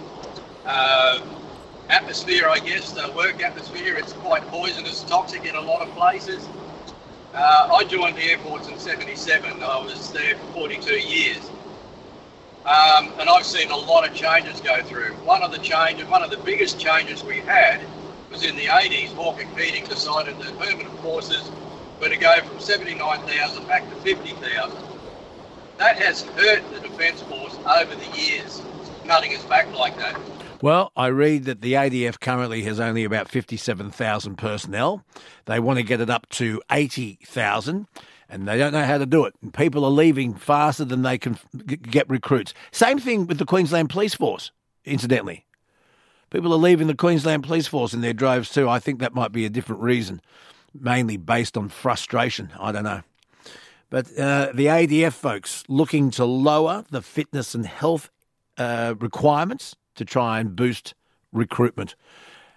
uh, 0.65 1.21
atmosphere, 1.89 2.47
I 2.49 2.59
guess, 2.59 2.91
the 2.93 3.11
work 3.15 3.43
atmosphere. 3.43 3.95
It's 3.97 4.13
quite 4.13 4.43
poisonous, 4.47 5.03
toxic 5.03 5.45
in 5.45 5.55
a 5.55 5.61
lot 5.61 5.81
of 5.81 5.93
places. 5.93 6.47
Uh, 7.33 7.69
I 7.73 7.83
joined 7.83 8.17
the 8.17 8.23
Air 8.23 8.37
Force 8.39 8.67
in 8.69 8.77
'77. 8.77 9.61
I 9.61 9.77
was 9.83 10.11
there 10.13 10.35
for 10.35 10.53
42 10.53 10.99
years. 10.99 11.49
Um, 12.65 13.11
and 13.19 13.29
I've 13.29 13.45
seen 13.45 13.71
a 13.71 13.75
lot 13.75 14.07
of 14.07 14.13
changes 14.13 14.61
go 14.61 14.81
through. 14.83 15.13
One 15.25 15.43
of 15.43 15.51
the 15.51 15.57
changes, 15.57 16.07
one 16.07 16.23
of 16.23 16.29
the 16.29 16.37
biggest 16.37 16.79
changes 16.79 17.23
we 17.23 17.37
had 17.37 17.81
was 18.31 18.45
in 18.45 18.55
the 18.55 18.65
80s. 18.65 19.13
Hawke 19.15 19.41
and 19.41 19.57
Keating 19.57 19.85
decided 19.85 20.37
that 20.39 20.57
permanent 20.59 20.93
forces 20.99 21.49
were 21.99 22.09
to 22.09 22.17
go 22.17 22.39
from 22.41 22.59
79,000 22.59 23.67
back 23.67 23.89
to 23.89 23.95
50,000. 23.97 24.83
That 25.77 25.97
has 25.97 26.23
hurt 26.23 26.63
the 26.73 26.79
Defence 26.81 27.21
Force 27.21 27.57
over 27.65 27.95
the 27.95 28.17
years, 28.17 28.61
cutting 29.05 29.35
us 29.35 29.43
back 29.45 29.71
like 29.73 29.97
that. 29.97 30.19
Well, 30.61 30.91
I 30.97 31.07
read 31.07 31.45
that 31.45 31.61
the 31.61 31.73
ADF 31.73 32.19
currently 32.19 32.63
has 32.63 32.81
only 32.81 33.05
about 33.05 33.29
57,000 33.29 34.35
personnel. 34.37 35.05
They 35.45 35.59
want 35.59 35.79
to 35.79 35.83
get 35.83 36.01
it 36.01 36.09
up 36.09 36.27
to 36.31 36.61
80,000 36.69 37.87
and 38.27 38.47
they 38.47 38.57
don't 38.57 38.73
know 38.73 38.83
how 38.83 38.97
to 38.97 39.05
do 39.05 39.25
it. 39.25 39.33
And 39.41 39.53
people 39.53 39.85
are 39.85 39.91
leaving 39.91 40.33
faster 40.33 40.83
than 40.85 41.01
they 41.01 41.17
can 41.17 41.39
get 41.81 42.09
recruits. 42.09 42.53
Same 42.71 42.99
thing 42.99 43.25
with 43.25 43.39
the 43.39 43.45
Queensland 43.45 43.89
Police 43.89 44.13
Force, 44.13 44.51
incidentally. 44.83 45.45
People 46.29 46.53
are 46.53 46.57
leaving 46.57 46.87
the 46.87 46.93
Queensland 46.93 47.43
Police 47.43 47.67
Force 47.67 47.93
in 47.93 48.01
their 48.01 48.13
droves 48.13 48.49
too. 48.49 48.69
I 48.69 48.79
think 48.79 48.99
that 48.99 49.15
might 49.15 49.31
be 49.31 49.45
a 49.45 49.49
different 49.49 49.81
reason, 49.81 50.21
mainly 50.73 51.17
based 51.17 51.57
on 51.57 51.69
frustration. 51.69 52.51
I 52.59 52.71
don't 52.71 52.83
know. 52.83 53.01
But 53.89 54.05
uh, 54.17 54.51
the 54.53 54.67
ADF 54.67 55.13
folks 55.13 55.63
looking 55.67 56.11
to 56.11 56.25
lower 56.25 56.85
the 56.91 57.01
fitness 57.01 57.55
and 57.55 57.65
health 57.65 58.09
uh, 58.57 58.93
requirements 58.99 59.75
to 59.95 60.05
try 60.05 60.39
and 60.39 60.55
boost 60.55 60.93
recruitment. 61.31 61.95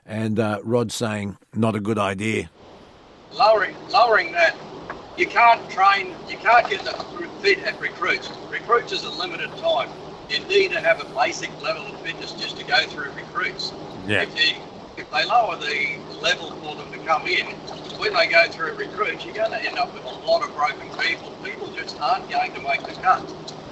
And 0.05 0.39
uh, 0.39 0.61
Rod 0.63 0.93
saying, 0.93 1.39
not 1.55 1.75
a 1.75 1.81
good 1.81 1.99
idea. 1.99 2.51
Lowering, 3.33 3.75
lowering 3.91 4.33
that, 4.33 4.55
you 5.17 5.27
can't 5.27 5.71
train, 5.71 6.15
you 6.29 6.37
can't 6.37 6.69
get 6.69 6.85
the 6.85 6.93
fit 7.41 7.59
at 7.61 7.81
recruits. 7.81 8.31
Recruits 8.51 8.93
is 8.93 9.05
a 9.05 9.11
limited 9.11 9.51
time. 9.57 9.91
You 10.29 10.39
need 10.41 10.73
to 10.73 10.81
have 10.81 11.01
a 11.01 11.15
basic 11.15 11.51
level 11.61 11.87
of 11.87 12.01
fitness 12.01 12.33
just 12.33 12.57
to 12.59 12.65
go 12.65 12.87
through 12.87 13.11
recruits. 13.13 13.73
Yeah. 14.07 14.23
If, 14.23 14.37
you, 14.37 14.63
if 14.97 15.11
they 15.11 15.25
lower 15.25 15.57
the 15.57 15.99
level 16.21 16.53
for 16.57 16.77
them 16.77 16.91
to 16.93 16.99
come 17.07 17.27
in, 17.27 17.47
when 18.03 18.15
they 18.15 18.27
go 18.27 18.49
through 18.49 18.75
recruits, 18.75 19.25
you're 19.25 19.33
going 19.33 19.53
to 19.53 19.65
end 19.65 19.79
up 19.79 19.95
with 19.95 20.05
a 20.05 20.27
lot 20.27 20.43
of 20.43 20.53
broken 20.57 20.89
people. 20.99 21.31
People 21.45 21.71
just 21.73 22.01
aren't 22.01 22.29
going 22.29 22.53
to 22.53 22.61
make 22.61 22.83
the 22.83 22.95
cut. 22.95 23.23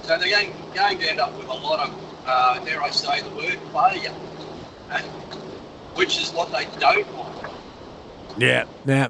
So 0.03 0.17
they're 0.17 0.31
going, 0.31 0.55
going 0.73 0.99
to 1.01 1.11
end 1.11 1.19
up 1.19 1.37
with 1.37 1.49
a 1.49 1.53
lot 1.53 1.81
of, 1.81 2.25
uh, 2.27 2.65
dare 2.65 2.81
I 2.81 2.91
say 2.91 3.23
the 3.23 3.31
word, 3.31 3.59
failure, 3.73 4.13
which 5.97 6.21
is 6.21 6.31
what 6.31 6.53
they 6.53 6.65
don't 6.79 7.13
want. 7.17 7.37
Yeah. 8.39 8.67
Now, 8.85 9.09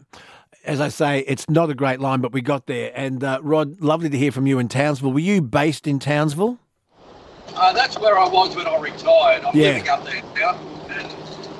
as 0.64 0.80
I 0.80 0.88
say, 0.88 1.18
it's 1.20 1.50
not 1.50 1.68
a 1.68 1.74
great 1.74 2.00
line, 2.00 2.22
but 2.22 2.32
we 2.32 2.40
got 2.40 2.64
there. 2.64 2.90
And 2.94 3.22
uh, 3.22 3.40
Rod, 3.42 3.82
lovely 3.82 4.08
to 4.08 4.16
hear 4.16 4.32
from 4.32 4.46
you 4.46 4.58
in 4.58 4.68
Townsville. 4.68 5.12
Were 5.12 5.20
you 5.20 5.42
based 5.42 5.86
in 5.86 5.98
Townsville? 5.98 6.56
Uh, 7.54 7.74
that's 7.74 7.98
where 7.98 8.18
I 8.18 8.26
was 8.26 8.56
when 8.56 8.66
I 8.66 8.78
retired. 8.78 9.44
I'm 9.44 9.54
Yeah. 9.54 9.68
living 9.68 9.88
up 9.90 10.02
there 10.06 10.22
now. 10.34 10.58
And 10.88 11.12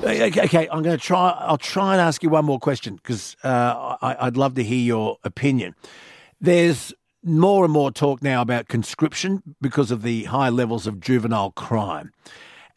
Okay, 0.03 0.67
I'm 0.73 0.83
going 0.83 0.97
to 0.97 1.05
try. 1.05 1.37
I'll 1.39 1.59
try 1.59 1.93
and 1.93 2.01
ask 2.01 2.23
you 2.23 2.31
one 2.31 2.47
more 2.47 2.59
question 2.59 2.97
because 2.97 3.37
uh, 3.45 3.97
I'd 4.01 4.39
love 4.39 4.55
to 4.55 4.65
hear 4.65 4.79
your 4.79 5.19
opinion. 5.25 5.75
There's 6.41 6.95
more 7.23 7.65
and 7.65 7.73
more 7.73 7.91
talk 7.91 8.23
now 8.23 8.41
about 8.41 8.69
conscription 8.69 9.43
because 9.61 9.91
of 9.91 10.01
the 10.01 10.25
high 10.25 10.49
levels 10.49 10.87
of 10.87 11.01
juvenile 11.01 11.51
crime, 11.51 12.13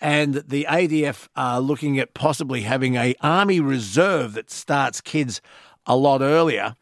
and 0.01 0.43
the 0.45 0.67
ADF 0.69 1.29
are 1.37 1.61
looking 1.61 1.97
at 1.97 2.13
possibly 2.13 2.61
having 2.63 2.95
a 2.95 3.15
army 3.21 3.61
reserve 3.61 4.33
that 4.33 4.51
starts 4.51 4.99
kids 4.99 5.39
a 5.85 5.95
lot 5.95 6.21
earlier. 6.21 6.75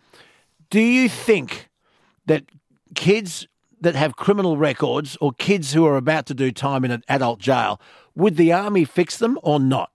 Do 0.71 0.79
you 0.79 1.07
think 1.07 1.69
that 2.25 2.45
kids 2.95 3.47
that 3.79 3.93
have 3.93 4.15
criminal 4.15 4.57
records 4.57 5.17
or 5.21 5.33
kids 5.33 5.73
who 5.73 5.85
are 5.85 5.97
about 5.97 6.25
to 6.27 6.33
do 6.33 6.51
time 6.51 6.83
in 6.83 6.89
an 6.89 7.03
adult 7.07 7.39
jail 7.39 7.79
would 8.15 8.37
the 8.37 8.51
army 8.51 8.85
fix 8.85 9.17
them 9.17 9.37
or 9.43 9.59
not? 9.59 9.91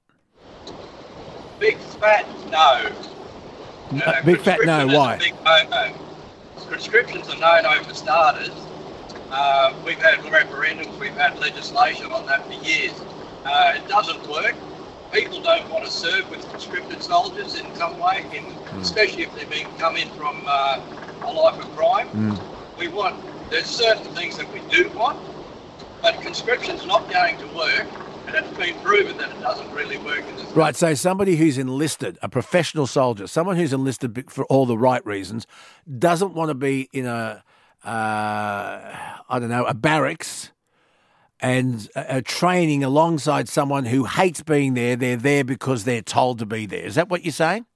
Big 1.59 1.79
fat 1.79 2.27
no. 2.51 2.93
Uh, 4.05 4.23
big 4.25 4.41
fat 4.41 4.59
no, 4.65 4.87
Conscription 4.87 4.89
is 4.89 4.95
a 4.95 4.99
why? 4.99 5.17
Big 5.17 5.35
no-no. 5.45 5.95
Conscription's 6.69 7.29
a 7.29 7.37
no-no 7.39 7.83
for 7.83 7.95
starters. 7.95 8.51
Uh, 9.31 9.73
we've 9.85 10.01
had 10.01 10.19
referendums, 10.21 10.99
we've 10.99 11.13
had 11.13 11.39
legislation 11.39 12.11
on 12.13 12.27
that 12.27 12.45
for 12.47 12.53
years. 12.67 12.93
Uh, 13.45 13.75
it 13.77 13.87
doesn't 13.89 14.27
work. 14.29 14.55
People 15.13 15.41
don't 15.41 15.69
want 15.71 15.85
to 15.85 15.91
serve 15.91 16.29
with 16.31 16.49
conscripted 16.51 17.03
soldiers 17.03 17.59
in 17.59 17.75
some 17.77 17.99
way, 17.99 18.25
in, 18.35 18.45
Hmm. 18.45 18.81
especially 18.81 19.23
if 19.23 19.35
they've 19.35 19.49
been 19.49 19.67
come 19.79 19.97
in 19.97 20.09
from 20.11 20.43
uh, 20.47 20.81
a 21.25 21.33
life 21.33 21.59
of 21.61 21.77
crime. 21.77 22.39
We 22.79 22.89
want 22.89 23.17
there's 23.51 23.67
certain 23.67 24.05
things 24.15 24.37
that 24.39 24.53
we 24.53 24.61
do 24.69 24.89
want, 24.91 25.19
but 26.03 26.21
conscription's 26.21 26.85
not 26.85 27.09
going 27.09 27.39
to 27.39 27.47
work 27.57 27.87
and 28.27 28.35
it's 28.35 28.57
been 28.57 28.75
proven 28.81 29.17
that 29.19 29.31
it 29.31 29.41
doesn't 29.41 29.71
really 29.73 29.99
work 29.99 30.25
in 30.27 30.37
this. 30.37 30.45
Right, 30.53 30.75
so 30.75 30.95
somebody 30.95 31.37
who's 31.37 31.59
enlisted, 31.59 32.19
a 32.23 32.29
professional 32.29 32.87
soldier, 32.87 33.27
someone 33.27 33.57
who's 33.57 33.73
enlisted 33.73 34.31
for 34.31 34.45
all 34.47 34.67
the 34.67 34.79
right 34.79 35.05
reasons, 35.07 35.47
doesn't 35.99 36.35
want 36.35 36.49
to 36.49 36.55
be 36.55 36.89
in 36.93 37.07
a, 37.07 37.45
uh, 37.85 37.89
I 37.89 39.39
don't 39.39 39.51
know, 39.51 39.65
a 39.65 39.75
barracks 39.75 40.53
and 41.41 41.89
uh, 41.95 42.01
uh, 42.01 42.23
training 42.25 42.83
alongside 42.83 43.49
someone 43.49 43.85
who 43.85 44.05
hates 44.05 44.43
being 44.43 44.75
there. 44.75 44.97
They're 44.97 45.17
there 45.17 45.45
because 45.45 45.85
they're 45.85 46.03
told 46.03 46.39
to 46.39 46.47
be 46.47 46.67
there. 46.67 46.85
Is 46.85 46.95
that 46.95 47.09
what 47.09 47.25
you're 47.25 47.33
saying? 47.33 47.67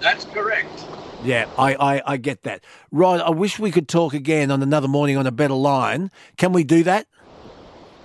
That's 0.00 0.24
correct. 0.26 0.86
Yeah, 1.24 1.48
I, 1.58 1.74
I, 1.74 2.02
I 2.12 2.16
get 2.18 2.42
that. 2.42 2.64
Rod, 2.92 3.20
I 3.20 3.30
wish 3.30 3.58
we 3.58 3.70
could 3.70 3.88
talk 3.88 4.12
again 4.12 4.50
on 4.50 4.62
another 4.62 4.88
morning 4.88 5.16
on 5.16 5.26
a 5.26 5.32
better 5.32 5.54
line. 5.54 6.10
Can 6.36 6.52
we 6.52 6.64
do 6.64 6.82
that? 6.84 7.06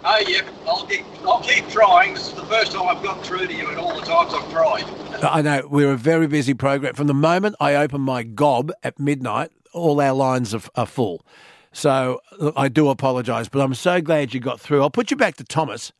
Oh, 0.03 0.23
yeah, 0.25 0.41
I'll 0.65 0.85
keep, 0.85 1.05
I'll 1.23 1.41
keep 1.41 1.67
trying. 1.69 2.13
This 2.13 2.29
is 2.29 2.33
the 2.33 2.45
first 2.45 2.71
time 2.71 2.87
I've 2.87 3.03
got 3.03 3.25
through 3.25 3.47
to 3.47 3.53
you 3.53 3.69
in 3.69 3.77
all 3.77 3.93
the 3.93 4.05
times 4.05 4.33
I've 4.33 4.49
tried. 4.49 4.85
I 5.23 5.41
know 5.41 5.67
we're 5.69 5.91
a 5.91 5.97
very 5.97 6.27
busy 6.27 6.53
program. 6.53 6.93
From 6.93 7.07
the 7.07 7.13
moment 7.13 7.55
I 7.59 7.75
open 7.75 8.01
my 8.01 8.23
gob 8.23 8.71
at 8.81 8.97
midnight, 8.97 9.51
all 9.73 9.99
our 9.99 10.13
lines 10.13 10.53
are, 10.53 10.61
are 10.75 10.85
full. 10.85 11.25
So 11.73 12.21
I 12.55 12.69
do 12.69 12.89
apologise, 12.89 13.49
but 13.49 13.59
I'm 13.59 13.73
so 13.73 13.99
glad 14.01 14.33
you 14.33 14.39
got 14.39 14.59
through. 14.59 14.81
I'll 14.81 14.89
put 14.89 15.11
you 15.11 15.17
back 15.17 15.35
to 15.35 15.43
Thomas, 15.43 15.91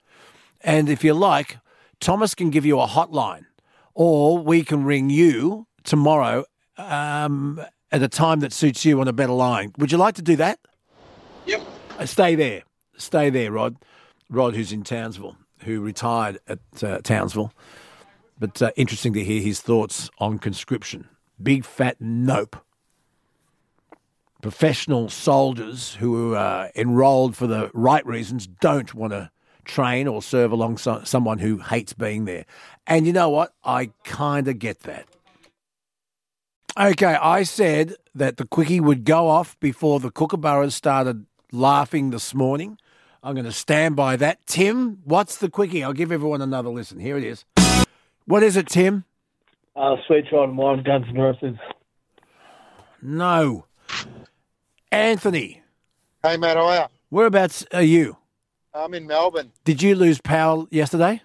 and 0.61 0.89
if 0.89 1.03
you 1.03 1.13
like, 1.13 1.57
Thomas 1.99 2.33
can 2.33 2.49
give 2.49 2.65
you 2.65 2.79
a 2.79 2.87
hotline, 2.87 3.45
or 3.93 4.37
we 4.39 4.63
can 4.63 4.85
ring 4.85 5.09
you 5.09 5.67
tomorrow 5.83 6.45
um, 6.77 7.61
at 7.91 8.01
a 8.01 8.07
time 8.07 8.39
that 8.39 8.53
suits 8.53 8.85
you 8.85 8.99
on 9.01 9.07
a 9.07 9.13
better 9.13 9.33
line. 9.33 9.73
Would 9.77 9.91
you 9.91 9.97
like 9.97 10.15
to 10.15 10.21
do 10.21 10.37
that? 10.37 10.59
Yep. 11.45 11.61
Uh, 11.99 12.05
Stay 12.05 12.35
there. 12.35 12.63
Stay 12.99 13.29
there, 13.29 13.51
Rod. 13.51 13.77
Rod, 14.29 14.55
who's 14.55 14.71
in 14.71 14.83
Townsville, 14.83 15.37
who 15.63 15.81
retired 15.81 16.39
at 16.47 16.59
uh, 16.83 16.99
Townsville. 16.99 17.51
But 18.37 18.61
uh, 18.61 18.71
interesting 18.75 19.13
to 19.13 19.23
hear 19.23 19.41
his 19.41 19.61
thoughts 19.61 20.09
on 20.19 20.37
conscription. 20.37 21.09
Big 21.41 21.65
fat 21.65 21.97
nope. 21.99 22.57
Professional 24.41 25.09
soldiers 25.09 25.95
who 25.95 26.33
are 26.33 26.65
uh, 26.65 26.69
enrolled 26.75 27.35
for 27.35 27.47
the 27.47 27.71
right 27.73 28.05
reasons 28.05 28.47
don't 28.47 28.93
want 28.93 29.11
to 29.11 29.31
train 29.65 30.07
or 30.07 30.21
serve 30.21 30.51
alongside 30.51 31.07
someone 31.07 31.39
who 31.39 31.57
hates 31.57 31.93
being 31.93 32.25
there. 32.25 32.45
And 32.87 33.05
you 33.05 33.13
know 33.13 33.29
what? 33.29 33.53
I 33.63 33.91
kind 34.03 34.47
of 34.47 34.59
get 34.59 34.81
that. 34.81 35.07
Okay, 36.79 37.15
I 37.15 37.43
said 37.43 37.95
that 38.15 38.37
the 38.37 38.45
quickie 38.45 38.79
would 38.79 39.03
go 39.03 39.27
off 39.27 39.59
before 39.59 39.99
the 39.99 40.11
kookaburras 40.11 40.71
started 40.71 41.25
laughing 41.51 42.11
this 42.11 42.33
morning. 42.33 42.77
I'm 43.21 43.33
going 43.35 43.45
to 43.45 43.51
stand 43.51 43.95
by 43.95 44.15
that. 44.17 44.45
Tim, 44.47 44.99
what's 45.03 45.37
the 45.37 45.49
quickie? 45.49 45.83
I'll 45.83 45.93
give 45.93 46.11
everyone 46.11 46.41
another 46.41 46.69
listen. 46.69 46.99
Here 46.99 47.17
it 47.17 47.23
is. 47.23 47.43
What 48.25 48.43
is 48.43 48.55
it, 48.55 48.67
Tim? 48.67 49.03
Uh, 49.75 49.95
Sweet 50.07 50.27
Child 50.29 50.49
of 50.49 50.55
Mine, 50.55 50.83
Guns 50.83 51.05
N' 51.09 51.15
Roses. 51.15 51.55
No. 53.01 53.65
Anthony, 54.91 55.61
Hey, 56.23 56.35
Matt, 56.37 56.57
how 56.57 56.65
are 56.65 56.75
you? 56.75 56.85
whereabouts 57.09 57.65
are 57.73 57.81
you? 57.83 58.17
I'm 58.73 58.93
in 58.93 59.05
Melbourne. 59.07 59.51
Did 59.63 59.81
you 59.81 59.95
lose 59.95 60.19
power 60.19 60.65
yesterday? 60.71 61.21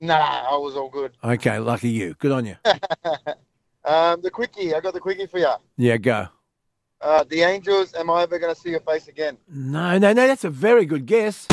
Nah, 0.00 0.14
I 0.14 0.56
was 0.56 0.76
all 0.76 0.88
good. 0.90 1.12
Okay, 1.22 1.58
lucky 1.58 1.90
you. 1.90 2.14
Good 2.18 2.32
on 2.32 2.44
you. 2.46 2.56
um, 3.84 4.20
the 4.22 4.30
quickie, 4.30 4.74
I 4.74 4.80
got 4.80 4.94
the 4.94 5.00
quickie 5.00 5.26
for 5.26 5.38
you. 5.38 5.52
Yeah, 5.76 5.96
go. 5.98 6.28
Uh, 7.00 7.24
the 7.24 7.42
Angels, 7.42 7.94
am 7.94 8.10
I 8.10 8.22
ever 8.22 8.38
going 8.38 8.54
to 8.54 8.60
see 8.60 8.70
your 8.70 8.80
face 8.80 9.08
again? 9.08 9.36
No, 9.48 9.98
no, 9.98 10.12
no, 10.12 10.26
that's 10.26 10.44
a 10.44 10.50
very 10.50 10.86
good 10.86 11.06
guess. 11.06 11.46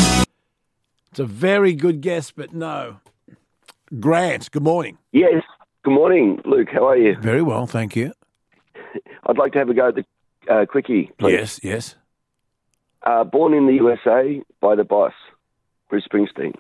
It's 1.11 1.19
a 1.19 1.25
very 1.25 1.73
good 1.73 2.01
guess, 2.01 2.31
but 2.31 2.53
no. 2.53 2.97
Grant, 3.99 4.49
good 4.51 4.63
morning. 4.63 4.97
Yes. 5.11 5.43
Good 5.83 5.93
morning, 5.93 6.41
Luke. 6.45 6.69
How 6.71 6.87
are 6.87 6.97
you? 6.97 7.17
Very 7.19 7.41
well, 7.41 7.67
thank 7.67 7.95
you. 7.95 8.13
I'd 9.25 9.37
like 9.37 9.51
to 9.51 9.59
have 9.59 9.69
a 9.69 9.73
go 9.73 9.89
at 9.89 9.95
the 9.95 10.05
uh, 10.51 10.65
quickie, 10.65 11.11
please. 11.17 11.33
Yes, 11.33 11.59
yes. 11.61 11.95
Uh, 13.03 13.25
born 13.25 13.53
in 13.53 13.67
the 13.67 13.73
USA 13.73 14.41
by 14.61 14.75
the 14.75 14.85
boss, 14.85 15.13
Bruce 15.89 16.07
Springsteen. 16.11 16.55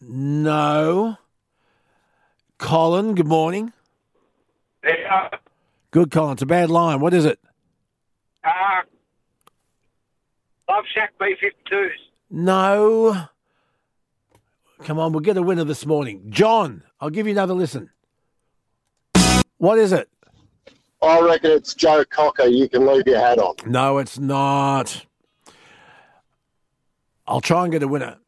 No. 0.00 1.16
Colin, 2.58 3.14
good 3.14 3.28
morning. 3.28 3.72
Yeah. 4.84 5.28
Good, 5.96 6.10
Colin. 6.10 6.34
It's 6.34 6.42
a 6.42 6.46
bad 6.46 6.68
line. 6.68 7.00
What 7.00 7.14
is 7.14 7.24
it? 7.24 7.38
Uh, 8.44 8.50
Love 10.68 10.84
Shack 10.94 11.14
B52s. 11.18 11.88
No. 12.28 13.28
Come 14.84 14.98
on, 14.98 15.12
we'll 15.12 15.20
get 15.20 15.38
a 15.38 15.42
winner 15.42 15.64
this 15.64 15.86
morning. 15.86 16.26
John, 16.28 16.82
I'll 17.00 17.08
give 17.08 17.26
you 17.26 17.32
another 17.32 17.54
listen. 17.54 17.88
What 19.56 19.78
is 19.78 19.92
it? 19.92 20.10
I 21.00 21.18
reckon 21.20 21.52
it's 21.52 21.72
Joe 21.72 22.04
Cocker. 22.04 22.44
You 22.44 22.68
can 22.68 22.86
leave 22.86 23.06
your 23.06 23.18
hat 23.18 23.38
on. 23.38 23.54
No, 23.64 23.96
it's 23.96 24.18
not. 24.18 25.06
I'll 27.26 27.40
try 27.40 27.62
and 27.62 27.72
get 27.72 27.82
a 27.82 27.88
winner 27.88 28.18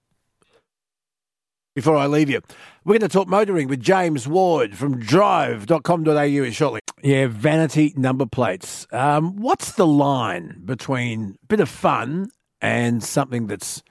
before 1.78 1.96
I 1.96 2.08
leave 2.08 2.28
you. 2.28 2.40
We're 2.84 2.98
going 2.98 3.08
to 3.08 3.08
talk 3.08 3.28
motoring 3.28 3.68
with 3.68 3.80
James 3.80 4.26
Ward 4.26 4.76
from 4.76 4.98
drive.com.au 4.98 6.50
shortly. 6.50 6.80
Yeah, 7.04 7.28
vanity 7.28 7.94
number 7.96 8.26
plates. 8.26 8.88
Um, 8.90 9.36
what's 9.36 9.70
the 9.72 9.86
line 9.86 10.60
between 10.64 11.38
a 11.40 11.46
bit 11.46 11.60
of 11.60 11.68
fun 11.68 12.30
and 12.60 13.04
something 13.04 13.46
that's 13.46 13.84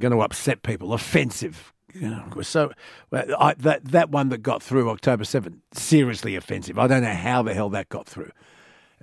going 0.00 0.10
to 0.10 0.20
upset 0.20 0.64
people, 0.64 0.92
offensive? 0.92 1.72
So 2.42 2.72
I, 3.12 3.54
that 3.58 3.84
that 3.84 4.10
one 4.10 4.30
that 4.30 4.38
got 4.38 4.60
through 4.60 4.90
October 4.90 5.22
7th, 5.22 5.60
seriously 5.72 6.34
offensive. 6.34 6.76
I 6.76 6.88
don't 6.88 7.02
know 7.02 7.14
how 7.14 7.44
the 7.44 7.54
hell 7.54 7.70
that 7.70 7.88
got 7.88 8.08
through. 8.08 8.32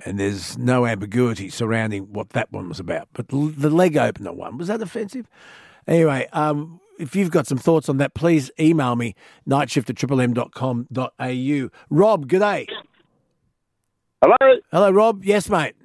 And 0.04 0.20
there's 0.20 0.58
no 0.58 0.86
ambiguity 0.86 1.48
surrounding 1.48 2.12
what 2.12 2.32
that 2.32 2.52
one 2.52 2.68
was 2.68 2.82
about. 2.82 3.08
But 3.14 3.30
the 3.30 3.70
leg 3.70 3.96
opener 3.96 4.34
one, 4.34 4.58
was 4.58 4.68
that 4.68 4.82
offensive? 4.82 5.30
Anyway, 5.88 6.28
um, 6.34 6.82
if 7.00 7.16
you've 7.16 7.32
got 7.32 7.48
some 7.48 7.58
thoughts 7.58 7.90
on 7.90 7.98
that, 7.98 8.14
please 8.14 8.52
email 8.60 8.96
me, 8.96 9.16
nightshift 9.48 9.90
at 9.90 9.96
triplem.com.au. 9.96 11.70
Rob, 11.90 12.28
g'day. 12.28 12.68
Hello. 14.22 14.60
Hello, 14.72 14.92
Rob. 14.92 15.24
Yes, 15.24 15.50
mate. 15.50 15.76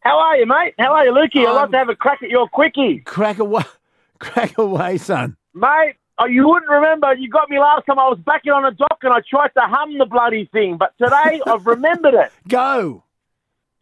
How 0.00 0.18
are 0.18 0.36
you, 0.36 0.46
mate? 0.46 0.74
How 0.78 0.92
are 0.92 1.04
you, 1.04 1.12
Lukey? 1.12 1.46
I'd 1.46 1.52
love 1.52 1.70
to 1.70 1.76
um, 1.76 1.80
have 1.80 1.88
a 1.88 1.94
crack 1.96 2.22
at 2.22 2.30
your 2.30 2.48
quickie. 2.48 3.00
Crack 3.00 3.38
away, 3.38 3.62
crack 4.18 4.56
away, 4.58 4.96
son. 4.98 5.36
Mate, 5.54 5.96
oh, 6.18 6.26
you 6.26 6.48
wouldn't 6.48 6.70
remember. 6.70 7.12
You 7.14 7.28
got 7.28 7.50
me 7.50 7.58
last 7.58 7.86
time 7.86 7.98
I 7.98 8.08
was 8.08 8.18
backing 8.24 8.52
on 8.52 8.64
a 8.64 8.70
dock 8.70 8.98
and 9.02 9.12
I 9.12 9.18
tried 9.28 9.48
to 9.48 9.60
hum 9.60 9.98
the 9.98 10.06
bloody 10.06 10.48
thing. 10.52 10.76
But 10.78 10.94
today 10.98 11.40
I've 11.46 11.66
remembered 11.66 12.14
it. 12.14 12.32
Go. 12.48 13.04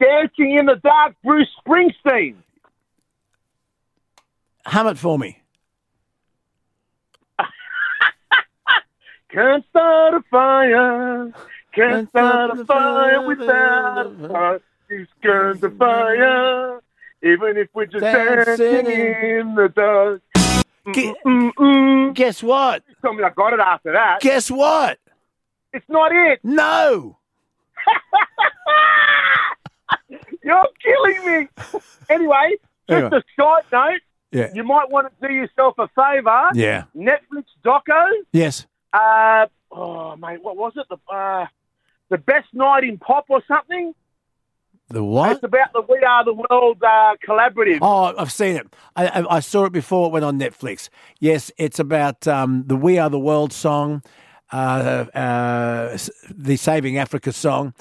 Dancing 0.00 0.56
in 0.58 0.66
the 0.66 0.76
Dark, 0.76 1.14
Bruce 1.24 1.48
Springsteen. 1.66 2.36
Hum 4.66 4.88
it 4.88 4.98
for 4.98 5.18
me. 5.18 5.38
Can't 9.30 9.64
start 9.70 10.14
a 10.14 10.22
fire. 10.30 11.32
Can't 11.74 12.08
start 12.08 12.58
a 12.58 12.64
fire 12.64 13.26
without 13.26 14.06
a 14.06 14.24
spark. 14.28 14.62
These 14.88 15.06
guns 15.22 15.62
of 15.64 15.76
fire. 15.76 16.80
Even 17.22 17.56
if 17.56 17.68
we're 17.74 17.86
just 17.86 18.02
Dancing 18.02 18.56
dancing 18.56 18.86
in- 18.86 19.38
in 19.40 19.54
the 19.56 19.68
dark. 19.68 20.22
Gu- 20.84 21.16
mm, 21.26 21.34
mm, 21.52 21.52
mm, 21.54 22.14
Guess 22.14 22.42
what? 22.44 22.84
Tell 23.02 23.12
me 23.12 23.24
I 23.24 23.30
got 23.30 23.52
it 23.52 23.58
after 23.60 23.92
that. 23.92 24.20
Guess 24.20 24.50
what? 24.50 24.98
It's 25.72 25.88
not 25.88 26.12
it. 26.12 26.38
No. 26.44 27.18
You're 30.44 30.64
killing 30.82 31.26
me. 31.26 31.48
Anyway, 32.08 32.56
just 32.88 33.02
Anyway. 33.02 33.18
a 33.18 33.22
short 33.40 33.64
note. 33.72 34.00
Yeah. 34.30 34.50
You 34.54 34.62
might 34.62 34.88
want 34.90 35.08
to 35.20 35.28
do 35.28 35.34
yourself 35.34 35.74
a 35.78 35.88
favour. 35.88 36.50
Yeah. 36.54 36.84
Netflix 36.96 37.44
doco. 37.64 38.06
Yes. 38.32 38.66
Uh, 38.96 39.46
oh, 39.72 40.16
mate, 40.16 40.42
what 40.42 40.56
was 40.56 40.72
it? 40.76 40.86
The 40.88 41.14
uh, 41.14 41.46
the 42.08 42.18
best 42.18 42.48
night 42.54 42.84
in 42.84 42.98
pop 42.98 43.26
or 43.28 43.42
something? 43.46 43.94
The 44.88 45.02
what? 45.02 45.32
It's 45.32 45.42
about 45.42 45.72
the 45.72 45.82
We 45.82 45.98
Are 45.98 46.24
the 46.24 46.32
World 46.32 46.82
uh, 46.82 47.16
collaborative. 47.26 47.80
Oh, 47.82 48.14
I've 48.16 48.30
seen 48.30 48.56
it. 48.56 48.74
I, 48.94 49.06
I, 49.08 49.36
I 49.36 49.40
saw 49.40 49.64
it 49.64 49.72
before 49.72 50.06
it 50.06 50.12
went 50.12 50.24
on 50.24 50.38
Netflix. 50.38 50.88
Yes, 51.18 51.50
it's 51.58 51.80
about 51.80 52.26
um, 52.28 52.64
the 52.66 52.76
"We 52.76 52.98
Are 52.98 53.10
the 53.10 53.18
World" 53.18 53.52
song, 53.52 54.02
uh, 54.52 55.06
uh, 55.12 55.98
the 56.30 56.56
"Saving 56.56 56.98
Africa" 56.98 57.32
song, 57.32 57.74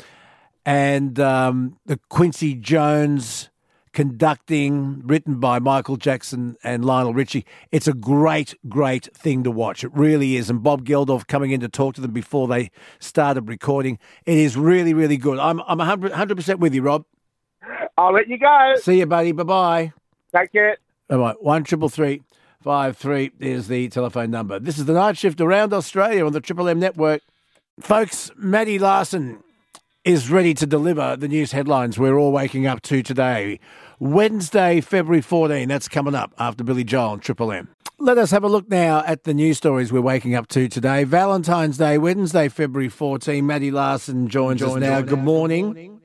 and 0.66 1.20
um, 1.20 1.78
the 1.86 2.00
Quincy 2.10 2.56
Jones 2.56 3.50
conducting, 3.96 5.02
written 5.08 5.40
by 5.40 5.58
Michael 5.58 5.96
Jackson 5.96 6.58
and 6.64 6.84
Lionel 6.84 7.14
Richie. 7.14 7.46
It's 7.72 7.88
a 7.88 7.94
great, 7.94 8.54
great 8.68 9.08
thing 9.16 9.44
to 9.46 9.50
watch. 9.50 9.86
It 9.86 9.92
really 9.94 10.36
is. 10.36 10.50
And 10.50 10.62
Bob 10.62 10.86
Geldof 10.86 11.26
coming 11.28 11.52
in 11.52 11.62
to 11.62 11.70
talk 11.70 11.96
to 11.96 12.02
them 12.02 12.12
before 12.12 12.48
they 12.50 12.70
started 13.00 13.48
recording. 13.48 13.98
It 14.26 14.38
is 14.38 14.58
really, 14.58 14.94
really 14.94 15.16
good. 15.18 15.40
I'm 15.40 15.62
I'm 15.62 15.78
100 15.78 16.36
percent 16.36 16.60
with 16.60 16.76
you, 16.76 16.84
Rob. 16.84 17.06
I'll 17.98 18.14
let 18.14 18.28
you 18.28 18.38
go. 18.38 18.74
See 18.82 19.00
you, 19.00 19.06
buddy. 19.06 19.32
Bye 19.32 19.44
bye. 19.44 19.94
Take 20.36 20.52
care. 20.52 20.78
All 21.10 21.20
right, 21.20 21.42
one 21.42 21.64
triple 21.64 21.90
three 21.90 22.22
five 22.62 22.98
three 22.98 23.32
is 23.40 23.70
the 23.70 23.88
telephone 23.88 24.30
number. 24.30 24.60
This 24.60 24.78
is 24.78 24.86
the 24.86 24.94
night 24.94 25.18
shift 25.18 25.40
around 25.40 25.74
Australia 25.74 26.26
on 26.26 26.34
the 26.34 26.42
Triple 26.42 26.68
M 26.68 26.80
network. 26.80 27.22
Folks, 27.80 28.30
Maddie 28.36 28.80
Larson 28.80 29.42
is 30.06 30.30
ready 30.30 30.54
to 30.54 30.68
deliver 30.68 31.16
the 31.16 31.28
news 31.28 31.52
headlines 31.52 31.98
we're 31.98 32.16
all 32.16 32.32
waking 32.32 32.68
up 32.68 32.80
to 32.84 33.02
today. 33.02 33.60
Wednesday, 34.00 34.82
February 34.82 35.22
14. 35.22 35.68
That's 35.68 35.88
coming 35.88 36.16
up 36.16 36.34
after 36.38 36.64
Billy 36.64 36.84
Joel 36.84 37.14
and 37.14 37.22
Triple 37.22 37.52
M. 37.52 37.70
Let 37.98 38.18
us 38.18 38.32
have 38.32 38.44
a 38.44 38.48
look 38.50 38.70
now 38.70 39.04
at 39.06 39.24
the 39.24 39.34
news 39.34 39.58
stories 39.58 39.92
we're 39.94 40.02
waking 40.02 40.36
up 40.36 40.48
to 40.50 40.68
today. 40.68 41.06
Valentine's 41.06 41.78
Day, 41.78 41.98
Wednesday, 41.98 42.50
February 42.50 42.90
14. 42.90 43.46
Maddie 43.46 43.72
Larson 43.72 44.28
joins 44.28 44.62
us 44.62 44.76
now. 44.76 45.02
Good 45.02 45.20
morning. 45.24 46.02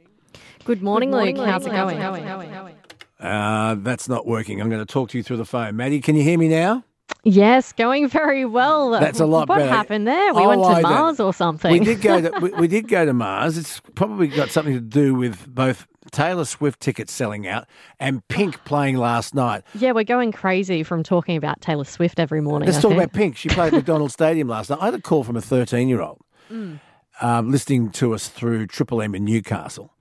Good 0.65 0.83
morning, 0.83 1.10
morning, 1.10 1.36
Luke. 1.36 1.47
How's 1.49 1.67
it 1.67 1.73
Luke. 1.73 1.99
going? 1.99 2.77
Uh, 3.19 3.75
that's 3.81 4.09
not 4.09 4.27
working. 4.27 4.60
I'm 4.60 4.70
going 4.70 4.85
to 4.85 4.91
talk 4.91 5.10
to 5.10 5.19
you 5.19 5.25
through 5.25 5.39
the 5.39 5.44
phone. 5.44 5.77
Maddie, 5.77 6.01
can 6.01 6.15
you 6.17 6.23
hear 6.23 6.39
me 6.39 6.49
now? 6.49 6.85
Yes, 7.25 7.73
going 7.73 8.09
very 8.09 8.44
well. 8.44 8.91
That's 8.93 9.19
a 9.20 9.27
lot 9.27 9.49
what 9.49 9.59
better. 9.59 9.69
happened 9.70 10.07
there? 10.07 10.33
We 10.33 10.43
Oh, 10.43 10.49
went 10.49 10.62
I 10.62 10.77
to 10.77 10.83
don't- 10.83 10.93
Mars 10.93 11.20
or 11.20 11.35
something. 11.35 11.73
We 11.73 11.81
did 11.81 12.01
go 12.01 12.20
to 12.20 12.39
we, 12.41 12.51
we 12.52 12.69
did 12.69 12.86
go 12.89 13.05
to 13.05 13.12
Mars. 13.12 13.59
It's 13.59 13.81
probably 13.94 14.28
got 14.28 14.51
something 14.51 14.73
to 14.75 14.81
do 14.81 15.15
with 15.15 15.52
both 15.52 15.86
Taylor 16.12 16.44
Swift 16.44 16.80
tickets 16.80 17.12
selling 17.12 17.47
out 17.47 17.66
and 17.98 18.26
Pink 18.28 18.64
playing 18.64 18.97
last 18.97 19.34
night. 19.34 19.62
yeah, 19.74 19.92
we're 19.92 20.05
going 20.05 20.32
crazy 20.32 20.82
from 20.82 21.02
talking 21.02 21.36
about 21.36 21.60
Taylor 21.60 21.84
Swift 21.84 22.18
every 22.20 22.40
morning. 22.40 22.66
Let's 22.66 22.78
I 22.78 22.82
talk 22.82 22.90
think. 22.90 23.02
about 23.02 23.12
Pink. 23.12 23.36
She 23.36 23.48
played 23.48 23.68
at 23.72 23.74
McDonald 23.74 24.12
Stadium 24.12 24.48
last 24.48 24.70
night. 24.70 24.78
I 24.80 24.86
had 24.86 24.94
a 24.94 25.00
call 25.00 25.24
from 25.24 25.36
a 25.36 25.40
13 25.42 25.89
year 25.89 26.00
old 26.02 26.20
Mm. 26.50 26.80
um, 27.20 27.50
listening 27.52 27.90
to 27.90 28.12
us 28.12 28.26
through 28.28 28.66
Triple 28.66 29.00
M 29.02 29.14
in 29.14 29.24
Newcastle. 29.24 29.94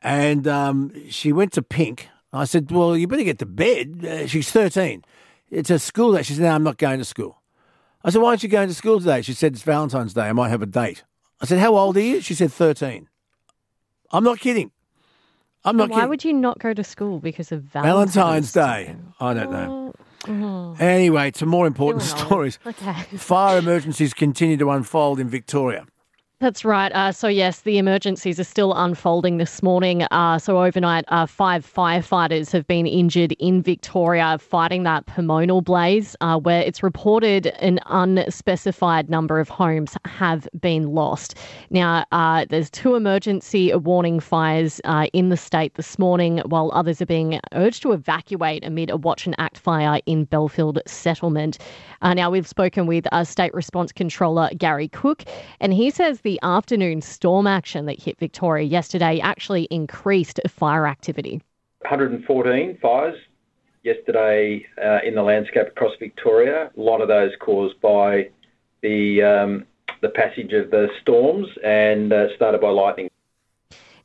And 0.00 0.46
um, 0.48 0.92
she 1.10 1.32
went 1.32 1.52
to 1.52 1.62
Pink. 1.62 2.08
I 2.32 2.44
said, 2.44 2.70
Well, 2.70 2.96
you 2.96 3.06
better 3.06 3.22
get 3.24 3.38
to 3.40 3.46
bed. 3.46 4.04
Uh, 4.04 4.26
she's 4.26 4.50
13. 4.50 5.04
It's 5.50 5.70
a 5.70 5.78
school 5.78 6.14
day. 6.14 6.22
She 6.22 6.32
said, 6.34 6.42
No, 6.42 6.50
I'm 6.54 6.62
not 6.62 6.78
going 6.78 6.98
to 6.98 7.04
school. 7.04 7.40
I 8.02 8.10
said, 8.10 8.20
Why 8.22 8.30
aren't 8.30 8.42
you 8.42 8.48
going 8.48 8.68
to 8.68 8.74
school 8.74 8.98
today? 8.98 9.22
She 9.22 9.32
said, 9.34 9.52
It's 9.54 9.62
Valentine's 9.62 10.14
Day. 10.14 10.22
I 10.22 10.32
might 10.32 10.48
have 10.48 10.62
a 10.62 10.66
date. 10.66 11.04
I 11.40 11.46
said, 11.46 11.58
How 11.58 11.76
old 11.76 11.96
are 11.96 12.00
you? 12.00 12.20
She 12.20 12.34
said, 12.34 12.52
13. 12.52 13.08
I'm 14.12 14.24
not 14.24 14.38
kidding. 14.40 14.70
I'm 15.64 15.76
not 15.76 15.90
Why 15.90 16.04
would 16.06 16.24
you 16.24 16.32
not 16.32 16.58
go 16.58 16.74
to 16.74 16.84
school 16.84 17.20
because 17.20 17.50
of 17.52 17.62
Valentine's, 17.62 18.14
Valentine's 18.14 18.52
Day. 18.52 18.96
I 19.20 19.34
don't 19.34 19.50
know. 19.50 19.92
Mhm. 20.24 20.80
Anyway, 20.80 21.30
to 21.32 21.46
more 21.46 21.66
important 21.66 22.04
You're 22.04 22.14
an 22.16 22.20
old. 22.20 22.26
stories. 22.28 22.58
Okay. 22.66 23.16
Fire 23.16 23.58
emergencies 23.58 24.14
continue 24.14 24.56
to 24.58 24.70
unfold 24.70 25.20
in 25.20 25.28
Victoria. 25.28 25.86
That's 26.44 26.62
right. 26.62 26.92
Uh, 26.92 27.10
so, 27.10 27.26
yes, 27.26 27.62
the 27.62 27.78
emergencies 27.78 28.38
are 28.38 28.44
still 28.44 28.74
unfolding 28.74 29.38
this 29.38 29.62
morning. 29.62 30.02
Uh, 30.10 30.38
so, 30.38 30.62
overnight, 30.62 31.06
uh, 31.08 31.24
five 31.24 31.64
firefighters 31.66 32.52
have 32.52 32.66
been 32.66 32.86
injured 32.86 33.32
in 33.38 33.62
Victoria 33.62 34.36
fighting 34.38 34.82
that 34.82 35.06
Pomonal 35.06 35.64
blaze, 35.64 36.14
uh, 36.20 36.38
where 36.38 36.60
it's 36.60 36.82
reported 36.82 37.46
an 37.60 37.80
unspecified 37.86 39.08
number 39.08 39.40
of 39.40 39.48
homes 39.48 39.96
have 40.04 40.46
been 40.60 40.88
lost. 40.88 41.34
Now, 41.70 42.04
uh, 42.12 42.44
there's 42.50 42.68
two 42.68 42.94
emergency 42.94 43.74
warning 43.74 44.20
fires 44.20 44.82
uh, 44.84 45.06
in 45.14 45.30
the 45.30 45.38
state 45.38 45.76
this 45.76 45.98
morning, 45.98 46.42
while 46.44 46.70
others 46.74 47.00
are 47.00 47.06
being 47.06 47.40
urged 47.52 47.80
to 47.84 47.92
evacuate 47.92 48.66
amid 48.66 48.90
a 48.90 48.98
watch 48.98 49.24
and 49.24 49.34
act 49.38 49.56
fire 49.56 49.98
in 50.04 50.26
Bellfield 50.26 50.78
settlement. 50.86 51.56
Now, 52.02 52.30
we've 52.30 52.46
spoken 52.46 52.86
with 52.86 53.06
State 53.22 53.54
Response 53.54 53.90
Controller 53.90 54.50
Gary 54.58 54.88
Cook, 54.88 55.24
and 55.58 55.72
he 55.72 55.88
says 55.90 56.20
the 56.20 56.33
afternoon 56.42 57.00
storm 57.00 57.46
action 57.46 57.86
that 57.86 58.00
hit 58.00 58.18
Victoria 58.18 58.64
yesterday 58.64 59.20
actually 59.20 59.64
increased 59.64 60.40
fire 60.48 60.86
activity. 60.86 61.42
114 61.80 62.78
fires 62.80 63.16
yesterday 63.82 64.66
uh, 64.82 64.98
in 65.04 65.14
the 65.14 65.22
landscape 65.22 65.68
across 65.68 65.92
Victoria. 65.98 66.70
A 66.76 66.80
lot 66.80 67.00
of 67.00 67.08
those 67.08 67.32
caused 67.40 67.80
by 67.80 68.30
the 68.82 69.22
um, 69.22 69.66
the 70.00 70.08
passage 70.10 70.52
of 70.52 70.70
the 70.70 70.88
storms 71.00 71.48
and 71.64 72.12
uh, 72.12 72.34
started 72.36 72.60
by 72.60 72.68
lightning. 72.68 73.08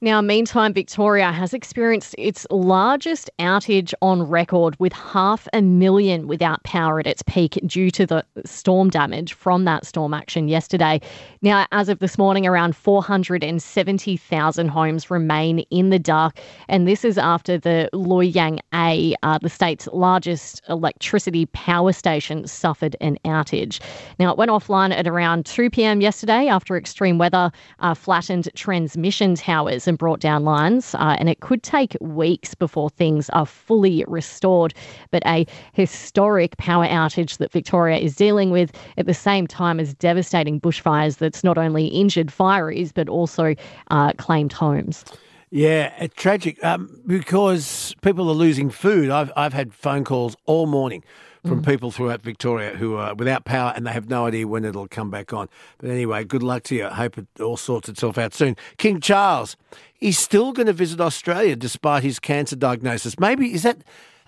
Now, 0.01 0.21
meantime, 0.21 0.73
Victoria 0.73 1.29
has 1.29 1.53
experienced 1.53 2.15
its 2.17 2.47
largest 2.49 3.29
outage 3.37 3.93
on 4.01 4.23
record 4.23 4.79
with 4.79 4.93
half 4.93 5.45
a 5.51 5.61
million 5.61 6.25
without 6.25 6.63
power 6.63 7.01
at 7.01 7.07
its 7.07 7.21
peak 7.23 7.59
due 7.65 7.91
to 7.91 8.05
the 8.05 8.23
storm 8.45 8.89
damage 8.89 9.33
from 9.33 9.65
that 9.65 9.85
storm 9.85 10.13
action 10.13 10.47
yesterday. 10.47 11.01
Now, 11.41 11.65
as 11.73 11.89
of 11.89 11.99
this 11.99 12.17
morning, 12.17 12.47
around 12.47 12.77
470,000 12.77 14.67
homes 14.69 15.11
remain 15.11 15.59
in 15.69 15.89
the 15.89 15.99
dark, 15.99 16.39
and 16.69 16.87
this 16.87 17.03
is 17.03 17.17
after 17.17 17.57
the 17.57 17.89
Loy 17.91 18.21
Yang 18.21 18.61
A, 18.73 19.15
uh, 19.21 19.37
the 19.39 19.49
state's 19.49 19.87
largest 19.91 20.61
electricity 20.69 21.45
power 21.47 21.91
station, 21.91 22.47
suffered 22.47 22.95
an 23.01 23.17
outage. 23.25 23.81
Now, 24.17 24.31
it 24.31 24.37
went 24.37 24.49
offline 24.49 24.93
at 24.93 25.07
around 25.07 25.45
2 25.45 25.69
p.m. 25.69 25.99
yesterday 25.99 26.47
after 26.47 26.77
extreme 26.77 27.17
weather 27.17 27.51
uh, 27.79 27.93
flattened 27.93 28.47
transmission 28.55 29.35
towers 29.35 29.88
and 29.89 29.97
brought 29.97 30.21
down 30.21 30.45
lines, 30.45 30.95
uh, 30.95 31.17
and 31.19 31.27
it 31.27 31.41
could 31.41 31.63
take 31.63 31.97
weeks 31.99 32.55
before 32.55 32.89
things 32.89 33.29
are 33.31 33.45
fully 33.45 34.05
restored. 34.07 34.73
But 35.11 35.23
a 35.25 35.45
historic 35.73 36.55
power 36.57 36.87
outage 36.87 37.37
that 37.39 37.51
Victoria 37.51 37.97
is 37.97 38.15
dealing 38.15 38.51
with 38.51 38.71
at 38.97 39.05
the 39.05 39.13
same 39.13 39.47
time 39.47 39.79
as 39.79 39.93
devastating 39.93 40.61
bushfires 40.61 41.17
that's 41.17 41.43
not 41.43 41.57
only 41.57 41.87
injured 41.87 42.27
fireys 42.27 42.93
but 42.93 43.09
also 43.09 43.55
uh, 43.91 44.13
claimed 44.13 44.53
homes. 44.53 45.03
Yeah, 45.51 45.91
it's 45.97 46.13
tragic 46.13 46.63
um, 46.63 47.01
because 47.07 47.95
people 48.01 48.29
are 48.29 48.35
losing 48.35 48.69
food. 48.69 49.09
I've, 49.09 49.31
I've 49.35 49.53
had 49.53 49.73
phone 49.73 50.03
calls 50.03 50.37
all 50.45 50.67
morning 50.67 51.03
from 51.45 51.61
mm. 51.61 51.65
people 51.65 51.91
throughout 51.91 52.21
Victoria 52.21 52.75
who 52.75 52.95
are 52.95 53.15
without 53.15 53.45
power 53.45 53.73
and 53.75 53.85
they 53.85 53.91
have 53.91 54.09
no 54.09 54.25
idea 54.25 54.47
when 54.47 54.65
it'll 54.65 54.87
come 54.87 55.09
back 55.09 55.33
on. 55.33 55.49
But 55.77 55.89
anyway, 55.89 56.23
good 56.23 56.43
luck 56.43 56.63
to 56.63 56.75
you. 56.75 56.87
I 56.87 56.93
hope 56.93 57.17
it 57.17 57.27
all 57.39 57.57
sorts 57.57 57.89
itself 57.89 58.17
out 58.17 58.33
soon. 58.33 58.55
King 58.77 58.99
Charles, 58.99 59.55
he's 59.93 60.17
still 60.17 60.51
going 60.51 60.67
to 60.67 60.73
visit 60.73 60.99
Australia 60.99 61.55
despite 61.55 62.03
his 62.03 62.19
cancer 62.19 62.55
diagnosis. 62.55 63.19
Maybe, 63.19 63.53
is 63.53 63.63
that 63.63 63.79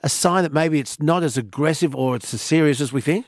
a 0.04 0.10
sign 0.10 0.44
that 0.44 0.54
maybe 0.54 0.80
it's 0.80 1.00
not 1.00 1.24
as 1.24 1.38
aggressive 1.38 1.96
or 1.96 2.16
it's 2.16 2.34
as 2.34 2.42
serious 2.42 2.82
as 2.82 2.92
we 2.92 3.02
think? 3.02 3.26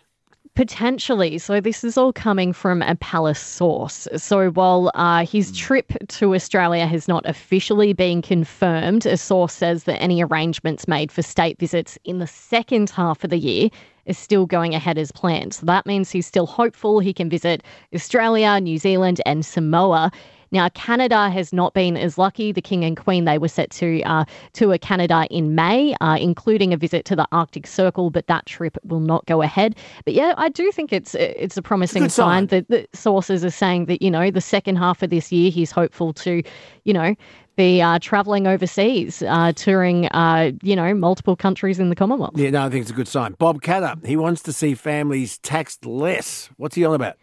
Potentially. 0.56 1.40
So, 1.40 1.60
this 1.60 1.84
is 1.84 1.98
all 1.98 2.14
coming 2.14 2.54
from 2.54 2.84
a 2.84 2.96
palace 2.96 3.40
source. 3.40 4.08
So, 4.16 4.52
while 4.52 4.92
uh, 4.94 5.26
his 5.26 5.52
trip 5.52 5.94
to 6.10 6.36
Australia 6.36 6.86
has 6.86 7.08
not 7.08 7.28
officially 7.28 7.92
been 7.94 8.22
confirmed, 8.22 9.08
a 9.08 9.18
source 9.18 9.54
says 9.54 9.86
that 9.86 10.00
any 10.00 10.24
arrangements 10.24 10.88
made 10.88 11.12
for 11.12 11.24
state 11.24 11.58
visits 11.58 11.98
in 12.06 12.20
the 12.20 12.28
second 12.28 12.92
half 12.92 13.24
of 13.24 13.32
the 13.32 13.38
year 13.38 13.70
is 14.06 14.20
still 14.20 14.46
going 14.46 14.76
ahead 14.76 15.00
as 15.00 15.12
planned. 15.12 15.56
So, 15.56 15.66
that 15.66 15.88
means 15.88 16.12
he's 16.12 16.28
still 16.28 16.46
hopeful 16.46 17.00
he 17.00 17.14
can 17.14 17.32
visit 17.32 17.64
Australia, 17.92 18.60
New 18.60 18.78
Zealand, 18.78 19.22
and 19.26 19.44
Samoa. 19.44 20.12
Now, 20.54 20.70
Canada 20.70 21.30
has 21.30 21.52
not 21.52 21.74
been 21.74 21.98
as 21.98 22.18
lucky. 22.18 22.52
The 22.52 22.62
King 22.62 22.86
and 22.86 22.96
Queen, 22.96 23.26
they 23.26 23.40
were 23.40 23.48
set 23.48 23.72
to 23.72 24.02
uh, 24.04 24.24
tour 24.54 24.78
Canada 24.78 25.28
in 25.30 25.56
May, 25.56 25.96
uh, 26.00 26.18
including 26.22 26.74
a 26.74 26.78
visit 26.78 27.06
to 27.06 27.16
the 27.16 27.28
Arctic 27.32 27.66
Circle, 27.68 28.12
but 28.12 28.28
that 28.28 28.46
trip 28.46 28.78
will 28.84 29.00
not 29.00 29.26
go 29.26 29.42
ahead. 29.42 29.76
But 30.06 30.14
yeah, 30.14 30.36
I 30.38 30.50
do 30.50 30.72
think 30.72 30.94
it's 30.94 31.16
it's 31.16 31.58
a 31.58 31.62
promising 31.62 32.04
good 32.04 32.12
sign 32.12 32.48
sign. 32.48 32.48
that 32.48 32.70
the 32.70 32.88
sources 32.94 33.44
are 33.44 33.50
saying 33.50 33.86
that, 33.86 34.02
you 34.04 34.12
know, 34.12 34.30
the 34.30 34.42
second 34.42 34.76
half 34.76 35.02
of 35.02 35.10
this 35.10 35.32
year, 35.32 35.50
he's 35.50 35.72
hopeful 35.72 36.14
to, 36.14 36.44
you 36.84 36.94
know, 36.94 37.16
be 37.56 37.82
uh, 37.82 38.00
traveling 38.00 38.48
overseas, 38.48 39.24
uh, 39.24 39.54
touring, 39.56 40.08
uh, 40.08 40.52
you 40.62 40.76
know, 40.76 40.94
multiple 40.94 41.36
countries 41.36 41.80
in 41.80 41.90
the 41.90 41.96
Commonwealth. 41.96 42.34
Yeah, 42.36 42.52
no, 42.52 42.66
I 42.66 42.70
think 42.70 42.82
it's 42.84 42.92
a 42.92 42.96
good 42.96 43.08
sign. 43.08 43.34
Bob 43.40 43.62
Katter, 43.62 44.04
he 44.06 44.16
wants 44.16 44.44
to 44.44 44.54
see 44.54 44.76
families 44.76 45.40
taxed 45.40 45.86
less. 45.86 46.50
What's 46.58 46.76
he 46.76 46.86
on 46.86 46.94
about? 46.94 47.18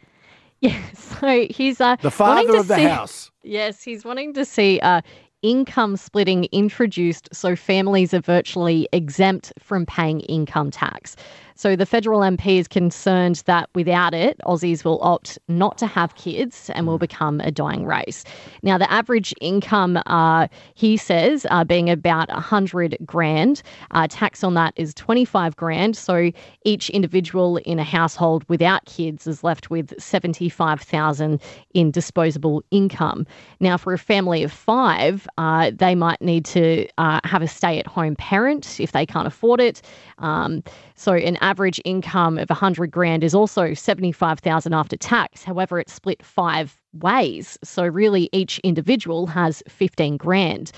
Yeah, 0.62 0.78
so 0.92 1.47
he's 1.50 1.80
uh, 1.80 1.97
The 2.02 2.10
father 2.10 2.56
of 2.56 2.68
the 2.68 2.76
see- 2.76 2.82
house. 2.84 3.30
Yes, 3.42 3.82
he's 3.82 4.05
wanting 4.05 4.34
to 4.34 4.44
see 4.44 4.78
uh, 4.80 5.00
income 5.42 5.97
splitting 5.97 6.44
introduced 6.52 7.28
so 7.32 7.56
families 7.56 8.12
are 8.12 8.20
virtually 8.20 8.86
exempt 8.92 9.52
from 9.58 9.86
paying 9.86 10.20
income 10.20 10.70
tax. 10.70 11.16
So 11.60 11.76
the 11.76 11.84
federal 11.84 12.20
MP 12.20 12.58
is 12.58 12.66
concerned 12.66 13.42
that 13.44 13.68
without 13.74 14.14
it, 14.14 14.40
Aussies 14.47 14.82
will 14.82 14.98
opt 15.02 15.39
not 15.47 15.76
to 15.76 15.86
have 15.86 16.14
kids 16.14 16.70
and 16.74 16.86
will 16.86 16.97
become 16.97 17.39
a 17.40 17.50
dying 17.50 17.84
race. 17.84 18.24
Now, 18.62 18.78
the 18.78 18.90
average 18.90 19.34
income, 19.42 20.00
uh, 20.06 20.48
he 20.74 20.97
says, 20.97 21.47
uh, 21.50 21.64
being 21.64 21.90
about 21.90 22.30
100 22.30 22.97
grand, 23.05 23.60
uh, 23.90 24.06
tax 24.08 24.42
on 24.42 24.55
that 24.55 24.72
is 24.76 24.94
25 24.94 25.55
grand. 25.56 25.98
So 25.98 26.32
each 26.64 26.89
individual 26.89 27.58
in 27.58 27.78
a 27.78 27.84
household 27.84 28.42
without 28.48 28.86
kids 28.86 29.26
is 29.26 29.44
left 29.44 29.68
with 29.68 29.92
75,000 30.00 31.42
in 31.74 31.90
disposable 31.90 32.64
income. 32.70 33.26
Now, 33.60 33.76
for 33.76 33.92
a 33.92 33.98
family 33.98 34.42
of 34.42 34.50
five, 34.50 35.28
uh, 35.36 35.72
they 35.74 35.94
might 35.94 36.22
need 36.22 36.47
to 36.47 36.89
uh, 36.97 37.20
have 37.24 37.42
a 37.42 37.48
stay-at-home 37.48 38.16
parent 38.16 38.80
if 38.80 38.92
they 38.92 39.05
can't 39.05 39.26
afford 39.26 39.60
it. 39.60 39.82
Um, 40.20 40.62
so 41.00 41.14
an 41.14 41.38
average 41.40 41.80
income 41.86 42.36
of 42.36 42.50
100 42.50 42.90
grand 42.90 43.24
is 43.24 43.34
also 43.34 43.72
75,000 43.72 44.74
after 44.74 44.98
tax. 44.98 45.42
However, 45.42 45.80
it's 45.80 45.94
split 45.94 46.22
five 46.22 46.78
ways. 46.92 47.58
So 47.64 47.86
really 47.86 48.28
each 48.32 48.58
individual 48.58 49.26
has 49.28 49.62
15 49.66 50.18
grand. 50.18 50.72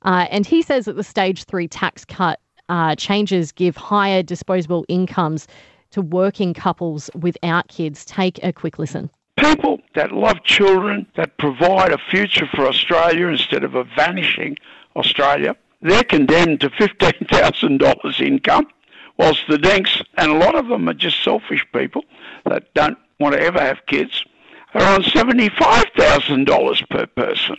Uh, 0.00 0.28
and 0.30 0.46
he 0.46 0.62
says 0.62 0.86
that 0.86 0.96
the 0.96 1.04
stage 1.04 1.44
three 1.44 1.68
tax 1.68 2.06
cut 2.06 2.40
uh, 2.70 2.94
changes 2.94 3.52
give 3.52 3.76
higher 3.76 4.22
disposable 4.22 4.86
incomes 4.88 5.46
to 5.90 6.00
working 6.00 6.54
couples 6.54 7.10
without 7.14 7.68
kids. 7.68 8.06
Take 8.06 8.42
a 8.42 8.54
quick 8.54 8.78
listen. 8.78 9.10
People 9.36 9.82
that 9.94 10.10
love 10.10 10.42
children, 10.42 11.06
that 11.16 11.36
provide 11.36 11.92
a 11.92 11.98
future 12.10 12.46
for 12.46 12.66
Australia 12.66 13.26
instead 13.26 13.62
of 13.62 13.74
a 13.74 13.84
vanishing 13.84 14.56
Australia, 14.96 15.54
they're 15.82 16.02
condemned 16.02 16.62
to 16.62 16.70
$15,000 16.70 18.26
income, 18.26 18.66
whilst 19.18 19.42
the 19.48 19.58
Dinks, 19.58 20.02
and 20.16 20.30
a 20.30 20.38
lot 20.38 20.54
of 20.54 20.68
them 20.68 20.88
are 20.88 20.94
just 20.94 21.22
selfish 21.22 21.64
people 21.72 22.04
that 22.44 22.72
don't 22.74 22.98
want 23.18 23.34
to 23.34 23.40
ever 23.40 23.60
have 23.60 23.86
kids, 23.86 24.24
are 24.74 24.94
on 24.94 25.02
$75,000 25.02 26.90
per 26.90 27.06
person. 27.06 27.56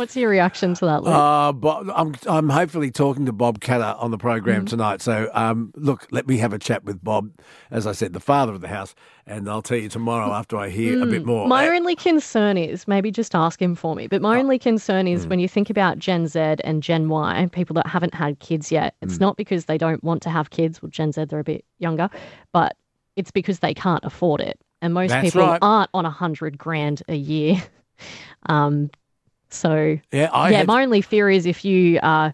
What's 0.00 0.16
your 0.16 0.30
reaction 0.30 0.72
to 0.76 0.86
that, 0.86 1.02
Luke? 1.04 1.14
Uh, 1.14 1.52
Bob, 1.52 1.90
I'm 1.94 2.14
I'm 2.26 2.48
hopefully 2.48 2.90
talking 2.90 3.26
to 3.26 3.32
Bob 3.32 3.60
Katter 3.60 3.94
on 4.02 4.10
the 4.10 4.16
program 4.16 4.64
Mhm. 4.64 4.68
tonight. 4.70 5.02
So 5.02 5.28
um, 5.34 5.72
look, 5.76 6.06
let 6.10 6.26
me 6.26 6.38
have 6.38 6.54
a 6.54 6.58
chat 6.58 6.84
with 6.84 7.04
Bob, 7.04 7.30
as 7.70 7.86
I 7.86 7.92
said, 7.92 8.14
the 8.14 8.18
father 8.20 8.54
of 8.54 8.62
the 8.62 8.68
house, 8.68 8.94
and 9.26 9.46
I'll 9.46 9.60
tell 9.60 9.76
you 9.76 9.90
tomorrow 9.90 10.32
after 10.32 10.56
I 10.56 10.70
hear 10.70 11.02
a 11.02 11.06
bit 11.06 11.24
Mm. 11.24 11.26
more. 11.26 11.46
My 11.48 11.68
only 11.68 11.94
concern 11.94 12.56
is 12.56 12.88
maybe 12.88 13.10
just 13.10 13.34
ask 13.34 13.60
him 13.60 13.74
for 13.74 13.94
me. 13.94 14.06
But 14.06 14.22
my 14.22 14.38
only 14.38 14.58
concern 14.58 15.06
is 15.06 15.26
Mm. 15.26 15.28
when 15.28 15.38
you 15.40 15.48
think 15.48 15.68
about 15.68 15.98
Gen 15.98 16.26
Z 16.26 16.38
and 16.64 16.82
Gen 16.82 17.10
Y, 17.10 17.46
people 17.52 17.74
that 17.74 17.86
haven't 17.86 18.14
had 18.14 18.38
kids 18.40 18.72
yet, 18.72 18.94
it's 19.02 19.18
Mm. 19.18 19.20
not 19.20 19.36
because 19.36 19.66
they 19.66 19.76
don't 19.76 20.02
want 20.02 20.22
to 20.22 20.30
have 20.30 20.48
kids. 20.48 20.80
Well, 20.80 20.88
Gen 20.88 21.12
Z, 21.12 21.26
they're 21.26 21.40
a 21.40 21.44
bit 21.44 21.66
younger, 21.78 22.08
but 22.54 22.74
it's 23.16 23.30
because 23.30 23.58
they 23.58 23.74
can't 23.74 24.02
afford 24.02 24.40
it. 24.40 24.58
And 24.80 24.94
most 24.94 25.10
That's 25.10 25.26
people 25.26 25.46
right. 25.46 25.58
aren't 25.60 25.90
on 25.92 26.06
a 26.06 26.10
hundred 26.10 26.56
grand 26.56 27.02
a 27.06 27.16
year. 27.16 27.56
Um, 28.46 28.88
so 29.50 29.98
Yeah, 30.12 30.30
I 30.32 30.50
yeah, 30.50 30.58
had- 30.58 30.66
my 30.66 30.82
only 30.82 31.00
fear 31.00 31.28
is 31.30 31.46
if 31.46 31.64
you 31.64 31.98
uh, 32.00 32.32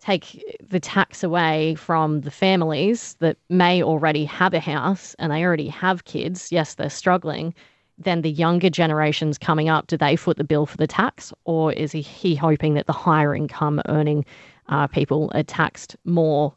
take 0.00 0.44
the 0.68 0.80
tax 0.80 1.22
away 1.24 1.74
from 1.76 2.20
the 2.22 2.30
families 2.30 3.14
that 3.20 3.36
may 3.48 3.82
already 3.82 4.24
have 4.24 4.54
a 4.54 4.60
house 4.60 5.14
and 5.18 5.32
they 5.32 5.44
already 5.44 5.68
have 5.68 6.04
kids, 6.04 6.52
yes, 6.52 6.74
they're 6.74 6.90
struggling, 6.90 7.54
then 7.98 8.22
the 8.22 8.30
younger 8.30 8.70
generations 8.70 9.38
coming 9.38 9.68
up, 9.68 9.86
do 9.88 9.96
they 9.96 10.14
foot 10.16 10.36
the 10.36 10.44
bill 10.44 10.66
for 10.66 10.76
the 10.76 10.86
tax? 10.86 11.32
Or 11.44 11.72
is 11.72 11.90
he, 11.92 12.00
he 12.00 12.34
hoping 12.36 12.74
that 12.74 12.86
the 12.86 12.92
higher 12.92 13.34
income 13.34 13.80
earning 13.88 14.24
uh, 14.68 14.86
people 14.86 15.30
are 15.34 15.42
taxed 15.42 15.96
more? 16.04 16.54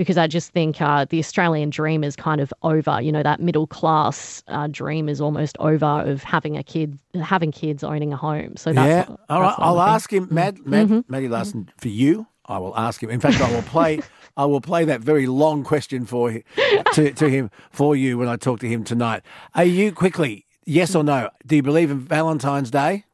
Because 0.00 0.16
I 0.16 0.26
just 0.26 0.52
think 0.52 0.80
uh, 0.80 1.04
the 1.10 1.18
Australian 1.18 1.68
dream 1.68 2.02
is 2.02 2.16
kind 2.16 2.40
of 2.40 2.54
over. 2.62 3.02
You 3.02 3.12
know, 3.12 3.22
that 3.22 3.38
middle 3.38 3.66
class 3.66 4.42
uh, 4.48 4.66
dream 4.70 5.10
is 5.10 5.20
almost 5.20 5.58
over 5.60 5.84
of 5.84 6.22
having 6.22 6.56
a 6.56 6.62
kid, 6.62 6.98
having 7.22 7.52
kids, 7.52 7.84
owning 7.84 8.10
a 8.10 8.16
home. 8.16 8.56
So 8.56 8.72
that's 8.72 8.88
yeah, 8.88 9.04
what- 9.12 9.20
all 9.28 9.42
right. 9.42 9.54
I'll 9.58 9.78
ask 9.82 10.10
him, 10.10 10.26
Mad, 10.30 10.64
Mad, 10.64 10.88
Mhm. 10.88 11.04
Maddie 11.06 11.28
Larson, 11.28 11.68
for 11.76 11.88
you. 11.88 12.26
I 12.46 12.56
will 12.56 12.74
ask 12.78 13.02
him. 13.02 13.10
In 13.10 13.20
fact, 13.20 13.42
I 13.42 13.52
will 13.52 13.60
play. 13.62 14.00
I 14.38 14.46
will 14.46 14.62
play 14.62 14.86
that 14.86 15.02
very 15.02 15.26
long 15.26 15.64
question 15.64 16.06
for 16.06 16.32
to 16.94 17.12
to 17.12 17.28
him 17.28 17.50
for 17.70 17.94
you 17.94 18.16
when 18.16 18.26
I 18.26 18.36
talk 18.36 18.60
to 18.60 18.68
him 18.68 18.84
tonight. 18.84 19.20
Are 19.54 19.64
you 19.64 19.92
quickly? 19.92 20.46
Yes 20.64 20.94
or 20.94 21.04
no? 21.04 21.28
Do 21.46 21.56
you 21.56 21.62
believe 21.62 21.90
in 21.90 22.00
Valentine's 22.00 22.70
Day? 22.70 23.04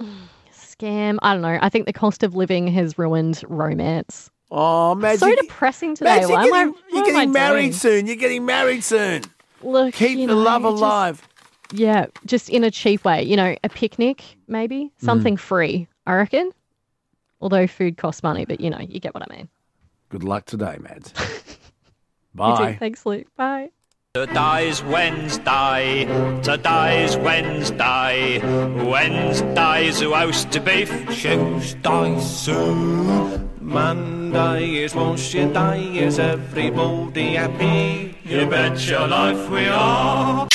Scam. 0.52 1.18
I 1.22 1.32
don't 1.32 1.42
know. 1.42 1.58
I 1.60 1.68
think 1.68 1.86
the 1.86 1.92
cost 1.92 2.22
of 2.22 2.34
living 2.36 2.68
has 2.68 2.96
ruined 2.96 3.42
romance. 3.48 4.30
Oh, 4.50 4.94
Mads, 4.94 5.20
so 5.20 5.26
you- 5.26 5.36
depressing 5.36 5.94
today. 5.94 6.16
Mads, 6.20 6.28
Why 6.30 6.44
you're 6.46 6.54
am 6.56 6.68
I- 6.68 6.72
getting, 6.72 6.94
you're 6.96 7.04
getting 7.04 7.32
married 7.32 7.60
doing? 7.62 7.72
soon. 7.72 8.06
You're 8.06 8.16
getting 8.16 8.46
married 8.46 8.82
soon. 8.84 9.22
Look, 9.62 9.94
Keep 9.94 10.18
you 10.18 10.26
the 10.26 10.34
know, 10.34 10.40
love 10.40 10.62
just- 10.62 10.72
alive. 10.82 11.28
Yeah, 11.72 12.06
just 12.24 12.48
in 12.48 12.64
a 12.64 12.70
cheap 12.70 13.04
way. 13.04 13.22
You 13.24 13.36
know, 13.36 13.54
a 13.62 13.68
picnic, 13.68 14.22
maybe 14.46 14.84
Mm. 14.84 15.04
something 15.04 15.36
free. 15.36 15.86
I 16.06 16.14
reckon. 16.14 16.52
Although 17.42 17.66
food 17.66 17.98
costs 17.98 18.22
money, 18.22 18.46
but 18.46 18.60
you 18.60 18.70
know, 18.70 18.78
you 18.80 18.98
get 19.00 19.12
what 19.14 19.22
I 19.30 19.36
mean. 19.36 19.48
Good 20.08 20.24
luck 20.24 20.46
today, 20.46 20.78
Mads. 20.80 21.12
Bye. 22.34 22.76
Thanks, 22.80 23.04
Luke. 23.04 23.26
Bye. 23.36 23.70
Today's 24.14 24.82
Wednesday, 24.84 26.06
today's 26.42 27.16
Wednesday. 27.18 28.40
Wednesday's 28.84 30.04
roast 30.04 30.64
beef, 30.64 30.90
Tuesday's 31.10 32.24
soup. 32.24 33.47
Monday 33.68 34.76
is 34.76 34.94
wash 34.94 35.34
your 35.34 35.52
day, 35.52 35.98
is 35.98 36.18
everybody 36.18 37.34
happy? 37.34 38.16
You 38.24 38.46
bet 38.46 38.80
your 38.88 39.06
life 39.06 39.50
we 39.50 39.68
are. 39.68 40.48